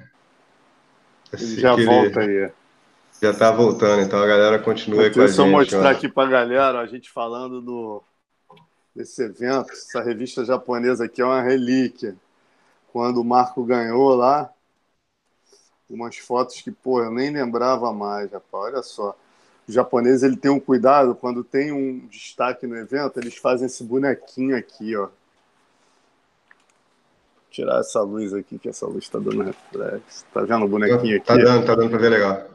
ele 1.32 1.60
já 1.60 1.76
volta 1.76 2.22
ele, 2.22 2.44
aí. 2.44 2.50
Já 3.22 3.32
tá 3.32 3.52
voltando, 3.52 4.02
então 4.02 4.20
a 4.20 4.26
galera 4.26 4.58
continua 4.58 5.02
aí 5.02 5.10
com 5.10 5.20
a 5.20 5.26
gente. 5.26 5.36
Deixa 5.36 5.42
eu 5.42 5.46
mostrar 5.46 5.84
ó. 5.84 5.90
aqui 5.90 6.08
pra 6.08 6.26
galera, 6.26 6.80
a 6.80 6.86
gente 6.86 7.10
falando 7.10 7.60
do, 7.60 8.02
desse 8.94 9.22
evento. 9.22 9.72
Essa 9.72 10.02
revista 10.02 10.44
japonesa 10.44 11.04
aqui 11.04 11.20
é 11.20 11.24
uma 11.24 11.42
relíquia. 11.42 12.16
Quando 12.92 13.20
o 13.20 13.24
Marco 13.24 13.64
ganhou 13.64 14.14
lá, 14.14 14.52
umas 15.88 16.16
fotos 16.16 16.60
que, 16.60 16.70
pô, 16.70 17.02
eu 17.02 17.10
nem 17.10 17.30
lembrava 17.30 17.92
mais, 17.92 18.30
rapaz. 18.30 18.74
Olha 18.74 18.82
só. 18.82 19.16
O 19.68 19.72
japonês 19.72 20.22
ele 20.22 20.36
tem 20.36 20.50
um 20.50 20.60
cuidado, 20.60 21.14
quando 21.14 21.44
tem 21.44 21.70
um 21.72 22.06
destaque 22.08 22.66
no 22.66 22.76
evento, 22.76 23.18
eles 23.18 23.36
fazem 23.36 23.66
esse 23.66 23.84
bonequinho 23.84 24.56
aqui, 24.56 24.96
ó. 24.96 25.06
Vou 25.06 25.12
tirar 27.50 27.80
essa 27.80 28.00
luz 28.02 28.32
aqui, 28.32 28.58
que 28.58 28.68
essa 28.68 28.86
luz 28.86 29.04
está 29.04 29.18
dando 29.18 29.42
reflexo. 29.42 30.24
Tá 30.32 30.42
vendo 30.42 30.64
o 30.64 30.68
bonequinho 30.68 31.22
tá 31.22 31.34
aqui? 31.34 31.44
Tá 31.44 31.50
dando, 31.52 31.66
tá 31.66 31.74
dando 31.74 31.90
para 31.90 31.98
ver 31.98 32.08
legal. 32.08 32.48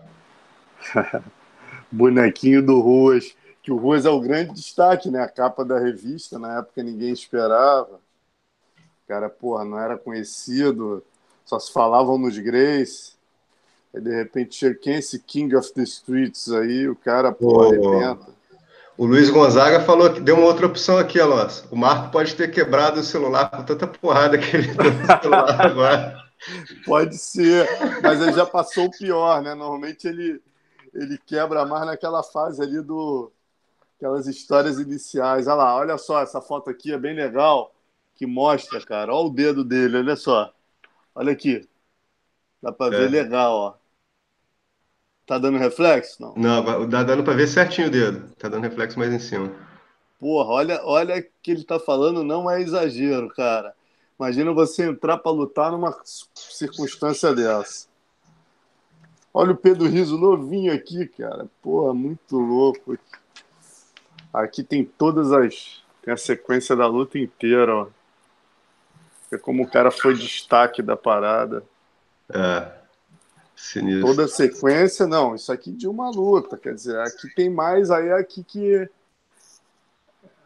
bonequinho 1.91 2.62
do 2.62 2.80
Ruas, 2.80 3.36
que 3.66 3.72
o 3.72 3.78
Ruas 3.78 4.06
é 4.06 4.10
o 4.12 4.22
grande 4.22 4.54
destaque, 4.54 5.10
né? 5.10 5.20
A 5.24 5.28
capa 5.28 5.66
da 5.66 5.80
revista, 5.80 6.38
na 6.38 6.60
época 6.60 6.84
ninguém 6.84 7.12
esperava. 7.12 7.96
O 7.96 9.08
cara, 9.08 9.28
porra, 9.28 9.66
não 9.66 9.80
era 9.80 9.98
conhecido, 9.98 11.04
só 11.44 11.60
se 11.60 11.74
falavam 11.74 12.16
nos 12.16 12.38
Grace. 12.38 13.14
Aí, 13.92 14.00
de 14.00 14.16
repente, 14.16 14.54
chega 14.54 14.76
quem 14.76 14.94
é 14.94 15.00
esse 15.00 15.18
King 15.18 15.56
of 15.56 15.74
the 15.74 15.82
Streets 15.82 16.52
aí, 16.52 16.88
o 16.88 16.96
cara, 16.96 17.32
pô, 17.32 17.64
arrebenta. 17.64 18.28
O 18.96 19.08
Luiz 19.08 19.32
Gonzaga 19.32 19.82
falou 19.82 20.14
que 20.14 20.22
deu 20.22 20.36
uma 20.36 20.46
outra 20.46 20.68
opção 20.68 21.00
aqui, 21.00 21.20
Alonso. 21.20 21.68
O 21.72 21.76
Marco 21.76 22.12
pode 22.12 22.36
ter 22.36 22.52
quebrado 22.52 23.00
o 23.00 23.04
celular 23.04 23.50
com 23.50 23.64
tanta 23.64 23.88
porrada 23.88 24.38
que 24.38 24.56
ele 24.56 24.68
deu 24.76 24.94
no 24.94 25.22
celular 25.22 25.66
agora. 25.66 26.26
Pode 26.86 27.18
ser, 27.18 27.68
mas 28.04 28.22
ele 28.22 28.34
já 28.34 28.46
passou 28.46 28.86
o 28.86 28.92
pior, 28.92 29.42
né? 29.42 29.56
Normalmente 29.56 30.08
ele, 30.08 30.40
ele 30.94 31.18
quebra 31.26 31.66
mais 31.66 31.88
naquela 31.88 32.22
fase 32.22 32.62
ali 32.62 32.82
do 32.82 33.32
aquelas 33.98 34.28
histórias 34.28 34.80
iniciais. 34.80 35.48
Olha 35.48 35.56
lá, 35.56 35.76
olha 35.76 35.98
só, 35.98 36.22
essa 36.22 36.42
foto 36.42 36.70
aqui 36.70 36.94
é 36.94 36.98
bem 36.98 37.16
legal, 37.16 37.74
que 38.16 38.26
mostra, 38.26 38.80
cara. 38.86 39.14
Olha 39.14 39.28
o 39.28 39.34
dedo 39.34 39.64
dele, 39.64 39.98
olha 39.98 40.16
só. 40.16 40.54
Olha 41.14 41.32
aqui. 41.32 41.68
Dá 42.62 42.72
para 42.72 42.96
é. 42.96 43.00
ver 43.00 43.10
legal, 43.10 43.54
ó. 43.54 43.74
Tá 45.26 45.40
dando 45.40 45.58
reflexo? 45.58 46.22
Não. 46.22 46.36
Não, 46.36 46.88
dá 46.88 47.04
dando 47.04 47.24
para 47.24 47.34
ver 47.34 47.48
certinho 47.48 47.88
o 47.88 47.92
dedo. 47.92 48.30
Tá 48.36 48.48
dando 48.48 48.64
reflexo 48.64 49.00
mais 49.00 49.12
em 49.12 49.20
cima. 49.20 49.52
Porra, 50.20 50.50
olha, 50.50 50.82
olha 50.84 51.22
que 51.42 51.52
ele 51.52 51.64
tá 51.64 51.80
falando, 51.80 52.24
não 52.24 52.50
é 52.50 52.62
exagero, 52.62 53.30
cara. 53.30 53.74
Imagina 54.20 54.54
você 54.54 54.86
entrar 54.86 55.18
para 55.18 55.32
lutar 55.32 55.72
numa 55.72 55.96
circunstância 56.34 57.34
dessa. 57.34 57.88
Olha 59.34 59.52
o 59.52 59.58
Pedro 59.58 59.88
Riso 59.88 60.18
novinho 60.18 60.74
aqui, 60.74 61.08
cara. 61.08 61.48
Porra, 61.62 61.94
muito 61.94 62.38
louco. 62.38 62.98
Aqui 64.44 64.64
tem 64.64 64.84
todas 64.84 65.32
as. 65.32 65.84
Tem 66.03 66.14
a 66.14 66.18
sequência 66.18 66.76
da 66.76 66.88
luta 66.88 67.18
inteira, 67.18 67.76
ó. 67.76 67.88
É 69.32 69.38
como 69.38 69.64
o 69.64 69.70
cara 69.70 69.90
foi 69.90 70.14
destaque 70.14 70.82
da 70.82 70.95
parada. 70.95 71.64
É. 72.30 72.72
Sinistro. 73.56 74.07
Toda 74.07 74.26
a 74.26 74.28
sequência, 74.28 75.07
não, 75.07 75.34
isso 75.34 75.52
aqui 75.52 75.72
de 75.72 75.88
uma 75.88 76.10
luta, 76.10 76.57
quer 76.57 76.74
dizer, 76.74 76.99
aqui 76.99 77.34
tem 77.34 77.49
mais, 77.49 77.90
aí 77.90 78.10
é 78.10 78.14
aqui 78.14 78.44
que. 78.44 78.90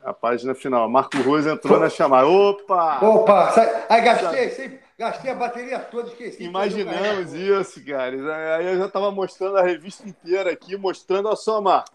A 0.04 0.14
página 0.14 0.56
final. 0.56 0.88
Marco 0.88 1.18
Ruiz 1.18 1.46
entrou 1.46 1.80
na 1.80 1.90
chamada. 1.90 2.28
Opa! 2.28 3.00
Opa! 3.04 3.52
Sai... 3.52 3.86
Aí 3.90 4.02
gastei, 4.02 4.80
gastei 4.98 5.32
a 5.32 5.36
bateria 5.36 5.80
toda, 5.80 6.08
esqueci. 6.08 6.44
Imaginamos 6.44 7.34
isso, 7.34 7.84
cara. 7.84 8.56
Aí 8.56 8.68
eu 8.68 8.78
já 8.78 8.88
tava 8.88 9.12
mostrando 9.12 9.58
a 9.58 9.64
revista 9.64 10.08
inteira 10.08 10.52
aqui, 10.52 10.78
mostrando 10.78 11.28
a 11.28 11.36
sua 11.36 11.60
marca. 11.60 11.92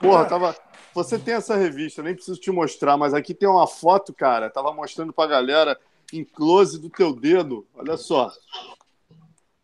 Porra, 0.00 0.24
tava. 0.24 0.54
Você 0.96 1.18
tem 1.18 1.34
essa 1.34 1.54
revista, 1.54 2.02
nem 2.02 2.14
preciso 2.14 2.40
te 2.40 2.50
mostrar, 2.50 2.96
mas 2.96 3.12
aqui 3.12 3.34
tem 3.34 3.46
uma 3.46 3.66
foto, 3.66 4.14
cara. 4.14 4.48
Tava 4.48 4.72
mostrando 4.72 5.12
pra 5.12 5.26
galera 5.26 5.78
em 6.10 6.24
close 6.24 6.80
do 6.80 6.88
teu 6.88 7.14
dedo. 7.14 7.66
Olha 7.74 7.98
só. 7.98 8.32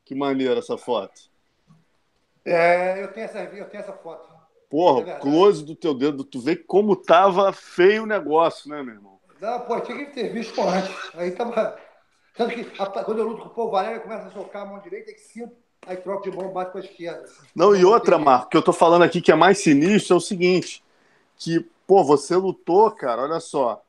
Que 0.05 0.15
maneira 0.15 0.59
essa 0.59 0.77
foto. 0.77 1.23
É, 2.45 3.03
eu 3.03 3.11
tenho 3.15 3.25
essa, 3.25 3.39
eu 3.39 3.65
tenho 3.67 3.83
essa 3.83 3.95
foto. 3.95 4.29
Porra, 4.69 5.11
é 5.11 5.19
close 5.21 5.65
do 5.65 5.75
teu 5.75 5.95
dedo, 5.95 6.23
tu 6.23 6.39
vê 6.39 6.55
como 6.55 6.95
tava 6.95 7.51
feio 7.51 8.03
o 8.03 8.07
negócio, 8.07 8.69
né, 8.69 8.83
meu 8.83 8.95
irmão? 8.95 9.19
Não, 9.41 9.61
pô, 9.61 9.81
tinha 9.81 10.05
que 10.05 10.13
ter 10.13 10.31
visto 10.35 10.61
antes. 10.61 10.95
Aí 11.15 11.31
tava. 11.31 11.79
Tanto 12.37 12.55
que 12.55 12.65
quando 12.65 13.19
eu 13.19 13.29
luto 13.29 13.41
com 13.41 13.49
o 13.49 13.55
Paul 13.55 13.71
Valério, 13.71 14.03
começa 14.03 14.29
a 14.29 14.31
socar 14.31 14.63
a 14.63 14.67
mão 14.67 14.81
direita 14.81 15.11
e 15.11 15.19
sinto, 15.19 15.57
aí 15.87 15.97
troca 15.97 16.31
de 16.31 16.37
mão, 16.37 16.53
bate 16.53 16.73
com 16.73 16.79
a 16.79 16.83
esquerda. 16.83 17.25
Não, 17.55 17.75
e 17.75 17.87
outra, 17.87 18.19
Marco, 18.19 18.51
que 18.51 18.57
eu 18.59 18.63
tô 18.63 18.73
falando 18.75 19.03
aqui 19.03 19.23
que 19.23 19.33
é 19.33 19.35
mais 19.35 19.59
sinistro 19.59 20.13
é 20.13 20.17
o 20.19 20.21
seguinte: 20.21 20.82
que, 21.43 21.69
pô, 21.87 22.05
você 22.05 22.37
lutou, 22.37 22.89
cara, 22.93 23.23
olha 23.23 23.41
só. 23.41 23.83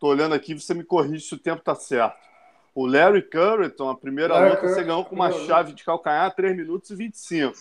Tô 0.00 0.08
olhando 0.08 0.34
aqui, 0.34 0.52
você 0.52 0.74
me 0.74 0.82
corrige 0.82 1.24
se 1.24 1.34
o 1.34 1.38
tempo 1.38 1.62
tá 1.62 1.76
certo. 1.76 2.16
O 2.74 2.86
Larry 2.86 3.22
Curriton, 3.22 3.88
a 3.88 3.96
primeira 3.96 4.34
Larry 4.34 4.50
luta, 4.50 4.68
você 4.68 4.82
ganhou 4.82 5.04
com 5.04 5.14
uma 5.14 5.32
chave 5.32 5.72
de 5.72 5.84
calcanhar 5.84 6.34
3 6.34 6.56
minutos 6.56 6.90
e 6.90 6.96
25. 6.96 7.54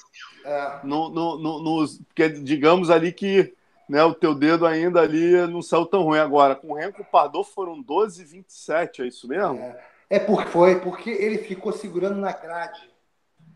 É. 0.43 0.79
No, 0.83 1.09
no, 1.09 1.37
no, 1.37 1.59
no, 1.61 1.87
porque, 2.07 2.29
digamos 2.29 2.89
ali 2.89 3.13
que 3.13 3.53
né, 3.87 4.03
o 4.03 4.13
teu 4.13 4.33
dedo 4.33 4.65
ainda 4.65 5.01
ali 5.01 5.35
não 5.47 5.61
saiu 5.61 5.85
tão 5.85 6.01
ruim. 6.01 6.19
Agora, 6.19 6.55
com 6.55 6.71
o 6.71 6.73
Renko 6.73 7.05
Pardô 7.05 7.43
foram 7.43 7.79
12 7.81 8.23
e 8.23 8.25
27, 8.25 9.03
é 9.03 9.07
isso 9.07 9.27
mesmo? 9.27 9.59
É, 9.59 9.83
é 10.09 10.19
porque 10.19 10.49
foi, 10.49 10.79
porque 10.79 11.11
ele 11.11 11.37
ficou 11.37 11.71
segurando 11.71 12.19
na 12.19 12.33
grade. 12.33 12.89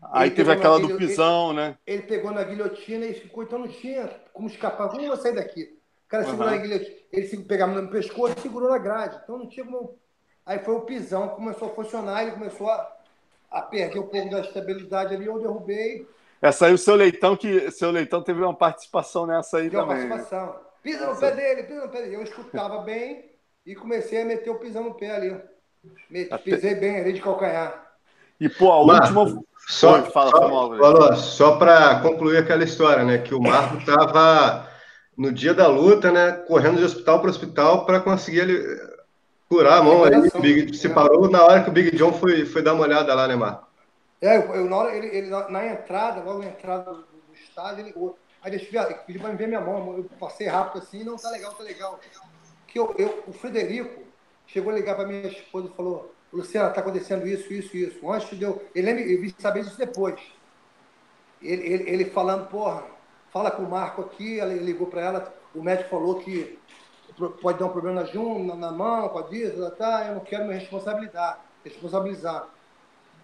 Aí 0.02 0.30
teve 0.30 0.50
aquela 0.50 0.80
do 0.80 0.96
pisão, 0.96 1.50
ele, 1.50 1.56
né? 1.56 1.78
Ele 1.86 2.02
pegou 2.02 2.30
na 2.30 2.42
guilhotina 2.42 3.06
e 3.06 3.14
ficou, 3.14 3.42
então 3.42 3.58
não 3.58 3.68
tinha 3.68 4.10
como 4.32 4.48
escapar. 4.48 4.88
Como 4.88 5.16
sair 5.16 5.34
daqui? 5.34 5.78
O 6.06 6.08
cara 6.08 6.24
segurou 6.24 6.46
uhum. 6.46 6.56
na 6.56 6.62
guilhotina, 6.62 6.96
ele 7.12 7.36
pegava 7.44 7.80
no 7.80 7.90
pescoço 7.90 8.34
e 8.38 8.40
segurou 8.40 8.70
na 8.70 8.78
grade. 8.78 9.20
Então 9.22 9.38
não 9.38 9.46
tinha 9.46 9.64
como 9.64 9.98
Aí 10.50 10.58
foi 10.58 10.74
o 10.74 10.80
pisão 10.80 11.28
que 11.28 11.36
começou 11.36 11.68
a 11.68 11.74
funcionar, 11.74 12.22
ele 12.22 12.32
começou 12.32 12.68
a, 12.68 12.96
a 13.50 13.62
perder 13.62 14.00
um 14.00 14.06
pouco 14.08 14.30
da 14.30 14.40
estabilidade 14.40 15.14
ali, 15.14 15.26
eu 15.26 15.38
derrubei. 15.38 16.08
Essa 16.42 16.66
aí 16.66 16.74
o 16.74 16.78
seu 16.78 16.94
leitão, 16.96 17.36
que 17.36 17.70
seu 17.70 17.90
leitão 17.90 18.20
teve 18.20 18.42
uma 18.42 18.52
participação 18.52 19.26
nessa 19.26 19.58
aí 19.58 19.70
Deu 19.70 19.80
também. 19.80 20.06
Uma 20.06 20.16
participação. 20.16 20.58
Pisa 20.82 21.06
no 21.06 21.16
pé 21.16 21.30
dele, 21.32 21.62
pisa 21.64 21.82
no 21.82 21.88
pé 21.88 22.02
dele. 22.02 22.16
Eu 22.16 22.22
escutava 22.22 22.78
bem 22.78 23.30
e 23.64 23.76
comecei 23.76 24.22
a 24.22 24.24
meter 24.24 24.50
o 24.50 24.58
pisão 24.58 24.82
no 24.82 24.94
pé 24.94 25.10
ali. 25.10 25.40
Pisei 26.42 26.74
bem 26.74 26.96
ali 26.96 27.12
de 27.12 27.20
calcanhar. 27.20 27.89
E, 28.40 28.48
pô, 28.48 28.72
a 28.72 28.86
Marco, 28.86 29.18
última. 29.20 29.42
Só, 29.68 29.94
Oi, 29.94 30.10
fala, 30.10 30.30
só, 30.30 30.40
falou, 30.48 31.16
só 31.16 31.56
para 31.56 32.00
concluir 32.00 32.38
aquela 32.38 32.64
história, 32.64 33.04
né? 33.04 33.18
Que 33.18 33.34
o 33.34 33.40
Marco 33.40 33.76
estava 33.76 34.68
no 35.16 35.30
dia 35.30 35.54
da 35.54 35.68
luta, 35.68 36.10
né? 36.10 36.32
Correndo 36.32 36.78
de 36.78 36.84
hospital 36.84 37.20
para 37.20 37.30
hospital 37.30 37.86
para 37.86 38.00
conseguir 38.00 38.40
ele 38.40 38.80
curar 39.48 39.78
a 39.78 39.82
mão 39.82 40.02
aí. 40.04 40.14
O 40.34 40.40
Big 40.40 40.74
se 40.74 40.88
parou 40.88 41.30
na 41.30 41.44
hora 41.44 41.62
que 41.62 41.70
o 41.70 41.72
Big 41.72 41.94
John 41.96 42.12
foi, 42.12 42.46
foi 42.46 42.62
dar 42.62 42.72
uma 42.72 42.84
olhada 42.84 43.14
lá, 43.14 43.28
né, 43.28 43.36
Marco? 43.36 43.68
É, 44.20 44.36
eu, 44.36 44.64
na 44.64 44.76
hora, 44.76 44.96
ele, 44.96 45.06
ele, 45.06 45.30
na 45.30 45.66
entrada, 45.66 46.22
logo 46.22 46.40
na 46.40 46.46
entrada 46.46 46.92
do, 46.92 47.00
do 47.00 47.34
estádio, 47.34 47.86
ele, 47.86 47.94
aí 48.42 48.50
deixa 48.50 48.66
eu 48.66 48.88
ver, 48.88 48.94
pediu 49.06 49.20
para 49.20 49.30
me 49.30 49.36
ver 49.36 49.48
minha 49.48 49.60
mão, 49.60 49.96
eu 49.96 50.04
passei 50.18 50.46
rápido 50.46 50.82
assim, 50.82 51.04
não, 51.04 51.16
tá 51.16 51.30
legal, 51.30 51.52
tá 51.52 51.62
legal. 51.62 51.98
Que 52.66 52.78
eu, 52.78 52.94
eu, 52.98 53.24
o 53.26 53.32
Frederico 53.32 54.02
chegou 54.46 54.72
a 54.72 54.76
ligar 54.76 54.96
para 54.96 55.06
minha 55.06 55.26
esposa 55.26 55.68
e 55.68 55.76
falou, 55.76 56.14
Luciana, 56.32 56.70
tá 56.70 56.80
acontecendo 56.80 57.26
isso, 57.26 57.52
isso, 57.52 57.76
isso. 57.76 58.10
Antes 58.10 58.38
de 58.38 58.44
eu, 58.44 58.62
ele 58.74 58.90
eu 58.90 59.20
vi 59.20 59.34
saber 59.38 59.64
disso 59.64 59.78
depois. 59.78 60.20
Ele, 61.42 61.66
ele, 61.66 61.90
ele 61.90 62.04
falando, 62.04 62.48
porra, 62.48 62.84
fala 63.32 63.50
com 63.50 63.62
o 63.62 63.70
Marco 63.70 64.02
aqui, 64.02 64.38
ela 64.38 64.52
ligou 64.52 64.86
para 64.86 65.00
ela, 65.00 65.34
o 65.54 65.62
médico 65.62 65.90
falou 65.90 66.16
que 66.16 66.58
pode 67.40 67.58
dar 67.58 67.66
um 67.66 67.70
problema 67.70 68.02
na, 68.02 68.06
junta, 68.06 68.54
na 68.54 68.70
mão, 68.70 69.08
com 69.08 69.18
a 69.18 69.22
disso, 69.22 69.70
tá, 69.72 70.06
eu 70.08 70.14
não 70.14 70.20
quero 70.20 70.46
me 70.46 70.54
responsabilizar. 70.54 71.40
responsabilizar. 71.64 72.48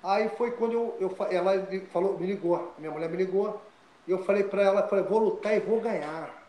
Aí 0.03 0.29
foi 0.31 0.53
quando 0.53 0.73
eu, 0.73 0.97
eu 1.01 1.17
ela 1.31 1.53
falou, 1.93 2.19
me 2.19 2.27
ligou, 2.27 2.75
minha 2.79 2.91
mulher 2.91 3.09
me 3.09 3.17
ligou, 3.17 3.61
e 4.07 4.11
eu 4.11 4.23
falei 4.25 4.45
para 4.45 4.63
ela, 4.63 4.89
falei, 4.89 5.05
vou 5.05 5.19
lutar 5.19 5.57
e 5.57 5.61
vou 5.61 5.81
ganhar. 5.81 6.47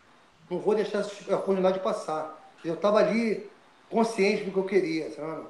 Não 0.50 0.58
vou 0.58 0.74
deixar 0.74 1.00
essa 1.00 1.34
oportunidade 1.34 1.80
passar. 1.80 2.38
Eu 2.64 2.74
estava 2.74 2.98
ali 2.98 3.50
consciente 3.90 4.44
do 4.44 4.52
que 4.52 4.58
eu 4.58 4.64
queria, 4.64 5.10
sabe? 5.10 5.46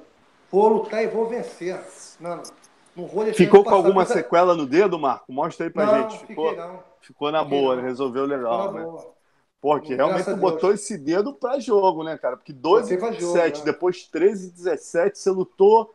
Vou 0.51 0.67
lutar 0.67 1.03
e 1.03 1.07
vou 1.07 1.27
vencer. 1.27 1.79
Não, 2.19 2.41
não 2.95 3.07
vou 3.07 3.23
deixar 3.23 3.37
Ficou 3.37 3.63
com 3.63 3.73
alguma 3.73 4.05
sequela 4.05 4.55
no 4.55 4.65
dedo, 4.65 4.97
Marco? 4.97 5.31
Mostra 5.31 5.67
aí 5.67 5.69
pra 5.71 5.85
não, 5.85 6.09
gente. 6.09 6.25
Ficou, 6.25 6.55
não. 6.55 6.79
ficou 7.01 7.31
na 7.31 7.43
fiquei 7.43 7.59
boa, 7.59 7.75
não. 7.75 7.83
resolveu 7.83 8.25
legal. 8.25 8.59
Ficou 8.63 8.73
na 8.73 8.79
né? 8.79 8.85
boa. 8.85 9.19
Porque 9.61 9.93
realmente 9.93 10.33
botou 10.35 10.71
esse 10.73 10.97
dedo 10.97 11.33
pra 11.33 11.59
jogo, 11.59 12.01
né, 12.03 12.17
cara? 12.17 12.37
Porque 12.37 12.53
12 12.53 12.83
Botei 12.83 12.97
pra 12.97 13.07
jogo, 13.19 13.33
17, 13.33 13.59
né? 13.59 13.65
depois 13.65 14.03
13 14.05 14.51
17, 14.51 15.19
você 15.19 15.29
lutou. 15.29 15.93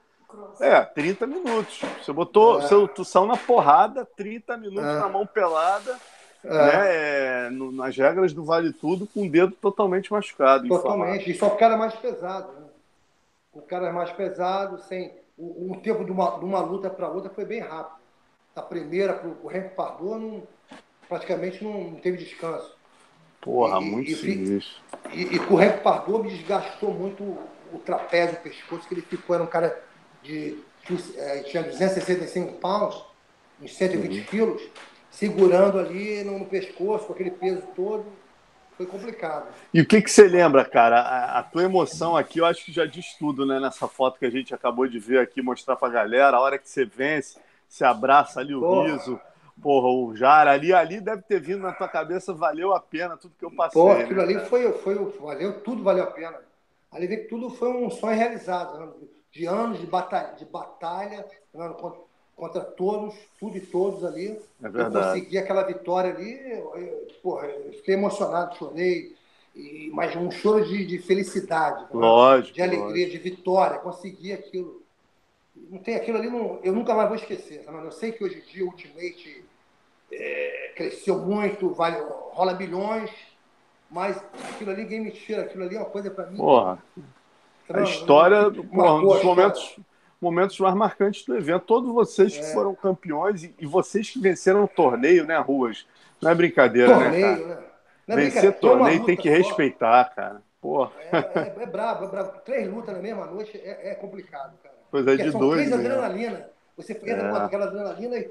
É, 0.60 0.82
30 0.82 1.26
minutos. 1.26 1.81
Você 2.02 2.12
botou, 2.12 2.59
É. 2.59 2.62
você 2.62 2.74
lutou, 2.74 3.05
saiu 3.05 3.24
na 3.26 3.36
porrada, 3.36 4.06
30 4.16 4.56
minutos 4.59 4.85
É. 4.90 4.98
na 4.98 5.09
mão 5.09 5.24
pelada, 5.24 5.97
É, 6.44 6.48
né? 6.51 7.47
é, 7.47 7.51
no- 7.51 7.72
nas 7.72 7.97
regras 7.97 8.32
do 8.35 8.44
Vale 8.44 8.72
Tudo, 8.72 9.06
com 9.06 9.26
o 9.26 9.31
dedo 9.31 9.52
totalmente 9.52 10.12
machucado. 10.12 10.68
Totalmente. 10.68 11.31
E 11.31 11.35
só 11.35 11.47
o 11.47 11.56
cara 11.56 11.76
mais 11.78 11.94
pesado. 11.94 12.48
Né? 12.52 12.64
O 13.55 13.62
cara 13.62 13.93
mais 13.93 14.10
pesado, 14.12 14.78
sem. 14.82 15.12
O, 15.36 15.72
o 15.72 15.81
tempo 15.81 16.05
de 16.05 16.10
uma, 16.12 16.39
de 16.39 16.44
uma 16.44 16.60
luta 16.60 16.89
para 16.90 17.09
outra 17.09 17.31
foi 17.31 17.44
bem 17.44 17.60
rápido. 17.60 18.02
Da 18.55 18.62
primeira 18.62 19.14
para 19.14 19.28
o 19.28 19.51
Henrique 19.51 19.74
Pardot, 19.74 20.18
não, 20.20 20.43
praticamente 21.09 21.62
não, 21.64 21.85
não 21.90 21.94
teve 22.01 22.18
descanso. 22.18 22.76
Porra, 23.40 23.81
E- 23.81 23.85
muito 23.85 24.10
e- 24.10 24.14
sinistro. 24.16 24.82
E, 25.12 25.22
e 25.22 25.39
com 25.40 25.55
o 25.55 25.60
Henrique 25.62 25.81
Pardot 25.82 26.22
me 26.22 26.31
desgastou 26.31 26.93
muito 26.93 27.22
o, 27.22 27.43
o 27.72 27.78
trapézio, 27.78 28.39
o 28.39 28.43
pescoço, 28.43 28.86
que 28.89 28.94
ele 28.94 29.02
ficou, 29.02 29.35
era 29.35 29.44
um 29.44 29.48
cara 29.48 29.82
de. 30.22 30.59
tinha 31.47 31.62
265 31.64 32.55
pounds, 32.60 33.02
uns 33.60 33.74
120 33.76 34.18
Uhum. 34.18 34.24
quilos, 34.26 34.62
segurando 35.10 35.78
ali 35.78 36.22
no, 36.24 36.39
no 36.39 36.47
pescoço, 36.47 37.06
com 37.06 37.12
aquele 37.12 37.31
peso 37.32 37.62
todo. 37.74 38.05
Foi 38.76 38.86
complicado. 38.86 39.55
E 39.72 39.80
o 39.80 39.86
que, 39.86 40.02
que 40.02 40.10
você 40.10 40.26
lembra, 40.26 40.64
cara? 40.64 41.01
A, 41.01 41.38
a 41.38 41.42
tua 41.42 41.62
emoção 41.62 42.16
aqui, 42.16 42.38
eu 42.38 42.46
acho 42.46 42.64
que 42.64 42.72
já 42.72 42.84
diz 42.84 43.14
tudo, 43.18 43.46
né? 43.46 43.60
Nessa 43.60 43.86
foto 43.86 44.18
que 44.18 44.26
a 44.26 44.30
gente 44.30 44.55
acabou 44.55 44.86
de 44.86 44.98
ver 44.98 45.20
aqui, 45.20 45.40
mostrar 45.40 45.76
pra 45.76 45.88
galera, 45.88 46.36
a 46.36 46.40
hora 46.40 46.59
que 46.59 46.68
você 46.68 46.84
vence, 46.84 47.38
você 47.68 47.84
abraça 47.84 48.40
ali 48.40 48.55
o 48.55 48.60
Porra. 48.60 48.92
riso, 48.92 49.20
porra, 49.62 49.88
o 49.88 50.16
Jara 50.16 50.51
ali, 50.51 50.72
ali 50.72 51.01
deve 51.01 51.22
ter 51.22 51.40
vindo 51.40 51.60
na 51.60 51.72
tua 51.72 51.88
cabeça, 51.88 52.34
valeu 52.34 52.72
a 52.72 52.80
pena 52.80 53.16
tudo 53.16 53.34
que 53.38 53.44
eu 53.44 53.51
passei. 53.51 53.80
Pô, 53.80 53.94
né, 53.94 54.02
aquilo 54.02 54.20
ali 54.20 54.34
cara? 54.34 54.46
foi, 54.46 54.72
foi, 54.72 54.94
valeu, 55.20 55.60
tudo 55.60 55.82
valeu 55.82 56.05
a 56.05 56.10
pena. 56.10 56.36
Ali 56.90 57.06
vê 57.06 57.18
que 57.18 57.28
tudo 57.28 57.51
foi 57.51 57.68
um 57.68 57.90
sonho 57.90 58.16
realizado, 58.16 58.78
né? 58.78 58.92
de 59.30 59.46
anos 59.46 59.80
de 59.80 59.86
batalha, 59.86 60.34
de 60.34 60.44
batalha 60.44 61.26
né? 61.52 61.74
Contra, 62.36 62.61
todos, 62.62 63.15
tudo 63.39 63.56
e 63.56 63.61
todos 63.61 64.05
ali. 64.05 64.28
É 64.62 64.66
Eu 64.66 64.73
verdade. 64.73 65.06
consegui 65.20 65.39
aquela 65.39 65.62
vitória 65.62 66.12
ali, 66.15 66.39
eu, 66.51 66.74
eu- 66.77 67.09
porra, 67.23 67.47
eu 67.47 67.73
fiquei 67.74 67.94
emocionado, 67.94 68.56
chorei, 68.56 69.15
e, 69.55 69.90
mas 69.93 70.15
um 70.16 70.31
choro 70.31 70.65
de, 70.65 70.85
de 70.85 70.98
felicidade, 70.98 71.82
né? 71.82 71.89
Lógico. 71.93 72.55
de 72.55 72.62
alegria, 72.62 73.09
de 73.09 73.19
vitória, 73.19 73.78
consegui 73.78 74.32
aquilo. 74.32 74.82
Não 75.70 75.78
tem 75.78 75.94
aquilo 75.94 76.19
ali, 76.19 76.28
não, 76.28 76.59
eu 76.65 76.73
nunca 76.73 76.94
mais 76.94 77.09
vou 77.09 77.16
esquecer. 77.16 77.62
Sabe? 77.65 77.78
Eu 77.78 77.93
sei 77.93 78.11
que 78.11 78.24
hoje 78.24 78.39
em 78.39 78.52
dia 78.52 78.65
o 78.65 78.69
Ultimate 78.69 79.44
é, 80.11 80.73
cresceu 80.77 81.19
muito, 81.19 81.70
vale, 81.70 81.97
rola 82.32 82.52
bilhões, 82.55 83.11
mas 83.89 84.16
aquilo 84.52 84.73
ali, 84.73 84.82
ninguém 84.82 85.01
me 85.01 85.12
tira, 85.12 85.43
aquilo 85.43 85.62
ali 85.65 85.77
é 85.77 85.78
uma 85.78 85.89
coisa 85.89 86.11
para 86.11 86.27
mim. 86.27 86.36
Porra, 86.36 86.82
a 87.73 87.81
história, 87.82 88.51
porra, 88.51 88.94
um 88.94 89.02
dos 89.02 89.16
história. 89.16 89.52
Momentos, 90.24 90.59
mais 90.59 90.74
marcantes 90.74 91.24
do 91.24 91.36
evento. 91.36 91.62
Todos 91.66 91.92
vocês 91.92 92.36
que 92.36 92.44
É. 92.44 92.52
foram 92.52 92.74
campeões 92.74 93.44
e, 93.44 93.55
e 93.60 93.66
vocês 93.66 94.10
que 94.10 94.18
venceram 94.18 94.64
o 94.64 94.68
torneio, 94.68 95.24
né, 95.26 95.38
Ruas? 95.38 95.86
Não 96.20 96.30
é 96.30 96.34
brincadeira, 96.34 96.96
né, 96.96 97.02
torneio, 97.05 97.48
cara? 97.48 97.60
né? 97.60 97.64
É 98.06 98.16
Vencer 98.16 98.44
uma 98.44 98.52
torneio 98.52 99.05
tem 99.05 99.16
que 99.16 99.28
respeitar, 99.30 100.05
cara. 100.14 100.42
Porra, 100.60 100.90
É, 101.12 101.16
é, 101.16 101.62
é 101.62 101.66
brabo, 101.66 102.05
é 102.06 102.09
brabo. 102.09 102.32
Três 102.44 102.68
lutas 102.72 102.94
na 102.94 103.01
mesma 103.02 103.26
noite 103.26 103.56
é, 103.62 103.90
é 103.90 103.94
complicado, 103.94 104.55
cara. 104.62 104.74
coisa 104.90 105.10
Porque 105.10 105.22
de 105.24 105.30
são 105.30 105.40
dois. 105.40 105.56
três 105.68 105.70
né? 105.70 105.76
adrenalina. 105.76 106.48
Você 106.76 106.92
entra 106.92 107.12
É. 107.28 107.30
com 107.30 107.36
aquela 107.36 107.66
adrenalina 107.66 108.16
e 108.18 108.30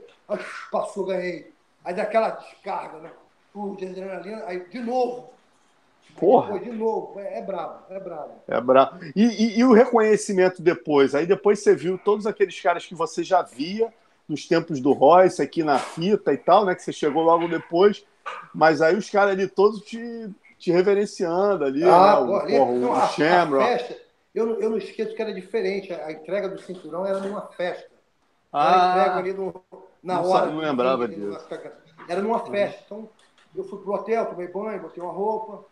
passou, 0.72 1.06
ganhei. 1.06 1.52
Aí 1.86 1.94
dá 1.94 2.04
aquela 2.04 2.30
descarga, 2.32 2.98
né? 3.00 3.12
Pô, 3.54 3.76
de 3.76 3.86
adrenalina, 3.88 4.44
aí 4.48 4.66
de 4.68 4.80
novo. 4.80 5.33
Porra. 6.20 6.60
De 6.60 6.72
novo. 6.72 7.20
É, 7.20 7.40
é 7.40 7.42
brabo, 7.42 7.80
é 7.90 8.00
brabo. 8.00 8.32
É 8.48 8.62
brabo. 8.62 9.00
E, 9.16 9.24
e- 9.24 9.60
e 9.60 9.64
o 9.64 9.74
reconhecimento 9.74 10.62
depois? 10.62 11.16
Aí 11.16 11.26
depois 11.26 11.60
você 11.60 11.76
viu 11.76 11.98
todos 11.98 12.26
aqueles 12.28 12.60
caras 12.62 12.86
que 12.86 12.96
você 12.96 13.24
já 13.24 13.42
via 13.42 13.92
nos 14.28 14.48
tempos 14.48 14.80
do 14.80 14.94
Royce, 14.94 15.42
aqui 15.42 15.64
na 15.64 15.78
fita 15.80 16.32
e 16.34 16.38
tal, 16.38 16.66
né? 16.66 16.76
Que 16.76 16.82
você 16.84 16.94
chegou 16.94 17.24
logo 17.24 17.48
depois. 17.48 18.06
Mas 18.54 18.82
aí 18.82 18.96
os 18.96 19.10
caras 19.10 19.34
ali 19.34 19.48
todos 19.48 19.82
te, 19.82 20.30
te 20.58 20.72
reverenciando 20.72 21.66
ali, 21.66 21.84
Ah, 21.84 22.22
né? 22.22 22.26
pô, 22.26 22.32
O, 22.32 22.36
ali, 22.38 22.58
porra, 22.58 22.72
o 22.72 22.80
não, 22.80 22.94
a, 22.94 23.04
a 23.04 23.08
Shamrock. 23.10 23.66
festa, 23.66 23.98
eu, 24.34 24.46
não- 24.46 24.60
eu 24.62 24.70
não 24.70 24.78
esqueço 24.78 25.14
que 25.16 25.22
era 25.22 25.34
diferente. 25.34 25.92
A, 25.94 26.06
a 26.08 26.12
entrega 26.14 26.48
do 26.48 26.62
cinturão 26.62 27.06
era 27.06 27.20
numa 27.20 27.42
festa. 27.48 27.92
Ah. 28.52 28.94
Era 28.96 29.02
entrega 29.02 29.18
ali 29.18 29.34
no, 29.34 29.62
na 30.02 30.16
Não 30.22 30.30
hora. 30.30 30.46
não 30.46 30.58
lembrava 30.60 31.08
disso. 31.08 31.38
Era 32.08 32.22
numa 32.22 32.40
festa. 32.46 32.82
Então, 32.86 33.10
eu 33.56 33.64
fui 33.66 33.80
pro 33.80 33.94
hotel, 33.94 34.26
tomei 34.28 34.48
banho, 34.48 34.82
botei 34.82 35.04
uma 35.04 35.12
roupa. 35.12 35.66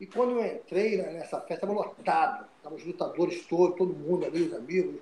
E 0.00 0.06
quando 0.06 0.32
eu 0.32 0.46
entrei 0.46 0.96
nessa 0.96 1.38
festa, 1.40 1.66
estava 1.66 1.72
lotado. 1.72 2.46
Estavam 2.56 2.78
os 2.78 2.84
lutadores 2.84 3.46
todos, 3.46 3.76
todo 3.76 3.92
mundo 3.92 4.24
ali, 4.24 4.42
os 4.42 4.54
amigos. 4.54 4.96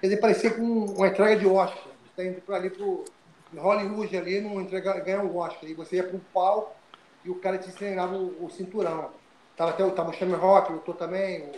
Quer 0.00 0.06
dizer, 0.06 0.20
parecia 0.20 0.50
com 0.54 0.62
uma 0.62 1.08
entrega 1.08 1.36
de 1.40 1.46
Oscar. 1.46 1.82
Você 1.82 2.10
está 2.10 2.24
indo 2.24 2.40
para 2.40 2.56
ali 2.56 2.70
pro 2.70 3.04
em 3.52 3.58
Hollywood 3.58 4.16
ali, 4.16 4.40
não 4.40 4.60
entregar, 4.60 5.00
ganhar 5.00 5.22
um 5.22 5.36
Oscar. 5.36 5.68
E 5.68 5.74
você 5.74 5.96
ia 5.96 6.04
para 6.04 6.16
um 6.16 6.20
palco 6.32 6.74
e 7.24 7.30
o 7.30 7.36
cara 7.36 7.58
te 7.58 7.68
ensinava 7.68 8.16
o, 8.16 8.44
o 8.44 8.50
cinturão. 8.50 9.10
Tava 9.56 9.70
até 9.70 9.88
tava 9.90 10.10
o 10.10 10.12
Shamrock, 10.12 10.72
lutou 10.72 10.94
também, 10.94 11.50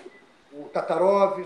o, 0.52 0.62
o 0.62 0.68
Tatarov. 0.68 1.44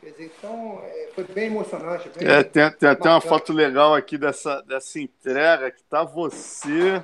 Quer 0.00 0.10
dizer, 0.12 0.32
então, 0.38 0.80
é, 0.82 1.10
foi 1.14 1.24
bem 1.24 1.46
emocionante. 1.46 2.08
Bem, 2.16 2.28
É, 2.28 2.42
tem, 2.42 2.70
tem 2.72 2.88
até 2.88 3.10
uma 3.10 3.20
foto 3.20 3.52
legal 3.52 3.94
aqui 3.94 4.16
dessa, 4.16 4.62
dessa 4.62 4.98
entrega, 4.98 5.70
que 5.70 5.82
tá 5.82 6.04
você, 6.04 7.02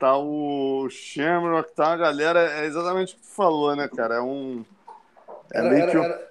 tá 0.00 0.16
o 0.16 0.88
Shamrock, 0.88 1.72
tá 1.74 1.92
a 1.92 1.96
galera, 1.96 2.40
é 2.62 2.64
exatamente 2.64 3.12
o 3.14 3.16
que 3.18 3.22
tu 3.22 3.28
falou, 3.28 3.76
né, 3.76 3.86
cara? 3.86 4.14
É 4.16 4.20
um. 4.20 4.64
É 5.52 5.58
Era- 5.58 5.68
meio 5.68 5.82
era- 5.82 5.90
que 5.92 5.96
era- 5.98 6.30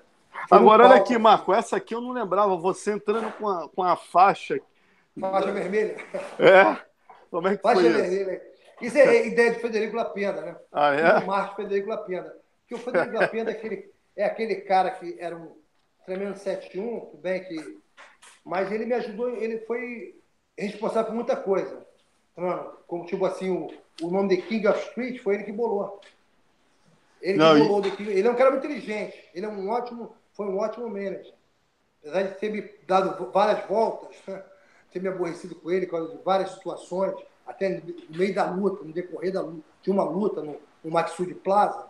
foi 0.50 0.58
Agora, 0.58 0.86
olha 0.86 0.96
aqui, 0.96 1.18
Marco, 1.18 1.54
essa 1.54 1.78
aqui 1.78 1.94
eu 1.94 2.02
não 2.02 2.12
lembrava, 2.12 2.58
você 2.58 2.92
entrando 2.94 3.32
com 3.34 3.48
a, 3.48 3.70
com 3.70 3.84
a 3.84 3.96
faixa. 3.96 4.60
Faixa 5.20 5.52
vermelha. 5.52 5.96
É? 6.40 6.78
Como 7.30 7.48
é 7.48 7.56
que 7.56 7.62
Faixa 7.62 7.82
foi 7.82 7.90
isso? 7.92 8.00
vermelha. 8.00 8.42
Isso 8.82 8.98
é 8.98 9.28
ideia 9.28 9.52
de 9.54 9.60
Federico 9.60 9.96
Lapenda, 9.96 10.42
né? 10.42 10.56
Ah, 10.72 10.94
é? 10.96 11.20
Do 11.20 11.28
Marcos 11.28 11.56
Federico 11.58 11.90
Lapenda. 11.90 12.36
Porque 12.62 12.76
o 12.76 12.78
Federico 12.80 13.14
Lapenda 13.20 13.52
é 13.52 13.54
aquele, 13.54 13.92
é 14.16 14.26
aquele 14.26 14.56
cara 14.62 14.90
que 14.92 15.16
era 15.20 15.36
um 15.36 15.56
tremendo 16.06 16.36
7-1, 16.36 17.12
tudo 17.12 17.22
bem 17.22 17.44
que. 17.44 17.78
Mas 18.44 18.72
ele 18.72 18.86
me 18.86 18.94
ajudou, 18.94 19.30
ele 19.30 19.60
foi 19.68 20.16
responsável 20.58 21.08
por 21.08 21.16
muita 21.16 21.36
coisa. 21.36 21.86
Vendo? 22.40 22.72
Como, 22.88 23.06
tipo 23.06 23.26
assim, 23.26 23.50
o, 23.50 23.72
o 24.02 24.12
nome 24.12 24.30
de 24.30 24.42
King 24.42 24.68
of 24.68 24.80
Street 24.88 25.22
foi 25.22 25.36
ele 25.36 25.44
que 25.44 25.52
bolou. 25.52 26.00
Ele 27.22 27.38
Não, 27.38 27.56
que 27.56 27.62
e- 27.62 27.68
bolou 27.68 27.82
The 27.82 27.92
King. 27.92 28.12
Ele 28.12 28.28
é 28.28 28.32
um 28.32 28.36
cara 28.36 28.52
muito 28.52 28.66
inteligente. 28.66 29.30
Ele 29.34 29.46
é 29.46 29.50
um 29.50 29.70
ótimo, 29.70 30.16
foi 30.34 30.48
um 30.48 30.58
ótimo 30.58 30.88
manager. 30.90 31.34
Apesar 32.02 32.24
de 32.24 32.36
ter 32.36 32.50
me 32.52 32.62
dado 32.88 33.32
várias 33.32 33.68
voltas, 33.68 34.16
ter 34.92 35.02
me 35.02 35.10
aborrecido 35.10 35.56
com 35.56 35.70
ele 35.70 35.86
por 35.86 35.98
causa 35.98 36.18
de 36.18 36.24
várias 36.24 36.52
situações, 36.52 37.14
até 37.46 37.70
no 37.70 38.18
meio 38.18 38.34
da 38.34 38.50
luta, 38.50 38.84
no 38.84 38.94
decorrer 38.94 39.34
da 39.34 39.42
luta, 39.42 39.64
de 39.82 39.92
uma 39.92 40.04
luta 40.04 40.42
no, 40.42 40.58
no 40.84 40.92
Maxud 40.92 41.34
Plaza, 41.36 41.88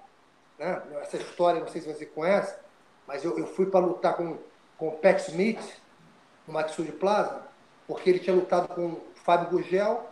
né? 0.58 0.82
essa 1.02 1.18
história, 1.18 1.60
não 1.60 1.68
sei 1.68 1.82
se 1.82 1.94
você 1.94 2.06
conhece, 2.06 2.58
mas 3.06 3.24
eu, 3.24 3.38
eu 3.38 3.46
fui 3.46 3.66
para 3.68 3.86
lutar 3.86 4.16
com, 4.16 4.38
com 4.78 4.88
o 4.90 4.92
Pat 4.94 5.20
Smith 5.28 5.62
no 6.48 6.54
Maxud 6.54 6.92
Plaza, 6.94 7.44
porque 7.88 8.10
ele 8.10 8.20
tinha 8.20 8.36
lutado 8.36 8.68
com 8.74 8.88
o 8.94 9.02
Fábio 9.16 9.50
Gugel 9.50 10.09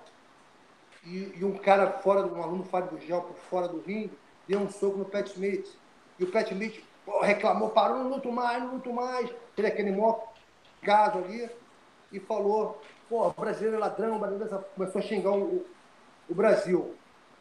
e, 1.07 1.39
e 1.39 1.45
um 1.45 1.57
cara 1.57 1.89
fora, 1.99 2.27
um 2.27 2.43
aluno 2.43 2.63
Fábio 2.65 2.97
Gugel 2.97 3.21
por 3.21 3.35
fora 3.35 3.67
do 3.67 3.79
ringue, 3.79 4.11
deu 4.47 4.59
um 4.59 4.69
soco 4.69 4.97
no 4.97 5.05
Pat 5.05 5.27
Smith. 5.27 5.67
E 6.19 6.23
o 6.23 6.31
Pat 6.31 6.51
Smith 6.51 6.83
pô, 7.05 7.21
reclamou, 7.21 7.69
parou, 7.69 7.99
não 7.99 8.09
luto 8.09 8.31
mais, 8.31 8.61
não 8.61 8.73
luto 8.73 8.91
mais. 8.91 9.29
Ele 9.57 9.67
aquele 9.67 9.91
maior 9.91 10.33
caso 10.81 11.19
ali 11.19 11.49
e 12.11 12.19
falou, 12.19 12.81
pô, 13.09 13.27
o 13.27 13.31
brasileiro 13.31 13.77
é 13.77 13.79
ladrão, 13.79 14.19
brasileiro 14.19 14.65
começou 14.75 14.99
a 14.99 15.03
xingar 15.03 15.31
o, 15.31 15.65
o 16.29 16.35
Brasil. 16.35 16.93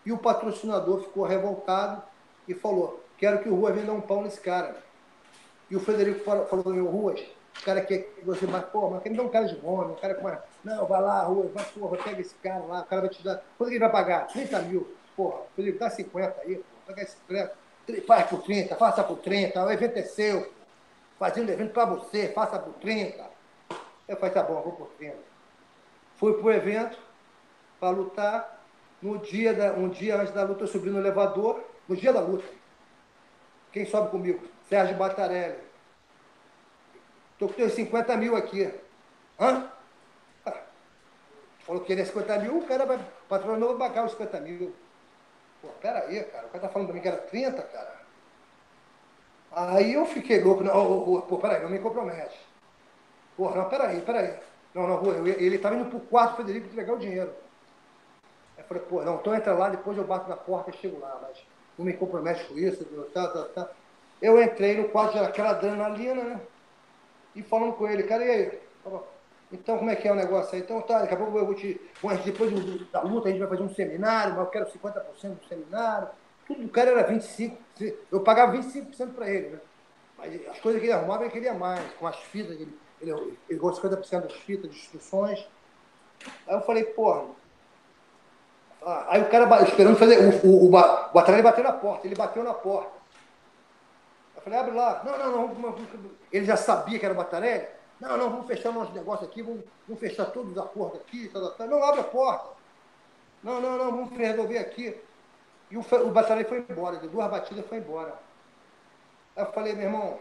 E 0.05 0.13
o 0.13 0.19
patrocinador 0.19 1.03
ficou 1.03 1.25
revoltado 1.25 2.03
e 2.47 2.55
falou, 2.55 3.03
quero 3.19 3.43
que 3.43 3.49
o 3.49 3.55
Rua 3.57 3.73
venda 3.73 3.93
um 3.93 4.01
pau 4.01 4.23
nesse 4.23 4.41
cara. 4.41 4.77
E 5.69 5.75
o 5.75 5.81
Frederico 5.81 6.21
falou 6.21 6.47
falou 6.47 6.85
Ruas, 6.89 7.21
o 7.61 7.65
cara 7.65 7.81
quer 7.81 7.99
que 7.99 8.25
você 8.25 8.47
vai, 8.47 8.63
pô, 8.63 8.89
mas 8.91 9.03
quer 9.03 9.11
me 9.11 9.17
dar 9.17 9.25
um 9.25 9.29
cara 9.29 9.47
de 9.47 9.61
nome, 9.61 9.93
um 9.93 9.97
cara 9.97 10.15
com 10.15 10.21
uma. 10.21 10.43
Não, 10.67 10.85
vai 10.85 11.01
lá, 11.01 11.23
Ruas, 11.23 11.53
vai, 11.53 11.65
porra, 11.65 11.97
pega 11.97 12.21
esse 12.21 12.35
cara 12.43 12.65
lá, 12.65 12.81
o 12.81 12.85
cara 12.87 13.03
vai 13.03 13.11
te 13.11 13.23
dar. 13.23 13.41
Quanto 13.57 13.71
ele 13.71 13.79
vai 13.79 13.89
pagar? 13.89 14.27
30 14.27 14.63
mil. 14.63 14.97
Porra, 15.15 15.43
Frederico, 15.55 15.79
dá 15.79 15.89
50 15.89 16.41
aí, 16.41 16.57
pô, 16.57 16.65
pagar 16.89 17.03
esse 17.05 17.17
preço. 17.19 17.53
faz 18.05 18.27
por 18.27 18.43
30, 18.43 18.75
faça 18.75 19.05
por 19.05 19.19
30, 19.19 19.65
o 19.65 19.71
evento 19.71 19.97
é 19.97 20.03
seu. 20.03 20.53
Fazendo 21.21 21.53
evento 21.53 21.73
para 21.73 21.85
você, 21.85 22.33
faça 22.33 22.59
por 22.59 22.75
30. 22.81 23.25
Eu 24.09 24.17
falei, 24.17 24.35
tá 24.35 24.43
bom, 24.43 24.61
vou 24.61 24.73
por 24.73 24.89
30. 24.99 25.17
Fui 26.17 26.33
pro 26.35 26.53
evento 26.53 26.99
para 27.79 27.91
lutar. 27.91 28.61
No 29.01 29.19
dia 29.19 29.55
da, 29.55 29.73
um 29.75 29.89
dia 29.89 30.21
antes 30.21 30.35
da 30.35 30.43
luta, 30.43 30.65
eu 30.65 30.67
subi 30.67 30.91
no 30.91 30.99
elevador. 30.99 31.63
No 31.87 31.95
dia 31.95 32.13
da 32.13 32.21
luta. 32.21 32.45
Quem 33.71 33.87
sobe 33.87 34.11
comigo? 34.11 34.45
Sérgio 34.69 34.97
Batarelli. 34.97 35.59
Tô 37.39 37.47
com 37.47 37.55
teus 37.55 37.73
50 37.75 38.17
mil 38.17 38.35
aqui. 38.35 38.69
Hã? 39.39 39.76
Falou 41.67 41.81
que 41.81 41.89
queria 41.89 42.07
50 42.07 42.39
mil, 42.39 42.59
o 42.59 42.67
cara 42.67 42.87
vai, 42.87 42.99
patronou 43.29 43.77
vai 43.77 43.89
pagar 43.89 44.05
os 44.05 44.13
50 44.13 44.41
mil. 44.41 44.73
Pô, 45.61 45.69
peraí, 45.83 46.23
cara. 46.25 46.47
O 46.47 46.51
cara 46.51 46.61
tá 46.61 46.69
falando 46.69 46.87
pra 46.87 46.95
mim 46.95 47.03
que 47.03 47.09
era 47.09 47.17
30, 47.17 47.61
cara. 47.61 47.97
Aí 49.51 49.95
eu 49.95 50.07
fiquei 50.07 50.41
louco. 50.43 50.63
Não, 50.63 50.77
oh, 50.77 51.17
oh, 51.17 51.23
pô, 51.23 51.39
peraí, 51.39 51.63
não 51.63 51.71
me 51.71 51.81
compromete. 51.81 52.39
Pô, 53.37 53.51
não, 53.51 53.69
peraí, 53.69 54.01
peraí. 54.01 54.39
Não, 54.73 54.87
não, 54.87 55.05
eu, 55.07 55.27
ele 55.27 55.59
tava 55.59 55.75
indo 55.75 55.91
pro 55.91 55.99
quarto 56.01 56.37
Frederico 56.37 56.69
entregar 56.69 56.93
o 56.95 56.99
dinheiro. 56.99 57.33
Aí 58.57 58.63
eu 58.63 58.65
falei, 58.65 58.83
pô, 58.85 59.03
não, 59.03 59.17
então 59.17 59.35
entra 59.35 59.53
lá, 59.55 59.69
depois 59.69 59.99
eu 59.99 60.05
bato 60.05 60.29
na 60.29 60.37
porta 60.37 60.71
e 60.71 60.77
chego 60.77 61.01
lá, 61.01 61.19
mas 61.23 61.39
não 61.77 61.85
me 61.85 61.95
compromete 61.95 62.45
com 62.45 62.57
isso, 62.59 62.85
tá, 63.13 63.27
tá, 63.29 63.43
tá. 63.45 63.71
Eu 64.23 64.41
entrei 64.43 64.77
no 64.77 64.89
quarto, 64.89 65.19
aquela 65.19 65.51
adrenalina, 65.51 66.23
né? 66.23 66.41
E 67.35 67.43
falando 67.43 67.75
com 67.75 67.89
ele, 67.89 68.05
cara, 68.05 68.25
e 68.25 68.31
aí? 68.31 68.61
Então, 69.61 69.79
como 69.79 69.91
é 69.91 69.97
que 69.97 70.07
é 70.07 70.13
o 70.13 70.15
negócio 70.15 70.55
aí? 70.55 70.61
Então, 70.61 70.81
tá, 70.83 71.01
daqui 71.01 71.15
a 71.15 71.17
pouco 71.17 71.37
eu 71.37 71.47
vou 71.47 71.55
te. 71.55 71.81
Depois 72.25 72.53
da 72.93 73.01
luta, 73.03 73.29
a 73.29 73.31
gente 73.31 73.41
vai 73.41 73.49
fazer 73.49 73.63
um 73.63 73.75
seminário, 73.75 74.35
mas 74.35 74.45
eu 74.45 74.51
quero 74.51 74.67
50% 74.67 75.03
do 75.13 75.49
seminário. 75.49 76.09
Tudo 76.47 76.63
do 76.63 76.69
cara 76.69 76.91
era 76.91 77.09
25%. 77.09 77.57
Eu 78.13 78.21
pagava 78.21 78.53
25% 78.57 79.15
para 79.15 79.29
ele, 79.31 79.49
né? 79.51 79.61
Mas 80.19 80.49
as 80.49 80.61
coisas 80.61 80.81
que 80.81 80.87
ele 80.87 80.93
arrumava, 80.93 81.25
ele 81.25 81.33
queria 81.33 81.55
mais, 81.55 81.81
com 81.95 82.07
as 82.07 82.17
fitas, 82.17 82.53
ele, 82.53 82.79
ele, 83.01 83.39
ele 83.49 83.59
gostou 83.59 83.91
50% 83.91 84.21
das 84.23 84.33
fitas, 84.33 84.71
de 84.71 84.77
instruções. 84.77 85.47
Aí 86.47 86.55
eu 86.55 86.61
falei, 86.63 86.85
porra. 86.85 87.25
Ah, 88.83 89.07
aí 89.09 89.23
o 89.23 89.29
cara 89.29 89.63
esperando 89.63 89.97
fazer. 89.97 90.19
O, 90.19 90.47
o, 90.47 90.67
o, 90.67 90.71
o 90.71 91.19
atleta 91.19 91.43
bateu 91.43 91.65
na 91.65 91.73
porta, 91.73 92.07
ele 92.07 92.15
bateu 92.15 92.45
na 92.45 92.55
porta. 92.55 92.93
Eu 94.37 94.43
falei, 94.43 94.59
abre 94.59 94.75
lá. 94.75 95.03
Não, 95.05 95.19
não, 95.19 95.55
não. 95.55 95.75
Ele 96.31 96.45
já 96.45 96.57
sabia 96.57 96.99
que 96.99 97.05
era 97.05 97.15
o 97.15 97.17
Batarelli. 97.17 97.76
Não, 98.01 98.17
não, 98.17 98.31
vamos 98.31 98.47
fechar 98.47 98.73
nosso 98.73 98.93
negócio 98.93 99.27
aqui, 99.27 99.43
vamos, 99.43 99.65
vamos 99.89 100.01
fechar 100.01 100.27
todos 100.27 100.53
os 100.53 100.59
acordos 100.59 101.01
aqui. 101.01 101.29
Tá, 101.29 101.41
tá, 101.41 101.51
tá. 101.51 101.67
Não, 101.67 101.83
abre 101.83 102.01
a 102.01 102.05
porta. 102.05 102.49
Não, 103.43 103.61
não, 103.61 103.79
não, 103.79 103.91
vamos 103.91 104.17
resolver 104.17 104.59
aqui. 104.59 104.97
E 105.71 105.77
o, 105.77 105.81
o 105.81 106.11
Batarelli 106.11 106.49
foi 106.49 106.65
embora, 106.69 106.99
de 106.99 107.09
duas 107.09 107.31
batidas 107.31 107.67
foi 107.67 107.79
embora. 107.79 108.19
Aí 109.35 109.45
eu 109.45 109.53
falei, 109.53 109.73
meu 109.75 109.85
irmão, 109.85 110.19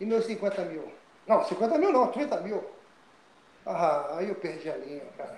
e 0.00 0.06
meus 0.06 0.24
50 0.24 0.64
mil? 0.64 0.90
Não, 1.26 1.44
50 1.44 1.78
mil 1.78 1.92
não, 1.92 2.08
30 2.08 2.40
mil. 2.40 2.64
Ah, 3.66 4.16
aí 4.16 4.28
eu 4.28 4.34
perdi 4.34 4.70
a 4.70 4.76
linha, 4.76 5.04
cara. 5.16 5.36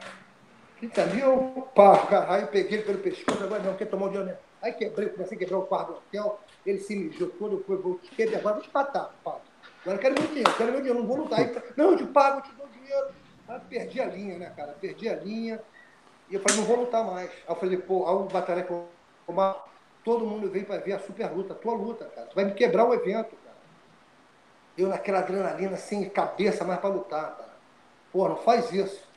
30 0.79 1.07
mil, 1.07 1.69
pá, 1.75 2.07
cara. 2.07 2.35
Aí 2.35 2.43
eu 2.43 2.49
peguei 2.49 2.79
ele 2.79 2.87
pelo 2.87 2.99
pescoço, 2.99 3.43
agora 3.43 3.63
não, 3.63 3.77
quer 3.77 3.87
tomar 3.87 4.07
o 4.07 4.11
dinheiro 4.11 4.37
Aí 4.63 4.73
quebrei, 4.73 5.09
comecei 5.09 5.37
a 5.37 5.39
quebrar 5.41 5.59
o 5.59 5.67
quarto 5.67 5.89
do 5.89 5.99
hotel, 5.99 6.39
ele 6.65 6.79
se 6.79 6.95
mijou 6.95 7.29
todo, 7.31 7.65
eu 7.69 7.83
vou 7.83 7.99
te 7.99 8.11
quebrar, 8.15 8.39
agora 8.39 8.55
vou 8.55 8.65
te 8.65 8.71
matar, 8.73 9.13
pá. 9.25 9.39
Agora 9.83 9.97
eu 9.97 10.01
quero 10.01 10.15
meu 10.15 10.29
dinheiro, 10.29 10.55
quero 10.57 10.73
meu 10.73 10.81
dinheiro, 10.81 11.01
não 11.01 11.07
vou 11.07 11.17
lutar. 11.19 11.41
Aí, 11.41 11.63
não, 11.77 11.91
eu 11.91 11.97
te 11.97 12.07
pago, 12.07 12.39
eu 12.39 12.43
te 12.43 12.53
dou 12.55 12.69
dinheiro. 12.69 13.09
Aí 13.49 13.61
perdi 13.69 14.01
a 14.01 14.07
linha, 14.07 14.39
né, 14.39 14.53
cara? 14.57 14.73
Perdi 14.81 15.09
a 15.09 15.17
linha. 15.17 15.61
E 16.31 16.35
eu 16.35 16.41
falei, 16.41 16.57
não 16.57 16.65
vou 16.65 16.77
lutar 16.77 17.05
mais. 17.05 17.31
Aí 17.31 17.39
eu 17.49 17.57
falei, 17.57 17.77
pô, 17.77 18.07
aí 18.07 18.15
o 18.15 18.25
batalha 18.25 18.67
todo 20.05 20.27
mundo 20.27 20.49
veio 20.49 20.65
para 20.65 20.81
ver 20.81 20.93
a 20.93 20.99
super 21.01 21.31
luta, 21.33 21.53
a 21.53 21.57
tua 21.57 21.75
luta, 21.75 22.05
cara. 22.07 22.29
Tu 22.29 22.35
vai 22.35 22.45
me 22.45 22.53
quebrar 22.53 22.85
o 22.85 22.95
evento, 22.95 23.37
cara. 23.45 23.57
Eu 24.79 24.89
naquela 24.89 25.19
adrenalina, 25.19 25.77
sem 25.77 26.09
cabeça 26.09 26.65
mais 26.65 26.81
para 26.81 26.91
lutar, 26.91 27.37
cara. 27.37 27.53
Pô, 28.13 28.29
não 28.29 28.37
faz 28.37 28.73
isso. 28.73 29.11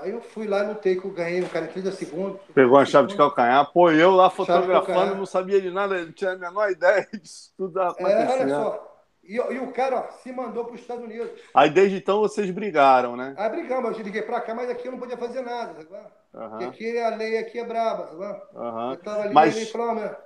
Aí 0.00 0.10
eu 0.10 0.20
fui 0.20 0.46
lá 0.46 0.64
e 0.64 0.68
lutei, 0.68 0.98
que 0.98 1.04
eu 1.04 1.12
ganhei 1.12 1.40
no 1.40 1.48
cara 1.48 1.66
em 1.66 1.68
30 1.68 1.92
segundos. 1.92 2.40
Pegou 2.54 2.78
a 2.78 2.84
chave 2.84 3.08
de 3.08 3.16
calcanhar. 3.16 3.70
Pô, 3.72 3.90
eu 3.90 4.10
lá 4.10 4.28
fotografando, 4.28 5.14
não 5.16 5.26
sabia 5.26 5.60
de 5.60 5.70
nada, 5.70 6.04
não 6.04 6.12
tinha 6.12 6.32
a 6.32 6.36
menor 6.36 6.70
ideia 6.70 7.06
disso 7.20 7.52
tudo. 7.56 7.80
É, 7.80 7.92
olha 8.04 8.48
só. 8.48 8.89
E, 9.22 9.36
e, 9.36 9.58
o 9.58 9.72
cara 9.72 9.96
ó, 9.96 10.12
se 10.22 10.32
mandou 10.32 10.64
para 10.64 10.74
os 10.74 10.80
Estados 10.80 11.04
Unidos. 11.04 11.30
Aí 11.54 11.70
desde 11.70 11.98
então 11.98 12.20
vocês 12.20 12.50
brigaram, 12.50 13.16
né? 13.16 13.34
Aí 13.36 13.48
brigamos, 13.48 13.96
eu 13.96 14.04
liguei 14.04 14.22
para 14.22 14.40
cá, 14.40 14.54
mas 14.54 14.70
aqui 14.70 14.88
eu 14.88 14.92
não 14.92 14.98
podia 14.98 15.16
fazer 15.16 15.42
nada, 15.42 15.74
sabe? 15.88 16.06
Uhum. 16.32 16.48
Porque 16.48 16.64
aqui 16.64 16.98
a 16.98 17.16
lei 17.16 17.38
aqui 17.38 17.58
é 17.58 17.64
braba, 17.64 18.08
sabe? 18.16 18.42
Uhum. 18.54 18.90
Eu 18.92 18.96
tava 18.98 19.22
ali, 19.22 19.34
mas... 19.34 19.56
ele 19.56 19.66
falou, 19.66 19.94
meu, 19.94 20.16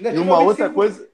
e 0.00 0.18
uma 0.18 0.38
outra 0.40 0.70
coisa. 0.70 1.10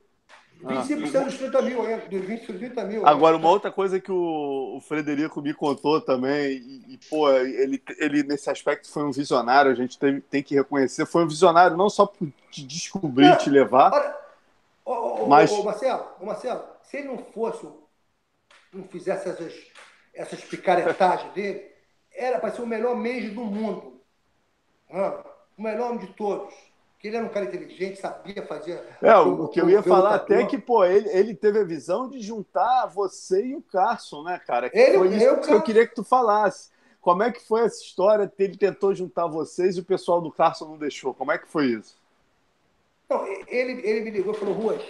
25% 0.63 1.15
ah. 1.15 1.25
dos 1.25 1.39
30 1.39 1.63
mil 1.63 1.83
ainda, 1.83 2.09
dos 2.09 2.21
20, 2.21 2.47
30 2.47 2.85
mil. 2.85 3.07
Agora, 3.07 3.37
uma 3.37 3.49
outra 3.49 3.71
coisa 3.71 4.01
que 4.01 4.11
o, 4.11 4.77
o 4.77 4.81
Frederico 4.81 5.41
me 5.41 5.55
contou 5.55 6.01
também, 6.01 6.57
e, 6.57 6.95
e, 6.95 7.01
pô, 7.09 7.31
ele, 7.31 7.81
ele 7.99 8.25
nesse 8.25 8.51
aspecto 8.51 8.91
foi 8.91 9.05
um 9.05 9.13
visionário, 9.13 9.71
a 9.71 9.75
gente 9.75 9.97
tem, 9.97 10.21
tem 10.21 10.43
que 10.43 10.57
reconhecer, 10.57 11.07
foi 11.07 11.23
um 11.23 11.29
visionário 11.29 11.77
não 11.77 11.89
só 11.89 12.07
por 12.07 12.29
te 12.51 12.67
descobrir, 12.67 13.33
e 13.33 13.37
te 13.37 13.51
levar. 13.51 13.93
Olha, 13.93 14.17
ô, 14.85 14.93
ô, 15.23 15.27
mas... 15.29 15.53
ô, 15.53 15.63
Marcelo, 15.63 16.05
ô, 16.21 16.27
Marcelo, 16.27 16.63
se 16.89 16.97
ele 16.97 17.09
não 17.09 17.19
fosse, 17.19 17.69
não 18.73 18.85
fizesse 18.85 19.29
essas, 19.29 19.55
essas 20.15 20.41
picaretagens 20.43 21.33
dele, 21.35 21.71
era 22.11 22.41
para 22.41 22.51
ser 22.51 22.63
o 22.63 22.67
melhor 22.67 22.97
mês 22.97 23.33
do 23.33 23.43
mundo. 23.45 24.01
o 25.57 25.63
melhor 25.63 25.99
de 25.99 26.07
todos. 26.15 26.55
Que 26.99 27.09
ele 27.09 27.17
era 27.17 27.27
um 27.27 27.29
cara 27.29 27.47
inteligente, 27.47 28.01
sabia 28.01 28.45
fazer. 28.45 28.83
É, 29.01 29.15
o, 29.19 29.45
o 29.45 29.49
que 29.49 29.61
eu 29.61 29.71
ia 29.71 29.83
falar 29.83 30.17
até 30.17 30.43
é 30.43 30.47
que, 30.47 30.59
pô, 30.59 30.85
ele, 30.85 31.09
ele 31.11 31.35
teve 31.35 31.61
a 31.61 31.65
visão 31.65 32.09
de 32.09 32.21
juntar 32.21 32.87
você 32.87 33.47
e 33.47 33.55
o 33.55 33.63
Carson, 33.63 34.25
né, 34.25 34.41
cara? 34.45 34.69
Que 34.69 34.79
ele, 34.79 34.99
foi 34.99 35.09
isso 35.15 35.25
eu, 35.25 35.41
que 35.41 35.53
eu 35.53 35.63
queria 35.63 35.87
que 35.87 35.95
tu 35.95 36.03
falasse. 36.03 36.71
Como 37.01 37.23
é 37.23 37.31
que 37.31 37.47
foi 37.47 37.61
essa 37.67 37.81
história? 37.81 38.33
Ele 38.37 38.57
tentou 38.57 38.93
juntar 38.95 39.27
vocês 39.29 39.77
e 39.77 39.81
o 39.81 39.85
pessoal 39.85 40.21
do 40.21 40.33
Carson 40.33 40.65
não 40.65 40.79
deixou. 40.79 41.15
Como 41.15 41.31
é 41.31 41.39
que 41.39 41.47
foi 41.47 41.67
isso? 41.67 41.97
Não, 43.09 43.25
ele, 43.47 43.87
ele 43.87 44.01
me 44.01 44.11
ligou 44.11 44.35
e 44.35 44.37
falou, 44.37 44.55
Ruas, 44.55 44.83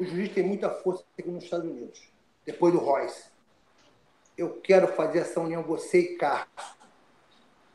o 0.00 0.04
juiz 0.04 0.32
tem 0.32 0.42
muita 0.42 0.70
força 0.70 1.04
aqui 1.18 1.28
nos 1.28 1.44
Estados 1.44 1.70
Unidos, 1.70 2.08
depois 2.46 2.72
do 2.72 2.80
Royce. 2.80 3.30
Eu 4.36 4.58
quero 4.62 4.88
fazer 4.88 5.18
essa 5.18 5.38
união, 5.38 5.62
você 5.62 5.98
e 6.00 6.16
Carlos. 6.16 6.80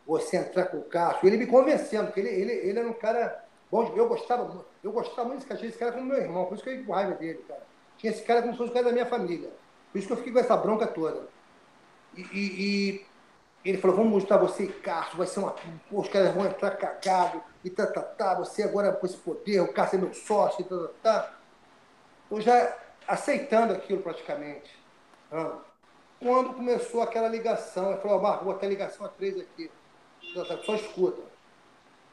Você 0.07 0.37
entrar 0.37 0.65
com 0.65 0.77
o 0.77 0.83
Carlos. 0.83 1.23
Ele 1.23 1.37
me 1.37 1.45
convencendo, 1.45 2.07
porque 2.07 2.21
ele, 2.21 2.29
ele, 2.29 2.51
ele 2.51 2.79
era 2.79 2.87
um 2.87 2.93
cara 2.93 3.45
bom. 3.69 3.93
Eu 3.95 4.07
gostava, 4.07 4.65
eu 4.83 4.91
gostava 4.91 5.29
muito 5.29 5.37
desse 5.37 5.47
cara, 5.47 5.65
esse 5.67 5.77
cara 5.77 5.91
como 5.91 6.05
meu 6.05 6.17
irmão, 6.17 6.45
por 6.45 6.55
isso 6.55 6.63
que 6.63 6.69
eu 6.69 6.73
fiquei 6.73 6.87
com 6.87 6.93
raiva 6.93 7.13
dele, 7.13 7.45
cara. 7.47 7.61
Tinha 7.97 8.11
esse 8.11 8.23
cara 8.23 8.41
como 8.41 8.53
se 8.53 8.57
fosse 8.57 8.71
o 8.71 8.73
cara 8.73 8.85
da 8.85 8.91
minha 8.91 9.05
família. 9.05 9.51
Por 9.91 9.99
isso 9.99 10.07
que 10.07 10.13
eu 10.13 10.17
fiquei 10.17 10.33
com 10.33 10.39
essa 10.39 10.57
bronca 10.57 10.87
toda. 10.87 11.27
E, 12.17 12.21
e, 12.21 13.05
e 13.63 13.69
ele 13.69 13.77
falou, 13.77 13.97
vamos 13.97 14.11
mostrar 14.11 14.37
você 14.37 14.63
e 14.63 14.67
Carlos, 14.67 15.15
vai 15.15 15.27
ser 15.27 15.41
uma. 15.41 15.51
Pô, 15.91 16.01
os 16.01 16.09
caras 16.09 16.33
vão 16.33 16.47
entrar 16.47 16.71
cagado, 16.71 17.43
e 17.63 17.69
tá, 17.69 17.85
tá, 17.85 18.01
tá, 18.01 18.33
você 18.35 18.63
agora 18.63 18.91
com 18.91 19.05
esse 19.05 19.17
poder, 19.17 19.59
o 19.61 19.71
Carlos 19.71 19.93
é 19.93 19.97
meu 19.97 20.13
sócio, 20.13 20.61
e 20.61 20.63
tá, 20.63 20.75
tá, 21.03 21.19
tá 21.21 21.35
eu 22.35 22.41
já 22.41 22.77
aceitando 23.07 23.73
aquilo 23.73 24.01
praticamente. 24.01 24.77
Quando 26.19 26.53
começou 26.53 27.01
aquela 27.01 27.27
ligação, 27.27 27.91
ele 27.91 28.01
falou, 28.01 28.21
Marco, 28.21 28.45
vou 28.45 28.53
ligação 28.67 29.05
a 29.05 29.09
três 29.09 29.39
aqui. 29.39 29.71
Só 30.65 30.75
escuta. 30.75 31.21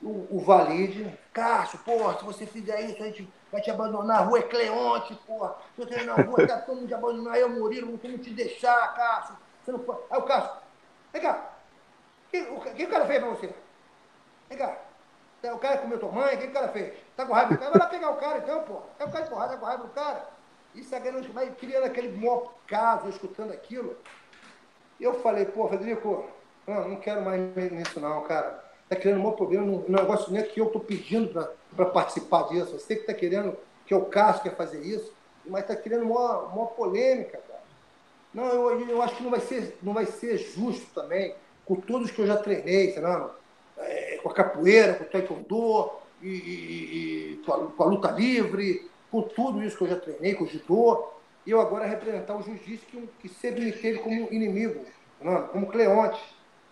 O, 0.00 0.26
o 0.36 0.40
Valide, 0.40 1.16
Cássio, 1.32 1.78
porra, 1.80 2.18
se 2.18 2.24
você 2.24 2.44
fizer 2.44 2.80
isso, 2.82 3.02
a 3.02 3.06
gente 3.06 3.32
vai 3.50 3.60
te 3.60 3.70
abandonar. 3.70 4.22
A 4.22 4.24
rua 4.24 4.40
é 4.40 4.42
Cleonte, 4.42 5.14
porra. 5.26 5.56
Se 5.76 5.84
você 5.84 6.02
na 6.02 6.14
rua, 6.14 6.46
tá 6.46 6.58
todo 6.58 6.76
mundo 6.76 6.88
te 6.88 6.94
abandonar. 6.94 7.38
Eu, 7.38 7.48
Murilo, 7.48 7.92
não 7.92 7.98
como 7.98 8.18
te 8.18 8.30
deixar, 8.30 8.94
Cássio. 8.94 9.36
Você 9.62 9.72
não 9.72 9.78
pode. 9.78 10.00
Aí 10.10 10.18
o 10.18 10.22
Cássio, 10.22 10.50
vem 11.12 11.22
cá. 11.22 11.52
O 12.32 12.60
que 12.60 12.84
o 12.84 12.90
cara 12.90 13.06
fez 13.06 13.20
pra 13.20 13.30
você? 13.30 13.54
Vem 14.48 14.58
cá. 14.58 14.76
O 15.50 15.58
cara 15.58 15.78
comeu 15.78 15.98
tua 15.98 16.12
mãe, 16.12 16.36
o 16.36 16.38
que 16.38 16.46
o 16.46 16.52
cara 16.52 16.68
fez? 16.68 16.94
Tá 17.16 17.26
com 17.26 17.32
raiva 17.32 17.54
do 17.54 17.58
cara? 17.58 17.70
Vai 17.72 17.80
lá 17.80 17.86
pegar 17.86 18.10
o 18.10 18.16
cara 18.16 18.38
então, 18.38 18.62
pô. 18.62 18.80
É 18.98 19.04
o 19.04 19.10
cara 19.10 19.24
de 19.24 19.30
porrada, 19.30 19.52
tá 19.54 19.58
com 19.58 19.66
raiva 19.66 19.82
do 19.82 19.90
cara. 19.90 20.28
Isso 20.74 20.94
é 20.94 21.00
grande, 21.00 21.30
mas 21.32 21.54
criando 21.56 21.84
aquele 21.84 22.16
maior 22.16 22.54
caso, 22.66 23.08
escutando 23.08 23.52
aquilo. 23.52 23.96
Eu 25.00 25.20
falei, 25.20 25.44
pô, 25.44 25.68
Federico, 25.68 26.24
não, 26.66 26.90
não 26.90 26.96
quero 26.96 27.22
mais 27.22 27.40
nisso 27.72 27.98
não, 27.98 28.22
cara. 28.22 28.62
Tá 28.88 28.96
criando 28.96 29.18
um 29.18 29.22
maior 29.22 29.36
problema, 29.36 29.64
um 29.64 29.84
negócio 29.88 30.32
nem 30.32 30.42
é 30.42 30.46
que 30.46 30.60
eu 30.60 30.70
tô 30.70 30.78
pedindo 30.78 31.48
para 31.74 31.86
participar 31.86 32.44
disso. 32.44 32.78
Você 32.78 32.96
que 32.96 33.04
tá 33.04 33.14
querendo, 33.14 33.56
que 33.84 33.92
é 33.92 33.96
o 33.96 34.04
caso 34.04 34.42
quer 34.42 34.54
fazer 34.54 34.80
isso, 34.80 35.12
mas 35.44 35.66
tá 35.66 35.74
criando 35.74 36.04
uma, 36.04 36.38
uma 36.38 36.66
polêmica, 36.66 37.38
cara. 37.48 37.62
Não, 38.32 38.46
eu, 38.46 38.88
eu 38.88 39.02
acho 39.02 39.16
que 39.16 39.22
não 39.22 39.30
vai, 39.30 39.40
ser, 39.40 39.78
não 39.82 39.92
vai 39.92 40.06
ser 40.06 40.38
justo 40.38 40.86
também, 40.94 41.34
com 41.66 41.76
todos 41.76 42.10
que 42.10 42.20
eu 42.20 42.26
já 42.26 42.36
treinei, 42.36 42.92
sei 42.92 43.02
lá, 43.02 43.34
é, 43.84 44.18
com 44.22 44.28
a 44.28 44.34
capoeira, 44.34 44.94
com 44.94 45.04
o 45.04 45.06
taekwondo, 45.08 45.90
e, 46.22 46.28
e, 46.28 47.32
e 47.32 47.36
com, 47.44 47.52
a, 47.52 47.66
com, 47.66 47.82
a, 47.82 47.86
luta 47.86 48.10
livre, 48.10 48.88
com 49.10 49.22
tudo 49.22 49.62
isso 49.62 49.76
que 49.76 49.84
eu 49.84 49.88
já 49.88 49.96
treinei, 49.96 50.34
com 50.34 50.44
o 50.44 50.46
judô, 50.48 51.08
e 51.44 51.50
eu 51.50 51.60
agora 51.60 51.86
representar 51.86 52.36
o 52.36 52.42
jiu-jitsu 52.42 52.86
que, 52.86 53.08
que 53.20 53.28
sempre 53.28 53.64
me 53.64 53.72
teve 53.72 53.98
como 53.98 54.32
inimigo, 54.32 54.84
não, 55.20 55.46
como 55.48 55.66
Cleonte. 55.66 56.22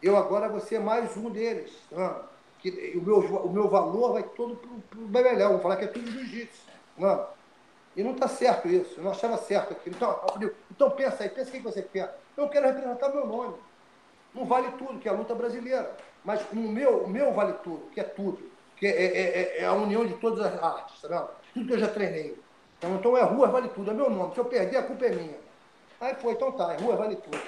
Eu 0.03 0.17
agora 0.17 0.49
vou 0.49 0.61
ser 0.61 0.81
mais 0.81 1.17
um 1.17 1.29
deles. 1.29 1.73
Não, 1.91 2.23
que, 2.59 2.93
o, 2.97 3.03
meu, 3.03 3.19
o 3.19 3.53
meu 3.53 3.69
valor 3.69 4.13
vai 4.13 4.23
todo 4.23 4.57
para 4.57 4.99
o 4.99 5.07
Bebelhão, 5.07 5.53
vou 5.53 5.61
falar 5.61 5.77
que 5.77 5.85
é 5.85 5.89
tudo 5.89 6.11
jiu-jitsu. 6.11 6.63
Mano, 6.97 7.27
e 7.97 8.03
não 8.03 8.13
está 8.13 8.29
certo 8.29 8.69
isso. 8.69 8.95
Eu 8.99 9.05
não 9.05 9.11
achava 9.11 9.37
certo 9.39 9.73
aquilo. 9.73 9.97
Então, 9.97 10.21
então 10.71 10.91
pensa 10.91 11.23
aí, 11.23 11.29
pensa 11.29 11.51
o 11.51 11.53
que 11.53 11.61
você 11.61 11.83
quer. 11.83 12.19
Eu 12.37 12.49
quero 12.49 12.67
representar 12.67 13.09
meu 13.11 13.27
nome. 13.27 13.57
Não 14.35 14.45
vale 14.45 14.71
tudo, 14.73 14.99
que 14.99 15.09
é 15.09 15.13
a 15.13 15.15
luta 15.15 15.35
brasileira. 15.35 15.95
Mas 16.25 16.41
o 16.53 16.57
meu, 16.57 17.05
o 17.05 17.09
meu 17.09 17.33
vale 17.33 17.55
tudo, 17.65 17.83
que 17.93 18.01
é 18.01 18.05
tudo. 18.05 18.51
Que 18.77 18.87
é, 18.87 18.91
é, 18.91 19.41
é, 19.59 19.59
é 19.61 19.65
a 19.67 19.73
união 19.73 20.07
de 20.07 20.15
todas 20.15 20.41
as 20.45 20.63
artes, 20.63 21.03
tá 21.03 21.29
Tudo 21.53 21.67
que 21.67 21.75
eu 21.75 21.79
já 21.79 21.89
treinei. 21.89 22.39
Então, 22.79 22.95
então 22.95 23.17
é 23.17 23.23
rua 23.23 23.49
vale 23.49 23.69
tudo, 23.69 23.91
é 23.91 23.95
meu 23.95 24.09
nome. 24.09 24.33
Se 24.33 24.41
eu 24.41 24.45
perder, 24.47 24.79
a 24.79 24.83
culpa 24.83 25.05
é 25.05 25.11
minha. 25.11 25.39
Aí 26.01 26.15
foi, 26.15 26.33
então 26.33 26.53
tá, 26.53 26.73
é 26.73 26.83
rua 26.83 26.97
vale 26.97 27.17
tudo. 27.17 27.39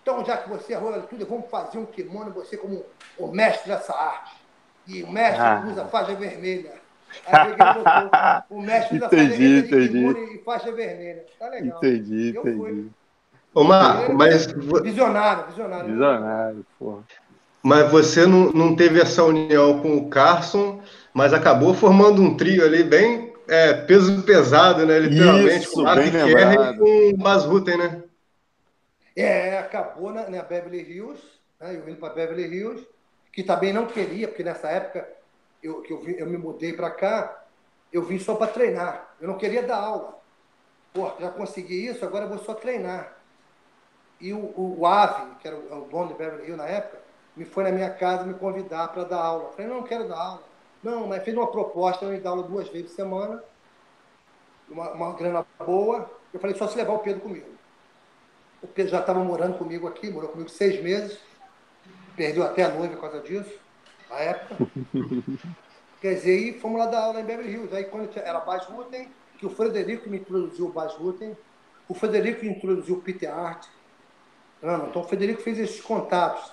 Então, 0.00 0.24
já 0.24 0.36
que 0.36 0.48
você 0.48 0.72
é 0.72 0.76
rua 0.76 0.92
vale 0.92 1.06
tudo, 1.08 1.26
vamos 1.26 1.50
fazer 1.50 1.78
um 1.78 1.86
kimono, 1.86 2.30
você 2.30 2.56
como 2.56 2.84
o 3.18 3.26
mestre 3.28 3.72
dessa 3.72 3.92
arte. 3.92 4.36
E 4.86 5.02
o 5.02 5.10
mestre 5.10 5.42
ah. 5.42 5.64
usa 5.68 5.84
faixa 5.86 6.14
vermelha. 6.14 6.74
Aí 7.26 7.50
botou, 7.50 8.56
o 8.56 8.62
mestre 8.62 8.96
usa 8.96 9.06
entendi, 9.06 9.62
faixa 9.62 9.76
entendi. 9.76 10.34
e 10.34 10.42
faixa 10.44 10.72
vermelha. 10.72 11.26
Tá 11.38 11.48
legal. 11.48 11.78
Entendi, 11.78 12.34
eu 12.34 12.40
entendi. 12.40 12.56
Fui. 12.56 12.90
Ô, 13.54 13.64
Marco, 13.64 14.12
mas. 14.14 14.46
Visionário, 14.82 15.46
visionário. 15.46 15.86
Visionário, 15.86 16.66
porra. 16.78 17.02
Mas 17.62 17.90
você 17.90 18.26
não, 18.26 18.50
não 18.52 18.74
teve 18.74 19.00
essa 19.00 19.22
união 19.22 19.80
com 19.80 19.96
o 19.96 20.08
Carson, 20.08 20.82
mas 21.14 21.32
acabou 21.32 21.74
formando 21.74 22.20
um 22.20 22.36
trio 22.36 22.64
ali 22.64 22.82
bem 22.82 23.32
é, 23.46 23.72
peso 23.72 24.22
pesado, 24.22 24.86
né? 24.86 24.98
Literalmente, 24.98 25.64
Isso, 25.66 25.74
com 25.74 25.82
Mark 25.82 26.02
Kerr 26.02 26.74
e 26.74 26.78
com 26.78 27.10
o 27.10 27.16
Bas 27.18 27.44
Rutten, 27.44 27.76
né? 27.76 28.02
É, 29.14 29.58
acabou 29.58 30.10
na, 30.12 30.28
na 30.28 30.42
Beverly 30.42 30.80
Hills, 30.80 31.22
né? 31.60 31.76
eu 31.76 31.82
vim 31.82 31.94
para 31.94 32.14
Beverly 32.14 32.44
Hills, 32.44 32.86
que 33.30 33.42
também 33.42 33.72
não 33.72 33.86
queria, 33.86 34.26
porque 34.26 34.42
nessa 34.42 34.68
época 34.68 35.06
eu, 35.62 35.82
que 35.82 35.92
eu, 35.92 36.02
eu 36.08 36.26
me 36.26 36.38
mudei 36.38 36.72
para 36.72 36.90
cá, 36.90 37.44
eu 37.92 38.02
vim 38.02 38.18
só 38.18 38.34
para 38.34 38.50
treinar. 38.50 39.14
Eu 39.20 39.28
não 39.28 39.36
queria 39.36 39.62
dar 39.62 39.76
aula. 39.76 40.18
Pô, 40.94 41.12
já 41.20 41.30
consegui 41.30 41.86
isso, 41.86 42.04
agora 42.04 42.24
eu 42.24 42.28
vou 42.28 42.38
só 42.38 42.54
treinar. 42.54 43.18
E 44.20 44.32
o, 44.32 44.38
o, 44.38 44.80
o 44.80 44.86
Ave, 44.86 45.34
que 45.40 45.46
era 45.46 45.56
o, 45.56 45.82
o 45.82 45.88
dono 45.88 46.08
de 46.08 46.14
Beverly 46.14 46.44
Hills 46.44 46.56
na 46.56 46.66
época, 46.68 47.01
me 47.36 47.44
foi 47.44 47.64
na 47.64 47.72
minha 47.72 47.90
casa 47.90 48.24
me 48.24 48.34
convidar 48.34 48.88
para 48.88 49.04
dar 49.04 49.20
aula. 49.20 49.44
Eu 49.44 49.52
falei, 49.52 49.66
não, 49.66 49.76
não 49.76 49.82
quero 49.86 50.08
dar 50.08 50.18
aula. 50.18 50.42
Não, 50.82 51.06
mas 51.06 51.22
fez 51.22 51.36
uma 51.36 51.46
proposta, 51.46 52.06
me 52.06 52.18
dar 52.18 52.30
aula 52.30 52.42
duas 52.42 52.68
vezes 52.68 52.90
por 52.90 52.96
semana, 52.96 53.42
uma, 54.68 54.90
uma 54.90 55.12
grana 55.12 55.46
boa. 55.58 56.10
Eu 56.32 56.40
falei, 56.40 56.56
só 56.56 56.66
se 56.66 56.76
levar 56.76 56.94
o 56.94 56.98
Pedro 56.98 57.20
comigo. 57.20 57.46
O 58.60 58.66
Pedro 58.66 58.92
já 58.92 59.00
estava 59.00 59.22
morando 59.22 59.58
comigo 59.58 59.86
aqui, 59.88 60.10
morou 60.10 60.30
comigo 60.30 60.48
seis 60.48 60.82
meses, 60.82 61.18
perdeu 62.16 62.42
até 62.42 62.64
a 62.64 62.68
noiva 62.68 62.94
por 62.94 63.00
causa 63.00 63.20
disso, 63.20 63.52
na 64.08 64.16
época. 64.16 64.56
Quer 66.00 66.14
dizer, 66.14 66.36
e 66.36 66.58
fomos 66.58 66.80
lá 66.80 66.86
dar 66.86 67.04
aula 67.04 67.20
em 67.20 67.24
Beverly 67.24 67.52
Hills. 67.52 67.74
Aí 67.74 67.84
quando 67.84 68.10
era 68.16 68.40
Bas 68.40 68.64
Rutten, 68.66 69.08
que 69.38 69.46
o 69.46 69.50
Frederico 69.50 70.10
me 70.10 70.18
introduziu 70.18 70.66
o 70.66 70.72
Bas 70.72 70.94
Rutten, 70.94 71.36
o 71.88 71.94
Frederico 71.94 72.44
introduziu 72.44 72.96
o 72.96 73.00
Peter 73.00 73.32
Hart. 73.32 73.66
Então 74.62 75.02
o 75.02 75.04
Frederico 75.04 75.42
fez 75.42 75.58
esses 75.58 75.80
contatos, 75.80 76.52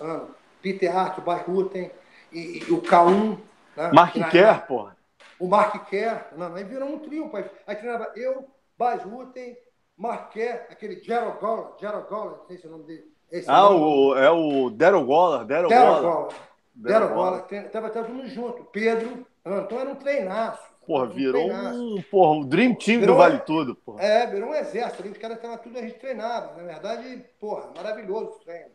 Peter 0.61 0.95
Hart, 0.95 1.17
o 1.17 1.21
Bas 1.21 1.41
Rutten, 1.41 1.91
e, 2.31 2.59
e 2.59 2.71
o 2.71 2.81
K1, 2.81 3.37
né? 3.75 3.91
Mark 3.93 4.13
Kerr, 4.31 4.67
porra. 4.67 4.97
O 5.39 5.47
Mark 5.47 5.89
Kerr, 5.89 6.25
não, 6.35 6.53
aí 6.53 6.63
virou 6.63 6.89
um 6.89 6.99
trio, 6.99 7.29
pai. 7.29 7.49
Aí 7.65 7.75
treinava 7.75 8.11
eu, 8.15 8.47
Bas 8.77 9.03
Rutten, 9.03 9.57
Mark 9.97 10.31
Kerr, 10.33 10.65
aquele 10.69 11.01
Gerald 11.01 11.39
Goller, 11.39 11.67
Gerald 11.79 12.07
Goller, 12.09 12.37
não 12.37 12.45
sei 12.45 12.57
se 12.57 12.65
é 12.65 12.69
o 12.69 12.71
nome 12.71 12.83
dele. 12.85 13.05
Esse 13.31 13.49
ah, 13.49 13.69
o, 13.69 14.15
é 14.15 14.31
o 14.31 14.69
Daryl 14.69 15.05
Goller, 15.05 15.45
Daryl 15.45 15.69
Goller. 15.69 16.35
Daryl 16.75 17.09
Goller, 17.09 17.69
tava 17.71 17.89
todo 17.89 18.09
mundo 18.09 18.27
junto. 18.27 18.63
Pedro, 18.65 19.25
então 19.45 19.79
era 19.79 19.89
um 19.89 19.95
treinaço. 19.95 20.69
Porra, 20.89 21.05
virou 21.05 21.51
um, 21.51 22.01
porra, 22.01 22.31
um 22.39 22.45
Dream 22.47 22.73
Team 22.73 23.01
virou, 23.01 23.15
do 23.15 23.19
Vale 23.19 23.37
Tudo. 23.41 23.75
Porra. 23.75 24.01
É, 24.01 24.25
virou 24.25 24.49
um 24.49 24.55
exército. 24.55 25.07
Os 25.07 25.17
caras 25.19 25.37
estavam 25.37 25.59
tudo, 25.59 25.77
a 25.77 25.81
gente 25.83 25.99
treinava. 25.99 26.55
Na 26.57 26.63
verdade, 26.63 27.23
porra, 27.39 27.69
maravilhoso 27.75 28.31
o 28.31 28.39
treino. 28.43 28.71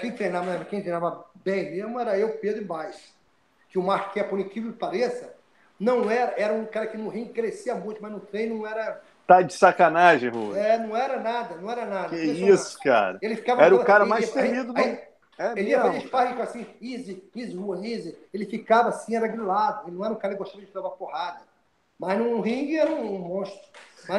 Quem 0.00 0.12
treinava, 0.12 0.64
quem 0.64 0.80
treinava 0.80 1.24
bem 1.34 1.72
mesmo 1.72 1.98
era 1.98 2.18
eu, 2.18 2.38
Pedro 2.38 2.62
e 2.62 2.64
Baix 2.64 3.14
que 3.74 3.78
o 3.78 3.82
Marquinhos, 3.82 4.28
por 4.28 4.38
incrível 4.38 4.72
que 4.72 4.78
pareça, 4.78 5.34
não 5.80 6.08
era, 6.08 6.32
era 6.40 6.54
um 6.54 6.64
cara 6.64 6.86
que 6.86 6.96
no 6.96 7.08
ringue 7.08 7.32
crescia 7.32 7.74
muito, 7.74 8.00
mas 8.00 8.12
no 8.12 8.20
treino 8.20 8.58
não 8.58 8.66
era. 8.68 9.02
Tá 9.26 9.42
de 9.42 9.52
sacanagem, 9.52 10.30
Rui. 10.30 10.56
É, 10.56 10.78
não 10.78 10.96
era 10.96 11.18
nada, 11.18 11.56
não 11.56 11.68
era 11.68 11.84
nada. 11.84 12.10
Que 12.10 12.24
isso, 12.24 12.78
cara. 12.78 13.18
Ele 13.20 13.34
ficava 13.34 13.62
era 13.62 13.74
o 13.74 13.84
cara 13.84 14.06
mais 14.06 14.30
temido 14.30 14.72
do. 14.72 14.78
Aí, 14.78 15.00
é 15.36 15.52
ele 15.56 15.70
ia 15.70 15.82
fazer 15.82 16.02
sparring 16.02 16.40
assim, 16.40 16.66
easy, 16.80 17.28
easy, 17.34 17.58
easy. 17.82 18.16
Ele 18.32 18.46
ficava 18.46 18.90
assim, 18.90 19.16
era 19.16 19.26
grilado. 19.26 19.88
Ele 19.88 19.96
não 19.96 20.04
era 20.04 20.14
um 20.14 20.18
cara 20.18 20.34
que 20.34 20.38
gostava 20.38 20.64
de 20.64 20.70
levar 20.72 20.90
porrada. 20.90 21.40
Mas 21.98 22.16
no 22.16 22.40
ringue 22.40 22.76
era 22.76 22.92
um 22.92 23.18
monstro. 23.18 23.58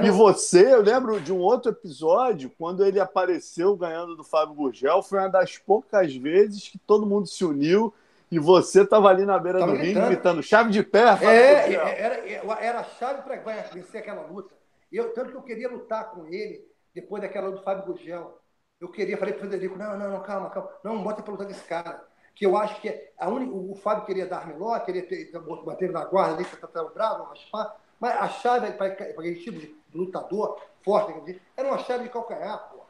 E 0.03 0.09
você, 0.09 0.73
eu 0.73 0.81
lembro 0.81 1.19
de 1.19 1.31
um 1.31 1.39
outro 1.39 1.71
episódio, 1.71 2.51
quando 2.57 2.85
ele 2.85 2.99
apareceu 2.99 3.75
ganhando 3.75 4.15
do 4.15 4.23
Fábio 4.23 4.55
Gurgel, 4.55 5.03
foi 5.03 5.19
uma 5.19 5.29
das 5.29 5.57
poucas 5.57 6.15
vezes 6.15 6.67
que 6.67 6.77
todo 6.79 7.05
mundo 7.05 7.27
se 7.27 7.45
uniu 7.45 7.93
e 8.31 8.39
você 8.39 8.81
estava 8.81 9.07
ali 9.07 9.25
na 9.25 9.37
beira 9.37 9.59
tava 9.59 9.71
do 9.71 9.77
ringue 9.77 10.01
gritando 10.01 10.41
chave 10.41 10.71
de 10.71 10.81
pé. 10.83 11.17
É, 11.21 11.73
era, 11.73 12.15
era 12.59 12.79
a 12.79 12.83
chave 12.83 13.21
para 13.21 13.35
vencer 13.71 14.01
aquela 14.01 14.23
luta. 14.23 14.53
Eu, 14.91 15.13
tanto 15.13 15.31
que 15.31 15.37
eu 15.37 15.43
queria 15.43 15.69
lutar 15.69 16.11
com 16.11 16.25
ele 16.25 16.65
depois 16.93 17.21
daquela 17.21 17.47
luta 17.47 17.59
do 17.59 17.63
Fábio 17.63 17.85
Gugel. 17.85 18.39
Eu 18.79 18.89
queria, 18.89 19.17
falei 19.17 19.33
para 19.33 19.45
o 19.45 19.49
Frederico, 19.49 19.77
não, 19.77 19.97
não, 19.97 20.11
não, 20.11 20.21
calma, 20.21 20.49
calma. 20.49 20.69
Não, 20.83 21.03
bota 21.03 21.21
para 21.21 21.31
lutar 21.31 21.47
com 21.47 21.53
esse 21.53 21.63
cara. 21.63 22.03
Que 22.33 22.45
eu 22.45 22.57
acho 22.57 22.81
que 22.81 22.89
a 23.17 23.29
o 23.29 23.75
Fábio 23.75 24.05
queria 24.05 24.25
dar 24.25 24.45
melhor, 24.47 24.83
queria 24.83 25.05
ter, 25.05 25.31
bater 25.63 25.91
na 25.91 26.03
guarda 26.03 26.35
ali, 26.35 26.45
tá, 26.45 26.67
tá 26.67 26.83
bravo, 26.83 27.23
raspar. 27.25 27.77
Mas 27.99 28.15
a 28.15 28.29
chave 28.29 28.71
para 28.71 28.87
aquele 28.87 29.35
tipo 29.35 29.59
de 29.59 29.75
lutador 29.93 30.61
forte, 30.83 31.41
era 31.55 31.67
uma 31.67 31.79
chave 31.79 32.03
de 32.03 32.09
calcanhar, 32.09 32.69
pô. 32.71 32.83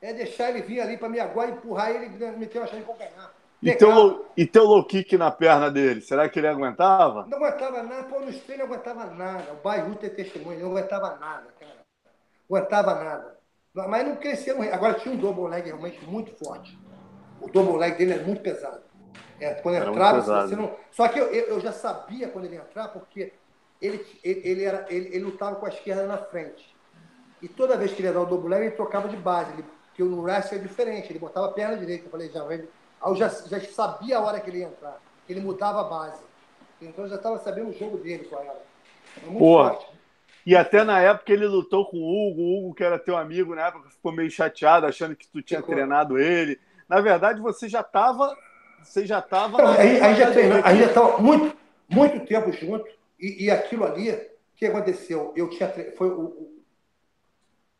É 0.00 0.12
deixar 0.12 0.50
ele 0.50 0.62
vir 0.62 0.80
ali 0.80 0.96
para 0.96 1.08
me 1.08 1.18
aguar, 1.18 1.48
empurrar 1.48 1.90
ele 1.90 2.06
e 2.06 2.30
meter 2.38 2.58
uma 2.58 2.66
chave 2.66 2.80
de 2.80 2.86
calcanhar. 2.86 3.32
E 3.62 3.74
teu, 3.74 4.26
e 4.36 4.46
teu 4.46 4.64
low 4.64 4.84
kick 4.84 5.16
na 5.16 5.30
perna 5.30 5.70
dele, 5.70 6.02
será 6.02 6.28
que 6.28 6.38
ele 6.38 6.46
aguentava? 6.46 7.26
Não 7.26 7.38
aguentava 7.38 7.82
nada, 7.82 8.02
pô, 8.04 8.20
no 8.20 8.28
espelho 8.28 8.58
não 8.58 8.66
aguentava 8.66 9.06
nada. 9.06 9.52
O 9.52 9.56
Bairro 9.56 9.94
tem 9.96 10.10
testemunho, 10.10 10.60
não 10.60 10.70
aguentava 10.72 11.16
nada, 11.16 11.46
cara. 11.58 11.78
Não 12.48 12.58
aguentava 12.58 12.94
nada. 13.02 13.38
Mas 13.72 14.06
não 14.06 14.16
crescia. 14.16 14.54
Agora 14.72 14.94
tinha 14.94 15.14
um 15.14 15.18
double 15.18 15.48
leg 15.48 15.64
realmente 15.64 16.04
muito 16.04 16.32
forte. 16.44 16.78
O 17.40 17.48
double 17.50 17.78
leg 17.78 17.96
dele 17.96 18.12
é 18.12 18.18
muito 18.18 18.42
pesado. 18.42 18.82
É, 19.40 19.54
quando 19.54 19.76
era 19.76 19.90
entrava, 19.90 20.20
você 20.20 20.54
não. 20.54 20.76
Só 20.90 21.08
que 21.08 21.18
eu, 21.18 21.26
eu 21.26 21.58
já 21.58 21.72
sabia 21.72 22.28
quando 22.28 22.44
ele 22.44 22.54
ia 22.54 22.60
entrar, 22.60 22.88
porque 22.88 23.32
ele, 23.80 24.04
ele, 24.22 24.40
ele, 24.44 24.64
era, 24.64 24.86
ele, 24.88 25.08
ele 25.08 25.24
lutava 25.24 25.56
com 25.56 25.66
a 25.66 25.68
esquerda 25.68 26.06
na 26.06 26.18
frente. 26.18 26.74
E 27.42 27.48
toda 27.48 27.76
vez 27.76 27.92
que 27.92 28.00
ele 28.00 28.08
ia 28.08 28.14
dar 28.14 28.22
o 28.22 28.26
double 28.26 28.48
leg, 28.48 28.62
ele 28.66 28.70
trocava 28.76 29.08
de 29.08 29.16
base. 29.16 29.52
Ele, 29.52 29.64
porque 29.88 30.02
o 30.02 30.22
wrestling 30.22 30.58
é 30.58 30.62
diferente, 30.62 31.12
ele 31.12 31.18
botava 31.18 31.46
a 31.46 31.52
perna 31.52 31.76
direita. 31.76 32.06
Eu 32.06 32.10
falei, 32.10 32.30
já 32.30 32.42
vai 32.42 32.64
eu 33.06 33.14
já, 33.14 33.28
já 33.28 33.60
sabia 33.60 34.18
a 34.18 34.22
hora 34.22 34.40
que 34.40 34.48
ele 34.48 34.58
ia 34.60 34.66
entrar. 34.66 34.98
Ele 35.28 35.40
mudava 35.40 35.80
a 35.80 35.84
base. 35.84 36.22
Então 36.80 37.04
eu 37.04 37.10
já 37.10 37.16
estava 37.16 37.38
sabendo 37.38 37.68
o 37.70 37.72
jogo 37.72 37.98
dele 37.98 38.24
com 38.24 38.36
ela. 38.36 38.62
muito 39.26 39.38
Porra. 39.38 39.70
forte. 39.70 39.86
E 40.46 40.54
até 40.54 40.84
na 40.84 41.00
época 41.00 41.32
ele 41.32 41.46
lutou 41.46 41.86
com 41.86 41.96
o 41.96 42.30
Hugo, 42.30 42.40
o 42.40 42.58
Hugo, 42.58 42.74
que 42.74 42.84
era 42.84 42.98
teu 42.98 43.16
amigo 43.16 43.54
na 43.54 43.68
época, 43.68 43.88
ficou 43.90 44.12
meio 44.12 44.30
chateado, 44.30 44.86
achando 44.86 45.16
que 45.16 45.26
tu 45.28 45.40
tinha 45.40 45.60
Ficou. 45.60 45.74
treinado 45.74 46.18
ele. 46.18 46.60
Na 46.88 47.00
verdade, 47.00 47.40
você 47.40 47.68
já 47.68 47.80
estava. 47.80 48.36
Você 48.82 49.06
já 49.06 49.20
estava. 49.20 49.56
Aí, 49.78 50.00
aí 50.00 50.14
já 50.14 50.28
aí 50.64 50.78
já 50.78 50.86
estava 50.86 51.18
muito, 51.18 51.56
muito 51.88 52.26
tempo 52.26 52.52
junto. 52.52 52.84
E, 53.18 53.44
e 53.44 53.50
aquilo 53.50 53.84
ali, 53.84 54.10
o 54.10 54.20
que 54.56 54.66
aconteceu? 54.66 55.32
Eu 55.36 55.48
tinha. 55.50 55.68
Foi 55.96 56.08
o, 56.08 56.20
o, 56.20 56.64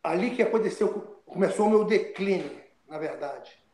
ali 0.03 0.35
que 0.35 0.43
aconteceu, 0.43 1.23
começou 1.25 1.67
o 1.67 1.71
meu 1.71 1.85
declínio, 1.85 2.61
na 2.89 2.99
verdade 2.99 3.65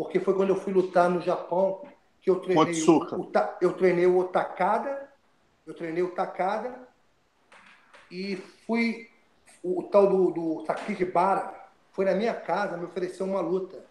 porque 0.00 0.18
foi 0.18 0.32
quando 0.32 0.48
eu 0.48 0.56
fui 0.56 0.72
lutar 0.72 1.10
no 1.10 1.20
Japão 1.20 1.82
que 2.22 2.30
eu 2.30 2.40
treinei 2.40 2.82
o, 2.84 3.20
o, 3.20 3.32
eu 3.60 3.72
treinei 3.74 4.06
o 4.06 4.24
Takada, 4.24 5.10
eu 5.66 5.74
treinei 5.74 6.02
o 6.02 6.12
Takada 6.12 6.88
e 8.10 8.36
fui 8.66 9.10
o, 9.62 9.80
o 9.80 9.82
tal 9.82 10.06
do, 10.06 10.30
do 10.30 10.64
foi 11.92 12.06
na 12.06 12.14
minha 12.14 12.32
casa 12.32 12.78
me 12.78 12.86
ofereceu 12.86 13.26
uma 13.26 13.42
luta. 13.42 13.84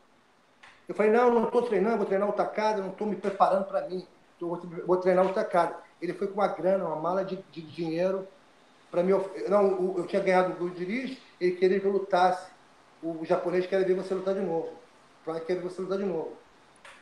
Eu 0.88 0.96
falei, 0.96 1.12
não, 1.12 1.32
não 1.32 1.44
estou 1.44 1.62
treinando, 1.62 1.98
vou 1.98 2.08
treinar 2.08 2.28
o 2.28 2.34
Takada, 2.34 2.82
não 2.82 2.90
estou 2.90 3.06
me 3.06 3.16
preparando 3.16 3.66
para 3.66 3.88
mim, 3.88 4.04
vou 4.40 4.98
treinar 4.98 5.28
o 5.28 5.34
Takada. 5.34 5.78
Ele 6.02 6.14
foi 6.14 6.28
com 6.28 6.36
uma 6.36 6.48
grana, 6.48 6.86
uma 6.86 6.96
mala 6.96 7.24
de, 7.24 7.38
de 7.52 7.62
dinheiro 7.62 8.28
para 8.90 9.04
mim. 9.04 9.14
Não, 9.48 9.98
eu 9.98 10.06
tinha 10.08 10.22
ganhado 10.22 10.64
o 10.64 10.70
dirige, 10.70 11.22
ele 11.40 11.52
queria 11.54 11.80
que 11.80 11.86
eu 11.86 11.92
lutasse. 11.92 12.52
O 13.02 13.24
japonês 13.26 13.66
queria 13.66 13.86
ver 13.86 13.96
você 13.96 14.14
lutar 14.14 14.34
de 14.34 14.42
novo 14.42 14.80
vai 15.32 15.40
querer 15.42 15.62
você 15.62 15.82
lutar 15.82 15.98
de 15.98 16.06
novo. 16.06 16.34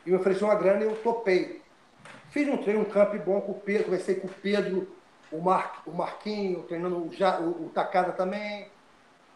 E 0.04 0.10
me 0.10 0.16
ofereceu 0.16 0.46
uma 0.46 0.54
grana 0.54 0.84
e 0.84 0.86
eu 0.86 0.96
topei. 1.02 1.62
Fiz 2.30 2.48
um 2.48 2.58
treino, 2.58 2.80
um 2.80 2.84
camp 2.84 3.14
bom 3.24 3.40
com 3.40 3.52
o 3.52 3.60
Pedro, 3.60 3.86
comecei 3.86 4.16
com 4.16 4.26
o 4.26 4.30
Pedro, 4.30 4.88
o, 5.32 5.40
Mar, 5.40 5.82
o 5.86 5.92
Marquinho, 5.92 6.62
treinando 6.62 6.96
o, 6.96 7.08
o, 7.08 7.66
o 7.66 7.70
Takada 7.70 8.12
também. 8.12 8.68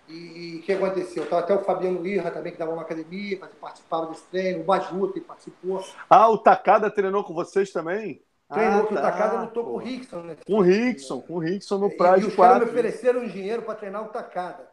E 0.09 0.59
o 0.59 0.63
que 0.63 0.73
aconteceu? 0.73 1.29
Tava 1.29 1.43
até 1.43 1.55
o 1.55 1.65
Fabiano 1.65 2.07
Irra 2.07 2.31
também, 2.31 2.53
que 2.53 2.59
dava 2.59 2.73
uma 2.73 2.83
academia, 2.83 3.39
participava 3.39 4.07
desse 4.07 4.25
treino, 4.25 4.61
o 4.61 4.65
Bajuta 4.65 5.21
participou. 5.21 5.83
Ah, 6.11 6.29
o 6.29 6.37
Takada 6.37 6.91
treinou 6.91 7.25
com 7.25 7.33
vocês 7.33 7.71
também? 7.71 8.21
Treinou 8.53 8.81
ah, 8.81 8.87
tá, 8.87 8.93
o 8.93 9.03
Takada 9.03 9.41
lutou 9.41 9.65
com 9.65 9.71
o 9.71 9.77
Rickson. 9.79 10.23
Né? 10.23 10.37
Com 10.47 10.55
o 10.55 10.61
Rickson, 10.61 11.21
com 11.23 11.35
o 11.35 11.39
Rickson 11.39 11.79
no 11.79 11.89
Pride 11.89 12.03
4. 12.03 12.21
E 12.21 12.27
os 12.27 12.37
caras 12.37 12.59
me 12.59 12.71
ofereceram 12.71 13.27
dinheiro 13.27 13.63
para 13.63 13.75
treinar 13.75 14.05
o 14.05 14.09
Takada. 14.09 14.69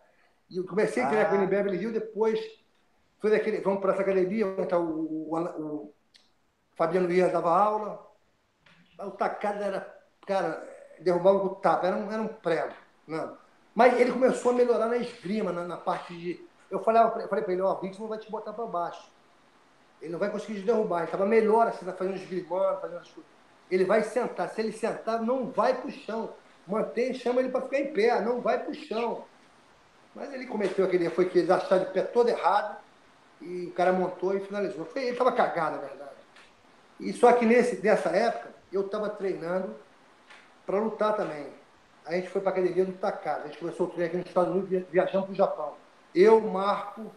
E 0.49 0.57
eu 0.57 0.65
comecei 0.65 1.01
a 1.01 1.07
treinar 1.07 1.27
ah. 1.27 1.30
com 1.30 1.35
ele 1.35 1.45
em 1.45 1.49
Beverly 1.49 1.77
Hills, 1.77 1.97
depois 1.97 2.39
fui 3.19 3.30
daquele, 3.30 3.61
vamos 3.61 3.80
para 3.80 3.93
essa 3.93 4.01
academia, 4.01 4.47
onde 4.47 4.68
tá 4.68 4.77
o, 4.77 5.30
o, 5.30 5.35
o 5.35 5.93
Fabiano 6.76 7.11
Ia 7.11 7.30
dava 7.30 7.51
aula. 7.51 8.06
O 8.99 9.11
Takada 9.11 9.64
era, 9.64 9.99
cara, 10.27 10.68
derrubava 10.99 11.38
o 11.38 11.56
tapa, 11.56 11.88
era 11.88 11.95
um, 11.95 12.11
era 12.11 12.22
um 12.22 12.27
prego. 12.27 12.73
Não. 13.07 13.38
Mas 13.73 13.97
ele 13.97 14.11
começou 14.11 14.51
a 14.51 14.56
melhorar 14.56 14.88
na 14.88 14.97
esgrima, 14.97 15.53
na, 15.53 15.64
na 15.64 15.77
parte 15.77 16.14
de. 16.14 16.45
Eu 16.69 16.84
falava, 16.84 17.11
falei 17.27 17.43
para 17.43 17.53
ele, 17.53 17.61
ó, 17.61 17.72
oh, 17.72 17.77
o 17.77 17.80
Rickson 17.80 18.01
não 18.01 18.10
vai 18.10 18.18
te 18.18 18.30
botar 18.30 18.51
para 18.51 18.65
baixo. 18.65 19.10
Ele 20.01 20.11
não 20.11 20.19
vai 20.19 20.30
conseguir 20.30 20.60
te 20.60 20.65
derrubar. 20.65 20.99
Ele 20.99 21.06
estava 21.06 21.26
melhor 21.26 21.68
assim, 21.68 21.85
fazendo 21.85 22.15
esgrimando, 22.15 22.81
fazendo 22.81 22.99
as 22.99 23.10
coisas. 23.10 23.38
Ele 23.69 23.85
vai 23.85 24.03
sentar. 24.03 24.49
Se 24.49 24.61
ele 24.61 24.71
sentar, 24.71 25.21
não 25.21 25.51
vai 25.51 25.75
para 25.75 25.87
o 25.87 25.91
chão. 25.91 26.33
Mantém, 26.67 27.13
chama 27.13 27.39
ele 27.39 27.49
para 27.49 27.61
ficar 27.61 27.79
em 27.79 27.93
pé, 27.93 28.21
não 28.21 28.41
vai 28.41 28.59
para 28.59 28.71
o 28.71 28.75
chão. 28.75 29.25
Mas 30.15 30.33
ele 30.33 30.45
cometeu 30.45 30.85
aquele 30.85 31.09
foi 31.09 31.25
que 31.25 31.39
ele 31.39 31.51
achou 31.51 31.79
de 31.79 31.85
pé 31.85 32.01
todo 32.01 32.29
errado 32.29 32.77
e 33.41 33.65
o 33.65 33.71
cara 33.71 33.93
montou 33.93 34.35
e 34.35 34.39
finalizou. 34.39 34.85
Foi, 34.85 35.01
ele 35.01 35.11
estava 35.11 35.31
cagado, 35.31 35.77
na 35.77 35.81
verdade. 35.81 36.09
E 36.99 37.13
só 37.13 37.31
que 37.33 37.45
nesse, 37.45 37.81
nessa 37.83 38.09
época, 38.09 38.49
eu 38.71 38.81
estava 38.81 39.09
treinando 39.09 39.75
para 40.65 40.79
lutar 40.79 41.15
também. 41.15 41.47
a 42.05 42.13
gente 42.13 42.29
foi 42.29 42.41
para 42.41 42.51
a 42.51 42.53
academia 42.53 42.85
do 42.85 42.93
Takada. 42.93 43.43
A 43.43 43.47
gente 43.47 43.57
começou 43.57 43.87
a 43.87 43.89
treinar 43.89 44.07
aqui 44.07 44.17
nos 44.17 44.27
Estados 44.27 44.53
Unidos, 44.53 44.89
viajando 44.91 45.25
para 45.25 45.33
o 45.33 45.35
Japão. 45.35 45.73
Eu, 46.13 46.41
Marco 46.41 47.11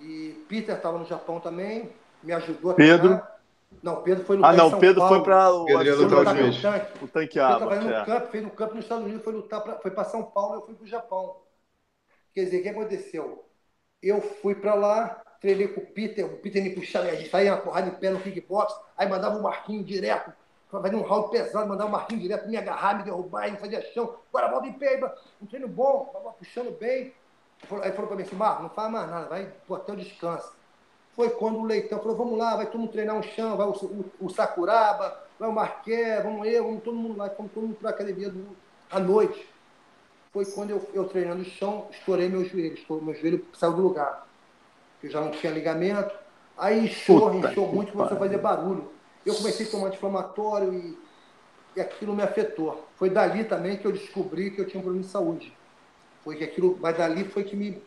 e 0.00 0.44
Peter 0.48 0.76
estava 0.76 0.98
no 0.98 1.06
Japão 1.06 1.40
também, 1.40 1.92
me 2.22 2.32
ajudou 2.32 2.72
a 2.72 2.74
treinar. 2.74 3.33
Não, 3.82 4.02
Pedro 4.02 4.24
foi 4.24 4.36
lutar 4.36 4.54
Ah, 4.54 4.56
não, 4.56 4.70
São 4.70 4.78
Pedro 4.78 5.00
Paulo. 5.00 5.14
foi 5.16 5.24
para 5.24 5.50
o, 5.52 5.64
Pedro 5.64 5.84
ia 5.84 5.94
lutar 5.96 6.18
o, 6.18 6.22
o 6.22 6.24
tanque. 6.24 7.04
O 7.04 7.08
tanque 7.08 7.38
Ele 7.38 7.52
estava 7.52 7.68
fazendo 7.68 7.92
é. 7.92 8.04
campo, 8.04 8.28
fez 8.28 8.44
um 8.44 8.48
campo 8.50 8.74
nos 8.74 8.84
Estados 8.84 9.04
Unidos, 9.04 9.24
foi 9.24 9.32
lutar 9.32 9.60
pra, 9.62 9.78
foi 9.78 9.90
para 9.90 10.04
São 10.04 10.22
Paulo, 10.22 10.56
eu 10.56 10.62
fui 10.66 10.74
para 10.74 10.84
o 10.84 10.88
Japão. 10.88 11.36
Quer 12.32 12.44
dizer, 12.44 12.60
o 12.60 12.62
que 12.62 12.68
aconteceu? 12.68 13.44
Eu 14.02 14.20
fui 14.20 14.54
para 14.54 14.74
lá, 14.74 15.22
treinei 15.40 15.68
com 15.68 15.80
o 15.80 15.86
Peter, 15.86 16.24
o 16.26 16.38
Peter 16.38 16.62
me 16.62 16.70
puxava, 16.70 17.06
a 17.06 17.14
gente 17.14 17.30
saía 17.30 17.52
uma 17.52 17.60
porrada 17.60 17.90
de 17.90 17.96
pé 17.96 18.10
no 18.10 18.20
kickbox, 18.20 18.74
aí 18.96 19.08
mandava 19.08 19.38
o 19.38 19.42
Marquinho 19.42 19.84
direto, 19.84 20.32
fazia 20.70 20.98
um 20.98 21.02
round 21.02 21.30
pesado, 21.30 21.68
mandava 21.68 21.88
o 21.88 21.92
Marquinho 21.92 22.20
direto 22.20 22.48
me 22.48 22.56
agarrar, 22.56 22.98
me 22.98 23.04
derrubar, 23.04 23.50
me 23.50 23.56
fazia 23.56 23.80
chão, 23.92 24.16
agora 24.28 24.50
volta 24.50 24.66
em 24.66 24.72
pé, 24.72 25.00
um 25.40 25.46
treino 25.46 25.68
bom, 25.68 26.34
puxando 26.38 26.76
bem. 26.78 27.12
Aí 27.82 27.92
falou 27.92 28.08
para 28.08 28.16
mim 28.16 28.22
assim, 28.24 28.36
Marco, 28.36 28.62
não 28.62 28.70
faz 28.70 28.90
mais 28.90 29.08
nada, 29.08 29.26
vai 29.26 29.50
pro 29.66 29.76
hotel 29.76 29.96
descansa. 29.96 30.52
Foi 31.14 31.30
quando 31.30 31.58
o 31.58 31.64
Leitão 31.64 31.98
falou, 32.00 32.16
vamos 32.16 32.38
lá, 32.38 32.56
vai 32.56 32.66
todo 32.66 32.80
mundo 32.80 32.92
treinar 32.92 33.16
um 33.16 33.22
chão, 33.22 33.56
vai 33.56 33.66
o, 33.66 33.70
o, 33.70 34.04
o 34.20 34.28
Sakuraba, 34.30 35.16
vai 35.38 35.48
o 35.48 35.52
Marqué, 35.52 36.20
vamos 36.20 36.46
eu, 36.46 36.64
vamos 36.64 36.82
todo 36.82 36.96
mundo 36.96 37.16
lá, 37.16 37.28
vamos 37.36 37.52
todo 37.52 37.62
mundo 37.64 37.76
para 37.76 37.90
a 37.90 37.92
academia 37.92 38.30
do, 38.30 38.56
à 38.90 38.98
noite 38.98 39.54
foi 40.34 40.44
quando 40.46 40.70
eu, 40.70 40.90
eu 40.92 41.04
treinando 41.04 41.42
o 41.42 41.44
chão, 41.44 41.86
estourei 41.92 42.28
meu 42.28 42.44
joelho, 42.44 42.74
estourei, 42.74 43.04
meu 43.04 43.14
joelho 43.14 43.46
saiu 43.54 43.74
do 43.74 43.82
lugar. 43.82 44.26
Eu 45.00 45.08
já 45.08 45.20
não 45.20 45.30
tinha 45.30 45.52
ligamento. 45.52 46.12
Aí 46.58 46.86
inchou, 46.86 47.30
Puta 47.30 47.50
inchou 47.52 47.72
muito, 47.72 47.92
começou 47.92 48.16
a 48.16 48.18
fazer 48.18 48.38
barulho. 48.38 48.90
Eu 49.24 49.32
comecei 49.36 49.64
a 49.64 49.70
tomar 49.70 49.86
anti-inflamatório 49.86 50.74
e, 50.74 50.98
e 51.76 51.80
aquilo 51.80 52.16
me 52.16 52.22
afetou. 52.24 52.84
Foi 52.96 53.08
dali 53.08 53.44
também 53.44 53.76
que 53.76 53.86
eu 53.86 53.92
descobri 53.92 54.50
que 54.50 54.60
eu 54.60 54.66
tinha 54.66 54.80
um 54.80 54.82
problema 54.82 55.06
de 55.06 55.10
saúde. 55.10 55.56
Foi 56.24 56.34
que 56.34 56.42
aquilo, 56.42 56.76
mas 56.80 56.96
dali 56.96 57.24
foi 57.24 57.44
que 57.44 57.54
me. 57.54 57.80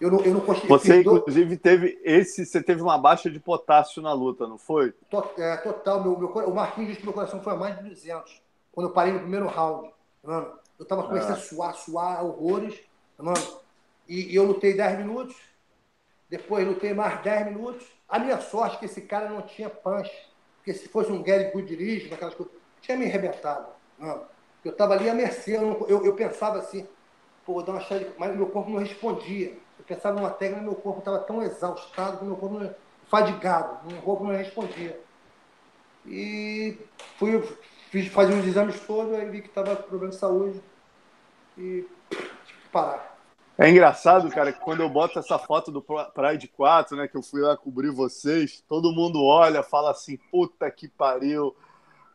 Eu 0.00 0.10
não, 0.10 0.20
eu 0.20 0.34
não 0.34 0.40
consegui. 0.40 0.68
Você, 0.68 1.00
inclusive, 1.00 1.56
teve 1.56 2.00
esse. 2.02 2.44
Você 2.44 2.62
teve 2.62 2.82
uma 2.82 2.98
baixa 2.98 3.30
de 3.30 3.38
potássio 3.38 4.02
na 4.02 4.12
luta, 4.12 4.46
não 4.46 4.58
foi? 4.58 4.92
É, 5.38 5.56
total. 5.58 6.02
Meu, 6.02 6.18
meu, 6.18 6.28
o 6.28 6.54
Marquinhos 6.54 6.88
disse 6.88 7.00
que 7.00 7.06
meu 7.06 7.14
coração 7.14 7.42
foi 7.42 7.52
a 7.52 7.56
mais 7.56 7.78
de 7.78 7.88
200. 7.88 8.42
Quando 8.72 8.88
eu 8.88 8.92
parei 8.92 9.12
no 9.12 9.20
primeiro 9.20 9.46
round. 9.46 9.92
Mano, 10.22 10.52
eu 10.78 10.84
tava 10.84 11.04
começando 11.04 11.32
a 11.32 11.36
suar, 11.36 11.74
suar 11.74 12.24
horrores, 12.24 12.80
mano. 13.18 13.38
E, 14.08 14.32
e 14.32 14.36
eu 14.36 14.44
lutei 14.44 14.74
10 14.74 14.98
minutos, 14.98 15.36
depois 16.28 16.66
lutei 16.66 16.92
mais 16.92 17.22
10 17.22 17.46
minutos. 17.46 17.86
A 18.08 18.18
minha 18.18 18.40
sorte 18.40 18.76
é 18.76 18.78
que 18.80 18.84
esse 18.86 19.02
cara 19.02 19.28
não 19.28 19.42
tinha 19.42 19.70
punch. 19.70 20.10
Porque 20.56 20.72
se 20.72 20.88
fosse 20.88 21.12
um 21.12 21.22
Gary 21.22 21.50
Goodrich, 21.52 22.12
aquelas 22.12 22.34
coisas, 22.34 22.54
tinha 22.80 22.96
me 22.96 23.04
arrebentado. 23.04 23.68
Mano. 23.98 24.22
Eu 24.64 24.72
tava 24.72 24.94
ali 24.94 25.10
à 25.10 25.14
mercê, 25.14 25.56
eu, 25.56 25.86
eu, 25.88 26.06
eu 26.06 26.14
pensava 26.14 26.58
assim, 26.58 26.88
pô, 27.44 27.54
vou 27.54 27.62
dar 27.62 27.72
uma 27.72 27.80
chave, 27.82 28.10
mas 28.16 28.34
meu 28.34 28.46
corpo 28.46 28.70
não 28.70 28.78
respondia. 28.78 29.54
Eu 29.78 29.84
pensava 29.84 30.18
numa 30.18 30.30
técnica, 30.30 30.62
meu 30.62 30.74
corpo 30.74 31.00
estava 31.00 31.18
tão 31.18 31.42
exaustado 31.42 32.18
que 32.18 32.24
meu 32.24 32.36
corpo 32.36 32.58
não, 32.58 32.74
fadigado, 33.06 33.86
meu 33.88 34.00
corpo 34.02 34.24
não 34.24 34.36
respondia. 34.36 35.00
E 36.06 36.78
fui, 37.18 37.42
Fiz, 37.94 38.08
fazia 38.08 38.34
uns 38.34 38.44
exames 38.44 38.80
todos, 38.80 39.12
aí 39.14 39.30
vi 39.30 39.40
que 39.40 39.46
estava 39.46 39.76
com 39.76 39.84
problema 39.84 40.10
de 40.10 40.18
saúde 40.18 40.60
e 41.56 41.86
tive 42.10 42.60
que 42.62 42.68
parar. 42.72 43.16
É 43.56 43.70
engraçado, 43.70 44.28
cara, 44.30 44.52
que 44.52 44.58
quando 44.58 44.80
eu 44.80 44.88
boto 44.88 45.16
essa 45.16 45.38
foto 45.38 45.70
do 45.70 45.80
Pride 45.80 46.48
4, 46.48 46.96
né, 46.96 47.06
que 47.06 47.16
eu 47.16 47.22
fui 47.22 47.40
lá 47.40 47.56
cobrir 47.56 47.90
vocês, 47.90 48.64
todo 48.68 48.90
mundo 48.90 49.22
olha, 49.22 49.62
fala 49.62 49.92
assim, 49.92 50.16
puta 50.28 50.68
que 50.72 50.88
pariu, 50.88 51.54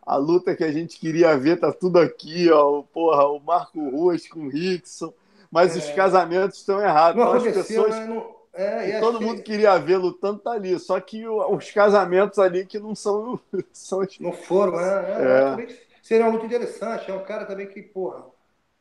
a 0.05 0.17
luta 0.17 0.53
que 0.53 0.65
a 0.65 0.71
gente 0.71 0.99
queria 0.99 1.37
ver 1.37 1.61
tá 1.61 1.71
tudo 1.71 1.97
aqui, 1.97 2.51
ó, 2.51 2.81
porra, 2.81 3.25
o 3.27 3.39
Marco 3.39 3.79
Ruas 3.89 4.27
com 4.27 4.47
o 4.47 4.49
Rickson, 4.49 5.13
mas 5.51 5.75
é... 5.75 5.79
os 5.79 5.89
casamentos 5.91 6.59
estão 6.59 6.81
errados. 6.81 7.23
Não 7.23 7.37
então, 7.37 7.49
as 7.49 7.67
pessoas... 7.67 7.95
Né? 7.95 8.05
Não 8.05 8.39
é, 8.59 8.99
todo 8.99 9.21
mundo 9.21 9.41
queria 9.41 9.77
ver 9.77 9.95
lutando 9.95 10.39
tá 10.39 10.51
ali. 10.51 10.77
Só 10.79 10.99
que 10.99 11.25
os 11.25 11.71
casamentos 11.71 12.39
ali 12.39 12.65
que 12.65 12.77
não 12.77 12.93
são. 12.93 13.39
são 13.71 14.05
não 14.19 14.33
foram, 14.33 14.75
né? 14.75 15.57
É, 15.57 15.63
é. 15.63 15.77
Seria 16.01 16.25
uma 16.25 16.33
luta 16.33 16.45
interessante. 16.45 17.09
É 17.09 17.13
um 17.13 17.23
cara 17.23 17.45
também 17.45 17.67
que, 17.67 17.81
porra, 17.81 18.25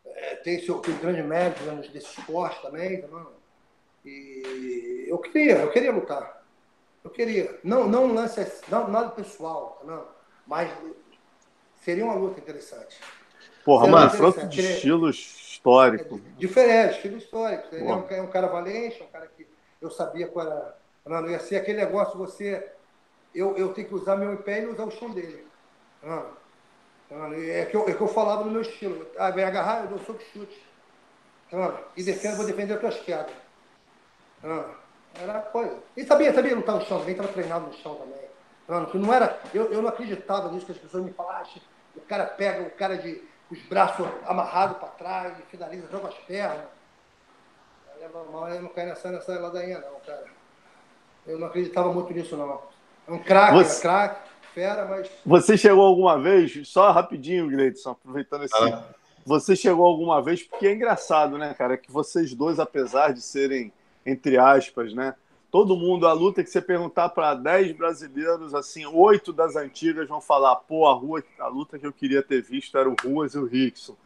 é, 0.05 0.37
tem 0.37 0.61
seu 0.61 0.81
tem 0.81 0.97
grande 0.99 1.23
mérito 1.23 1.63
né, 1.63 1.77
desse 1.93 2.19
esporte 2.19 2.61
também. 2.61 3.03
Tá, 3.03 3.27
e 4.05 5.05
eu 5.07 5.19
queria, 5.19 5.59
eu 5.59 5.71
queria 5.71 5.93
lutar. 5.93 6.43
Eu 7.05 7.11
queria. 7.11 7.59
Não, 7.63 7.87
não 7.87 8.13
lance, 8.13 8.45
não, 8.69 8.89
nada 8.89 9.11
pessoal, 9.11 9.79
tá, 9.81 9.87
não, 9.87 10.05
mas 10.47 10.71
seria 11.85 12.05
uma 12.05 12.15
luta 12.15 12.41
interessante. 12.41 12.99
Porra, 13.65 13.87
mano, 13.87 14.11
confronto 14.11 14.47
de 14.49 14.61
estilos 14.61 15.38
históricos. 15.59 16.21
É, 16.21 16.39
diferente, 16.39 16.95
estilo 16.95 17.19
histórico. 17.19 17.75
Ele 17.75 17.87
é 17.87 17.95
um, 17.95 18.07
é 18.09 18.23
um 18.23 18.29
cara 18.29 18.47
valente, 18.47 19.03
é 19.03 19.05
um 19.05 19.09
cara 19.09 19.27
que 19.27 19.47
eu 19.81 19.91
sabia 19.91 20.29
qual 20.29 20.47
era. 20.47 20.79
Não, 21.05 21.29
ia 21.29 21.41
ser 21.41 21.57
aquele 21.57 21.79
negócio, 21.79 22.17
você. 22.17 22.73
Eu, 23.35 23.57
eu 23.57 23.73
tenho 23.73 23.89
que 23.89 23.95
usar 23.95 24.17
meu 24.17 24.37
pé 24.39 24.63
e 24.63 24.67
usar 24.67 24.85
o 24.85 24.91
chão 24.91 25.11
dele. 25.11 25.47
Não, 26.03 26.27
não, 27.11 27.33
é, 27.33 27.65
que 27.67 27.77
eu, 27.77 27.89
é 27.89 27.95
que 27.95 28.01
eu 28.01 28.09
falava 28.09 28.45
no 28.45 28.51
meu 28.51 28.63
estilo. 28.63 29.07
Ah, 29.19 29.31
vem 29.31 29.45
agarrar, 29.45 29.83
eu 29.83 29.89
dou 29.89 29.99
soco 29.99 30.23
chute. 30.33 30.67
Não, 31.51 31.79
e 31.97 32.03
defendo, 32.03 32.37
vou 32.37 32.47
defender 32.47 32.75
as 32.75 32.81
tuas 32.81 33.01
quedas. 33.01 33.33
Não, 34.43 34.67
era 35.21 35.41
coisa. 35.41 35.79
E 35.97 36.05
sabia, 36.05 36.33
sabia 36.33 36.55
lutar 36.55 36.77
no 36.77 36.85
chão 36.85 36.99
também, 36.99 37.13
estava 37.13 37.33
treinado 37.33 37.67
no 37.67 37.73
chão 37.75 37.95
também. 37.97 38.29
Não, 38.69 39.01
não 39.01 39.15
era, 39.15 39.41
eu, 39.55 39.73
eu 39.73 39.81
não 39.81 39.89
acreditava 39.89 40.51
nisso 40.53 40.67
que 40.67 40.73
as 40.73 40.79
pessoas 40.79 41.05
me 41.05 41.13
falassem. 41.13 41.63
O 41.97 42.01
cara 42.03 42.27
pega 42.27 42.63
o 42.63 42.71
cara 42.71 42.99
de 42.99 43.23
os 43.51 43.63
braços 43.63 44.07
amarrados 44.27 44.77
para 44.79 44.89
trás, 44.89 45.35
finaliza, 45.51 45.89
joga 45.91 46.09
as 46.09 46.15
pernas 46.15 46.79
leva 48.01 48.25
mal, 48.31 48.49
eu 48.49 48.63
não 48.63 48.69
caio 48.69 48.89
nessa, 48.89 49.11
nessa 49.11 49.39
ladainha 49.39 49.81
não, 49.81 50.01
cara. 50.07 50.25
Eu 51.27 51.39
não 51.39 51.49
acreditava 51.49 51.93
muito 51.93 52.13
nisso, 52.13 52.37
não. 52.37 52.61
É 53.07 53.13
um 53.13 53.19
craque, 53.19 53.55
Você... 53.55 53.79
é 53.79 53.83
craque, 53.83 54.31
fera, 54.55 54.87
mas... 54.87 55.11
Você 55.27 55.59
chegou 55.59 55.85
alguma 55.85 56.19
vez, 56.21 56.67
só 56.69 56.91
rapidinho, 56.91 57.49
Gleidson, 57.49 57.91
aproveitando 57.91 58.45
esse... 58.45 58.57
Ah. 58.57 58.85
Você 59.27 59.55
chegou 59.55 59.85
alguma 59.85 60.23
vez, 60.23 60.43
porque 60.43 60.67
é 60.67 60.73
engraçado, 60.73 61.37
né, 61.37 61.53
cara, 61.53 61.77
que 61.77 61.91
vocês 61.93 62.33
dois, 62.35 62.59
apesar 62.59 63.13
de 63.13 63.21
serem, 63.21 63.73
entre 64.07 64.39
aspas, 64.39 64.95
né, 64.95 65.15
todo 65.51 65.77
mundo, 65.77 66.07
a 66.07 66.13
luta 66.13 66.43
que 66.43 66.51
você 66.51 66.61
perguntar 66.61 67.09
para 67.11 67.35
10 67.35 67.73
brasileiros, 67.73 68.55
assim, 68.55 68.85
oito 68.87 69.33
das 69.33 69.57
antigas 69.57 70.09
vão 70.09 70.21
falar, 70.21 70.57
pô, 70.57 70.87
a, 70.87 70.95
rua, 70.95 71.23
a 71.39 71.49
luta 71.49 71.79
que 71.79 71.87
eu 71.87 71.93
queria 71.93 72.23
ter 72.23 72.43
visto 72.43 72.77
era 72.77 72.89
o 72.89 72.97
Ruas 73.03 73.35
e 73.35 73.39
o 73.39 73.47
Rickson. 73.47 73.97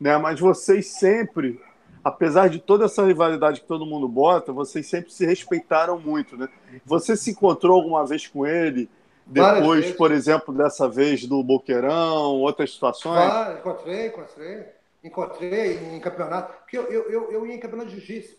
Né? 0.00 0.16
Mas 0.18 0.38
vocês 0.40 0.86
sempre 0.86 1.60
apesar 2.04 2.48
de 2.48 2.58
toda 2.58 2.86
essa 2.86 3.04
rivalidade 3.04 3.60
que 3.60 3.66
todo 3.66 3.86
mundo 3.86 4.08
bota, 4.08 4.52
vocês 4.52 4.86
sempre 4.86 5.12
se 5.12 5.24
respeitaram 5.24 5.98
muito, 5.98 6.36
né? 6.36 6.48
Você 6.84 7.16
se 7.16 7.30
encontrou 7.30 7.76
alguma 7.76 8.04
vez 8.04 8.26
com 8.26 8.46
ele? 8.46 8.90
Depois, 9.24 9.92
por 9.92 10.10
exemplo, 10.10 10.52
dessa 10.52 10.88
vez 10.88 11.26
do 11.26 11.42
Boqueirão, 11.42 12.40
outras 12.40 12.72
situações? 12.72 13.18
Ah, 13.18 13.56
encontrei, 13.58 14.06
encontrei. 14.08 14.66
Encontrei 15.04 15.78
em 15.94 16.00
campeonato. 16.00 16.52
Porque 16.58 16.76
eu, 16.76 16.84
eu, 16.84 17.10
eu, 17.10 17.32
eu 17.32 17.46
ia 17.46 17.54
em 17.54 17.60
campeonato 17.60 17.90
de 17.90 17.96
jiu-jitsu, 17.96 18.36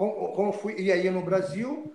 como, 0.00 0.32
como 0.32 0.50
fui, 0.50 0.76
e 0.78 0.90
aí 0.90 1.10
no 1.10 1.20
Brasil, 1.20 1.94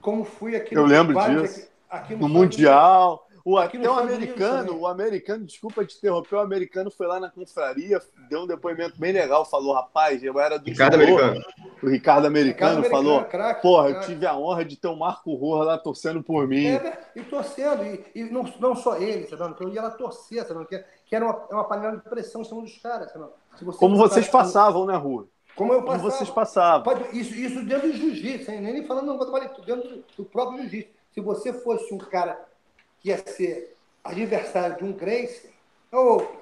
como 0.00 0.24
fui 0.24 0.56
aqui 0.56 0.74
Eu 0.74 0.86
lembro 0.86 1.14
disso. 1.14 1.68
Aqui, 1.90 2.14
aqui 2.14 2.14
no, 2.14 2.26
no 2.26 2.28
Mundial. 2.30 3.28
O, 3.44 3.58
até 3.58 3.78
o 3.78 3.92
americano, 3.92 4.78
o 4.78 4.86
americano, 4.86 5.44
desculpa 5.44 5.84
te 5.84 5.98
interromper, 5.98 6.36
o 6.36 6.40
americano 6.40 6.90
foi 6.90 7.06
lá 7.08 7.20
na 7.20 7.28
confraria, 7.28 8.00
deu 8.30 8.42
um 8.42 8.46
depoimento 8.46 8.98
bem 8.98 9.12
legal, 9.12 9.44
falou, 9.44 9.74
rapaz, 9.74 10.22
eu 10.22 10.40
era 10.40 10.58
do 10.58 10.64
Ricardo 10.64 10.94
Americano. 10.94 11.42
O 11.82 11.88
Ricardo 11.88 12.26
Americano 12.26 12.82
Ricardo 12.82 12.90
falou, 12.90 13.24
crack, 13.24 13.60
porra, 13.60 13.88
crack. 13.88 14.00
eu 14.00 14.06
tive 14.06 14.26
a 14.26 14.34
honra 14.34 14.64
de 14.64 14.76
ter 14.76 14.88
o 14.88 14.96
Marco 14.96 15.34
Roa 15.34 15.64
lá 15.64 15.76
torcendo 15.76 16.22
por 16.22 16.46
mim. 16.46 16.68
É, 16.68 16.98
e 17.16 17.22
torcendo, 17.24 17.84
e, 17.84 18.04
e 18.14 18.24
não, 18.24 18.44
não 18.58 18.74
só 18.74 18.96
ele, 18.96 19.26
sabe? 19.26 19.54
que 19.54 19.64
eu 19.64 19.68
ia 19.68 19.82
lá 19.82 19.90
torcer, 19.90 20.46
sabe? 20.46 20.64
que, 20.64 20.82
que 21.04 21.14
era 21.14 21.26
uma, 21.26 21.36
uma 21.50 21.64
panela 21.64 21.96
de 21.96 22.08
pressão 22.08 22.40
em 22.40 22.44
cima 22.44 22.62
dos 22.62 22.78
caras. 22.78 23.12
Sabe? 23.12 23.26
Você 23.60 23.78
Como 23.78 23.96
vocês 23.98 24.28
passavam, 24.28 24.86
né, 24.86 24.96
Rua? 24.96 25.28
Como 25.54 25.72
eu 25.72 25.82
passava. 25.82 25.98
Como 25.98 26.10
vocês 26.10 26.30
passavam. 26.30 26.94
Isso, 27.12 27.34
isso 27.34 27.62
dentro 27.64 27.90
do 27.90 27.96
jiu-jitsu, 27.96 28.50
nem 28.50 28.84
falando, 28.86 29.06
não, 29.06 29.18
dentro 29.64 30.04
do, 30.16 30.24
próprio 30.24 30.60
jiu-jitsu. 30.62 30.92
Se 31.12 31.20
você 31.20 31.52
fosse 31.52 31.92
um 31.92 31.98
cara 31.98 32.42
que 33.00 33.08
ia 33.08 33.18
ser 33.18 33.76
adversário 34.02 34.76
de 34.76 34.84
um 34.84 34.92
Grace, 34.92 35.50
ou 35.90 36.40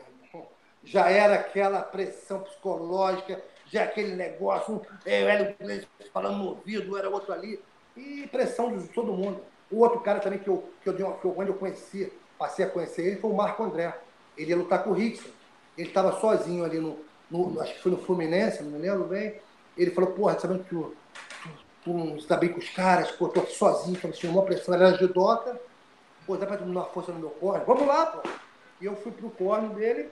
já 0.84 1.10
era 1.10 1.34
aquela 1.34 1.82
pressão 1.82 2.40
psicológica, 2.40 3.42
já 3.66 3.84
aquele 3.84 4.14
negócio, 4.14 4.80
é, 5.04 5.22
era 5.22 5.56
o 5.60 5.64
Grace 5.64 5.86
falando 6.12 6.38
no 6.38 6.48
ouvido, 6.50 6.96
era 6.96 7.10
outro 7.10 7.32
ali, 7.32 7.60
e 7.96 8.28
pressão 8.28 8.76
de 8.76 8.88
todo 8.88 9.12
mundo. 9.12 9.40
O 9.70 9.80
outro 9.80 10.00
cara 10.00 10.20
também 10.20 10.38
que 10.38 10.48
eu, 10.48 10.68
que 10.82 10.88
eu, 10.88 10.94
que 10.94 11.24
eu, 11.24 11.34
onde 11.36 11.50
eu 11.50 11.54
conheci, 11.54 12.12
passei 12.38 12.64
a 12.64 12.70
conhecer 12.70 13.06
ele, 13.06 13.20
foi 13.20 13.30
o 13.30 13.34
Marco 13.34 13.62
André. 13.62 13.96
Ele 14.36 14.50
ia 14.50 14.56
lutar 14.56 14.82
com 14.82 14.90
o 14.90 14.94
Rickson. 14.94 15.28
Ele 15.76 15.88
estava 15.88 16.18
sozinho 16.20 16.64
ali 16.64 16.78
no, 16.78 16.98
no, 17.30 17.60
acho 17.60 17.74
que 17.74 17.82
foi 17.82 17.92
no 17.92 17.98
Fluminense, 17.98 18.62
não 18.62 18.72
me 18.72 18.78
lembro 18.78 19.04
bem. 19.04 19.40
Ele 19.76 19.90
falou, 19.92 20.10
porra, 20.12 20.38
sabendo 20.38 20.64
que 20.64 20.70
tu, 20.70 20.94
tu, 21.42 21.48
tu 21.84 21.90
não 21.92 22.16
está 22.16 22.36
bem 22.36 22.50
com 22.50 22.58
os 22.58 22.68
caras, 22.70 23.10
pô, 23.12 23.28
tô 23.28 23.40
aqui 23.40 23.54
sozinho, 23.54 23.96
então, 23.96 24.10
tinha 24.10 24.32
uma 24.32 24.42
pressão, 24.42 24.74
era 24.74 24.96
judota, 24.98 25.58
pô, 26.26 26.36
dá 26.36 26.46
pra 26.46 26.56
dar 26.56 26.64
uma 26.64 26.84
força 26.84 27.12
no 27.12 27.20
meu 27.20 27.30
corno? 27.30 27.64
Vamos 27.64 27.86
lá, 27.86 28.06
pô. 28.06 28.28
E 28.80 28.86
eu 28.86 28.96
fui 28.96 29.12
pro 29.12 29.30
corno 29.30 29.74
dele, 29.74 30.10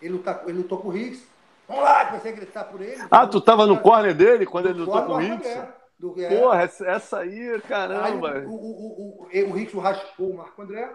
ele, 0.00 0.14
lutou, 0.14 0.34
ele 0.44 0.58
lutou 0.58 0.78
com 0.78 0.88
o 0.88 0.90
Riggs. 0.90 1.26
Vamos 1.68 1.82
lá, 1.82 2.06
comecei 2.06 2.32
a 2.32 2.34
gritar 2.36 2.64
por 2.64 2.80
ele. 2.80 3.02
Ah, 3.10 3.26
tu 3.26 3.40
tava 3.40 3.66
no 3.66 3.80
corner 3.80 4.14
dele 4.14 4.46
quando 4.46 4.68
ele 4.68 4.78
lutou 4.78 5.02
com 5.04 5.12
o 5.12 5.16
Riggs? 5.16 5.62
Do, 5.98 6.14
é. 6.22 6.28
Porra, 6.28 6.62
essa 6.62 7.18
aí, 7.18 7.60
caramba. 7.62 8.32
Aí, 8.34 8.46
o, 8.46 8.50
o, 8.50 8.54
o, 8.54 9.28
o, 9.32 9.50
o 9.50 9.52
Riggs 9.52 9.76
raspou 9.78 10.30
o 10.30 10.36
Marco 10.36 10.62
André. 10.62 10.90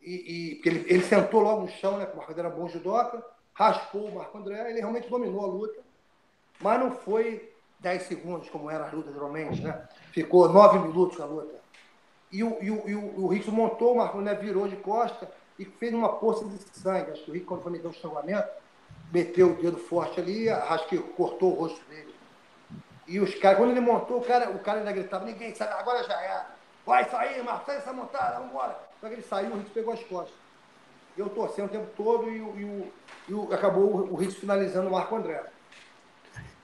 E, 0.00 0.50
e 0.50 0.54
porque 0.56 0.68
ele, 0.68 0.84
ele 0.88 1.04
sentou 1.04 1.40
logo 1.40 1.62
no 1.62 1.68
chão, 1.68 1.96
né? 1.96 2.06
Porque 2.06 2.16
o 2.16 2.18
Marco 2.18 2.32
André 2.32 2.46
era 2.46 2.54
bom 2.54 2.68
judoca. 2.68 3.22
Raspou 3.54 4.06
o 4.06 4.14
Marco 4.14 4.38
André. 4.38 4.70
Ele 4.70 4.80
realmente 4.80 5.08
dominou 5.08 5.44
a 5.44 5.46
luta. 5.46 5.80
Mas 6.60 6.78
não 6.78 6.92
foi 6.92 7.52
10 7.80 8.02
segundos, 8.02 8.48
como 8.48 8.70
era 8.70 8.88
a 8.88 8.90
luta 8.90 9.12
geralmente, 9.12 9.60
né? 9.60 9.88
Ficou 10.12 10.48
9 10.48 10.78
minutos 10.78 11.20
a 11.20 11.26
luta. 11.26 11.60
E 12.30 12.42
o, 12.42 12.62
e 12.62 12.70
o, 12.70 12.88
e 12.88 12.94
o, 12.94 13.20
o 13.20 13.26
Rickson 13.28 13.50
montou, 13.50 13.92
o 13.92 13.96
Marco 13.98 14.20
né, 14.20 14.34
virou 14.34 14.66
de 14.66 14.76
costa 14.76 15.30
e 15.58 15.64
fez 15.64 15.92
uma 15.92 16.08
poça 16.08 16.44
de 16.44 16.56
sangue. 16.78 17.10
Acho 17.10 17.24
que 17.24 17.30
o 17.30 17.34
Rick, 17.34 17.46
quando 17.46 17.62
foi 17.62 17.72
meter 17.72 17.88
o 17.88 17.90
estrangulamento, 17.90 18.48
meteu 19.12 19.50
o 19.50 19.54
dedo 19.60 19.76
forte 19.76 20.18
ali, 20.18 20.48
acho 20.48 20.86
que 20.86 20.98
cortou 20.98 21.52
o 21.52 21.60
rosto 21.60 21.84
dele. 21.90 22.14
E 23.06 23.20
os 23.20 23.34
caras, 23.34 23.58
quando 23.58 23.72
ele 23.72 23.80
montou, 23.80 24.18
o 24.18 24.24
cara, 24.24 24.50
o 24.50 24.60
cara 24.60 24.78
ainda 24.78 24.92
gritava, 24.92 25.24
ninguém 25.24 25.54
sabe, 25.54 25.72
agora 25.74 26.02
já 26.04 26.14
é. 26.22 26.46
Vai 26.86 27.08
sair, 27.08 27.44
sai 27.66 27.76
essa 27.76 27.92
montada, 27.92 28.36
vamos 28.36 28.50
embora. 28.50 28.78
Só 29.00 29.08
que 29.08 29.14
ele 29.14 29.22
saiu, 29.22 29.50
o 29.50 29.58
Rick 29.58 29.70
pegou 29.70 29.92
as 29.92 30.02
costas. 30.04 30.34
Eu 31.16 31.28
torcendo 31.28 31.66
o 31.66 31.68
tempo 31.68 31.88
todo 31.96 32.30
e, 32.30 32.38
e, 32.38 32.92
e 33.28 33.34
o, 33.34 33.52
acabou 33.52 34.10
o, 34.10 34.16
Rick 34.16 34.34
finalizando 34.34 34.88
o 34.88 34.92
Marco 34.92 35.14
André. 35.14 35.44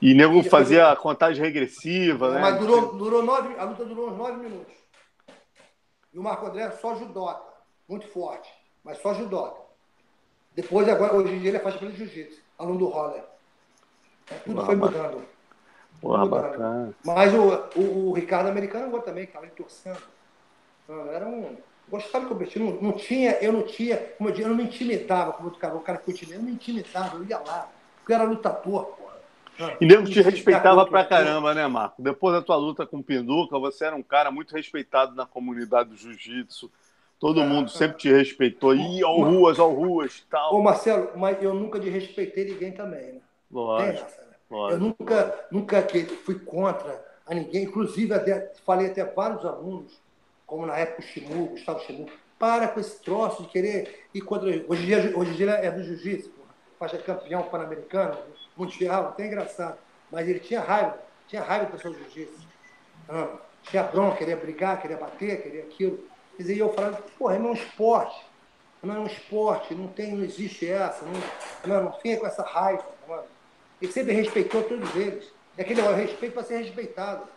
E 0.00 0.14
nego 0.14 0.42
fazia 0.44 0.90
a 0.90 0.96
contagem 0.96 1.44
regressiva, 1.44 2.30
né? 2.30 2.40
Mas 2.40 2.58
durou, 2.58 2.96
durou 2.96 3.22
nove, 3.22 3.54
a 3.58 3.64
luta 3.64 3.84
durou 3.84 4.10
uns 4.10 4.16
nove 4.16 4.38
minutos. 4.38 4.74
E 6.12 6.18
o 6.18 6.22
Marco 6.22 6.46
André 6.46 6.70
só 6.70 6.94
judota, 6.94 7.52
muito 7.88 8.06
forte, 8.08 8.48
mas 8.82 8.98
só 8.98 9.12
judota. 9.12 9.60
Depois, 10.54 10.88
agora, 10.88 11.14
hoje 11.14 11.34
em 11.34 11.38
dia, 11.40 11.50
ele 11.50 11.58
faz 11.58 11.76
pelo 11.76 11.92
jiu-jitsu, 11.92 12.40
aluno 12.58 12.78
do 12.78 12.88
Roller. 12.88 13.22
É, 14.30 14.34
tudo 14.36 14.64
foi 14.64 14.76
mudando. 14.76 15.22
Porra, 16.00 16.24
mudando. 16.24 16.42
bacana. 16.42 16.94
Mas 17.04 17.34
o, 17.34 17.80
o, 17.80 18.08
o 18.08 18.12
Ricardo 18.12 18.48
Americano 18.48 18.94
eu 18.96 19.02
também, 19.02 19.24
estava 19.24 19.46
torcendo. 19.48 20.02
Era 20.88 21.26
um. 21.26 21.56
Gostava 21.90 22.24
de 22.24 22.30
competir. 22.30 22.60
Não, 22.60 22.72
não 22.80 22.92
tinha, 22.92 23.32
eu 23.40 23.52
não 23.52 23.62
tinha, 23.62 23.96
como 23.96 24.28
eu 24.28 24.32
disse, 24.32 24.44
eu 24.44 24.48
não 24.48 24.56
me 24.56 24.64
intimidava 24.64 25.32
como 25.32 25.46
outro 25.46 25.60
cara, 25.60 25.74
o 25.74 25.80
cara 25.80 25.98
que 25.98 26.10
eu 26.10 26.36
não 26.36 26.44
me 26.44 26.52
intimidava, 26.52 27.16
eu 27.16 27.24
ia 27.24 27.38
lá. 27.38 27.68
Porque 27.98 28.12
eu 28.12 28.16
era 28.16 28.24
lutador, 28.24 28.86
pô. 28.86 29.08
E 29.80 29.86
nego 29.86 30.04
te 30.04 30.20
respeitava 30.22 30.86
pra 30.86 31.04
caramba, 31.04 31.52
né, 31.52 31.66
Marco? 31.66 32.00
Depois 32.00 32.34
da 32.34 32.42
tua 32.42 32.56
luta 32.56 32.86
com 32.86 32.98
o 32.98 33.02
Pinduca, 33.02 33.58
você 33.58 33.86
era 33.86 33.96
um 33.96 34.02
cara 34.02 34.30
muito 34.30 34.54
respeitado 34.54 35.16
na 35.16 35.26
comunidade 35.26 35.90
do 35.90 35.96
jiu-jitsu. 35.96 36.70
Todo 37.18 37.40
é, 37.40 37.44
mundo 37.44 37.68
sempre 37.68 37.98
te 37.98 38.08
respeitou. 38.08 38.74
E 38.76 39.02
ao 39.02 39.20
ruas, 39.20 39.58
ao 39.58 39.74
ruas 39.74 40.24
tal. 40.30 40.54
Ô, 40.54 40.62
Marcelo, 40.62 41.10
mas 41.16 41.42
eu 41.42 41.52
nunca 41.52 41.80
desrespeitei 41.80 42.44
ninguém 42.44 42.70
também, 42.70 43.14
né? 43.14 43.20
Lógico. 43.50 44.06
Essa, 44.06 44.20
né? 44.22 44.28
lógico. 44.48 44.74
Eu 44.74 44.78
nunca, 44.78 45.46
nunca 45.50 45.88
fui 46.24 46.38
contra 46.38 47.04
a 47.26 47.34
ninguém. 47.34 47.64
Inclusive, 47.64 48.14
até, 48.14 48.52
falei 48.64 48.86
até 48.86 49.04
vários 49.04 49.44
alunos, 49.44 50.00
como 50.48 50.66
na 50.66 50.76
época 50.78 51.02
o 51.02 51.04
Shimu, 51.04 51.46
Gustavo 51.48 51.80
Shimu, 51.80 52.08
para 52.38 52.68
com 52.68 52.80
esse 52.80 53.00
troço 53.02 53.42
de 53.42 53.50
querer 53.50 54.06
ir 54.14 54.22
contra. 54.22 54.48
Hoje 54.66 54.82
em 54.82 54.86
dia, 54.86 55.12
hoje 55.16 55.30
em 55.30 55.34
dia 55.34 55.50
é 55.50 55.70
do 55.70 55.84
jiu-jitsu, 55.84 56.32
faixa 56.78 56.98
campeão 56.98 57.42
pan-americano 57.44 58.18
mundial, 58.56 59.08
até 59.08 59.26
engraçado. 59.26 59.78
Mas 60.10 60.26
ele 60.26 60.40
tinha 60.40 60.60
raiva, 60.60 60.98
tinha 61.28 61.42
raiva 61.42 61.66
do 61.66 61.72
pessoal 61.72 61.94
jiu-jitsu. 61.94 62.48
Ah, 63.08 63.36
tinha 63.62 63.82
bronca, 63.82 64.16
queria 64.16 64.36
brigar, 64.36 64.80
queria 64.80 64.96
bater, 64.96 65.42
queria 65.42 65.62
aquilo. 65.64 66.02
Dizer, 66.38 66.56
eu 66.56 66.72
falava, 66.72 67.02
porra, 67.18 67.36
é 67.36 67.38
um 67.38 67.52
esporte. 67.52 68.26
Não 68.82 68.94
é 68.94 68.98
um 68.98 69.06
esporte, 69.06 69.74
não 69.74 69.88
tem, 69.88 70.14
não 70.14 70.24
existe 70.24 70.66
essa, 70.68 71.04
não, 71.04 71.12
não, 71.66 71.84
não 71.84 71.92
fica 71.94 72.20
com 72.20 72.26
essa 72.26 72.42
raiva. 72.42 72.84
Mano. 73.06 73.24
Ele 73.82 73.92
sempre 73.92 74.14
respeitou 74.14 74.62
todos 74.62 74.96
eles. 74.96 75.30
É 75.58 75.62
aquele 75.62 75.82
respeito 75.82 76.32
para 76.32 76.44
ser 76.44 76.58
respeitado. 76.58 77.28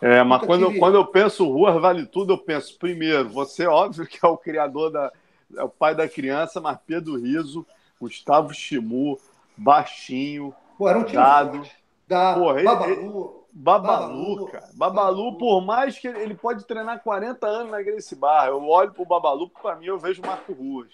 É, 0.00 0.22
mas 0.22 0.44
quando, 0.44 0.66
tive... 0.66 0.78
quando 0.78 0.94
eu 0.94 1.06
penso 1.06 1.50
Rua 1.50 1.78
Vale 1.78 2.06
Tudo, 2.06 2.34
eu 2.34 2.38
penso, 2.38 2.78
primeiro, 2.78 3.28
você 3.28 3.66
óbvio 3.68 4.06
que 4.06 4.18
é 4.22 4.28
o 4.28 4.36
criador 4.36 4.90
da. 4.90 5.12
É 5.56 5.62
o 5.62 5.68
pai 5.68 5.94
da 5.94 6.08
criança, 6.08 6.60
mas 6.60 6.78
Pedro 6.84 7.16
Riso, 7.16 7.64
Gustavo 8.00 8.52
Chimu, 8.52 9.18
baixinho, 9.56 10.52
Pô, 10.76 10.88
era 10.88 10.98
um 10.98 11.04
time 11.04 11.16
dado. 11.16 11.62
Da 12.08 12.36
ele, 12.56 12.64
Babalu, 12.64 12.92
ele, 12.92 13.08
Babalu, 13.08 13.46
Babalu, 13.52 14.46
cara. 14.46 14.68
Babalu, 14.74 14.94
Babalu, 14.94 15.38
por 15.38 15.60
mais 15.60 15.98
que 15.98 16.08
ele 16.08 16.34
pode 16.34 16.64
treinar 16.66 17.02
40 17.02 17.46
anos 17.46 17.70
na 17.70 17.82
Grace 17.82 18.14
Bar, 18.14 18.48
eu 18.48 18.62
olho 18.68 18.92
pro 18.92 19.04
Babalu, 19.04 19.48
para 19.48 19.76
mim 19.76 19.86
eu 19.86 19.98
vejo 19.98 20.22
Marco 20.22 20.52
Ruas. 20.52 20.88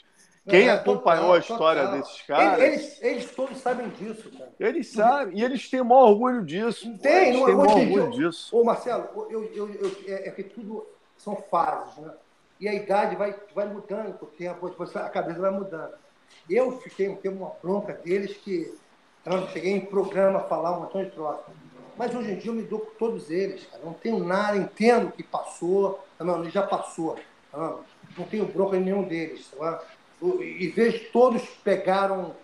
Quem 0.48 0.66
é, 0.66 0.72
acompanhou 0.72 1.26
total, 1.26 1.34
a 1.34 1.38
história 1.38 1.82
total. 1.82 1.98
desses 1.98 2.22
caras. 2.22 2.60
Eles, 2.60 3.02
eles, 3.02 3.30
todos 3.30 3.58
sabem 3.58 3.88
disso, 3.90 4.30
cara. 4.36 4.52
Eles 4.58 4.90
sabem, 4.90 5.38
e 5.38 5.44
eles 5.44 5.70
têm 5.70 5.80
o 5.80 5.84
maior 5.84 6.10
orgulho 6.10 6.44
disso. 6.44 6.98
Tem, 6.98 7.28
eles 7.28 7.38
não, 7.38 7.46
têm 7.46 7.54
o 7.54 7.58
maior 7.58 7.76
orgulho 7.76 8.10
disso. 8.10 8.56
Ô, 8.56 8.64
Marcelo, 8.64 9.08
eu, 9.30 9.44
eu, 9.54 9.70
eu, 9.74 9.96
é, 10.08 10.28
é 10.28 10.30
que 10.32 10.42
tudo 10.42 10.84
são 11.16 11.36
fases, 11.36 11.96
né? 11.98 12.12
E 12.58 12.68
a 12.68 12.74
idade 12.74 13.14
vai, 13.16 13.34
vai 13.54 13.66
mudando 13.66 14.16
com 14.18 14.26
o 14.26 14.28
tempo, 14.28 14.66
a 14.66 15.08
cabeça 15.08 15.40
vai 15.40 15.50
mudando. 15.50 15.94
Eu 16.48 16.80
fiquei 16.80 17.08
um 17.08 17.16
tempo 17.16 17.36
uma 17.36 17.52
bronca 17.62 17.92
deles 17.94 18.36
que 18.36 18.72
eu 19.24 19.48
cheguei 19.48 19.72
em 19.72 19.80
programa 19.80 20.40
a 20.40 20.44
falar 20.44 20.76
um 20.76 20.82
montão 20.82 21.04
de 21.04 21.10
troço. 21.10 21.44
Mas 21.96 22.14
hoje 22.14 22.32
em 22.32 22.36
dia 22.36 22.50
eu 22.50 22.54
me 22.54 22.62
dou 22.62 22.80
com 22.80 22.94
todos 22.94 23.30
eles, 23.30 23.66
cara. 23.66 23.82
Não 23.84 23.92
tenho 23.92 24.24
nada, 24.24 24.56
entendo 24.56 25.08
o 25.08 25.12
que 25.12 25.22
passou, 25.22 26.04
não, 26.18 26.48
já 26.50 26.62
passou. 26.62 27.16
Tá 27.50 27.78
não 28.16 28.24
tenho 28.26 28.46
bronca 28.46 28.76
em 28.76 28.80
nenhum 28.80 29.04
deles. 29.04 29.50
Tá 29.56 29.82
e 30.22 30.68
vejo 30.68 31.04
todos 31.12 31.42
pegaram 31.64 32.34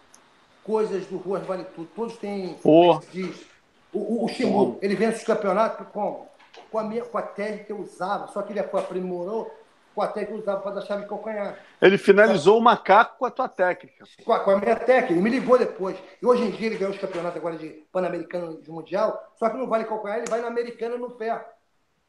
coisas 0.64 1.06
do 1.06 1.16
Ruas 1.16 1.46
Vale 1.46 1.64
Tudo. 1.74 1.88
Todos 1.94 2.16
têm. 2.18 2.58
Oh. 2.62 3.00
Diz, 3.10 3.46
o, 3.92 3.98
o, 3.98 4.24
o 4.24 4.28
Shimu, 4.28 4.78
ele 4.82 4.94
vence 4.94 5.18
os 5.18 5.24
campeonatos 5.24 5.86
com, 5.88 6.26
com, 6.70 6.78
a 6.78 6.84
minha, 6.84 7.04
com 7.04 7.16
a 7.16 7.22
técnica 7.22 7.64
que 7.64 7.72
eu 7.72 7.78
usava, 7.78 8.26
só 8.28 8.42
que 8.42 8.52
ele 8.52 8.60
aprimorou 8.60 9.50
com 9.94 10.02
a 10.02 10.08
técnica 10.08 10.34
que 10.34 10.40
usava 10.40 10.60
para 10.60 10.72
dar 10.72 10.82
chave 10.82 11.02
de 11.02 11.08
calcanhar. 11.08 11.58
Ele 11.80 11.96
finalizou 11.96 12.58
o 12.58 12.60
macaco 12.60 13.18
com 13.18 13.24
a 13.24 13.30
tua 13.30 13.48
técnica. 13.48 14.04
Com 14.24 14.32
a, 14.32 14.40
com 14.40 14.50
a, 14.50 14.58
minha 14.58 14.76
técnica, 14.76 15.12
ele 15.12 15.22
me 15.22 15.30
ligou 15.30 15.58
depois. 15.58 15.96
E 16.20 16.26
hoje 16.26 16.42
em 16.42 16.50
dia 16.50 16.66
ele 16.66 16.76
ganhou 16.76 16.92
os 16.92 17.00
campeonatos 17.00 17.38
agora 17.38 17.56
de 17.56 17.68
Pan-Americano 17.90 18.60
de 18.60 18.70
Mundial, 18.70 19.32
só 19.36 19.48
que 19.48 19.56
não 19.56 19.66
vale 19.66 19.84
calcanhar, 19.84 20.18
ele 20.18 20.30
vai 20.30 20.40
na 20.42 20.48
americana 20.48 20.98
no 20.98 21.12
pé. 21.12 21.44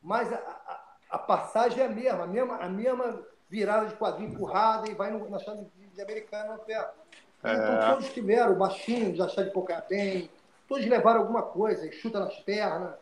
Mas 0.01 0.31
a, 0.31 0.35
a, 0.35 0.81
a, 1.11 1.17
passagem 1.17 1.81
é 1.81 1.85
a 1.85 1.89
mesma, 1.89 2.23
a 2.23 2.27
mesma, 2.27 2.57
a 2.57 2.69
mesma 2.69 3.25
virada 3.49 3.87
de 3.87 3.95
quadrinho 3.95 4.31
empurrada 4.31 4.89
e 4.89 4.93
vai 4.93 5.11
no, 5.11 5.29
na 5.29 5.39
chave 5.39 5.65
de, 5.75 5.87
de 5.87 6.01
americana 6.01 6.53
no 6.53 6.59
pé. 6.59 6.89
É. 7.43 7.53
Então 7.53 7.89
todos 7.89 8.13
tiveram, 8.13 8.53
o 8.53 8.57
baixinho, 8.57 9.15
já 9.15 9.27
chave 9.27 9.47
de 9.47 9.53
calcanhar 9.53 9.85
bem, 9.89 10.29
todos 10.67 10.85
levaram 10.85 11.21
alguma 11.21 11.41
coisa, 11.41 11.91
chuta 11.91 12.19
nas 12.19 12.35
pernas, 12.39 12.93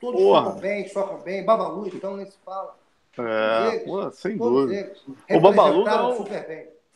todos 0.00 0.20
Porra. 0.20 0.44
socam 0.44 0.60
bem, 0.60 0.88
socam 0.88 1.18
bem, 1.20 1.44
babalu, 1.44 1.88
então 1.88 2.16
nem 2.16 2.26
se 2.26 2.36
fala. 2.44 2.74
É, 3.18 3.80
pô, 3.80 4.10
sem 4.10 4.36
dúvida. 4.36 4.94
O 5.30 5.38
Babalu 5.38 5.84
ganhou, 5.84 6.26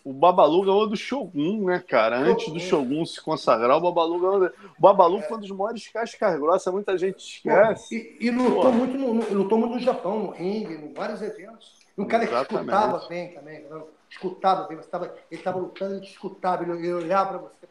o 0.03 0.13
Babalu 0.15 0.63
ganhou 0.63 0.87
do 0.89 0.97
Shogun, 0.97 1.67
né, 1.67 1.85
cara? 1.87 2.17
Antes 2.17 2.51
do 2.51 2.59
Shogun 2.59 3.05
se 3.05 3.21
consagrar, 3.21 3.77
o 3.77 3.81
Babalu 3.81 4.19
ganhou. 4.19 4.51
O 4.79 4.81
Babalu 4.81 5.21
foi 5.23 5.37
um 5.37 5.41
dos 5.41 5.51
maiores 5.51 5.89
cascas 5.89 6.41
grossas, 6.41 6.73
muita 6.73 6.97
gente 6.97 7.19
esquece. 7.19 8.17
E, 8.19 8.27
e 8.27 8.31
lutou, 8.31 8.73
muito 8.73 8.97
no, 8.97 9.13
lutou 9.35 9.59
muito 9.59 9.75
no 9.75 9.81
Japão, 9.81 10.21
no 10.21 10.31
ringue, 10.31 10.75
em 10.75 10.93
vários 10.95 11.21
eventos. 11.21 11.76
Um 11.97 12.07
cara 12.07 12.25
Exatamente. 12.25 12.49
que 12.49 12.55
escutava 12.55 13.09
bem 13.09 13.33
também, 13.33 13.67
não? 13.71 13.97
escutava 14.11 14.67
bem. 14.67 14.77
Você 14.77 14.89
tava, 14.89 15.15
ele 15.31 15.41
estava 15.41 15.59
lutando, 15.59 15.95
ele 15.95 16.01
te 16.03 16.13
escutava, 16.13 16.63
ele, 16.63 16.73
ele 16.73 16.93
olhava 16.93 17.31
para 17.31 17.39
você 17.39 17.67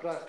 para 0.00 0.20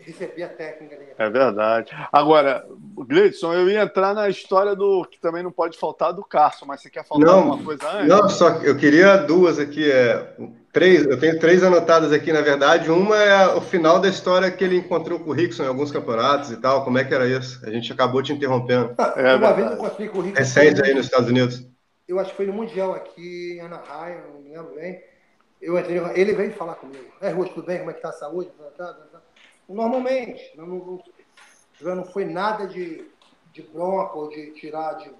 receber 0.00 0.42
a 0.42 0.48
técnica 0.48 0.94
ali. 0.94 1.06
É 1.16 1.30
verdade. 1.30 1.92
Agora, 2.12 2.66
Gleidson, 2.96 3.52
eu 3.52 3.68
ia 3.68 3.82
entrar 3.82 4.14
na 4.14 4.28
história 4.28 4.74
do 4.74 5.04
que 5.04 5.18
também 5.18 5.42
não 5.42 5.50
pode 5.50 5.78
faltar 5.78 6.12
do 6.12 6.24
Carson, 6.24 6.66
mas 6.66 6.80
você 6.80 6.90
quer 6.90 7.04
falar 7.04 7.24
não, 7.24 7.38
alguma 7.38 7.64
coisa 7.64 7.90
antes? 7.90 8.08
Não, 8.08 8.28
só 8.28 8.48
eu 8.62 8.76
queria 8.76 9.16
duas 9.16 9.58
aqui. 9.58 9.90
É, 9.90 10.34
três, 10.72 11.04
eu 11.04 11.18
tenho 11.18 11.38
três 11.38 11.62
anotadas 11.62 12.12
aqui, 12.12 12.32
na 12.32 12.40
verdade. 12.40 12.90
Uma 12.90 13.16
é 13.16 13.54
o 13.54 13.60
final 13.60 13.98
da 13.98 14.08
história 14.08 14.50
que 14.50 14.62
ele 14.62 14.76
encontrou 14.76 15.18
com 15.18 15.30
o 15.30 15.32
Rickson 15.32 15.64
em 15.64 15.68
alguns 15.68 15.90
campeonatos 15.90 16.50
e 16.50 16.56
tal. 16.56 16.84
Como 16.84 16.98
é 16.98 17.04
que 17.04 17.14
era 17.14 17.26
isso? 17.26 17.64
A 17.66 17.70
gente 17.70 17.92
acabou 17.92 18.22
te 18.22 18.32
interrompendo. 18.32 18.94
É, 19.16 19.34
uma 19.34 19.52
vez 19.52 19.70
eu 19.70 19.74
encontrei 19.74 20.08
com 20.08 20.18
o 20.18 20.22
Rickson. 20.22 20.38
Recente 20.38 20.82
aí 20.82 20.94
nos 20.94 21.06
Estados 21.06 21.28
Unidos. 21.28 21.75
Eu 22.08 22.20
acho 22.20 22.30
que 22.30 22.36
foi 22.36 22.46
no 22.46 22.52
Mundial 22.52 22.94
aqui 22.94 23.54
em 23.54 23.60
Anaheim, 23.60 24.20
não 24.32 24.40
me 24.40 24.50
lembro 24.50 24.74
bem. 24.74 25.02
Eu 25.60 25.78
entrei, 25.78 25.98
ele 26.14 26.34
veio 26.34 26.52
falar 26.52 26.76
comigo. 26.76 27.12
É, 27.20 27.30
Rua, 27.30 27.48
tudo 27.48 27.66
bem? 27.66 27.78
Como 27.78 27.90
é 27.90 27.94
que 27.94 28.02
tá 28.02 28.10
a 28.10 28.12
saúde? 28.12 28.50
Tá, 28.76 28.92
tá, 28.92 28.92
tá. 28.92 29.22
Normalmente, 29.68 30.56
não, 30.56 30.66
não, 30.66 31.94
não 31.96 32.04
foi 32.04 32.24
nada 32.24 32.66
de, 32.66 33.10
de 33.52 33.62
bronca 33.62 34.14
ou 34.14 34.28
de 34.28 34.52
tirar 34.52 34.94
de 34.94 35.10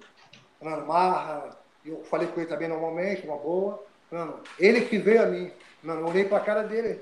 marra. 0.61 1.57
Eu 1.85 2.03
falei 2.05 2.27
com 2.27 2.39
ele 2.39 2.49
também 2.49 2.69
normalmente, 2.69 3.25
uma 3.25 3.37
boa. 3.37 3.83
Não, 4.09 4.39
ele 4.57 4.81
que 4.81 4.97
veio 4.97 5.23
a 5.23 5.25
mim. 5.25 5.51
Não, 5.83 5.99
eu 5.99 6.07
olhei 6.07 6.23
para 6.23 6.37
a 6.37 6.45
cara 6.45 6.63
dele, 6.63 7.01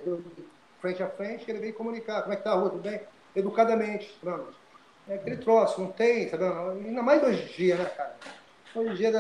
frente 0.82 1.04
a 1.04 1.10
frente, 1.10 1.50
ele 1.50 1.60
veio 1.60 1.74
comunicar. 1.74 2.22
Como 2.24 2.34
é 2.34 2.38
que 2.38 2.44
tá, 2.44 2.54
Rua? 2.54 2.72
Tudo 2.72 2.90
bem? 2.90 3.02
Educadamente. 3.36 4.18
Não, 4.24 4.48
é 5.08 5.16
aquele 5.16 5.38
troço, 5.38 5.80
não 5.82 5.92
tem, 5.92 6.28
vendo? 6.28 6.44
Ainda 6.44 7.04
mais 7.04 7.22
hoje 7.22 7.44
em 7.44 7.56
dia, 7.56 7.76
né, 7.76 7.86
cara? 7.86 8.16
Hoje 8.74 8.90
em 8.90 8.96
dia 8.96 9.12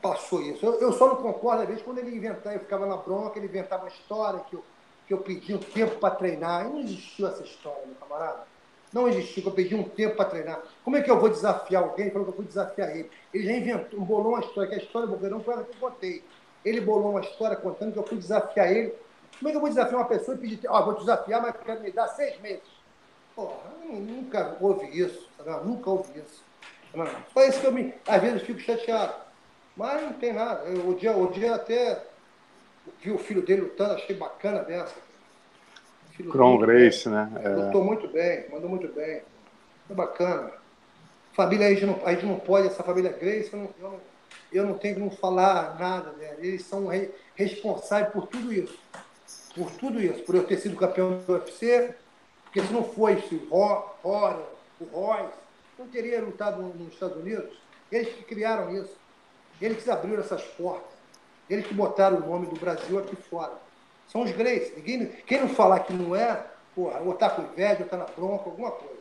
passou 0.00 0.42
isso. 0.42 0.64
Eu, 0.64 0.80
eu, 0.80 0.92
só 0.92 1.08
não 1.08 1.16
concordo, 1.16 1.62
às 1.62 1.68
vezes, 1.68 1.82
quando 1.82 1.98
ele 1.98 2.16
inventava, 2.16 2.56
eu 2.56 2.60
ficava 2.60 2.86
na 2.86 2.96
bronca, 2.96 3.38
ele 3.38 3.46
inventava 3.46 3.84
uma 3.84 3.90
história 3.90 4.40
que 4.40 4.54
eu, 4.54 4.64
que 5.06 5.14
eu 5.14 5.18
pedi 5.18 5.54
um 5.54 5.58
tempo 5.58 5.96
para 5.96 6.14
treinar. 6.14 6.66
E 6.66 6.68
não 6.68 6.80
existiu 6.80 7.26
essa 7.26 7.42
história, 7.42 7.84
meu 7.86 7.94
camarada. 7.96 8.46
Não 8.92 9.06
existiu, 9.06 9.42
que 9.42 9.48
eu 9.48 9.52
pedi 9.52 9.74
um 9.74 9.82
tempo 9.84 10.16
para 10.16 10.30
treinar. 10.30 10.62
Como 10.82 10.96
é 10.96 11.02
que 11.02 11.10
eu 11.10 11.20
vou 11.20 11.28
desafiar 11.28 11.82
alguém? 11.82 12.06
Ele 12.06 12.10
falou 12.10 12.26
que 12.26 12.32
eu 12.32 12.36
fui 12.36 12.46
desafiar 12.46 12.96
ele. 12.96 13.10
Ele 13.34 13.44
já 13.44 13.52
inventou, 13.52 14.00
bolou 14.00 14.32
uma 14.32 14.40
história, 14.40 14.70
que 14.70 14.76
a 14.76 14.82
história 14.82 15.06
do 15.06 15.14
Boqueirão 15.14 15.40
foi 15.40 15.54
ela 15.54 15.64
que 15.64 15.70
eu 15.70 15.80
contei. 15.80 16.24
Ele 16.64 16.80
bolou 16.80 17.10
uma 17.10 17.20
história 17.20 17.56
contando 17.56 17.92
que 17.92 17.98
eu 17.98 18.06
fui 18.06 18.16
desafiar 18.16 18.72
ele. 18.72 18.94
Como 19.38 19.48
é 19.48 19.50
que 19.50 19.56
eu 19.56 19.60
vou 19.60 19.68
desafiar 19.68 20.00
uma 20.00 20.08
pessoa 20.08 20.36
e 20.36 20.40
pedir, 20.40 20.60
ó, 20.68 20.80
oh, 20.80 20.84
vou 20.86 20.94
desafiar, 20.94 21.42
mas 21.42 21.54
quero 21.64 21.80
me 21.80 21.92
dar 21.92 22.08
seis 22.08 22.40
meses? 22.40 22.62
Porra, 23.36 23.70
nunca 23.84 24.56
houve 24.60 24.86
isso, 24.86 25.28
tá 25.36 25.60
nunca 25.60 25.90
houve 25.90 26.18
isso. 26.18 26.42
Só 27.32 27.44
isso 27.44 27.60
que 27.60 27.66
eu 27.66 27.72
me. 27.72 27.94
Às 28.06 28.20
vezes 28.20 28.42
fico 28.42 28.58
chateado. 28.58 29.27
Mas 29.78 30.02
não 30.02 30.12
tem 30.14 30.32
nada. 30.32 30.64
Eu, 30.64 30.88
o, 30.88 30.94
dia, 30.96 31.16
o 31.16 31.30
dia 31.30 31.54
até 31.54 32.02
vi 33.00 33.12
o 33.12 33.18
filho 33.18 33.42
dele 33.42 33.60
lutando, 33.62 33.94
achei 33.94 34.16
bacana 34.16 34.64
dessa. 34.64 34.96
Cron 36.32 36.58
Grace, 36.58 37.08
né? 37.08 37.30
É. 37.44 37.48
Lutou 37.50 37.84
muito 37.84 38.08
bem, 38.08 38.50
mandou 38.50 38.68
muito 38.68 38.88
bem. 38.92 39.22
Foi 39.86 39.94
bacana. 39.94 40.50
Família, 41.32 41.68
a 41.68 41.70
gente 41.70 41.86
não, 41.86 42.00
a 42.04 42.12
gente 42.12 42.26
não 42.26 42.40
pode, 42.40 42.66
essa 42.66 42.82
família 42.82 43.12
Grace, 43.12 43.52
eu 43.52 43.58
não, 43.60 43.70
eu 43.78 43.90
não, 43.90 44.00
eu 44.52 44.66
não 44.66 44.74
tenho 44.74 44.96
como 44.96 45.10
falar 45.12 45.78
nada 45.78 46.10
dela. 46.10 46.38
Eles 46.40 46.64
são 46.64 46.88
re, 46.88 47.10
responsáveis 47.36 48.12
por 48.12 48.26
tudo 48.26 48.52
isso. 48.52 48.76
Por 49.54 49.70
tudo 49.70 50.02
isso. 50.02 50.24
Por 50.24 50.34
eu 50.34 50.42
ter 50.42 50.56
sido 50.56 50.74
campeão 50.74 51.18
do 51.18 51.32
UFC, 51.34 51.94
porque 52.42 52.60
se 52.62 52.72
não 52.72 52.82
fosse 52.82 53.36
o 53.48 53.84
Rory, 54.02 54.42
o 54.80 54.84
Royce, 54.86 55.38
não 55.78 55.86
teria 55.86 56.20
lutado 56.20 56.60
nos 56.62 56.92
Estados 56.92 57.16
Unidos. 57.16 57.56
Eles 57.92 58.12
que 58.12 58.24
criaram 58.24 58.74
isso. 58.74 58.98
Eles 59.60 59.82
que 59.82 59.90
abriram 59.90 60.20
essas 60.20 60.42
portas. 60.42 60.92
Eles 61.48 61.66
que 61.66 61.74
botaram 61.74 62.18
o 62.18 62.28
nome 62.28 62.46
do 62.46 62.56
Brasil 62.56 62.98
aqui 62.98 63.16
fora. 63.16 63.52
São 64.06 64.22
os 64.22 64.30
Grace. 64.32 64.72
Ninguém, 64.76 65.06
quem 65.26 65.40
não 65.40 65.48
falar 65.48 65.80
que 65.80 65.92
não 65.92 66.14
é, 66.14 66.44
porra, 66.74 67.00
ou 67.00 67.14
tá 67.14 67.30
com 67.30 67.42
inveja, 67.42 67.82
ou 67.82 67.88
tá 67.88 67.96
na 67.96 68.04
bronca, 68.04 68.44
alguma 68.46 68.70
coisa. 68.70 68.98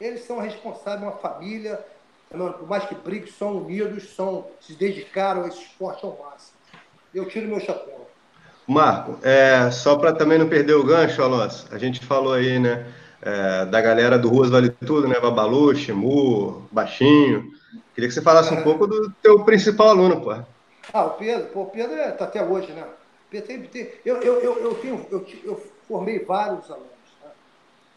Eles 0.00 0.24
são 0.24 0.38
responsáveis, 0.38 1.02
uma 1.02 1.18
família, 1.18 1.84
por 2.30 2.68
mais 2.68 2.84
que 2.84 2.94
briguem, 2.94 3.30
são 3.32 3.58
unidos, 3.58 4.14
são, 4.14 4.46
se 4.60 4.74
dedicaram 4.74 5.44
a 5.44 5.48
esse 5.48 5.62
esporte 5.62 6.04
ao 6.04 6.16
máximo. 6.16 6.56
Eu 7.14 7.28
tiro 7.28 7.48
meu 7.48 7.60
chapéu. 7.60 8.08
Marco, 8.66 9.18
é, 9.22 9.70
só 9.70 9.96
para 9.96 10.12
também 10.12 10.38
não 10.38 10.48
perder 10.48 10.74
o 10.74 10.84
gancho, 10.84 11.22
Alonso, 11.22 11.66
a 11.72 11.78
gente 11.78 12.04
falou 12.04 12.34
aí, 12.34 12.58
né, 12.58 12.86
é, 13.22 13.66
da 13.66 13.80
galera 13.80 14.18
do 14.18 14.28
Ruas 14.28 14.50
Vale 14.50 14.70
Tudo, 14.70 15.08
né, 15.08 15.18
Babalu, 15.20 15.74
Shimu, 15.74 16.68
Baixinho. 16.70 17.50
Queria 17.94 18.08
que 18.08 18.14
você 18.14 18.22
falasse 18.22 18.52
um 18.54 18.62
pouco 18.62 18.86
do 18.86 19.10
teu 19.22 19.44
principal 19.44 19.88
aluno, 19.88 20.20
pô. 20.20 20.32
Ah, 20.92 21.04
o 21.04 21.10
Pedro, 21.10 21.46
pô, 21.48 21.62
o 21.62 21.66
Pedro 21.66 21.94
está 21.94 22.24
é, 22.24 22.28
até 22.28 22.44
hoje, 22.44 22.72
né? 22.72 22.84
Tem, 23.30 23.42
tem, 23.62 23.92
eu, 24.04 24.16
eu, 24.22 24.40
eu, 24.40 24.58
eu, 24.58 24.74
tenho, 24.76 25.06
eu, 25.10 25.26
eu 25.44 25.62
formei 25.86 26.24
vários 26.24 26.70
alunos. 26.70 26.88
Né? 27.22 27.30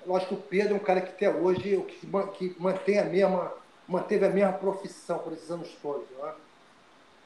Lógico 0.06 0.36
que 0.36 0.42
o 0.42 0.46
Pedro 0.48 0.74
é 0.74 0.76
um 0.76 0.80
cara 0.80 1.00
que 1.00 1.10
até 1.10 1.30
hoje 1.30 1.86
que, 1.88 2.08
que 2.38 2.56
mantém 2.60 3.00
a 3.00 3.06
mesma, 3.06 3.54
manteve 3.88 4.26
a 4.26 4.30
mesma 4.30 4.54
profissão 4.54 5.20
por 5.20 5.32
esses 5.32 5.50
anos 5.50 5.70
todos. 5.82 6.06
Né? 6.22 6.34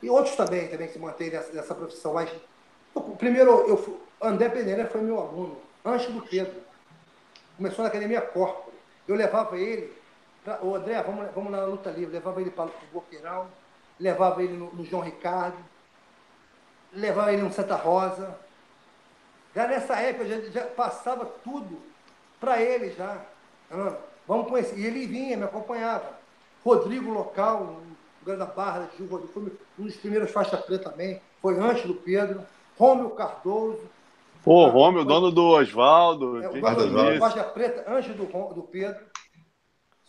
E 0.03 0.09
outros 0.09 0.35
também, 0.35 0.67
também 0.67 0.87
que 0.87 0.99
mantêm 0.99 1.31
nessa, 1.31 1.51
nessa 1.51 1.73
profissão. 1.73 2.13
Mas, 2.13 2.29
eu, 2.95 3.01
primeiro, 3.01 3.51
eu, 3.67 3.99
André 4.21 4.49
Pereira 4.49 4.87
foi 4.87 5.01
meu 5.01 5.19
aluno, 5.19 5.57
antes 5.83 6.11
do 6.11 6.21
Pedro. 6.21 6.64
Começou 7.57 7.83
na 7.83 7.89
Academia 7.89 8.21
Corpo. 8.21 8.71
Eu 9.07 9.15
levava 9.15 9.57
ele, 9.57 9.93
pra, 10.43 10.59
o 10.63 10.75
André, 10.75 11.01
vamos, 11.01 11.31
vamos 11.33 11.51
na 11.51 11.63
luta 11.65 11.89
livre, 11.89 12.13
levava 12.13 12.41
ele 12.41 12.51
para 12.51 12.65
o 12.65 12.71
Boqueirão, 12.91 13.47
levava 13.99 14.43
ele 14.43 14.57
no, 14.57 14.73
no 14.73 14.85
João 14.85 15.03
Ricardo, 15.03 15.57
levava 16.91 17.31
ele 17.31 17.41
no 17.41 17.53
Santa 17.53 17.75
Rosa. 17.75 18.37
Já 19.55 19.67
nessa 19.67 19.95
época, 19.95 20.25
já, 20.25 20.39
já 20.49 20.65
passava 20.67 21.25
tudo 21.43 21.81
para 22.39 22.61
ele 22.61 22.91
já. 22.91 23.21
Vamos 24.27 24.49
conhecer. 24.49 24.77
E 24.77 24.85
ele 24.85 25.05
vinha, 25.05 25.37
me 25.37 25.43
acompanhava. 25.43 26.17
Rodrigo 26.63 27.11
Local, 27.11 27.63
no 27.63 27.95
Grande 28.23 28.39
da 28.39 28.45
Barra, 28.45 28.79
da 28.79 28.87
foi 28.87 29.51
um 29.79 29.83
dos 29.83 29.95
primeiros 29.97 30.31
faixa 30.31 30.57
preta 30.57 30.89
também. 30.89 31.21
Foi 31.41 31.57
antes 31.59 31.85
do 31.85 31.93
Pedro. 31.93 32.43
Rômio 32.77 33.11
Cardoso. 33.11 33.89
Pô, 34.45 34.67
Rômio, 34.67 35.03
foi... 35.03 35.13
dono 35.13 35.31
do 35.31 35.43
Oswaldo. 35.43 36.41
É, 36.41 36.49
o 36.49 36.61
dono 36.61 37.13
do 37.13 37.19
faixa 37.19 37.43
preta 37.43 37.83
antes 37.87 38.15
do, 38.15 38.25
do 38.53 38.63
Pedro. 38.63 39.03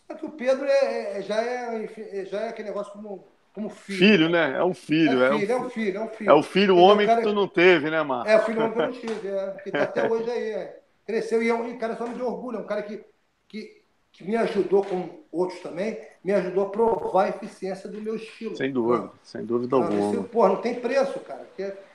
Só 0.07 0.15
que 0.15 0.27
o 0.27 0.31
Pedro 0.31 0.65
é, 0.67 1.19
é, 1.19 1.23
já, 1.23 1.43
é, 1.43 2.25
já 2.31 2.41
é 2.43 2.49
aquele 2.51 2.69
negócio 2.69 2.93
como 2.93 3.27
como 3.57 3.71
filho. 3.71 3.99
Filho, 3.99 4.29
né? 4.29 4.55
É 4.59 4.63
um 4.63 4.75
filho. 4.75 5.23
É, 5.23 5.39
filho, 5.39 5.53
é, 5.53 5.57
um, 5.57 5.67
é 5.67 5.71
filho, 5.71 5.99
é 5.99 6.03
um 6.03 6.09
filho. 6.11 6.31
É 6.31 6.35
o 6.35 6.43
filho, 6.43 6.77
o 6.77 6.79
homem 6.79 7.09
que 7.09 7.23
tu 7.23 7.33
não 7.33 7.49
teve, 7.49 7.89
né, 7.89 8.03
Marcos? 8.03 8.31
É, 8.31 8.37
o 8.37 8.41
filho 8.41 8.61
homem 8.61 8.73
que 8.73 8.79
eu 8.79 8.87
não 8.87 8.93
tive, 8.93 9.29
é. 9.29 9.57
Que 9.65 9.71
tá 9.71 9.83
até 9.85 10.07
hoje 10.07 10.31
aí. 10.31 10.51
É. 10.51 10.81
Cresceu 11.07 11.43
e 11.43 11.49
é 11.49 11.55
um 11.55 11.79
cara 11.79 11.97
só 11.97 12.07
me 12.07 12.15
de 12.15 12.23
orgulho, 12.23 12.59
é 12.59 12.61
um 12.61 12.67
cara 12.67 12.83
que, 12.83 13.03
que, 13.49 13.81
que 14.13 14.25
me 14.25 14.37
ajudou, 14.37 14.85
como 14.85 15.25
outros 15.33 15.61
também, 15.61 15.99
me 16.23 16.33
ajudou 16.35 16.67
a 16.67 16.69
provar 16.69 17.25
a 17.25 17.29
eficiência 17.31 17.89
do 17.89 18.03
meu 18.03 18.17
estilo. 18.17 18.57
Sem 18.57 18.71
dúvida, 18.73 19.11
sem 19.23 19.45
dúvida 19.45 19.75
não, 19.75 19.85
alguma. 19.85 20.25
Porra, 20.25 20.49
não 20.51 20.57
tem 20.57 20.75
preço, 20.75 21.19
cara. 21.21 21.47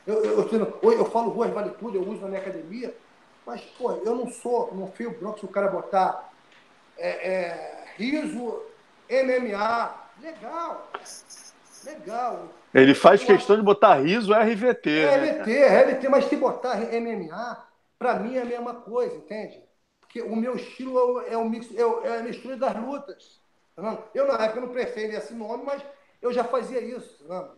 Eu, 0.05 0.23
eu, 0.23 0.49
eu, 0.49 0.79
eu, 0.81 0.93
eu 0.93 1.05
falo 1.05 1.29
ruas 1.29 1.51
vale 1.51 1.71
tudo, 1.71 1.97
eu 1.97 2.07
uso 2.07 2.21
na 2.21 2.27
minha 2.29 2.41
academia, 2.41 2.93
mas, 3.45 3.61
pô, 3.77 3.91
eu 3.91 4.15
não 4.15 4.29
sou, 4.29 4.73
não 4.73 4.91
fio 4.91 5.11
branco 5.11 5.39
se 5.39 5.45
o 5.45 5.49
cara 5.49 5.67
botar 5.67 6.31
é, 6.97 7.09
é, 7.09 7.83
riso, 7.97 8.61
MMA, 9.09 9.95
legal. 10.21 10.89
Legal. 11.83 12.47
Ele 12.73 12.93
faz 12.93 13.23
questão 13.23 13.55
de 13.55 13.63
botar 13.63 13.95
riso 13.95 14.33
RVT. 14.33 14.89
É 14.89 15.17
né? 15.17 15.31
RVT, 15.31 15.51
é 15.51 15.81
RVT, 15.81 16.09
mas 16.09 16.25
se 16.25 16.35
botar 16.35 16.77
MMA, 16.77 17.67
para 17.97 18.19
mim 18.19 18.35
é 18.35 18.41
a 18.41 18.45
mesma 18.45 18.75
coisa, 18.75 19.15
entende? 19.15 19.61
Porque 19.99 20.21
o 20.21 20.35
meu 20.35 20.55
estilo 20.55 21.21
é 21.21 21.35
o, 21.35 21.49
mix, 21.49 21.67
é, 21.75 21.81
é 21.81 22.19
a 22.19 22.23
mistura 22.23 22.55
das 22.55 22.75
lutas. 22.75 23.41
Tá 23.75 23.97
eu 24.13 24.27
na 24.27 24.43
época 24.43 24.61
não 24.61 24.69
preferi 24.69 25.15
esse 25.15 25.33
nome, 25.33 25.63
mas 25.65 25.81
eu 26.21 26.31
já 26.31 26.43
fazia 26.43 26.79
isso. 26.79 27.23
Tá 27.27 27.49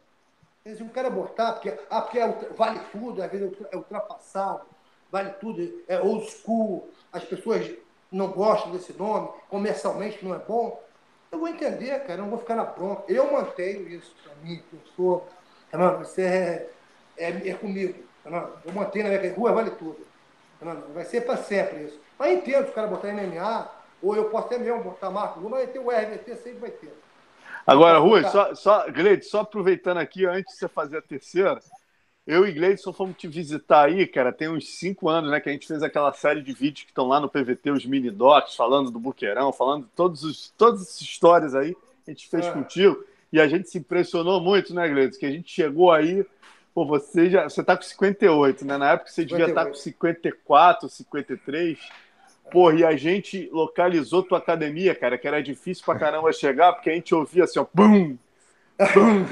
se 0.65 0.81
um 0.81 0.88
cara 0.88 1.10
botar, 1.10 1.53
porque, 1.53 1.77
ah, 1.90 2.02
porque 2.02 2.19
é, 2.19 2.27
vale 2.56 2.80
tudo, 2.91 3.22
às 3.22 3.30
vezes 3.30 3.52
é 3.69 3.76
ultrapassado, 3.76 4.61
vale 5.11 5.31
tudo, 5.31 5.84
é 5.90 5.99
old 5.99 6.26
school, 6.31 6.90
as 7.11 7.23
pessoas 7.26 7.69
não 8.10 8.30
gostam 8.31 8.72
desse 8.72 8.94
nome, 8.94 9.27
comercialmente 9.49 10.23
não 10.23 10.34
é 10.34 10.40
bom. 10.40 10.81
Eu 11.31 11.40
vou 11.40 11.49
entender, 11.49 11.99
cara, 12.02 12.14
eu 12.14 12.18
não 12.19 12.30
vou 12.30 12.40
ficar 12.40 12.56
na 12.56 12.64
bronca. 12.64 13.03
Eu 13.11 13.31
mantenho 13.31 13.90
isso 13.90 14.15
para 14.23 14.35
mim, 14.35 14.64
que 14.69 14.76
eu 14.76 14.80
sou. 14.95 15.27
Tá 15.69 15.94
Você 15.95 16.22
é, 16.22 16.69
é, 17.18 17.49
é 17.49 17.53
comigo. 17.56 18.02
Tá 18.23 18.49
eu 18.64 18.72
mantenho 18.72 19.11
na 19.11 19.19
minha 19.19 19.34
rua, 19.34 19.52
vale 19.52 19.72
tudo. 19.72 19.98
Tá 20.60 20.73
Vai 20.94 21.03
ser 21.06 21.22
para 21.22 21.38
sempre 21.38 21.85
isso. 21.85 21.99
Mas 22.18 22.38
entendo 22.38 22.65
se 22.65 22.72
o 22.72 22.73
cara 22.73 22.88
botar 22.88 23.11
MMA, 23.11 23.69
ou 24.02 24.15
eu 24.15 24.30
posso 24.30 24.45
até 24.45 24.60
mesmo 24.60 24.84
botar 24.84 25.10
Marco 25.10 25.40
Lula, 25.40 25.57
mas 25.57 25.72
ter 25.72 25.80
o 25.80 25.90
RVT 25.90 26.35
sempre 26.35 26.60
vai 26.60 26.72
ter. 26.72 26.94
Agora, 27.65 27.98
Rui, 27.99 28.23
só, 28.23 28.53
só, 28.56 28.91
Gleide, 28.91 29.26
só 29.26 29.41
aproveitando 29.41 29.98
aqui, 29.98 30.26
antes 30.26 30.53
de 30.53 30.60
você 30.60 30.68
fazer 30.68 30.98
a 30.98 31.02
terceira, 31.02 31.60
eu 32.26 32.48
e 32.48 32.52
Gleidson 32.52 32.94
fomos 32.94 33.18
te 33.18 33.27
visitar 33.27 33.85
aí, 33.85 34.07
cara, 34.07 34.31
tem 34.31 34.49
uns 34.49 34.77
cinco 34.77 35.10
anos, 35.10 35.30
né, 35.31 35.40
que 35.40 35.49
a 35.49 35.52
gente 35.52 35.68
fez 35.68 35.84
aquela 35.84 36.11
série 36.14 36.41
de 36.41 36.53
vídeos 36.53 36.84
que 36.84 36.91
estão 36.91 37.07
lá 37.07 37.19
no 37.19 37.30
PVT, 37.30 37.72
os 37.72 37.85
mini 37.85 38.10
docs, 38.10 38.56
falando 38.56 38.91
do 38.91 38.99
Buqueirão, 38.99 39.52
falando 39.52 39.90
todos 39.95 40.23
os, 40.23 40.53
todas 40.57 40.81
as 40.81 41.02
histórias 41.02 41.53
aí, 41.53 41.76
a 42.07 42.11
gente 42.11 42.30
fez 42.30 42.45
é. 42.45 42.52
contigo. 42.52 43.03
E 43.31 43.41
a 43.41 43.48
gente 43.48 43.68
se 43.68 43.80
impressionou 43.80 44.40
muito, 44.40 44.76
né, 44.76 44.88
Gleides? 44.88 45.18
Que 45.18 45.26
a 45.26 45.31
gente 45.31 45.52
chegou 45.52 45.91
aí. 45.91 46.23
Pô, 46.72 46.85
você 46.85 47.31
já. 47.31 47.49
Você 47.49 47.64
tá 47.64 47.76
com 47.76 47.81
58, 47.81 48.64
né? 48.64 48.77
Na 48.77 48.91
época 48.91 49.10
você 49.10 49.26
devia 49.26 49.48
estar 49.48 49.64
tá 49.64 49.69
com 49.72 49.73
54, 49.73 50.88
53. 50.88 51.80
Porra, 52.52 52.76
e 52.76 52.84
a 52.86 52.95
gente 52.95 53.49
localizou 53.52 54.24
tua 54.24 54.38
academia, 54.38 54.94
cara, 54.94 55.18
que 55.18 55.28
era 55.28 55.41
difícil 55.41 55.84
pra 55.84 55.98
caramba 55.98 56.32
chegar, 56.32 56.74
porque 56.74 56.90
a 56.90 56.94
gente 56.94 57.14
ouvia 57.15 57.45
assim, 57.45 57.60
ó, 57.60 57.64
pum, 57.64 58.18
pum, 58.94 59.26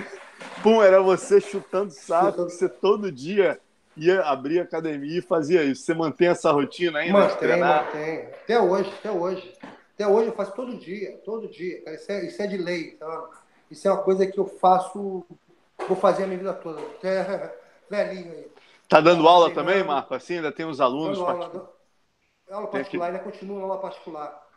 pum, 0.63 0.81
era 0.81 1.01
você 1.01 1.39
chutando 1.39 1.91
saco, 1.91 2.43
você 2.43 2.67
todo 2.67 3.11
dia 3.11 3.59
ia 3.95 4.21
abrir 4.21 4.59
a 4.59 4.63
academia 4.63 5.19
e 5.19 5.21
fazia 5.21 5.63
isso. 5.63 5.83
Você 5.83 5.93
mantém 5.93 6.29
essa 6.29 6.51
rotina 6.51 6.99
ainda? 6.99 7.19
Mantém, 7.19 7.59
mantém. 7.59 8.19
Até 8.43 8.59
hoje, 8.59 8.91
até 8.99 9.11
hoje. 9.11 9.53
Até 9.93 10.07
hoje 10.07 10.27
eu 10.27 10.33
faço 10.33 10.53
todo 10.53 10.77
dia, 10.77 11.19
todo 11.23 11.47
dia. 11.47 11.81
Cara. 11.83 11.95
Isso, 11.95 12.11
é, 12.11 12.25
isso 12.25 12.41
é 12.41 12.47
de 12.47 12.57
lei. 12.57 12.91
Tá? 12.91 13.29
Isso 13.69 13.87
é 13.87 13.91
uma 13.91 14.01
coisa 14.01 14.25
que 14.25 14.39
eu 14.39 14.45
faço, 14.45 15.23
vou 15.87 15.97
fazer 15.97 16.23
a 16.23 16.27
minha 16.27 16.39
vida 16.39 16.53
toda. 16.53 16.81
Até 16.81 17.53
velhinho 17.89 18.31
aí. 18.31 18.47
Tá 18.87 18.99
dando 18.99 19.27
aula 19.27 19.51
também, 19.51 19.83
Marco? 19.83 20.13
Assim, 20.13 20.37
ainda 20.37 20.51
tem 20.51 20.65
os 20.65 20.81
alunos? 20.81 21.17
Dando 21.17 21.29
aula, 21.29 21.70
aula 22.55 22.67
particular, 22.67 23.07
ainda 23.07 23.19
continua 23.19 23.61
aula 23.61 23.77
particular. 23.79 24.47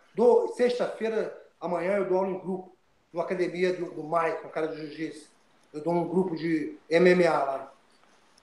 Sexta-feira, 0.57 1.37
amanhã, 1.61 1.93
eu 1.97 2.09
dou 2.09 2.19
aula 2.19 2.31
em 2.31 2.39
grupo, 2.39 2.77
numa 3.13 3.25
academia 3.25 3.73
do, 3.73 3.91
do 3.91 4.03
um 4.03 4.49
cara 4.51 4.69
de 4.69 4.77
jiu-jitsu. 4.77 5.31
Eu 5.73 5.81
dou 5.83 5.93
um 5.93 6.09
grupo 6.09 6.37
de 6.37 6.77
MMA 6.91 7.31
lá. 7.31 7.73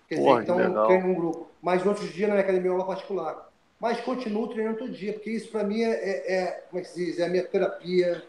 Quer 0.08 0.16
dizer, 0.16 0.28
Porra, 0.28 0.44
então 0.44 0.60
eu 0.60 0.86
treino 0.86 1.08
um 1.08 1.14
grupo. 1.14 1.48
Mas 1.62 1.86
outros 1.86 2.12
dias 2.12 2.28
na 2.28 2.36
minha 2.36 2.44
academia 2.44 2.72
aula 2.72 2.86
particular. 2.86 3.50
Mas 3.80 4.00
continuo 4.02 4.48
treinando 4.48 4.78
todo 4.78 4.92
dia, 4.92 5.14
porque 5.14 5.32
isso 5.32 5.50
para 5.50 5.64
mim 5.64 5.82
é, 5.82 5.92
é, 5.92 6.34
é, 6.34 6.46
como 6.70 6.80
é 6.80 6.84
que 6.84 6.90
se 6.90 7.06
diz, 7.06 7.20
é 7.20 7.26
a 7.26 7.30
minha 7.30 7.44
terapia, 7.44 8.24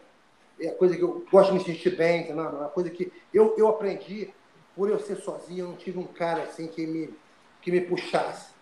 é 0.59 0.69
a 0.69 0.75
coisa 0.75 0.95
que 0.95 1.03
eu 1.03 1.25
gosto 1.31 1.51
de 1.51 1.59
me 1.59 1.63
sentir 1.63 1.95
bem, 1.95 2.21
entendeu? 2.21 2.45
é 2.45 2.49
uma 2.49 2.69
coisa 2.69 2.89
que 2.89 3.11
eu, 3.33 3.53
eu 3.57 3.67
aprendi, 3.67 4.33
por 4.75 4.89
eu 4.89 4.99
ser 4.99 5.17
sozinho, 5.17 5.65
eu 5.65 5.67
não 5.67 5.75
tive 5.75 5.99
um 5.99 6.07
cara 6.07 6.43
assim 6.43 6.67
que 6.67 6.87
me, 6.87 7.13
que 7.61 7.71
me 7.71 7.81
puxasse. 7.81 8.52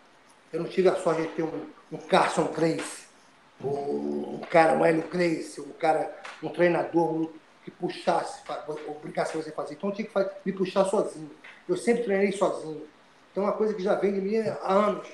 Eu 0.52 0.61
não 0.61 0.69
tive 0.69 0.90
a 0.90 0.95
sorte 0.95 1.22
de 1.22 1.28
ter 1.30 1.44
um, 1.44 1.65
um 1.91 1.98
Carson 1.98 2.45
Grace, 2.45 3.07
um, 3.64 4.36
um 4.36 4.41
cara, 4.49 4.73
um 4.73 4.84
Hélio 4.84 5.03
Grace, 5.07 5.61
um 5.61 5.72
cara, 5.73 6.14
um 6.44 6.49
treinador 6.49 7.32
que 7.64 7.72
puxasse, 7.72 8.41
obrigasse 8.88 9.38
você 9.38 9.49
a 9.49 9.53
fazer. 9.53 9.76
Então 9.76 9.90
eu 9.90 9.95
tinha 9.95 10.06
que 10.06 10.14
fazer, 10.14 10.32
me 10.45 10.52
puxar 10.52 10.86
sozinho. 10.86 11.32
Eu 11.69 11.78
sempre 11.78 12.03
treinei 12.03 12.32
sozinho. 12.32 12.86
Então 13.32 13.44
é 13.44 13.48
uma 13.48 13.53
coisa 13.53 13.73
que 13.73 13.82
já 13.82 13.95
vem 13.95 14.14
de 14.14 14.22
mim 14.22 14.40
há 14.40 14.73
anos. 14.73 15.07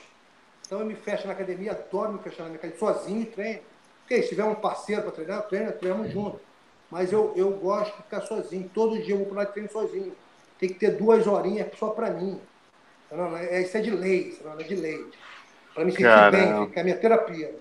Então 0.65 0.80
eu 0.80 0.85
me 0.85 0.95
fecho 0.95 1.27
na 1.27 1.34
academia, 1.34 1.72
adoro 1.72 2.14
me 2.14 2.19
fechar 2.19 2.43
na 2.43 2.49
minha 2.49 2.57
academia, 2.57 2.80
sozinho 2.80 3.22
e 3.22 3.26
treino. 3.26 3.61
Porque 3.99 4.23
se 4.23 4.30
tiver 4.30 4.43
um 4.43 4.55
parceiro 4.55 5.03
para 5.03 5.11
treinar, 5.11 5.43
treino, 5.43 5.72
treinamos 5.73 6.11
junto. 6.11 6.39
Mas 6.89 7.11
eu, 7.11 7.34
eu 7.35 7.51
gosto 7.51 7.95
de 7.95 8.03
ficar 8.03 8.22
sozinho. 8.22 8.69
Todo 8.73 9.01
dia 9.01 9.14
eu 9.14 9.18
vou 9.18 9.27
para 9.27 9.35
lá 9.35 9.43
e 9.43 9.47
treino 9.47 9.69
sozinho. 9.69 10.15
Tem 10.57 10.69
que 10.69 10.76
ter 10.76 10.91
duas 10.91 11.27
horinhas 11.27 11.68
só 11.77 11.89
para 11.89 12.09
mim. 12.09 12.39
Não, 13.11 13.31
não, 13.31 13.38
é, 13.38 13.61
isso 13.61 13.77
é 13.77 13.81
de 13.81 13.91
lei, 13.91 14.29
isso 14.29 14.41
é 14.47 14.63
de 14.63 14.75
lei. 14.75 15.05
Para 15.73 15.85
me 15.85 15.91
sentir 15.91 16.03
Caramba. 16.03 16.59
bem, 16.61 16.69
que 16.71 16.77
é 16.77 16.81
a 16.81 16.84
minha 16.84 16.97
terapia. 16.97 17.55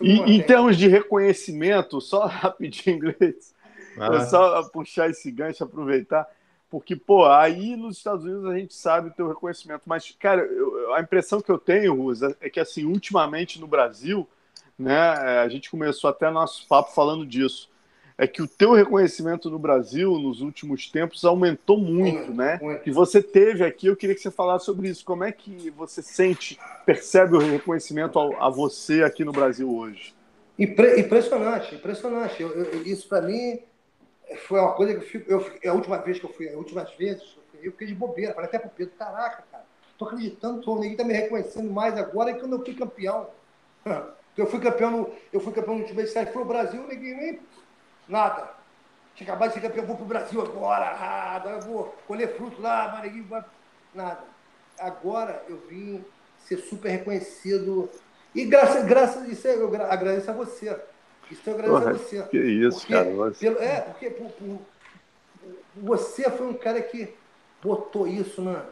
E 0.00 0.12
em 0.36 0.42
termos 0.42 0.78
de 0.78 0.88
reconhecimento, 0.88 2.00
só 2.00 2.24
rapidinho, 2.26 2.96
inglês, 2.96 3.54
ah. 3.98 4.24
só 4.24 4.62
puxar 4.70 5.10
esse 5.10 5.30
gancho, 5.30 5.62
aproveitar. 5.62 6.26
Porque, 6.70 6.94
pô, 6.94 7.26
aí 7.26 7.74
nos 7.74 7.96
Estados 7.96 8.24
Unidos 8.24 8.46
a 8.46 8.56
gente 8.56 8.72
sabe 8.72 9.08
o 9.08 9.12
teu 9.12 9.28
reconhecimento. 9.28 9.82
Mas, 9.86 10.14
cara, 10.18 10.42
eu, 10.42 10.94
a 10.94 11.00
impressão 11.00 11.40
que 11.40 11.50
eu 11.50 11.58
tenho, 11.58 11.94
Rusa, 11.94 12.36
é 12.40 12.48
que, 12.48 12.60
assim, 12.60 12.84
ultimamente 12.84 13.60
no 13.60 13.66
Brasil, 13.66 14.26
né, 14.78 14.96
a 14.96 15.48
gente 15.48 15.68
começou 15.68 16.08
até 16.08 16.30
nosso 16.30 16.66
papo 16.68 16.94
falando 16.94 17.26
disso, 17.26 17.68
é 18.20 18.26
que 18.26 18.42
o 18.42 18.46
teu 18.46 18.74
reconhecimento 18.74 19.48
no 19.48 19.58
Brasil, 19.58 20.18
nos 20.18 20.42
últimos 20.42 20.90
tempos, 20.90 21.24
aumentou 21.24 21.78
muito, 21.78 22.34
né? 22.34 22.60
E 22.84 22.90
você 22.90 23.22
teve 23.22 23.64
aqui, 23.64 23.86
eu 23.86 23.96
queria 23.96 24.14
que 24.14 24.20
você 24.20 24.30
falasse 24.30 24.66
sobre 24.66 24.90
isso. 24.90 25.02
Como 25.06 25.24
é 25.24 25.32
que 25.32 25.70
você 25.70 26.02
sente, 26.02 26.60
percebe 26.84 27.34
o 27.34 27.38
reconhecimento 27.38 28.18
a, 28.18 28.46
a 28.46 28.50
você 28.50 29.02
aqui 29.02 29.24
no 29.24 29.32
Brasil 29.32 29.74
hoje? 29.74 30.14
Impre 30.58 31.00
impressionante, 31.00 31.74
impressionante. 31.74 32.42
Eu, 32.42 32.50
eu, 32.50 32.82
isso, 32.82 33.08
para 33.08 33.22
mim 33.22 33.58
foi 34.46 34.60
uma 34.60 34.74
coisa 34.74 34.92
que 34.92 35.00
eu 35.00 35.08
fico. 35.08 35.32
Eu, 35.32 35.52
é 35.62 35.68
a 35.68 35.72
última 35.72 35.96
vez 35.96 36.18
que 36.18 36.26
eu 36.26 36.30
fui, 36.34 36.46
as 36.46 36.56
últimas 36.56 36.94
vezes, 36.96 37.38
eu 37.62 37.72
fiquei 37.72 37.86
de 37.86 37.94
bobeira. 37.94 38.34
Falei 38.34 38.50
até 38.50 38.58
pro 38.58 38.68
Pedro: 38.68 38.92
caraca, 38.98 39.44
cara, 39.50 39.64
tô 39.96 40.04
acreditando, 40.04 40.60
tô, 40.60 40.74
ninguém 40.74 40.94
tá 40.94 41.04
me 41.04 41.14
reconhecendo 41.14 41.72
mais 41.72 41.96
agora 41.96 42.34
que 42.34 42.40
quando 42.40 42.56
eu 42.56 42.62
fui 42.62 42.74
campeão. 42.74 43.28
Eu 44.36 44.46
fui 44.46 44.60
campeão 44.60 44.90
no, 44.90 45.10
eu 45.32 45.40
fui 45.40 45.52
campeão 45.52 45.78
no 45.78 45.84
time 45.84 46.02
de 46.02 46.10
foi 46.10 46.42
o 46.42 46.46
Brasil, 46.46 46.86
ninguém 46.86 47.14
nem. 47.14 47.40
Nada. 48.10 48.50
Tinha 49.14 49.30
acabado 49.30 49.48
de 49.48 49.54
ser 49.54 49.60
campeão, 49.62 49.86
vou 49.86 49.96
pro 49.96 50.04
Brasil 50.04 50.40
agora, 50.42 50.84
ah, 50.86 51.36
agora 51.36 51.56
eu 51.56 51.62
vou 51.62 51.94
colher 52.06 52.36
fruto 52.36 52.60
lá, 52.60 52.88
vai. 52.88 53.24
Nada. 53.94 54.20
Agora 54.78 55.42
eu 55.48 55.56
vim 55.68 56.04
ser 56.44 56.58
super 56.58 56.90
reconhecido. 56.90 57.88
E 58.34 58.44
graças, 58.44 58.84
graças 58.84 59.22
a 59.22 59.28
isso 59.28 59.48
eu 59.48 59.66
agradeço 59.90 60.30
a 60.30 60.34
você 60.34 60.78
isso 61.30 61.48
eu 61.48 61.54
agradeço 61.54 61.80
Porra, 61.80 61.90
a 61.90 61.94
você. 61.94 62.22
Que 62.24 62.38
isso, 62.38 62.78
porque, 62.78 62.92
cara. 62.92 63.10
Você... 63.10 63.46
Pelo, 63.46 63.62
é, 63.62 63.80
porque 63.82 64.10
por, 64.10 64.30
por, 64.32 64.58
você 65.76 66.28
foi 66.30 66.46
um 66.46 66.54
cara 66.54 66.82
que 66.82 67.14
botou 67.62 68.06
isso 68.06 68.42
na. 68.42 68.64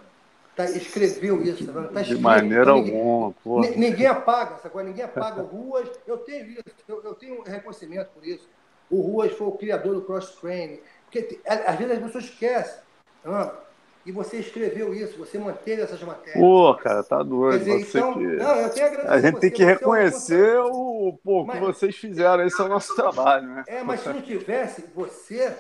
Tá, 0.57 0.65
escreveu 0.65 1.41
isso, 1.41 1.73
tá, 1.73 1.85
tá 1.85 2.03
De 2.03 2.19
maneira 2.19 2.73
alguma. 2.73 3.33
Ninguém, 3.61 3.79
ninguém 3.79 4.07
apaga 4.09 4.57
coisa, 4.69 4.89
ninguém 4.89 5.05
apaga. 5.05 5.41
Ruas, 5.43 5.89
eu 6.05 6.19
tenho 6.19 6.51
isso, 6.51 6.65
eu, 6.89 7.01
eu 7.05 7.15
tenho 7.15 7.43
reconhecimento 7.43 8.09
por 8.13 8.27
isso. 8.27 8.49
O 8.91 9.01
Ruas 9.01 9.33
foi 9.33 9.47
o 9.47 9.53
criador 9.53 9.95
do 9.95 10.03
cross-training. 10.03 10.81
Porque 11.05 11.41
às 11.47 11.77
vezes 11.77 11.95
as 11.95 12.03
pessoas 12.05 12.25
esquecem. 12.25 12.81
Tá 13.23 13.69
e 14.09 14.13
você 14.13 14.39
escreveu 14.39 14.95
isso, 14.95 15.19
você 15.19 15.39
manteve 15.39 15.83
essas 15.83 16.03
matérias. 16.03 16.41
Pô, 16.41 16.75
cara, 16.77 17.03
tá 17.03 17.23
doido. 17.23 17.59
Dizer, 17.59 17.85
você 17.85 17.99
então, 17.99 18.15
que... 18.15 18.25
não, 18.25 18.55
eu 18.57 18.71
tenho 18.71 18.87
a, 19.07 19.21
gente 19.21 19.35
você, 19.35 19.41
tem 19.41 19.51
que 19.51 19.65
reconhecer 19.65 20.55
é 20.55 20.61
o 20.63 21.19
pô, 21.23 21.45
mas, 21.45 21.59
que 21.59 21.65
vocês 21.67 21.95
fizeram. 21.95 22.43
Esse 22.47 22.59
é 22.59 22.65
o 22.65 22.69
nosso 22.69 22.97
trabalho, 22.97 23.47
né? 23.47 23.65
É, 23.67 23.83
mas 23.83 24.01
se 24.01 24.09
não 24.09 24.23
tivesse 24.23 24.83
você, 24.95 25.55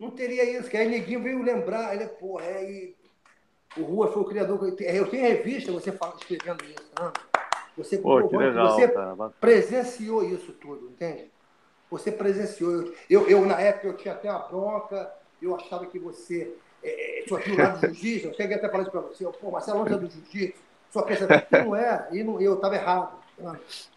não 0.00 0.10
teria 0.10 0.58
isso. 0.58 0.70
Que 0.70 0.78
aí 0.78 0.88
Neguinho 0.88 1.22
veio 1.22 1.42
lembrar, 1.42 1.94
ele, 1.94 2.06
pô, 2.06 2.40
é, 2.40 2.64
e 2.64 2.96
o 3.76 3.82
Rua 3.82 4.10
foi 4.10 4.22
o 4.22 4.26
criador. 4.26 4.74
Eu 4.80 5.06
tenho 5.10 5.22
revista, 5.22 5.70
você 5.70 5.92
fala, 5.92 6.16
escrevendo 6.18 6.64
isso? 6.64 6.90
Né? 6.98 7.12
Você, 7.76 7.98
pô, 7.98 8.26
que 8.26 8.36
legal, 8.38 8.70
você 8.70 8.88
cara. 8.88 9.14
presenciou 9.38 10.24
isso 10.24 10.52
tudo, 10.52 10.88
entende? 10.88 11.30
Você 11.98 12.12
presenciou. 12.12 12.92
Eu, 13.08 13.28
eu, 13.28 13.44
na 13.46 13.60
época, 13.60 13.88
eu 13.88 13.96
tinha 13.96 14.14
até 14.14 14.30
uma 14.30 14.40
bronca, 14.40 15.10
eu 15.40 15.54
achava 15.54 15.86
que 15.86 15.98
você 15.98 16.52
é, 16.82 17.24
só 17.28 17.36
aquilo 17.36 17.58
lá 17.58 17.70
do 17.70 17.86
jiu-jitsu, 17.86 18.28
eu 18.28 18.34
cheguei 18.34 18.56
até 18.56 18.66
a 18.66 18.70
falar 18.70 18.82
isso 18.82 18.92
para 18.92 19.00
você, 19.00 19.24
pô, 19.24 19.50
Marcelo 19.50 19.82
Lança 19.82 19.98
do 19.98 20.08
jiu-jitsu, 20.08 20.60
só 20.90 21.02
pensa 21.02 21.26
que 21.26 21.58
não 21.58 21.74
é, 21.74 22.08
e 22.12 22.22
não, 22.22 22.40
eu 22.40 22.54
estava 22.54 22.74
errado, 22.76 23.18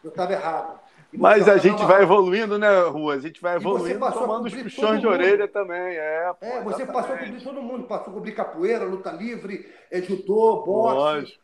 eu 0.03 0.09
estava 0.09 0.33
errado. 0.33 0.79
Mas 1.11 1.47
a 1.47 1.57
gente 1.57 1.83
vai 1.85 2.03
evoluindo, 2.03 2.59
né, 2.59 2.83
Rua? 2.83 3.15
A 3.15 3.19
gente 3.19 3.41
vai 3.41 3.55
evoluindo 3.55 3.99
tomando 4.11 4.45
os 4.45 4.53
puxões 4.53 4.99
de 4.99 5.07
orelha 5.07 5.47
também. 5.47 5.95
É, 5.95 6.31
pô, 6.39 6.45
é 6.45 6.61
você 6.61 6.85
passou 6.85 7.17
por 7.17 7.41
todo 7.41 7.61
mundo. 7.61 7.83
Passou 7.85 8.05
por 8.05 8.13
cobrir 8.13 8.33
capoeira, 8.33 8.85
luta 8.85 9.09
livre, 9.11 9.67
é, 9.89 10.01
judô, 10.03 10.61
boxe. 10.61 11.39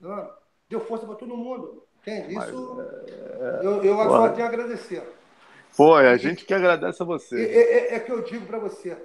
Deu 0.69 0.79
força 0.81 1.07
para 1.07 1.15
todo 1.15 1.35
mundo. 1.35 1.83
Entende? 1.99 2.37
Isso 2.37 2.77
é... 2.79 3.59
eu, 3.63 3.83
eu 3.83 3.99
agora 3.99 4.31
tenho 4.33 4.45
a 4.45 4.49
agradecer. 4.49 5.03
Pô, 5.75 5.95
a 5.95 6.17
gente 6.17 6.45
que 6.45 6.53
agradece 6.53 7.01
a 7.01 7.05
você. 7.05 7.45
É, 7.45 7.59
é, 7.59 7.95
é 7.95 7.99
que 7.99 8.11
eu 8.11 8.21
digo 8.21 8.45
para 8.45 8.59
você 8.59 8.97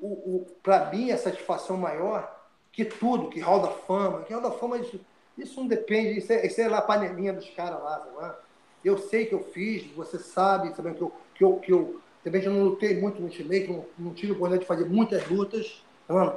o, 0.00 0.06
o 0.06 0.46
para 0.62 0.90
mim, 0.90 1.10
a 1.10 1.18
satisfação 1.18 1.76
maior 1.76 2.36
que 2.72 2.84
tudo, 2.84 3.28
que 3.28 3.40
Hall 3.40 3.60
da 3.60 3.70
Fama, 3.70 4.22
que 4.22 4.32
Hall 4.32 4.42
da 4.42 4.50
Fama, 4.50 4.78
isso, 4.78 5.00
isso 5.36 5.60
não 5.60 5.66
depende, 5.66 6.18
isso 6.18 6.32
é, 6.32 6.46
isso 6.46 6.60
é 6.60 6.68
lá 6.68 6.78
a 6.78 6.82
panelinha 6.82 7.32
dos 7.32 7.48
caras 7.50 7.82
lá, 7.82 8.06
lá. 8.14 8.38
Eu 8.84 8.98
sei 8.98 9.26
que 9.26 9.34
eu 9.34 9.42
fiz, 9.42 9.84
você 9.92 10.18
sabe, 10.18 10.74
sabe 10.74 10.94
que 10.94 11.02
eu, 11.02 11.12
que 11.34 11.44
eu, 11.44 11.56
que 11.56 11.72
eu 11.72 12.00
também 12.22 12.40
já 12.40 12.50
não 12.50 12.62
lutei 12.62 13.00
muito 13.00 13.18
no 13.20 13.26
Ultimate, 13.26 13.66
não, 13.68 13.84
não 13.98 14.14
tive 14.14 14.32
a 14.32 14.34
oportunidade 14.36 14.62
de 14.62 14.68
fazer 14.68 14.84
muitas 14.84 15.28
lutas, 15.28 15.84
tá 16.06 16.36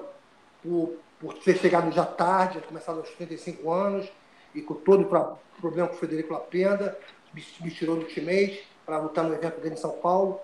por, 0.64 0.98
por 1.19 1.34
ter 1.35 1.57
chegado 1.57 1.91
já 1.91 2.06
tarde, 2.06 2.61
começado 2.61 2.98
aos 2.99 3.10
35 3.11 3.72
anos, 3.72 4.11
e 4.56 4.61
com 4.61 4.73
todo 4.73 5.03
o 5.03 5.61
problema 5.61 5.88
com 5.88 5.95
o 5.95 5.98
Frederico 5.98 6.34
Lapenda, 6.34 6.98
me, 7.34 7.43
me 7.61 7.72
tirou 7.72 7.95
do 7.95 8.03
Ultimate 8.03 8.70
para 8.85 8.99
lutar 8.99 9.23
no 9.23 9.33
evento 9.33 9.59
dele 9.61 9.75
em 9.75 9.77
São 9.77 9.91
Paulo. 9.91 10.39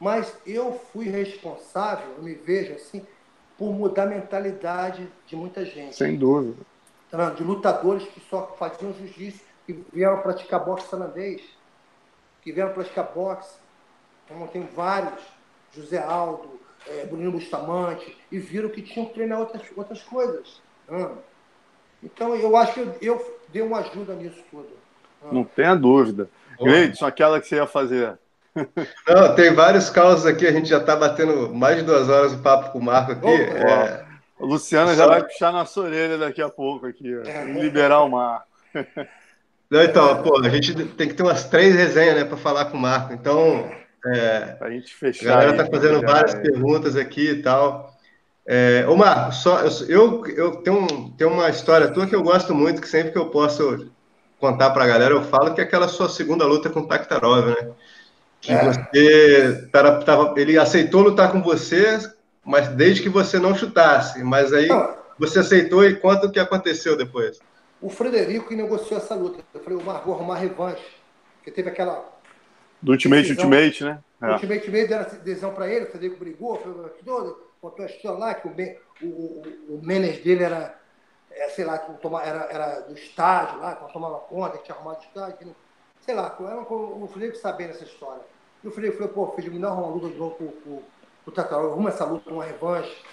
Mas 0.00 0.36
eu 0.46 0.72
fui 0.92 1.08
responsável, 1.08 2.06
eu 2.16 2.22
me 2.22 2.34
vejo 2.34 2.74
assim, 2.74 3.04
por 3.56 3.72
mudar 3.72 4.04
a 4.04 4.06
mentalidade 4.06 5.08
de 5.26 5.34
muita 5.34 5.64
gente. 5.64 5.96
Sem 5.96 6.16
dúvida. 6.16 6.62
Tá 7.10 7.30
de 7.30 7.42
lutadores 7.42 8.06
que 8.08 8.20
só 8.20 8.54
faziam 8.58 8.92
jiu-jitsu 8.92 9.42
e 9.66 9.72
vieram 9.92 10.20
praticar 10.22 10.64
boxe 10.64 10.88
sanandês, 10.88 11.42
que 12.42 12.52
vieram 12.52 12.72
praticar 12.72 13.12
boxe. 13.12 13.58
Então, 14.24 14.46
tem 14.46 14.62
vários, 14.66 15.20
José 15.72 15.98
Aldo, 15.98 16.60
é, 16.86 17.06
Bruno 17.06 17.32
Bustamante, 17.32 18.16
e 18.30 18.38
viram 18.38 18.68
que 18.68 18.82
tinham 18.82 19.06
que 19.06 19.14
treinar 19.14 19.40
outras, 19.40 19.62
outras 19.74 20.02
coisas. 20.02 20.60
Tá 20.86 21.12
então, 22.02 22.36
eu 22.36 22.56
acho 22.56 22.74
que 22.74 22.80
eu, 22.80 22.96
eu 23.02 23.38
dei 23.48 23.62
uma 23.62 23.78
ajuda 23.78 24.14
nisso 24.14 24.42
tudo. 24.50 24.68
Tá 25.20 25.32
Não 25.32 25.44
tenha 25.44 25.74
dúvida. 25.74 26.30
Gleidson, 26.58 27.06
aquela 27.06 27.40
que 27.40 27.46
você 27.46 27.56
ia 27.56 27.66
fazer 27.66 28.18
Não, 29.06 29.34
tem 29.34 29.54
vários 29.54 29.90
casos 29.90 30.26
aqui, 30.26 30.46
a 30.46 30.52
gente 30.52 30.68
já 30.68 30.78
está 30.78 30.96
batendo 30.96 31.54
mais 31.54 31.76
de 31.76 31.82
duas 31.82 32.08
horas 32.08 32.32
de 32.32 32.42
papo 32.42 32.72
com 32.72 32.78
o 32.78 32.82
Marco 32.82 33.12
aqui. 33.12 33.28
é... 33.28 34.06
O 34.38 34.46
Luciano 34.46 34.94
já 34.94 35.06
vai 35.06 35.24
puxar 35.24 35.52
nossa 35.52 35.80
orelha 35.80 36.16
daqui 36.16 36.40
a 36.40 36.48
pouco 36.48 36.86
aqui, 36.86 37.12
ó, 37.16 37.22
e 37.22 37.60
liberar 37.60 38.02
o 38.02 38.08
Marco. 38.08 38.46
Não, 39.70 39.82
então, 39.82 40.22
pô, 40.22 40.40
a 40.40 40.48
gente 40.48 40.74
tem 40.74 41.08
que 41.08 41.14
ter 41.14 41.22
umas 41.22 41.44
três 41.44 41.74
resenhas, 41.74 42.16
né, 42.16 42.24
para 42.24 42.36
falar 42.36 42.66
com 42.66 42.76
o 42.76 42.80
Marco. 42.80 43.12
Então, 43.12 43.68
é, 44.06 44.56
a 44.60 44.70
gente 44.70 44.94
fechar. 44.94 45.26
A 45.26 45.40
galera 45.40 45.56
tá 45.56 45.66
fazendo 45.66 46.00
várias 46.00 46.34
é. 46.34 46.40
perguntas 46.40 46.96
aqui 46.96 47.30
e 47.30 47.42
tal. 47.42 47.92
É, 48.46 48.86
ô 48.88 48.96
Marco, 48.96 49.34
só, 49.34 49.60
eu, 49.88 50.24
eu 50.28 50.56
tenho, 50.62 50.78
um, 50.78 51.10
tenho 51.10 51.30
uma 51.30 51.50
história 51.50 51.88
tua 51.88 52.06
que 52.06 52.14
eu 52.14 52.22
gosto 52.22 52.54
muito, 52.54 52.80
que 52.80 52.88
sempre 52.88 53.12
que 53.12 53.18
eu 53.18 53.28
posso 53.28 53.90
contar 54.38 54.70
para 54.70 54.84
a 54.84 54.86
galera, 54.86 55.14
eu 55.14 55.22
falo 55.22 55.54
que 55.54 55.60
é 55.60 55.64
aquela 55.64 55.88
sua 55.88 56.08
segunda 56.08 56.44
luta 56.46 56.70
com 56.70 56.80
o 56.80 56.86
Taktarov, 56.86 57.46
né? 57.46 57.70
Que 58.40 58.52
é. 58.52 58.64
você 58.64 59.68
tava, 59.72 60.04
tava, 60.04 60.34
ele 60.40 60.56
aceitou 60.56 61.02
lutar 61.02 61.32
com 61.32 61.42
você, 61.42 61.98
mas 62.44 62.68
desde 62.68 63.02
que 63.02 63.08
você 63.08 63.38
não 63.38 63.54
chutasse. 63.54 64.22
Mas 64.22 64.52
aí 64.52 64.68
não. 64.68 64.94
você 65.18 65.40
aceitou 65.40 65.84
e 65.84 65.96
conta 65.96 66.26
o 66.26 66.30
que 66.30 66.38
aconteceu 66.38 66.96
depois. 66.96 67.40
O 67.80 67.90
Frederico 67.90 68.48
que 68.48 68.56
negociou 68.56 68.98
essa 68.98 69.14
luta. 69.14 69.42
Eu 69.52 69.60
falei, 69.60 69.78
o 69.78 69.84
Marco, 69.84 70.06
vou 70.06 70.14
arrumar 70.14 70.36
revanche. 70.36 70.84
Porque 71.36 71.50
teve 71.50 71.70
aquela. 71.70 72.04
Do 72.80 72.92
Ultimate 72.92 73.22
decisão, 73.22 73.44
Ultimate, 73.44 73.84
né? 73.84 73.98
É. 74.22 74.32
Ultimate 74.32 74.60
Ultimate 74.60 74.88
deram 74.88 75.06
decisão 75.24 75.52
para 75.52 75.68
ele, 75.68 75.86
o 75.86 75.88
Frederico 75.88 76.18
brigou, 76.20 76.56
falou, 76.60 77.50
contou 77.60 77.84
a 77.84 77.88
história 77.88 78.18
lá, 78.18 78.34
que 78.34 78.46
o, 78.46 78.52
o, 79.02 79.06
o, 79.06 79.74
o 79.74 79.80
Menes 79.82 80.22
dele 80.22 80.44
era 80.44 80.77
é, 81.38 81.48
sei 81.50 81.64
lá, 81.64 81.78
toma, 81.78 82.22
era, 82.22 82.48
era 82.50 82.80
do 82.80 82.94
estádio 82.94 83.60
lá, 83.60 83.76
que 83.76 83.92
tomava 83.92 84.18
conta, 84.20 84.58
que 84.58 84.64
tinha 84.64 84.76
arrumado 84.76 84.98
o 84.98 85.02
estádio, 85.02 85.36
que, 85.38 85.56
sei 86.00 86.14
lá, 86.14 86.36
era 86.40 86.60
o 86.60 87.08
Felipe 87.12 87.36
sabendo 87.38 87.70
essa 87.70 87.84
história. 87.84 88.22
E 88.62 88.68
o 88.68 88.70
Felipe 88.70 88.96
falou, 88.96 89.12
pô, 89.12 89.32
filho, 89.36 89.52
me 89.52 89.58
dá 89.58 89.72
uma 89.72 89.86
luta 89.86 90.08
de 90.08 90.16
novo 90.16 90.34
com, 90.34 90.82
o 91.26 91.30
Tatarol, 91.30 91.72
arruma 91.72 91.90
essa 91.90 92.04
luta, 92.04 92.30
uma 92.30 92.44
revanche. 92.44 93.04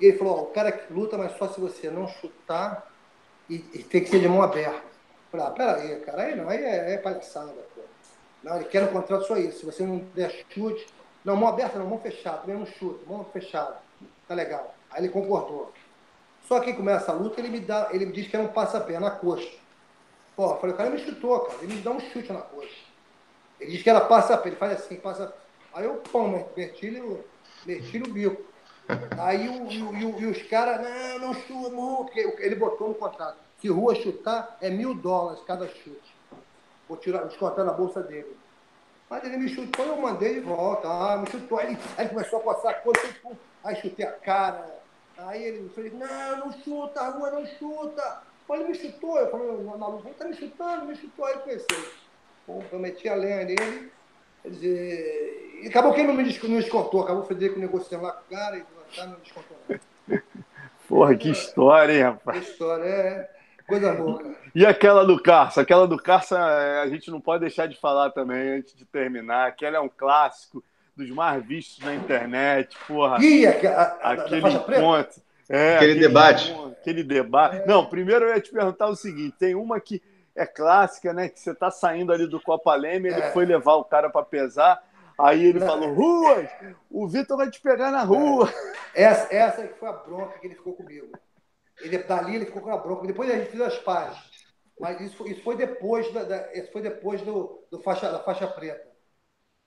E 0.00 0.06
ele 0.06 0.18
falou, 0.18 0.38
ó, 0.38 0.42
o 0.42 0.46
cara 0.46 0.72
que 0.72 0.92
luta, 0.92 1.16
mas 1.16 1.36
só 1.36 1.48
se 1.48 1.60
você 1.60 1.90
não 1.90 2.08
chutar 2.08 2.90
e, 3.48 3.56
e 3.72 3.82
tem 3.82 4.02
que 4.02 4.08
ser 4.08 4.18
de 4.18 4.28
mão 4.28 4.42
aberta. 4.42 4.76
Eu 4.76 5.30
falei, 5.30 5.46
ah, 5.46 5.50
peraí, 5.50 6.00
cara, 6.00 6.22
aí 6.22 6.34
não, 6.34 6.48
aí 6.48 6.64
é, 6.64 6.94
é 6.94 6.98
palhaçada, 6.98 7.52
pô. 7.74 7.82
Não, 8.42 8.56
ele 8.56 8.64
quer 8.64 8.82
um 8.82 8.92
contrato 8.92 9.26
só 9.26 9.36
isso. 9.36 9.60
Se 9.60 9.66
você 9.66 9.84
não 9.84 9.98
der 10.14 10.44
chute, 10.48 10.86
não, 11.24 11.36
mão 11.36 11.48
aberta 11.48 11.78
não, 11.78 11.86
mão 11.86 11.98
fechada, 11.98 12.38
também 12.38 12.56
não 12.56 12.66
chute, 12.66 13.04
mão 13.06 13.24
fechada. 13.32 13.76
Tá 14.26 14.34
legal. 14.34 14.74
Aí 14.90 15.02
ele 15.02 15.08
concordou. 15.08 15.72
Só 16.46 16.60
que 16.60 16.74
começa 16.74 17.10
a 17.10 17.14
luta, 17.14 17.40
ele 17.40 17.48
me, 17.48 17.60
dá, 17.60 17.88
ele 17.90 18.06
me 18.06 18.12
diz 18.12 18.28
que 18.28 18.36
era 18.36 18.44
um 18.44 18.48
passa-pé 18.48 18.98
na 18.98 19.10
coxa. 19.10 19.50
Pô, 20.36 20.50
eu 20.50 20.56
falei, 20.56 20.74
o 20.74 20.76
cara 20.76 20.90
me 20.90 20.98
chutou, 20.98 21.40
cara. 21.40 21.58
Ele 21.62 21.74
me 21.74 21.80
dá 21.80 21.90
um 21.90 22.00
chute 22.00 22.32
na 22.32 22.40
coxa. 22.40 22.84
Ele 23.58 23.70
diz 23.70 23.82
que 23.82 23.90
era 23.90 24.00
passa-pé, 24.02 24.50
ele 24.50 24.56
faz 24.56 24.72
assim, 24.72 24.96
passa 24.96 25.34
Aí 25.72 25.84
eu, 25.86 25.94
pão, 26.12 26.46
meti-lhe 26.56 27.00
o 27.00 28.12
bico. 28.12 28.42
Aí 29.18 29.48
o, 29.48 29.66
e, 29.70 30.22
e, 30.22 30.26
os 30.26 30.42
caras, 30.42 30.80
não, 30.82 31.28
não 31.28 31.34
chuta, 31.34 32.20
ele 32.38 32.54
botou 32.54 32.88
no 32.88 32.94
contrato. 32.94 33.38
Se 33.60 33.68
rua 33.68 33.94
chutar, 33.94 34.56
é 34.60 34.68
mil 34.70 34.94
dólares 34.94 35.42
cada 35.46 35.66
chute. 35.66 36.14
Vou 36.86 36.98
tirar, 36.98 37.24
descontar 37.24 37.64
na 37.64 37.72
bolsa 37.72 38.02
dele. 38.02 38.36
Mas 39.08 39.24
ele 39.24 39.38
me 39.38 39.48
chutou, 39.48 39.86
eu 39.86 39.96
mandei 39.96 40.34
de 40.34 40.40
volta. 40.40 40.86
Ah, 40.86 41.16
me 41.16 41.28
chutou. 41.30 41.58
Aí, 41.58 41.76
aí 41.96 42.08
começou 42.08 42.40
a 42.40 42.42
passar 42.42 42.70
a 42.70 42.74
coisa, 42.74 43.00
aí 43.64 43.76
chutei 43.76 44.04
a 44.04 44.12
cara 44.12 44.83
Aí 45.18 45.42
ele 45.42 45.68
falou, 45.68 45.90
não, 45.92 46.46
não 46.46 46.52
chuta, 46.62 47.00
a 47.00 47.10
rua 47.10 47.30
não 47.30 47.46
chuta. 47.46 48.22
Mas 48.48 48.60
ele 48.60 48.68
me 48.70 48.74
chutou, 48.74 49.18
eu 49.18 49.30
falei, 49.30 49.78
na 49.78 49.86
luta, 49.86 50.10
tá 50.18 50.24
me 50.26 50.34
chutando, 50.34 50.86
me 50.86 50.96
chutou. 50.96 51.24
Aí 51.24 51.34
eu 51.34 51.40
pensei, 51.40 51.88
bom, 52.46 52.62
eu 52.70 52.78
meti 52.78 53.08
a 53.08 53.14
lenha 53.14 53.44
nele, 53.44 53.90
quer 54.42 54.50
dizer, 54.50 55.60
e 55.62 55.68
acabou 55.68 55.94
que 55.94 56.00
ele 56.00 56.08
não 56.08 56.14
me 56.14 56.24
descontou, 56.24 57.02
acabou 57.02 57.22
o 57.22 57.26
Federico 57.26 57.58
negociando 57.58 58.04
lá 58.04 58.12
com 58.12 58.34
o 58.34 58.36
cara 58.36 58.58
e 58.58 58.64
tá, 58.94 59.06
não 59.06 59.18
descontou. 59.20 59.56
Porra, 60.86 61.14
que 61.16 61.30
história, 61.30 61.92
hein, 61.94 62.02
rapaz? 62.02 62.44
Que 62.44 62.50
história, 62.50 62.84
é. 62.84 63.30
Coisa 63.66 63.94
boa, 63.94 64.22
cara. 64.22 64.36
E 64.54 64.66
aquela 64.66 65.06
do 65.06 65.20
Carça? 65.22 65.62
Aquela 65.62 65.88
do 65.88 65.96
Carça 65.96 66.38
é, 66.38 66.82
a 66.82 66.86
gente 66.86 67.10
não 67.10 67.20
pode 67.20 67.40
deixar 67.40 67.66
de 67.66 67.80
falar 67.80 68.10
também 68.10 68.58
antes 68.58 68.76
de 68.76 68.84
terminar. 68.84 69.48
Aquela 69.48 69.78
é 69.78 69.80
um 69.80 69.88
clássico 69.88 70.62
dos 70.96 71.10
mais 71.10 71.44
vistos 71.44 71.84
na 71.84 71.94
internet, 71.94 72.76
porra. 72.86 73.22
Ih, 73.22 73.46
a, 73.46 73.82
a, 74.02 74.12
aquele 74.12 74.58
ponto. 74.58 75.22
É, 75.48 75.76
aquele, 75.76 75.92
aquele, 75.92 76.00
debate. 76.00 76.52
Aquele 76.80 77.02
debate. 77.02 77.56
É. 77.56 77.66
Não, 77.66 77.86
primeiro 77.86 78.26
eu 78.26 78.34
ia 78.34 78.40
te 78.40 78.50
perguntar 78.50 78.88
o 78.88 78.96
seguinte: 78.96 79.36
tem 79.38 79.54
uma 79.54 79.80
que 79.80 80.02
é 80.34 80.46
clássica, 80.46 81.12
né? 81.12 81.28
Que 81.28 81.38
você 81.38 81.54
tá 81.54 81.70
saindo 81.70 82.12
ali 82.12 82.26
do 82.26 82.40
Copa 82.40 82.74
Leme, 82.74 83.08
ele 83.08 83.20
é. 83.20 83.32
foi 83.32 83.44
levar 83.44 83.74
o 83.74 83.84
cara 83.84 84.08
para 84.08 84.24
pesar. 84.24 84.82
Aí 85.18 85.44
ele 85.44 85.60
falou: 85.60 85.92
Ruas, 85.92 86.48
o 86.90 87.06
Vitor 87.06 87.36
vai 87.36 87.50
te 87.50 87.60
pegar 87.60 87.90
na 87.90 88.02
rua. 88.02 88.48
É. 88.94 89.02
Essa, 89.04 89.34
essa 89.34 89.66
que 89.66 89.78
foi 89.78 89.88
a 89.88 89.92
bronca 89.92 90.38
que 90.38 90.46
ele 90.46 90.54
ficou 90.54 90.74
comigo. 90.74 91.08
Ele, 91.80 91.98
dali 91.98 92.36
ele 92.36 92.46
ficou 92.46 92.62
com 92.62 92.70
a 92.70 92.78
bronca. 92.78 93.06
Depois 93.06 93.28
a 93.28 93.34
gente 93.34 93.50
fez 93.50 93.60
as 93.60 93.78
pazes. 93.78 94.18
Mas 94.78 95.00
isso, 95.00 95.26
isso 95.28 95.42
foi 95.42 95.56
depois, 95.56 96.12
da, 96.12 96.24
da, 96.24 96.52
isso 96.52 96.72
foi 96.72 96.82
depois 96.82 97.22
do, 97.22 97.64
do 97.70 97.80
faixa, 97.80 98.10
da 98.10 98.18
faixa 98.20 98.46
preta 98.46 98.93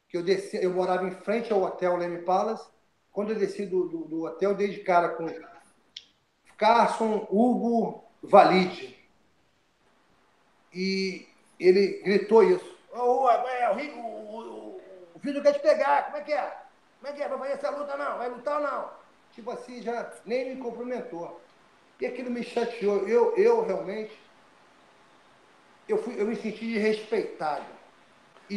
que 0.09 0.17
eu 0.17 0.23
desci, 0.23 0.57
eu 0.63 0.71
morava 0.71 1.07
em 1.07 1.11
frente 1.11 1.51
ao 1.51 1.61
hotel 1.61 1.97
Leme 1.97 2.21
Palace. 2.21 2.67
Quando 3.11 3.31
eu 3.31 3.39
desci 3.39 3.65
do, 3.65 3.87
do, 3.87 3.97
do 4.05 4.23
hotel, 4.23 4.51
eu 4.51 4.55
dei 4.55 4.69
de 4.69 4.79
cara 4.79 5.09
com 5.09 5.27
Carson 6.57 7.27
Hugo 7.29 8.03
Valide. 8.21 8.97
E 10.73 11.27
ele 11.59 12.01
gritou 12.03 12.43
isso. 12.43 12.77
Ô, 12.91 13.25
oh, 13.25 13.29
é, 13.29 13.71
o, 13.71 13.99
o, 13.99 14.81
o, 15.15 15.19
filho 15.19 15.41
quer 15.41 15.53
te 15.53 15.59
pegar, 15.59 16.05
como 16.05 16.17
é 16.17 16.21
que 16.21 16.33
é? 16.33 16.57
Como 16.99 17.13
é 17.13 17.15
que 17.15 17.23
é? 17.23 17.27
Vai 17.27 17.37
fazer 17.37 17.53
essa 17.53 17.69
luta 17.69 17.97
não? 17.97 18.17
Vai 18.17 18.29
lutar 18.29 18.61
ou 18.61 18.67
não? 18.67 18.89
Tipo 19.33 19.51
assim, 19.51 19.81
já 19.81 20.11
nem 20.25 20.55
me 20.55 20.61
cumprimentou. 20.61 21.41
E 21.99 22.05
aquilo 22.05 22.31
me 22.31 22.43
chateou. 22.43 23.07
Eu, 23.07 23.35
eu 23.35 23.65
realmente, 23.65 24.17
eu, 25.87 25.97
fui, 26.01 26.19
eu 26.19 26.25
me 26.25 26.35
senti 26.35 26.73
desrespeitado. 26.73 27.76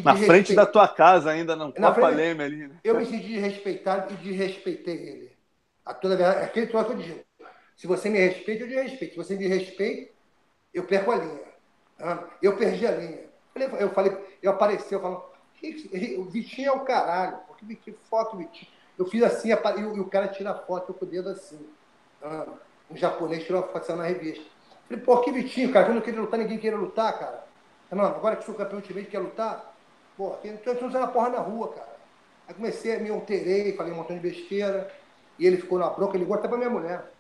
Na 0.04 0.14
frente 0.16 0.54
da 0.54 0.64
tua 0.64 0.86
casa 0.86 1.30
ainda, 1.30 1.56
não 1.56 1.72
Copa 1.72 2.08
Leme 2.08 2.44
ali. 2.44 2.68
Né? 2.68 2.76
Eu 2.84 2.96
me 2.96 3.04
senti 3.04 3.38
respeitado 3.38 4.12
e 4.14 4.16
desrespeitei 4.18 4.94
ele. 4.94 5.36
A 5.84 5.92
toda 5.92 6.16
verdade, 6.16 6.44
aquele 6.44 6.66
troço 6.68 6.92
eu 6.92 6.96
digo. 6.96 7.20
Se 7.76 7.86
você 7.86 8.08
me 8.08 8.18
respeita, 8.18 8.64
eu 8.64 8.68
te 8.68 8.74
respeito. 8.74 9.12
Se 9.12 9.16
você 9.16 9.34
me 9.34 9.48
respeita, 9.48 10.12
eu 10.72 10.84
perco 10.84 11.10
a 11.10 11.16
linha. 11.16 11.50
Eu 12.40 12.56
perdi 12.56 12.86
a 12.86 12.92
linha. 12.92 13.20
Eu 13.78 13.90
falei, 13.90 14.16
eu 14.42 14.52
apareci, 14.52 14.92
eu 14.92 15.00
falo, 15.00 15.30
o 16.18 16.24
Vitinho 16.24 16.68
é 16.68 16.72
o 16.72 16.80
caralho. 16.80 17.38
Porque 17.48 17.64
Vitinho, 17.64 17.96
foto 18.08 18.36
Vitinho. 18.36 18.70
Eu 18.98 19.06
fiz 19.06 19.22
assim, 19.22 19.50
e 19.50 19.54
o 19.54 20.04
cara 20.06 20.28
tira 20.28 20.50
a 20.50 20.54
foto 20.54 20.94
com 20.94 21.04
o 21.04 21.08
dedo 21.08 21.30
assim. 21.30 21.58
Um 22.90 22.96
japonês 22.96 23.44
tirou 23.44 23.64
a 23.64 23.66
foto 23.66 23.86
saiu 23.86 23.98
na 23.98 24.04
revista. 24.04 24.44
Falei, 24.88 25.02
pô, 25.02 25.18
que 25.20 25.32
Vitinho, 25.32 25.72
cara, 25.72 25.88
eu 25.88 25.94
não 25.94 26.00
queria 26.00 26.20
lutar, 26.20 26.38
ninguém 26.38 26.58
queria 26.58 26.78
lutar, 26.78 27.18
cara. 27.18 27.44
Mano, 27.90 28.14
agora 28.14 28.36
que 28.36 28.44
sou 28.44 28.54
campeão 28.54 28.80
de 28.80 29.04
quer 29.04 29.18
lutar, 29.18 29.69
Pô, 30.20 30.32
tem 30.42 30.54
que 30.54 30.84
usar 30.84 31.04
a 31.04 31.06
porra 31.06 31.30
na 31.30 31.38
rua, 31.38 31.72
cara. 31.72 31.96
Aí 32.46 32.52
comecei, 32.52 32.98
me 32.98 33.08
alterei, 33.08 33.74
falei 33.74 33.90
um 33.90 33.96
montão 33.96 34.14
de 34.14 34.20
besteira. 34.20 34.92
E 35.38 35.46
ele 35.46 35.56
ficou 35.56 35.78
na 35.78 35.88
bronca, 35.88 36.14
ele 36.14 36.24
ligou 36.24 36.36
até 36.36 36.46
pra 36.46 36.58
minha 36.58 36.68
mulher. 36.68 37.10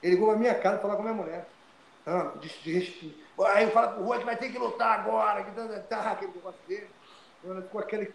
Ele 0.00 0.12
ligou 0.12 0.28
pra 0.28 0.38
minha 0.38 0.54
casa 0.54 0.76
e 0.76 0.80
falou 0.80 0.94
com 0.94 1.02
a 1.02 1.06
minha 1.06 1.22
mulher. 1.24 1.48
Ah, 2.06 2.30
de, 2.40 2.48
de, 2.62 3.16
aí 3.46 3.64
eu 3.64 3.72
falo 3.72 3.94
pro 3.94 4.04
Rua 4.04 4.18
que 4.20 4.24
vai 4.24 4.36
ter 4.36 4.48
que 4.48 4.58
lutar 4.60 5.00
agora, 5.00 5.42
que 5.42 5.50
tá, 5.50 5.80
tá 5.88 6.10
aquele 6.12 6.30
negócio 6.32 6.60
dele. 6.68 6.86
Ficou 7.62 7.80
aquele. 7.80 8.14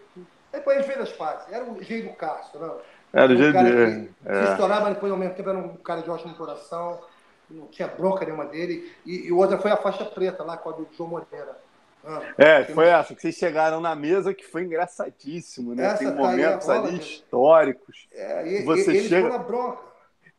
Depois 0.50 0.78
ele 0.78 0.86
fez 0.86 0.98
as 0.98 1.12
pazes. 1.12 1.52
Era 1.52 1.64
o 1.66 1.82
jeito 1.82 2.08
do 2.08 2.16
Castro, 2.16 2.58
não. 2.58 2.78
Era 3.12 3.30
o 3.30 3.36
jeito 3.36 3.52
dele. 3.52 4.14
É. 4.24 4.44
Se 4.46 4.50
estourava, 4.52 4.84
mas 4.84 4.94
depois 4.94 5.12
ao 5.12 5.18
mesmo 5.18 5.34
tempo 5.34 5.50
era 5.50 5.58
um 5.58 5.76
cara 5.76 6.00
de 6.00 6.08
ótimo 6.08 6.34
coração. 6.36 7.02
Não 7.50 7.66
tinha 7.66 7.86
bronca 7.86 8.24
nenhuma 8.24 8.46
dele. 8.46 8.90
E, 9.04 9.26
e 9.26 9.32
outra 9.32 9.58
foi 9.58 9.70
a 9.70 9.76
faixa 9.76 10.06
preta 10.06 10.42
lá, 10.42 10.56
com 10.56 10.70
a 10.70 10.72
do 10.72 10.88
João 10.96 11.10
Moreira. 11.10 11.65
Ah, 12.08 12.22
é, 12.38 12.64
foi 12.64 12.86
essa, 12.86 13.14
que 13.14 13.20
vocês 13.20 13.34
chegaram 13.34 13.80
na 13.80 13.96
mesa 13.96 14.32
que 14.32 14.46
foi 14.46 14.62
engraçadíssimo, 14.62 15.74
né? 15.74 15.86
Essa 15.86 15.98
Tem 15.98 16.08
tá 16.08 16.14
momentos 16.14 16.66
rola, 16.66 16.86
ali 16.86 16.98
históricos. 16.98 18.06
É, 18.12 18.48
e, 18.48 18.62
você 18.62 18.90
ele 18.90 19.08
chega... 19.08 19.28
na 19.28 19.38
bronca. 19.38 19.82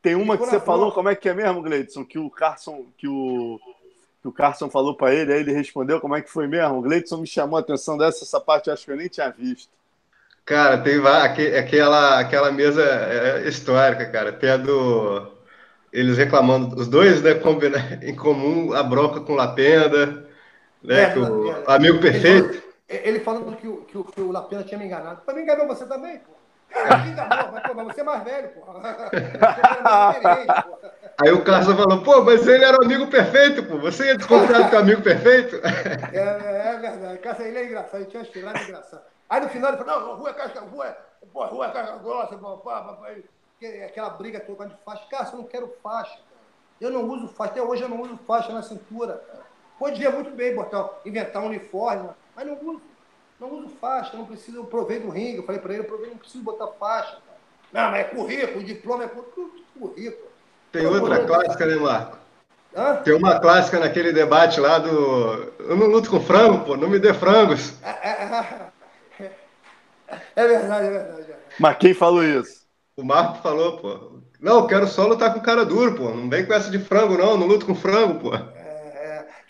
Tem 0.02 0.16
uma 0.16 0.36
ele 0.36 0.44
que 0.44 0.50
você 0.50 0.60
falou, 0.62 0.94
como 0.94 1.10
é 1.10 1.16
que 1.16 1.28
é 1.28 1.34
mesmo, 1.34 1.62
Gleidson? 1.62 2.06
Que 2.06 2.18
o 2.18 2.30
Carson, 2.30 2.86
que 2.98 3.06
o, 3.10 3.60
que 4.22 4.28
o 4.30 4.32
Carson 4.32 4.70
falou 4.70 4.96
para 4.96 5.14
ele, 5.14 5.34
aí 5.34 5.42
ele 5.42 5.52
respondeu, 5.52 6.00
como 6.00 6.16
é 6.16 6.22
que 6.22 6.32
foi 6.32 6.48
mesmo? 6.48 6.78
O 6.78 6.82
Gleidson 6.82 7.18
me 7.18 7.28
chamou 7.28 7.58
a 7.58 7.60
atenção 7.60 7.98
dessa, 7.98 8.24
essa 8.24 8.40
parte 8.40 8.68
eu 8.68 8.74
acho 8.74 8.86
que 8.86 8.92
eu 8.92 8.96
nem 8.96 9.10
tinha 9.10 9.30
visto. 9.30 9.70
Cara, 10.46 10.78
tem 10.78 11.02
aquela, 11.58 12.20
aquela 12.22 12.50
mesa 12.50 12.82
é, 12.82 13.44
é 13.44 13.50
histórica, 13.50 14.10
cara. 14.10 14.32
Tem 14.32 14.52
a 14.52 14.56
do. 14.56 15.36
Eles 15.92 16.18
reclamando, 16.18 16.80
os 16.80 16.88
dois, 16.88 17.22
né, 17.22 17.32
em 18.02 18.16
comum, 18.16 18.72
a 18.72 18.82
bronca 18.82 19.20
com 19.20 19.36
Lapenda 19.36 20.27
né? 20.84 21.14
É, 21.14 21.18
o 21.18 21.52
é, 21.52 21.64
amigo 21.68 22.00
perfeito. 22.00 22.62
Ele, 22.88 23.20
falando 23.20 23.56
que 23.58 23.68
o, 23.68 23.82
que, 23.84 23.98
o, 23.98 24.04
que 24.04 24.22
o 24.22 24.32
Lapena 24.32 24.64
tinha 24.64 24.78
me 24.78 24.86
enganado. 24.86 25.22
Me 25.34 25.42
enganou 25.42 25.68
você 25.68 25.86
também, 25.86 26.20
pô. 26.20 26.32
Me 27.04 27.10
enganou, 27.10 27.52
mas, 27.52 27.64
pô, 27.64 27.74
mas 27.74 27.88
você 27.88 28.02
é 28.02 28.04
mais 28.04 28.24
velho, 28.24 28.50
pô. 28.50 28.62
Aí 31.20 31.32
o 31.32 31.44
Carlos 31.44 31.76
falou, 31.76 32.04
pô, 32.04 32.22
mas 32.22 32.48
ele 32.48 32.64
era 32.64 32.78
o 32.78 32.86
amigo 32.86 33.08
perfeito, 33.08 33.64
pô. 33.64 33.80
Você 33.80 34.06
ia 34.06 34.18
desconfiar 34.18 34.70
com 34.70 34.76
o 34.76 34.80
amigo 34.80 35.02
perfeito? 35.02 35.60
É, 36.14 36.16
é, 36.16 36.76
é 36.76 36.78
verdade. 36.78 37.18
Cássio, 37.20 37.46
ele 37.46 37.58
é 37.58 37.66
engraçado, 37.66 38.02
ele 38.02 38.10
tinha 38.10 38.24
tiradas 38.24 38.62
engraçadas. 38.62 39.06
Aí 39.30 39.42
no 39.42 39.50
final 39.50 39.74
ele 39.74 39.84
falou, 39.84 40.00
não, 40.00 40.16
rua 40.16 40.30
é 40.30 40.34
casca, 40.34 40.62
rua 40.62 40.88
é, 40.88 40.98
pô, 41.34 41.46
rua 41.46 41.68
é 41.68 41.72
casca 41.72 41.98
grossa, 41.98 42.38
pá, 42.38 42.56
pá, 42.58 42.94
pá, 42.94 43.10
aquela 43.86 44.12
briga 44.12 44.40
toda 44.40 44.68
de 44.68 44.76
faixa. 44.86 45.04
Cara, 45.10 45.30
eu 45.32 45.38
não 45.40 45.46
quero 45.46 45.74
faixa, 45.84 46.12
cara. 46.12 46.38
Eu 46.80 46.92
não 46.92 47.10
uso 47.10 47.28
faixa, 47.28 47.52
até 47.52 47.62
hoje 47.62 47.82
eu 47.82 47.90
não 47.90 48.02
uso 48.02 48.18
faixa 48.26 48.54
na 48.54 48.62
cintura, 48.62 49.18
cara. 49.18 49.47
Podia 49.78 50.10
muito 50.12 50.32
bem 50.32 50.56
botar, 50.56 50.90
inventar 51.06 51.42
um 51.44 51.48
uniforme, 51.48 52.10
mas 52.36 52.48
não 52.48 52.58
uso. 52.62 52.82
Não 53.40 53.54
uso 53.54 53.70
faixa, 53.80 54.18
não 54.18 54.26
preciso, 54.26 54.58
eu 54.58 54.66
provei 54.66 55.00
do 55.00 55.10
ringue, 55.10 55.38
eu 55.38 55.44
falei 55.44 55.62
para 55.62 55.74
ele, 55.74 55.84
eu 55.84 55.88
provei, 55.88 56.10
não 56.10 56.18
preciso 56.18 56.44
botar 56.44 56.68
faixa. 56.68 57.12
Cara. 57.12 57.38
Não, 57.72 57.92
mas 57.92 58.00
é 58.00 58.04
currículo, 58.06 58.64
diploma 58.64 59.04
é 59.04 59.08
currículo. 59.08 60.28
Tem 60.72 60.86
outra 60.88 61.24
clássica, 61.24 61.66
né, 61.68 61.76
Marco? 61.76 62.18
Hã? 62.76 62.96
Tem 62.98 63.14
uma 63.14 63.40
clássica 63.40 63.80
naquele 63.80 64.12
debate 64.12 64.60
lá 64.60 64.80
do. 64.80 65.54
Eu 65.60 65.76
não 65.76 65.88
luto 65.88 66.10
com 66.10 66.20
frango, 66.20 66.66
pô, 66.66 66.76
não 66.76 66.90
me 66.90 67.00
dê 67.00 67.14
frangos. 67.14 67.74
É, 67.84 67.90
é, 67.90 68.62
é, 69.20 69.32
é 70.36 70.48
verdade, 70.48 70.88
é 70.88 70.90
verdade. 70.90 71.34
Mas 71.60 71.78
quem 71.78 71.94
falou 71.94 72.24
isso? 72.24 72.66
O 72.96 73.04
Marco 73.04 73.42
falou, 73.42 73.78
pô. 73.78 74.20
Não, 74.40 74.60
eu 74.60 74.68
quero 74.68 74.88
só 74.88 75.08
lutar 75.08 75.34
com 75.34 75.40
cara 75.40 75.66
duro, 75.66 75.96
pô. 75.96 76.10
Não 76.10 76.30
vem 76.30 76.46
com 76.46 76.54
essa 76.54 76.70
de 76.70 76.80
frango, 76.80 77.18
não. 77.18 77.38
Não 77.38 77.48
luto 77.48 77.66
com 77.66 77.76
frango, 77.76 78.20
pô. 78.20 78.32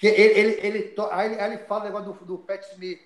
Ele, 0.01 0.21
ele, 0.21 0.51
ele, 0.61 0.95
aí, 1.11 1.31
ele, 1.31 1.41
aí 1.41 1.53
ele 1.53 1.63
fala 1.63 1.81
o 1.81 1.83
negócio 1.85 2.13
do, 2.13 2.25
do 2.25 2.37
Pat 2.37 2.63
Smith. 2.71 3.01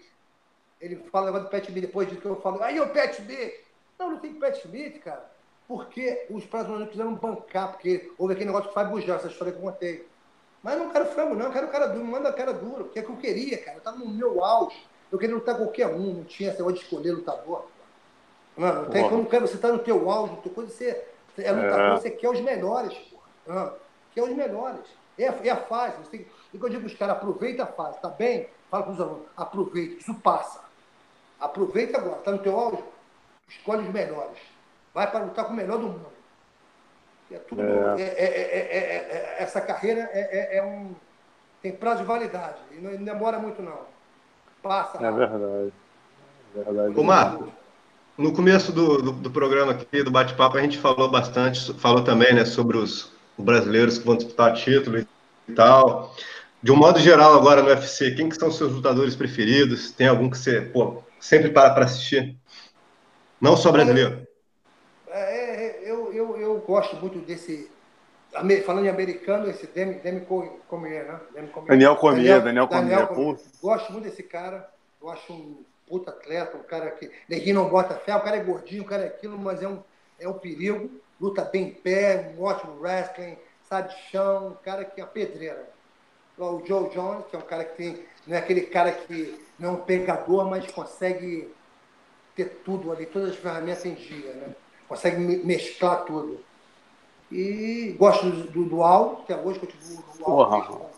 Ele 0.79 0.97
fala 1.11 1.23
o 1.23 1.25
negócio 1.27 1.47
do 1.47 1.51
Pat 1.51 1.67
Smith 1.67 1.81
depois 1.81 2.07
disso 2.07 2.21
que 2.21 2.27
eu 2.27 2.41
falo. 2.41 2.61
Aí 2.61 2.79
o 2.79 2.89
Pat 2.89 3.17
Smith. 3.19 3.53
Não, 3.97 4.11
não 4.11 4.19
tem 4.19 4.33
Pat 4.33 4.57
Smith, 4.57 4.99
cara. 4.99 5.29
Porque 5.67 6.25
os 6.29 6.43
brasileiros 6.45 6.89
quiseram 6.89 7.15
bancar, 7.15 7.71
porque 7.71 8.11
houve 8.17 8.33
aquele 8.33 8.47
negócio 8.47 8.69
que 8.69 8.73
faz 8.73 8.89
bujar, 8.89 9.17
essa 9.17 9.27
história 9.27 9.53
que 9.53 9.59
eu 9.59 9.63
contei. 9.63 10.05
Mas 10.61 10.77
não 10.77 10.89
quero 10.89 11.05
frango, 11.07 11.35
não, 11.35 11.45
eu 11.45 11.51
quero 11.51 11.69
cara 11.69 11.87
duro, 11.87 12.05
manda 12.05 12.31
cara 12.33 12.53
duro, 12.53 12.85
que 12.85 12.99
é 12.99 13.01
que 13.01 13.09
eu 13.09 13.17
queria, 13.17 13.57
cara. 13.57 13.77
Eu 13.77 13.81
tava 13.81 13.97
no 13.97 14.07
meu 14.09 14.43
auge. 14.43 14.85
Eu 15.11 15.17
queria 15.17 15.35
lutar 15.35 15.57
qualquer 15.57 15.87
um, 15.87 16.13
não 16.13 16.23
tinha 16.23 16.49
essa 16.49 16.59
negócio 16.59 16.79
de 16.79 16.83
escolher 16.83 17.11
lutador. 17.11 17.65
Mano, 18.55 18.89
tem, 18.89 19.25
quer, 19.25 19.41
você 19.41 19.57
tá 19.57 19.69
no 19.69 19.79
teu 19.79 20.09
auge, 20.09 20.37
quando 20.53 20.69
você 20.69 21.05
é 21.37 21.51
lutador, 21.51 21.79
é. 21.79 21.91
você 21.97 22.11
quer 22.11 22.29
os 22.29 22.39
melhores, 22.41 22.93
porra. 23.45 23.75
Quer 24.13 24.23
os 24.23 24.35
melhores. 24.35 24.85
É, 25.17 25.25
é 25.25 25.49
a 25.49 25.57
fase. 25.57 25.97
Você 25.97 26.17
tem, 26.17 26.27
e 26.53 26.57
quando 26.57 26.73
eu 26.73 26.79
digo 26.79 26.91
os 26.91 26.97
caras, 26.97 27.17
aproveita 27.17 27.63
a 27.63 27.67
fase, 27.67 27.99
tá 28.01 28.09
bem? 28.09 28.47
Fala 28.69 28.83
para 28.83 28.93
os 28.93 29.01
alunos, 29.01 29.25
aproveita, 29.35 29.99
isso 29.99 30.13
passa. 30.15 30.61
Aproveita 31.39 31.97
agora, 31.97 32.17
tá 32.17 32.31
no 32.31 32.39
teu 32.39 32.57
auge, 32.57 32.83
escolhe 33.49 33.83
os 33.83 33.93
melhores. 33.93 34.37
Vai 34.93 35.09
para 35.09 35.25
lutar 35.25 35.45
com 35.45 35.53
o 35.53 35.55
melhor 35.55 35.77
do 35.77 35.87
mundo. 35.87 36.11
É 37.31 37.37
tudo, 37.37 37.61
é. 37.61 38.01
É, 38.01 38.07
é, 38.07 39.35
essa 39.39 39.61
carreira 39.61 40.01
é, 40.13 40.61
um, 40.61 40.93
tem 41.61 41.71
prazo 41.71 42.01
de 42.01 42.05
validade. 42.05 42.59
E 42.71 42.75
não 42.75 43.03
demora 43.03 43.39
muito, 43.39 43.61
não. 43.61 43.79
Passa. 44.61 44.97
É 44.97 45.11
verdade. 45.11 45.73
É 46.55 46.63
verdade. 46.63 46.99
Ô, 46.99 47.03
Marco, 47.03 47.51
no 48.17 48.33
começo 48.33 48.71
do, 48.71 49.01
do, 49.01 49.11
do 49.13 49.31
programa 49.31 49.71
aqui, 49.71 50.03
do 50.03 50.11
bate-papo, 50.11 50.57
a 50.57 50.61
gente 50.61 50.77
falou 50.77 51.09
bastante, 51.09 51.73
falou 51.75 52.03
também 52.03 52.33
né, 52.33 52.43
sobre 52.43 52.77
os 52.77 53.11
brasileiros 53.41 53.97
que 53.97 54.05
vão 54.05 54.15
disputar 54.15 54.53
título 54.53 54.99
e 54.99 55.53
tal. 55.53 56.15
De 56.61 56.71
um 56.71 56.75
modo 56.75 56.99
geral, 56.99 57.33
agora 57.35 57.61
no 57.61 57.69
UFC, 57.69 58.11
quem 58.11 58.29
que 58.29 58.35
são 58.35 58.49
os 58.49 58.57
seus 58.57 58.71
lutadores 58.71 59.15
preferidos? 59.15 59.91
Tem 59.91 60.07
algum 60.07 60.29
que 60.29 60.37
você 60.37 60.61
pô, 60.61 61.01
sempre 61.19 61.49
para 61.49 61.71
para 61.71 61.85
assistir? 61.85 62.35
Não 63.39 63.57
só 63.57 63.71
brasileiro. 63.71 64.27
gosto 66.71 66.95
muito 66.95 67.19
desse. 67.19 67.69
Falando 68.65 68.85
em 68.85 68.89
americano, 68.89 69.49
esse 69.49 69.67
Demi, 69.67 69.95
Demi 69.95 70.25
Comier, 70.67 71.05
né? 71.05 71.19
Demi 71.33 71.49
Comier. 71.49 71.69
Daniel 71.69 71.95
Comier, 71.97 72.41
Daniel, 72.41 72.67
Daniel 72.67 73.07
Comier. 73.07 73.39
Gosto 73.61 73.91
muito 73.91 74.05
desse 74.05 74.23
cara. 74.23 74.69
Eu 75.01 75.09
acho 75.09 75.33
um 75.33 75.63
puta 75.85 76.11
atleta, 76.11 76.55
um 76.55 76.63
cara 76.63 76.91
que. 76.91 77.11
Neguinho 77.27 77.55
não 77.55 77.69
bota 77.69 77.95
fé, 77.95 78.15
o 78.15 78.21
cara 78.21 78.37
é 78.37 78.43
gordinho, 78.43 78.83
o 78.83 78.85
cara 78.85 79.03
é 79.03 79.07
aquilo, 79.07 79.37
mas 79.37 79.61
é 79.61 79.67
um, 79.67 79.83
é 80.17 80.29
um 80.29 80.33
perigo. 80.33 80.89
Luta 81.21 81.43
bem 81.43 81.65
em 81.65 81.71
pé, 81.71 82.33
um 82.35 82.43
ótimo 82.43 82.79
wrestling, 82.81 83.37
sabe 83.69 83.89
de 83.89 84.01
chão, 84.09 84.47
um 84.47 84.63
cara 84.63 84.83
que 84.83 84.99
é 84.99 85.05
pedreira. 85.05 85.69
O 86.35 86.63
Joe 86.65 86.89
Jones, 86.89 87.25
que 87.29 87.35
é 87.35 87.39
um 87.39 87.43
cara 87.43 87.63
que 87.63 87.77
tem. 87.77 88.03
Não 88.25 88.35
é 88.35 88.39
aquele 88.39 88.61
cara 88.61 88.91
que 88.91 89.39
não 89.59 89.69
é 89.69 89.71
um 89.73 89.81
pegador, 89.81 90.49
mas 90.49 90.69
consegue 90.71 91.53
ter 92.35 92.61
tudo 92.65 92.91
ali, 92.91 93.05
todas 93.05 93.31
as 93.31 93.35
ferramentas 93.35 93.85
em 93.85 93.93
dia, 93.93 94.33
né? 94.33 94.55
Consegue 94.87 95.17
mesclar 95.45 96.05
tudo. 96.05 96.39
E 97.31 97.95
gosto 97.99 98.25
do, 98.29 98.65
Dual, 98.65 99.23
que 99.27 99.31
é 99.31 99.37
hoje 99.37 99.59
continuo 99.59 100.03
no 100.17 100.17
Dual. 100.17 100.91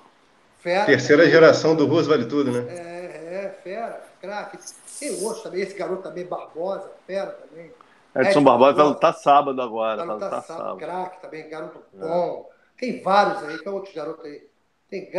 Fera. 0.60 0.86
Terceira 0.86 1.30
geração 1.30 1.76
do 1.76 1.86
Ruas 1.86 2.08
vale 2.08 2.26
tudo, 2.26 2.50
né? 2.50 2.66
É, 2.70 3.46
é, 3.46 3.60
fera, 3.62 4.02
craque. 4.22 4.58
Tem 4.98 5.22
outros 5.22 5.44
também, 5.44 5.62
esse 5.62 5.76
garoto 5.76 6.04
também, 6.04 6.26
Barbosa, 6.26 6.90
fera 7.06 7.32
também. 7.32 7.70
Edson 8.16 8.40
é, 8.40 8.44
Barbosa 8.44 8.74
vai 8.74 8.86
lutar 8.86 9.14
sábado 9.14 9.62
agora. 9.62 10.06
Vai 10.06 10.16
lutar 10.16 10.44
sábado, 10.44 10.78
craque 10.78 11.22
também, 11.22 11.50
garoto 11.50 11.80
é. 11.94 11.98
bom. 11.98 12.50
Tem 12.78 13.02
vários 13.02 13.44
aí, 13.44 13.58
tem 13.58 13.72
outros 13.72 13.94
garotos 13.94 14.26
aí. 14.26 14.48
Tem 14.90 15.10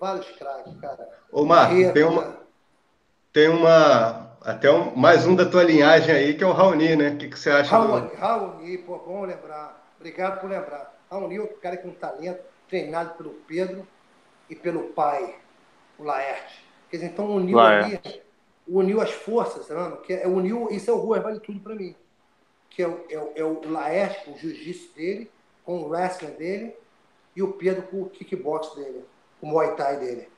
vários 0.00 0.28
craques, 0.32 0.74
cara. 0.80 1.08
Ô, 1.30 1.44
Marco, 1.44 1.92
tem 1.92 2.02
uma. 2.02 2.36
Tem 3.32 3.48
uma. 3.48 4.36
Até 4.42 4.70
um, 4.70 4.94
mais 4.96 5.26
um 5.26 5.34
da 5.34 5.44
tua 5.44 5.62
linhagem 5.62 6.14
aí, 6.14 6.34
que 6.34 6.42
é 6.42 6.46
o 6.46 6.52
Raoni, 6.52 6.96
né? 6.96 7.10
O 7.10 7.16
que, 7.16 7.28
que 7.28 7.38
você 7.38 7.50
acha? 7.50 7.70
Raoni, 7.70 8.08
do... 8.08 8.16
Raoni, 8.16 8.78
pô, 8.78 8.98
bom 8.98 9.24
lembrar. 9.24 9.92
Obrigado 9.98 10.40
por 10.40 10.50
lembrar. 10.50 10.96
Raoni 11.10 11.36
é 11.36 11.40
outro 11.40 11.56
cara 11.58 11.76
com 11.76 11.90
talento, 11.90 12.40
treinado 12.68 13.14
pelo 13.14 13.30
Pedro 13.46 13.86
e 14.48 14.54
pelo 14.54 14.84
pai, 14.90 15.36
o 15.98 16.04
Laerte. 16.04 16.64
Quer 16.90 16.96
dizer, 16.96 17.08
então 17.08 17.26
uniu 17.30 17.56
Laerte. 17.56 18.00
ali, 18.04 18.22
uniu 18.68 19.00
as 19.00 19.10
forças, 19.10 19.66
tá 19.66 19.96
que 20.04 20.12
é, 20.12 20.26
uniu, 20.26 20.68
isso 20.70 20.90
é 20.90 20.92
o 20.92 20.98
Rua 20.98 21.20
Vale 21.20 21.40
Tudo 21.40 21.60
para 21.60 21.74
mim. 21.74 21.94
Que 22.76 22.82
é, 22.82 22.86
é, 22.86 23.40
é 23.40 23.44
o 23.44 23.56
com 23.56 24.32
o 24.32 24.38
jiu-jitsu 24.38 24.94
dele, 24.94 25.30
com 25.64 25.78
o 25.78 25.88
wrestling 25.88 26.32
dele, 26.32 26.76
e 27.34 27.42
o 27.42 27.54
Pedro 27.54 27.84
com 27.84 28.02
o 28.02 28.10
kickbox 28.10 28.74
dele, 28.74 29.02
o 29.40 29.46
Muay 29.46 29.74
Thai 29.76 29.96
dele. 29.96 30.28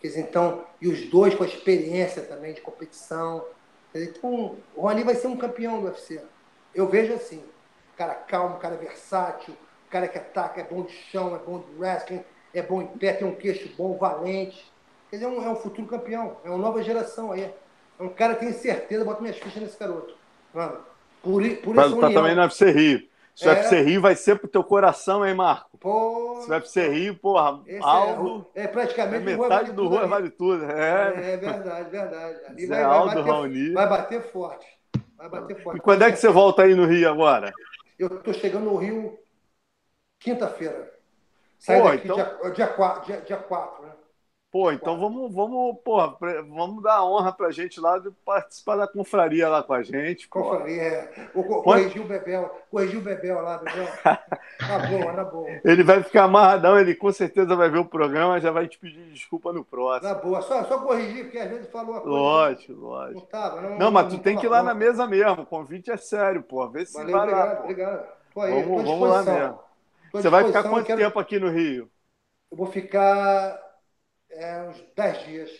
Quer 0.00 0.08
dizer, 0.08 0.20
então, 0.22 0.66
e 0.82 0.88
os 0.88 1.08
dois 1.08 1.36
com 1.36 1.44
a 1.44 1.46
experiência 1.46 2.22
também 2.22 2.52
de 2.52 2.60
competição. 2.60 3.46
Dizer, 3.92 4.10
então, 4.10 4.56
o 4.74 4.80
Rony 4.82 5.04
vai 5.04 5.14
ser 5.14 5.28
um 5.28 5.36
campeão 5.36 5.80
do 5.80 5.86
UFC. 5.86 6.20
Eu 6.74 6.88
vejo 6.88 7.14
assim 7.14 7.40
cara 7.96 8.14
calmo, 8.14 8.58
cara 8.58 8.76
versátil, 8.76 9.56
cara 9.88 10.08
que 10.08 10.18
ataca, 10.18 10.60
é 10.60 10.64
bom 10.64 10.82
de 10.82 10.92
chão, 10.92 11.34
é 11.34 11.38
bom 11.38 11.60
de 11.60 11.78
wrestling, 11.78 12.24
é 12.52 12.60
bom 12.60 12.82
em 12.82 12.86
pé, 12.86 13.12
tem 13.12 13.26
um 13.26 13.34
queixo 13.34 13.72
bom, 13.76 13.96
valente. 13.96 14.72
Quer 15.08 15.16
dizer, 15.16 15.26
é 15.26 15.28
um, 15.28 15.44
é 15.44 15.48
um 15.48 15.56
futuro 15.56 15.86
campeão, 15.86 16.36
é 16.44 16.48
uma 16.48 16.58
nova 16.58 16.82
geração 16.82 17.30
aí. 17.30 17.42
É 17.98 18.02
um 18.02 18.08
cara 18.08 18.34
que 18.34 18.40
tem 18.40 18.52
certeza, 18.52 19.04
bota 19.04 19.20
minhas 19.20 19.38
fichas 19.38 19.62
nesse 19.62 19.78
garoto. 19.78 20.16
Mano, 20.52 20.84
por, 21.24 21.42
por 21.56 21.74
Mas 21.74 21.92
tá 21.92 22.10
também 22.10 22.34
no 22.34 22.42
UFC 22.42 22.70
Rio. 22.70 23.08
Se 23.34 23.48
o 23.48 23.50
é... 23.50 23.54
UFC 23.54 23.80
Rio 23.80 24.00
vai 24.00 24.14
ser 24.14 24.38
pro 24.38 24.46
teu 24.46 24.62
coração, 24.62 25.26
hein, 25.26 25.34
Marco? 25.34 25.76
Pô, 25.78 26.40
Se 26.42 26.50
o 26.50 26.54
UFC 26.54 26.88
Rio, 26.88 27.16
porra, 27.16 27.60
Aldo... 27.80 28.46
É, 28.54 28.64
é 28.64 28.68
praticamente... 28.68 29.28
É 29.28 29.36
metade 29.36 29.72
do 29.72 29.88
Rua 29.88 30.06
vale 30.06 30.30
tudo. 30.30 30.64
É, 30.70 31.32
é 31.32 31.36
verdade, 31.36 31.90
verdade. 31.90 32.40
Ali 32.46 32.66
vai, 32.66 32.82
Aldo, 32.82 33.24
vai, 33.24 33.24
bater, 33.24 33.72
vai 33.72 33.88
bater 33.88 34.22
forte. 34.22 34.66
Vai 35.16 35.28
bater 35.28 35.62
forte. 35.62 35.78
E 35.78 35.80
quando 35.80 36.02
é 36.02 36.12
que 36.12 36.18
você 36.18 36.28
volta 36.28 36.62
aí 36.62 36.74
no 36.74 36.86
Rio 36.86 37.10
agora? 37.10 37.52
Eu 37.98 38.08
estou 38.08 38.34
chegando 38.34 38.66
no 38.66 38.76
Rio 38.76 39.18
quinta-feira. 40.20 40.92
Sai 41.58 41.80
Pô, 41.80 41.88
daqui 41.88 42.04
então... 42.04 42.16
dia, 42.16 42.50
dia, 42.50 42.66
4, 42.66 43.06
dia, 43.06 43.20
dia 43.22 43.36
4, 43.36 43.84
né? 43.84 43.92
Pô, 44.54 44.70
então 44.70 44.96
vamos, 44.96 45.34
vamos, 45.34 45.76
porra, 45.82 46.16
vamos 46.48 46.80
dar 46.80 46.98
a 46.98 47.04
honra 47.04 47.32
pra 47.32 47.50
gente 47.50 47.80
lá 47.80 47.98
de 47.98 48.08
participar 48.24 48.76
da 48.76 48.86
confraria 48.86 49.48
lá 49.48 49.64
com 49.64 49.74
a 49.74 49.82
gente. 49.82 50.28
Confraria, 50.28 50.80
é. 50.80 51.28
Corrigir 51.34 52.00
o 52.00 52.04
Bebel, 52.04 52.62
corrigir 52.70 53.00
o 53.00 53.02
Bebel 53.02 53.42
lá, 53.42 53.58
Bebel. 53.58 53.88
Tá 54.04 54.78
bom, 54.88 55.12
tá 55.12 55.24
bom. 55.24 55.46
Ele 55.64 55.82
vai 55.82 56.04
ficar 56.04 56.22
amarradão, 56.24 56.78
ele 56.78 56.94
com 56.94 57.10
certeza 57.10 57.56
vai 57.56 57.68
ver 57.68 57.78
o 57.78 57.84
programa 57.84 58.38
já 58.38 58.52
vai 58.52 58.68
te 58.68 58.78
pedir 58.78 59.10
desculpa 59.10 59.52
no 59.52 59.64
próximo. 59.64 60.14
Tá 60.14 60.20
boa, 60.20 60.40
só, 60.40 60.62
só 60.62 60.78
corrigir, 60.78 61.24
porque 61.24 61.38
às 61.38 61.50
vezes 61.50 61.68
falou 61.72 61.96
a 61.96 62.00
coisa. 62.02 62.16
Lógico, 62.16 62.72
lógico. 62.74 63.20
Não, 63.22 63.26
tava, 63.26 63.60
não, 63.60 63.76
não, 63.76 63.90
mas 63.90 64.06
tu 64.06 64.12
não 64.12 64.20
tem 64.20 64.38
que 64.38 64.46
ir 64.46 64.50
lá 64.50 64.62
na 64.62 64.72
mesa 64.72 65.04
mesmo, 65.04 65.42
o 65.42 65.46
convite 65.46 65.90
é 65.90 65.96
sério, 65.96 66.44
pô. 66.44 66.68
Vê 66.68 66.86
se 66.86 66.94
Valeu, 66.94 67.10
vai 67.10 67.22
obrigado, 67.22 67.48
lá. 67.48 67.60
Obrigado, 67.60 68.06
Vamos, 68.36 68.84
vamos 68.84 69.08
lá 69.08 69.22
mesmo. 69.24 69.58
Você 70.12 70.28
vai 70.28 70.44
ficar 70.44 70.62
quanto 70.62 70.86
quero... 70.86 71.00
tempo 71.00 71.18
aqui 71.18 71.40
no 71.40 71.50
Rio? 71.50 71.90
Eu 72.52 72.56
vou 72.56 72.68
ficar 72.68 73.63
é, 74.34 74.62
uns 74.68 74.82
10 74.96 75.24
dias. 75.24 75.50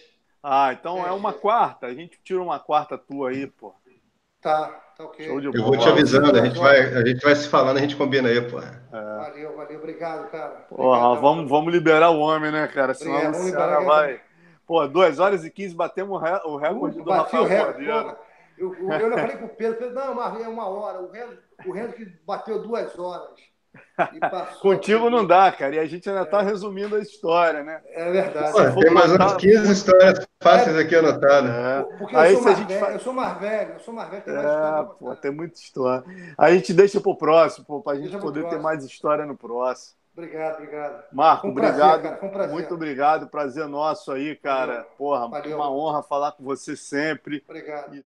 Ah, 0.42 0.72
então 0.72 1.06
é 1.06 1.12
uma 1.12 1.30
dias. 1.30 1.40
quarta. 1.40 1.86
A 1.86 1.94
gente 1.94 2.18
tira 2.22 2.42
uma 2.42 2.59
quarta 2.59 2.98
tua 2.98 3.30
aí, 3.30 3.46
pô. 3.46 3.74
Tá, 4.40 4.68
tá 4.96 5.05
ok. 5.05 5.26
Eu 5.26 5.52
vou 5.62 5.78
te 5.78 5.88
avisando, 5.88 6.38
a 6.38 6.44
gente, 6.44 6.59
vai, 6.59 6.80
a 6.80 7.06
gente 7.06 7.22
vai 7.22 7.34
se 7.34 7.48
falando, 7.48 7.78
a 7.78 7.80
gente 7.80 7.96
combina 7.96 8.28
aí, 8.28 8.40
pô. 8.42 8.60
É. 8.60 8.84
Valeu, 8.92 9.56
valeu, 9.56 9.78
obrigado, 9.78 10.30
cara. 10.30 10.66
Porra, 10.68 11.18
vamos, 11.18 11.48
vamos 11.48 11.72
liberar 11.72 12.10
o 12.10 12.18
homem, 12.18 12.52
né, 12.52 12.66
cara? 12.68 12.92
Senão 12.92 13.16
é, 13.16 13.30
o 13.30 13.52
cara 13.52 13.80
vai. 13.80 14.20
Pô, 14.66 14.86
2 14.86 15.18
horas 15.18 15.44
e 15.44 15.51
15 15.51 15.74
batemos 15.74 16.20
o 16.44 16.56
recorde 16.56 17.01
uh, 17.01 17.05
do 17.05 17.10
Rafael 17.10 17.48
Cordeiro. 17.48 18.16
Eu, 18.56 18.74
eu, 18.74 18.90
eu 18.90 19.18
falei 19.18 19.36
com 19.36 19.46
o 19.46 19.48
Pedro, 19.48 19.78
Pedro, 19.78 19.94
não, 19.94 20.14
mas 20.14 20.40
é 20.40 20.48
uma 20.48 20.68
hora. 20.68 21.01
O 21.01 21.10
Renzo, 21.10 21.38
o 21.66 21.72
Renzo 21.72 21.94
que 21.94 22.05
bateu 22.26 22.62
duas 22.62 22.98
horas. 22.98 23.53
Contigo 24.61 25.09
não 25.09 25.27
dá, 25.27 25.53
cara. 25.53 25.77
E 25.77 25.79
a 25.79 25.87
gente 25.87 26.09
ainda 26.09 26.23
está 26.23 26.41
é. 26.41 26.45
resumindo 26.45 26.97
a 26.97 27.01
história, 27.01 27.62
né? 27.62 27.81
É 27.89 28.11
verdade. 28.11 28.53
Pô, 28.53 28.81
tem 28.81 28.93
mais 28.93 29.12
umas 29.12 29.37
15 29.37 29.73
histórias 29.73 30.27
fáceis 30.43 30.77
aqui 30.77 30.97
anotadas. 30.97 31.51
É. 31.51 31.99
Porque 31.99 32.16
Aí, 32.16 32.33
eu, 32.33 32.43
sou 32.43 32.53
mais 32.53 32.59
velho, 32.59 32.93
eu 32.93 33.01
sou 33.01 33.12
mais 33.12 33.39
velho, 33.39 33.73
eu 33.73 33.81
sou 33.81 33.95
mais 33.95 34.11
velho, 34.11 34.23
tem 34.23 34.35
mais 34.35 34.47
é, 34.47 34.51
história. 34.51 34.85
Pô, 34.99 35.16
tem 35.16 35.31
muita 35.31 35.59
história. 35.59 36.05
A 36.37 36.51
gente 36.53 36.73
deixa 36.73 37.01
para 37.01 37.11
o 37.11 37.16
próximo, 37.16 37.83
para 37.83 37.93
a 37.93 38.01
gente 38.01 38.16
poder 38.19 38.49
ter 38.49 38.59
mais 38.59 38.85
história 38.85 39.25
no 39.25 39.37
próximo. 39.37 39.97
Obrigado, 40.16 40.55
obrigado. 40.59 41.05
Marco, 41.12 41.49
um 41.49 41.51
obrigado. 41.51 42.19
Prazer, 42.19 42.51
um 42.51 42.53
Muito 42.53 42.75
obrigado. 42.75 43.27
Prazer 43.29 43.66
nosso 43.66 44.12
aí, 44.12 44.37
cara. 44.37 44.87
Porra, 44.97 45.29
Valeu. 45.29 45.57
uma 45.57 45.71
honra 45.71 46.05
falar 46.05 46.33
com 46.33 46.45
você 46.45 46.77
sempre. 46.77 47.43
Obrigado. 47.49 47.97